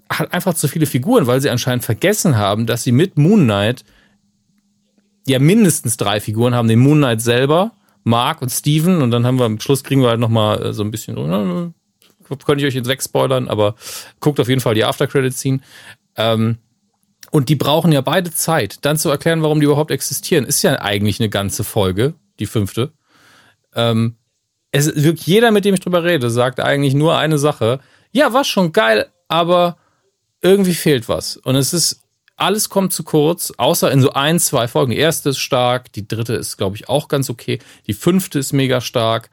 hat 0.10 0.34
einfach 0.34 0.54
zu 0.54 0.68
viele 0.68 0.86
Figuren, 0.86 1.28
weil 1.28 1.42
sie 1.42 1.50
anscheinend 1.50 1.84
vergessen 1.84 2.38
haben, 2.38 2.66
dass 2.66 2.84
sie 2.84 2.92
mit 2.92 3.18
Moon 3.18 3.44
Knight 3.44 3.84
ja 5.28 5.40
mindestens 5.40 5.98
drei 5.98 6.20
Figuren 6.20 6.54
haben. 6.54 6.68
Den 6.68 6.80
Moon 6.80 7.00
Knight 7.00 7.22
selber, 7.22 7.72
Mark 8.04 8.42
und 8.42 8.50
Steven 8.50 9.02
und 9.02 9.12
dann 9.12 9.26
haben 9.26 9.40
wir 9.40 9.46
am 9.46 9.60
Schluss 9.60 9.84
kriegen 9.84 10.02
wir 10.02 10.10
halt 10.10 10.20
nochmal 10.20 10.62
äh, 10.68 10.74
so 10.74 10.84
ein 10.84 10.92
bisschen, 10.92 11.18
äh, 11.18 12.36
könnte 12.46 12.64
ich 12.64 12.68
euch 12.68 12.76
jetzt 12.76 12.88
wegspoilern, 12.88 13.48
aber 13.48 13.76
guckt 14.20 14.40
auf 14.40 14.50
jeden 14.50 14.62
Fall 14.62 14.76
die 14.76 14.84
After-Credit-Scene. 14.84 15.60
Ähm, 16.16 16.58
und 17.32 17.50
die 17.50 17.56
brauchen 17.56 17.92
ja 17.92 18.02
beide 18.02 18.32
Zeit. 18.32 18.86
Dann 18.86 18.98
zu 18.98 19.10
erklären, 19.10 19.42
warum 19.42 19.60
die 19.60 19.66
überhaupt 19.66 19.90
existieren, 19.90 20.46
ist 20.46 20.62
ja 20.62 20.80
eigentlich 20.80 21.20
eine 21.20 21.30
ganze 21.30 21.64
Folge, 21.64 22.14
die 22.40 22.46
fünfte. 22.46 22.92
Ähm, 23.74 24.18
es 24.72 24.88
wirklich 24.96 25.26
jeder, 25.28 25.52
mit 25.52 25.66
dem 25.66 25.74
ich 25.74 25.80
drüber 25.80 26.04
rede, 26.04 26.30
sagt 26.30 26.60
eigentlich 26.60 26.94
nur 26.94 27.18
eine 27.18 27.38
Sache. 27.38 27.80
Ja, 28.12 28.34
war 28.34 28.44
schon 28.44 28.74
geil, 28.74 29.08
aber 29.28 29.78
irgendwie 30.42 30.74
fehlt 30.74 31.08
was. 31.10 31.38
Und 31.38 31.56
es 31.56 31.74
ist, 31.74 32.02
alles 32.36 32.70
kommt 32.70 32.92
zu 32.92 33.04
kurz, 33.04 33.54
außer 33.58 33.92
in 33.92 34.02
so 34.02 34.12
ein, 34.14 34.40
zwei 34.40 34.68
Folgen. 34.68 34.92
Die 34.92 34.98
erste 34.98 35.30
ist 35.30 35.40
stark, 35.40 35.94
die 35.94 36.08
dritte 36.08 36.34
ist, 36.34 36.58
glaube 36.58 36.76
ich, 36.76 36.90
auch 36.90 37.08
ganz 37.08 37.30
okay. 37.30 37.60
Die 37.88 37.94
fünfte 37.94 38.40
ist 38.40 38.52
mega 38.52 38.82
stark 38.82 39.30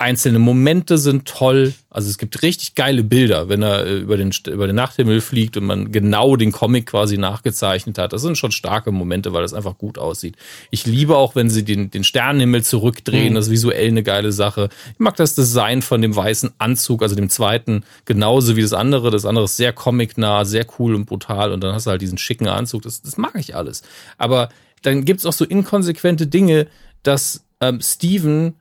einzelne 0.00 0.38
Momente 0.38 0.96
sind 0.96 1.26
toll. 1.26 1.74
Also 1.90 2.08
es 2.08 2.16
gibt 2.16 2.42
richtig 2.42 2.74
geile 2.74 3.04
Bilder, 3.04 3.48
wenn 3.48 3.62
er 3.62 3.86
äh, 3.86 3.98
über 3.98 4.16
den, 4.16 4.32
über 4.46 4.66
den 4.66 4.76
Nachthimmel 4.76 5.20
fliegt 5.20 5.56
und 5.56 5.64
man 5.64 5.92
genau 5.92 6.36
den 6.36 6.52
Comic 6.52 6.86
quasi 6.86 7.18
nachgezeichnet 7.18 7.98
hat. 7.98 8.12
Das 8.12 8.22
sind 8.22 8.38
schon 8.38 8.50
starke 8.50 8.92
Momente, 8.92 9.32
weil 9.32 9.42
das 9.42 9.52
einfach 9.52 9.76
gut 9.76 9.98
aussieht. 9.98 10.36
Ich 10.70 10.86
liebe 10.86 11.16
auch, 11.16 11.34
wenn 11.34 11.50
sie 11.50 11.64
den, 11.64 11.90
den 11.90 12.04
Sternenhimmel 12.04 12.64
zurückdrehen. 12.64 13.32
Mhm. 13.32 13.34
Das 13.34 13.46
ist 13.46 13.52
visuell 13.52 13.88
eine 13.88 14.02
geile 14.02 14.32
Sache. 14.32 14.70
Ich 14.94 15.00
mag 15.00 15.16
das 15.16 15.34
Design 15.34 15.82
von 15.82 16.00
dem 16.00 16.16
weißen 16.16 16.52
Anzug, 16.58 17.02
also 17.02 17.14
dem 17.14 17.28
zweiten, 17.28 17.84
genauso 18.06 18.56
wie 18.56 18.62
das 18.62 18.72
andere. 18.72 19.10
Das 19.10 19.26
andere 19.26 19.44
ist 19.44 19.58
sehr 19.58 19.74
comicnah, 19.74 20.46
sehr 20.46 20.66
cool 20.78 20.94
und 20.94 21.04
brutal. 21.04 21.52
Und 21.52 21.62
dann 21.62 21.74
hast 21.74 21.86
du 21.86 21.90
halt 21.90 22.00
diesen 22.00 22.18
schicken 22.18 22.48
Anzug. 22.48 22.82
Das, 22.82 23.02
das 23.02 23.18
mag 23.18 23.34
ich 23.34 23.54
alles. 23.54 23.82
Aber 24.16 24.48
dann 24.82 25.04
gibt's 25.04 25.26
auch 25.26 25.34
so 25.34 25.44
inkonsequente 25.44 26.26
Dinge, 26.26 26.68
dass 27.02 27.44
ähm, 27.60 27.80
Steven 27.82 28.54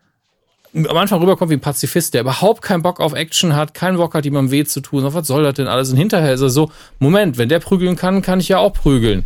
am 0.73 0.97
Anfang 0.97 1.19
rüberkommt 1.19 1.49
wie 1.49 1.55
ein 1.55 1.61
Pazifist, 1.61 2.13
der 2.13 2.21
überhaupt 2.21 2.61
keinen 2.61 2.81
Bock 2.81 2.99
auf 2.99 3.13
Action 3.13 3.55
hat, 3.55 3.73
keinen 3.73 3.97
Bock 3.97 4.13
hat, 4.13 4.25
jemandem 4.25 4.51
weh 4.51 4.65
zu 4.65 4.81
tun. 4.81 5.03
Was 5.03 5.27
soll 5.27 5.43
das 5.43 5.55
denn 5.55 5.67
alles? 5.67 5.89
Und 5.91 5.97
hinterher 5.97 6.33
ist 6.33 6.41
er 6.41 6.49
so, 6.49 6.71
Moment, 6.99 7.37
wenn 7.37 7.49
der 7.49 7.59
prügeln 7.59 7.95
kann, 7.95 8.21
kann 8.21 8.39
ich 8.39 8.49
ja 8.49 8.59
auch 8.59 8.73
prügeln. 8.73 9.25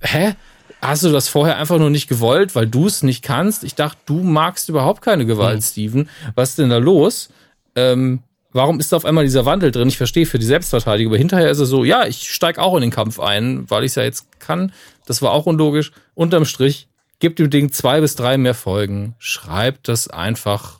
Hä? 0.00 0.34
Hast 0.80 1.02
du 1.02 1.10
das 1.10 1.28
vorher 1.28 1.56
einfach 1.56 1.78
nur 1.78 1.90
nicht 1.90 2.08
gewollt, 2.08 2.54
weil 2.54 2.66
du 2.66 2.86
es 2.86 3.02
nicht 3.02 3.22
kannst? 3.22 3.64
Ich 3.64 3.74
dachte, 3.74 3.98
du 4.06 4.22
magst 4.22 4.68
überhaupt 4.68 5.02
keine 5.02 5.26
Gewalt, 5.26 5.56
mhm. 5.56 5.62
Steven. 5.62 6.10
Was 6.36 6.50
ist 6.50 6.58
denn 6.58 6.70
da 6.70 6.78
los? 6.78 7.30
Ähm, 7.74 8.20
warum 8.52 8.78
ist 8.78 8.92
da 8.92 8.96
auf 8.96 9.04
einmal 9.04 9.24
dieser 9.24 9.44
Wandel 9.44 9.72
drin? 9.72 9.88
Ich 9.88 9.96
verstehe 9.96 10.24
für 10.24 10.38
die 10.38 10.46
Selbstverteidigung, 10.46 11.12
aber 11.12 11.18
hinterher 11.18 11.50
ist 11.50 11.58
er 11.58 11.66
so, 11.66 11.84
ja, 11.84 12.06
ich 12.06 12.32
steig 12.32 12.58
auch 12.58 12.76
in 12.76 12.82
den 12.82 12.90
Kampf 12.90 13.18
ein, 13.18 13.68
weil 13.68 13.82
ich 13.82 13.90
es 13.90 13.94
ja 13.96 14.04
jetzt 14.04 14.40
kann. 14.40 14.72
Das 15.04 15.20
war 15.20 15.32
auch 15.32 15.46
unlogisch. 15.46 15.90
Unterm 16.14 16.44
Strich, 16.44 16.88
gebt 17.18 17.40
dem 17.40 17.50
Ding 17.50 17.72
zwei 17.72 18.00
bis 18.00 18.14
drei 18.14 18.38
mehr 18.38 18.54
Folgen, 18.54 19.14
schreibt 19.18 19.88
das 19.88 20.08
einfach 20.08 20.77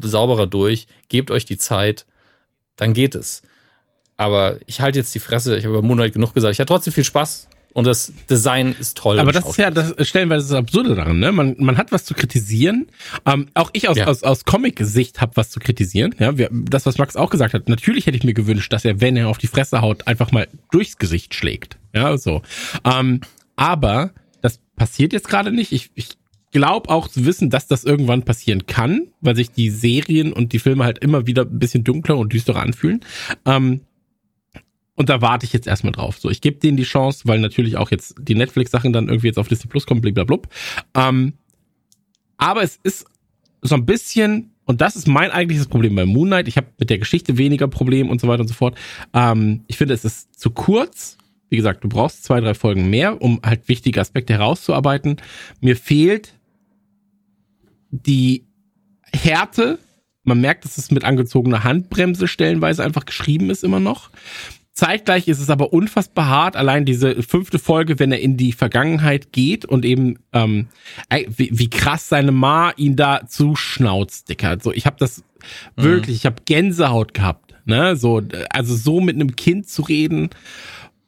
sauberer 0.00 0.46
durch, 0.46 0.86
gebt 1.08 1.30
euch 1.30 1.44
die 1.44 1.58
Zeit, 1.58 2.06
dann 2.76 2.92
geht 2.92 3.14
es. 3.14 3.42
Aber 4.16 4.58
ich 4.66 4.80
halte 4.80 4.98
jetzt 4.98 5.14
die 5.14 5.20
Fresse, 5.20 5.56
ich 5.56 5.64
habe 5.64 5.76
über 5.78 5.86
Moonlight 5.86 6.12
genug 6.12 6.34
gesagt. 6.34 6.52
Ich 6.52 6.60
hatte 6.60 6.68
trotzdem 6.68 6.92
viel 6.92 7.04
Spaß. 7.04 7.48
Und 7.72 7.88
das 7.88 8.12
Design 8.30 8.72
ist 8.78 8.96
toll. 8.96 9.18
Aber 9.18 9.32
das 9.32 9.44
ist 9.48 9.56
ja 9.56 9.68
das 9.72 9.94
stellenweise 10.06 10.46
das 10.46 10.56
Absurde 10.56 10.94
daran, 10.94 11.18
ne? 11.18 11.32
Man, 11.32 11.56
man 11.58 11.76
hat 11.76 11.90
was 11.90 12.04
zu 12.04 12.14
kritisieren. 12.14 12.86
Ähm, 13.26 13.48
auch 13.54 13.70
ich 13.72 13.88
aus, 13.88 13.96
Ja. 13.96 14.06
aus, 14.06 14.22
aus 14.22 14.44
Comic-Sicht 14.44 15.20
habe 15.20 15.32
was 15.34 15.50
zu 15.50 15.58
kritisieren. 15.58 16.14
Ja, 16.20 16.38
wir, 16.38 16.50
das, 16.52 16.86
was 16.86 16.98
Max 16.98 17.16
auch 17.16 17.30
gesagt 17.30 17.52
hat. 17.52 17.68
Natürlich 17.68 18.06
hätte 18.06 18.16
ich 18.16 18.22
mir 18.22 18.32
gewünscht, 18.32 18.72
dass 18.72 18.84
er, 18.84 19.00
wenn 19.00 19.16
er 19.16 19.26
auf 19.26 19.38
die 19.38 19.48
Fresse 19.48 19.80
haut, 19.80 20.06
einfach 20.06 20.30
mal 20.30 20.46
durchs 20.70 20.98
Gesicht 20.98 21.34
schlägt. 21.34 21.76
Ja, 21.92 22.16
so. 22.16 22.42
Ähm, 22.84 23.22
aber 23.56 24.12
das 24.40 24.60
passiert 24.76 25.12
jetzt 25.12 25.28
gerade 25.28 25.50
nicht. 25.50 25.72
Ich, 25.72 25.90
ich 25.96 26.10
glaube 26.54 26.88
auch 26.88 27.08
zu 27.08 27.26
wissen, 27.26 27.50
dass 27.50 27.66
das 27.66 27.84
irgendwann 27.84 28.22
passieren 28.22 28.66
kann, 28.66 29.08
weil 29.20 29.34
sich 29.36 29.50
die 29.50 29.70
Serien 29.70 30.32
und 30.32 30.52
die 30.52 30.60
Filme 30.60 30.84
halt 30.84 31.00
immer 31.00 31.26
wieder 31.26 31.42
ein 31.42 31.58
bisschen 31.58 31.84
dunkler 31.84 32.16
und 32.16 32.32
düsterer 32.32 32.62
anfühlen. 32.62 33.00
Ähm, 33.44 33.80
und 34.94 35.08
da 35.08 35.20
warte 35.20 35.44
ich 35.44 35.52
jetzt 35.52 35.66
erstmal 35.66 35.92
drauf. 35.92 36.18
So, 36.18 36.30
ich 36.30 36.40
gebe 36.40 36.60
denen 36.60 36.76
die 36.76 36.84
Chance, 36.84 37.22
weil 37.24 37.40
natürlich 37.40 37.76
auch 37.76 37.90
jetzt 37.90 38.14
die 38.20 38.36
Netflix-Sachen 38.36 38.92
dann 38.92 39.08
irgendwie 39.08 39.26
jetzt 39.26 39.38
auf 39.38 39.48
Disney 39.48 39.68
Plus 39.68 39.84
kommen, 39.84 40.00
blablabla. 40.00 40.38
Ähm, 40.94 41.32
aber 42.36 42.62
es 42.62 42.78
ist 42.84 43.04
so 43.60 43.74
ein 43.74 43.84
bisschen, 43.84 44.52
und 44.64 44.80
das 44.80 44.94
ist 44.94 45.08
mein 45.08 45.32
eigentliches 45.32 45.66
Problem 45.66 45.96
bei 45.96 46.06
Moon 46.06 46.28
Knight. 46.28 46.46
Ich 46.46 46.56
habe 46.56 46.68
mit 46.78 46.88
der 46.88 46.98
Geschichte 46.98 47.36
weniger 47.36 47.66
Problem 47.66 48.10
und 48.10 48.20
so 48.20 48.28
weiter 48.28 48.42
und 48.42 48.48
so 48.48 48.54
fort. 48.54 48.78
Ähm, 49.12 49.64
ich 49.66 49.76
finde, 49.76 49.94
es 49.94 50.04
ist 50.04 50.38
zu 50.38 50.50
kurz. 50.50 51.18
Wie 51.48 51.56
gesagt, 51.56 51.82
du 51.82 51.88
brauchst 51.88 52.22
zwei, 52.22 52.40
drei 52.40 52.54
Folgen 52.54 52.88
mehr, 52.90 53.20
um 53.20 53.40
halt 53.44 53.66
wichtige 53.66 54.00
Aspekte 54.00 54.34
herauszuarbeiten. 54.34 55.16
Mir 55.60 55.76
fehlt 55.76 56.34
die 58.02 58.46
Härte. 59.12 59.78
Man 60.24 60.40
merkt, 60.40 60.64
dass 60.64 60.78
es 60.78 60.90
mit 60.90 61.04
angezogener 61.04 61.64
Handbremse 61.64 62.28
stellenweise 62.28 62.82
einfach 62.82 63.04
geschrieben 63.04 63.50
ist 63.50 63.62
immer 63.62 63.80
noch. 63.80 64.10
Zeitgleich 64.72 65.28
ist 65.28 65.38
es 65.38 65.50
aber 65.50 65.72
unfassbar 65.72 66.28
hart, 66.28 66.56
allein 66.56 66.84
diese 66.84 67.22
fünfte 67.22 67.60
Folge, 67.60 68.00
wenn 68.00 68.10
er 68.10 68.18
in 68.18 68.36
die 68.36 68.52
Vergangenheit 68.52 69.30
geht 69.30 69.64
und 69.64 69.84
eben 69.84 70.18
ähm, 70.32 70.66
wie, 71.28 71.50
wie 71.52 71.70
krass 71.70 72.08
seine 72.08 72.32
Ma 72.32 72.72
ihn 72.76 72.96
da 72.96 73.28
zuschnauzt, 73.28 74.28
Dicker. 74.28 74.58
So, 74.60 74.72
ich 74.72 74.86
habe 74.86 74.96
das 74.98 75.22
wirklich, 75.76 76.16
ich 76.16 76.26
habe 76.26 76.42
Gänsehaut 76.44 77.14
gehabt, 77.14 77.54
ne? 77.66 77.94
So, 77.94 78.20
also 78.50 78.74
so 78.74 79.00
mit 79.00 79.14
einem 79.14 79.36
Kind 79.36 79.68
zu 79.68 79.82
reden, 79.82 80.30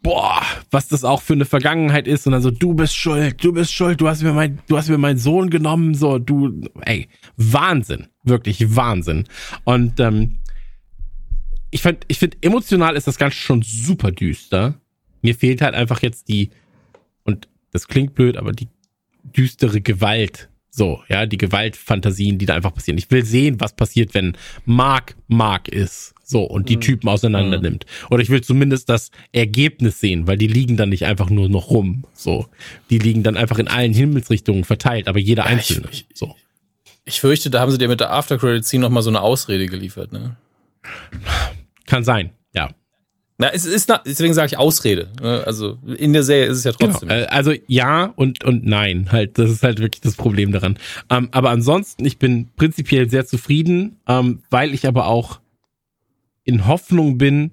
boah, 0.07 0.41
was 0.71 0.87
das 0.87 1.03
auch 1.03 1.21
für 1.21 1.33
eine 1.33 1.45
Vergangenheit 1.45 2.07
ist 2.07 2.27
und 2.27 2.33
dann 2.33 2.41
so, 2.41 2.53
du 2.53 2.75
bist 2.75 2.95
schuld, 2.95 3.43
du 3.43 3.53
bist 3.53 3.73
schuld, 3.73 4.01
du 4.01 4.07
hast 4.07 4.23
mir 4.23 4.33
mein, 4.33 4.61
du 4.69 4.77
hast 4.77 4.89
mir 4.89 4.99
meinen 4.99 5.19
Sohn 5.19 5.51
genommen, 5.51 5.95
so, 5.95 6.21
du, 6.21 6.61
ey, 6.83 7.09
Wahnsinn, 7.37 8.07
wirklich 8.23 8.77
Wahnsinn. 8.77 9.25
Und 9.65 9.99
ähm, 9.99 10.39
ich 11.73 11.83
fand, 11.83 12.05
ich 12.07 12.21
finde, 12.21 12.37
emotional 12.41 12.95
ist 12.95 13.09
das 13.09 13.19
Ganze 13.19 13.37
schon 13.37 13.63
super 13.63 14.13
düster. 14.13 14.81
Mir 15.23 15.35
fehlt 15.35 15.61
halt 15.61 15.75
einfach 15.75 16.03
jetzt 16.03 16.29
die, 16.29 16.51
und 17.25 17.49
das 17.73 17.89
klingt 17.89 18.15
blöd, 18.15 18.37
aber 18.37 18.53
die 18.53 18.69
düstere 19.25 19.81
Gewalt. 19.81 20.49
So, 20.71 21.03
ja, 21.09 21.27
die 21.27 21.39
Gewaltfantasien, 21.39 22.39
die 22.39 22.47
da 22.47 22.55
einfach 22.55 22.75
passieren. 22.75 22.99
Ich 22.99 23.11
will 23.11 23.25
sehen, 23.25 23.59
was 23.59 23.75
passiert, 23.75 24.15
wenn 24.15 24.37
Mark 24.67 25.17
Mark 25.27 25.67
ist. 25.67 26.15
So, 26.29 26.43
und 26.43 26.69
die 26.69 26.79
Typen 26.81 27.09
auseinander 27.09 27.61
nimmt. 27.61 27.87
Oder 28.11 28.21
ich 28.21 28.31
will 28.31 28.41
zumindest 28.43 28.89
das 28.89 29.13
Ergebnis 29.31 30.01
sehen, 30.01 30.27
weil 30.27 30.37
die 30.37 30.49
liegen 30.49 30.77
dann 30.77 30.89
nicht 30.89 31.05
einfach 31.07 31.31
nur 31.31 31.49
noch 31.49 31.71
rum. 31.71 32.03
So. 32.15 32.47
Die 32.91 32.99
liegen 32.99 33.23
dann 33.23 33.37
einfach 33.37 33.61
in 33.61 33.69
allen 33.69 33.93
Himmelsrichtungen 33.93 34.65
verteilt, 34.65 35.07
aber 35.07 35.21
jeder 35.21 35.45
ich- 35.45 35.51
einzelne. 35.51 35.87
ich- 35.93 36.07
so. 36.13 36.35
Ich 37.05 37.21
fürchte, 37.21 37.49
da 37.49 37.61
haben 37.61 37.71
sie 37.71 37.79
dir 37.79 37.87
mit 37.87 38.01
der 38.01 38.13
After 38.13 38.39
Credit 38.39 38.65
Scene 38.65 38.83
noch 38.83 38.91
mal 38.91 39.03
so 39.03 39.11
eine 39.11 39.21
Ausrede 39.21 39.67
geliefert, 39.67 40.13
ne? 40.13 40.37
Kann 41.87 42.03
sein, 42.03 42.31
ja. 42.53 42.71
Na, 43.39 43.51
es 43.53 43.65
ist, 43.67 43.93
deswegen 44.07 44.33
sage 44.35 44.47
ich 44.47 44.59
Ausrede. 44.59 45.09
ne? 45.23 45.45
Also 45.47 45.79
in 45.97 46.13
der 46.15 46.23
Serie 46.25 46.47
ist 46.47 46.59
es 46.59 46.65
ja 46.65 46.73
trotzdem. 46.73 47.09
Genau. 47.11 47.27
Also 47.27 47.53
ja 47.69 48.07
und 48.17 48.43
und 48.45 48.65
nein, 48.67 49.13
halt 49.13 49.39
das 49.39 49.51
ist 49.51 49.63
halt 49.63 49.79
wirklich 49.79 50.01
das 50.01 50.17
Problem 50.17 50.51
daran. 50.53 50.79
Ähm, 51.11 51.29
aber 51.33 51.51
ansonsten, 51.51 52.05
ich 52.07 52.19
bin 52.19 52.49
prinzipiell 52.57 53.11
sehr 53.11 53.27
zufrieden, 53.27 54.01
ähm, 54.09 54.41
weil 54.51 54.73
ich 54.75 54.89
aber 54.89 55.07
auch 55.07 55.39
in 56.47 56.67
Hoffnung 56.67 57.19
bin, 57.19 57.53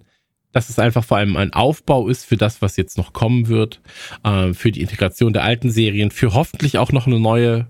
dass 0.54 0.70
es 0.70 0.80
einfach 0.80 1.04
vor 1.04 1.18
allem 1.18 1.36
ein 1.36 1.52
Aufbau 1.52 2.08
ist 2.08 2.26
für 2.26 2.38
das, 2.38 2.62
was 2.62 2.78
jetzt 2.78 2.98
noch 2.98 3.12
kommen 3.12 3.48
wird, 3.48 3.82
äh, 4.24 4.54
für 4.54 4.72
die 4.72 4.82
Integration 4.82 5.34
der 5.34 5.44
alten 5.44 5.70
Serien, 5.70 6.12
für 6.12 6.34
hoffentlich 6.34 6.78
auch 6.78 6.94
noch 6.94 7.08
eine 7.08 7.20
neue 7.20 7.68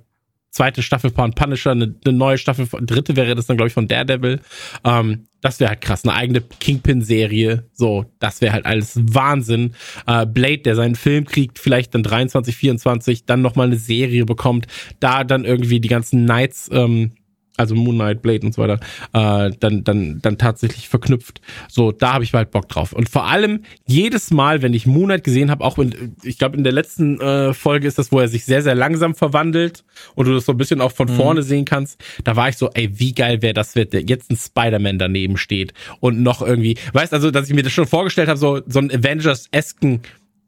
zweite 0.52 0.84
Staffel 0.84 1.10
von 1.10 1.34
Punisher, 1.34 1.72
eine, 1.72 1.96
eine 2.06 2.16
neue 2.16 2.38
Staffel, 2.38 2.68
dritte 2.82 3.16
wäre 3.16 3.34
das 3.36 3.48
dann, 3.48 3.58
glaube 3.58 3.70
ich, 3.70 3.74
von 3.74 3.88
Daredevil. 3.88 4.40
Ähm, 4.84 5.28
das 5.42 5.60
wäre 5.60 5.72
halt 5.72 5.82
krass, 5.82 6.06
eine 6.06 6.14
eigene 6.14 6.42
Kingpin-Serie, 6.42 7.68
so, 7.74 8.06
das 8.20 8.40
wäre 8.40 8.54
halt 8.54 8.66
alles 8.66 8.94
Wahnsinn. 8.96 9.74
Äh, 10.06 10.26
Blade, 10.26 10.60
der 10.60 10.76
seinen 10.76 10.96
Film 10.96 11.26
kriegt, 11.26 11.58
vielleicht 11.58 11.96
dann 11.96 12.04
23, 12.04 12.56
24, 12.56 13.26
dann 13.26 13.42
nochmal 13.42 13.68
eine 13.68 13.78
Serie 13.78 14.26
bekommt, 14.26 14.68
da 15.00 15.24
dann 15.24 15.44
irgendwie 15.44 15.80
die 15.80 15.90
ganzen 15.90 16.26
Knights, 16.26 16.70
ähm, 16.72 17.14
also 17.58 17.76
Moon 17.76 17.96
Knight, 17.96 18.22
Blade 18.22 18.46
und 18.46 18.54
so 18.54 18.62
weiter, 18.62 18.80
äh, 19.14 19.52
dann, 19.60 19.84
dann, 19.84 20.20
dann 20.22 20.38
tatsächlich 20.38 20.90
verknüpft. 20.90 21.42
So, 21.70 21.92
da 21.92 22.14
habe 22.14 22.24
ich 22.24 22.34
halt 22.34 22.52
Bock 22.52 22.68
drauf. 22.68 22.94
Und 22.94 23.10
vor 23.10 23.26
allem 23.28 23.64
jedes 23.86 24.32
Mal, 24.32 24.62
wenn 24.62 24.74
ich 24.74 24.88
Moon 24.88 25.06
Knight 25.06 25.24
gesehen 25.24 25.52
habe, 25.52 25.64
auch 25.64 25.78
in, 25.78 26.16
ich 26.24 26.38
glaube 26.38 26.58
in 26.58 26.64
der 26.64 26.74
letzten 26.74 27.20
äh, 27.22 27.54
Folge 27.54 27.88
ist 27.88 28.00
das, 28.00 28.12
wo 28.12 28.20
er 28.20 28.28
sich 28.28 28.46
sehr, 28.46 28.64
sehr 28.64 28.76
langsam 28.76 29.14
verwandelt 29.14 29.84
und 30.16 30.28
du 30.28 30.34
das 30.34 30.46
so 30.46 30.54
ein 30.54 30.58
bisschen 30.58 30.82
auch 30.82 30.92
von 30.92 31.08
vorne 31.08 31.44
sehen 31.44 31.66
kannst, 31.66 32.04
da 32.24 32.36
war 32.36 32.50
ich 32.50 32.58
so, 32.58 32.70
ey, 32.74 33.00
wie 33.00 33.14
geil 33.14 33.42
wäre 33.42 33.54
das, 33.54 33.76
wenn 33.76 33.88
jetzt 34.08 34.32
ein 34.32 34.38
Spider-Man 34.38 34.98
daneben 34.98 35.38
steht 35.38 35.74
und 36.00 36.22
noch 36.22 36.42
irgendwie, 36.42 36.78
weißt 36.94 37.14
also, 37.14 37.30
dass 37.32 37.50
ich 37.50 37.56
mir 37.56 37.64
das 37.64 37.72
schon 37.72 37.88
vorgestellt 37.88 38.30
habe, 38.30 38.40
so, 38.40 38.62
so 38.66 38.80
ein 38.80 38.92
Avengers-esken 38.92 40.02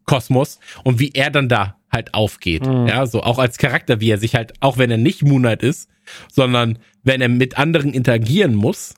Kosmos 0.05 0.59
und 0.83 0.99
wie 0.99 1.11
er 1.13 1.31
dann 1.31 1.49
da 1.49 1.77
halt 1.95 2.13
aufgeht. 2.13 2.65
Ja, 2.65 3.07
so 3.07 3.23
auch 3.23 3.39
als 3.39 3.57
Charakter, 3.57 3.99
wie 3.99 4.11
er 4.11 4.19
sich 4.19 4.35
halt, 4.35 4.53
auch 4.59 4.77
wenn 4.77 4.91
er 4.91 4.97
nicht 4.97 5.23
Moon 5.23 5.41
Knight 5.41 5.63
ist, 5.63 5.89
sondern 6.31 6.77
wenn 7.03 7.21
er 7.21 7.29
mit 7.29 7.57
anderen 7.57 7.93
interagieren 7.93 8.53
muss, 8.53 8.93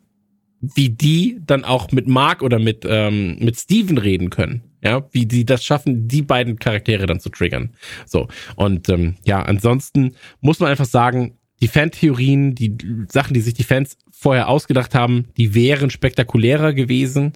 wie 0.59 0.89
die 0.89 1.39
dann 1.45 1.63
auch 1.63 1.91
mit 1.91 2.07
Mark 2.07 2.41
oder 2.41 2.59
mit, 2.59 2.85
ähm, 2.87 3.37
mit 3.39 3.57
Steven 3.57 3.97
reden 3.97 4.29
können. 4.29 4.63
Ja, 4.83 5.07
wie 5.11 5.25
die 5.25 5.45
das 5.45 5.65
schaffen, 5.65 6.07
die 6.07 6.21
beiden 6.21 6.59
Charaktere 6.59 7.07
dann 7.07 7.19
zu 7.19 7.29
triggern. 7.29 7.71
So. 8.05 8.27
Und 8.55 8.89
ähm, 8.89 9.15
ja, 9.25 9.41
ansonsten 9.41 10.15
muss 10.39 10.59
man 10.59 10.69
einfach 10.69 10.85
sagen, 10.85 11.37
die 11.61 11.67
Fantheorien, 11.67 12.53
die 12.53 12.77
Sachen, 13.11 13.33
die 13.33 13.41
sich 13.41 13.55
die 13.55 13.63
Fans 13.63 13.97
vorher 14.11 14.47
ausgedacht 14.47 14.93
haben, 14.93 15.29
die 15.37 15.55
wären 15.55 15.89
spektakulärer 15.89 16.73
gewesen, 16.73 17.33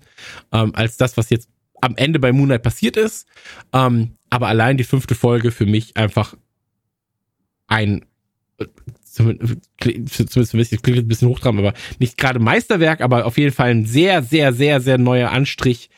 ähm, 0.51 0.73
als 0.75 0.97
das, 0.97 1.17
was 1.17 1.29
jetzt 1.29 1.49
am 1.81 1.95
Ende 1.95 2.19
bei 2.19 2.31
Moonlight 2.31 2.61
passiert 2.61 2.95
ist. 2.95 3.27
Ähm, 3.73 4.17
aber 4.31 4.47
allein 4.47 4.77
die 4.77 4.83
fünfte 4.83 5.13
Folge 5.13 5.51
für 5.51 5.67
mich 5.67 5.97
einfach 5.97 6.35
ein 7.67 8.05
äh, 8.57 8.65
zumindest 9.03 10.83
klingt 10.83 10.99
ein 10.99 11.07
bisschen 11.07 11.27
hochtrabend, 11.27 11.59
aber 11.59 11.73
nicht 11.99 12.17
gerade 12.17 12.39
Meisterwerk, 12.39 13.01
aber 13.01 13.25
auf 13.25 13.37
jeden 13.37 13.53
Fall 13.53 13.71
ein 13.71 13.85
sehr, 13.85 14.23
sehr, 14.23 14.53
sehr, 14.53 14.79
sehr 14.79 14.97
neuer 14.97 15.31
Anstrich, 15.31 15.89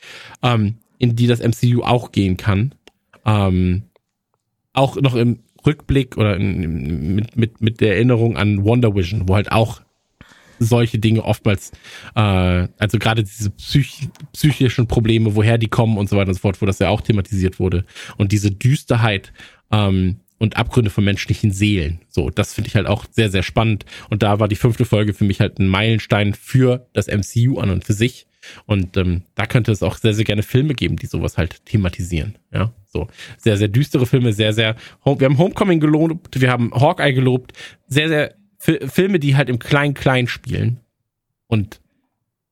ähm, 0.42 0.78
in 0.98 1.16
die 1.16 1.28
das 1.28 1.40
MCU 1.40 1.84
auch 1.84 2.12
gehen 2.12 2.38
kann. 2.38 2.74
Ähm, 3.26 3.84
auch 4.74 4.96
noch 5.00 5.14
im 5.14 5.40
Rückblick 5.66 6.18
oder 6.18 6.36
in, 6.38 7.16
mit, 7.16 7.38
mit, 7.38 7.62
mit 7.62 7.82
der 7.82 7.96
Erinnerung 7.96 8.36
an 8.36 8.64
Wonder 8.64 8.96
Vision, 8.96 9.30
wo 9.30 9.36
halt 9.36 9.52
auch 9.52 9.82
solche 10.66 11.00
Dinge 11.00 11.24
oftmals, 11.24 11.72
äh, 12.16 12.68
also 12.78 13.00
gerade 13.00 13.24
diese 13.24 13.50
psych 13.52 14.10
psychischen 14.34 14.88
Probleme, 14.88 15.36
woher 15.36 15.58
die 15.58 15.68
kommen 15.68 15.98
und 15.98 16.10
so 16.10 16.18
weiter 16.18 16.30
und 16.30 16.36
so 16.36 16.40
fort, 16.40 16.62
wo 16.62 16.66
das 16.66 16.80
ja 16.80 16.90
auch 16.90 17.02
thematisiert 17.02 17.60
wurde. 17.60 17.86
Und 18.18 18.32
diese 18.32 18.52
Düsterheit 18.52 19.34
ähm, 19.72 20.20
und 20.40 20.58
Abgründe 20.58 20.90
von 20.90 21.04
menschlichen 21.06 21.52
Seelen. 21.52 22.02
So, 22.10 22.30
das 22.30 22.54
finde 22.54 22.68
ich 22.68 22.76
halt 22.76 22.88
auch 22.88 23.06
sehr, 23.10 23.30
sehr 23.30 23.44
spannend. 23.44 23.86
Und 24.10 24.24
da 24.24 24.40
war 24.40 24.48
die 24.48 24.56
fünfte 24.56 24.86
Folge 24.86 25.14
für 25.14 25.24
mich 25.24 25.40
halt 25.40 25.60
ein 25.60 25.68
Meilenstein 25.68 26.34
für 26.34 26.88
das 26.94 27.08
MCU 27.08 27.60
an 27.60 27.70
und 27.70 27.86
für 27.86 27.94
sich. 27.94 28.28
Und 28.66 28.98
ähm, 28.98 29.24
da 29.36 29.46
könnte 29.46 29.72
es 29.72 29.84
auch 29.84 29.98
sehr, 29.98 30.14
sehr 30.14 30.26
gerne 30.26 30.44
Filme 30.44 30.74
geben, 30.74 30.98
die 30.98 31.06
sowas 31.06 31.38
halt 31.38 31.66
thematisieren. 31.66 32.36
Ja, 32.54 32.74
so 32.86 33.08
sehr, 33.38 33.58
sehr 33.58 33.70
düstere 33.70 34.06
Filme, 34.06 34.34
sehr, 34.34 34.54
sehr. 34.54 34.76
Wir 35.06 35.26
haben 35.26 35.38
Homecoming 35.38 35.80
gelobt, 35.80 36.40
wir 36.40 36.52
haben 36.52 36.74
Hawkeye 36.74 37.14
gelobt, 37.14 37.54
sehr, 37.88 38.10
sehr 38.10 38.36
Fi- 38.64 38.88
Filme, 38.88 39.20
die 39.20 39.36
halt 39.36 39.50
im 39.50 39.60
Klein-Klein 39.60 40.28
spielen. 40.28 40.80
Und 41.48 41.82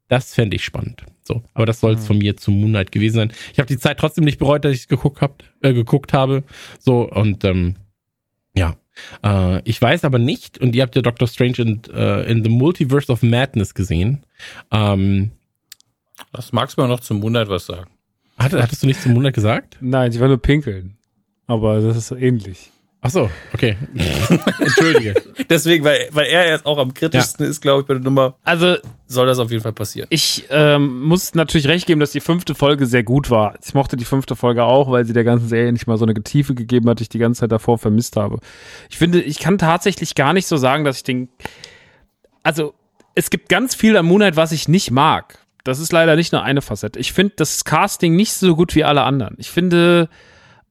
das 0.10 0.34
fände 0.34 0.56
ich 0.58 0.66
spannend. 0.66 1.04
So, 1.24 1.42
aber 1.54 1.66
das 1.66 1.80
soll 1.80 1.94
es 1.94 2.06
von 2.06 2.18
mir 2.18 2.36
zu 2.36 2.52
Moonlight 2.52 2.92
gewesen 2.92 3.16
sein. 3.16 3.32
Ich 3.54 3.60
habe 3.60 3.68
die 3.68 3.78
Zeit 3.78 3.98
trotzdem 3.98 4.26
nicht 4.26 4.40
bereut, 4.40 4.66
dass 4.66 4.74
ich 4.74 4.82
es 4.82 4.88
geguckt, 4.90 5.22
hab, 5.22 5.44
äh, 5.62 5.74
geguckt 5.74 6.12
habe. 6.12 6.44
So, 6.80 7.10
und 7.10 7.46
ähm, 7.46 7.76
ja. 8.54 8.76
Äh, 9.24 9.62
ich 9.64 9.82
weiß 9.82 10.04
aber 10.04 10.20
nicht, 10.20 10.58
und 10.58 10.76
ihr 10.76 10.82
habt 10.84 10.96
ja 10.98 11.02
Doctor 11.02 11.28
Strange 11.30 11.60
in, 11.60 11.82
äh, 11.94 12.30
in 12.30 12.44
the 12.44 12.50
Multiverse 12.50 13.10
of 13.10 13.24
Madness 13.24 13.74
gesehen. 13.74 14.26
Ähm, 14.72 15.32
Das 16.34 16.52
magst 16.52 16.78
du 16.78 16.82
mal 16.82 16.88
noch 16.90 17.00
zum 17.00 17.22
Moonlight 17.22 17.48
was 17.48 17.68
sagen. 17.68 17.90
hatte, 18.38 18.62
hattest 18.62 18.84
du 18.84 18.88
nicht 18.88 19.02
zum 19.02 19.14
Moonlight 19.14 19.36
gesagt? 19.36 19.78
Nein, 19.80 20.12
ich 20.12 20.20
war 20.20 20.28
nur 20.28 20.42
pinkeln. 20.42 20.98
Aber 21.48 21.80
das 21.80 21.96
ist 21.96 22.08
so 22.08 22.16
ähnlich. 22.18 22.70
Ach 23.04 23.10
so, 23.10 23.32
okay. 23.54 23.78
Entschuldige. 24.60 25.16
Deswegen, 25.50 25.84
weil, 25.84 26.08
weil 26.12 26.28
er 26.28 26.46
erst 26.46 26.68
auch 26.68 26.78
am 26.78 26.94
kritischsten 26.94 27.48
ist, 27.48 27.60
glaube 27.60 27.82
ich, 27.82 27.88
bei 27.88 27.96
der 27.96 28.04
Nummer, 28.04 28.36
Also 28.44 28.76
soll 29.08 29.26
das 29.26 29.40
auf 29.40 29.50
jeden 29.50 29.64
Fall 29.64 29.74
passieren. 29.74 30.08
ich 30.12 30.46
ähm, 30.52 31.02
muss 31.02 31.34
natürlich 31.34 31.68
recht 31.68 31.88
geben, 31.88 32.00
dass 32.00 32.12
die 32.12 32.20
fünfte 32.20 32.54
Folge 32.54 32.86
sehr 32.86 33.02
gut 33.04 33.32
war. 33.32 33.56
Ich 33.66 33.74
mochte 33.74 33.98
die 33.98 34.06
fünfte 34.06 34.36
Folge 34.36 34.64
auch, 34.64 34.92
weil 34.92 35.06
sie 35.06 35.14
der 35.14 35.24
ganzen 35.24 35.48
Serie 35.48 35.74
nicht 35.74 35.88
mal 35.88 35.98
so 35.98 36.06
eine 36.06 36.14
Tiefe 36.14 36.54
gegeben 36.54 36.88
hat, 36.90 37.00
die 37.00 37.04
ich 37.04 37.10
die 37.10 37.18
ganze 37.18 37.40
Zeit 37.42 37.52
davor 37.52 37.80
vermisst 37.80 38.18
habe. 38.18 38.38
Ich 38.90 39.00
finde, 39.00 39.20
ich 39.20 39.40
kann 39.40 39.58
tatsächlich 39.58 40.14
gar 40.14 40.34
nicht 40.34 40.46
so 40.46 40.58
sagen, 40.58 40.84
dass 40.86 40.98
ich 40.98 41.04
den. 41.04 41.28
Also, 42.44 42.76
es 43.16 43.32
gibt 43.32 43.50
ganz 43.50 43.74
viel 43.74 43.98
an 43.98 44.06
Moonlight, 44.06 44.36
was 44.36 44.52
ich 44.52 44.68
nicht 44.68 44.92
mag. 44.92 45.40
Das 45.64 45.80
ist 45.80 45.92
leider 45.92 46.16
nicht 46.16 46.32
nur 46.34 46.44
eine 46.44 46.62
Facette. 46.62 47.00
Ich 47.00 47.14
finde 47.14 47.34
das 47.36 47.66
Casting 47.66 48.16
nicht 48.16 48.34
so 48.34 48.56
gut 48.56 48.76
wie 48.76 48.84
alle 48.84 49.04
anderen. 49.04 49.36
Ich 49.40 49.50
finde 49.50 50.08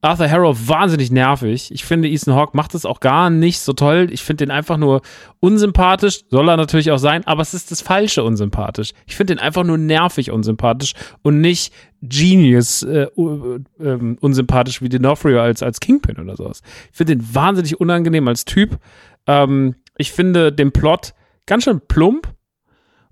Arthur 0.03 0.29
Harrow 0.29 0.67
wahnsinnig 0.67 1.11
nervig. 1.11 1.71
Ich 1.71 1.85
finde 1.85 2.09
Ethan 2.09 2.33
Hawke 2.33 2.57
macht 2.57 2.73
es 2.73 2.85
auch 2.85 2.99
gar 2.99 3.29
nicht 3.29 3.59
so 3.59 3.73
toll. 3.73 4.07
Ich 4.11 4.23
finde 4.23 4.45
den 4.45 4.51
einfach 4.51 4.77
nur 4.77 5.01
unsympathisch. 5.39 6.21
Soll 6.29 6.49
er 6.49 6.57
natürlich 6.57 6.89
auch 6.89 6.97
sein, 6.97 7.25
aber 7.27 7.43
es 7.43 7.53
ist 7.53 7.69
das 7.69 7.81
falsche 7.81 8.23
unsympathisch. 8.23 8.93
Ich 9.05 9.15
finde 9.15 9.35
den 9.35 9.43
einfach 9.43 9.63
nur 9.63 9.77
nervig 9.77 10.31
unsympathisch 10.31 10.93
und 11.21 11.39
nicht 11.39 11.71
Genius 12.01 12.81
äh, 12.81 13.07
uh, 13.15 13.59
ähm, 13.79 14.17
unsympathisch 14.19 14.81
wie 14.81 14.87
D'Onofrio 14.87 15.37
als, 15.37 15.61
als 15.61 15.79
Kingpin 15.79 16.17
oder 16.17 16.35
sowas. 16.35 16.63
Ich 16.91 16.97
finde 16.97 17.15
den 17.15 17.35
wahnsinnig 17.35 17.79
unangenehm 17.79 18.27
als 18.27 18.45
Typ. 18.45 18.79
Ähm, 19.27 19.75
ich 19.97 20.11
finde 20.11 20.51
den 20.51 20.71
Plot 20.71 21.13
ganz 21.45 21.65
schön 21.65 21.79
plump 21.87 22.33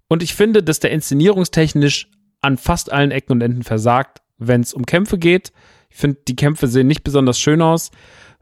und 0.08 0.24
ich 0.24 0.34
finde, 0.34 0.64
dass 0.64 0.80
der 0.80 0.90
inszenierungstechnisch 0.90 2.10
an 2.42 2.58
fast 2.58 2.92
allen 2.92 3.12
Ecken 3.12 3.34
und 3.34 3.42
Enden 3.42 3.62
versagt, 3.62 4.22
wenn 4.40 4.62
es 4.62 4.74
um 4.74 4.88
Kämpfe 4.88 5.20
geht. 5.20 5.52
Ich 5.90 5.98
finde, 5.98 6.20
die 6.28 6.36
Kämpfe 6.36 6.68
sehen 6.68 6.88
nicht 6.88 7.04
besonders 7.04 7.40
schön 7.40 7.62
aus. 7.62 7.92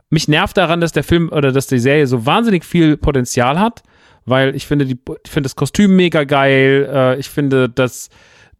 Mich 0.09 0.27
nervt 0.27 0.57
daran, 0.57 0.81
dass 0.81 0.91
der 0.91 1.03
Film 1.03 1.29
oder 1.29 1.51
dass 1.51 1.67
die 1.67 1.79
Serie 1.79 2.07
so 2.07 2.25
wahnsinnig 2.25 2.63
viel 2.63 2.97
Potenzial 2.97 3.59
hat, 3.59 3.83
weil 4.25 4.55
ich 4.55 4.65
finde, 4.65 4.85
die, 4.85 4.97
ich 5.23 5.31
finde 5.31 5.47
das 5.47 5.55
Kostüm 5.55 5.95
mega 5.95 6.23
geil. 6.23 6.89
Äh, 6.91 7.19
ich 7.19 7.29
finde, 7.29 7.69
dass 7.69 8.09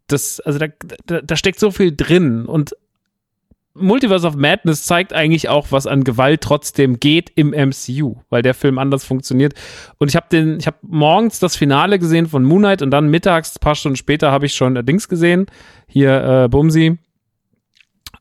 das, 0.08 0.40
also 0.40 0.58
da, 0.58 0.66
da, 1.06 1.20
da 1.20 1.36
steckt 1.36 1.60
so 1.60 1.70
viel 1.70 1.94
drin 1.94 2.46
und 2.46 2.74
Multiverse 3.80 4.26
of 4.26 4.36
Madness 4.36 4.84
zeigt 4.84 5.12
eigentlich 5.12 5.48
auch, 5.48 5.68
was 5.70 5.86
an 5.86 6.04
Gewalt 6.04 6.40
trotzdem 6.40 6.98
geht 6.98 7.30
im 7.34 7.50
MCU, 7.50 8.16
weil 8.28 8.42
der 8.42 8.54
Film 8.54 8.78
anders 8.78 9.04
funktioniert. 9.04 9.54
Und 9.98 10.08
ich 10.08 10.16
habe 10.16 10.26
den, 10.30 10.58
ich 10.58 10.66
habe 10.66 10.78
morgens 10.82 11.38
das 11.38 11.56
Finale 11.56 11.98
gesehen 11.98 12.26
von 12.26 12.44
Moon 12.44 12.62
Knight 12.62 12.82
und 12.82 12.90
dann 12.90 13.08
mittags, 13.08 13.56
ein 13.56 13.60
paar 13.60 13.74
Stunden 13.74 13.96
später, 13.96 14.32
habe 14.32 14.46
ich 14.46 14.54
schon 14.54 14.74
Dings 14.84 15.08
gesehen. 15.08 15.46
Hier, 15.86 16.44
äh, 16.44 16.48
Bumsi. 16.48 16.98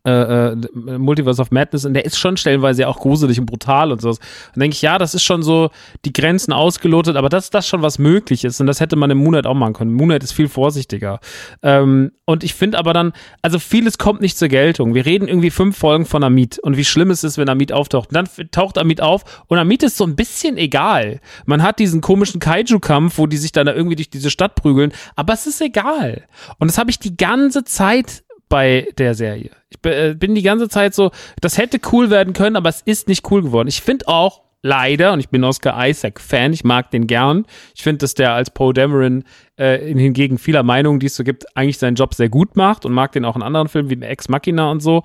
Äh, 0.08 0.53
äh, 0.53 0.56
Multiverse 0.98 1.42
of 1.42 1.52
Madness 1.52 1.84
und 1.84 1.94
der 1.94 2.06
ist 2.06 2.18
schon 2.18 2.38
stellenweise 2.38 2.84
ja 2.84 2.88
auch 2.88 2.98
gruselig 2.98 3.42
und 3.42 3.45
brutal 3.45 3.92
und 3.92 4.00
sowas. 4.00 4.19
Dann 4.53 4.61
denke 4.61 4.76
ich, 4.76 4.82
ja, 4.82 4.98
das 4.98 5.14
ist 5.14 5.24
schon 5.24 5.44
so 5.44 5.69
die 6.06 6.14
Grenzen 6.14 6.53
ausgelotet, 6.53 7.18
aber 7.18 7.27
dass 7.27 7.50
das 7.50 7.68
schon 7.68 7.82
was 7.82 8.00
möglich 8.00 8.45
ist 8.45 8.61
und 8.61 8.68
das 8.68 8.80
hätte 8.80 8.95
man 8.95 9.11
im 9.11 9.18
Moonlight 9.18 9.45
auch 9.45 9.53
machen 9.53 9.74
können. 9.74 9.92
Moonlight 9.92 10.24
ist 10.24 10.32
viel 10.32 10.48
vorsichtiger. 10.48 11.19
Ähm, 11.61 12.11
und 12.24 12.45
ich 12.45 12.53
finde 12.53 12.77
aber 12.77 12.94
dann, 12.94 13.11
also 13.42 13.60
vieles 13.60 13.98
kommt 13.98 14.22
nicht 14.22 14.38
zur 14.38 14.48
Geltung. 14.48 14.94
Wir 14.94 15.06
reden 15.06 15.27
irgendwie 15.27 15.50
fünf 15.50 15.77
Folgen 15.77 16.06
von 16.06 16.24
Amit 16.24 16.58
und 16.58 16.77
wie 16.77 16.86
schlimm 16.86 17.11
es 17.11 17.26
ist, 17.26 17.38
wenn 17.38 17.50
Amit 17.50 17.74
auftaucht. 17.74 18.10
Und 18.10 18.16
dann 18.16 18.30
taucht 18.52 18.77
Amit 18.77 19.02
auf 19.02 19.44
und 19.48 19.58
Amit 19.58 19.84
ist 19.84 19.98
so 19.98 20.06
ein 20.06 20.16
bisschen 20.16 20.56
egal. 20.56 21.19
Man 21.45 21.61
hat 21.64 21.80
diesen 21.80 22.00
komischen 22.00 22.40
Kaiju-Kampf, 22.40 23.18
wo 23.18 23.27
die 23.27 23.36
sich 23.38 23.52
dann 23.52 23.66
da 23.66 23.74
irgendwie 23.74 23.98
durch 23.98 24.10
diese 24.10 24.30
Stadt 24.30 24.56
prügeln, 24.56 24.94
aber 25.18 25.34
es 25.34 25.48
ist 25.48 25.60
egal. 25.60 26.24
Und 26.60 26.72
das 26.72 26.77
habe 26.77 26.92
ich 26.92 27.00
die 27.00 27.18
ganze 27.18 27.66
Zeit 27.66 28.24
bei 28.50 28.88
der 28.98 29.14
Serie. 29.14 29.51
Ich 29.69 29.77
äh, 29.90 30.14
bin 30.14 30.35
die 30.35 30.42
ganze 30.42 30.69
Zeit 30.69 30.93
so, 30.93 31.11
das 31.42 31.58
hätte 31.58 31.80
cool 31.92 32.09
werden 32.09 32.34
können, 32.34 32.56
aber 32.56 32.69
es 32.69 32.82
ist 32.82 33.08
nicht 33.08 33.30
cool 33.32 33.42
geworden. 33.42 33.67
Ich 33.67 33.82
finde 33.82 34.08
auch 34.08 34.42
leider, 34.61 35.14
und 35.14 35.19
ich 35.19 35.30
bin 35.30 35.43
Oscar 35.43 35.88
Isaac 35.88 36.19
Fan, 36.19 36.53
ich 36.53 36.64
mag 36.64 36.92
den 36.92 37.08
gern. 37.08 37.45
Ich 37.76 37.84
finde, 37.84 38.00
dass 38.00 38.14
der 38.14 38.34
als 38.34 38.50
Poe 38.50 38.74
Dameron 38.74 39.24
äh, 39.56 39.77
hingegen 39.80 40.38
vieler 40.38 40.64
Meinungen, 40.64 41.00
die 41.00 41.08
es 41.08 41.16
so 41.16 41.24
gibt, 41.24 41.45
eigentlich 41.56 41.77
seinen 41.77 41.95
Job 41.95 42.14
sehr 42.14 42.30
gut 42.30 42.56
macht 42.56 42.85
und 42.85 42.93
mag 42.93 43.11
den 43.11 43.26
auch 43.26 43.35
in 43.35 43.43
anderen 43.43 43.67
Filmen 43.67 43.90
wie 43.90 44.01
Ex 44.03 44.30
Machina 44.30 44.69
und 44.72 44.82
so. 44.82 45.03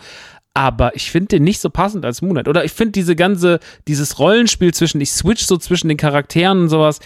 Aber 0.55 0.95
ich 0.95 1.11
finde 1.11 1.29
den 1.29 1.45
nicht 1.45 1.61
so 1.61 1.71
passend 1.71 2.05
als 2.05 2.21
Moonlight. 2.21 2.49
Oder 2.49 2.65
ich 2.65 2.73
finde 2.73 2.93
diese 2.93 3.17
ganze, 3.17 3.59
dieses 3.89 4.19
Rollenspiel 4.19 4.75
zwischen, 4.75 5.01
ich 5.01 5.11
switch 5.11 5.45
so 5.45 5.57
zwischen 5.57 5.89
den 5.89 5.97
Charakteren 5.97 6.63
und 6.63 6.69
sowas, 6.69 7.01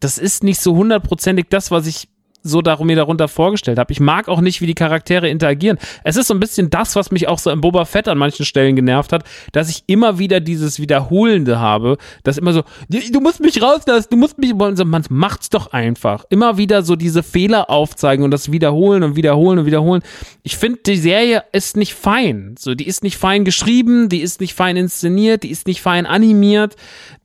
das 0.00 0.18
ist 0.18 0.44
nicht 0.44 0.60
so 0.60 0.76
hundertprozentig 0.76 1.46
das, 1.48 1.70
was 1.70 1.86
ich 1.86 2.08
so 2.46 2.62
darum 2.62 2.86
mir 2.86 2.96
darunter 2.96 3.28
vorgestellt 3.28 3.78
habe. 3.78 3.92
Ich 3.92 4.00
mag 4.00 4.28
auch 4.28 4.40
nicht, 4.40 4.60
wie 4.60 4.66
die 4.66 4.74
Charaktere 4.74 5.28
interagieren. 5.28 5.78
Es 6.04 6.16
ist 6.16 6.28
so 6.28 6.34
ein 6.34 6.40
bisschen 6.40 6.70
das, 6.70 6.96
was 6.96 7.10
mich 7.10 7.28
auch 7.28 7.38
so 7.38 7.50
im 7.50 7.60
Boba 7.60 7.84
Fett 7.84 8.08
an 8.08 8.18
manchen 8.18 8.44
Stellen 8.44 8.76
genervt 8.76 9.12
hat, 9.12 9.24
dass 9.52 9.68
ich 9.68 9.84
immer 9.86 10.18
wieder 10.18 10.40
dieses 10.40 10.80
Wiederholende 10.80 11.58
habe, 11.58 11.98
dass 12.22 12.38
immer 12.38 12.52
so, 12.52 12.62
du 12.88 13.20
musst 13.20 13.40
mich 13.40 13.62
rauslassen, 13.62 14.08
du 14.10 14.16
musst 14.16 14.38
mich, 14.38 14.54
man 14.54 15.04
macht's 15.10 15.50
doch 15.50 15.72
einfach. 15.72 16.24
Immer 16.30 16.56
wieder 16.56 16.82
so 16.82 16.96
diese 16.96 17.22
Fehler 17.22 17.70
aufzeigen 17.70 18.24
und 18.24 18.30
das 18.30 18.52
wiederholen 18.52 19.02
und 19.02 19.16
wiederholen 19.16 19.58
und 19.60 19.66
wiederholen. 19.66 20.02
Ich 20.42 20.56
finde, 20.56 20.80
die 20.86 20.96
Serie 20.96 21.44
ist 21.52 21.76
nicht 21.76 21.94
fein. 21.94 22.54
So, 22.58 22.74
die 22.74 22.86
ist 22.86 23.02
nicht 23.02 23.16
fein 23.16 23.44
geschrieben, 23.44 24.08
die 24.08 24.20
ist 24.20 24.40
nicht 24.40 24.54
fein 24.54 24.76
inszeniert, 24.76 25.42
die 25.42 25.50
ist 25.50 25.66
nicht 25.66 25.80
fein 25.80 26.06
animiert. 26.06 26.76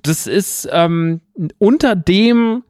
Das 0.03 0.27
ist 0.27 0.67
ähm, 0.71 1.21
unter 1.59 1.95
dem, 1.95 2.63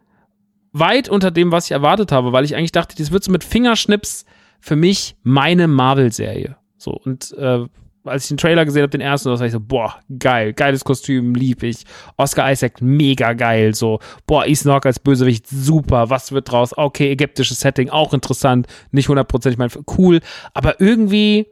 weit 0.71 1.09
unter 1.09 1.31
dem, 1.31 1.51
was 1.51 1.65
ich 1.65 1.71
erwartet 1.71 2.11
habe, 2.11 2.31
weil 2.31 2.45
ich 2.45 2.55
eigentlich 2.55 2.71
dachte, 2.71 2.95
das 2.95 3.11
wird 3.11 3.23
so 3.23 3.31
mit 3.31 3.43
Fingerschnips 3.43 4.25
für 4.59 4.75
mich 4.75 5.15
meine 5.23 5.67
Marvel-Serie. 5.67 6.57
So, 6.77 6.91
und 6.91 7.33
äh, 7.37 7.65
als 8.03 8.23
ich 8.23 8.29
den 8.29 8.37
Trailer 8.37 8.65
gesehen 8.65 8.83
habe, 8.83 8.89
den 8.89 9.01
ersten, 9.01 9.29
da 9.29 9.39
war 9.39 9.45
ich 9.45 9.51
so, 9.51 9.59
boah, 9.59 9.99
geil, 10.17 10.53
geiles 10.53 10.83
Kostüm, 10.83 11.35
lieb 11.35 11.63
ich. 11.63 11.83
Oscar 12.17 12.51
Isaac, 12.51 12.81
mega 12.81 13.33
geil, 13.33 13.75
so, 13.75 13.99
boah, 14.25 14.45
Ethan 14.45 14.71
Hawke 14.71 14.87
als 14.87 14.99
Bösewicht, 14.99 15.47
super, 15.47 16.09
was 16.09 16.31
wird 16.31 16.51
draus? 16.51 16.75
Okay, 16.75 17.11
ägyptisches 17.11 17.59
Setting, 17.59 17.89
auch 17.89 18.13
interessant, 18.13 18.67
nicht 18.91 19.09
hundertprozentig, 19.09 19.55
ich 19.55 19.59
meine, 19.59 19.85
cool, 19.97 20.21
aber 20.53 20.79
irgendwie 20.79 21.47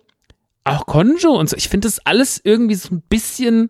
auch 0.64 0.86
Konjo 0.86 1.32
und 1.32 1.50
so, 1.50 1.58
ich 1.58 1.70
finde 1.70 1.88
das 1.88 2.00
alles 2.06 2.42
irgendwie 2.44 2.76
so 2.76 2.94
ein 2.94 3.02
bisschen 3.02 3.70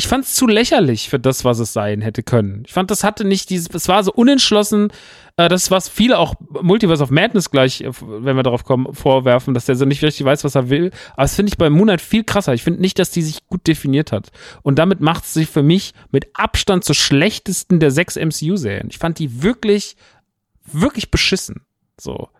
ich 0.00 0.08
fand 0.08 0.24
es 0.24 0.34
zu 0.34 0.46
lächerlich 0.46 1.10
für 1.10 1.20
das, 1.20 1.44
was 1.44 1.58
es 1.58 1.74
sein 1.74 2.00
hätte 2.00 2.22
können. 2.22 2.62
Ich 2.66 2.72
fand, 2.72 2.90
das 2.90 3.04
hatte 3.04 3.26
nicht 3.26 3.50
dieses, 3.50 3.68
es 3.68 3.86
war 3.86 4.02
so 4.02 4.10
unentschlossen, 4.10 4.90
äh, 5.36 5.50
das, 5.50 5.70
was 5.70 5.90
viele 5.90 6.18
auch 6.18 6.36
Multiverse 6.62 7.02
of 7.02 7.10
Madness 7.10 7.50
gleich, 7.50 7.82
äh, 7.82 7.92
wenn 8.00 8.34
wir 8.34 8.42
darauf 8.42 8.64
kommen, 8.64 8.94
vorwerfen, 8.94 9.52
dass 9.52 9.66
der 9.66 9.76
so 9.76 9.84
nicht 9.84 10.02
richtig 10.02 10.24
weiß, 10.24 10.42
was 10.42 10.54
er 10.54 10.70
will. 10.70 10.90
Aber 11.12 11.24
das 11.24 11.34
finde 11.34 11.50
ich 11.50 11.58
bei 11.58 11.68
Moonlight 11.68 12.00
viel 12.00 12.24
krasser. 12.24 12.54
Ich 12.54 12.62
finde 12.62 12.80
nicht, 12.80 12.98
dass 12.98 13.10
die 13.10 13.20
sich 13.20 13.46
gut 13.46 13.66
definiert 13.66 14.10
hat. 14.10 14.30
Und 14.62 14.78
damit 14.78 15.02
macht 15.02 15.26
sie 15.26 15.44
für 15.44 15.62
mich 15.62 15.92
mit 16.10 16.28
Abstand 16.32 16.82
zur 16.82 16.94
schlechtesten 16.94 17.78
der 17.78 17.90
sechs 17.90 18.16
MCU-Serien. 18.16 18.88
Ich 18.88 18.96
fand 18.96 19.18
die 19.18 19.42
wirklich, 19.42 19.96
wirklich 20.64 21.10
beschissen. 21.10 21.60
So. 22.00 22.30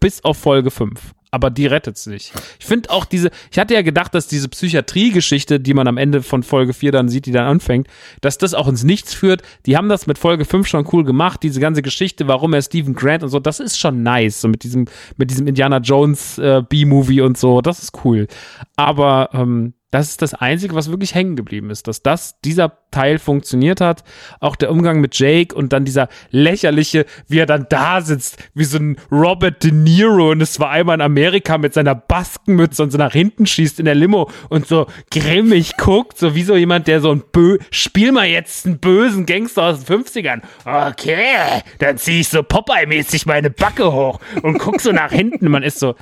Bis 0.00 0.24
auf 0.24 0.38
Folge 0.38 0.70
5 0.70 1.12
aber 1.34 1.50
die 1.50 1.66
rettet's 1.66 2.06
nicht. 2.06 2.32
Ich 2.60 2.64
finde 2.64 2.90
auch 2.90 3.04
diese, 3.04 3.32
ich 3.50 3.58
hatte 3.58 3.74
ja 3.74 3.82
gedacht, 3.82 4.14
dass 4.14 4.28
diese 4.28 4.48
Psychiatrie-Geschichte, 4.48 5.58
die 5.58 5.74
man 5.74 5.88
am 5.88 5.96
Ende 5.96 6.22
von 6.22 6.44
Folge 6.44 6.72
4 6.72 6.92
dann 6.92 7.08
sieht, 7.08 7.26
die 7.26 7.32
dann 7.32 7.48
anfängt, 7.48 7.88
dass 8.20 8.38
das 8.38 8.54
auch 8.54 8.68
ins 8.68 8.84
Nichts 8.84 9.12
führt. 9.14 9.42
Die 9.66 9.76
haben 9.76 9.88
das 9.88 10.06
mit 10.06 10.16
Folge 10.16 10.44
5 10.44 10.68
schon 10.68 10.86
cool 10.92 11.02
gemacht, 11.02 11.42
diese 11.42 11.58
ganze 11.58 11.82
Geschichte, 11.82 12.28
warum 12.28 12.54
er 12.54 12.62
Stephen 12.62 12.94
Grant 12.94 13.24
und 13.24 13.30
so, 13.30 13.40
das 13.40 13.58
ist 13.58 13.80
schon 13.80 14.04
nice, 14.04 14.42
so 14.42 14.46
mit 14.46 14.62
diesem, 14.62 14.84
mit 15.16 15.32
diesem 15.32 15.48
Indiana 15.48 15.78
Jones 15.78 16.38
äh, 16.38 16.62
B-Movie 16.68 17.22
und 17.22 17.36
so, 17.36 17.60
das 17.60 17.82
ist 17.82 18.04
cool. 18.04 18.28
Aber 18.76 19.30
ähm, 19.32 19.74
das 19.94 20.08
ist 20.08 20.22
das 20.22 20.34
Einzige, 20.34 20.74
was 20.74 20.90
wirklich 20.90 21.14
hängen 21.14 21.36
geblieben 21.36 21.70
ist, 21.70 21.86
dass 21.86 22.02
das, 22.02 22.40
dieser 22.40 22.78
Teil 22.90 23.20
funktioniert 23.20 23.80
hat. 23.80 24.02
Auch 24.40 24.56
der 24.56 24.72
Umgang 24.72 25.00
mit 25.00 25.16
Jake 25.16 25.54
und 25.54 25.72
dann 25.72 25.84
dieser 25.84 26.08
lächerliche, 26.30 27.06
wie 27.28 27.38
er 27.38 27.46
dann 27.46 27.66
da 27.68 28.00
sitzt, 28.00 28.38
wie 28.54 28.64
so 28.64 28.78
ein 28.78 28.96
Robert 29.12 29.62
De 29.62 29.70
Niro 29.70 30.32
und 30.32 30.40
es 30.40 30.58
war 30.58 30.70
einmal 30.70 30.96
in 30.96 31.00
Amerika 31.00 31.58
mit 31.58 31.74
seiner 31.74 31.94
Baskenmütze 31.94 32.82
und 32.82 32.90
so 32.90 32.98
nach 32.98 33.12
hinten 33.12 33.46
schießt 33.46 33.78
in 33.78 33.84
der 33.84 33.94
Limo 33.94 34.28
und 34.48 34.66
so 34.66 34.88
grimmig 35.12 35.76
guckt, 35.76 36.18
so 36.18 36.34
wie 36.34 36.42
so 36.42 36.56
jemand, 36.56 36.88
der 36.88 37.00
so 37.00 37.12
ein 37.12 37.22
Bö, 37.30 37.58
spiel 37.70 38.10
mal 38.10 38.26
jetzt 38.26 38.66
einen 38.66 38.80
bösen 38.80 39.26
Gangster 39.26 39.62
aus 39.62 39.84
den 39.84 40.02
50ern. 40.02 40.42
Okay, 40.64 41.62
dann 41.78 41.98
zieh 41.98 42.18
ich 42.18 42.28
so 42.28 42.42
Popeye-mäßig 42.42 43.26
meine 43.26 43.50
Backe 43.50 43.92
hoch 43.92 44.18
und 44.42 44.58
guck 44.58 44.80
so 44.80 44.90
nach 44.90 45.12
hinten. 45.12 45.48
Man 45.52 45.62
ist 45.62 45.78
so, 45.78 45.94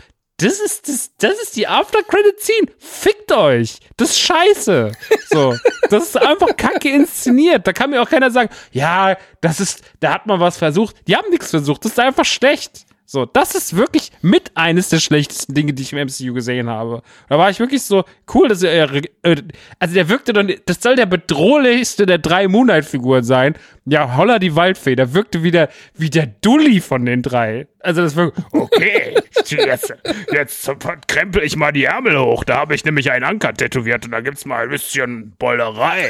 das 0.42 0.60
ist, 0.60 0.88
das, 0.88 1.10
das 1.18 1.42
ist 1.42 1.56
die 1.56 1.66
After-Credit-Scene. 1.66 2.68
Fickt 2.78 3.32
euch. 3.32 3.78
Das 3.96 4.10
ist 4.10 4.20
scheiße. 4.20 4.92
So. 5.30 5.54
Das 5.90 6.04
ist 6.04 6.16
einfach 6.16 6.56
kacke 6.56 6.90
inszeniert. 6.90 7.66
Da 7.66 7.72
kann 7.72 7.90
mir 7.90 8.02
auch 8.02 8.08
keiner 8.08 8.30
sagen, 8.30 8.50
ja, 8.70 9.16
das 9.40 9.60
ist, 9.60 9.82
da 10.00 10.14
hat 10.14 10.26
man 10.26 10.40
was 10.40 10.56
versucht. 10.56 10.96
Die 11.06 11.16
haben 11.16 11.30
nichts 11.30 11.50
versucht. 11.50 11.84
Das 11.84 11.92
ist 11.92 11.98
einfach 12.00 12.24
schlecht. 12.24 12.86
So, 13.12 13.26
das 13.26 13.54
ist 13.54 13.76
wirklich 13.76 14.10
mit 14.22 14.52
eines 14.54 14.88
der 14.88 14.98
schlechtesten 14.98 15.52
Dinge, 15.52 15.74
die 15.74 15.82
ich 15.82 15.92
im 15.92 15.98
MCU 15.98 16.32
gesehen 16.32 16.70
habe. 16.70 17.02
Da 17.28 17.36
war 17.36 17.50
ich 17.50 17.60
wirklich 17.60 17.82
so, 17.82 18.04
cool, 18.32 18.48
dass 18.48 18.62
er, 18.62 18.90
äh, 19.22 19.36
also 19.78 19.92
der 19.92 20.08
wirkte 20.08 20.32
dann, 20.32 20.50
das 20.64 20.80
soll 20.80 20.96
der 20.96 21.04
bedrohlichste 21.04 22.06
der 22.06 22.16
drei 22.16 22.48
Moonlight-Figuren 22.48 23.22
sein. 23.22 23.52
Ja, 23.84 24.16
holla 24.16 24.38
die 24.38 24.56
Waldfee, 24.56 24.96
der 24.96 25.12
wirkte 25.12 25.42
wieder 25.42 25.68
wie 25.94 26.08
der 26.08 26.26
Dulli 26.26 26.80
von 26.80 27.04
den 27.04 27.20
drei. 27.20 27.66
Also 27.80 28.00
das 28.00 28.16
wirkt, 28.16 28.38
okay, 28.52 29.16
jetzt, 29.44 29.94
jetzt 30.32 30.70
krempel 31.06 31.42
ich 31.42 31.54
mal 31.54 31.72
die 31.72 31.84
Ärmel 31.84 32.18
hoch, 32.18 32.44
da 32.44 32.56
habe 32.60 32.74
ich 32.74 32.86
nämlich 32.86 33.10
einen 33.10 33.26
Anker 33.26 33.52
tätowiert 33.52 34.06
und 34.06 34.12
da 34.12 34.22
gibt's 34.22 34.46
mal 34.46 34.62
ein 34.62 34.70
bisschen 34.70 35.34
Bollerei. 35.38 36.08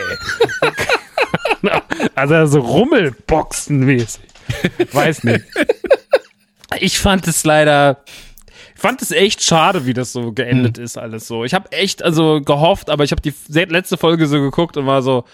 also 2.15 2.47
so 2.47 2.61
Rummelboxen-mäßig. 2.61 4.21
Weiß 4.93 5.25
nicht 5.25 5.45
ich 6.83 6.99
fand 6.99 7.29
es 7.29 7.45
leider, 7.45 8.03
ich 8.75 8.81
fand 8.81 9.01
es 9.03 9.13
echt 9.13 9.43
schade, 9.43 9.87
wie 9.87 9.95
das 9.95 10.13
so 10.13 10.33
geendet 10.33 10.79
hm. 10.79 10.85
ist, 10.85 10.99
alles 10.99 11.29
so. 11.29 11.45
Ich 11.45 11.55
habe 11.55 11.71
echt 11.73 12.03
also 12.03 12.41
gehofft, 12.41 12.91
aber 12.91 13.05
ich 13.05 13.13
habe 13.13 13.23
die 13.23 13.33
letzte 13.49 13.97
Folge 13.97 14.27
so 14.27 14.41
geguckt 14.41 14.77
und 14.77 14.87
war 14.87 15.03
so, 15.03 15.25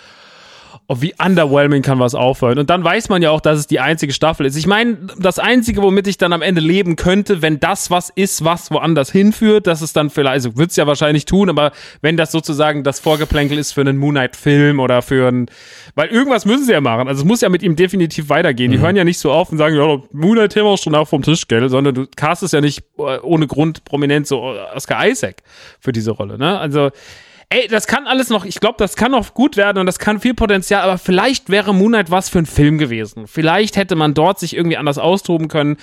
oh, 0.91 0.97
wie 1.00 1.15
underwhelming 1.23 1.83
kann 1.83 1.99
was 1.99 2.15
aufhören. 2.15 2.58
Und 2.58 2.70
dann 2.70 2.83
weiß 2.83 3.10
man 3.10 3.20
ja 3.20 3.31
auch, 3.31 3.42
dass 3.42 3.58
es 3.58 3.67
die 3.67 3.78
einzige 3.78 4.15
Staffel 4.15 4.47
ist. 4.47 4.57
Ich 4.57 4.67
meine, 4.67 4.97
das 5.18 5.39
Einzige, 5.39 5.83
womit 5.83 6.07
ich 6.07 6.17
dann 6.17 6.33
am 6.33 6.41
Ende 6.41 6.62
leben 6.62 6.97
könnte, 6.97 7.42
wenn 7.42 7.60
das 7.60 7.91
was 7.91 8.08
ist, 8.08 8.42
was 8.42 8.70
woanders 8.70 9.12
hinführt, 9.12 9.67
dass 9.67 9.83
es 9.83 9.92
dann 9.92 10.08
vielleicht, 10.08 10.33
also 10.33 10.57
wird 10.57 10.70
es 10.70 10.76
ja 10.76 10.86
wahrscheinlich 10.86 11.26
tun, 11.26 11.50
aber 11.50 11.73
wenn 12.00 12.17
das 12.17 12.33
sozusagen 12.33 12.84
das 12.84 13.00
Vorgeplänkel 13.00 13.58
ist 13.58 13.73
für 13.73 13.83
einen 13.83 13.99
Moonlight-Film 13.99 14.81
oder 14.81 15.02
für 15.02 15.28
ein, 15.28 15.50
weil 15.94 16.08
irgendwas 16.08 16.47
müssen 16.47 16.65
sie 16.65 16.73
ja 16.73 16.81
machen. 16.81 17.07
Also 17.07 17.20
es 17.20 17.26
muss 17.26 17.42
ja 17.42 17.50
mit 17.50 17.62
ihm 17.62 17.76
definitiv 17.76 18.31
weitergehen. 18.31 18.70
Mhm. 18.70 18.76
Die 18.76 18.81
hören 18.81 18.97
ja 18.97 19.05
nicht 19.05 19.18
so 19.18 19.31
auf 19.31 19.52
und 19.52 19.58
sagen, 19.58 19.76
ja, 19.76 19.99
Moonlight 20.12 20.57
haben 20.57 20.65
wir 20.65 20.78
schon 20.78 20.94
auch 20.94 21.08
vom 21.08 21.20
Tisch, 21.20 21.47
gell, 21.49 21.68
sondern 21.68 21.94
du 21.94 22.07
castest 22.17 22.55
ja 22.55 22.62
nicht 22.62 22.83
äh, 22.99 23.18
ohne 23.18 23.47
Grund 23.47 23.84
prominent 23.84 24.26
so 24.26 24.55
Oscar 24.75 25.07
Isaac 25.07 25.42
für 25.81 25.92
diese 25.92 26.12
Rolle, 26.12 26.39
ne? 26.39 26.58
Also, 26.58 26.91
ey, 27.51 27.67
das 27.68 27.86
kann 27.86 28.07
alles 28.07 28.28
noch, 28.28 28.44
ich 28.44 28.60
glaube, 28.60 28.77
das 28.78 28.97
kann 28.97 29.12
noch 29.12 29.33
gut 29.35 29.57
werden 29.57 29.78
und 29.78 29.86
das 29.86 29.99
kann 29.99 30.20
viel 30.20 30.35
Potenzial, 30.35 30.83
aber 30.83 30.99
vielleicht 30.99 31.49
wäre 31.49 31.75
Moonlight 31.75 32.10
was 32.10 32.28
für 32.28 32.39
ein 32.39 32.47
Film 32.47 32.78
gewesen. 32.78 33.27
Vielleicht 33.27 33.77
hätte 33.77 33.97
man 33.97 34.15
dort 34.15 34.39
sich 34.39 34.55
irgendwie 34.55 34.77
anders 34.77 34.99
austoben 34.99 35.49
können. 35.49 35.77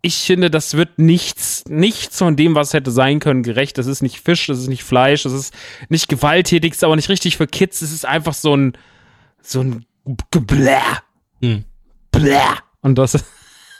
Ich 0.00 0.16
finde, 0.16 0.48
das 0.50 0.76
wird 0.76 0.98
nichts, 0.98 1.64
nichts 1.66 2.18
von 2.18 2.36
dem, 2.36 2.54
was 2.54 2.72
hätte 2.72 2.92
sein 2.92 3.18
können, 3.18 3.42
gerecht. 3.42 3.78
Das 3.78 3.86
ist 3.86 4.00
nicht 4.00 4.20
Fisch, 4.20 4.46
das 4.46 4.58
ist 4.58 4.68
nicht 4.68 4.84
Fleisch, 4.84 5.24
das 5.24 5.32
ist 5.32 5.54
nicht 5.88 6.08
gewalttätig, 6.08 6.72
ist 6.72 6.84
aber 6.84 6.94
nicht 6.94 7.08
richtig 7.08 7.36
für 7.36 7.48
Kids. 7.48 7.82
Es 7.82 7.92
ist 7.92 8.06
einfach 8.06 8.34
so 8.34 8.56
ein, 8.56 8.78
so 9.42 9.60
ein 9.60 9.84
Geblä. 10.30 10.78
Hm. 11.42 11.64
Blä. 12.12 12.40
Und 12.80 12.96
das, 12.96 13.24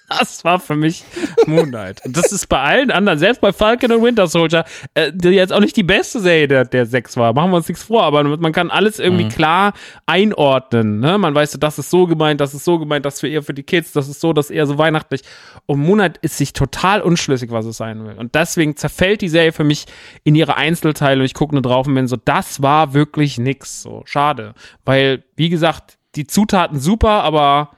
das 0.09 0.45
war 0.45 0.59
für 0.59 0.75
mich 0.75 1.05
Moonlight. 1.47 2.05
Und 2.05 2.17
das 2.17 2.33
ist 2.33 2.49
bei 2.49 2.61
allen 2.61 2.91
anderen, 2.91 3.19
selbst 3.19 3.41
bei 3.41 3.53
Falcon 3.53 3.93
und 3.93 4.03
Winter 4.03 4.27
Soldier, 4.27 4.65
äh, 4.95 5.13
die 5.15 5.29
jetzt 5.29 5.53
auch 5.53 5.61
nicht 5.61 5.77
die 5.77 5.83
beste 5.83 6.21
Serie 6.21 6.49
der, 6.49 6.65
der 6.65 6.87
sechs 6.87 7.17
war. 7.17 7.35
Machen 7.35 7.51
wir 7.51 7.59
uns 7.59 7.69
nichts 7.69 7.85
vor, 7.85 8.05
aber 8.05 8.25
man 8.25 8.53
kann 8.53 8.71
alles 8.71 8.99
irgendwie 8.99 9.25
mhm. 9.25 9.31
klar 9.31 9.73
einordnen. 10.07 11.01
Ne? 11.01 11.19
Man 11.19 11.35
weiß, 11.35 11.59
das 11.61 11.79
ist 11.79 11.91
so 11.91 12.07
gemeint, 12.07 12.41
das 12.41 12.55
ist 12.55 12.65
so 12.65 12.79
gemeint, 12.79 13.05
das 13.05 13.21
für 13.21 13.29
eher 13.29 13.43
für 13.43 13.55
die 13.55 13.63
Kids, 13.63 13.93
das 13.93 14.09
ist 14.09 14.21
so, 14.21 14.33
das 14.33 14.47
ist 14.47 14.57
eher 14.57 14.67
so 14.67 14.79
weihnachtlich. 14.79 15.23
Und 15.67 15.81
Moonlight 15.81 16.19
ist 16.19 16.39
sich 16.39 16.53
total 16.53 17.03
unschlüssig, 17.03 17.51
was 17.51 17.67
es 17.67 17.77
sein 17.77 18.05
will. 18.07 18.15
Und 18.15 18.35
deswegen 18.35 18.77
zerfällt 18.77 19.21
die 19.21 19.29
Serie 19.29 19.53
für 19.53 19.65
mich 19.65 19.87
in 20.25 20.35
ihre 20.35 20.57
Einzelteile 20.57 21.21
und 21.21 21.27
ich 21.27 21.35
gucke 21.35 21.55
nur 21.55 21.63
drauf 21.63 21.87
und 21.87 21.95
bin 21.95 22.09
so, 22.09 22.17
das 22.17 22.63
war 22.63 22.95
wirklich 22.95 23.39
nix. 23.39 23.83
So, 23.83 24.03
schade. 24.07 24.55
Weil, 24.85 25.25
wie 25.37 25.51
gesagt, 25.51 25.99
die 26.15 26.27
Zutaten 26.27 26.81
super, 26.81 27.23
aber 27.23 27.71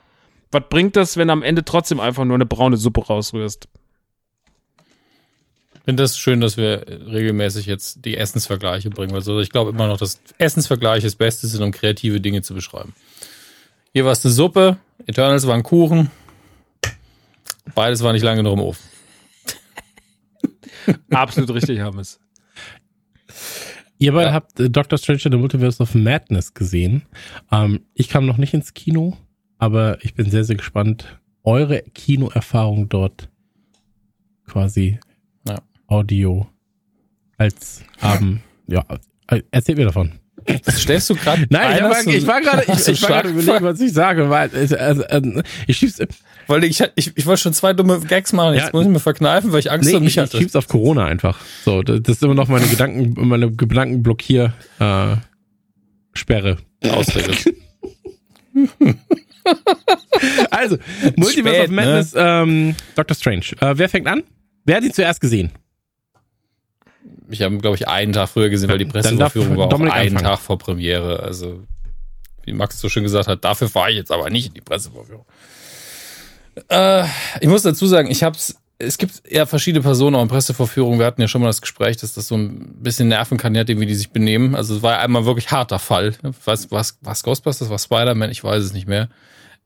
was 0.50 0.62
bringt 0.68 0.96
das, 0.96 1.16
wenn 1.16 1.30
am 1.30 1.42
Ende 1.42 1.64
trotzdem 1.64 2.00
einfach 2.00 2.24
nur 2.24 2.34
eine 2.34 2.46
braune 2.46 2.76
Suppe 2.76 3.04
rausrührst? 3.04 3.68
Ich 5.74 5.80
finde 5.84 6.02
das 6.02 6.18
schön, 6.18 6.40
dass 6.40 6.56
wir 6.56 6.84
regelmäßig 6.88 7.66
jetzt 7.66 8.04
die 8.04 8.16
Essensvergleiche 8.16 8.90
bringen. 8.90 9.14
Also 9.14 9.40
ich 9.40 9.50
glaube 9.50 9.70
immer 9.70 9.86
noch, 9.86 9.96
dass 9.96 10.20
Essensvergleiche 10.38 11.06
das 11.06 11.16
Beste 11.16 11.46
sind, 11.46 11.62
um 11.62 11.70
kreative 11.70 12.20
Dinge 12.20 12.42
zu 12.42 12.54
beschreiben. 12.54 12.92
Hier 13.92 14.04
war 14.04 14.12
es 14.12 14.24
eine 14.24 14.32
Suppe, 14.32 14.76
Eternals 15.06 15.46
war 15.46 15.54
ein 15.54 15.62
Kuchen. 15.62 16.10
Beides 17.74 18.02
war 18.02 18.12
nicht 18.12 18.22
lange 18.22 18.42
genug 18.42 18.54
im 18.54 18.60
Ofen. 18.60 18.84
Absolut 21.10 21.50
richtig, 21.50 21.80
haben 21.80 21.98
es. 21.98 22.20
Ihr 23.98 24.12
beide 24.12 24.28
ja. 24.28 24.32
habt 24.32 24.58
äh, 24.60 24.70
Doctor 24.70 24.98
Strange 24.98 25.22
in 25.24 25.32
the 25.32 25.38
Multiverse 25.38 25.82
of 25.82 25.94
Madness 25.94 26.54
gesehen. 26.54 27.02
Ähm, 27.50 27.84
ich 27.94 28.08
kam 28.08 28.26
noch 28.26 28.38
nicht 28.38 28.54
ins 28.54 28.74
Kino 28.74 29.16
aber 29.60 30.02
ich 30.02 30.14
bin 30.14 30.30
sehr, 30.30 30.44
sehr 30.44 30.56
gespannt, 30.56 31.20
eure 31.44 31.82
Kinoerfahrung 31.94 32.89
dort 32.89 33.28
quasi 34.47 34.98
ja. 35.47 35.60
Audio 35.86 36.47
als 37.36 37.82
haben. 37.98 38.42
Ja, 38.66 38.84
erzähl 39.50 39.76
mir 39.76 39.84
davon. 39.84 40.12
Das 40.64 40.80
stellst 40.80 41.10
du 41.10 41.14
gerade. 41.14 41.47
Nein, 41.50 41.76
ich 41.76 41.82
war, 41.82 42.06
ich 42.14 42.26
war 42.26 42.40
gerade, 42.40 42.64
ich, 42.72 42.89
ich 42.89 43.02
war 43.02 43.08
gerade 43.10 43.28
überlegen, 43.28 43.64
was 43.64 43.80
ich 43.80 43.92
sage, 43.92 44.30
weil 44.30 44.50
also, 44.50 44.76
also, 44.76 45.42
ich 45.66 45.76
schieb's. 45.76 45.98
Weil 46.47 46.64
ich, 46.64 46.82
ich, 46.97 47.16
ich 47.16 47.26
wollte 47.26 47.42
schon 47.42 47.52
zwei 47.52 47.74
dumme 47.74 48.00
Gags 48.00 48.32
machen, 48.32 48.55
jetzt 48.55 48.64
ja, 48.64 48.70
muss 48.72 48.84
ich 48.84 48.90
mir 48.90 48.98
verkneifen, 48.98 49.52
weil 49.52 49.60
ich 49.60 49.70
Angst 49.70 49.90
nee, 49.90 49.97
um 49.97 50.02
mich 50.02 50.18
hatte. 50.18 50.39
Ich 50.39 50.42
schieb's 50.42 50.56
auf 50.56 50.68
Corona 50.68 51.05
einfach. 51.05 51.39
So, 51.64 51.82
das 51.82 52.00
ist 52.16 52.22
immer 52.22 52.34
noch 52.34 52.48
meine 52.48 52.66
Gedanken, 52.66 53.28
meine 53.28 53.52
Gedankenblockier 53.52 54.55
äh, 54.78 55.16
Sperre. 56.14 56.56
Ausrede. 56.82 57.34
also, 60.51 60.77
Multiverse 61.17 61.57
Spät, 61.57 61.65
of 61.65 61.70
ne? 61.70 61.77
Madness, 61.77 62.15
ne? 62.15 62.20
ähm, 62.20 62.77
Doctor 62.94 63.15
Strange. 63.15 63.47
Äh, 63.60 63.77
wer 63.77 63.89
fängt 63.89 64.07
an? 64.07 64.23
Wer 64.65 64.77
hat 64.77 64.85
ihn 64.85 64.93
zuerst 64.93 65.20
gesehen? 65.20 65.51
Ich 67.28 67.43
habe 67.43 67.55
ihn, 67.55 67.60
glaube 67.60 67.77
ich, 67.77 67.89
einen 67.89 68.12
Tag 68.12 68.28
früher 68.28 68.49
gesehen, 68.49 68.69
weil 68.69 68.78
die 68.78 68.85
Presseverführung 68.85 69.57
war 69.57 69.73
auch 69.73 69.81
einen 69.81 70.17
Tag 70.17 70.39
vor 70.41 70.59
Premiere. 70.59 71.20
Also, 71.23 71.65
wie 72.44 72.52
Max 72.52 72.81
so 72.81 72.89
schön 72.89 73.05
gesagt 73.05 73.28
hat, 73.28 73.44
dafür 73.44 73.69
fahre 73.69 73.91
ich 73.91 73.97
jetzt 73.97 74.10
aber 74.10 74.31
nicht 74.31 74.49
in 74.49 74.55
die 74.55 74.60
Presseverführung. 74.60 75.25
Äh, 76.69 77.05
ich 77.41 77.49
muss 77.49 77.62
dazu 77.62 77.86
sagen, 77.86 78.10
ich 78.10 78.23
habe 78.23 78.36
es 78.36 78.59
es 78.81 78.99
gibt 78.99 79.23
ja 79.31 79.47
verschiedene 79.47 79.83
Personen 79.83 80.17
auch 80.17 80.23
in 80.23 80.28
Pressevorführungen. 80.28 80.99
Wir 80.99 81.07
hatten 81.07 81.20
ja 81.20 81.28
schon 81.28 81.42
mal 81.42 81.49
das 81.49 81.60
Gespräch, 81.60 81.99
dass 81.99 82.15
das 82.15 82.26
so 82.26 82.36
ein 82.36 82.76
bisschen 82.83 83.09
nerven 83.09 83.36
kann, 83.36 83.52
nachdem, 83.52 83.78
wie 83.81 83.86
die 83.86 83.94
sich 83.94 84.10
benehmen. 84.10 84.55
Also 84.55 84.76
es 84.76 84.83
war 84.83 84.99
einmal 84.99 85.26
wirklich 85.26 85.50
harter 85.50 85.78
Fall. 85.78 86.15
Was, 86.44 86.70
was, 86.70 86.99
was 87.02 87.23
Ghostbusters, 87.23 87.68
was 87.68 87.84
Spider-Man, 87.84 88.31
ich 88.31 88.42
weiß 88.42 88.62
es 88.65 88.73
nicht 88.73 88.89
mehr. 88.89 89.09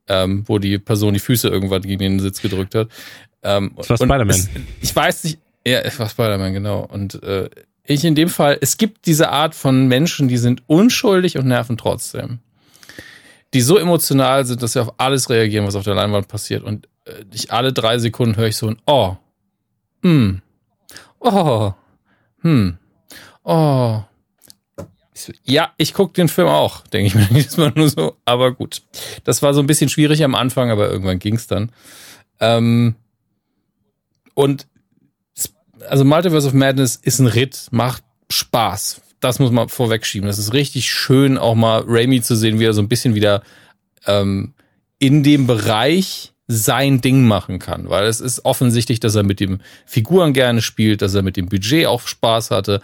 Ähm, 0.06 0.44
wo 0.46 0.58
die 0.58 0.78
Person 0.78 1.14
die 1.14 1.20
Füße 1.20 1.48
irgendwann 1.48 1.80
gegen 1.80 1.98
den 1.98 2.20
Sitz 2.20 2.42
gedrückt 2.42 2.74
hat. 2.74 2.88
Ähm, 3.42 3.72
das 3.76 3.88
war 3.88 3.96
Spider-Man. 3.96 4.48
Ich 4.82 4.94
weiß 4.94 5.24
nicht, 5.24 5.38
ja, 5.66 5.78
es 5.78 5.98
war 5.98 6.10
Spider-Man, 6.10 6.52
genau. 6.52 6.80
Und 6.80 7.22
äh, 7.22 7.48
ich 7.84 8.04
in 8.04 8.14
dem 8.14 8.28
Fall, 8.28 8.58
es 8.60 8.76
gibt 8.76 9.06
diese 9.06 9.30
Art 9.30 9.54
von 9.54 9.86
Menschen, 9.86 10.28
die 10.28 10.36
sind 10.36 10.62
unschuldig 10.66 11.38
und 11.38 11.46
nerven 11.46 11.78
trotzdem. 11.78 12.40
Die 13.54 13.60
so 13.60 13.78
emotional 13.78 14.44
sind, 14.44 14.62
dass 14.62 14.72
sie 14.72 14.82
auf 14.82 14.94
alles 14.98 15.30
reagieren, 15.30 15.66
was 15.66 15.76
auf 15.76 15.84
der 15.84 15.94
Leinwand 15.94 16.28
passiert. 16.28 16.64
Und 16.64 16.88
ich 17.32 17.52
alle 17.52 17.72
drei 17.72 17.98
Sekunden 17.98 18.36
höre 18.36 18.48
ich 18.48 18.56
so 18.56 18.68
ein 18.68 18.78
Oh. 18.86 19.16
Hm. 20.02 20.42
Oh. 21.20 21.72
Hm. 22.42 22.78
Oh. 23.42 24.02
Ja, 25.44 25.72
ich 25.76 25.94
gucke 25.94 26.12
den 26.12 26.28
Film 26.28 26.48
auch, 26.48 26.86
denke 26.88 27.06
ich 27.06 27.14
mir 27.14 27.26
jedes 27.38 27.56
Mal 27.56 27.72
nur 27.74 27.88
so. 27.88 28.16
Aber 28.24 28.52
gut. 28.52 28.82
Das 29.24 29.42
war 29.42 29.54
so 29.54 29.60
ein 29.60 29.66
bisschen 29.66 29.88
schwierig 29.88 30.24
am 30.24 30.34
Anfang, 30.34 30.70
aber 30.70 30.90
irgendwann 30.90 31.18
ging's 31.18 31.46
dann. 31.46 31.72
Ähm, 32.40 32.96
und 34.34 34.66
also 35.88 36.04
Multiverse 36.04 36.48
of 36.48 36.54
Madness 36.54 36.96
ist 36.96 37.18
ein 37.18 37.26
Ritt, 37.26 37.68
macht 37.70 38.02
Spaß. 38.30 39.02
Das 39.20 39.38
muss 39.38 39.52
man 39.52 39.68
vorwegschieben. 39.68 40.26
Das 40.26 40.38
ist 40.38 40.52
richtig 40.52 40.90
schön, 40.90 41.38
auch 41.38 41.54
mal 41.54 41.84
Raimi 41.86 42.20
zu 42.20 42.36
sehen, 42.36 42.58
wie 42.58 42.64
er 42.64 42.74
so 42.74 42.82
ein 42.82 42.88
bisschen 42.88 43.14
wieder 43.14 43.42
ähm, 44.06 44.54
in 44.98 45.22
dem 45.22 45.46
Bereich 45.46 46.33
sein 46.46 47.00
Ding 47.00 47.26
machen 47.26 47.58
kann, 47.58 47.88
weil 47.88 48.06
es 48.06 48.20
ist 48.20 48.44
offensichtlich, 48.44 49.00
dass 49.00 49.14
er 49.14 49.22
mit 49.22 49.40
den 49.40 49.62
Figuren 49.86 50.32
gerne 50.32 50.60
spielt, 50.60 51.00
dass 51.00 51.14
er 51.14 51.22
mit 51.22 51.36
dem 51.36 51.46
Budget 51.46 51.86
auch 51.86 52.06
Spaß 52.06 52.50
hatte. 52.50 52.80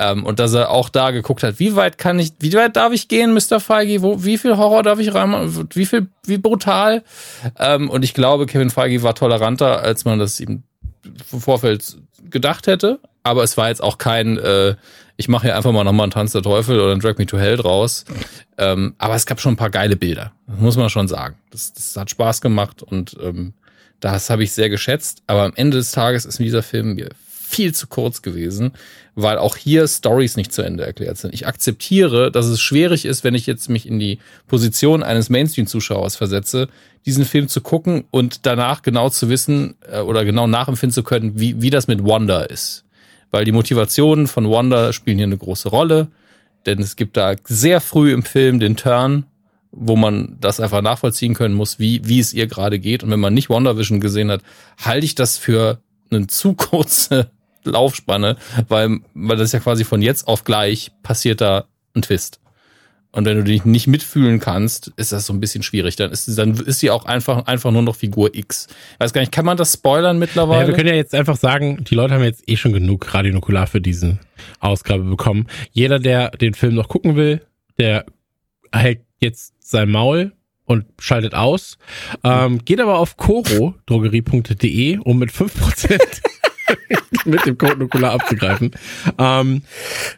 Ähm, 0.00 0.24
und 0.24 0.38
dass 0.38 0.52
er 0.52 0.70
auch 0.70 0.90
da 0.90 1.10
geguckt 1.10 1.42
hat, 1.42 1.58
wie 1.58 1.74
weit 1.74 1.98
kann 1.98 2.20
ich, 2.20 2.32
wie 2.38 2.52
weit 2.52 2.76
darf 2.76 2.92
ich 2.92 3.08
gehen, 3.08 3.34
Mr. 3.34 3.58
Feige, 3.58 4.00
wo, 4.02 4.24
wie 4.24 4.38
viel 4.38 4.56
Horror 4.56 4.84
darf 4.84 5.00
ich 5.00 5.12
rein, 5.12 5.68
wie 5.74 5.86
viel, 5.86 6.06
wie 6.24 6.38
brutal? 6.38 7.02
Ähm, 7.58 7.90
und 7.90 8.04
ich 8.04 8.14
glaube, 8.14 8.46
Kevin 8.46 8.70
Feige 8.70 9.02
war 9.02 9.16
toleranter, 9.16 9.80
als 9.80 10.04
man 10.04 10.20
das 10.20 10.38
im 10.38 10.62
Vorfeld 11.26 11.96
gedacht 12.30 12.68
hätte, 12.68 13.00
aber 13.24 13.42
es 13.42 13.56
war 13.56 13.70
jetzt 13.70 13.82
auch 13.82 13.98
kein 13.98 14.38
äh, 14.38 14.76
ich 15.18 15.28
mache 15.28 15.48
hier 15.48 15.56
einfach 15.56 15.72
mal 15.72 15.84
nochmal 15.84 16.04
einen 16.04 16.12
Tanz 16.12 16.32
der 16.32 16.42
Teufel 16.42 16.78
oder 16.78 16.92
einen 16.92 17.00
Drag 17.00 17.18
Me 17.18 17.26
to 17.26 17.38
Hell 17.38 17.56
draus. 17.56 18.04
Ähm, 18.56 18.94
aber 18.98 19.16
es 19.16 19.26
gab 19.26 19.40
schon 19.40 19.54
ein 19.54 19.56
paar 19.56 19.68
geile 19.68 19.96
Bilder, 19.96 20.32
muss 20.46 20.76
man 20.76 20.88
schon 20.88 21.08
sagen. 21.08 21.36
Das, 21.50 21.72
das 21.72 21.96
hat 21.96 22.08
Spaß 22.08 22.40
gemacht 22.40 22.82
und 22.82 23.16
ähm, 23.20 23.52
das 23.98 24.30
habe 24.30 24.44
ich 24.44 24.52
sehr 24.52 24.70
geschätzt. 24.70 25.22
Aber 25.26 25.42
am 25.42 25.52
Ende 25.56 25.76
des 25.76 25.90
Tages 25.90 26.24
ist 26.24 26.38
dieser 26.38 26.62
Film 26.62 26.94
mir 26.94 27.10
viel 27.18 27.74
zu 27.74 27.88
kurz 27.88 28.22
gewesen, 28.22 28.72
weil 29.16 29.38
auch 29.38 29.56
hier 29.56 29.88
Stories 29.88 30.36
nicht 30.36 30.52
zu 30.52 30.62
Ende 30.62 30.86
erklärt 30.86 31.18
sind. 31.18 31.34
Ich 31.34 31.48
akzeptiere, 31.48 32.30
dass 32.30 32.46
es 32.46 32.60
schwierig 32.60 33.04
ist, 33.04 33.24
wenn 33.24 33.34
ich 33.34 33.46
jetzt 33.46 33.68
mich 33.68 33.88
in 33.88 33.98
die 33.98 34.20
Position 34.46 35.02
eines 35.02 35.30
Mainstream-Zuschauers 35.30 36.14
versetze, 36.14 36.68
diesen 37.06 37.24
Film 37.24 37.48
zu 37.48 37.60
gucken 37.60 38.04
und 38.12 38.46
danach 38.46 38.82
genau 38.82 39.08
zu 39.08 39.28
wissen 39.28 39.74
äh, 39.90 39.98
oder 39.98 40.24
genau 40.24 40.46
nachempfinden 40.46 40.94
zu 40.94 41.02
können, 41.02 41.40
wie, 41.40 41.60
wie 41.60 41.70
das 41.70 41.88
mit 41.88 42.04
Wanda 42.04 42.42
ist. 42.42 42.84
Weil 43.30 43.44
die 43.44 43.52
Motivationen 43.52 44.26
von 44.26 44.50
Wanda 44.50 44.92
spielen 44.92 45.18
hier 45.18 45.26
eine 45.26 45.36
große 45.36 45.68
Rolle, 45.68 46.08
denn 46.66 46.80
es 46.80 46.96
gibt 46.96 47.16
da 47.16 47.34
sehr 47.44 47.80
früh 47.80 48.12
im 48.12 48.22
Film 48.22 48.58
den 48.58 48.76
Turn, 48.76 49.24
wo 49.70 49.96
man 49.96 50.36
das 50.40 50.60
einfach 50.60 50.82
nachvollziehen 50.82 51.34
können 51.34 51.54
muss, 51.54 51.78
wie, 51.78 52.00
wie 52.04 52.20
es 52.20 52.32
ihr 52.32 52.46
gerade 52.46 52.78
geht. 52.78 53.02
Und 53.02 53.10
wenn 53.10 53.20
man 53.20 53.34
nicht 53.34 53.50
WandaVision 53.50 54.00
gesehen 54.00 54.30
hat, 54.30 54.42
halte 54.78 55.04
ich 55.04 55.14
das 55.14 55.36
für 55.36 55.80
eine 56.10 56.26
zu 56.28 56.54
kurze 56.54 57.30
Laufspanne, 57.64 58.36
weil, 58.68 59.00
weil 59.14 59.36
das 59.36 59.52
ja 59.52 59.60
quasi 59.60 59.84
von 59.84 60.00
jetzt 60.00 60.26
auf 60.26 60.44
gleich 60.44 60.90
passiert 61.02 61.40
da 61.40 61.66
ein 61.94 62.02
Twist. 62.02 62.40
Und 63.10 63.24
wenn 63.24 63.36
du 63.38 63.44
dich 63.44 63.64
nicht 63.64 63.86
mitfühlen 63.86 64.38
kannst, 64.38 64.92
ist 64.96 65.12
das 65.12 65.24
so 65.26 65.32
ein 65.32 65.40
bisschen 65.40 65.62
schwierig. 65.62 65.96
Dann 65.96 66.10
ist, 66.10 66.28
dann 66.36 66.54
ist 66.54 66.80
sie 66.80 66.90
auch 66.90 67.06
einfach, 67.06 67.46
einfach 67.46 67.70
nur 67.70 67.82
noch 67.82 67.96
Figur 67.96 68.34
X. 68.34 68.68
Ich 68.94 69.00
weiß 69.00 69.12
gar 69.14 69.22
nicht, 69.22 69.32
kann 69.32 69.46
man 69.46 69.56
das 69.56 69.72
spoilern 69.72 70.18
mittlerweile? 70.18 70.62
Ja, 70.62 70.68
wir 70.68 70.74
können 70.74 70.88
ja 70.88 70.94
jetzt 70.94 71.14
einfach 71.14 71.36
sagen, 71.36 71.84
die 71.84 71.94
Leute 71.94 72.14
haben 72.14 72.22
jetzt 72.22 72.46
eh 72.46 72.56
schon 72.56 72.72
genug 72.72 73.12
Radionukular 73.14 73.66
für 73.66 73.80
diese 73.80 74.18
Ausgabe 74.60 75.04
bekommen. 75.04 75.46
Jeder, 75.72 75.98
der 75.98 76.30
den 76.32 76.52
Film 76.52 76.74
noch 76.74 76.88
gucken 76.88 77.16
will, 77.16 77.40
der 77.78 78.04
hält 78.72 79.00
jetzt 79.20 79.54
sein 79.58 79.90
Maul 79.90 80.32
und 80.64 80.84
schaltet 80.98 81.34
aus. 81.34 81.78
Ähm, 82.22 82.62
geht 82.64 82.78
aber 82.78 82.98
auf 82.98 83.16
coro-drogerie.de, 83.16 84.98
um 84.98 85.18
mit 85.18 85.30
5% 85.30 85.98
mit 87.24 87.46
dem 87.46 87.56
Code 87.56 87.78
Nukular 87.78 88.12
abzugreifen. 88.12 88.72
Ähm, 89.18 89.62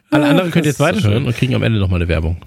alle 0.09 0.25
anderen 0.27 0.51
könnt 0.51 0.65
ihr 0.65 0.71
jetzt 0.71 0.81
weiterhören 0.81 1.25
und 1.25 1.35
kriegen 1.35 1.55
am 1.55 1.63
Ende 1.63 1.79
nochmal 1.79 2.01
eine 2.01 2.09
Werbung. 2.09 2.37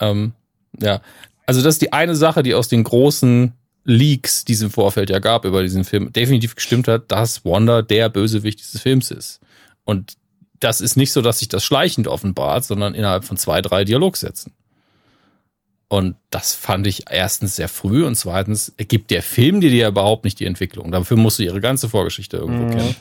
Ähm, 0.00 0.32
ja, 0.80 1.00
also 1.46 1.62
das 1.62 1.74
ist 1.74 1.82
die 1.82 1.92
eine 1.92 2.14
Sache, 2.14 2.42
die 2.42 2.54
aus 2.54 2.68
den 2.68 2.84
großen 2.84 3.52
Leaks, 3.84 4.44
die 4.44 4.52
es 4.52 4.62
im 4.62 4.70
Vorfeld 4.70 5.10
ja 5.10 5.18
gab 5.18 5.44
über 5.44 5.62
diesen 5.62 5.84
Film, 5.84 6.12
definitiv 6.12 6.54
gestimmt 6.54 6.88
hat, 6.88 7.10
dass 7.10 7.44
Wanda 7.44 7.82
der 7.82 8.08
Bösewicht 8.08 8.60
dieses 8.60 8.80
Films 8.80 9.10
ist. 9.10 9.40
Und 9.84 10.14
das 10.60 10.80
ist 10.80 10.96
nicht 10.96 11.12
so, 11.12 11.22
dass 11.22 11.38
sich 11.38 11.48
das 11.48 11.64
schleichend 11.64 12.06
offenbart, 12.06 12.64
sondern 12.64 12.94
innerhalb 12.94 13.24
von 13.24 13.36
zwei, 13.36 13.62
drei 13.62 13.84
Dialogsätzen. 13.84 14.52
Und 15.88 16.14
das 16.30 16.54
fand 16.54 16.86
ich 16.86 17.10
erstens 17.10 17.56
sehr 17.56 17.68
früh 17.68 18.06
und 18.06 18.14
zweitens 18.14 18.72
gibt 18.76 19.10
der 19.10 19.22
Film 19.22 19.60
dir 19.60 19.70
ja 19.70 19.88
überhaupt 19.88 20.24
nicht 20.24 20.38
die 20.38 20.44
Entwicklung. 20.44 20.92
Dafür 20.92 21.16
musst 21.16 21.40
du 21.40 21.42
ihre 21.42 21.60
ganze 21.60 21.88
Vorgeschichte 21.88 22.36
irgendwo 22.36 22.66
mhm. 22.66 22.70
kennen. 22.70 22.96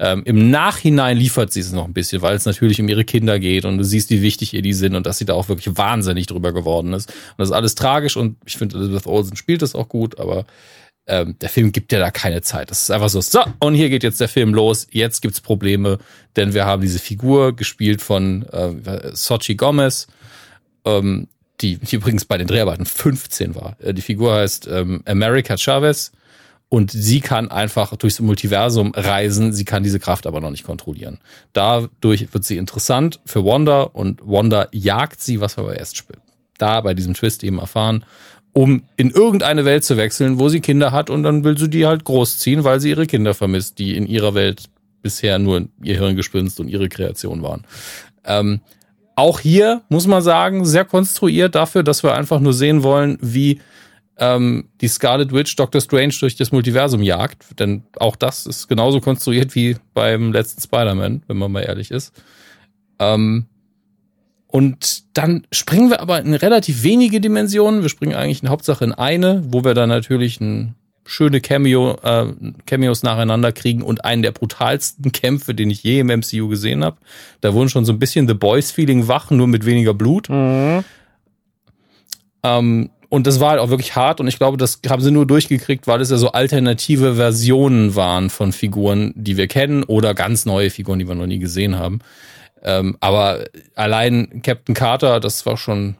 Ähm, 0.00 0.22
Im 0.24 0.50
Nachhinein 0.50 1.16
liefert 1.16 1.52
sie 1.52 1.60
es 1.60 1.72
noch 1.72 1.84
ein 1.84 1.92
bisschen, 1.92 2.22
weil 2.22 2.36
es 2.36 2.44
natürlich 2.44 2.80
um 2.80 2.88
ihre 2.88 3.04
Kinder 3.04 3.38
geht 3.40 3.64
und 3.64 3.78
du 3.78 3.84
siehst, 3.84 4.10
wie 4.10 4.22
wichtig 4.22 4.54
ihr 4.54 4.62
die 4.62 4.72
sind 4.72 4.94
und 4.94 5.06
dass 5.06 5.18
sie 5.18 5.24
da 5.24 5.34
auch 5.34 5.48
wirklich 5.48 5.76
wahnsinnig 5.76 6.26
drüber 6.26 6.52
geworden 6.52 6.92
ist. 6.92 7.10
Und 7.10 7.38
das 7.38 7.48
ist 7.48 7.54
alles 7.54 7.74
tragisch 7.74 8.16
und 8.16 8.36
ich 8.46 8.56
finde, 8.56 8.76
Elizabeth 8.76 9.06
Olsen 9.06 9.36
spielt 9.36 9.62
das 9.62 9.74
auch 9.74 9.88
gut, 9.88 10.18
aber 10.18 10.46
ähm, 11.08 11.36
der 11.40 11.48
Film 11.48 11.72
gibt 11.72 11.90
ja 11.90 11.98
da 11.98 12.10
keine 12.10 12.42
Zeit. 12.42 12.70
Das 12.70 12.82
ist 12.82 12.90
einfach 12.90 13.08
so, 13.08 13.20
so, 13.20 13.42
und 13.60 13.74
hier 13.74 13.88
geht 13.88 14.04
jetzt 14.04 14.20
der 14.20 14.28
Film 14.28 14.54
los, 14.54 14.86
jetzt 14.90 15.20
gibt's 15.20 15.40
Probleme, 15.40 15.98
denn 16.36 16.54
wir 16.54 16.64
haben 16.64 16.82
diese 16.82 17.00
Figur 17.00 17.56
gespielt 17.56 18.00
von 18.00 18.44
äh, 18.52 19.14
Sochi 19.14 19.56
Gomez, 19.56 20.06
ähm, 20.84 21.26
die, 21.60 21.78
die 21.78 21.96
übrigens 21.96 22.24
bei 22.24 22.38
den 22.38 22.46
Dreharbeiten 22.46 22.86
15 22.86 23.56
war. 23.56 23.76
Äh, 23.80 23.94
die 23.94 24.02
Figur 24.02 24.34
heißt 24.34 24.68
ähm, 24.68 25.02
America 25.06 25.56
Chavez 25.56 26.12
und 26.68 26.90
sie 26.90 27.20
kann 27.20 27.50
einfach 27.50 27.96
durchs 27.96 28.20
Multiversum 28.20 28.92
reisen, 28.94 29.52
sie 29.52 29.64
kann 29.64 29.82
diese 29.82 30.00
Kraft 30.00 30.26
aber 30.26 30.40
noch 30.40 30.50
nicht 30.50 30.64
kontrollieren. 30.64 31.18
Dadurch 31.52 32.32
wird 32.32 32.44
sie 32.44 32.58
interessant 32.58 33.20
für 33.24 33.44
Wanda 33.44 33.82
und 33.82 34.20
Wanda 34.22 34.68
jagt 34.72 35.22
sie, 35.22 35.40
was 35.40 35.56
wir 35.56 35.64
aber 35.64 35.78
erst 35.78 36.04
da 36.58 36.80
bei 36.80 36.92
diesem 36.94 37.14
Twist 37.14 37.42
eben 37.42 37.58
erfahren, 37.58 38.04
um 38.52 38.82
in 38.96 39.10
irgendeine 39.10 39.64
Welt 39.64 39.84
zu 39.84 39.96
wechseln, 39.96 40.38
wo 40.38 40.48
sie 40.48 40.60
Kinder 40.60 40.92
hat 40.92 41.10
und 41.10 41.22
dann 41.22 41.44
will 41.44 41.56
sie 41.56 41.70
die 41.70 41.86
halt 41.86 42.04
großziehen, 42.04 42.64
weil 42.64 42.80
sie 42.80 42.90
ihre 42.90 43.06
Kinder 43.06 43.32
vermisst, 43.32 43.78
die 43.78 43.96
in 43.96 44.06
ihrer 44.06 44.34
Welt 44.34 44.64
bisher 45.00 45.38
nur 45.38 45.68
ihr 45.82 45.98
Hirngespinst 45.98 46.60
und 46.60 46.68
ihre 46.68 46.88
Kreation 46.88 47.42
waren. 47.42 47.64
Ähm, 48.24 48.60
auch 49.14 49.40
hier 49.40 49.82
muss 49.88 50.06
man 50.06 50.22
sagen, 50.22 50.64
sehr 50.64 50.84
konstruiert 50.84 51.54
dafür, 51.54 51.82
dass 51.82 52.02
wir 52.02 52.14
einfach 52.14 52.40
nur 52.40 52.52
sehen 52.52 52.82
wollen, 52.82 53.18
wie 53.20 53.60
ähm, 54.18 54.68
die 54.80 54.88
Scarlet 54.88 55.32
Witch 55.32 55.56
Doctor 55.56 55.80
Strange 55.80 56.14
durch 56.20 56.36
das 56.36 56.52
Multiversum 56.52 57.02
jagt. 57.02 57.58
Denn 57.58 57.84
auch 57.96 58.16
das 58.16 58.46
ist 58.46 58.68
genauso 58.68 59.00
konstruiert 59.00 59.54
wie 59.54 59.76
beim 59.94 60.32
letzten 60.32 60.60
Spider-Man, 60.60 61.22
wenn 61.26 61.36
man 61.36 61.52
mal 61.52 61.62
ehrlich 61.62 61.90
ist. 61.90 62.12
Ähm, 62.98 63.46
und 64.48 65.04
dann 65.16 65.46
springen 65.52 65.90
wir 65.90 66.00
aber 66.00 66.20
in 66.20 66.34
relativ 66.34 66.82
wenige 66.82 67.20
Dimensionen. 67.20 67.82
Wir 67.82 67.90
springen 67.90 68.14
eigentlich 68.14 68.42
in 68.42 68.48
Hauptsache 68.48 68.84
in 68.84 68.92
eine, 68.92 69.44
wo 69.46 69.62
wir 69.62 69.74
dann 69.74 69.90
natürlich 69.90 70.40
ein 70.40 70.74
schöne 71.04 71.40
Cameo, 71.40 71.98
äh, 72.02 72.26
Cameos 72.66 73.02
nacheinander 73.02 73.52
kriegen 73.52 73.82
und 73.82 74.04
einen 74.04 74.22
der 74.22 74.32
brutalsten 74.32 75.12
Kämpfe, 75.12 75.54
den 75.54 75.70
ich 75.70 75.82
je 75.82 76.00
im 76.00 76.08
MCU 76.08 76.48
gesehen 76.48 76.84
habe. 76.84 76.98
Da 77.40 77.54
wurden 77.54 77.68
schon 77.68 77.84
so 77.84 77.92
ein 77.92 77.98
bisschen 77.98 78.28
The 78.28 78.34
Boys-Feeling 78.34 79.08
wach, 79.08 79.30
nur 79.30 79.46
mit 79.46 79.64
weniger 79.64 79.94
Blut. 79.94 80.28
Mhm. 80.28 80.84
Ähm, 82.42 82.90
und 83.08 83.26
das 83.26 83.40
war 83.40 83.50
halt 83.50 83.60
auch 83.60 83.70
wirklich 83.70 83.96
hart 83.96 84.20
und 84.20 84.28
ich 84.28 84.38
glaube, 84.38 84.56
das 84.56 84.80
haben 84.88 85.02
sie 85.02 85.10
nur 85.10 85.26
durchgekriegt, 85.26 85.86
weil 85.86 86.00
es 86.00 86.10
ja 86.10 86.18
so 86.18 86.32
alternative 86.32 87.14
Versionen 87.14 87.94
waren 87.94 88.28
von 88.28 88.52
Figuren, 88.52 89.12
die 89.16 89.36
wir 89.36 89.46
kennen 89.46 89.82
oder 89.82 90.14
ganz 90.14 90.44
neue 90.44 90.70
Figuren, 90.70 90.98
die 90.98 91.08
wir 91.08 91.14
noch 91.14 91.26
nie 91.26 91.38
gesehen 91.38 91.78
haben. 91.78 92.00
Ähm, 92.62 92.96
aber 93.00 93.44
allein 93.74 94.42
Captain 94.42 94.74
Carter, 94.74 95.20
das 95.20 95.46
war 95.46 95.56
schon 95.56 95.96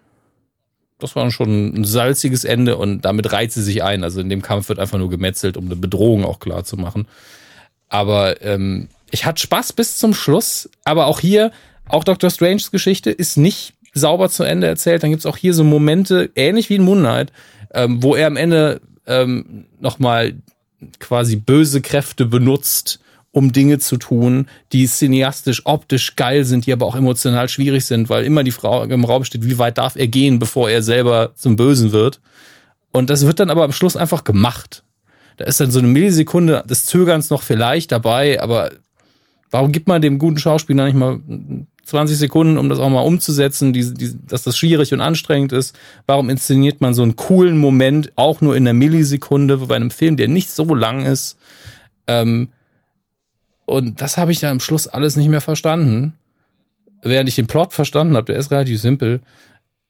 das 0.99 1.15
war 1.15 1.31
schon 1.31 1.75
ein 1.75 1.85
salziges 1.85 2.45
Ende 2.45 2.77
und 2.77 3.03
damit 3.03 3.33
reizt 3.33 3.55
sie 3.55 3.63
sich 3.63 3.83
ein. 3.83 4.03
Also 4.03 4.21
in 4.21 4.29
dem 4.29 4.43
Kampf 4.43 4.69
wird 4.69 4.81
einfach 4.81 4.99
nur 4.99 5.09
gemetzelt, 5.09 5.57
um 5.57 5.67
eine 5.67 5.77
Bedrohung 5.77 6.25
auch 6.25 6.41
klar 6.41 6.65
zu 6.65 6.77
machen. 6.77 7.07
Aber 7.89 8.43
ähm, 8.43 8.89
ich 9.11 9.25
hatte 9.25 9.41
Spaß 9.41 9.73
bis 9.75 9.97
zum 9.97 10.13
Schluss. 10.13 10.69
Aber 10.85 11.07
auch 11.07 11.21
hier, 11.21 11.53
auch 11.89 12.03
Dr. 12.03 12.31
Stranges 12.31 12.71
Geschichte 12.71 13.11
ist 13.11 13.37
nicht 13.37 13.75
sauber 13.99 14.29
zu 14.29 14.45
Ende 14.45 14.67
erzählt. 14.67 15.03
Dann 15.03 15.11
gibt's 15.11 15.27
auch 15.27 15.37
hier 15.37 15.55
so 15.55 15.65
Momente, 15.65 16.31
ähnlich 16.35 16.71
wie 16.71 16.77
in 16.77 16.85
Moon 16.85 17.01
Knight, 17.01 17.33
ähm, 17.75 18.03
wo 18.03 18.15
er 18.15 18.27
am 18.27 18.37
Ende 18.37 18.81
ähm, 19.07 19.67
nochmal 19.81 20.35
quasi 21.01 21.37
böse 21.37 21.81
Kräfte 21.81 22.27
benutzt, 22.27 23.01
um 23.31 23.53
Dinge 23.53 23.79
zu 23.79 23.97
tun, 23.97 24.49
die 24.73 24.87
cineastisch, 24.87 25.63
optisch 25.65 26.17
geil 26.17 26.45
sind, 26.45 26.67
die 26.67 26.73
aber 26.73 26.87
auch 26.87 26.97
emotional 26.97 27.49
schwierig 27.49 27.85
sind, 27.85 28.09
weil 28.09 28.25
immer 28.25 28.43
die 28.43 28.53
Frau 28.53 28.85
im 28.85 29.05
Raum 29.05 29.25
steht, 29.25 29.45
wie 29.45 29.59
weit 29.59 29.79
darf 29.79 29.97
er 29.97 30.09
gehen, 30.09 30.39
bevor 30.39 30.71
er 30.71 30.83
selber 30.83 31.33
zum 31.35 31.57
Bösen 31.57 31.93
wird. 31.93 32.21
Und 32.91 33.11
das 33.11 33.27
wird 33.27 33.39
dann 33.39 33.51
aber 33.51 33.65
am 33.65 33.73
Schluss 33.73 33.97
einfach 33.97 34.25
gemacht. 34.25 34.83
Da 35.37 35.45
ist 35.45 35.61
dann 35.61 35.71
so 35.71 35.79
eine 35.79 35.89
Millisekunde 35.89 36.65
des 36.69 36.87
Zögerns 36.87 37.31
noch 37.31 37.43
vielleicht 37.43 37.93
dabei, 37.93 38.41
aber 38.41 38.73
warum 39.51 39.73
gibt 39.73 39.89
man 39.89 40.03
dem 40.03 40.19
guten 40.19 40.39
Schauspieler 40.39 40.87
nicht 40.87 40.97
mal 40.97 41.21
20 41.89 42.19
Sekunden, 42.19 42.59
um 42.59 42.69
das 42.69 42.79
auch 42.79 42.91
mal 42.91 43.01
umzusetzen, 43.01 43.73
die, 43.73 43.95
die, 43.95 44.15
dass 44.27 44.43
das 44.43 44.59
schwierig 44.59 44.93
und 44.93 45.01
anstrengend 45.01 45.53
ist? 45.53 45.77
Warum 46.07 46.29
inszeniert 46.29 46.81
man 46.81 46.93
so 46.93 47.03
einen 47.03 47.17
coolen 47.17 47.57
Moment 47.57 48.13
auch 48.17 48.41
nur 48.41 48.57
in 48.57 48.65
einer 48.65 48.75
Millisekunde 48.75 49.57
bei 49.57 49.77
einem 49.77 49.91
Film, 49.91 50.17
der 50.17 50.29
nicht 50.29 50.51
so 50.51 50.75
lang 50.75 51.07
ist? 51.07 51.39
Ähm, 52.07 52.49
und 53.65 54.01
das 54.01 54.19
habe 54.19 54.33
ich 54.33 54.41
dann 54.41 54.53
am 54.53 54.61
Schluss 54.61 54.87
alles 54.87 55.17
nicht 55.17 55.29
mehr 55.29 55.41
verstanden. 55.41 56.15
Während 57.03 57.29
ich 57.29 57.37
den 57.37 57.47
Plot 57.47 57.73
verstanden 57.73 58.17
habe, 58.17 58.33
der 58.33 58.37
ist 58.37 58.51
relativ 58.51 58.81
simpel. 58.81 59.21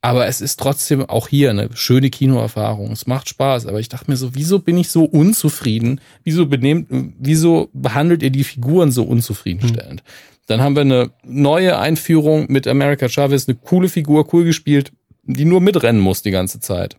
Aber 0.00 0.26
es 0.26 0.40
ist 0.40 0.60
trotzdem 0.60 1.04
auch 1.08 1.26
hier 1.26 1.50
eine 1.50 1.70
schöne 1.74 2.10
Kinoerfahrung. 2.10 2.92
Es 2.92 3.08
macht 3.08 3.28
Spaß. 3.28 3.66
Aber 3.66 3.80
ich 3.80 3.88
dachte 3.88 4.10
mir 4.10 4.16
so, 4.16 4.36
wieso 4.36 4.60
bin 4.60 4.78
ich 4.78 4.90
so 4.90 5.04
unzufrieden? 5.04 6.00
Wieso 6.22 6.46
benehmt, 6.46 6.86
wieso 7.18 7.70
behandelt 7.72 8.22
ihr 8.22 8.30
die 8.30 8.44
Figuren 8.44 8.92
so 8.92 9.02
unzufriedenstellend? 9.02 10.02
Hm. 10.02 10.37
Dann 10.48 10.62
haben 10.62 10.74
wir 10.74 10.80
eine 10.80 11.10
neue 11.24 11.78
Einführung 11.78 12.46
mit 12.48 12.66
America 12.66 13.08
Chavez, 13.08 13.46
eine 13.48 13.56
coole 13.56 13.88
Figur, 13.88 14.32
cool 14.32 14.44
gespielt, 14.44 14.92
die 15.22 15.44
nur 15.44 15.60
mitrennen 15.60 16.00
muss 16.00 16.22
die 16.22 16.30
ganze 16.30 16.58
Zeit. 16.58 16.96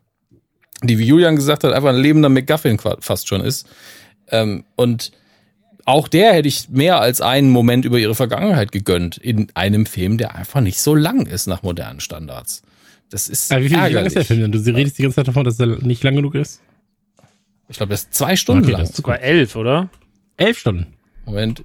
Die, 0.84 1.00
wie 1.00 1.06
Julian 1.06 1.36
gesagt 1.36 1.64
hat, 1.64 1.74
einfach 1.74 1.90
ein 1.90 1.98
lebender 1.98 2.30
McGuffin 2.30 2.80
fast 3.00 3.28
schon 3.28 3.42
ist. 3.42 3.68
Ähm, 4.30 4.64
und 4.76 5.12
auch 5.86 6.08
der 6.08 6.34
hätte 6.34 6.48
ich 6.48 6.70
mehr 6.70 7.02
als 7.02 7.22
einen 7.22 7.50
Moment 7.50 7.86
über 7.86 7.98
ihre 7.98 8.14
Vergangenheit 8.14 8.72
gegönnt 8.72 9.18
in 9.18 9.48
einem 9.56 9.88
Film, 9.88 10.20
der 10.20 10.36
einfach 10.36 10.62
nicht 10.62 10.80
so 10.80 10.94
lang 10.94 11.26
ist 11.26 11.48
nach 11.48 11.64
modernen 11.64 12.00
Standards. 12.00 12.62
Das 13.10 13.28
ist 13.28 13.52
Aber 13.52 13.64
wie, 13.64 13.70
viel, 13.70 13.78
lang 13.78 14.06
ist 14.06 14.16
der 14.16 14.26
Film 14.26 14.42
denn? 14.42 14.52
Du 14.52 14.60
redest 14.60 15.00
die 15.00 15.02
ganze 15.02 15.16
Zeit 15.16 15.28
davon, 15.28 15.44
dass 15.44 15.60
er 15.60 15.66
nicht 15.66 16.04
lang 16.04 16.16
genug 16.16 16.36
ist? 16.36 16.62
Ich 17.68 17.78
glaube, 17.78 17.90
das 17.90 18.04
ist 18.04 18.14
zwei 18.14 18.36
Stunden 18.36 18.66
okay, 18.66 18.74
lang. 18.74 18.82
Das 18.82 18.92
ist 18.92 18.98
sogar 18.98 19.20
elf, 19.22 19.56
oder? 19.56 19.90
Elf 20.38 20.60
Stunden. 20.60 20.94
Moment. 21.26 21.64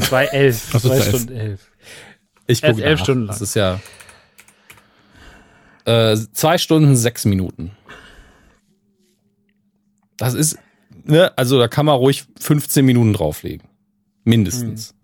Zwei 0.00 0.26
elf. 0.26 0.70
Ach, 0.74 0.80
zwei 0.80 1.00
Stunden 1.00 1.32
elf. 1.32 1.70
Ich 2.46 2.62
gucke 2.62 2.82
elf 2.82 2.98
nach. 2.98 3.04
Stunden 3.04 3.26
lang. 3.26 3.28
Das 3.28 3.40
ist 3.40 3.54
ja 3.54 3.80
äh, 5.84 6.16
zwei 6.32 6.58
Stunden 6.58 6.96
sechs 6.96 7.24
Minuten. 7.24 7.72
Das 10.16 10.34
ist 10.34 10.58
ne, 11.04 11.36
also 11.36 11.58
da 11.58 11.68
kann 11.68 11.86
man 11.86 11.96
ruhig 11.96 12.24
15 12.38 12.84
Minuten 12.84 13.12
drauflegen. 13.12 13.66
Mindestens. 14.24 14.92
Mhm. 14.92 14.96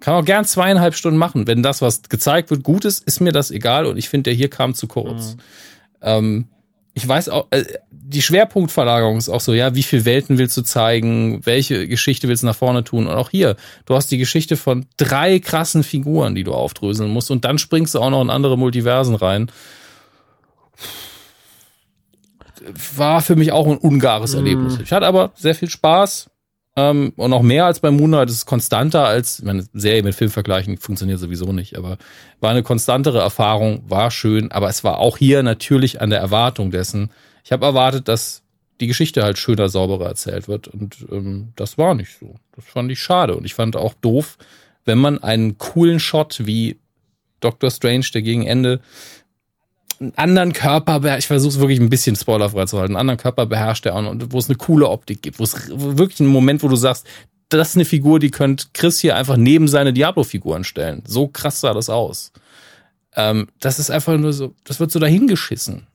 Kann 0.00 0.14
auch 0.14 0.24
gern 0.24 0.44
zweieinhalb 0.44 0.94
Stunden 0.94 1.18
machen. 1.18 1.46
Wenn 1.46 1.62
das, 1.62 1.82
was 1.82 2.02
gezeigt 2.02 2.50
wird, 2.50 2.62
gut 2.62 2.84
ist, 2.84 3.04
ist 3.04 3.20
mir 3.20 3.32
das 3.32 3.50
egal 3.50 3.86
und 3.86 3.96
ich 3.96 4.08
finde, 4.08 4.24
der 4.24 4.34
hier 4.34 4.50
kam 4.50 4.74
zu 4.74 4.86
kurz. 4.86 5.34
Mhm. 5.34 5.40
Ähm, 6.02 6.48
ich 6.94 7.06
weiß 7.06 7.28
auch, 7.30 7.48
äh, 7.50 7.64
die 8.06 8.20
Schwerpunktverlagerung 8.20 9.16
ist 9.16 9.30
auch 9.30 9.40
so, 9.40 9.54
ja, 9.54 9.74
wie 9.74 9.82
viel 9.82 10.04
Welten 10.04 10.36
willst 10.36 10.56
du 10.58 10.62
zeigen, 10.62 11.40
welche 11.46 11.88
Geschichte 11.88 12.28
willst 12.28 12.42
du 12.42 12.46
nach 12.46 12.56
vorne 12.56 12.84
tun? 12.84 13.06
Und 13.06 13.14
auch 13.14 13.30
hier, 13.30 13.56
du 13.86 13.94
hast 13.94 14.10
die 14.10 14.18
Geschichte 14.18 14.58
von 14.58 14.86
drei 14.98 15.38
krassen 15.38 15.82
Figuren, 15.82 16.34
die 16.34 16.44
du 16.44 16.52
aufdröseln 16.52 17.10
musst 17.10 17.30
und 17.30 17.46
dann 17.46 17.56
springst 17.56 17.94
du 17.94 18.00
auch 18.00 18.10
noch 18.10 18.20
in 18.20 18.28
andere 18.28 18.58
Multiversen 18.58 19.14
rein. 19.14 19.50
War 22.94 23.22
für 23.22 23.36
mich 23.36 23.52
auch 23.52 23.66
ein 23.66 23.78
ungares 23.78 24.32
mhm. 24.32 24.38
Erlebnis. 24.38 24.78
Ich 24.82 24.92
hatte 24.92 25.06
aber 25.06 25.32
sehr 25.34 25.54
viel 25.54 25.70
Spaß. 25.70 26.30
Ähm, 26.76 27.12
und 27.16 27.32
auch 27.32 27.42
mehr 27.42 27.66
als 27.66 27.78
bei 27.78 27.90
Moonlight. 27.92 28.28
Es 28.28 28.36
ist 28.36 28.46
konstanter 28.46 29.06
als, 29.06 29.38
ich 29.38 29.44
meine, 29.44 29.64
Serie 29.72 30.02
mit 30.02 30.16
Film 30.16 30.30
vergleichen 30.30 30.76
funktioniert 30.76 31.20
sowieso 31.20 31.52
nicht, 31.52 31.78
aber 31.78 31.98
war 32.40 32.50
eine 32.50 32.64
konstantere 32.64 33.20
Erfahrung, 33.20 33.84
war 33.88 34.10
schön, 34.10 34.50
aber 34.50 34.68
es 34.68 34.82
war 34.82 34.98
auch 34.98 35.16
hier 35.16 35.44
natürlich 35.44 36.00
an 36.00 36.10
der 36.10 36.18
Erwartung 36.18 36.72
dessen. 36.72 37.10
Ich 37.44 37.52
habe 37.52 37.66
erwartet, 37.66 38.08
dass 38.08 38.42
die 38.80 38.86
Geschichte 38.86 39.22
halt 39.22 39.38
schöner, 39.38 39.68
sauberer 39.68 40.06
erzählt 40.06 40.48
wird 40.48 40.66
und 40.66 41.06
ähm, 41.12 41.52
das 41.56 41.78
war 41.78 41.94
nicht 41.94 42.18
so. 42.18 42.34
Das 42.56 42.64
fand 42.64 42.90
ich 42.90 42.98
schade 42.98 43.36
und 43.36 43.44
ich 43.44 43.54
fand 43.54 43.76
auch 43.76 43.94
doof, 43.94 44.36
wenn 44.84 44.98
man 44.98 45.22
einen 45.22 45.58
coolen 45.58 46.00
Shot 46.00 46.46
wie 46.46 46.78
Doctor 47.40 47.70
Strange, 47.70 48.06
der 48.12 48.22
gegen 48.22 48.46
Ende 48.46 48.80
einen 50.00 50.14
anderen 50.16 50.52
Körper 50.52 51.00
beherrscht, 51.00 51.20
ich 51.20 51.26
versuche 51.28 51.52
es 51.52 51.60
wirklich 51.60 51.78
ein 51.78 51.90
bisschen 51.90 52.16
spoilerfrei 52.16 52.64
zu 52.64 52.78
halten, 52.78 52.94
einen 52.94 53.00
anderen 53.00 53.18
Körper 53.18 53.46
beherrscht 53.46 53.84
der 53.84 53.94
und 53.94 54.32
wo 54.32 54.38
es 54.38 54.48
eine 54.48 54.56
coole 54.56 54.88
Optik 54.88 55.22
gibt, 55.22 55.38
wo 55.38 55.44
es 55.44 55.68
wirklich 55.68 56.20
ein 56.20 56.26
Moment, 56.26 56.62
wo 56.62 56.68
du 56.68 56.76
sagst, 56.76 57.06
das 57.50 57.70
ist 57.70 57.76
eine 57.76 57.84
Figur, 57.84 58.18
die 58.18 58.30
könnte 58.30 58.66
Chris 58.72 58.98
hier 58.98 59.16
einfach 59.16 59.36
neben 59.36 59.68
seine 59.68 59.92
Diablo-Figuren 59.92 60.64
stellen. 60.64 61.02
So 61.06 61.28
krass 61.28 61.60
sah 61.60 61.74
das 61.74 61.88
aus. 61.88 62.32
Ähm, 63.14 63.48
das 63.60 63.78
ist 63.78 63.90
einfach 63.90 64.16
nur 64.18 64.32
so, 64.32 64.54
das 64.64 64.80
wird 64.80 64.90
so 64.90 64.98
dahingeschissen. 64.98 65.86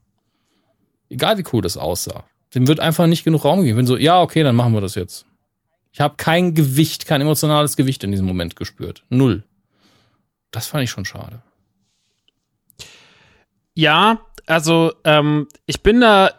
Egal 1.10 1.38
wie 1.38 1.44
cool 1.52 1.62
das 1.62 1.78
aussah. 1.78 2.24
Dem 2.56 2.68
wird 2.68 2.80
einfach 2.80 3.08
nicht 3.08 3.24
genug 3.24 3.46
Raum 3.46 3.60
gegeben. 3.60 3.78
Wenn 3.78 3.86
so, 3.88 3.98
ja, 3.98 4.22
okay, 4.22 4.44
dann 4.44 4.56
machen 4.56 4.74
wir 4.74 4.82
das 4.82 4.96
jetzt. 4.96 5.26
Ich 5.92 6.02
habe 6.02 6.16
kein 6.18 6.54
Gewicht, 6.54 7.06
kein 7.06 7.22
emotionales 7.22 7.76
Gewicht 7.76 8.04
in 8.04 8.12
diesem 8.12 8.26
Moment 8.26 8.56
gespürt. 8.56 9.04
Null. 9.10 9.44
Das 10.52 10.68
fand 10.68 10.84
ich 10.84 10.90
schon 10.90 11.06
schade. 11.06 11.42
Ja, 13.74 14.20
also 14.46 14.94
ähm, 15.04 15.48
ich 15.66 15.82
bin 15.82 16.02
da 16.02 16.32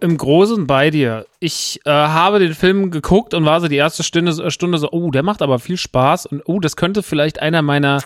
im 0.00 0.16
Großen 0.16 0.66
bei 0.66 0.90
dir. 0.90 1.26
Ich 1.40 1.80
äh, 1.84 1.90
habe 1.90 2.38
den 2.38 2.54
Film 2.54 2.90
geguckt 2.90 3.34
und 3.34 3.44
war 3.44 3.60
so 3.60 3.68
die 3.68 3.76
erste 3.76 4.02
Stunde, 4.02 4.50
Stunde 4.50 4.78
so, 4.78 4.90
oh, 4.90 5.10
der 5.10 5.22
macht 5.22 5.42
aber 5.42 5.58
viel 5.58 5.76
Spaß 5.76 6.26
und 6.26 6.42
oh, 6.46 6.60
das 6.60 6.76
könnte 6.76 7.02
vielleicht 7.02 7.40
einer 7.40 7.62
meiner 7.62 8.02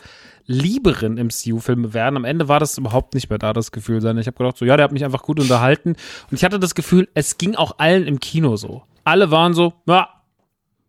lieberen 0.46 1.14
MCU-Filme 1.14 1.94
werden. 1.94 2.16
Am 2.16 2.24
Ende 2.24 2.48
war 2.48 2.60
das 2.60 2.78
überhaupt 2.78 3.14
nicht 3.14 3.30
mehr 3.30 3.38
da, 3.38 3.52
das 3.52 3.72
Gefühl 3.72 4.00
sein. 4.00 4.18
Ich 4.18 4.26
habe 4.26 4.36
gedacht, 4.36 4.56
so, 4.56 4.64
ja, 4.64 4.76
der 4.76 4.84
hat 4.84 4.92
mich 4.92 5.04
einfach 5.04 5.22
gut 5.22 5.40
unterhalten. 5.40 5.90
Und 6.30 6.36
ich 6.36 6.44
hatte 6.44 6.58
das 6.58 6.74
Gefühl, 6.74 7.08
es 7.14 7.38
ging 7.38 7.54
auch 7.54 7.78
allen 7.78 8.06
im 8.06 8.20
Kino 8.20 8.56
so. 8.56 8.82
Alle 9.04 9.30
waren 9.30 9.54
so, 9.54 9.72
ja. 9.86 10.08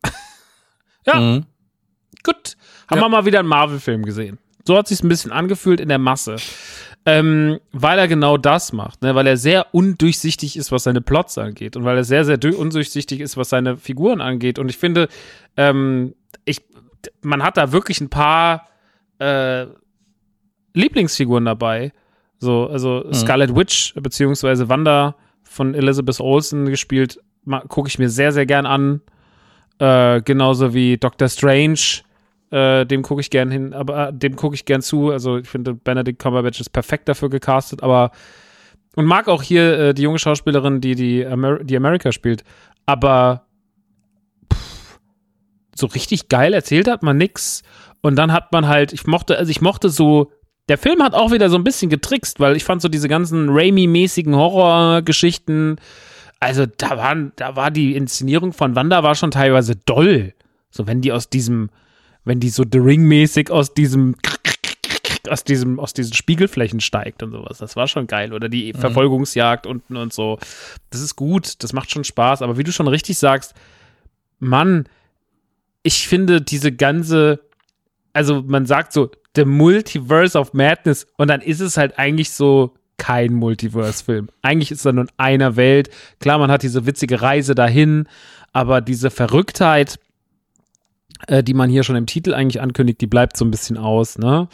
ja, 1.06 1.20
mhm. 1.20 1.46
gut. 2.24 2.58
Haben 2.90 2.98
ja. 2.98 3.06
wir 3.06 3.10
mal 3.10 3.26
wieder 3.26 3.40
einen 3.40 3.48
Marvel-Film 3.48 4.04
gesehen. 4.04 4.40
So 4.68 4.78
hat 4.78 4.88
sich 4.88 5.02
ein 5.04 5.10
bisschen 5.10 5.32
angefühlt 5.32 5.80
in 5.80 5.90
der 5.90 5.98
Masse 5.98 6.38
ähm, 7.06 7.60
weil 7.72 7.98
er 7.98 8.08
genau 8.08 8.38
das 8.38 8.74
macht, 8.74 9.02
ne? 9.02 9.16
weil 9.16 9.26
er 9.26 9.38
sehr 9.38 9.74
undurchsichtig 9.74 10.56
ist, 10.56 10.72
was 10.72 10.84
seine 10.84 11.02
Plots 11.02 11.38
angeht 11.38 11.76
und 11.76 11.84
weil 11.84 11.98
er 11.98 12.04
sehr, 12.04 12.26
sehr 12.26 12.38
undurchsichtig 12.44 13.22
ist, 13.22 13.38
was 13.38 13.50
seine 13.50 13.78
Figuren 13.78 14.22
angeht. 14.22 14.60
Und 14.60 14.70
ich 14.70 14.78
finde, 14.78 15.08
ähm, 15.58 16.14
ich, 16.46 16.62
man 17.22 17.42
hat 17.42 17.58
da 17.58 17.72
wirklich 17.72 18.02
ein 18.02 18.10
paar 18.10 18.68
äh, 19.22 19.68
Lieblingsfiguren 20.74 21.46
dabei. 21.46 21.92
So, 22.40 22.68
also 22.68 23.04
mhm. 23.06 23.14
Scarlet 23.14 23.56
Witch 23.56 23.94
beziehungsweise 23.96 24.70
Wanda 24.70 25.16
von 25.44 25.76
Elizabeth 25.76 26.20
Olsen 26.20 26.66
gespielt, 26.66 27.20
gucke 27.68 27.88
ich 27.88 28.00
mir 28.00 28.10
sehr, 28.10 28.32
sehr 28.32 28.46
gern 28.46 28.66
an. 28.66 29.02
Äh, 29.80 30.22
genauso 30.22 30.74
wie 30.74 30.98
Doctor 30.98 31.28
Strange 31.28 32.04
äh, 32.52 32.86
dem 32.86 33.02
gucke 33.02 33.22
ich 33.22 33.30
gern 33.30 33.50
hin, 33.50 33.74
aber 33.74 34.10
äh, 34.10 34.14
dem 34.14 34.36
gucke 34.36 34.56
ich 34.56 34.66
gern 34.66 34.82
zu. 34.82 35.10
Also 35.10 35.38
ich 35.38 35.48
finde, 35.48 35.74
Benedict 35.74 36.20
Cumberbatch 36.20 36.60
ist 36.60 36.70
perfekt 36.70 37.08
dafür 37.08 37.30
gecastet, 37.30 37.82
aber 37.82 38.12
und 38.96 39.06
mag 39.06 39.30
auch 39.30 39.42
hier 39.42 39.80
äh, 39.80 39.94
die 39.94 40.02
junge 40.02 40.20
Schauspielerin, 40.20 40.82
die 40.82 40.96
die, 40.96 41.26
Amer 41.26 41.64
die 41.64 41.78
America 41.78 42.12
spielt. 42.12 42.44
Aber 42.86 43.46
pff, 44.54 45.00
so 45.76 45.88
richtig 45.88 46.28
geil 46.28 46.54
erzählt 46.54 46.90
hat 46.90 47.04
man 47.04 47.18
nix. 47.18 47.64
Und 48.02 48.16
dann 48.16 48.32
hat 48.32 48.52
man 48.52 48.68
halt, 48.68 48.94
ich 48.94 49.06
mochte, 49.06 49.38
also 49.38 49.50
ich 49.50 49.62
mochte 49.62 49.90
so 49.90 50.32
der 50.70 50.78
Film 50.78 51.04
hat 51.04 51.14
auch 51.14 51.32
wieder 51.32 51.50
so 51.50 51.58
ein 51.58 51.64
bisschen 51.64 51.90
getrickst, 51.90 52.40
weil 52.40 52.56
ich 52.56 52.64
fand 52.64 52.82
so 52.82 52.88
diese 52.88 53.10
ganzen 53.10 53.50
Raimi-mäßigen 53.50 54.36
Horrorgeschichten, 54.36 55.82
also 56.40 56.66
da 56.66 56.98
waren, 56.98 57.34
da 57.36 57.56
war 57.56 57.72
die 57.72 57.96
Inszenierung 57.96 58.54
von 58.54 58.76
Wanda 58.76 59.04
war 59.04 59.16
schon 59.16 59.32
teilweise 59.32 59.76
doll. 59.76 60.34
So 60.70 60.88
wenn 60.88 61.02
die 61.02 61.12
aus 61.12 61.30
diesem 61.30 61.70
wenn 62.24 62.40
die 62.40 62.50
so 62.50 62.64
The 62.70 62.78
Ring-mäßig 62.78 63.50
aus 63.50 63.74
diesem 63.74 64.16
aus 65.30 65.44
diesem, 65.44 65.80
aus 65.80 65.94
diesen 65.94 66.14
Spiegelflächen 66.14 66.82
steigt 66.82 67.24
und 67.24 67.32
sowas. 67.32 67.60
Das 67.60 67.76
war 67.76 67.88
schon 67.88 68.08
geil. 68.08 68.34
Oder 68.34 68.50
die 68.50 68.74
mhm. 68.74 68.78
Verfolgungsjagd 68.78 69.66
unten 69.66 69.96
und 69.96 70.12
so. 70.12 70.40
Das 70.90 71.00
ist 71.00 71.16
gut, 71.16 71.64
das 71.64 71.74
macht 71.74 71.92
schon 71.92 72.04
Spaß. 72.04 72.42
Aber 72.42 72.58
wie 72.58 72.64
du 72.64 72.72
schon 72.72 72.88
richtig 72.88 73.18
sagst, 73.18 73.54
Mann, 74.40 74.90
ich 75.84 76.08
finde 76.08 76.42
diese 76.42 76.72
ganze, 76.72 77.40
also 78.14 78.44
man 78.46 78.66
sagt 78.66 78.94
so, 78.94 79.12
The 79.36 79.46
Multiverse 79.46 80.38
of 80.38 80.54
Madness 80.54 81.08
und 81.18 81.30
dann 81.30 81.42
ist 81.42 81.62
es 81.62 81.78
halt 81.78 81.98
eigentlich 81.98 82.32
so 82.32 82.74
kein 82.98 83.34
Multiverse-Film. 83.34 84.30
Eigentlich 84.44 84.72
ist 84.72 84.86
da 84.86 84.92
nur 84.92 85.06
in 85.06 85.10
einer 85.18 85.56
Welt. 85.56 85.90
Klar, 86.20 86.38
man 86.38 86.52
hat 86.52 86.62
diese 86.62 86.86
witzige 86.86 87.22
Reise 87.22 87.56
dahin, 87.56 88.08
aber 88.54 88.80
diese 88.80 89.10
Verrücktheit, 89.10 89.98
äh, 91.28 91.44
die 91.44 91.56
man 91.56 91.70
hier 91.70 91.84
schon 91.84 91.96
im 91.96 92.06
Titel 92.06 92.34
eigentlich 92.34 92.62
ankündigt, 92.62 93.02
die 93.02 93.08
bleibt 93.08 93.38
so 93.38 93.46
ein 93.46 93.52
bisschen 93.52 93.78
aus, 93.78 94.20
ne? 94.20 94.50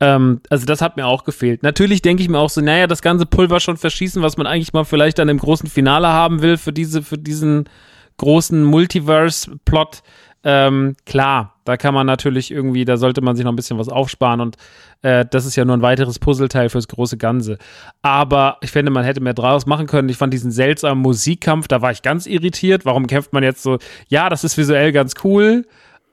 Ähm, 0.00 0.40
also 0.50 0.66
das 0.66 0.80
hat 0.80 0.96
mir 0.96 1.06
auch 1.06 1.22
gefehlt. 1.24 1.62
Natürlich 1.62 2.02
denke 2.02 2.22
ich 2.22 2.28
mir 2.28 2.38
auch 2.38 2.50
so, 2.50 2.60
naja, 2.60 2.88
das 2.88 3.00
ganze 3.00 3.26
Pulver 3.26 3.60
schon 3.60 3.76
verschießen, 3.76 4.22
was 4.22 4.36
man 4.36 4.46
eigentlich 4.46 4.72
mal 4.72 4.84
vielleicht 4.84 5.18
dann 5.20 5.28
im 5.28 5.38
großen 5.38 5.68
Finale 5.68 6.08
haben 6.08 6.42
will 6.42 6.56
für 6.56 6.72
diese, 6.72 7.02
für 7.02 7.18
diesen 7.18 7.68
großen 8.16 8.64
Multiverse-Plot. 8.64 10.02
Ähm, 10.44 10.94
klar, 11.06 11.54
da 11.64 11.76
kann 11.76 11.94
man 11.94 12.06
natürlich 12.06 12.50
irgendwie, 12.50 12.84
da 12.84 12.96
sollte 12.96 13.22
man 13.22 13.34
sich 13.34 13.44
noch 13.44 13.52
ein 13.52 13.56
bisschen 13.56 13.78
was 13.78 13.88
aufsparen 13.88 14.40
und 14.40 14.56
äh, 15.02 15.24
das 15.30 15.46
ist 15.46 15.56
ja 15.56 15.64
nur 15.64 15.76
ein 15.76 15.82
weiteres 15.82 16.18
Puzzleteil 16.18 16.68
fürs 16.68 16.86
große 16.86 17.16
Ganze. 17.16 17.58
Aber 18.02 18.58
ich 18.60 18.70
finde, 18.70 18.90
man 18.90 19.04
hätte 19.04 19.22
mehr 19.22 19.34
draus 19.34 19.64
machen 19.64 19.86
können. 19.86 20.08
Ich 20.08 20.18
fand 20.18 20.34
diesen 20.34 20.50
seltsamen 20.50 21.02
Musikkampf, 21.02 21.66
da 21.66 21.80
war 21.80 21.90
ich 21.90 22.02
ganz 22.02 22.26
irritiert. 22.26 22.84
Warum 22.84 23.06
kämpft 23.06 23.32
man 23.32 23.42
jetzt 23.42 23.62
so? 23.62 23.78
Ja, 24.08 24.28
das 24.28 24.44
ist 24.44 24.58
visuell 24.58 24.92
ganz 24.92 25.14
cool 25.24 25.64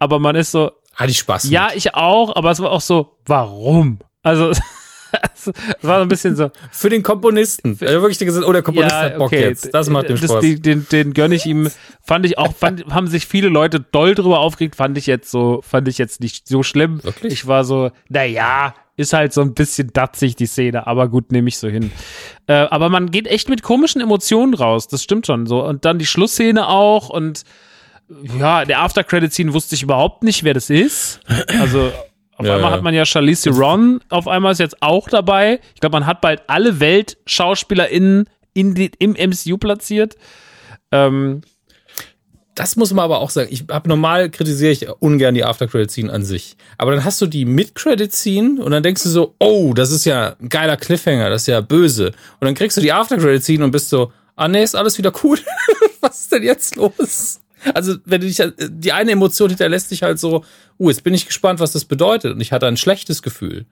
aber 0.01 0.18
man 0.18 0.35
ist 0.35 0.51
so. 0.51 0.72
Hatte 0.95 1.11
ich 1.11 1.19
Spaß. 1.19 1.50
Ja, 1.50 1.68
mit. 1.68 1.77
ich 1.77 1.93
auch, 1.95 2.35
aber 2.35 2.51
es 2.51 2.60
war 2.60 2.72
auch 2.72 2.82
so, 2.82 3.16
warum? 3.26 4.00
Also, 4.24 4.51
es 5.35 5.48
war 5.82 5.98
so 5.98 6.01
ein 6.01 6.08
bisschen 6.08 6.35
so. 6.35 6.51
Für 6.72 6.90
den 6.90 7.03
Komponisten. 7.03 7.77
Also 7.82 8.01
wirklich 8.01 8.19
gesagt, 8.19 8.45
oh, 8.45 8.51
der 8.51 8.61
Komponist 8.61 8.91
ja, 8.91 9.01
hat 9.01 9.17
Bock 9.17 9.27
okay. 9.27 9.41
jetzt. 9.41 9.74
Das 9.74 9.90
macht 9.90 10.09
dem 10.09 10.19
das, 10.19 10.30
Spaß. 10.30 10.41
Den, 10.41 10.61
den, 10.61 10.88
den 10.91 11.14
gönne 11.14 11.35
ich 11.35 11.45
ihm. 11.45 11.69
Fand 12.01 12.25
ich 12.25 12.38
auch, 12.38 12.56
fand, 12.56 12.85
haben 12.88 13.08
sich 13.08 13.25
viele 13.27 13.50
Leute 13.50 13.80
doll 13.80 14.16
drüber 14.16 14.40
aufgeregt, 14.40 14.75
fand 14.75 14.98
ich 14.98 15.06
jetzt 15.06 15.32
so, 15.32 15.61
fand 15.61 15.88
ich 15.88 15.98
jetzt 15.98 16.19
nicht 16.22 16.48
so 16.48 16.64
schlimm. 16.64 17.03
Wirklich? 17.03 17.33
Ich 17.33 17.48
war 17.48 17.64
so, 17.64 17.91
na 18.09 18.24
ja, 18.24 18.74
ist 18.98 19.14
halt 19.14 19.33
so 19.33 19.41
ein 19.41 19.53
bisschen 19.53 19.91
datzig, 19.93 20.35
die 20.35 20.45
Szene, 20.45 20.88
aber 20.88 21.08
gut, 21.09 21.32
nehme 21.32 21.48
ich 21.48 21.58
so 21.58 21.67
hin. 21.67 21.91
Äh, 22.48 22.53
aber 22.53 22.90
man 22.90 23.11
geht 23.11 23.27
echt 23.27 23.50
mit 23.50 23.64
komischen 23.64 24.01
Emotionen 24.01 24.53
raus, 24.53 24.88
das 24.88 25.03
stimmt 25.03 25.27
schon 25.27 25.45
so. 25.45 25.64
Und 25.66 25.85
dann 25.85 26.00
die 26.00 26.06
Schlussszene 26.06 26.67
auch 26.67 27.09
und 27.09 27.43
ja, 28.38 28.66
der 28.66 28.80
After-Credit-Scene 28.82 29.53
wusste 29.53 29.75
ich 29.75 29.83
überhaupt 29.83 30.24
nicht, 30.24 30.43
wer 30.43 30.53
das 30.53 30.69
ist. 30.69 31.22
Also 31.59 31.91
auf 32.38 32.45
ja, 32.45 32.56
einmal 32.56 32.72
hat 32.72 32.82
man 32.82 32.93
ja 32.93 33.06
Charlize 33.06 33.51
Theron, 33.51 34.00
auf 34.10 34.27
einmal 34.27 34.51
ist 34.51 34.60
jetzt 34.60 34.82
auch 34.82 35.10
dabei. 35.10 35.60
Ich 35.76 35.82
glaube, 35.82 35.93
man 35.93 36.08
hat 36.08 36.22
bald 36.22 36.42
alle 36.48 36.80
WeltschauspielerInnen 36.80 38.30
in 38.53 38.74
die, 38.74 38.92
im 39.00 39.11
MCU 39.11 39.58
platziert. 39.58 40.16
Ähm, 40.92 41.42
das 42.56 42.76
muss 42.76 42.93
man 42.93 43.06
aber 43.06 43.19
auch 43.19 43.30
sagen. 43.30 43.50
Ich 43.51 43.66
habe 43.69 43.88
normal 43.88 44.30
kritisiere 44.30 44.72
ich 44.72 44.90
ungern 45.00 45.34
die 45.34 45.43
After 45.43 45.68
Credit 45.68 45.90
Scene 45.90 46.11
an 46.11 46.24
sich, 46.24 46.58
aber 46.77 46.92
dann 46.92 47.03
hast 47.03 47.22
du 47.22 47.27
die 47.27 47.45
Mid 47.45 47.76
Credit 47.76 48.14
Scene 48.14 48.61
und 48.61 48.72
dann 48.72 48.84
denkst 48.84 49.03
du 49.03 49.10
so, 49.10 49.35
oh, 49.40 49.74
das 49.74 49.92
ist 49.92 50.06
ja 50.06 50.35
ein 50.40 50.50
geiler 50.50 50.77
Cliffhanger, 50.77 51.30
das 51.30 51.43
ist 51.43 51.48
ja 51.48 51.61
böse. 51.61 52.08
Und 52.40 52.45
dann 52.45 52.56
kriegst 52.56 52.77
du 52.77 52.82
die 52.82 52.92
After 52.92 53.18
Credit 53.18 53.43
Scene 53.43 53.64
und 53.64 53.72
bist 53.72 53.90
so, 53.90 54.11
ah 54.35 54.48
nee, 54.48 54.64
ist 54.64 54.76
alles 54.76 54.98
wieder 54.98 55.14
cool. 55.24 55.40
Was 56.01 56.22
ist 56.22 56.32
denn 56.32 56.43
jetzt 56.43 56.76
los? 56.76 57.40
Also, 57.73 57.95
wenn 58.06 58.22
du 58.22 58.27
dich, 58.27 58.41
die 58.69 58.91
eine 58.91 59.11
Emotion 59.11 59.49
hinterlässt 59.49 59.91
dich 59.91 60.03
halt 60.03 60.19
so, 60.19 60.43
uh, 60.80 60.90
jetzt 60.90 61.03
bin 61.03 61.14
ich 61.14 61.27
gespannt, 61.27 61.59
was 61.59 61.72
das 61.72 61.85
bedeutet. 61.85 62.33
Und 62.33 62.41
ich 62.41 62.51
hatte 62.51 62.67
ein 62.67 62.77
schlechtes 62.77 63.22
Gefühl. 63.22 63.65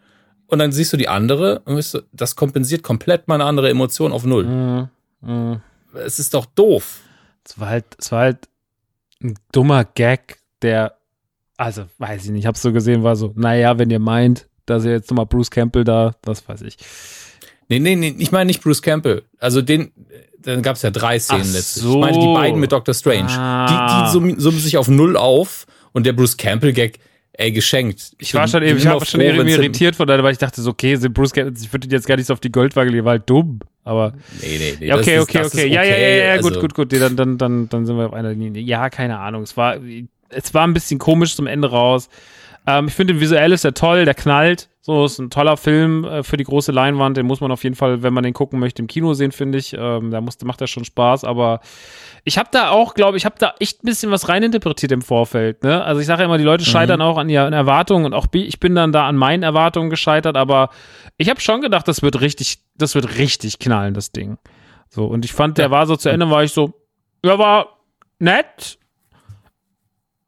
Und 0.48 0.60
dann 0.60 0.72
siehst 0.72 0.94
du 0.94 0.98
die 0.98 1.08
andere 1.08 1.60
und 1.66 1.76
bist 1.76 1.92
so, 1.92 2.02
das 2.12 2.36
kompensiert 2.36 2.84
komplett 2.84 3.28
meine 3.28 3.46
andere 3.46 3.70
Emotion 3.70 4.12
auf 4.12 4.26
null. 4.26 4.46
Mm, 4.46 4.90
mm. 5.22 5.62
Es 5.94 6.20
ist 6.20 6.34
doch 6.34 6.46
doof. 6.46 7.02
Es 7.44 7.60
war 7.60 7.70
halt, 7.70 7.86
es 8.00 8.12
war 8.12 8.22
halt 8.22 8.50
ein 9.22 9.36
dummer 9.52 9.86
Gag, 9.86 10.40
der 10.62 10.98
Also, 11.58 11.86
weiß 11.98 12.26
ich 12.26 12.32
nicht. 12.32 12.42
Ich 12.42 12.46
hab's 12.46 12.62
so 12.62 12.72
gesehen, 12.72 13.04
war 13.04 13.16
so, 13.16 13.34
naja, 13.36 13.78
wenn 13.78 13.90
ihr 13.90 14.00
meint, 14.00 14.48
dass 14.66 14.86
ihr 14.86 14.92
jetzt 14.92 15.10
nochmal 15.10 15.26
Bruce 15.26 15.52
Campbell 15.52 15.84
da, 15.84 16.16
das 16.22 16.48
weiß 16.48 16.62
ich. 16.62 16.78
Nee, 17.68 17.80
nee, 17.80 17.96
nee, 17.96 18.16
ich 18.18 18.32
meine 18.32 18.48
nicht 18.48 18.64
Bruce 18.64 18.82
Campbell. 18.82 19.24
Also 19.40 19.62
den, 19.62 19.92
dann 20.44 20.62
gab 20.62 20.76
es 20.76 20.82
ja 20.82 20.92
drei 20.92 21.20
Szenen 21.20 21.42
Ach 21.50 21.54
letztlich. 21.54 21.84
so. 21.84 21.94
Ich 21.96 22.00
meine 22.00 22.20
die 22.20 22.34
beiden 22.34 22.60
mit 22.60 22.72
Doctor 22.72 22.94
Strange. 22.94 23.30
Ah. 23.30 23.66
Die, 23.68 24.06
die 24.06 24.12
summen, 24.12 24.40
summen 24.40 24.60
sich 24.60 24.78
auf 24.78 24.88
null 24.88 25.18
auf 25.18 25.66
und 25.92 26.06
der 26.06 26.14
Bruce 26.14 26.38
Campbell-Gag, 26.38 27.00
ey, 27.34 27.52
geschenkt. 27.52 28.14
Ich 28.20 28.34
war 28.34 28.44
bin 28.44 28.52
schon 28.52 28.64
eben, 28.64 28.78
ich 28.78 28.86
war 28.86 29.04
schon 29.06 29.22
froh, 29.22 29.28
irritiert 29.28 29.96
von 29.96 30.08
daher, 30.08 30.24
weil 30.24 30.32
ich 30.34 30.38
dachte 30.38 30.62
so, 30.62 30.70
okay, 30.72 30.96
sind 30.96 31.14
Bruce 31.14 31.34
Campbell, 31.34 31.54
ich 31.62 31.72
würde 31.74 31.88
jetzt 31.90 32.08
gar 32.08 32.16
nicht 32.16 32.28
so 32.28 32.34
auf 32.34 32.40
die 32.40 32.52
Goldwaage 32.52 32.90
legen, 32.90 33.06
war 33.06 33.12
halt 33.12 33.30
dumm. 33.30 33.60
Aber 33.84 34.14
Nee, 34.42 34.58
nee, 34.60 34.78
nee. 34.80 34.94
Okay, 34.94 35.16
ist- 35.18 35.24
okay, 35.24 35.38
okay. 35.46 35.68
ist 35.68 35.74
Ja, 35.74 35.84
ja, 35.84 35.98
ja, 35.98 36.08
ja, 36.26 36.32
also- 36.34 36.50
gut, 36.50 36.60
gut, 36.60 36.74
gut. 36.76 37.02
Dann, 37.02 37.16
dann, 37.16 37.38
dann, 37.38 37.70
dann 37.70 37.86
sind 37.86 37.98
wir 37.98 38.06
auf 38.06 38.14
einer 38.14 38.34
Linie. 38.34 38.62
Ja, 38.62 38.90
keine 38.90 39.18
Ahnung. 39.20 39.44
Es 39.44 39.58
war, 39.58 39.78
es 40.30 40.54
war 40.54 40.66
ein 40.68 40.74
bisschen 40.74 41.00
komisch 41.00 41.36
zum 41.36 41.48
Ende 41.48 41.70
raus. 41.70 42.08
Ähm, 42.68 42.88
ich 42.88 42.94
finde, 42.94 43.20
visuell 43.20 43.52
ist 43.52 43.66
er 43.66 43.74
toll, 43.74 44.06
der 44.06 44.14
knallt. 44.14 44.69
So, 44.82 45.04
ist 45.04 45.20
ein 45.20 45.30
toller 45.30 45.58
Film 45.58 46.06
äh, 46.06 46.24
für 46.24 46.38
die 46.38 46.46
große 46.46 46.72
Leinwand. 46.72 47.18
Den 47.18 47.26
muss 47.26 47.42
man 47.42 47.52
auf 47.52 47.64
jeden 47.64 47.76
Fall, 47.76 48.02
wenn 48.02 48.14
man 48.14 48.24
den 48.24 48.34
gucken 48.34 48.60
möchte, 48.60 48.82
im 48.82 48.88
Kino 48.88 49.14
sehen, 49.14 49.34
finde 49.34 49.58
ich. 49.58 49.76
Ähm, 49.78 50.10
da 50.10 50.22
muss, 50.22 50.42
macht 50.44 50.62
er 50.62 50.68
schon 50.68 50.86
Spaß. 50.86 51.26
Aber 51.26 51.60
ich 52.24 52.38
habe 52.38 52.48
da 52.52 52.70
auch, 52.70 52.94
glaube 52.94 53.18
ich, 53.18 53.26
habe 53.26 53.36
da 53.38 53.56
echt 53.60 53.84
ein 53.84 53.88
bisschen 53.88 54.10
was 54.10 54.30
reininterpretiert 54.30 54.94
im 54.94 55.02
Vorfeld. 55.02 55.64
Ne? 55.64 55.84
Also 55.84 56.00
ich 56.00 56.08
sage 56.08 56.22
ja 56.22 56.26
immer, 56.26 56.38
die 56.38 56.46
Leute 56.46 56.64
scheitern 56.64 57.02
auch 57.02 57.18
an 57.18 57.28
ihren 57.28 57.52
Erwartungen 57.52 58.06
und 58.06 58.14
auch 58.14 58.28
ich 58.32 58.60
bin 58.62 58.74
dann 58.74 58.94
da 58.94 59.06
an 59.06 59.18
meinen 59.18 59.44
Erwartungen 59.44 59.90
gescheitert. 59.90 60.38
Aber 60.38 60.70
ich 61.18 61.30
habe 61.30 61.42
schon 61.42 61.60
gedacht, 61.60 61.88
das 61.90 62.02
wird 62.02 62.22
richtig, 62.22 62.60
das 62.76 62.96
wird 62.96 63.18
richtig 63.18 63.60
knallen, 63.60 63.94
das 63.94 64.14
Ding. 64.14 64.38
So, 64.88 65.06
und 65.06 65.26
ich 65.26 65.34
fand, 65.34 65.58
der 65.58 65.72
war 65.72 65.88
so 65.88 65.98
zu 65.98 66.10
Ende, 66.10 66.30
war 66.30 66.44
ich 66.44 66.54
so, 66.54 66.74
ja, 67.24 67.38
war 67.38 67.80
nett. 68.18 68.79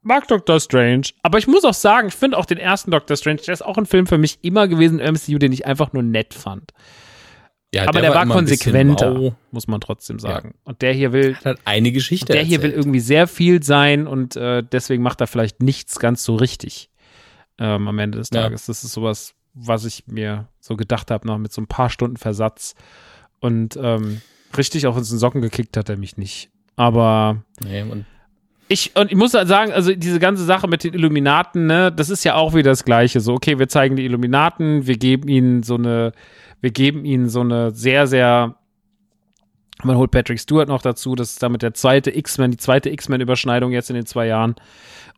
Mag 0.03 0.27
Doctor 0.27 0.59
Strange. 0.59 1.07
Aber 1.21 1.37
ich 1.37 1.47
muss 1.47 1.63
auch 1.63 1.73
sagen, 1.73 2.07
ich 2.07 2.15
finde 2.15 2.37
auch 2.37 2.45
den 2.45 2.57
ersten 2.57 2.91
Doctor 2.91 3.15
Strange, 3.17 3.41
der 3.45 3.53
ist 3.53 3.61
auch 3.63 3.77
ein 3.77 3.85
Film 3.85 4.07
für 4.07 4.17
mich 4.17 4.39
immer 4.41 4.67
gewesen 4.67 4.99
im 4.99 5.13
MCU, 5.15 5.37
den 5.37 5.51
ich 5.51 5.65
einfach 5.65 5.93
nur 5.93 6.03
nett 6.03 6.33
fand. 6.33 6.71
Ja, 7.73 7.87
Aber 7.87 8.01
der, 8.01 8.13
war, 8.13 8.23
immer 8.23 8.35
ein 8.37 8.45
bisschen 8.45 8.73
konsequenter, 8.73 9.35
muss 9.51 9.67
man 9.67 9.79
trotzdem 9.79 10.19
sagen. 10.19 10.55
Und 10.65 10.81
der 10.81 10.91
hier 10.93 11.13
will, 11.13 11.35
Hat 11.35 11.45
halt 11.45 11.59
eine 11.63 11.91
Geschichte 11.93 12.33
der 12.33 12.41
hier 12.43 12.59
will 12.61 12.71
erzählt. 12.71 12.81
irgendwie 12.85 12.99
sehr 12.99 13.27
viel 13.27 13.63
sein 13.63 14.07
und 14.07 14.35
äh, 14.35 14.61
deswegen 14.61 15.01
macht 15.03 15.21
er 15.21 15.27
vielleicht 15.27 15.61
nichts 15.63 15.97
ganz 15.99 16.23
so 16.25 16.35
richtig 16.35 16.89
ähm, 17.59 17.87
am 17.87 17.97
Ende 17.99 18.17
des 18.17 18.29
Ja. 18.33 18.41
Tages. 18.43 18.65
Das 18.65 18.83
ist 18.83 18.91
sowas, 18.91 19.35
was 19.53 19.85
ich 19.85 20.03
mir 20.07 20.49
so 20.59 20.75
gedacht 20.75 21.11
habe, 21.11 21.25
noch 21.27 21.37
mit 21.37 21.53
so 21.53 21.61
ein 21.61 21.67
paar 21.67 21.89
Stunden 21.89 22.17
Versatz. 22.17 22.75
Und 23.39 23.77
ähm, 23.81 24.19
richtig 24.57 24.85
auf 24.87 24.97
uns 24.97 25.09
den 25.09 25.19
Socken 25.19 25.41
gekickt 25.41 25.77
hat 25.77 25.87
er 25.87 25.95
mich 25.95 26.17
nicht. 26.17 26.49
Aber 26.75 27.43
Nee, 27.63 27.83
und 27.83 28.05
ich, 28.71 28.95
und 28.95 29.11
ich 29.11 29.17
muss 29.17 29.33
halt 29.33 29.49
sagen, 29.49 29.73
also 29.73 29.93
diese 29.93 30.19
ganze 30.19 30.45
Sache 30.45 30.65
mit 30.69 30.85
den 30.85 30.93
Illuminaten, 30.93 31.65
ne, 31.65 31.91
das 31.91 32.09
ist 32.09 32.23
ja 32.23 32.35
auch 32.35 32.53
wieder 32.53 32.71
das 32.71 32.85
Gleiche. 32.85 33.19
So, 33.19 33.33
okay, 33.33 33.59
wir 33.59 33.67
zeigen 33.67 33.97
die 33.97 34.05
Illuminaten, 34.05 34.87
wir 34.87 34.97
geben 34.97 35.27
ihnen 35.27 35.61
so 35.61 35.75
eine, 35.75 36.13
wir 36.61 36.71
geben 36.71 37.03
ihnen 37.03 37.27
so 37.27 37.41
eine 37.41 37.71
sehr, 37.71 38.07
sehr, 38.07 38.55
man 39.83 39.97
holt 39.97 40.11
Patrick 40.11 40.39
Stewart 40.39 40.69
noch 40.69 40.81
dazu, 40.81 41.15
das 41.15 41.31
ist 41.31 41.43
damit 41.43 41.63
der 41.63 41.73
zweite 41.73 42.15
X-Men, 42.15 42.51
die 42.51 42.57
zweite 42.57 42.89
X-Men-Überschneidung 42.89 43.73
jetzt 43.73 43.89
in 43.89 43.95
den 43.97 44.05
zwei 44.05 44.27
Jahren 44.27 44.55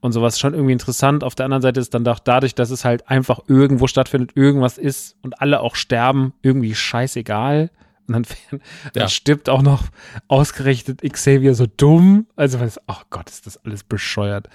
und 0.02 0.14
sowas 0.14 0.40
schon 0.40 0.56
irgendwie 0.56 0.74
interessant. 0.74 1.24
Auf 1.24 1.36
der 1.36 1.46
anderen 1.46 1.62
Seite 1.62 1.80
ist 1.80 1.94
dann 1.94 2.04
doch 2.04 2.18
dadurch, 2.18 2.56
dass 2.56 2.72
es 2.72 2.84
halt 2.84 3.08
einfach 3.08 3.42
irgendwo 3.48 3.86
stattfindet, 3.86 4.32
irgendwas 4.34 4.80
ist 4.80 5.16
und 5.22 5.42
alle 5.42 5.60
auch 5.60 5.76
sterben, 5.76 6.34
irgendwie 6.42 6.74
scheißegal. 6.74 7.70
Und 8.08 8.14
dann, 8.14 8.24
dann 8.94 9.02
Ja. 9.04 9.08
stirbt 9.08 9.50
auch 9.50 9.62
noch 9.62 9.84
ausgerechnet 10.28 11.02
Xavier 11.02 11.56
so 11.56 11.66
dumm. 11.78 12.28
Also, 12.36 12.60
was, 12.60 12.80
oh 12.88 13.02
Gott, 13.10 13.30
ist 13.30 13.46
das 13.48 13.58
alles 13.66 13.84
bescheuert. 13.84 14.48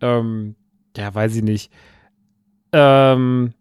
Ähm, 0.00 0.54
ja, 0.96 1.14
weiß 1.14 1.36
ich 1.36 1.42
nicht. 1.42 1.70
Ähm, 2.72 3.54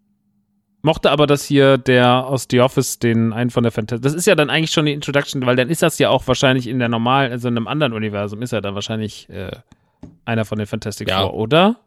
mochte 0.81 1.11
aber, 1.11 1.27
dass 1.27 1.43
hier 1.45 1.77
der 1.77 2.25
aus 2.25 2.47
The 2.49 2.61
Office 2.61 2.99
den 2.99 3.33
einen 3.33 3.49
von 3.49 3.63
der 3.63 3.71
Fantastic. 3.71 4.03
Das 4.03 4.13
ist 4.13 4.25
ja 4.27 4.35
dann 4.35 4.49
eigentlich 4.49 4.71
schon 4.71 4.85
die 4.85 4.93
Introduction, 4.93 5.45
weil 5.45 5.55
dann 5.55 5.69
ist 5.69 5.81
das 5.81 5.97
ja 5.99 6.09
auch 6.09 6.27
wahrscheinlich 6.27 6.67
in 6.67 6.79
der 6.79 6.89
normalen, 6.89 7.31
also 7.31 7.47
in 7.47 7.57
einem 7.57 7.67
anderen 7.67 7.93
Universum, 7.93 8.41
ist 8.41 8.53
er 8.53 8.61
dann 8.61 8.75
wahrscheinlich 8.75 9.29
äh, 9.29 9.51
einer 10.25 10.45
von 10.45 10.57
den 10.57 10.67
Fantastic 10.67 11.09
Ja. 11.09 11.21
Four, 11.21 11.33
oder? 11.35 11.77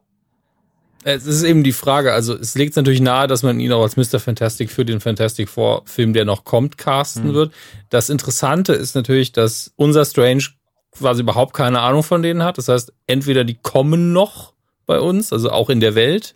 Es 1.05 1.27
ist 1.27 1.43
eben 1.43 1.62
die 1.65 1.73
Frage, 1.73 2.12
also 2.12 2.37
es 2.37 2.55
liegt 2.55 2.77
natürlich 2.77 3.01
nahe, 3.01 3.27
dass 3.27 3.43
man 3.43 3.59
ihn 3.61 3.73
auch 3.73 3.83
als 3.83 3.97
Mr. 3.97 4.20
Fantastic 4.20 4.70
für 4.70 4.85
den 4.85 5.01
Fantastic 5.01 5.49
Four 5.49 5.83
Film, 5.87 6.12
der 6.12 6.25
noch 6.25 6.45
kommt, 6.45 6.77
casten 6.79 7.29
Mhm. 7.31 7.35
wird. 7.35 7.53
Das 7.89 8.11
Interessante 8.11 8.73
ist 8.75 8.95
natürlich, 8.95 9.33
dass 9.33 9.73
unser 9.77 10.05
Strange 10.05 10.45
quasi 10.93 11.23
überhaupt 11.23 11.55
keine 11.55 11.81
Ahnung 11.81 12.03
von 12.03 12.23
denen 12.23 12.43
hat. 12.43 12.59
Das 12.59 12.69
heißt, 12.69 12.93
entweder 13.07 13.45
die 13.45 13.55
kommen 13.55 14.12
noch 14.12 14.53
bei 14.87 15.01
uns, 15.01 15.33
also 15.33 15.51
auch 15.51 15.70
in 15.70 15.81
der 15.81 15.95
Welt, 15.95 16.35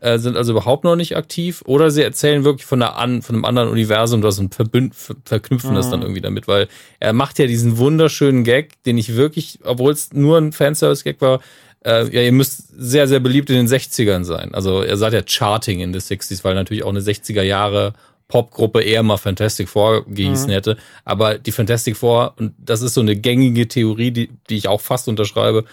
äh, 0.00 0.18
sind 0.18 0.36
also 0.36 0.52
überhaupt 0.52 0.84
noch 0.84 0.96
nicht 0.96 1.16
aktiv, 1.16 1.62
oder 1.66 1.90
sie 1.90 2.02
erzählen 2.02 2.44
wirklich 2.44 2.66
von, 2.66 2.82
einer 2.82 2.96
an, 2.96 3.22
von 3.22 3.36
einem 3.36 3.44
anderen 3.44 3.68
Universum 3.68 4.20
das 4.22 4.38
und 4.38 4.54
verbünd, 4.54 4.94
ver, 4.94 5.14
verknüpfen 5.24 5.74
das 5.74 5.88
dann 5.90 6.02
irgendwie 6.02 6.20
damit, 6.20 6.48
weil 6.48 6.68
er 7.00 7.12
macht 7.12 7.38
ja 7.38 7.46
diesen 7.46 7.78
wunderschönen 7.78 8.44
Gag, 8.44 8.82
den 8.84 8.98
ich 8.98 9.14
wirklich, 9.16 9.60
obwohl 9.64 9.92
es 9.92 10.12
nur 10.12 10.38
ein 10.38 10.52
Fanservice-Gag 10.52 11.20
war, 11.20 11.40
äh, 11.84 12.08
ja, 12.14 12.22
ihr 12.22 12.32
müsst 12.32 12.68
sehr, 12.76 13.06
sehr 13.08 13.20
beliebt 13.20 13.50
in 13.50 13.56
den 13.56 13.68
60ern 13.68 14.24
sein. 14.24 14.54
Also 14.54 14.82
er 14.82 14.96
sagt 14.96 15.14
ja 15.14 15.22
Charting 15.24 15.80
in 15.80 15.92
the 15.92 15.98
60s, 16.00 16.44
weil 16.44 16.54
natürlich 16.54 16.82
auch 16.82 16.90
eine 16.90 17.00
60er 17.00 17.42
Jahre 17.42 17.92
Popgruppe 18.28 18.82
eher 18.82 19.02
mal 19.02 19.18
Fantastic 19.18 19.68
Four 19.68 20.06
gehießen 20.06 20.50
hätte. 20.50 20.76
Aber 21.04 21.38
die 21.38 21.52
Fantastic 21.52 21.96
Four, 21.96 22.34
und 22.38 22.54
das 22.58 22.80
ist 22.80 22.94
so 22.94 23.00
eine 23.00 23.16
gängige 23.16 23.68
Theorie, 23.68 24.10
die, 24.10 24.30
die 24.48 24.56
ich 24.56 24.66
auch 24.66 24.80
fast 24.80 25.08
unterschreibe, 25.08 25.64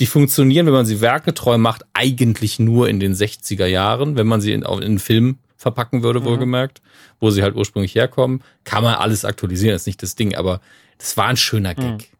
die 0.00 0.06
funktionieren, 0.06 0.66
wenn 0.66 0.72
man 0.72 0.86
sie 0.86 1.02
werketreu 1.02 1.58
macht, 1.58 1.84
eigentlich 1.92 2.58
nur 2.58 2.88
in 2.88 2.98
den 2.98 3.14
60er 3.14 3.66
Jahren, 3.66 4.16
wenn 4.16 4.26
man 4.26 4.40
sie 4.40 4.52
in, 4.52 4.62
in 4.62 4.66
einen 4.66 4.98
Film 4.98 5.38
verpacken 5.56 6.02
würde, 6.02 6.24
wohlgemerkt, 6.24 6.80
wo 7.20 7.30
sie 7.30 7.42
halt 7.42 7.54
ursprünglich 7.54 7.94
herkommen. 7.94 8.42
Kann 8.64 8.82
man 8.82 8.94
alles 8.94 9.24
aktualisieren, 9.24 9.76
ist 9.76 9.86
nicht 9.86 10.02
das 10.02 10.16
Ding, 10.16 10.34
aber 10.34 10.60
das 10.98 11.16
war 11.16 11.26
ein 11.26 11.36
schöner 11.36 11.74
Gag. 11.74 12.10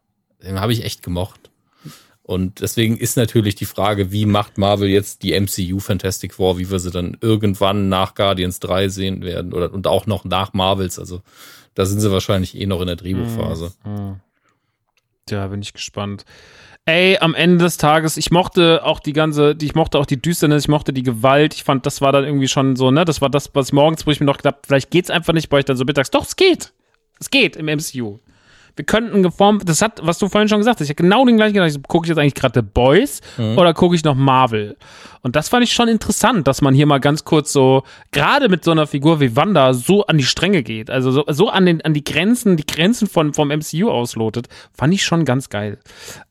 Den 0.45 0.61
habe 0.61 0.73
ich 0.73 0.85
echt 0.85 1.03
gemocht. 1.03 1.42
Und 2.25 2.61
deswegen 2.61 2.97
ist 2.97 3.17
natürlich 3.17 3.57
die 3.57 3.65
Frage, 3.65 4.13
wie 4.13 4.27
macht 4.27 4.57
Marvel 4.57 4.89
jetzt 4.89 5.25
die 5.25 5.39
MCU 5.39 5.81
Fantastic 5.81 6.35
Four, 6.35 6.59
wie 6.59 6.71
wir 6.71 6.79
sie 6.79 6.93
dann 6.93 7.17
irgendwann 7.21 7.89
nach 7.89 8.15
Guardians 8.15 8.61
3 8.61 8.89
sehen 8.89 9.23
werden 9.23 9.53
oder 9.53 9.73
und 9.73 9.87
auch 9.89 10.07
noch 10.07 10.25
nach 10.25 10.53
Marvels. 10.53 11.01
Also 11.01 11.23
da 11.75 11.85
sind 11.85 12.01
sie 12.01 12.13
wahrscheinlich 12.13 12.57
eh 12.57 12.67
noch 12.67 12.81
in 12.81 12.87
der 12.87 12.97
Drehbuchphase. 12.97 13.73
Ja, 15.31 15.47
bin 15.49 15.63
ich 15.63 15.73
gespannt. 15.73 16.25
Ey, 16.85 17.19
am 17.19 17.35
Ende 17.35 17.65
des 17.65 17.77
Tages, 17.77 18.17
ich 18.17 18.33
mochte 18.33 18.85
auch 18.85 18.99
die 18.99 19.13
ganze, 19.13 19.57
ich 19.61 19.75
mochte 19.75 19.99
auch 19.99 20.07
die 20.07 20.21
Düsternis, 20.21 20.65
ich 20.65 20.69
mochte 20.69 20.93
die 20.93 21.05
Gewalt. 21.05 21.55
Ich 21.55 21.63
fand, 21.63 21.87
das 21.87 22.01
war 22.01 22.11
dann 22.13 22.25
irgendwie 22.25 22.49
schon 22.49 22.75
so, 22.75 22.91
ne, 22.91 23.05
das 23.05 23.21
war 23.21 23.31
das, 23.31 23.51
was 23.55 23.73
morgens, 23.73 24.05
wo 24.07 24.11
ich 24.11 24.19
mir 24.19 24.27
noch 24.27 24.39
gedacht, 24.39 24.57
vielleicht 24.67 24.91
geht's 24.91 25.11
einfach 25.11 25.33
nicht 25.33 25.49
bei 25.49 25.59
euch 25.59 25.65
dann 25.65 25.77
so 25.77 25.85
mittags. 25.85 26.11
Doch, 26.11 26.25
es 26.25 26.35
geht. 26.35 26.73
Es 27.21 27.31
geht 27.31 27.55
im 27.57 27.67
MCU. 27.67 28.19
Wir 28.77 28.85
könnten 28.85 29.23
geformt, 29.23 29.69
das 29.69 29.83
hat, 29.83 30.01
was 30.03 30.19
du 30.19 30.29
vorhin 30.29 30.49
schon 30.49 30.59
gesagt 30.59 30.81
hast, 30.81 30.85
ich 30.85 30.91
habe 30.91 31.03
genau 31.03 31.25
den 31.25 31.37
gleichen 31.37 31.55
gedacht, 31.55 31.89
gucke 31.89 32.07
ich 32.07 32.09
jetzt 32.09 32.19
eigentlich 32.19 32.35
gerade 32.35 32.61
The 32.61 32.67
Boys 32.73 33.21
oder 33.57 33.75
gucke 33.75 33.95
ich 33.95 34.05
noch 34.05 34.15
Marvel? 34.15 34.77
Und 35.23 35.37
das 35.37 35.49
fand 35.49 35.65
ich 35.65 35.73
schon 35.73 35.89
interessant, 35.89 36.49
dass 36.49 36.63
man 36.63 36.75
hier 36.75 36.87
mal 36.87 36.99
ganz 36.99 37.25
kurz 37.25 37.53
so, 37.53 37.85
gerade 38.11 38.49
mit 38.49 38.65
so 38.65 38.73
einer 38.73 38.87
Figur 38.87 39.21
wie 39.21 39.37
Wanda, 39.37 39.73
so 39.73 40.07
an 40.07 40.19
die 40.19 40.25
Stränge 40.25 40.63
geht. 40.63 40.91
Also 40.91 41.13
so, 41.13 41.25
so 41.29 41.49
an, 41.49 41.67
den, 41.67 41.81
an 41.83 41.95
die 41.95 42.05
Grenzen, 42.05 42.57
die 42.57 42.67
Grenzen 42.67 43.07
von, 43.07 43.33
vom 43.33 43.49
MCU 43.49 43.89
auslotet. 43.89 44.49
Fand 44.73 44.93
ich 44.95 45.05
schon 45.05 45.25
ganz 45.25 45.49
geil. 45.49 45.79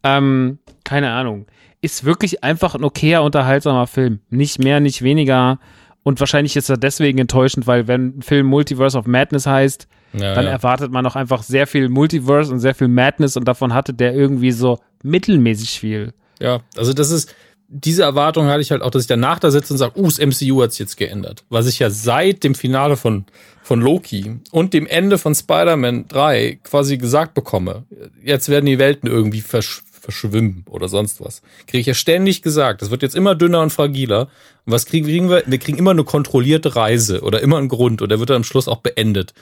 Ähm, 0.04 0.60
keine 0.84 1.12
Ahnung. 1.12 1.46
Ist 1.82 2.04
wirklich 2.04 2.44
einfach 2.44 2.76
ein 2.76 2.84
okayer, 2.84 3.24
unterhaltsamer 3.24 3.88
Film. 3.88 4.20
Nicht 4.30 4.60
mehr, 4.60 4.80
nicht 4.80 5.02
weniger. 5.02 5.60
Und 6.04 6.20
wahrscheinlich 6.20 6.56
ist 6.56 6.70
er 6.70 6.78
deswegen 6.78 7.20
enttäuschend, 7.20 7.68
weil 7.68 7.88
wenn 7.88 8.18
ein 8.18 8.22
Film 8.22 8.48
Multiverse 8.48 8.98
of 8.98 9.06
Madness 9.06 9.46
heißt, 9.46 9.88
Ja, 10.14 10.34
dann 10.34 10.46
ja. 10.46 10.52
erwartet 10.52 10.92
man 10.92 11.06
auch 11.06 11.16
einfach 11.16 11.44
sehr 11.44 11.68
viel 11.68 11.90
Multiverse 11.90 12.52
und 12.52 12.60
sehr 12.60 12.76
viel 12.76 12.88
Madness 12.88 13.38
und 13.38 13.48
davon 13.48 13.74
hatte 13.74 13.94
der 13.94 14.14
irgendwie 14.14 14.52
so 14.52 14.80
mittelmäßig 15.04 15.80
viel. 15.80 16.14
Ja, 16.40 16.62
also 16.76 16.94
das 16.94 17.12
ist, 17.12 17.34
diese 17.68 18.04
Erwartung 18.04 18.48
hatte 18.48 18.62
ich 18.62 18.72
halt 18.72 18.82
auch, 18.82 18.90
dass 18.90 19.04
ich 19.04 19.08
danach 19.08 19.40
da 19.40 19.52
sitze 19.52 19.74
und 19.74 19.78
sage, 19.78 19.98
uh, 19.98 20.06
das 20.06 20.20
MCU 20.20 20.62
hat 20.62 20.72
sich 20.72 20.80
jetzt 20.80 20.98
geändert. 20.98 21.46
Was 21.50 21.68
ich 21.68 21.80
ja 21.80 21.90
seit 21.90 22.44
dem 22.44 22.56
Finale 22.56 22.98
von, 22.98 23.26
von 23.62 23.80
Loki 23.80 24.40
und 24.52 24.74
dem 24.74 24.88
Ende 24.88 25.18
von 25.18 25.34
Spider-Man 25.36 26.08
3 26.08 26.60
quasi 26.64 26.98
gesagt 26.98 27.34
bekomme. 27.34 27.84
Jetzt 28.24 28.50
werden 28.50 28.66
die 28.66 28.80
Welten 28.80 29.08
irgendwie 29.08 29.42
versch 29.42 29.84
verschwimmen 30.02 30.66
oder 30.70 30.88
sonst 30.88 31.22
was. 31.22 31.42
Kriege 31.68 31.80
ich 31.80 31.88
ja 31.88 31.94
ständig 31.94 32.42
gesagt. 32.42 32.82
Das 32.82 32.92
wird 32.92 33.04
jetzt 33.04 33.16
immer 33.16 33.36
dünner 33.36 33.62
und 33.62 33.72
fragiler. 33.72 34.30
Und 34.66 34.74
was 34.74 34.86
kriegen, 34.86 35.08
wir? 35.08 35.44
Wir 35.46 35.58
kriegen 35.60 35.78
immer 35.78 35.92
eine 35.92 36.04
kontrollierte 36.04 36.76
Reise 36.76 37.22
oder 37.22 37.42
immer 37.42 37.58
einen 37.58 37.70
Grund 37.70 38.02
und 38.02 38.10
der 38.10 38.20
wird 38.20 38.30
dann 38.30 38.38
am 38.38 38.44
Schluss 38.44 38.68
auch 38.68 38.80
beendet. 38.80 39.34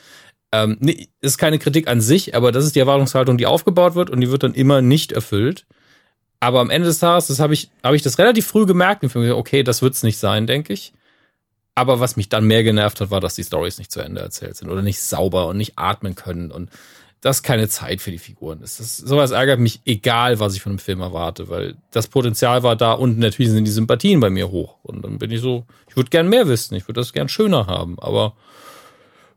Ähm, 0.52 0.78
nee, 0.80 1.08
ist 1.22 1.38
keine 1.38 1.60
Kritik 1.60 1.88
an 1.88 2.02
sich, 2.02 2.36
aber 2.36 2.52
das 2.52 2.66
ist 2.66 2.76
die 2.76 2.80
Erwartungshaltung, 2.80 3.38
die 3.38 3.46
aufgebaut 3.46 3.96
wird 3.96 4.10
und 4.10 4.20
die 4.22 4.32
wird 4.32 4.44
dann 4.44 4.54
immer 4.54 4.82
nicht 4.82 5.12
erfüllt. 5.12 5.66
Aber 6.40 6.60
am 6.60 6.70
Ende 6.70 6.88
des 6.88 7.00
Tages, 7.00 7.28
das 7.28 7.40
habe 7.40 7.54
ich, 7.54 7.70
habe 7.84 7.96
ich 7.96 8.02
das 8.02 8.18
relativ 8.18 8.48
früh 8.48 8.66
gemerkt 8.66 9.04
und 9.04 9.14
mir 9.16 9.38
okay, 9.38 9.64
das 9.64 9.82
wird's 9.82 10.04
nicht 10.04 10.18
sein, 10.18 10.48
denke 10.48 10.74
ich. 10.74 10.94
Aber 11.76 12.00
was 12.00 12.18
mich 12.18 12.30
dann 12.30 12.46
mehr 12.46 12.64
genervt 12.64 13.00
hat, 13.00 13.12
war, 13.12 13.22
dass 13.22 13.36
die 13.36 13.44
Stories 13.44 13.78
nicht 13.78 13.92
zu 13.92 14.02
Ende 14.02 14.22
erzählt 14.22 14.58
sind 14.58 14.70
oder 14.70 14.82
nicht 14.82 15.02
sauber 15.02 15.48
und 15.48 15.58
nicht 15.58 15.78
atmen 15.78 16.16
können. 16.16 16.52
Und 16.52 16.70
das 17.22 17.38
ist 17.38 17.44
keine 17.44 17.68
Zeit 17.68 18.02
für 18.02 18.12
die 18.12 18.18
Figuren. 18.18 18.60
Das 18.62 18.80
ist, 18.80 18.98
sowas 18.98 19.32
ärgert 19.32 19.60
mich, 19.60 19.82
egal 19.86 20.40
was 20.40 20.56
ich 20.56 20.62
von 20.62 20.72
einem 20.72 20.80
Film 20.80 21.02
erwarte, 21.02 21.50
weil 21.50 21.76
das 21.92 22.08
Potenzial 22.08 22.64
war 22.64 22.76
da 22.76 22.94
und 22.94 23.20
natürlich 23.20 23.52
sind 23.52 23.66
die 23.66 23.72
Sympathien 23.72 24.20
bei 24.20 24.30
mir 24.30 24.52
hoch. 24.52 24.78
Und 24.84 25.04
dann 25.04 25.18
bin 25.18 25.32
ich 25.32 25.42
so, 25.42 25.66
ich 25.90 25.98
würde 25.98 26.10
gern 26.10 26.30
mehr 26.30 26.48
wissen, 26.48 26.76
ich 26.76 26.88
würde 26.88 27.02
das 27.02 27.12
gern 27.12 27.28
schöner 27.28 27.68
haben, 27.68 28.00
aber 28.00 28.34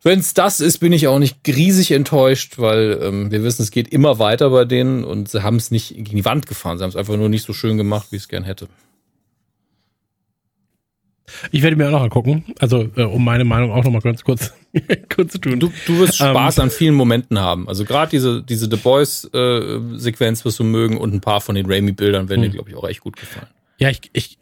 wenn 0.04 0.18
es 0.18 0.34
das 0.34 0.60
ist, 0.60 0.78
bin 0.78 0.92
ich 0.92 1.06
auch 1.06 1.20
nicht 1.20 1.38
riesig 1.46 1.92
enttäuscht, 1.92 2.58
weil 2.58 2.98
ähm, 3.02 3.30
wir 3.30 3.44
wissen, 3.44 3.62
es 3.62 3.70
geht 3.70 3.88
immer 3.88 4.18
weiter 4.18 4.50
bei 4.50 4.64
denen 4.64 5.04
und 5.04 5.28
sie 5.28 5.44
haben 5.44 5.56
es 5.56 5.70
nicht 5.70 5.90
gegen 5.90 6.16
die 6.16 6.24
Wand 6.24 6.46
gefahren. 6.46 6.76
Sie 6.76 6.82
haben 6.82 6.90
es 6.90 6.96
einfach 6.96 7.16
nur 7.16 7.28
nicht 7.28 7.44
so 7.44 7.52
schön 7.52 7.76
gemacht, 7.76 8.08
wie 8.10 8.16
ich 8.16 8.22
es 8.22 8.28
gern 8.28 8.42
hätte. 8.42 8.68
Ich 11.52 11.62
werde 11.62 11.76
mir 11.76 11.86
auch 11.86 11.92
noch 11.92 12.02
angucken, 12.02 12.44
also 12.58 12.88
äh, 12.96 13.04
um 13.04 13.24
meine 13.24 13.44
Meinung 13.44 13.70
auch 13.70 13.84
noch 13.84 13.92
mal 13.92 14.00
ganz 14.00 14.24
kurz, 14.24 14.52
kurz 15.14 15.32
zu 15.32 15.38
tun. 15.38 15.60
Du, 15.60 15.72
du 15.86 15.98
wirst 15.98 16.20
ähm, 16.20 16.28
Spaß 16.28 16.58
ähm, 16.58 16.64
an 16.64 16.70
vielen 16.70 16.94
Momenten 16.94 17.38
haben. 17.38 17.68
Also 17.68 17.84
gerade 17.84 18.10
diese, 18.10 18.42
diese 18.42 18.68
The 18.70 18.76
Boys-Sequenz 18.76 20.40
äh, 20.40 20.44
wirst 20.44 20.58
du 20.58 20.64
mögen 20.64 20.96
und 20.96 21.12
ein 21.14 21.20
paar 21.20 21.40
von 21.40 21.54
den 21.54 21.66
Raimi-Bildern 21.66 22.28
werden 22.28 22.42
dir, 22.42 22.48
hm. 22.48 22.54
glaube 22.54 22.70
ich, 22.70 22.76
auch 22.76 22.88
echt 22.88 23.00
gut 23.00 23.16
gefallen. 23.16 23.48
Ja, 23.78 23.90
ich, 23.90 24.00
ich, 24.12 24.38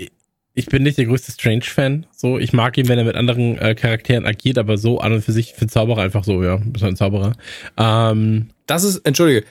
ich 0.55 0.67
bin 0.67 0.83
nicht 0.83 0.99
der 0.99 1.07
größte 1.07 1.33
Strange-Fan. 1.33 2.07
So, 2.15 2.39
ich 2.39 2.52
mag 2.52 2.76
ihn, 2.78 2.89
wenn 2.89 2.99
er 2.99 3.05
mit 3.05 3.17
anderen 3.17 3.59
äh, 3.59 3.75
Charakteren 3.75 4.26
agiert, 4.26 4.59
aber 4.59 4.78
so 4.78 5.00
an 5.00 5.12
und 5.12 5.23
für 5.23 5.33
sich 5.33 5.55
für 5.55 5.67
Zauberer 5.67 6.02
einfach 6.02 6.25
so, 6.25 6.42
ja, 6.42 6.57
bist 6.57 6.84
ein 6.84 6.97
Zauberer. 6.97 7.33
Ähm, 7.76 8.50
das 8.67 8.84
ist, 8.84 8.99
entschuldige, 8.99 9.44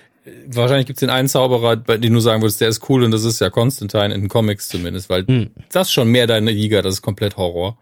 wahrscheinlich 0.48 0.88
gibt 0.88 0.98
es 0.98 1.02
den 1.02 1.10
einen 1.10 1.28
Zauberer, 1.28 1.78
bei 1.78 1.98
dem 1.98 2.14
du 2.14 2.20
sagen 2.20 2.42
würdest, 2.42 2.62
der 2.62 2.70
ist 2.70 2.88
cool 2.90 3.04
und 3.04 3.12
das 3.12 3.24
ist 3.24 3.42
ja 3.42 3.50
Constantine 3.50 4.14
in 4.14 4.22
den 4.22 4.30
Comics 4.30 4.70
zumindest, 4.70 5.10
weil 5.10 5.26
hm. 5.26 5.50
das 5.72 5.88
ist 5.88 5.94
schon 5.94 6.10
mehr 6.10 6.28
deine 6.28 6.52
Liga, 6.52 6.82
das 6.82 6.96
ist 6.96 7.02
komplett 7.02 7.38
Horror. 7.38 7.78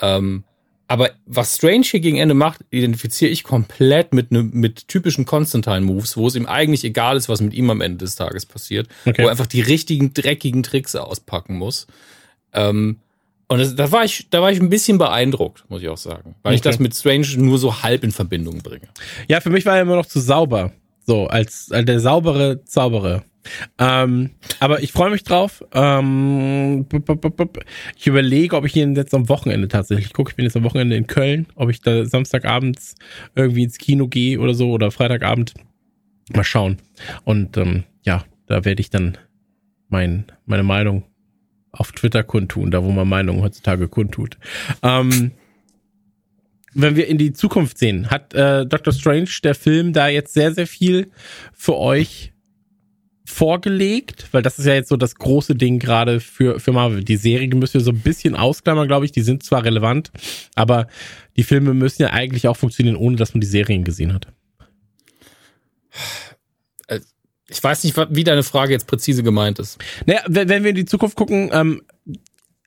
Ähm, 0.00 0.44
aber 0.86 1.10
was 1.26 1.56
Strange 1.56 1.84
hier 1.84 2.00
gegen 2.00 2.18
Ende 2.18 2.34
macht, 2.34 2.60
identifiziere 2.70 3.30
ich 3.30 3.42
komplett 3.42 4.12
mit, 4.12 4.30
ne, 4.30 4.42
mit 4.42 4.88
typischen 4.88 5.24
Constantine-Moves, 5.24 6.16
wo 6.16 6.26
es 6.26 6.34
ihm 6.34 6.46
eigentlich 6.46 6.84
egal 6.84 7.16
ist, 7.16 7.28
was 7.28 7.40
mit 7.40 7.54
ihm 7.54 7.70
am 7.70 7.80
Ende 7.80 7.98
des 7.98 8.16
Tages 8.16 8.44
passiert, 8.44 8.88
okay. 9.06 9.22
wo 9.22 9.26
er 9.26 9.30
einfach 9.30 9.46
die 9.46 9.62
richtigen, 9.62 10.12
dreckigen 10.12 10.62
Tricks 10.62 10.94
auspacken 10.94 11.56
muss. 11.56 11.86
Ähm, 12.52 12.98
und 13.48 13.58
das, 13.58 13.74
da 13.76 13.90
war 13.92 14.04
ich, 14.04 14.28
da 14.30 14.42
war 14.42 14.52
ich 14.52 14.60
ein 14.60 14.68
bisschen 14.68 14.98
beeindruckt, 14.98 15.64
muss 15.68 15.82
ich 15.82 15.88
auch 15.88 15.98
sagen, 15.98 16.34
weil 16.42 16.52
okay. 16.52 16.56
ich 16.56 16.60
das 16.60 16.78
mit 16.78 16.94
Strange 16.94 17.28
nur 17.36 17.58
so 17.58 17.82
halb 17.82 18.04
in 18.04 18.12
Verbindung 18.12 18.58
bringe. 18.58 18.88
Ja, 19.28 19.40
für 19.40 19.50
mich 19.50 19.66
war 19.66 19.76
er 19.76 19.82
immer 19.82 19.96
noch 19.96 20.06
zu 20.06 20.20
sauber. 20.20 20.72
So, 21.06 21.26
als, 21.26 21.70
als 21.70 21.84
der 21.84 22.00
saubere 22.00 22.64
Zauberer. 22.64 23.24
Ähm, 23.78 24.30
aber 24.60 24.82
ich 24.82 24.92
freue 24.92 25.10
mich 25.10 25.24
drauf. 25.24 25.64
Ähm, 25.72 26.86
ich 27.96 28.06
überlege, 28.06 28.56
ob 28.56 28.64
ich 28.64 28.76
ihn 28.76 28.94
jetzt 28.94 29.14
am 29.14 29.28
Wochenende 29.28 29.68
tatsächlich 29.68 30.12
gucke. 30.12 30.30
Ich 30.30 30.36
bin 30.36 30.44
jetzt 30.44 30.56
am 30.56 30.64
Wochenende 30.64 30.96
in 30.96 31.06
Köln, 31.06 31.46
ob 31.54 31.70
ich 31.70 31.80
da 31.80 32.04
Samstagabends 32.04 32.94
irgendwie 33.34 33.64
ins 33.64 33.78
Kino 33.78 34.08
gehe 34.08 34.40
oder 34.40 34.54
so 34.54 34.70
oder 34.70 34.90
Freitagabend. 34.90 35.54
Mal 36.32 36.44
schauen. 36.44 36.78
Und 37.24 37.56
ähm, 37.56 37.84
ja, 38.02 38.24
da 38.46 38.64
werde 38.64 38.80
ich 38.80 38.90
dann 38.90 39.18
mein, 39.88 40.26
meine 40.46 40.62
Meinung 40.62 41.04
auf 41.70 41.92
Twitter 41.92 42.22
kundtun, 42.22 42.70
da 42.70 42.82
wo 42.82 42.90
man 42.90 43.08
Meinungen 43.08 43.42
heutzutage 43.42 43.88
kundtut. 43.88 44.38
Ähm, 44.82 45.32
wenn 46.74 46.96
wir 46.96 47.06
in 47.06 47.18
die 47.18 47.32
Zukunft 47.32 47.78
sehen, 47.78 48.10
hat 48.10 48.34
äh, 48.34 48.66
Doctor 48.66 48.92
Strange, 48.92 49.30
der 49.42 49.54
Film, 49.54 49.92
da 49.92 50.08
jetzt 50.08 50.34
sehr, 50.34 50.52
sehr 50.52 50.66
viel 50.66 51.10
für 51.52 51.76
euch 51.76 52.33
vorgelegt, 53.34 54.28
weil 54.32 54.42
das 54.42 54.58
ist 54.58 54.66
ja 54.66 54.74
jetzt 54.74 54.88
so 54.88 54.96
das 54.96 55.16
große 55.16 55.56
Ding 55.56 55.78
gerade 55.78 56.20
für, 56.20 56.60
für 56.60 56.72
Marvel. 56.72 57.02
Die 57.02 57.16
Serien 57.16 57.58
müssen 57.58 57.74
wir 57.74 57.80
so 57.80 57.90
ein 57.90 58.00
bisschen 58.00 58.36
ausklammern, 58.36 58.86
glaube 58.86 59.04
ich. 59.04 59.12
Die 59.12 59.22
sind 59.22 59.42
zwar 59.42 59.64
relevant, 59.64 60.12
aber 60.54 60.86
die 61.36 61.42
Filme 61.42 61.74
müssen 61.74 62.02
ja 62.02 62.10
eigentlich 62.10 62.46
auch 62.48 62.56
funktionieren, 62.56 62.96
ohne 62.96 63.16
dass 63.16 63.34
man 63.34 63.40
die 63.40 63.46
Serien 63.46 63.84
gesehen 63.84 64.14
hat. 64.14 64.28
Ich 67.48 67.62
weiß 67.62 67.84
nicht, 67.84 67.96
wie 68.10 68.24
deine 68.24 68.42
Frage 68.42 68.72
jetzt 68.72 68.86
präzise 68.86 69.22
gemeint 69.22 69.58
ist. 69.58 69.78
Naja, 70.06 70.22
wenn 70.26 70.62
wir 70.62 70.70
in 70.70 70.76
die 70.76 70.86
Zukunft 70.86 71.16
gucken, 71.16 71.50
ähm, 71.52 71.82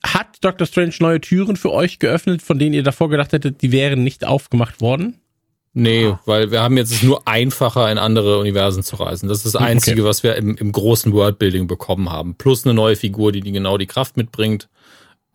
hat 0.04 0.38
Doctor 0.42 0.68
Strange 0.68 0.94
neue 1.00 1.20
Türen 1.20 1.56
für 1.56 1.72
euch 1.72 2.00
geöffnet, 2.00 2.42
von 2.42 2.60
denen 2.60 2.74
ihr 2.74 2.84
davor 2.84 3.10
gedacht 3.10 3.34
hättet, 3.34 3.62
die 3.62 3.72
wären 3.72 4.04
nicht 4.04 4.26
aufgemacht 4.26 4.80
worden? 4.82 5.20
Nee, 5.80 6.08
ah. 6.08 6.20
weil 6.26 6.50
wir 6.50 6.64
haben 6.64 6.76
jetzt 6.76 6.92
es 6.92 7.04
nur 7.04 7.28
einfacher, 7.28 7.92
in 7.92 8.00
andere 8.00 8.40
Universen 8.40 8.82
zu 8.82 8.96
reisen. 8.96 9.30
Das 9.30 9.46
ist 9.46 9.54
das 9.54 9.62
Einzige, 9.62 10.02
okay. 10.02 10.10
was 10.10 10.24
wir 10.24 10.36
im, 10.36 10.58
im 10.58 10.72
großen 10.72 11.14
Worldbuilding 11.14 11.68
bekommen 11.68 12.10
haben. 12.10 12.34
Plus 12.34 12.66
eine 12.66 12.74
neue 12.74 12.96
Figur, 12.96 13.32
die, 13.32 13.42
die 13.42 13.52
genau 13.52 13.78
die 13.78 13.86
Kraft 13.86 14.18
mitbringt. 14.18 14.70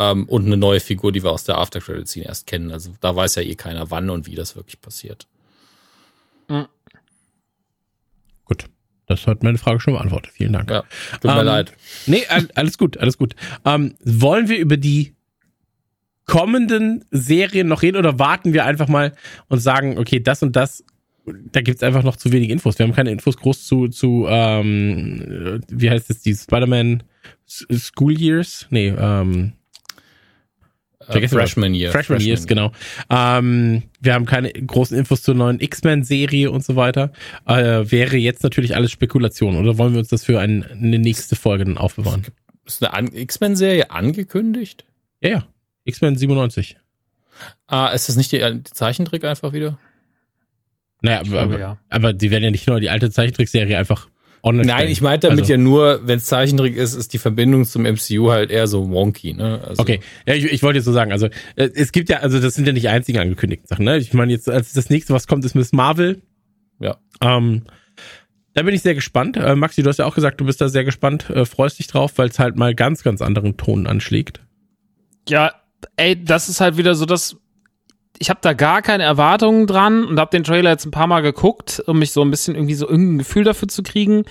Ähm, 0.00 0.28
und 0.28 0.46
eine 0.46 0.56
neue 0.56 0.80
Figur, 0.80 1.12
die 1.12 1.22
wir 1.22 1.30
aus 1.30 1.44
der 1.44 1.58
After 1.58 1.80
Credit 1.80 2.08
Scene 2.08 2.26
erst 2.26 2.48
kennen. 2.48 2.72
Also 2.72 2.90
da 3.00 3.14
weiß 3.14 3.36
ja 3.36 3.42
eh 3.42 3.54
keiner, 3.54 3.92
wann 3.92 4.10
und 4.10 4.26
wie 4.26 4.34
das 4.34 4.56
wirklich 4.56 4.80
passiert. 4.80 5.28
Mhm. 6.48 6.66
Gut. 8.44 8.64
Das 9.06 9.24
hat 9.28 9.44
meine 9.44 9.58
Frage 9.58 9.78
schon 9.78 9.94
beantwortet. 9.94 10.32
Vielen 10.32 10.54
Dank. 10.54 10.70
Ja, 10.72 10.82
tut 11.20 11.24
mir 11.24 11.38
ähm, 11.38 11.46
leid. 11.46 11.72
Nee, 12.06 12.26
alles 12.56 12.78
gut, 12.78 12.96
alles 12.98 13.16
gut. 13.16 13.36
Ähm, 13.64 13.94
wollen 14.02 14.48
wir 14.48 14.58
über 14.58 14.76
die 14.76 15.14
kommenden 16.26 17.04
Serien 17.10 17.68
noch 17.68 17.82
reden 17.82 17.96
oder 17.96 18.18
warten 18.18 18.52
wir 18.52 18.64
einfach 18.64 18.88
mal 18.88 19.12
und 19.48 19.58
sagen, 19.58 19.98
okay, 19.98 20.20
das 20.20 20.42
und 20.42 20.56
das, 20.56 20.84
da 21.26 21.60
gibt's 21.60 21.82
einfach 21.82 22.02
noch 22.02 22.16
zu 22.16 22.32
wenig 22.32 22.50
Infos. 22.50 22.78
Wir 22.78 22.86
haben 22.86 22.94
keine 22.94 23.10
Infos 23.10 23.36
groß 23.36 23.66
zu, 23.66 23.88
zu 23.88 24.26
ähm, 24.28 25.60
wie 25.68 25.90
heißt 25.90 26.10
es, 26.10 26.22
die 26.22 26.34
Spider-Man 26.34 27.02
School 27.46 28.18
Years? 28.18 28.66
Nee, 28.70 28.94
ähm, 28.96 29.52
Uh, 31.08 31.26
Freshman 31.26 31.74
Year. 31.74 31.90
Freshman, 31.90 32.18
Freshman 32.18 32.20
Years, 32.20 32.46
genau. 32.46 32.72
Ähm, 33.10 33.82
wir 34.00 34.14
haben 34.14 34.24
keine 34.24 34.52
großen 34.52 34.96
Infos 34.96 35.22
zur 35.22 35.34
neuen 35.34 35.60
X-Men-Serie 35.60 36.50
und 36.50 36.64
so 36.64 36.76
weiter. 36.76 37.12
Äh, 37.46 37.90
wäre 37.90 38.16
jetzt 38.16 38.42
natürlich 38.42 38.76
alles 38.76 38.92
Spekulation, 38.92 39.56
oder 39.56 39.78
wollen 39.78 39.94
wir 39.94 39.98
uns 39.98 40.08
das 40.08 40.24
für 40.24 40.40
ein, 40.40 40.64
eine 40.64 40.98
nächste 40.98 41.36
Folge 41.36 41.64
dann 41.64 41.78
aufbewahren? 41.78 42.22
Ist 42.64 42.84
eine 42.86 43.08
X-Men-Serie 43.12 43.90
angekündigt? 43.90 44.84
Ja, 45.20 45.30
ja. 45.30 45.46
X-Men 45.84 46.16
97. 46.16 46.76
Ah, 47.66 47.88
ist 47.88 48.08
das 48.08 48.16
nicht 48.16 48.32
die, 48.32 48.38
die 48.38 48.62
Zeichentrick 48.64 49.24
einfach 49.24 49.52
wieder? 49.52 49.78
Naja, 51.00 51.20
aber, 51.20 51.28
glaube, 51.28 51.42
aber, 51.42 51.58
ja. 51.58 51.78
aber 51.88 52.12
die 52.12 52.30
werden 52.30 52.44
ja 52.44 52.50
nicht 52.50 52.66
nur 52.66 52.78
die 52.80 52.90
alte 52.90 53.10
Zeichentrickserie 53.10 53.76
einfach 53.76 54.08
online 54.42 54.66
Nein, 54.66 54.88
ich 54.88 55.00
meinte 55.00 55.28
damit 55.28 55.42
also. 55.42 55.52
ja 55.52 55.56
nur, 55.56 56.06
wenn 56.06 56.18
es 56.18 56.24
Zeichentrick 56.26 56.76
ist, 56.76 56.94
ist 56.94 57.12
die 57.12 57.18
Verbindung 57.18 57.64
zum 57.64 57.82
MCU 57.82 58.30
halt 58.30 58.50
eher 58.50 58.66
so 58.66 58.90
wonky, 58.90 59.34
ne? 59.34 59.60
Also. 59.66 59.82
Okay, 59.82 60.00
ja, 60.26 60.34
ich, 60.34 60.44
ich 60.44 60.62
wollte 60.62 60.78
jetzt 60.78 60.84
so 60.84 60.92
sagen, 60.92 61.12
also 61.12 61.26
äh, 61.56 61.70
es 61.74 61.92
gibt 61.92 62.08
ja, 62.08 62.18
also 62.18 62.40
das 62.40 62.54
sind 62.54 62.66
ja 62.66 62.72
nicht 62.72 62.84
die 62.84 62.88
einzigen 62.88 63.18
angekündigten 63.18 63.68
Sachen, 63.68 63.84
ne? 63.84 63.98
Ich 63.98 64.12
meine 64.14 64.32
jetzt, 64.32 64.48
als 64.48 64.72
das 64.72 64.90
nächste, 64.90 65.12
was 65.12 65.26
kommt, 65.26 65.44
ist 65.44 65.54
Miss 65.54 65.72
Marvel. 65.72 66.22
Ja. 66.80 66.96
Ähm, 67.20 67.62
da 68.54 68.62
bin 68.62 68.74
ich 68.74 68.82
sehr 68.82 68.94
gespannt. 68.94 69.36
Äh, 69.36 69.54
Maxi, 69.54 69.82
du 69.82 69.88
hast 69.88 69.98
ja 69.98 70.06
auch 70.06 70.14
gesagt, 70.14 70.40
du 70.40 70.44
bist 70.44 70.60
da 70.60 70.68
sehr 70.68 70.84
gespannt, 70.84 71.30
äh, 71.30 71.44
freust 71.44 71.78
dich 71.78 71.86
drauf, 71.86 72.12
weil 72.16 72.28
es 72.28 72.38
halt 72.38 72.56
mal 72.56 72.74
ganz, 72.74 73.02
ganz 73.02 73.22
anderen 73.22 73.56
Ton 73.56 73.86
anschlägt. 73.86 74.40
Ja, 75.28 75.52
ey, 75.96 76.22
das 76.22 76.48
ist 76.48 76.60
halt 76.60 76.76
wieder 76.76 76.94
so 76.94 77.06
das, 77.06 77.36
ich 78.18 78.30
habe 78.30 78.40
da 78.42 78.52
gar 78.52 78.82
keine 78.82 79.02
Erwartungen 79.04 79.66
dran 79.66 80.04
und 80.04 80.18
habe 80.18 80.30
den 80.30 80.44
Trailer 80.44 80.70
jetzt 80.70 80.86
ein 80.86 80.90
paar 80.90 81.06
Mal 81.06 81.20
geguckt, 81.20 81.82
um 81.86 81.98
mich 81.98 82.12
so 82.12 82.22
ein 82.22 82.30
bisschen 82.30 82.54
irgendwie 82.54 82.74
so 82.74 82.88
irgendein 82.88 83.18
Gefühl 83.18 83.44
dafür 83.44 83.68
zu 83.68 83.82
kriegen. 83.82 84.24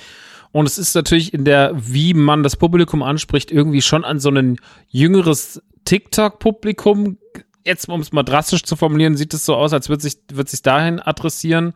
Und 0.52 0.66
es 0.66 0.78
ist 0.78 0.96
natürlich 0.96 1.34
in 1.34 1.46
der, 1.46 1.72
wie 1.76 2.14
man 2.14 2.44
das 2.44 2.56
Publikum 2.58 3.04
anspricht, 3.04 3.52
irgendwie 3.52 3.82
schon 3.82 4.04
an 4.04 4.20
so 4.20 4.30
ein 4.30 4.58
jüngeres 4.90 5.62
TikTok-Publikum. 5.86 7.18
Jetzt, 7.66 7.88
um 7.88 8.02
es 8.02 8.12
mal 8.12 8.24
drastisch 8.24 8.64
zu 8.64 8.76
formulieren, 8.76 9.16
sieht 9.16 9.34
es 9.34 9.46
so 9.46 9.56
aus, 9.56 9.72
als 9.72 9.88
würde 9.88 10.04
sich, 10.04 10.18
wird 10.32 10.50
sich 10.50 10.62
dahin 10.62 11.00
adressieren. 11.00 11.74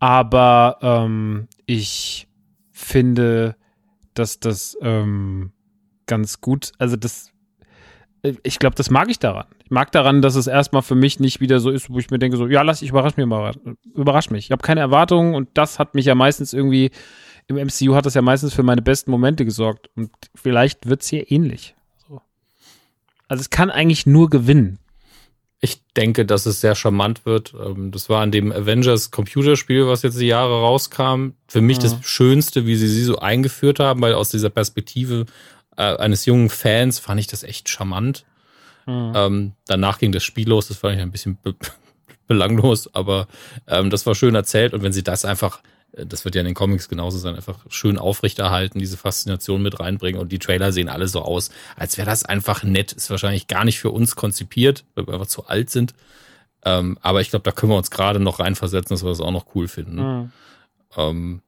Aber 0.00 0.78
ähm, 0.82 1.46
ich 1.66 2.26
finde, 2.72 3.54
dass 4.14 4.40
das 4.40 4.76
ähm, 4.80 5.52
ganz 6.06 6.40
gut, 6.40 6.72
also 6.78 6.96
das, 6.96 7.30
ich 8.42 8.58
glaube, 8.58 8.76
das 8.76 8.90
mag 8.90 9.08
ich 9.10 9.18
daran 9.18 9.46
mag 9.70 9.92
daran, 9.92 10.20
dass 10.20 10.34
es 10.34 10.46
erstmal 10.46 10.82
für 10.82 10.96
mich 10.96 11.20
nicht 11.20 11.40
wieder 11.40 11.60
so 11.60 11.70
ist, 11.70 11.90
wo 11.90 11.98
ich 11.98 12.10
mir 12.10 12.18
denke, 12.18 12.36
so, 12.36 12.46
ja, 12.46 12.62
lass 12.62 12.82
ich 12.82 12.90
überrasch 12.90 13.16
mich 13.16 13.26
mal, 13.26 13.54
überrasch 13.94 14.30
mich. 14.30 14.46
Ich 14.46 14.50
habe 14.50 14.62
keine 14.62 14.80
Erwartungen 14.80 15.34
und 15.34 15.48
das 15.54 15.78
hat 15.78 15.94
mich 15.94 16.06
ja 16.06 16.14
meistens 16.14 16.52
irgendwie, 16.52 16.90
im 17.46 17.56
MCU 17.56 17.94
hat 17.94 18.04
das 18.04 18.14
ja 18.14 18.22
meistens 18.22 18.52
für 18.52 18.64
meine 18.64 18.82
besten 18.82 19.10
Momente 19.10 19.44
gesorgt. 19.44 19.88
Und 19.96 20.10
vielleicht 20.34 20.88
wird 20.88 21.02
es 21.02 21.08
hier 21.08 21.30
ähnlich. 21.30 21.74
So. 22.08 22.20
Also 23.28 23.40
es 23.40 23.50
kann 23.50 23.70
eigentlich 23.70 24.06
nur 24.06 24.28
gewinnen. 24.28 24.78
Ich 25.60 25.82
denke, 25.94 26.24
dass 26.24 26.46
es 26.46 26.60
sehr 26.60 26.74
charmant 26.74 27.26
wird. 27.26 27.54
Ähm, 27.54 27.92
das 27.92 28.08
war 28.08 28.22
an 28.22 28.32
dem 28.32 28.50
Avengers 28.50 29.10
Computerspiel, 29.10 29.86
was 29.86 30.02
jetzt 30.02 30.18
die 30.18 30.26
Jahre 30.26 30.60
rauskam, 30.60 31.32
für 31.46 31.60
mich 31.60 31.76
ja. 31.76 31.84
das 31.84 31.96
Schönste, 32.02 32.66
wie 32.66 32.76
sie 32.76 32.88
sie 32.88 33.04
so 33.04 33.18
eingeführt 33.18 33.78
haben, 33.78 34.00
weil 34.00 34.14
aus 34.14 34.30
dieser 34.30 34.50
Perspektive 34.50 35.26
äh, 35.80 35.96
eines 35.96 36.26
jungen 36.26 36.50
Fans 36.50 36.98
fand 36.98 37.18
ich 37.20 37.26
das 37.26 37.42
echt 37.42 37.70
charmant. 37.70 38.26
Mhm. 38.86 39.12
Ähm, 39.14 39.52
danach 39.66 39.98
ging 39.98 40.12
das 40.12 40.22
Spiel 40.22 40.48
los, 40.48 40.68
das 40.68 40.76
fand 40.76 40.96
ich 40.96 41.00
ein 41.00 41.10
bisschen 41.10 41.38
be 41.42 41.54
belanglos, 42.26 42.94
aber 42.94 43.26
ähm, 43.66 43.90
das 43.90 44.06
war 44.06 44.14
schön 44.14 44.34
erzählt 44.34 44.74
und 44.74 44.82
wenn 44.82 44.92
sie 44.92 45.02
das 45.02 45.24
einfach, 45.24 45.62
äh, 45.92 46.04
das 46.06 46.24
wird 46.24 46.34
ja 46.34 46.42
in 46.42 46.46
den 46.46 46.54
Comics 46.54 46.88
genauso 46.88 47.18
sein, 47.18 47.34
einfach 47.34 47.58
schön 47.70 47.98
aufrechterhalten, 47.98 48.78
diese 48.78 48.98
Faszination 48.98 49.62
mit 49.62 49.80
reinbringen 49.80 50.20
und 50.20 50.30
die 50.30 50.38
Trailer 50.38 50.70
sehen 50.70 50.90
alle 50.90 51.08
so 51.08 51.22
aus, 51.22 51.50
als 51.76 51.96
wäre 51.96 52.08
das 52.08 52.24
einfach 52.24 52.62
nett, 52.62 52.92
ist 52.92 53.10
wahrscheinlich 53.10 53.48
gar 53.48 53.64
nicht 53.64 53.80
für 53.80 53.90
uns 53.90 54.16
konzipiert, 54.16 54.84
weil 54.94 55.06
wir 55.06 55.14
einfach 55.14 55.26
zu 55.26 55.46
alt 55.46 55.70
sind. 55.70 55.94
Ähm, 56.62 56.98
aber 57.00 57.22
ich 57.22 57.30
glaube, 57.30 57.42
da 57.42 57.52
können 57.52 57.72
wir 57.72 57.78
uns 57.78 57.90
gerade 57.90 58.20
noch 58.20 58.38
reinversetzen, 58.38 58.94
dass 58.94 59.02
wir 59.02 59.08
das 59.08 59.20
auch 59.20 59.32
noch 59.32 59.54
cool 59.54 59.66
finden. 59.66 59.96
Mhm. 59.96 60.32
Ähm, 60.96 61.42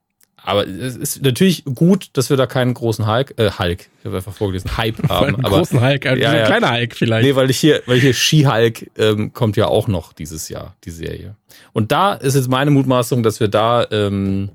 aber 0.45 0.67
es 0.67 0.97
ist 0.97 1.23
natürlich 1.23 1.65
gut, 1.65 2.11
dass 2.15 2.31
wir 2.31 2.37
da 2.37 2.47
keinen 2.47 2.75
großen 2.75 3.07
Hulk, 3.07 3.35
äh, 3.39 3.51
Hulk, 3.51 3.89
ich 4.01 4.05
habe 4.05 4.17
einfach 4.17 4.33
vorgelesen, 4.33 4.77
Hype 4.77 5.09
haben. 5.09 5.37
einen 5.37 5.45
aber, 5.45 5.59
großen 5.59 5.81
Hulk, 5.81 6.07
ein 6.07 6.19
ja, 6.19 6.35
ja. 6.35 6.47
kleiner 6.47 6.73
Hulk 6.73 6.97
vielleicht. 6.97 7.27
Nee, 7.27 7.37
weil 7.37 7.51
ich 7.51 7.59
hier, 7.59 7.83
weil 7.87 8.01
hier 8.01 8.13
She-Hulk 8.13 8.91
ähm, 8.99 9.33
kommt 9.33 9.57
ja 9.57 9.69
auch 9.69 9.89
noch 9.89 10.13
dieses 10.13 10.49
Jahr, 10.49 10.77
die 10.85 10.91
Serie. 10.91 11.37
Und 11.73 11.93
da 11.93 12.15
ist 12.15 12.35
jetzt 12.35 12.49
meine 12.49 12.71
Mutmaßung, 12.71 13.23
dass 13.23 13.39
wir 13.39 13.49
da 13.49 13.87
ähm, 13.91 14.51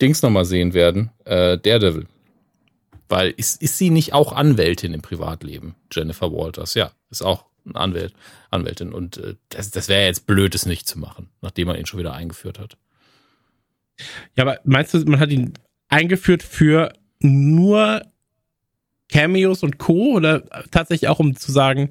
Dings 0.00 0.22
nochmal 0.22 0.44
sehen 0.44 0.74
werden, 0.74 1.10
äh, 1.24 1.58
Daredevil. 1.58 2.06
Weil 3.08 3.30
ist, 3.36 3.62
ist 3.62 3.78
sie 3.78 3.90
nicht 3.90 4.12
auch 4.12 4.32
Anwältin 4.32 4.92
im 4.92 5.02
Privatleben, 5.02 5.74
Jennifer 5.90 6.30
Walters? 6.30 6.74
Ja, 6.74 6.92
ist 7.10 7.22
auch 7.22 7.46
eine 7.64 7.76
Anwält, 7.76 8.12
Anwältin. 8.50 8.92
Und 8.92 9.16
äh, 9.16 9.34
das, 9.48 9.70
das 9.70 9.88
wäre 9.88 10.04
jetzt 10.04 10.26
blöd, 10.26 10.54
es 10.54 10.66
nicht 10.66 10.86
zu 10.86 10.98
machen, 10.98 11.30
nachdem 11.40 11.68
man 11.68 11.76
ihn 11.76 11.86
schon 11.86 11.98
wieder 11.98 12.12
eingeführt 12.12 12.58
hat. 12.58 12.76
Ja, 14.36 14.44
aber 14.44 14.58
meinst 14.64 14.94
du, 14.94 14.98
man 15.06 15.20
hat 15.20 15.30
ihn 15.30 15.52
eingeführt 15.88 16.42
für 16.42 16.92
nur 17.20 18.02
Cameos 19.10 19.62
und 19.62 19.78
Co. 19.78 20.14
oder 20.16 20.44
tatsächlich 20.70 21.08
auch 21.08 21.18
um 21.18 21.34
zu 21.36 21.50
sagen, 21.50 21.90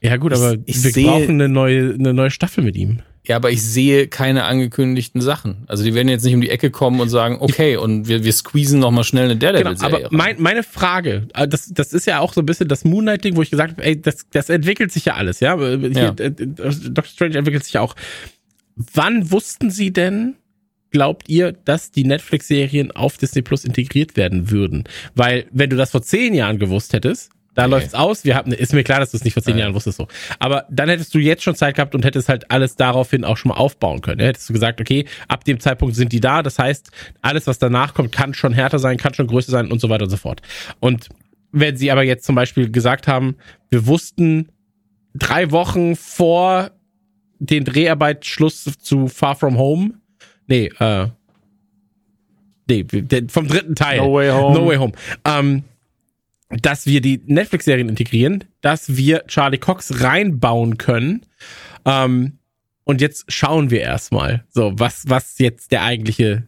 ja 0.00 0.16
gut, 0.16 0.32
Ich- 0.32 0.38
aber 0.38 0.56
ich 0.66 0.82
wir 0.82 0.90
sehe- 0.90 1.06
brauchen 1.06 1.30
eine 1.40 1.48
neue, 1.48 1.94
eine 1.94 2.14
neue 2.14 2.30
Staffel 2.30 2.64
mit 2.64 2.76
ihm. 2.76 3.00
Ja, 3.26 3.36
aber 3.36 3.50
ich 3.50 3.62
sehe 3.62 4.06
keine 4.06 4.44
angekündigten 4.44 5.22
Sachen. 5.22 5.64
Also 5.66 5.82
die 5.82 5.94
werden 5.94 6.08
jetzt 6.08 6.24
nicht 6.24 6.34
um 6.34 6.42
die 6.42 6.50
Ecke 6.50 6.70
kommen 6.70 7.00
und 7.00 7.08
sagen, 7.08 7.38
okay, 7.40 7.78
und 7.78 8.06
wir, 8.06 8.22
wir 8.22 8.32
squeezen 8.34 8.80
noch 8.80 8.90
mal 8.90 9.02
schnell 9.02 9.24
eine 9.24 9.38
Genau, 9.38 9.52
Daredevil-Serie 9.52 10.06
aber 10.06 10.14
mein, 10.14 10.36
meine 10.42 10.62
Frage, 10.62 11.26
äh, 11.32 11.48
das, 11.48 11.70
das 11.72 11.94
ist 11.94 12.06
ja 12.06 12.18
auch 12.20 12.34
so 12.34 12.42
ein 12.42 12.46
bisschen 12.46 12.68
das 12.68 12.84
Moonlight-Ding, 12.84 13.34
wo 13.36 13.40
ich 13.42 13.50
gesagt 13.50 13.72
habe, 13.72 13.82
ey, 13.84 13.98
das, 14.00 14.26
das 14.30 14.50
entwickelt 14.50 14.92
sich 14.92 15.06
ja 15.06 15.14
alles, 15.14 15.40
ja. 15.40 15.56
Hier, 15.58 15.90
Ja. 15.90 16.10
äh, 16.18 16.26
äh, 16.26 16.32
Doctor 16.34 17.04
Strange 17.04 17.38
entwickelt 17.38 17.64
sich 17.64 17.72
ja 17.74 17.80
auch. 17.80 17.96
Wann 18.76 19.30
wussten 19.30 19.70
Sie 19.70 19.90
denn, 19.90 20.34
glaubt 20.94 21.28
ihr, 21.28 21.50
dass 21.50 21.90
die 21.90 22.04
Netflix-Serien 22.04 22.92
auf 22.92 23.16
Disney 23.16 23.42
Plus 23.42 23.64
integriert 23.64 24.16
werden 24.16 24.52
würden? 24.52 24.84
Weil, 25.16 25.46
wenn 25.50 25.68
du 25.68 25.74
das 25.76 25.90
vor 25.90 26.02
zehn 26.02 26.34
Jahren 26.34 26.60
gewusst 26.60 26.92
hättest, 26.92 27.32
da 27.56 27.66
Nee. 27.66 27.72
läuft's 27.72 27.94
aus. 27.94 28.24
Wir 28.24 28.36
haben, 28.36 28.52
ist 28.52 28.72
mir 28.72 28.84
klar, 28.84 29.00
dass 29.00 29.10
du 29.10 29.16
es 29.16 29.24
nicht 29.24 29.34
vor 29.34 29.42
zehn 29.42 29.56
Ja. 29.56 29.64
Jahren 29.64 29.74
wusstest 29.74 29.98
so. 29.98 30.06
Aber 30.38 30.66
dann 30.70 30.88
hättest 30.88 31.12
du 31.12 31.18
jetzt 31.18 31.42
schon 31.42 31.56
Zeit 31.56 31.74
gehabt 31.74 31.96
und 31.96 32.04
hättest 32.04 32.28
halt 32.28 32.48
alles 32.48 32.76
daraufhin 32.76 33.24
auch 33.24 33.36
schon 33.36 33.48
mal 33.48 33.56
aufbauen 33.56 34.02
können. 34.02 34.20
Ja, 34.20 34.26
hättest 34.26 34.48
du 34.48 34.52
gesagt, 34.52 34.80
okay, 34.80 35.04
ab 35.26 35.42
dem 35.42 35.58
Zeitpunkt 35.58 35.96
sind 35.96 36.12
die 36.12 36.20
da. 36.20 36.44
Das 36.44 36.60
heißt, 36.60 36.90
alles, 37.22 37.48
was 37.48 37.58
danach 37.58 37.92
kommt, 37.94 38.12
kann 38.12 38.34
schon 38.34 38.52
härter 38.52 38.78
sein, 38.78 38.96
kann 38.96 39.14
schon 39.14 39.26
größer 39.26 39.50
sein 39.50 39.72
und 39.72 39.80
so 39.80 39.88
weiter 39.88 40.04
und 40.04 40.10
so 40.10 40.16
fort. 40.16 40.42
Und 40.78 41.08
wenn 41.50 41.76
sie 41.76 41.90
aber 41.90 42.04
jetzt 42.04 42.24
zum 42.24 42.36
Beispiel 42.36 42.70
gesagt 42.70 43.08
haben, 43.08 43.34
wir 43.68 43.86
wussten 43.88 44.48
drei 45.14 45.50
Wochen 45.50 45.96
vor 45.96 46.70
den 47.40 47.64
Dreharbeitsschluss 47.64 48.64
zu 48.80 49.08
Far 49.08 49.34
From 49.34 49.58
Home, 49.58 49.94
nee, 50.46 50.70
äh, 50.78 51.08
nee, 52.68 52.86
vom 53.28 53.48
dritten 53.48 53.74
Teil. 53.74 53.98
No 53.98 54.14
Way 54.14 54.30
Home. 54.30 54.58
No 54.58 54.66
Way 54.66 54.76
Home. 54.76 54.92
Ähm, 55.24 55.64
dass 56.50 56.86
wir 56.86 57.00
die 57.00 57.20
Netflix-Serien 57.26 57.88
integrieren, 57.88 58.44
dass 58.60 58.96
wir 58.96 59.24
Charlie 59.26 59.58
Cox 59.58 60.02
reinbauen 60.02 60.78
können. 60.78 61.22
Ähm, 61.84 62.38
und 62.84 63.00
jetzt 63.00 63.24
schauen 63.32 63.70
wir 63.70 63.80
erstmal, 63.80 64.44
so, 64.50 64.72
was, 64.76 65.04
was 65.08 65.38
jetzt 65.38 65.72
der 65.72 65.82
eigentliche 65.82 66.46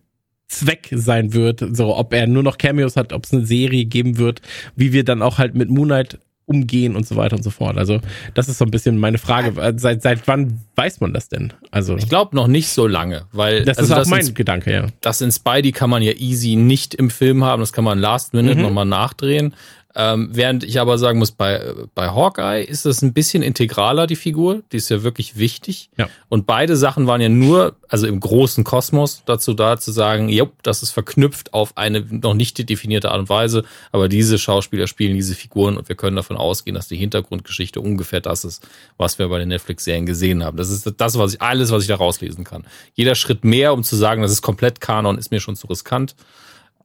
Zweck 0.49 0.89
sein 0.92 1.33
wird, 1.33 1.65
so, 1.73 1.97
ob 1.97 2.12
er 2.12 2.26
nur 2.26 2.42
noch 2.42 2.58
Cameos 2.58 2.97
hat, 2.97 3.12
ob 3.12 3.25
es 3.25 3.33
eine 3.33 3.47
Serie 3.47 3.86
geben 3.86 4.18
wird, 4.18 4.42
wie 4.76 4.92
wir 4.92 5.02
dann 5.02 5.23
auch 5.23 5.39
halt 5.39 5.55
mit 5.55 5.70
Moonlight 5.70 6.18
umgehen 6.47 6.94
und 6.97 7.07
so 7.07 7.16
weiter 7.16 7.36
und 7.36 7.42
so 7.42 7.50
fort. 7.50 7.76
Also, 7.76 8.00
das 8.34 8.49
ist 8.49 8.58
so 8.58 8.65
ein 8.65 8.70
bisschen 8.70 8.99
meine 8.99 9.18
Frage. 9.18 9.60
Äh, 9.60 9.75
Seit, 9.76 10.02
seit 10.02 10.26
wann 10.28 10.60
weiß 10.76 11.00
man 11.00 11.12
das 11.12 11.28
denn? 11.28 11.52
Also, 11.73 11.97
Ich 11.97 12.08
glaube 12.08 12.34
noch 12.36 12.47
nicht 12.47 12.68
so 12.68 12.86
lange, 12.86 13.25
weil 13.33 13.65
das 13.65 13.78
also 13.78 13.89
ist 13.89 13.92
auch 13.92 13.99
das 14.02 14.08
mein 14.08 14.26
in, 14.26 14.34
Gedanke, 14.34 14.73
ja. 14.73 14.86
das 15.00 15.20
in 15.20 15.33
Spidey 15.33 15.73
kann 15.73 15.91
man 15.91 16.02
ja 16.02 16.12
easy 16.12 16.55
nicht 16.57 16.94
im 16.94 17.10
Film 17.10 17.44
haben, 17.44 17.60
das 17.60 17.73
kann 17.73 17.84
man 17.84 17.99
last 17.99 18.33
minute 18.33 18.55
Mhm. 18.57 18.62
nochmal 18.62 18.84
nachdrehen. 18.86 19.55
Ähm, 19.99 20.28
während 20.31 20.62
ich 20.62 20.78
aber 20.78 20.99
sagen 20.99 21.18
muss, 21.18 21.31
bei, 21.31 21.73
bei 21.94 22.10
Hawkeye 22.10 22.62
ist 22.62 22.84
das 22.84 23.00
ein 23.00 23.15
bisschen 23.15 23.42
integraler, 23.42 24.07
die 24.07 24.16
Figur. 24.16 24.62
Die 24.70 24.76
ist 24.76 24.91
ja 24.91 25.02
wirklich 25.02 25.39
wichtig. 25.39 25.89
Ja. 25.97 26.10
Und 26.28 26.47
beide 26.47 26.76
Sachen 26.76 27.07
waren 27.07 27.23
ja 27.23 27.31
nur, 27.31 27.76
also 27.89 28.07
im 28.07 28.20
großen 28.20 28.62
Kosmos, 28.62 29.23
dazu 29.25 29.55
da 29.55 29.78
zu 29.78 29.92
sagen, 29.92 30.28
jupp, 30.28 30.62
das 30.62 30.83
ist 30.83 30.91
verknüpft 30.91 31.55
auf 31.55 31.78
eine 31.78 32.05
noch 32.10 32.34
nicht 32.34 32.68
definierte 32.68 33.10
Art 33.10 33.20
und 33.20 33.31
Weise, 33.31 33.65
aber 33.91 34.10
diese 34.10 34.36
Schauspieler 34.36 34.86
spielen 34.86 35.15
diese 35.15 35.34
Figuren 35.34 35.78
und 35.78 35.89
wir 35.89 35.97
können 35.97 36.16
davon 36.16 36.36
ausgehen, 36.36 36.75
dass 36.75 36.89
die 36.89 36.97
Hintergrundgeschichte 36.97 37.81
ungefähr 37.81 38.20
das 38.20 38.44
ist, 38.44 38.68
was 38.99 39.18
wir 39.18 39.28
bei 39.28 39.39
den 39.39 39.49
Netflix-Serien 39.49 40.05
gesehen 40.05 40.44
haben. 40.44 40.58
Das 40.58 40.68
ist 40.68 40.92
das, 40.99 41.18
was 41.18 41.34
ich, 41.34 41.41
alles, 41.41 41.70
was 41.70 41.81
ich 41.81 41.89
da 41.89 41.97
rauslesen 41.97 42.44
kann. 42.44 42.65
Jeder 42.92 43.15
Schritt 43.15 43.47
mehr, 43.47 43.73
um 43.73 43.83
zu 43.83 43.97
sagen, 43.97 44.20
das 44.20 44.31
ist 44.31 44.42
komplett 44.42 44.83
Kanon, 44.83 45.16
ist 45.16 45.31
mir 45.31 45.41
schon 45.41 45.57
zu 45.57 45.66
riskant. 45.68 46.16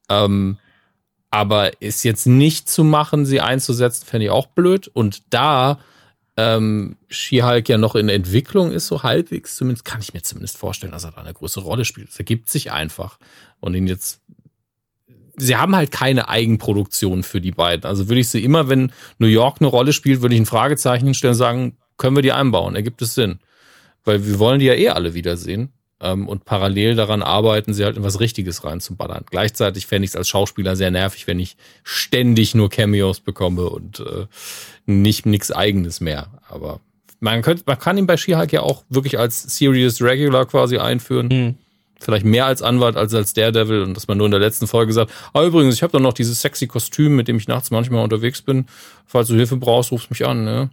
Ähm, 0.08 0.58
aber 1.32 1.82
ist 1.82 2.04
jetzt 2.04 2.28
nicht 2.28 2.70
zu 2.70 2.84
machen, 2.84 3.26
sie 3.26 3.40
einzusetzen, 3.40 4.06
fände 4.06 4.26
ich 4.26 4.32
auch 4.32 4.48
blöd. 4.48 4.90
Und 4.90 5.34
da 5.34 5.80
ähm, 6.36 6.98
She-Hulk 7.10 7.70
ja 7.70 7.78
noch 7.78 7.96
in 7.96 8.10
Entwicklung 8.10 8.72
ist, 8.72 8.88
so 8.88 9.04
halbwegs, 9.04 9.56
zumindest 9.56 9.86
kann 9.86 10.02
ich 10.02 10.14
mir 10.14 10.22
zumindest 10.22 10.58
vorstellen, 10.58 10.92
dass 10.92 11.06
er 11.06 11.12
da 11.12 11.22
eine 11.22 11.34
größere 11.34 11.64
Rolle 11.64 11.86
spielt. 11.86 12.10
Das 12.10 12.20
ergibt 12.20 12.50
sich 12.50 12.72
einfach. 12.72 13.18
Und 13.62 13.74
ihn 13.76 13.88
jetzt. 13.88 14.22
Sie 15.38 15.56
haben 15.56 15.76
halt 15.76 15.92
keine 15.92 16.28
Eigenproduktion 16.28 17.24
für 17.24 17.40
die 17.40 17.52
beiden. 17.52 17.86
Also 17.86 18.10
würde 18.10 18.20
ich 18.20 18.30
sie 18.30 18.44
immer, 18.44 18.68
wenn 18.68 18.92
New 19.18 19.28
York 19.28 19.58
eine 19.60 19.70
Rolle 19.70 19.94
spielt, 19.94 20.22
würde 20.22 20.36
ich 20.36 20.42
ein 20.42 20.46
Fragezeichen 20.46 21.06
hinstellen 21.06 21.34
und 21.34 21.38
sagen, 21.38 21.78
können 21.98 22.16
wir 22.16 22.24
die 22.24 22.34
einbauen? 22.34 22.76
Ergibt 22.76 23.02
es 23.02 23.16
Sinn? 23.16 23.40
Weil 24.04 24.26
wir 24.26 24.38
wollen 24.38 24.60
die 24.60 24.66
ja 24.66 24.74
eh 24.74 24.90
alle 24.90 25.14
wiedersehen. 25.14 25.72
Ähm, 26.02 26.28
und 26.28 26.46
parallel 26.46 26.96
daran 26.96 27.22
arbeiten 27.22 27.74
sie 27.74 27.86
halt 27.86 27.96
in 27.96 28.04
was 28.04 28.20
Richtiges 28.20 28.64
reinzuballern. 28.64 29.24
Gleichzeitig 29.30 29.86
fände 29.86 30.06
ich 30.06 30.12
es 30.12 30.16
als 30.16 30.28
Schauspieler 30.28 30.76
sehr 30.76 30.90
nervig, 30.90 31.28
wenn 31.28 31.40
ich 31.40 31.58
ständig 31.84 32.56
nur 32.56 32.70
Cameos 32.70 33.20
bekomme 33.20 33.70
und 33.70 34.00
äh, 34.00 34.26
nicht 34.86 35.26
nichts 35.26 35.52
eigenes 35.52 36.02
mehr. 36.02 36.28
Aber 36.50 36.80
man 37.20 37.44
könnte, 37.44 37.64
man 37.68 37.78
kann 37.78 37.98
ihn 38.00 38.08
bei 38.08 38.18
She-Hulk 38.18 38.52
ja 38.52 38.62
auch 38.62 38.84
wirklich 38.90 39.20
als 39.20 39.44
Serious 39.44 40.02
Regular 40.02 40.46
quasi 40.46 40.80
einführen. 40.80 41.30
Hm. 41.30 41.56
Vielleicht 42.00 42.26
mehr 42.26 42.48
als 42.48 42.64
Anwalt 42.64 42.98
als 42.98 43.14
als 43.14 43.34
Daredevil 43.34 43.84
und 43.84 43.96
dass 43.96 44.08
man 44.08 44.18
nur 44.18 44.26
in 44.26 44.32
der 44.32 44.40
letzten 44.40 44.66
Folge 44.66 44.92
sagt, 44.92 45.12
ah 45.34 45.44
übrigens, 45.44 45.76
ich 45.76 45.84
habe 45.84 45.92
doch 45.92 46.00
noch 46.00 46.14
dieses 46.14 46.42
sexy 46.42 46.66
Kostüm, 46.66 47.16
mit 47.16 47.28
dem 47.28 47.38
ich 47.38 47.48
nachts 47.48 47.70
manchmal 47.70 48.04
unterwegs 48.04 48.42
bin. 48.42 48.66
Falls 49.06 49.28
du 49.28 49.36
Hilfe 49.36 49.58
brauchst, 49.58 49.92
rufst 49.92 50.10
mich 50.10 50.26
an. 50.26 50.44
Ne? 50.44 50.72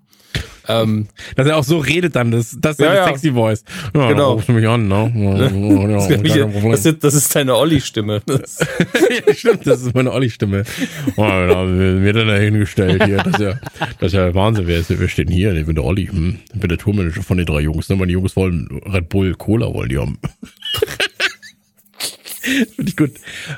Ähm, 0.70 1.08
Dass 1.34 1.46
er 1.46 1.56
auch 1.56 1.64
so 1.64 1.78
redet 1.78 2.14
dann, 2.14 2.30
das, 2.30 2.54
das 2.60 2.72
ist 2.78 2.84
Ja, 2.84 2.94
ja. 2.94 3.06
sexy 3.06 3.32
Voice. 3.32 3.64
Ja, 3.94 4.08
Genau. 4.08 4.32
Rufst 4.34 4.50
du 4.50 4.52
mich 4.52 4.68
an, 4.68 4.86
ne? 4.86 5.10
Ja, 5.14 5.30
ja, 5.30 5.96
das, 5.96 6.08
gar 6.10 6.18
kein 6.18 6.52
Problem. 6.52 6.72
ist, 6.74 7.02
das 7.02 7.14
ist 7.14 7.34
deine 7.34 7.56
Olli-Stimme. 7.56 8.20
Das- 8.26 8.58
ja, 9.26 9.34
stimmt, 9.34 9.66
das 9.66 9.80
ist 9.80 9.94
meine 9.94 10.12
Olli-Stimme. 10.12 10.64
Oh, 11.16 11.22
wir 11.22 11.66
mir 11.94 12.12
dann 12.12 12.28
dahingestellt 12.28 13.02
hier. 13.04 13.16
Das 13.16 13.32
ist 13.34 13.40
ja, 13.40 13.54
das 13.98 14.06
ist 14.08 14.12
ja 14.12 14.34
Wahnsinn. 14.34 14.66
Wer, 14.66 14.78
ist, 14.80 14.90
wer 14.90 15.08
steht 15.08 15.28
denn 15.30 15.34
hier? 15.34 15.54
Ich 15.54 15.64
bin 15.64 15.74
der 15.74 15.84
Olli. 15.84 16.06
Hm. 16.06 16.38
Ich 16.52 16.60
bin 16.60 16.68
der 16.68 16.76
Tourmanager 16.78 17.22
von 17.22 17.38
den 17.38 17.46
drei 17.46 17.60
Jungs. 17.60 17.88
Ne? 17.88 17.96
Meine 17.96 18.12
Jungs 18.12 18.36
wollen 18.36 18.68
Red 18.84 19.08
Bull 19.08 19.34
Cola 19.36 19.72
wollen 19.72 19.88
die 19.88 19.96
haben. 19.98 20.18
Finde 22.40 22.90
ich 22.90 22.96
gut. 22.96 23.12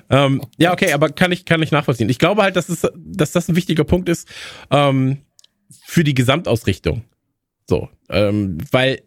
Ähm, 0.09 0.43
ja, 0.59 0.73
okay, 0.73 0.93
aber 0.93 1.11
kann 1.11 1.31
ich, 1.33 1.45
kann 1.45 1.63
ich 1.63 1.71
nachvollziehen. 1.71 2.09
Ich 2.09 2.19
glaube 2.19 2.43
halt, 2.43 2.57
dass, 2.57 2.69
es, 2.69 2.87
dass 2.97 3.33
das 3.33 3.49
ein 3.49 3.57
wichtiger 3.57 3.85
Punkt 3.85 4.09
ist 4.09 4.29
ähm, 4.71 5.19
für 5.85 6.05
die 6.05 6.15
Gesamtausrichtung. 6.15 7.05
So, 7.69 7.89
ähm, 8.09 8.59
weil 8.71 9.03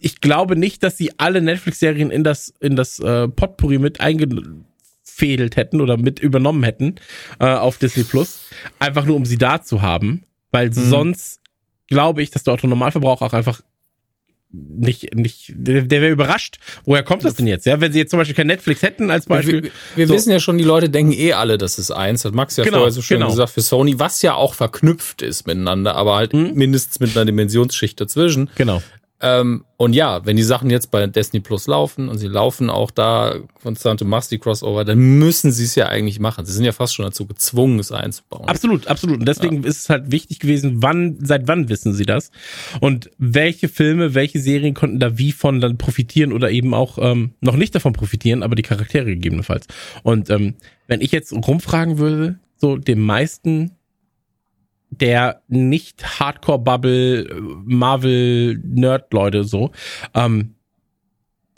ich 0.00 0.20
glaube 0.20 0.56
nicht, 0.56 0.82
dass 0.82 0.98
sie 0.98 1.12
alle 1.18 1.40
Netflix-Serien 1.40 2.10
in 2.10 2.24
das, 2.24 2.52
in 2.60 2.76
das 2.76 2.98
äh, 2.98 3.28
Potpourri 3.28 3.78
mit 3.78 4.00
eingefädelt 4.00 5.56
hätten 5.56 5.80
oder 5.80 5.96
mit 5.96 6.18
übernommen 6.18 6.62
hätten 6.62 6.96
äh, 7.38 7.46
auf 7.46 7.78
Disney 7.78 8.04
Plus. 8.04 8.50
Einfach 8.78 9.06
nur, 9.06 9.16
um 9.16 9.24
sie 9.24 9.38
da 9.38 9.62
zu 9.62 9.82
haben. 9.82 10.24
Weil 10.50 10.72
sonst 10.72 11.40
glaube 11.88 12.22
ich, 12.22 12.30
dass 12.30 12.44
der 12.44 12.54
Autonormalverbraucher 12.54 13.24
auch 13.24 13.32
einfach 13.32 13.62
nicht, 14.76 15.14
nicht, 15.14 15.52
der, 15.54 15.82
der 15.82 16.00
wäre 16.00 16.12
überrascht. 16.12 16.58
Woher 16.84 17.02
kommt 17.02 17.24
das 17.24 17.34
denn 17.34 17.46
jetzt? 17.46 17.66
Ja, 17.66 17.80
wenn 17.80 17.92
sie 17.92 17.98
jetzt 17.98 18.10
zum 18.10 18.18
Beispiel 18.18 18.34
kein 18.36 18.46
Netflix 18.46 18.82
hätten 18.82 19.10
als 19.10 19.26
Beispiel. 19.26 19.64
Wir, 19.64 19.70
wir 19.96 20.06
So. 20.06 20.14
wissen 20.14 20.30
ja 20.30 20.38
schon, 20.40 20.58
die 20.58 20.64
Leute 20.64 20.88
denken 20.90 21.12
eh 21.12 21.32
alle, 21.32 21.58
das 21.58 21.78
ist 21.78 21.90
eins. 21.90 22.24
Hat 22.24 22.34
Max 22.34 22.56
ja 22.56 22.64
Genau, 22.64 22.78
vorher 22.78 22.92
so 22.92 23.02
schön 23.02 23.18
genau. 23.18 23.30
gesagt 23.30 23.50
für 23.52 23.60
Sony, 23.62 23.98
was 23.98 24.22
ja 24.22 24.34
auch 24.34 24.54
verknüpft 24.54 25.22
ist 25.22 25.46
miteinander, 25.46 25.96
aber 25.96 26.16
halt 26.16 26.32
Mhm. 26.34 26.52
mindestens 26.54 27.00
mit 27.00 27.16
einer 27.16 27.24
Dimensionsschicht 27.24 28.00
dazwischen. 28.00 28.50
Genau. 28.54 28.82
Ähm, 29.24 29.64
und 29.78 29.94
ja, 29.94 30.26
wenn 30.26 30.36
die 30.36 30.42
Sachen 30.42 30.68
jetzt 30.68 30.90
bei 30.90 31.06
Destiny 31.06 31.40
Plus 31.40 31.66
laufen 31.66 32.10
und 32.10 32.18
sie 32.18 32.28
laufen 32.28 32.68
auch 32.68 32.90
da 32.90 33.36
konstante 33.62 34.04
Musty 34.04 34.38
Crossover, 34.38 34.84
dann 34.84 34.98
müssen 34.98 35.50
sie 35.50 35.64
es 35.64 35.74
ja 35.76 35.88
eigentlich 35.88 36.20
machen. 36.20 36.44
Sie 36.44 36.52
sind 36.52 36.64
ja 36.64 36.72
fast 36.72 36.94
schon 36.94 37.06
dazu 37.06 37.26
gezwungen, 37.26 37.78
es 37.78 37.90
einzubauen. 37.90 38.46
Absolut, 38.46 38.86
absolut. 38.86 39.20
Und 39.20 39.26
deswegen 39.26 39.64
ist 39.64 39.78
es 39.78 39.88
halt 39.88 40.12
wichtig 40.12 40.40
gewesen, 40.40 40.82
wann, 40.82 41.16
seit 41.22 41.48
wann 41.48 41.70
wissen 41.70 41.94
sie 41.94 42.04
das? 42.04 42.32
Und 42.80 43.10
welche 43.16 43.68
Filme, 43.68 44.12
welche 44.12 44.40
Serien 44.40 44.74
konnten 44.74 45.00
da 45.00 45.16
wie 45.16 45.32
von 45.32 45.58
dann 45.58 45.78
profitieren 45.78 46.30
oder 46.30 46.50
eben 46.50 46.74
auch 46.74 46.98
ähm, 47.00 47.32
noch 47.40 47.56
nicht 47.56 47.74
davon 47.74 47.94
profitieren, 47.94 48.42
aber 48.42 48.56
die 48.56 48.62
Charaktere 48.62 49.06
gegebenenfalls. 49.06 49.66
Und 50.02 50.28
ähm, 50.28 50.56
wenn 50.86 51.00
ich 51.00 51.12
jetzt 51.12 51.32
rumfragen 51.32 51.96
würde, 51.96 52.38
so 52.56 52.76
den 52.76 53.00
meisten 53.00 53.70
der 55.00 55.42
nicht 55.48 56.20
Hardcore-Bubble, 56.20 57.40
Marvel-Nerd-Leute 57.64 59.44
so, 59.44 59.70
ähm, 60.14 60.54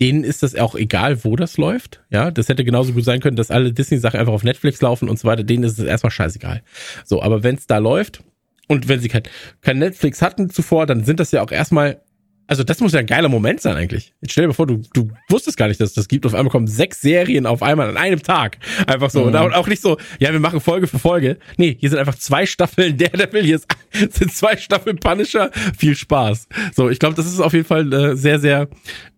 denen 0.01 0.25
ist 0.25 0.43
das 0.43 0.55
auch 0.55 0.75
egal, 0.75 1.25
wo 1.25 1.37
das 1.37 1.57
läuft. 1.57 2.03
Ja, 2.11 2.31
das 2.31 2.49
hätte 2.49 2.65
genauso 2.65 2.93
gut 2.93 3.05
sein 3.05 3.21
können, 3.21 3.37
dass 3.37 3.51
alle 3.51 3.73
Disney-Sachen 3.73 4.21
einfach 4.21 4.33
auf 4.33 4.45
Netflix 4.45 4.81
laufen 4.83 5.09
und 5.09 5.19
so 5.19 5.27
weiter. 5.27 5.43
Denen 5.43 5.65
ist 5.65 5.79
es 5.79 5.85
erstmal 5.87 6.11
scheißegal. 6.11 6.63
So, 7.05 7.23
aber 7.23 7.43
wenn 7.43 7.55
es 7.55 7.67
da 7.67 7.79
läuft 7.79 8.23
und 8.69 8.89
wenn 8.89 9.01
sie 9.01 9.09
kein, 9.09 9.23
kein 9.63 9.79
Netflix 9.79 10.21
hatten 10.21 10.51
zuvor, 10.51 10.87
dann 10.87 11.05
sind 11.05 11.21
das 11.21 11.33
ja 11.33 11.43
auch 11.43 11.51
erstmal 11.51 12.03
also 12.47 12.63
das 12.63 12.81
muss 12.81 12.93
ja 12.93 13.01
ein 13.01 13.07
geiler 13.07 13.29
Moment 13.29 13.61
sein 13.61 13.77
eigentlich. 13.77 14.15
Jetzt 14.21 14.33
stell 14.33 14.45
dir 14.45 14.49
mal 14.49 14.55
vor, 14.55 14.67
du, 14.67 14.83
du 14.93 15.11
wusstest 15.29 15.57
gar 15.57 15.69
nicht, 15.69 15.81
dass 15.81 15.91
es 15.91 15.95
das 15.95 16.09
gibt. 16.09 16.27
Auf 16.27 16.35
einmal 16.35 16.51
kommen 16.51 16.67
sechs 16.67 17.01
Serien 17.01 17.47
auf 17.47 17.63
einmal 17.63 17.89
an 17.89 17.97
einem 17.97 18.23
Tag. 18.23 18.59
Einfach 18.87 19.11
so. 19.11 19.21
Mhm. 19.21 19.35
Und 19.35 19.55
auch 19.55 19.67
nicht 19.67 19.83
so, 19.83 19.97
ja, 20.19 20.33
wir 20.33 20.41
machen 20.41 20.61
Folge 20.61 20.87
für 20.87 20.99
Folge. 20.99 21.39
Nee, 21.57 21.77
hier 21.79 21.91
sind 21.91 21.99
einfach 21.99 22.17
zwei 22.17 22.47
Staffeln 22.47 22.97
der 22.97 23.11
der 23.11 23.33
will 23.33 23.45
Hier 23.45 23.61
sind 24.11 24.33
zwei 24.33 24.57
Staffeln 24.57 24.99
Punisher. 24.99 25.51
Viel 25.77 25.97
Spaß. 25.97 26.49
So, 26.75 26.89
ich 26.89 26.99
glaube, 26.99 27.15
das 27.15 27.27
ist 27.27 27.41
auf 27.41 27.53
jeden 27.53 27.67
Fall 27.67 27.93
ein 27.93 28.17
sehr, 28.17 28.39
sehr 28.39 28.69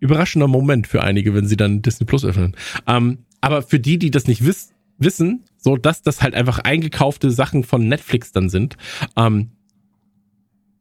überraschender 0.01 0.49
Moment 0.49 0.87
für 0.87 1.03
einige, 1.03 1.35
wenn 1.35 1.47
sie 1.47 1.57
dann 1.57 1.83
Disney 1.83 2.07
Plus 2.07 2.25
öffnen. 2.25 2.57
Ähm, 2.87 3.19
aber 3.41 3.63
für 3.63 3.79
die, 3.79 3.99
die 3.99 4.11
das 4.11 4.27
nicht 4.27 4.45
wiss 4.45 4.71
wissen, 4.99 5.45
so 5.57 5.77
dass 5.77 6.03
das 6.03 6.23
halt 6.23 6.35
einfach 6.35 6.59
eingekaufte 6.59 7.31
Sachen 7.31 7.65
von 7.65 7.87
Netflix 7.87 8.33
dann 8.33 8.49
sind, 8.49 8.77
ähm, 9.17 9.53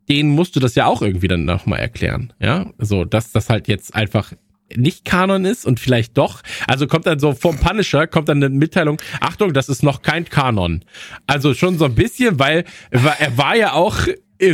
denen 0.10 0.30
musst 0.30 0.56
du 0.56 0.60
das 0.60 0.76
ja 0.76 0.86
auch 0.86 1.02
irgendwie 1.02 1.28
dann 1.28 1.46
nochmal 1.46 1.80
erklären. 1.80 2.34
Ja, 2.40 2.72
so, 2.78 3.06
dass 3.06 3.32
das 3.32 3.50
halt 3.50 3.68
jetzt 3.68 3.96
einfach 3.96 4.34
nicht 4.76 5.06
Kanon 5.06 5.46
ist 5.46 5.66
und 5.66 5.80
vielleicht 5.80 6.18
doch. 6.18 6.42
Also 6.68 6.88
kommt 6.88 7.06
dann 7.06 7.20
so 7.20 7.34
vom 7.34 7.58
Punisher, 7.58 8.08
kommt 8.08 8.30
dann 8.30 8.44
eine 8.44 8.50
Mitteilung, 8.50 8.98
Achtung, 9.22 9.54
das 9.54 9.70
ist 9.70 9.84
noch 9.84 10.02
kein 10.02 10.26
Kanon. 10.26 10.84
Also 11.26 11.54
schon 11.54 11.78
so 11.78 11.86
ein 11.86 11.96
bisschen, 11.96 12.40
weil 12.40 12.66
er 12.92 13.38
war 13.38 13.56
ja 13.56 13.74
auch 13.74 13.96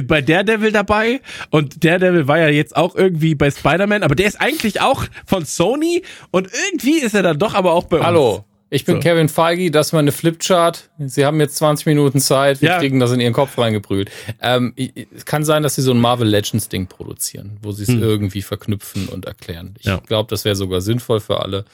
bei 0.05 0.21
Daredevil 0.21 0.71
dabei 0.71 1.19
und 1.49 1.83
Daredevil 1.83 2.27
war 2.27 2.39
ja 2.39 2.47
jetzt 2.47 2.75
auch 2.75 2.95
irgendwie 2.95 3.35
bei 3.35 3.51
Spider-Man, 3.51 4.03
aber 4.03 4.15
der 4.15 4.27
ist 4.27 4.39
eigentlich 4.39 4.81
auch 4.81 5.05
von 5.25 5.45
Sony 5.45 6.03
und 6.31 6.49
irgendwie 6.67 6.99
ist 6.99 7.15
er 7.15 7.23
dann 7.23 7.39
doch 7.39 7.53
aber 7.53 7.73
auch 7.73 7.85
bei 7.85 7.97
uns. 7.97 8.05
Hallo. 8.05 8.45
Ich 8.73 8.85
bin 8.85 8.95
so. 8.95 9.01
Kevin 9.01 9.29
Feige, 9.29 9.69
das 9.69 9.87
ist 9.87 9.93
meine 9.93 10.11
Flipchart. 10.11 10.89
Sie 10.97 11.25
haben 11.25 11.39
jetzt 11.39 11.57
20 11.57 11.85
Minuten 11.85 12.19
Zeit, 12.19 12.59
wir 12.61 12.69
ja. 12.69 12.79
kriegen 12.79 12.99
das 12.99 13.11
in 13.11 13.19
Ihren 13.19 13.33
Kopf 13.33 13.55
reingeprügelt. 13.59 14.09
Ähm, 14.41 14.73
es 15.15 15.25
kann 15.25 15.45
sein, 15.45 15.61
dass 15.61 15.75
Sie 15.75 15.83
so 15.83 15.91
ein 15.91 16.01
Marvel 16.01 16.27
Legends 16.27 16.69
Ding 16.69 16.87
produzieren, 16.87 17.57
wo 17.61 17.71
Sie 17.71 17.83
es 17.83 17.89
hm. 17.89 18.01
irgendwie 18.01 18.41
verknüpfen 18.41 19.09
und 19.09 19.25
erklären. 19.25 19.75
Ich 19.77 19.85
ja. 19.85 19.97
glaube, 19.97 20.27
das 20.29 20.43
wäre 20.43 20.55
sogar 20.55 20.81
sinnvoll 20.81 21.19
für 21.19 21.41
alle. 21.41 21.65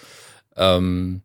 Ähm, 0.58 1.22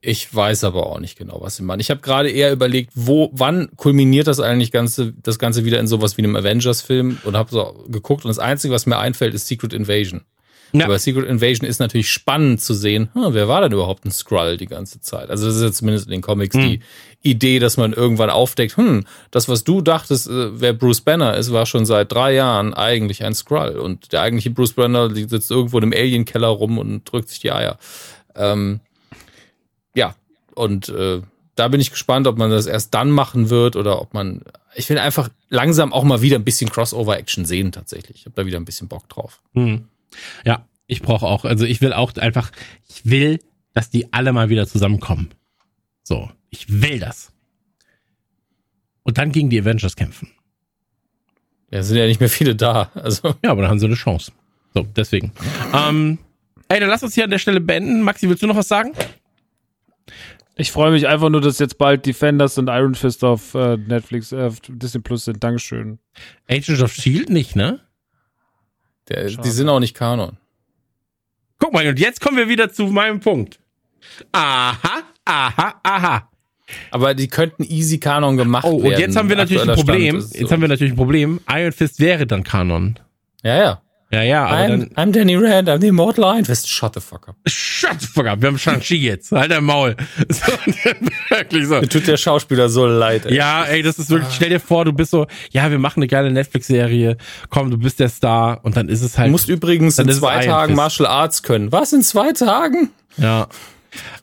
ich 0.00 0.34
weiß 0.34 0.64
aber 0.64 0.86
auch 0.86 1.00
nicht 1.00 1.18
genau, 1.18 1.42
was 1.42 1.56
Sie 1.56 1.62
meinen. 1.62 1.80
Ich 1.80 1.90
habe 1.90 2.00
gerade 2.00 2.30
eher 2.30 2.50
überlegt, 2.50 2.92
wo, 2.94 3.28
wann 3.34 3.76
kulminiert 3.76 4.26
das 4.26 4.40
eigentlich 4.40 4.72
ganze, 4.72 5.12
das 5.12 5.38
Ganze 5.38 5.66
wieder 5.66 5.80
in 5.80 5.86
sowas 5.86 6.16
wie 6.16 6.22
einem 6.22 6.34
Avengers-Film 6.34 7.18
und 7.24 7.36
habe 7.36 7.50
so 7.50 7.84
geguckt 7.88 8.24
und 8.24 8.30
das 8.30 8.38
Einzige, 8.38 8.72
was 8.72 8.86
mir 8.86 8.98
einfällt, 8.98 9.34
ist 9.34 9.46
Secret 9.46 9.74
Invasion. 9.74 10.22
Ja. 10.72 10.86
Aber 10.86 10.98
Secret 10.98 11.26
Invasion 11.28 11.68
ist 11.68 11.80
natürlich 11.80 12.10
spannend 12.10 12.60
zu 12.60 12.72
sehen, 12.74 13.10
hm, 13.12 13.34
wer 13.34 13.46
war 13.46 13.60
denn 13.60 13.72
überhaupt 13.72 14.04
ein 14.04 14.10
Skrull 14.10 14.56
die 14.56 14.66
ganze 14.66 15.00
Zeit? 15.00 15.30
Also 15.30 15.46
das 15.46 15.56
ist 15.56 15.62
jetzt 15.62 15.76
zumindest 15.78 16.06
in 16.06 16.12
den 16.12 16.22
Comics 16.22 16.56
hm. 16.56 16.62
die 16.62 16.80
Idee, 17.22 17.58
dass 17.58 17.76
man 17.76 17.92
irgendwann 17.92 18.30
aufdeckt, 18.30 18.76
hm, 18.76 19.04
das, 19.30 19.48
was 19.48 19.64
du 19.64 19.80
dachtest, 19.80 20.28
äh, 20.28 20.60
wer 20.60 20.72
Bruce 20.72 21.02
Banner 21.02 21.36
ist, 21.36 21.52
war 21.52 21.66
schon 21.66 21.86
seit 21.86 22.10
drei 22.10 22.34
Jahren 22.34 22.74
eigentlich 22.74 23.24
ein 23.24 23.34
Skrull. 23.34 23.78
Und 23.78 24.12
der 24.12 24.22
eigentliche 24.22 24.50
Bruce 24.50 24.72
Banner 24.72 25.14
sitzt 25.14 25.50
irgendwo 25.50 25.78
im 25.78 25.92
Alien-Keller 25.92 26.48
rum 26.48 26.78
und 26.78 27.04
drückt 27.04 27.28
sich 27.28 27.40
die 27.40 27.52
Eier. 27.52 27.78
Ähm, 28.34 28.80
ja, 29.94 30.14
und 30.54 30.88
äh, 30.88 31.20
da 31.54 31.68
bin 31.68 31.80
ich 31.80 31.90
gespannt, 31.90 32.26
ob 32.26 32.38
man 32.38 32.50
das 32.50 32.66
erst 32.66 32.94
dann 32.94 33.10
machen 33.10 33.50
wird 33.50 33.76
oder 33.76 34.00
ob 34.00 34.14
man. 34.14 34.42
Ich 34.74 34.88
will 34.88 34.98
einfach 34.98 35.28
langsam 35.50 35.92
auch 35.92 36.02
mal 36.02 36.22
wieder 36.22 36.36
ein 36.36 36.44
bisschen 36.44 36.70
Crossover-Action 36.70 37.44
sehen, 37.44 37.72
tatsächlich. 37.72 38.20
Ich 38.20 38.24
habe 38.24 38.34
da 38.36 38.46
wieder 38.46 38.58
ein 38.58 38.64
bisschen 38.64 38.88
Bock 38.88 39.06
drauf. 39.10 39.42
Hm. 39.52 39.88
Ja, 40.44 40.66
ich 40.86 41.02
brauche 41.02 41.26
auch, 41.26 41.44
also 41.44 41.64
ich 41.64 41.80
will 41.80 41.92
auch 41.92 42.14
einfach, 42.16 42.52
ich 42.88 43.06
will, 43.06 43.38
dass 43.72 43.90
die 43.90 44.12
alle 44.12 44.32
mal 44.32 44.48
wieder 44.48 44.66
zusammenkommen. 44.66 45.30
So, 46.02 46.30
ich 46.50 46.82
will 46.82 46.98
das. 46.98 47.32
Und 49.02 49.18
dann 49.18 49.32
gegen 49.32 49.50
die 49.50 49.60
Avengers 49.60 49.96
kämpfen. 49.96 50.30
Ja, 51.70 51.82
sind 51.82 51.96
ja 51.96 52.06
nicht 52.06 52.20
mehr 52.20 52.28
viele 52.28 52.54
da. 52.54 52.90
Also. 52.94 53.34
Ja, 53.42 53.50
aber 53.50 53.62
dann 53.62 53.70
haben 53.70 53.78
sie 53.78 53.86
eine 53.86 53.94
Chance. 53.94 54.32
So, 54.74 54.86
deswegen. 54.94 55.32
Ähm, 55.74 56.18
ey, 56.68 56.80
dann 56.80 56.88
lass 56.88 57.02
uns 57.02 57.14
hier 57.14 57.24
an 57.24 57.30
der 57.30 57.38
Stelle 57.38 57.60
beenden. 57.60 58.02
Maxi, 58.02 58.28
willst 58.28 58.42
du 58.42 58.46
noch 58.46 58.56
was 58.56 58.68
sagen? 58.68 58.92
Ich 60.56 60.70
freue 60.70 60.92
mich 60.92 61.08
einfach 61.08 61.30
nur, 61.30 61.40
dass 61.40 61.58
jetzt 61.58 61.78
bald 61.78 62.04
Defenders 62.04 62.58
und 62.58 62.68
Iron 62.68 62.94
Fist 62.94 63.24
auf 63.24 63.54
äh, 63.54 63.78
Netflix, 63.78 64.32
äh, 64.32 64.50
Disney 64.68 65.00
Plus 65.00 65.24
sind. 65.24 65.42
Dankeschön. 65.42 65.98
Agents 66.48 66.82
of 66.82 66.92
Shield 66.92 67.30
nicht, 67.30 67.56
ne? 67.56 67.80
Der, 69.08 69.24
die 69.24 69.50
sind 69.50 69.68
auch 69.68 69.80
nicht 69.80 69.94
Kanon. 69.94 70.36
Guck 71.58 71.72
mal, 71.72 71.86
und 71.86 71.98
jetzt 71.98 72.20
kommen 72.20 72.36
wir 72.36 72.48
wieder 72.48 72.72
zu 72.72 72.86
meinem 72.86 73.20
Punkt. 73.20 73.58
Aha, 74.32 75.02
aha, 75.24 75.80
aha. 75.82 76.28
Aber 76.90 77.14
die 77.14 77.28
könnten 77.28 77.64
easy 77.64 77.98
Kanon 77.98 78.36
gemacht 78.36 78.64
werden. 78.64 78.80
Oh, 78.82 78.86
und 78.88 78.98
jetzt 78.98 79.16
haben 79.16 79.28
wir 79.28 79.36
natürlich 79.36 79.68
ein 79.68 79.74
Problem. 79.74 80.20
So. 80.20 80.38
Jetzt 80.38 80.52
haben 80.52 80.60
wir 80.60 80.68
natürlich 80.68 80.92
ein 80.92 80.96
Problem. 80.96 81.40
Iron 81.48 81.72
Fist 81.72 82.00
wäre 82.00 82.26
dann 82.26 82.44
Kanon. 82.44 82.98
Ja, 83.42 83.56
ja. 83.56 83.81
Ja, 84.12 84.22
ja, 84.22 84.44
aber 84.44 84.56
I'm, 84.56 84.68
dann. 84.94 85.10
I'm 85.10 85.12
Danny 85.12 85.36
Rand, 85.36 85.70
I'm 85.70 85.80
the 85.80 85.86
Immortal 85.86 86.24
Iron 86.24 86.44
Fist. 86.44 86.68
Shut 86.68 86.94
the 86.94 87.00
fuck 87.00 87.28
up. 87.28 87.36
Shut 87.46 87.98
the 88.00 88.06
fuck 88.06 88.26
up. 88.26 88.42
Wir 88.42 88.48
haben 88.48 88.58
Shang-Chi 88.58 88.96
jetzt. 88.96 89.32
Halt 89.32 89.50
dein 89.50 89.64
Maul. 89.64 89.96
So, 90.28 90.52
wirklich 91.30 91.66
so. 91.66 91.80
Mir 91.80 91.88
tut 91.88 92.06
der 92.06 92.16
Schauspieler 92.16 92.68
so 92.68 92.86
leid. 92.86 93.26
Ey. 93.26 93.34
Ja, 93.34 93.64
ey, 93.64 93.82
das 93.82 93.98
ist 93.98 94.10
wirklich, 94.10 94.34
stell 94.34 94.50
dir 94.50 94.60
vor, 94.60 94.84
du 94.84 94.92
bist 94.92 95.10
so, 95.10 95.26
ja, 95.50 95.70
wir 95.70 95.78
machen 95.78 96.00
eine 96.00 96.08
geile 96.08 96.30
Netflix-Serie. 96.30 97.16
Komm, 97.48 97.70
du 97.70 97.78
bist 97.78 98.00
der 98.00 98.08
Star. 98.08 98.60
Und 98.64 98.76
dann 98.76 98.88
ist 98.88 99.02
es 99.02 99.18
halt. 99.18 99.28
Du 99.28 99.32
musst 99.32 99.48
übrigens 99.48 99.98
in 99.98 100.10
zwei 100.10 100.44
Tagen 100.44 100.74
Martial 100.74 101.06
Arts 101.06 101.42
können. 101.42 101.72
Was, 101.72 101.92
in 101.92 102.02
zwei 102.02 102.32
Tagen? 102.32 102.90
Ja. 103.16 103.48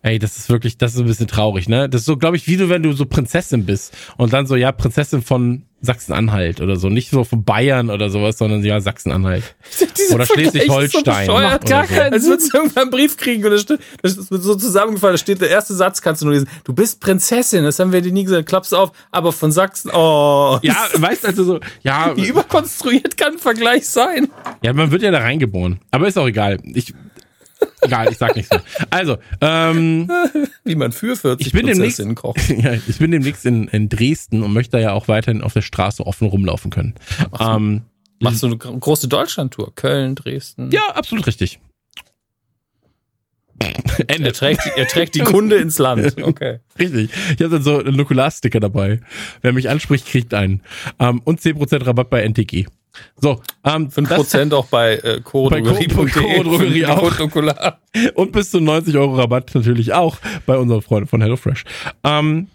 Ey, 0.01 0.19
das 0.19 0.37
ist 0.37 0.49
wirklich, 0.49 0.77
das 0.77 0.93
ist 0.95 0.99
ein 0.99 1.05
bisschen 1.05 1.27
traurig, 1.27 1.69
ne? 1.69 1.89
Das 1.89 2.01
ist 2.01 2.05
so, 2.05 2.17
glaube 2.17 2.37
ich, 2.37 2.47
wie 2.47 2.57
du, 2.57 2.69
wenn 2.69 2.83
du 2.83 2.93
so 2.93 3.05
Prinzessin 3.05 3.65
bist 3.65 3.95
und 4.17 4.33
dann 4.33 4.47
so, 4.47 4.55
ja, 4.55 4.71
Prinzessin 4.71 5.21
von 5.21 5.63
Sachsen-Anhalt 5.81 6.61
oder 6.61 6.75
so. 6.75 6.89
Nicht 6.89 7.09
so 7.09 7.23
von 7.23 7.43
Bayern 7.43 7.89
oder 7.89 8.09
sowas, 8.09 8.37
sondern 8.37 8.63
ja, 8.63 8.81
Sachsen-Anhalt. 8.81 9.43
Oder 10.13 10.25
Schleswig-Holstein. 10.25 11.27
So 11.27 11.33
gar 11.33 11.59
so. 11.87 11.93
keinen 11.93 12.13
Als 12.13 12.25
würdest 12.25 12.53
du 12.53 12.57
irgendwann 12.57 12.83
einen 12.83 12.91
Brief 12.91 13.17
kriegen 13.17 13.45
und 13.45 13.51
das 13.51 13.65
ist 14.01 14.27
so 14.29 14.55
zusammengefallen, 14.55 15.13
da 15.13 15.17
steht 15.17 15.41
der 15.41 15.49
erste 15.49 15.73
Satz, 15.73 16.01
kannst 16.01 16.21
du 16.21 16.25
nur 16.25 16.33
lesen. 16.33 16.49
Du 16.63 16.73
bist 16.73 16.99
Prinzessin, 16.99 17.63
das 17.63 17.79
haben 17.79 17.91
wir 17.91 18.01
dir 18.01 18.11
nie 18.11 18.23
gesagt. 18.23 18.49
Klappst 18.49 18.73
auf, 18.73 18.91
aber 19.11 19.31
von 19.31 19.51
Sachsen, 19.51 19.91
oh. 19.91 20.59
Ja, 20.61 20.87
weißt 20.95 21.25
also 21.25 21.43
so, 21.43 21.59
ja. 21.83 22.15
Wie 22.15 22.27
überkonstruiert 22.27 23.17
kann 23.17 23.33
ein 23.33 23.39
Vergleich 23.39 23.87
sein? 23.87 24.29
Ja, 24.61 24.73
man 24.73 24.91
wird 24.91 25.01
ja 25.01 25.11
da 25.11 25.19
reingeboren. 25.19 25.79
Aber 25.91 26.07
ist 26.07 26.17
auch 26.17 26.27
egal. 26.27 26.59
Ich, 26.63 26.93
Egal, 27.81 28.09
ich 28.11 28.17
sag 28.17 28.35
nichts 28.35 28.51
mehr. 28.51 28.63
Also, 28.89 29.17
ähm, 29.41 30.09
wie 30.63 30.75
man 30.75 30.91
für 30.91 31.15
40 31.15 31.47
ich 31.47 31.53
bin 31.53 31.65
demnächst, 31.65 31.99
ja, 31.99 32.73
ich 32.73 32.97
bin 32.97 33.11
demnächst 33.11 33.45
in, 33.45 33.67
in 33.67 33.89
Dresden 33.89 34.43
und 34.43 34.53
möchte 34.53 34.79
ja 34.79 34.93
auch 34.93 35.07
weiterhin 35.07 35.41
auf 35.41 35.53
der 35.53 35.61
Straße 35.61 36.05
offen 36.05 36.27
rumlaufen 36.27 36.71
können. 36.71 36.95
Machst, 37.31 37.47
ähm, 37.47 37.81
machst 38.19 38.43
du 38.43 38.47
eine 38.47 38.57
große 38.57 39.07
Deutschlandtour? 39.07 39.73
Köln, 39.75 40.15
Dresden? 40.15 40.71
Ja, 40.71 40.89
absolut 40.93 41.27
richtig. 41.27 41.59
Ende. 44.07 44.29
Er 44.29 44.33
trägt, 44.33 44.61
er 44.75 44.87
trägt 44.87 45.15
die 45.15 45.19
Kunde 45.19 45.57
ins 45.57 45.77
Land. 45.77 46.15
Okay. 46.21 46.59
Richtig. 46.77 47.11
Ich 47.35 47.41
habe 47.41 47.49
dann 47.49 47.63
so 47.63 47.79
einen 47.79 47.95
Nukularsticker 47.95 48.59
dabei. 48.59 49.01
Wer 49.41 49.53
mich 49.53 49.69
anspricht, 49.69 50.07
kriegt 50.07 50.33
einen. 50.33 50.61
Ähm, 50.99 51.21
und 51.25 51.41
10% 51.41 51.85
Rabatt 51.85 52.09
bei 52.09 52.21
NTG. 52.21 52.67
So, 53.17 53.41
ähm, 53.63 53.89
5% 53.89 54.53
auch 54.53 54.67
bei 54.67 54.95
äh, 54.95 55.21
Co-Drogerie 55.21 56.85
auch. 56.85 57.19
Und 58.15 58.31
bis 58.31 58.51
zu 58.51 58.59
90 58.59 58.95
Euro 58.97 59.15
Rabatt 59.15 59.53
natürlich 59.53 59.93
auch 59.93 60.17
bei 60.45 60.57
unseren 60.57 60.81
Freunden 60.81 61.07
von 61.07 61.21
HelloFresh. 61.21 61.63
Ähm, 62.03 62.47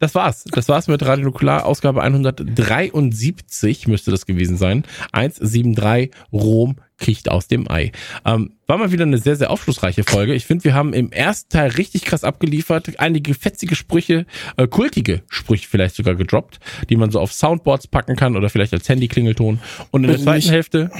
das 0.00 0.14
war's. 0.14 0.44
Das 0.50 0.68
war's 0.68 0.88
mit 0.88 1.04
Radio 1.04 1.26
Nukular, 1.26 1.66
Ausgabe 1.66 2.02
173 2.02 3.86
müsste 3.86 4.10
das 4.10 4.24
gewesen 4.24 4.56
sein. 4.56 4.84
173 5.12 6.10
Rom 6.32 6.76
kriecht 6.96 7.30
aus 7.30 7.48
dem 7.48 7.70
Ei. 7.70 7.92
Ähm, 8.24 8.52
war 8.66 8.78
mal 8.78 8.92
wieder 8.92 9.04
eine 9.04 9.18
sehr, 9.18 9.36
sehr 9.36 9.50
aufschlussreiche 9.50 10.04
Folge. 10.04 10.34
Ich 10.34 10.46
finde, 10.46 10.64
wir 10.64 10.74
haben 10.74 10.94
im 10.94 11.12
ersten 11.12 11.50
Teil 11.50 11.70
richtig 11.70 12.04
krass 12.06 12.24
abgeliefert. 12.24 12.98
Einige 12.98 13.34
fetzige 13.34 13.74
Sprüche, 13.76 14.24
äh, 14.56 14.66
kultige 14.66 15.22
Sprüche 15.28 15.68
vielleicht 15.68 15.96
sogar 15.96 16.14
gedroppt, 16.14 16.60
die 16.88 16.96
man 16.96 17.10
so 17.10 17.20
auf 17.20 17.32
Soundboards 17.32 17.86
packen 17.86 18.16
kann 18.16 18.36
oder 18.36 18.48
vielleicht 18.48 18.72
als 18.72 18.88
Handy-Klingelton. 18.88 19.60
Und 19.90 20.04
in 20.04 20.10
der 20.10 20.18
zweiten 20.18 20.48
Hälfte 20.48 20.90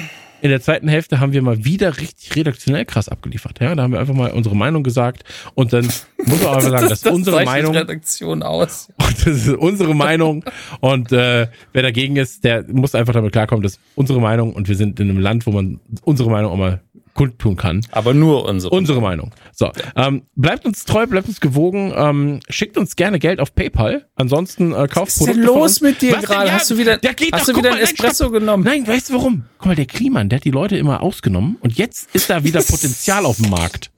in 0.43 0.51
der 0.51 0.61
zweiten 0.61 0.89
Hälfte 0.89 1.21
haben 1.21 1.33
wir 1.33 1.43
mal 1.43 1.65
wieder 1.65 1.99
richtig 1.99 2.37
redaktionell 2.37 2.85
krass 2.85 3.09
abgeliefert. 3.09 3.61
Ja, 3.61 3.75
da 3.75 3.83
haben 3.83 3.93
wir 3.93 4.01
einfach 4.01 4.15
mal 4.15 4.31
unsere 4.31 4.57
Meinung 4.57 4.83
gesagt 4.83 5.25
und 5.55 5.73
dann 5.73 5.87
muss 6.25 6.43
man 6.43 6.47
aber 6.47 6.61
sagen, 6.63 6.73
das, 6.89 7.01
das 7.01 7.03
ist 7.03 7.11
unsere 7.11 7.45
Meinung. 7.45 7.75
Redaktion 7.75 8.43
aus. 8.43 8.89
Und 8.99 9.27
das 9.27 9.47
ist 9.47 9.49
unsere 9.49 9.95
Meinung 9.95 10.45
und 10.81 11.13
äh, 11.13 11.49
wer 11.73 11.83
dagegen 11.83 12.17
ist, 12.17 12.45
der 12.45 12.65
muss 12.69 12.95
einfach 12.95 13.13
damit 13.13 13.33
klarkommen, 13.33 13.63
das 13.63 13.73
ist 13.73 13.81
unsere 13.95 14.21
Meinung 14.21 14.53
und 14.53 14.69
wir 14.69 14.77
sind 14.77 15.01
in 15.01 15.11
einem 15.11 15.19
Land, 15.19 15.47
wo 15.47 15.51
man 15.51 15.81
unsere 16.03 16.31
Meinung 16.31 16.53
auch 16.53 16.57
mal 16.57 16.81
kundtun 17.15 17.57
kann. 17.57 17.85
Aber 17.91 18.15
nur 18.15 18.45
unsere. 18.45 18.75
Unsere 18.75 19.01
Meinung. 19.01 19.33
So, 19.53 19.71
ähm, 19.97 20.23
bleibt 20.37 20.65
uns 20.65 20.85
treu, 20.85 21.07
bleibt 21.07 21.29
uns 21.29 21.41
gewogen, 21.41 21.93
ähm, 21.97 22.41
schickt 22.49 22.77
uns 22.79 22.97
gerne 22.97 23.19
Geld 23.19 23.41
auf 23.41 23.55
PayPal. 23.55 24.07
Ansonsten 24.15 24.73
äh, 24.73 24.89
kauft 24.89 25.09
Was 25.09 25.17
ist 25.19 25.27
denn 25.27 25.35
Produkte 25.45 25.59
los 25.59 25.81
mit 25.81 26.03
dir 26.03 26.17
gerade? 26.17 26.49
Ja, 26.49 26.55
Hast 26.55 26.71
du 26.71 26.79
wieder, 26.79 26.97
der 26.99 27.15
geht 27.15 27.33
hast 27.33 27.49
doch, 27.49 27.53
du 27.55 27.59
wieder 27.59 27.71
einen 27.71 27.79
mal, 27.79 27.85
nein, 27.85 27.95
Espresso 27.95 28.25
stopp. 28.25 28.33
genommen? 28.33 28.65
Nein, 28.65 28.87
weißt 28.87 29.11
du 29.11 29.15
warum? 29.15 29.45
Guck 29.59 29.67
mal, 29.67 29.77
der 29.77 29.87
Kliman, 29.87 30.29
der 30.29 30.39
hat 30.39 30.45
die 30.45 30.51
Leute 30.51 30.77
immer 30.77 31.03
ausgenommen 31.03 31.57
und 31.61 31.77
jetzt 31.77 32.09
ist 32.15 32.31
da 32.31 32.45
wieder 32.45 32.63
Potenzial 32.69 33.27
auf 33.27 33.37
dem 33.37 33.51
Markt. 33.51 33.91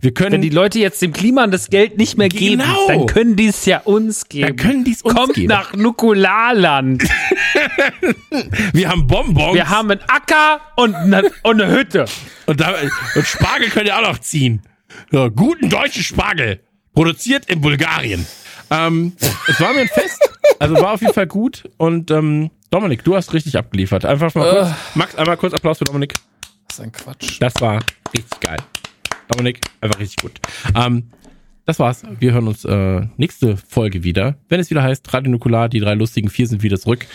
Wir 0.00 0.12
können, 0.14 0.32
Wenn 0.32 0.42
die 0.42 0.48
Leute 0.50 0.78
jetzt 0.78 1.00
dem 1.02 1.12
Klima 1.12 1.46
das 1.46 1.68
Geld 1.70 1.98
nicht 1.98 2.16
mehr 2.18 2.28
geben, 2.28 2.62
Genau. 2.62 2.86
dann 2.88 3.06
können 3.06 3.36
die 3.36 3.46
es 3.46 3.64
ja 3.66 3.78
uns 3.80 4.28
geben. 4.28 4.46
dann 4.48 4.56
können 4.56 4.84
die 4.84 4.92
es 4.92 5.02
uns 5.02 5.14
Kommt 5.14 5.34
geben. 5.34 5.48
nach 5.48 5.74
Nukularland. 5.74 7.04
Wir 8.72 8.88
haben 8.88 9.06
Bonbons 9.06 9.54
Wir 9.54 9.68
haben 9.68 9.90
einen 9.90 10.00
Acker 10.08 10.60
und 10.76 10.94
eine, 10.94 11.30
und 11.42 11.60
eine 11.60 11.72
Hütte. 11.72 12.06
und, 12.46 12.60
da, 12.60 12.74
und 13.14 13.26
Spargel 13.26 13.68
könnt 13.70 13.86
ihr 13.86 13.96
auch 13.96 14.02
noch 14.02 14.18
ziehen. 14.18 14.62
So, 15.10 15.30
guten 15.30 15.68
deutschen 15.70 16.02
Spargel. 16.02 16.60
Produziert 16.94 17.46
in 17.46 17.60
Bulgarien. 17.60 18.26
Ähm, 18.70 19.12
es 19.48 19.60
war 19.60 19.72
mir 19.72 19.80
ein 19.80 19.88
Fest. 19.88 20.20
Also 20.58 20.74
war 20.74 20.92
auf 20.92 21.00
jeden 21.00 21.14
Fall 21.14 21.26
gut. 21.26 21.64
Und 21.78 22.10
ähm, 22.10 22.50
Dominik, 22.70 23.02
du 23.04 23.14
hast 23.16 23.32
richtig 23.32 23.56
abgeliefert. 23.56 24.04
Einfach 24.04 24.34
mal 24.34 24.50
kurz. 24.50 24.68
Max, 24.94 25.14
einmal 25.16 25.36
kurz 25.38 25.54
Applaus 25.54 25.78
für 25.78 25.84
Dominik. 25.84 26.14
Das 26.68 26.78
ist 26.78 26.84
ein 26.84 26.92
Quatsch. 26.92 27.36
Das 27.40 27.54
war 27.60 27.80
richtig 28.14 28.40
geil. 28.40 28.58
Dominik, 29.32 29.60
einfach 29.80 29.98
richtig 30.00 30.22
gut. 30.22 30.32
Ähm, 30.74 31.08
das 31.64 31.78
war's. 31.78 32.02
Wir 32.18 32.32
hören 32.32 32.48
uns 32.48 32.64
äh, 32.64 33.06
nächste 33.16 33.56
Folge 33.56 34.02
wieder. 34.02 34.36
Wenn 34.48 34.58
es 34.60 34.70
wieder 34.70 34.82
heißt, 34.82 35.12
Radio 35.14 35.30
Nukular, 35.30 35.68
die 35.68 35.80
drei 35.80 35.94
lustigen 35.94 36.28
vier 36.28 36.46
sind 36.48 36.62
wieder 36.62 36.78
zurück. 36.78 37.06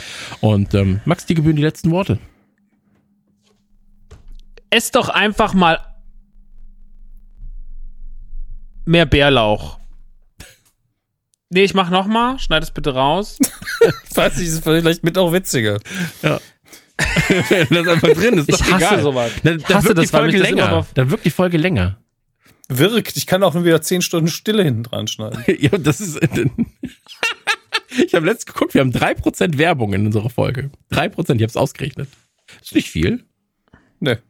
Und 0.42 0.74
ähm, 0.74 1.02
Max, 1.06 1.26
dir 1.26 1.36
gebühren 1.36 1.56
die 1.58 1.62
letzten 1.64 1.92
Worte. 1.92 2.18
Ess 4.70 4.92
doch 4.92 5.10
einfach 5.10 5.54
mal 5.54 5.80
mehr 8.86 9.06
Bärlauch. 9.06 9.80
Nee, 11.50 11.64
ich 11.64 11.74
mach 11.74 11.90
noch 11.90 12.08
mal. 12.08 12.40
Schneid 12.40 12.64
es 12.64 12.72
bitte 12.72 12.94
raus. 12.94 13.38
Ich 14.10 14.16
weiß 14.18 14.38
nicht, 14.38 14.48
ist 14.48 14.64
vielleicht 14.64 15.04
mit 15.04 15.18
auch 15.18 15.32
witziger. 15.32 15.80
das 16.22 16.42
ist 17.70 17.88
einfach 17.88 18.10
drin, 18.10 18.38
ist 18.40 18.50
Ich 18.50 18.56
doch 18.58 18.72
hasse 18.72 18.76
egal. 18.76 19.02
sowas. 19.02 19.32
Dann, 19.44 19.58
Ich 19.58 19.64
dann 19.64 19.78
hasse 19.78 19.88
wirkt 19.90 19.98
das, 20.00 20.06
die 20.08 20.14
weil 20.14 20.22
Folge 20.22 20.34
mich 20.38 20.42
das 20.42 20.50
immer 20.52 20.62
länger. 20.62 20.72
drauf- 20.74 20.94
Dann 20.94 21.10
wirkt 21.12 21.26
die 21.26 21.30
Folge 21.30 21.58
länger. 21.58 21.98
Wirkt. 22.70 23.16
Ich 23.18 23.26
kann 23.26 23.44
auch 23.44 23.54
nur 23.54 23.64
wieder 23.64 23.82
10 23.82 24.02
Stunden 24.02 24.28
Stille 24.28 24.64
hinten 24.64 24.84
dran 24.84 25.08
schneiden. 25.08 25.44
ja, 25.60 25.78
das 25.78 26.02
ist. 26.02 26.20
ich 27.98 28.14
habe 28.14 28.26
letztens 28.26 28.54
geguckt, 28.54 28.74
wir 28.74 28.82
haben 28.82 28.92
3% 28.92 29.58
Werbung 29.58 29.94
in 29.94 30.06
unserer 30.06 30.30
Folge. 30.30 30.70
3%, 30.92 31.18
ich 31.20 31.30
habe 31.30 31.46
es 31.46 31.58
ausgerechnet. 31.58 32.10
Ist 32.62 32.76
nicht 32.76 32.90
viel. 32.90 33.24
Ne. 34.00 34.22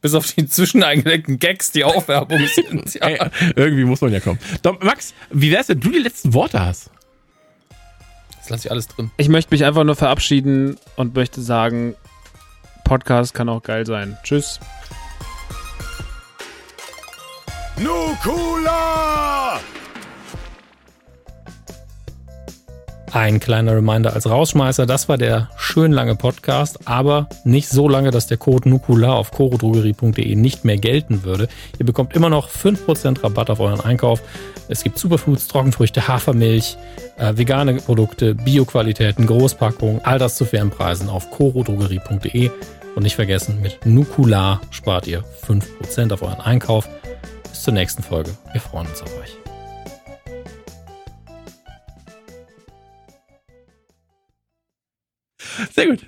Bis 0.00 0.14
auf 0.14 0.32
die 0.32 0.46
zwischeneingedeckten 0.46 1.38
Gags, 1.38 1.72
die 1.72 1.84
auch 1.84 2.08
Werbung 2.08 2.40
sind. 2.54 2.94
Ja. 2.94 3.06
Ey, 3.06 3.30
irgendwie 3.54 3.84
muss 3.84 4.00
man 4.00 4.12
ja 4.12 4.20
kommen. 4.20 4.38
Dom, 4.62 4.78
Max, 4.82 5.12
wie 5.30 5.50
wär's, 5.50 5.68
wenn 5.68 5.80
du 5.80 5.90
die 5.90 5.98
letzten 5.98 6.32
Worte 6.32 6.60
hast? 6.60 6.90
Das 8.38 8.48
lasse 8.48 8.68
ich 8.68 8.70
alles 8.70 8.88
drin. 8.88 9.10
Ich 9.18 9.28
möchte 9.28 9.52
mich 9.52 9.64
einfach 9.66 9.84
nur 9.84 9.96
verabschieden 9.96 10.78
und 10.96 11.14
möchte 11.14 11.42
sagen, 11.42 11.94
Podcast 12.84 13.34
kann 13.34 13.50
auch 13.50 13.62
geil 13.62 13.84
sein. 13.84 14.16
Tschüss. 14.22 14.58
Nukula! 17.82 19.58
Ein 23.10 23.40
kleiner 23.40 23.74
Reminder 23.74 24.12
als 24.12 24.28
Rausschmeißer, 24.28 24.84
das 24.84 25.08
war 25.08 25.16
der 25.16 25.48
schön 25.56 25.90
lange 25.90 26.14
Podcast, 26.14 26.86
aber 26.86 27.28
nicht 27.44 27.70
so 27.70 27.88
lange, 27.88 28.10
dass 28.10 28.26
der 28.26 28.36
Code 28.36 28.68
Nukula 28.68 29.14
auf 29.14 29.30
chorodrogerie.de 29.30 30.36
nicht 30.36 30.66
mehr 30.66 30.76
gelten 30.76 31.24
würde. 31.24 31.48
Ihr 31.78 31.86
bekommt 31.86 32.14
immer 32.14 32.28
noch 32.28 32.50
5% 32.50 33.24
Rabatt 33.24 33.48
auf 33.48 33.60
euren 33.60 33.80
Einkauf. 33.80 34.20
Es 34.68 34.84
gibt 34.84 34.98
Superfoods, 34.98 35.48
Trockenfrüchte, 35.48 36.06
Hafermilch, 36.06 36.76
äh, 37.16 37.36
vegane 37.38 37.76
Produkte, 37.76 38.34
Bioqualitäten, 38.34 39.26
Großpackungen, 39.26 40.04
all 40.04 40.18
das 40.18 40.36
zu 40.36 40.44
fairen 40.44 40.70
Preisen 40.70 41.08
auf 41.08 41.30
chorodrogerie.de. 41.30 42.50
Und 42.94 43.04
nicht 43.04 43.16
vergessen, 43.16 43.62
mit 43.62 43.86
Nukula 43.86 44.60
spart 44.70 45.06
ihr 45.06 45.24
5% 45.46 46.12
auf 46.12 46.20
euren 46.20 46.40
Einkauf. 46.40 46.86
Bis 47.60 47.66
zur 47.66 47.74
nächsten 47.74 48.02
Folge. 48.02 48.34
Wir 48.52 48.60
freuen 48.62 48.86
uns 48.86 49.02
auf 49.02 49.18
euch. 49.18 49.36
Sehr 55.70 55.88
gut. 55.88 56.06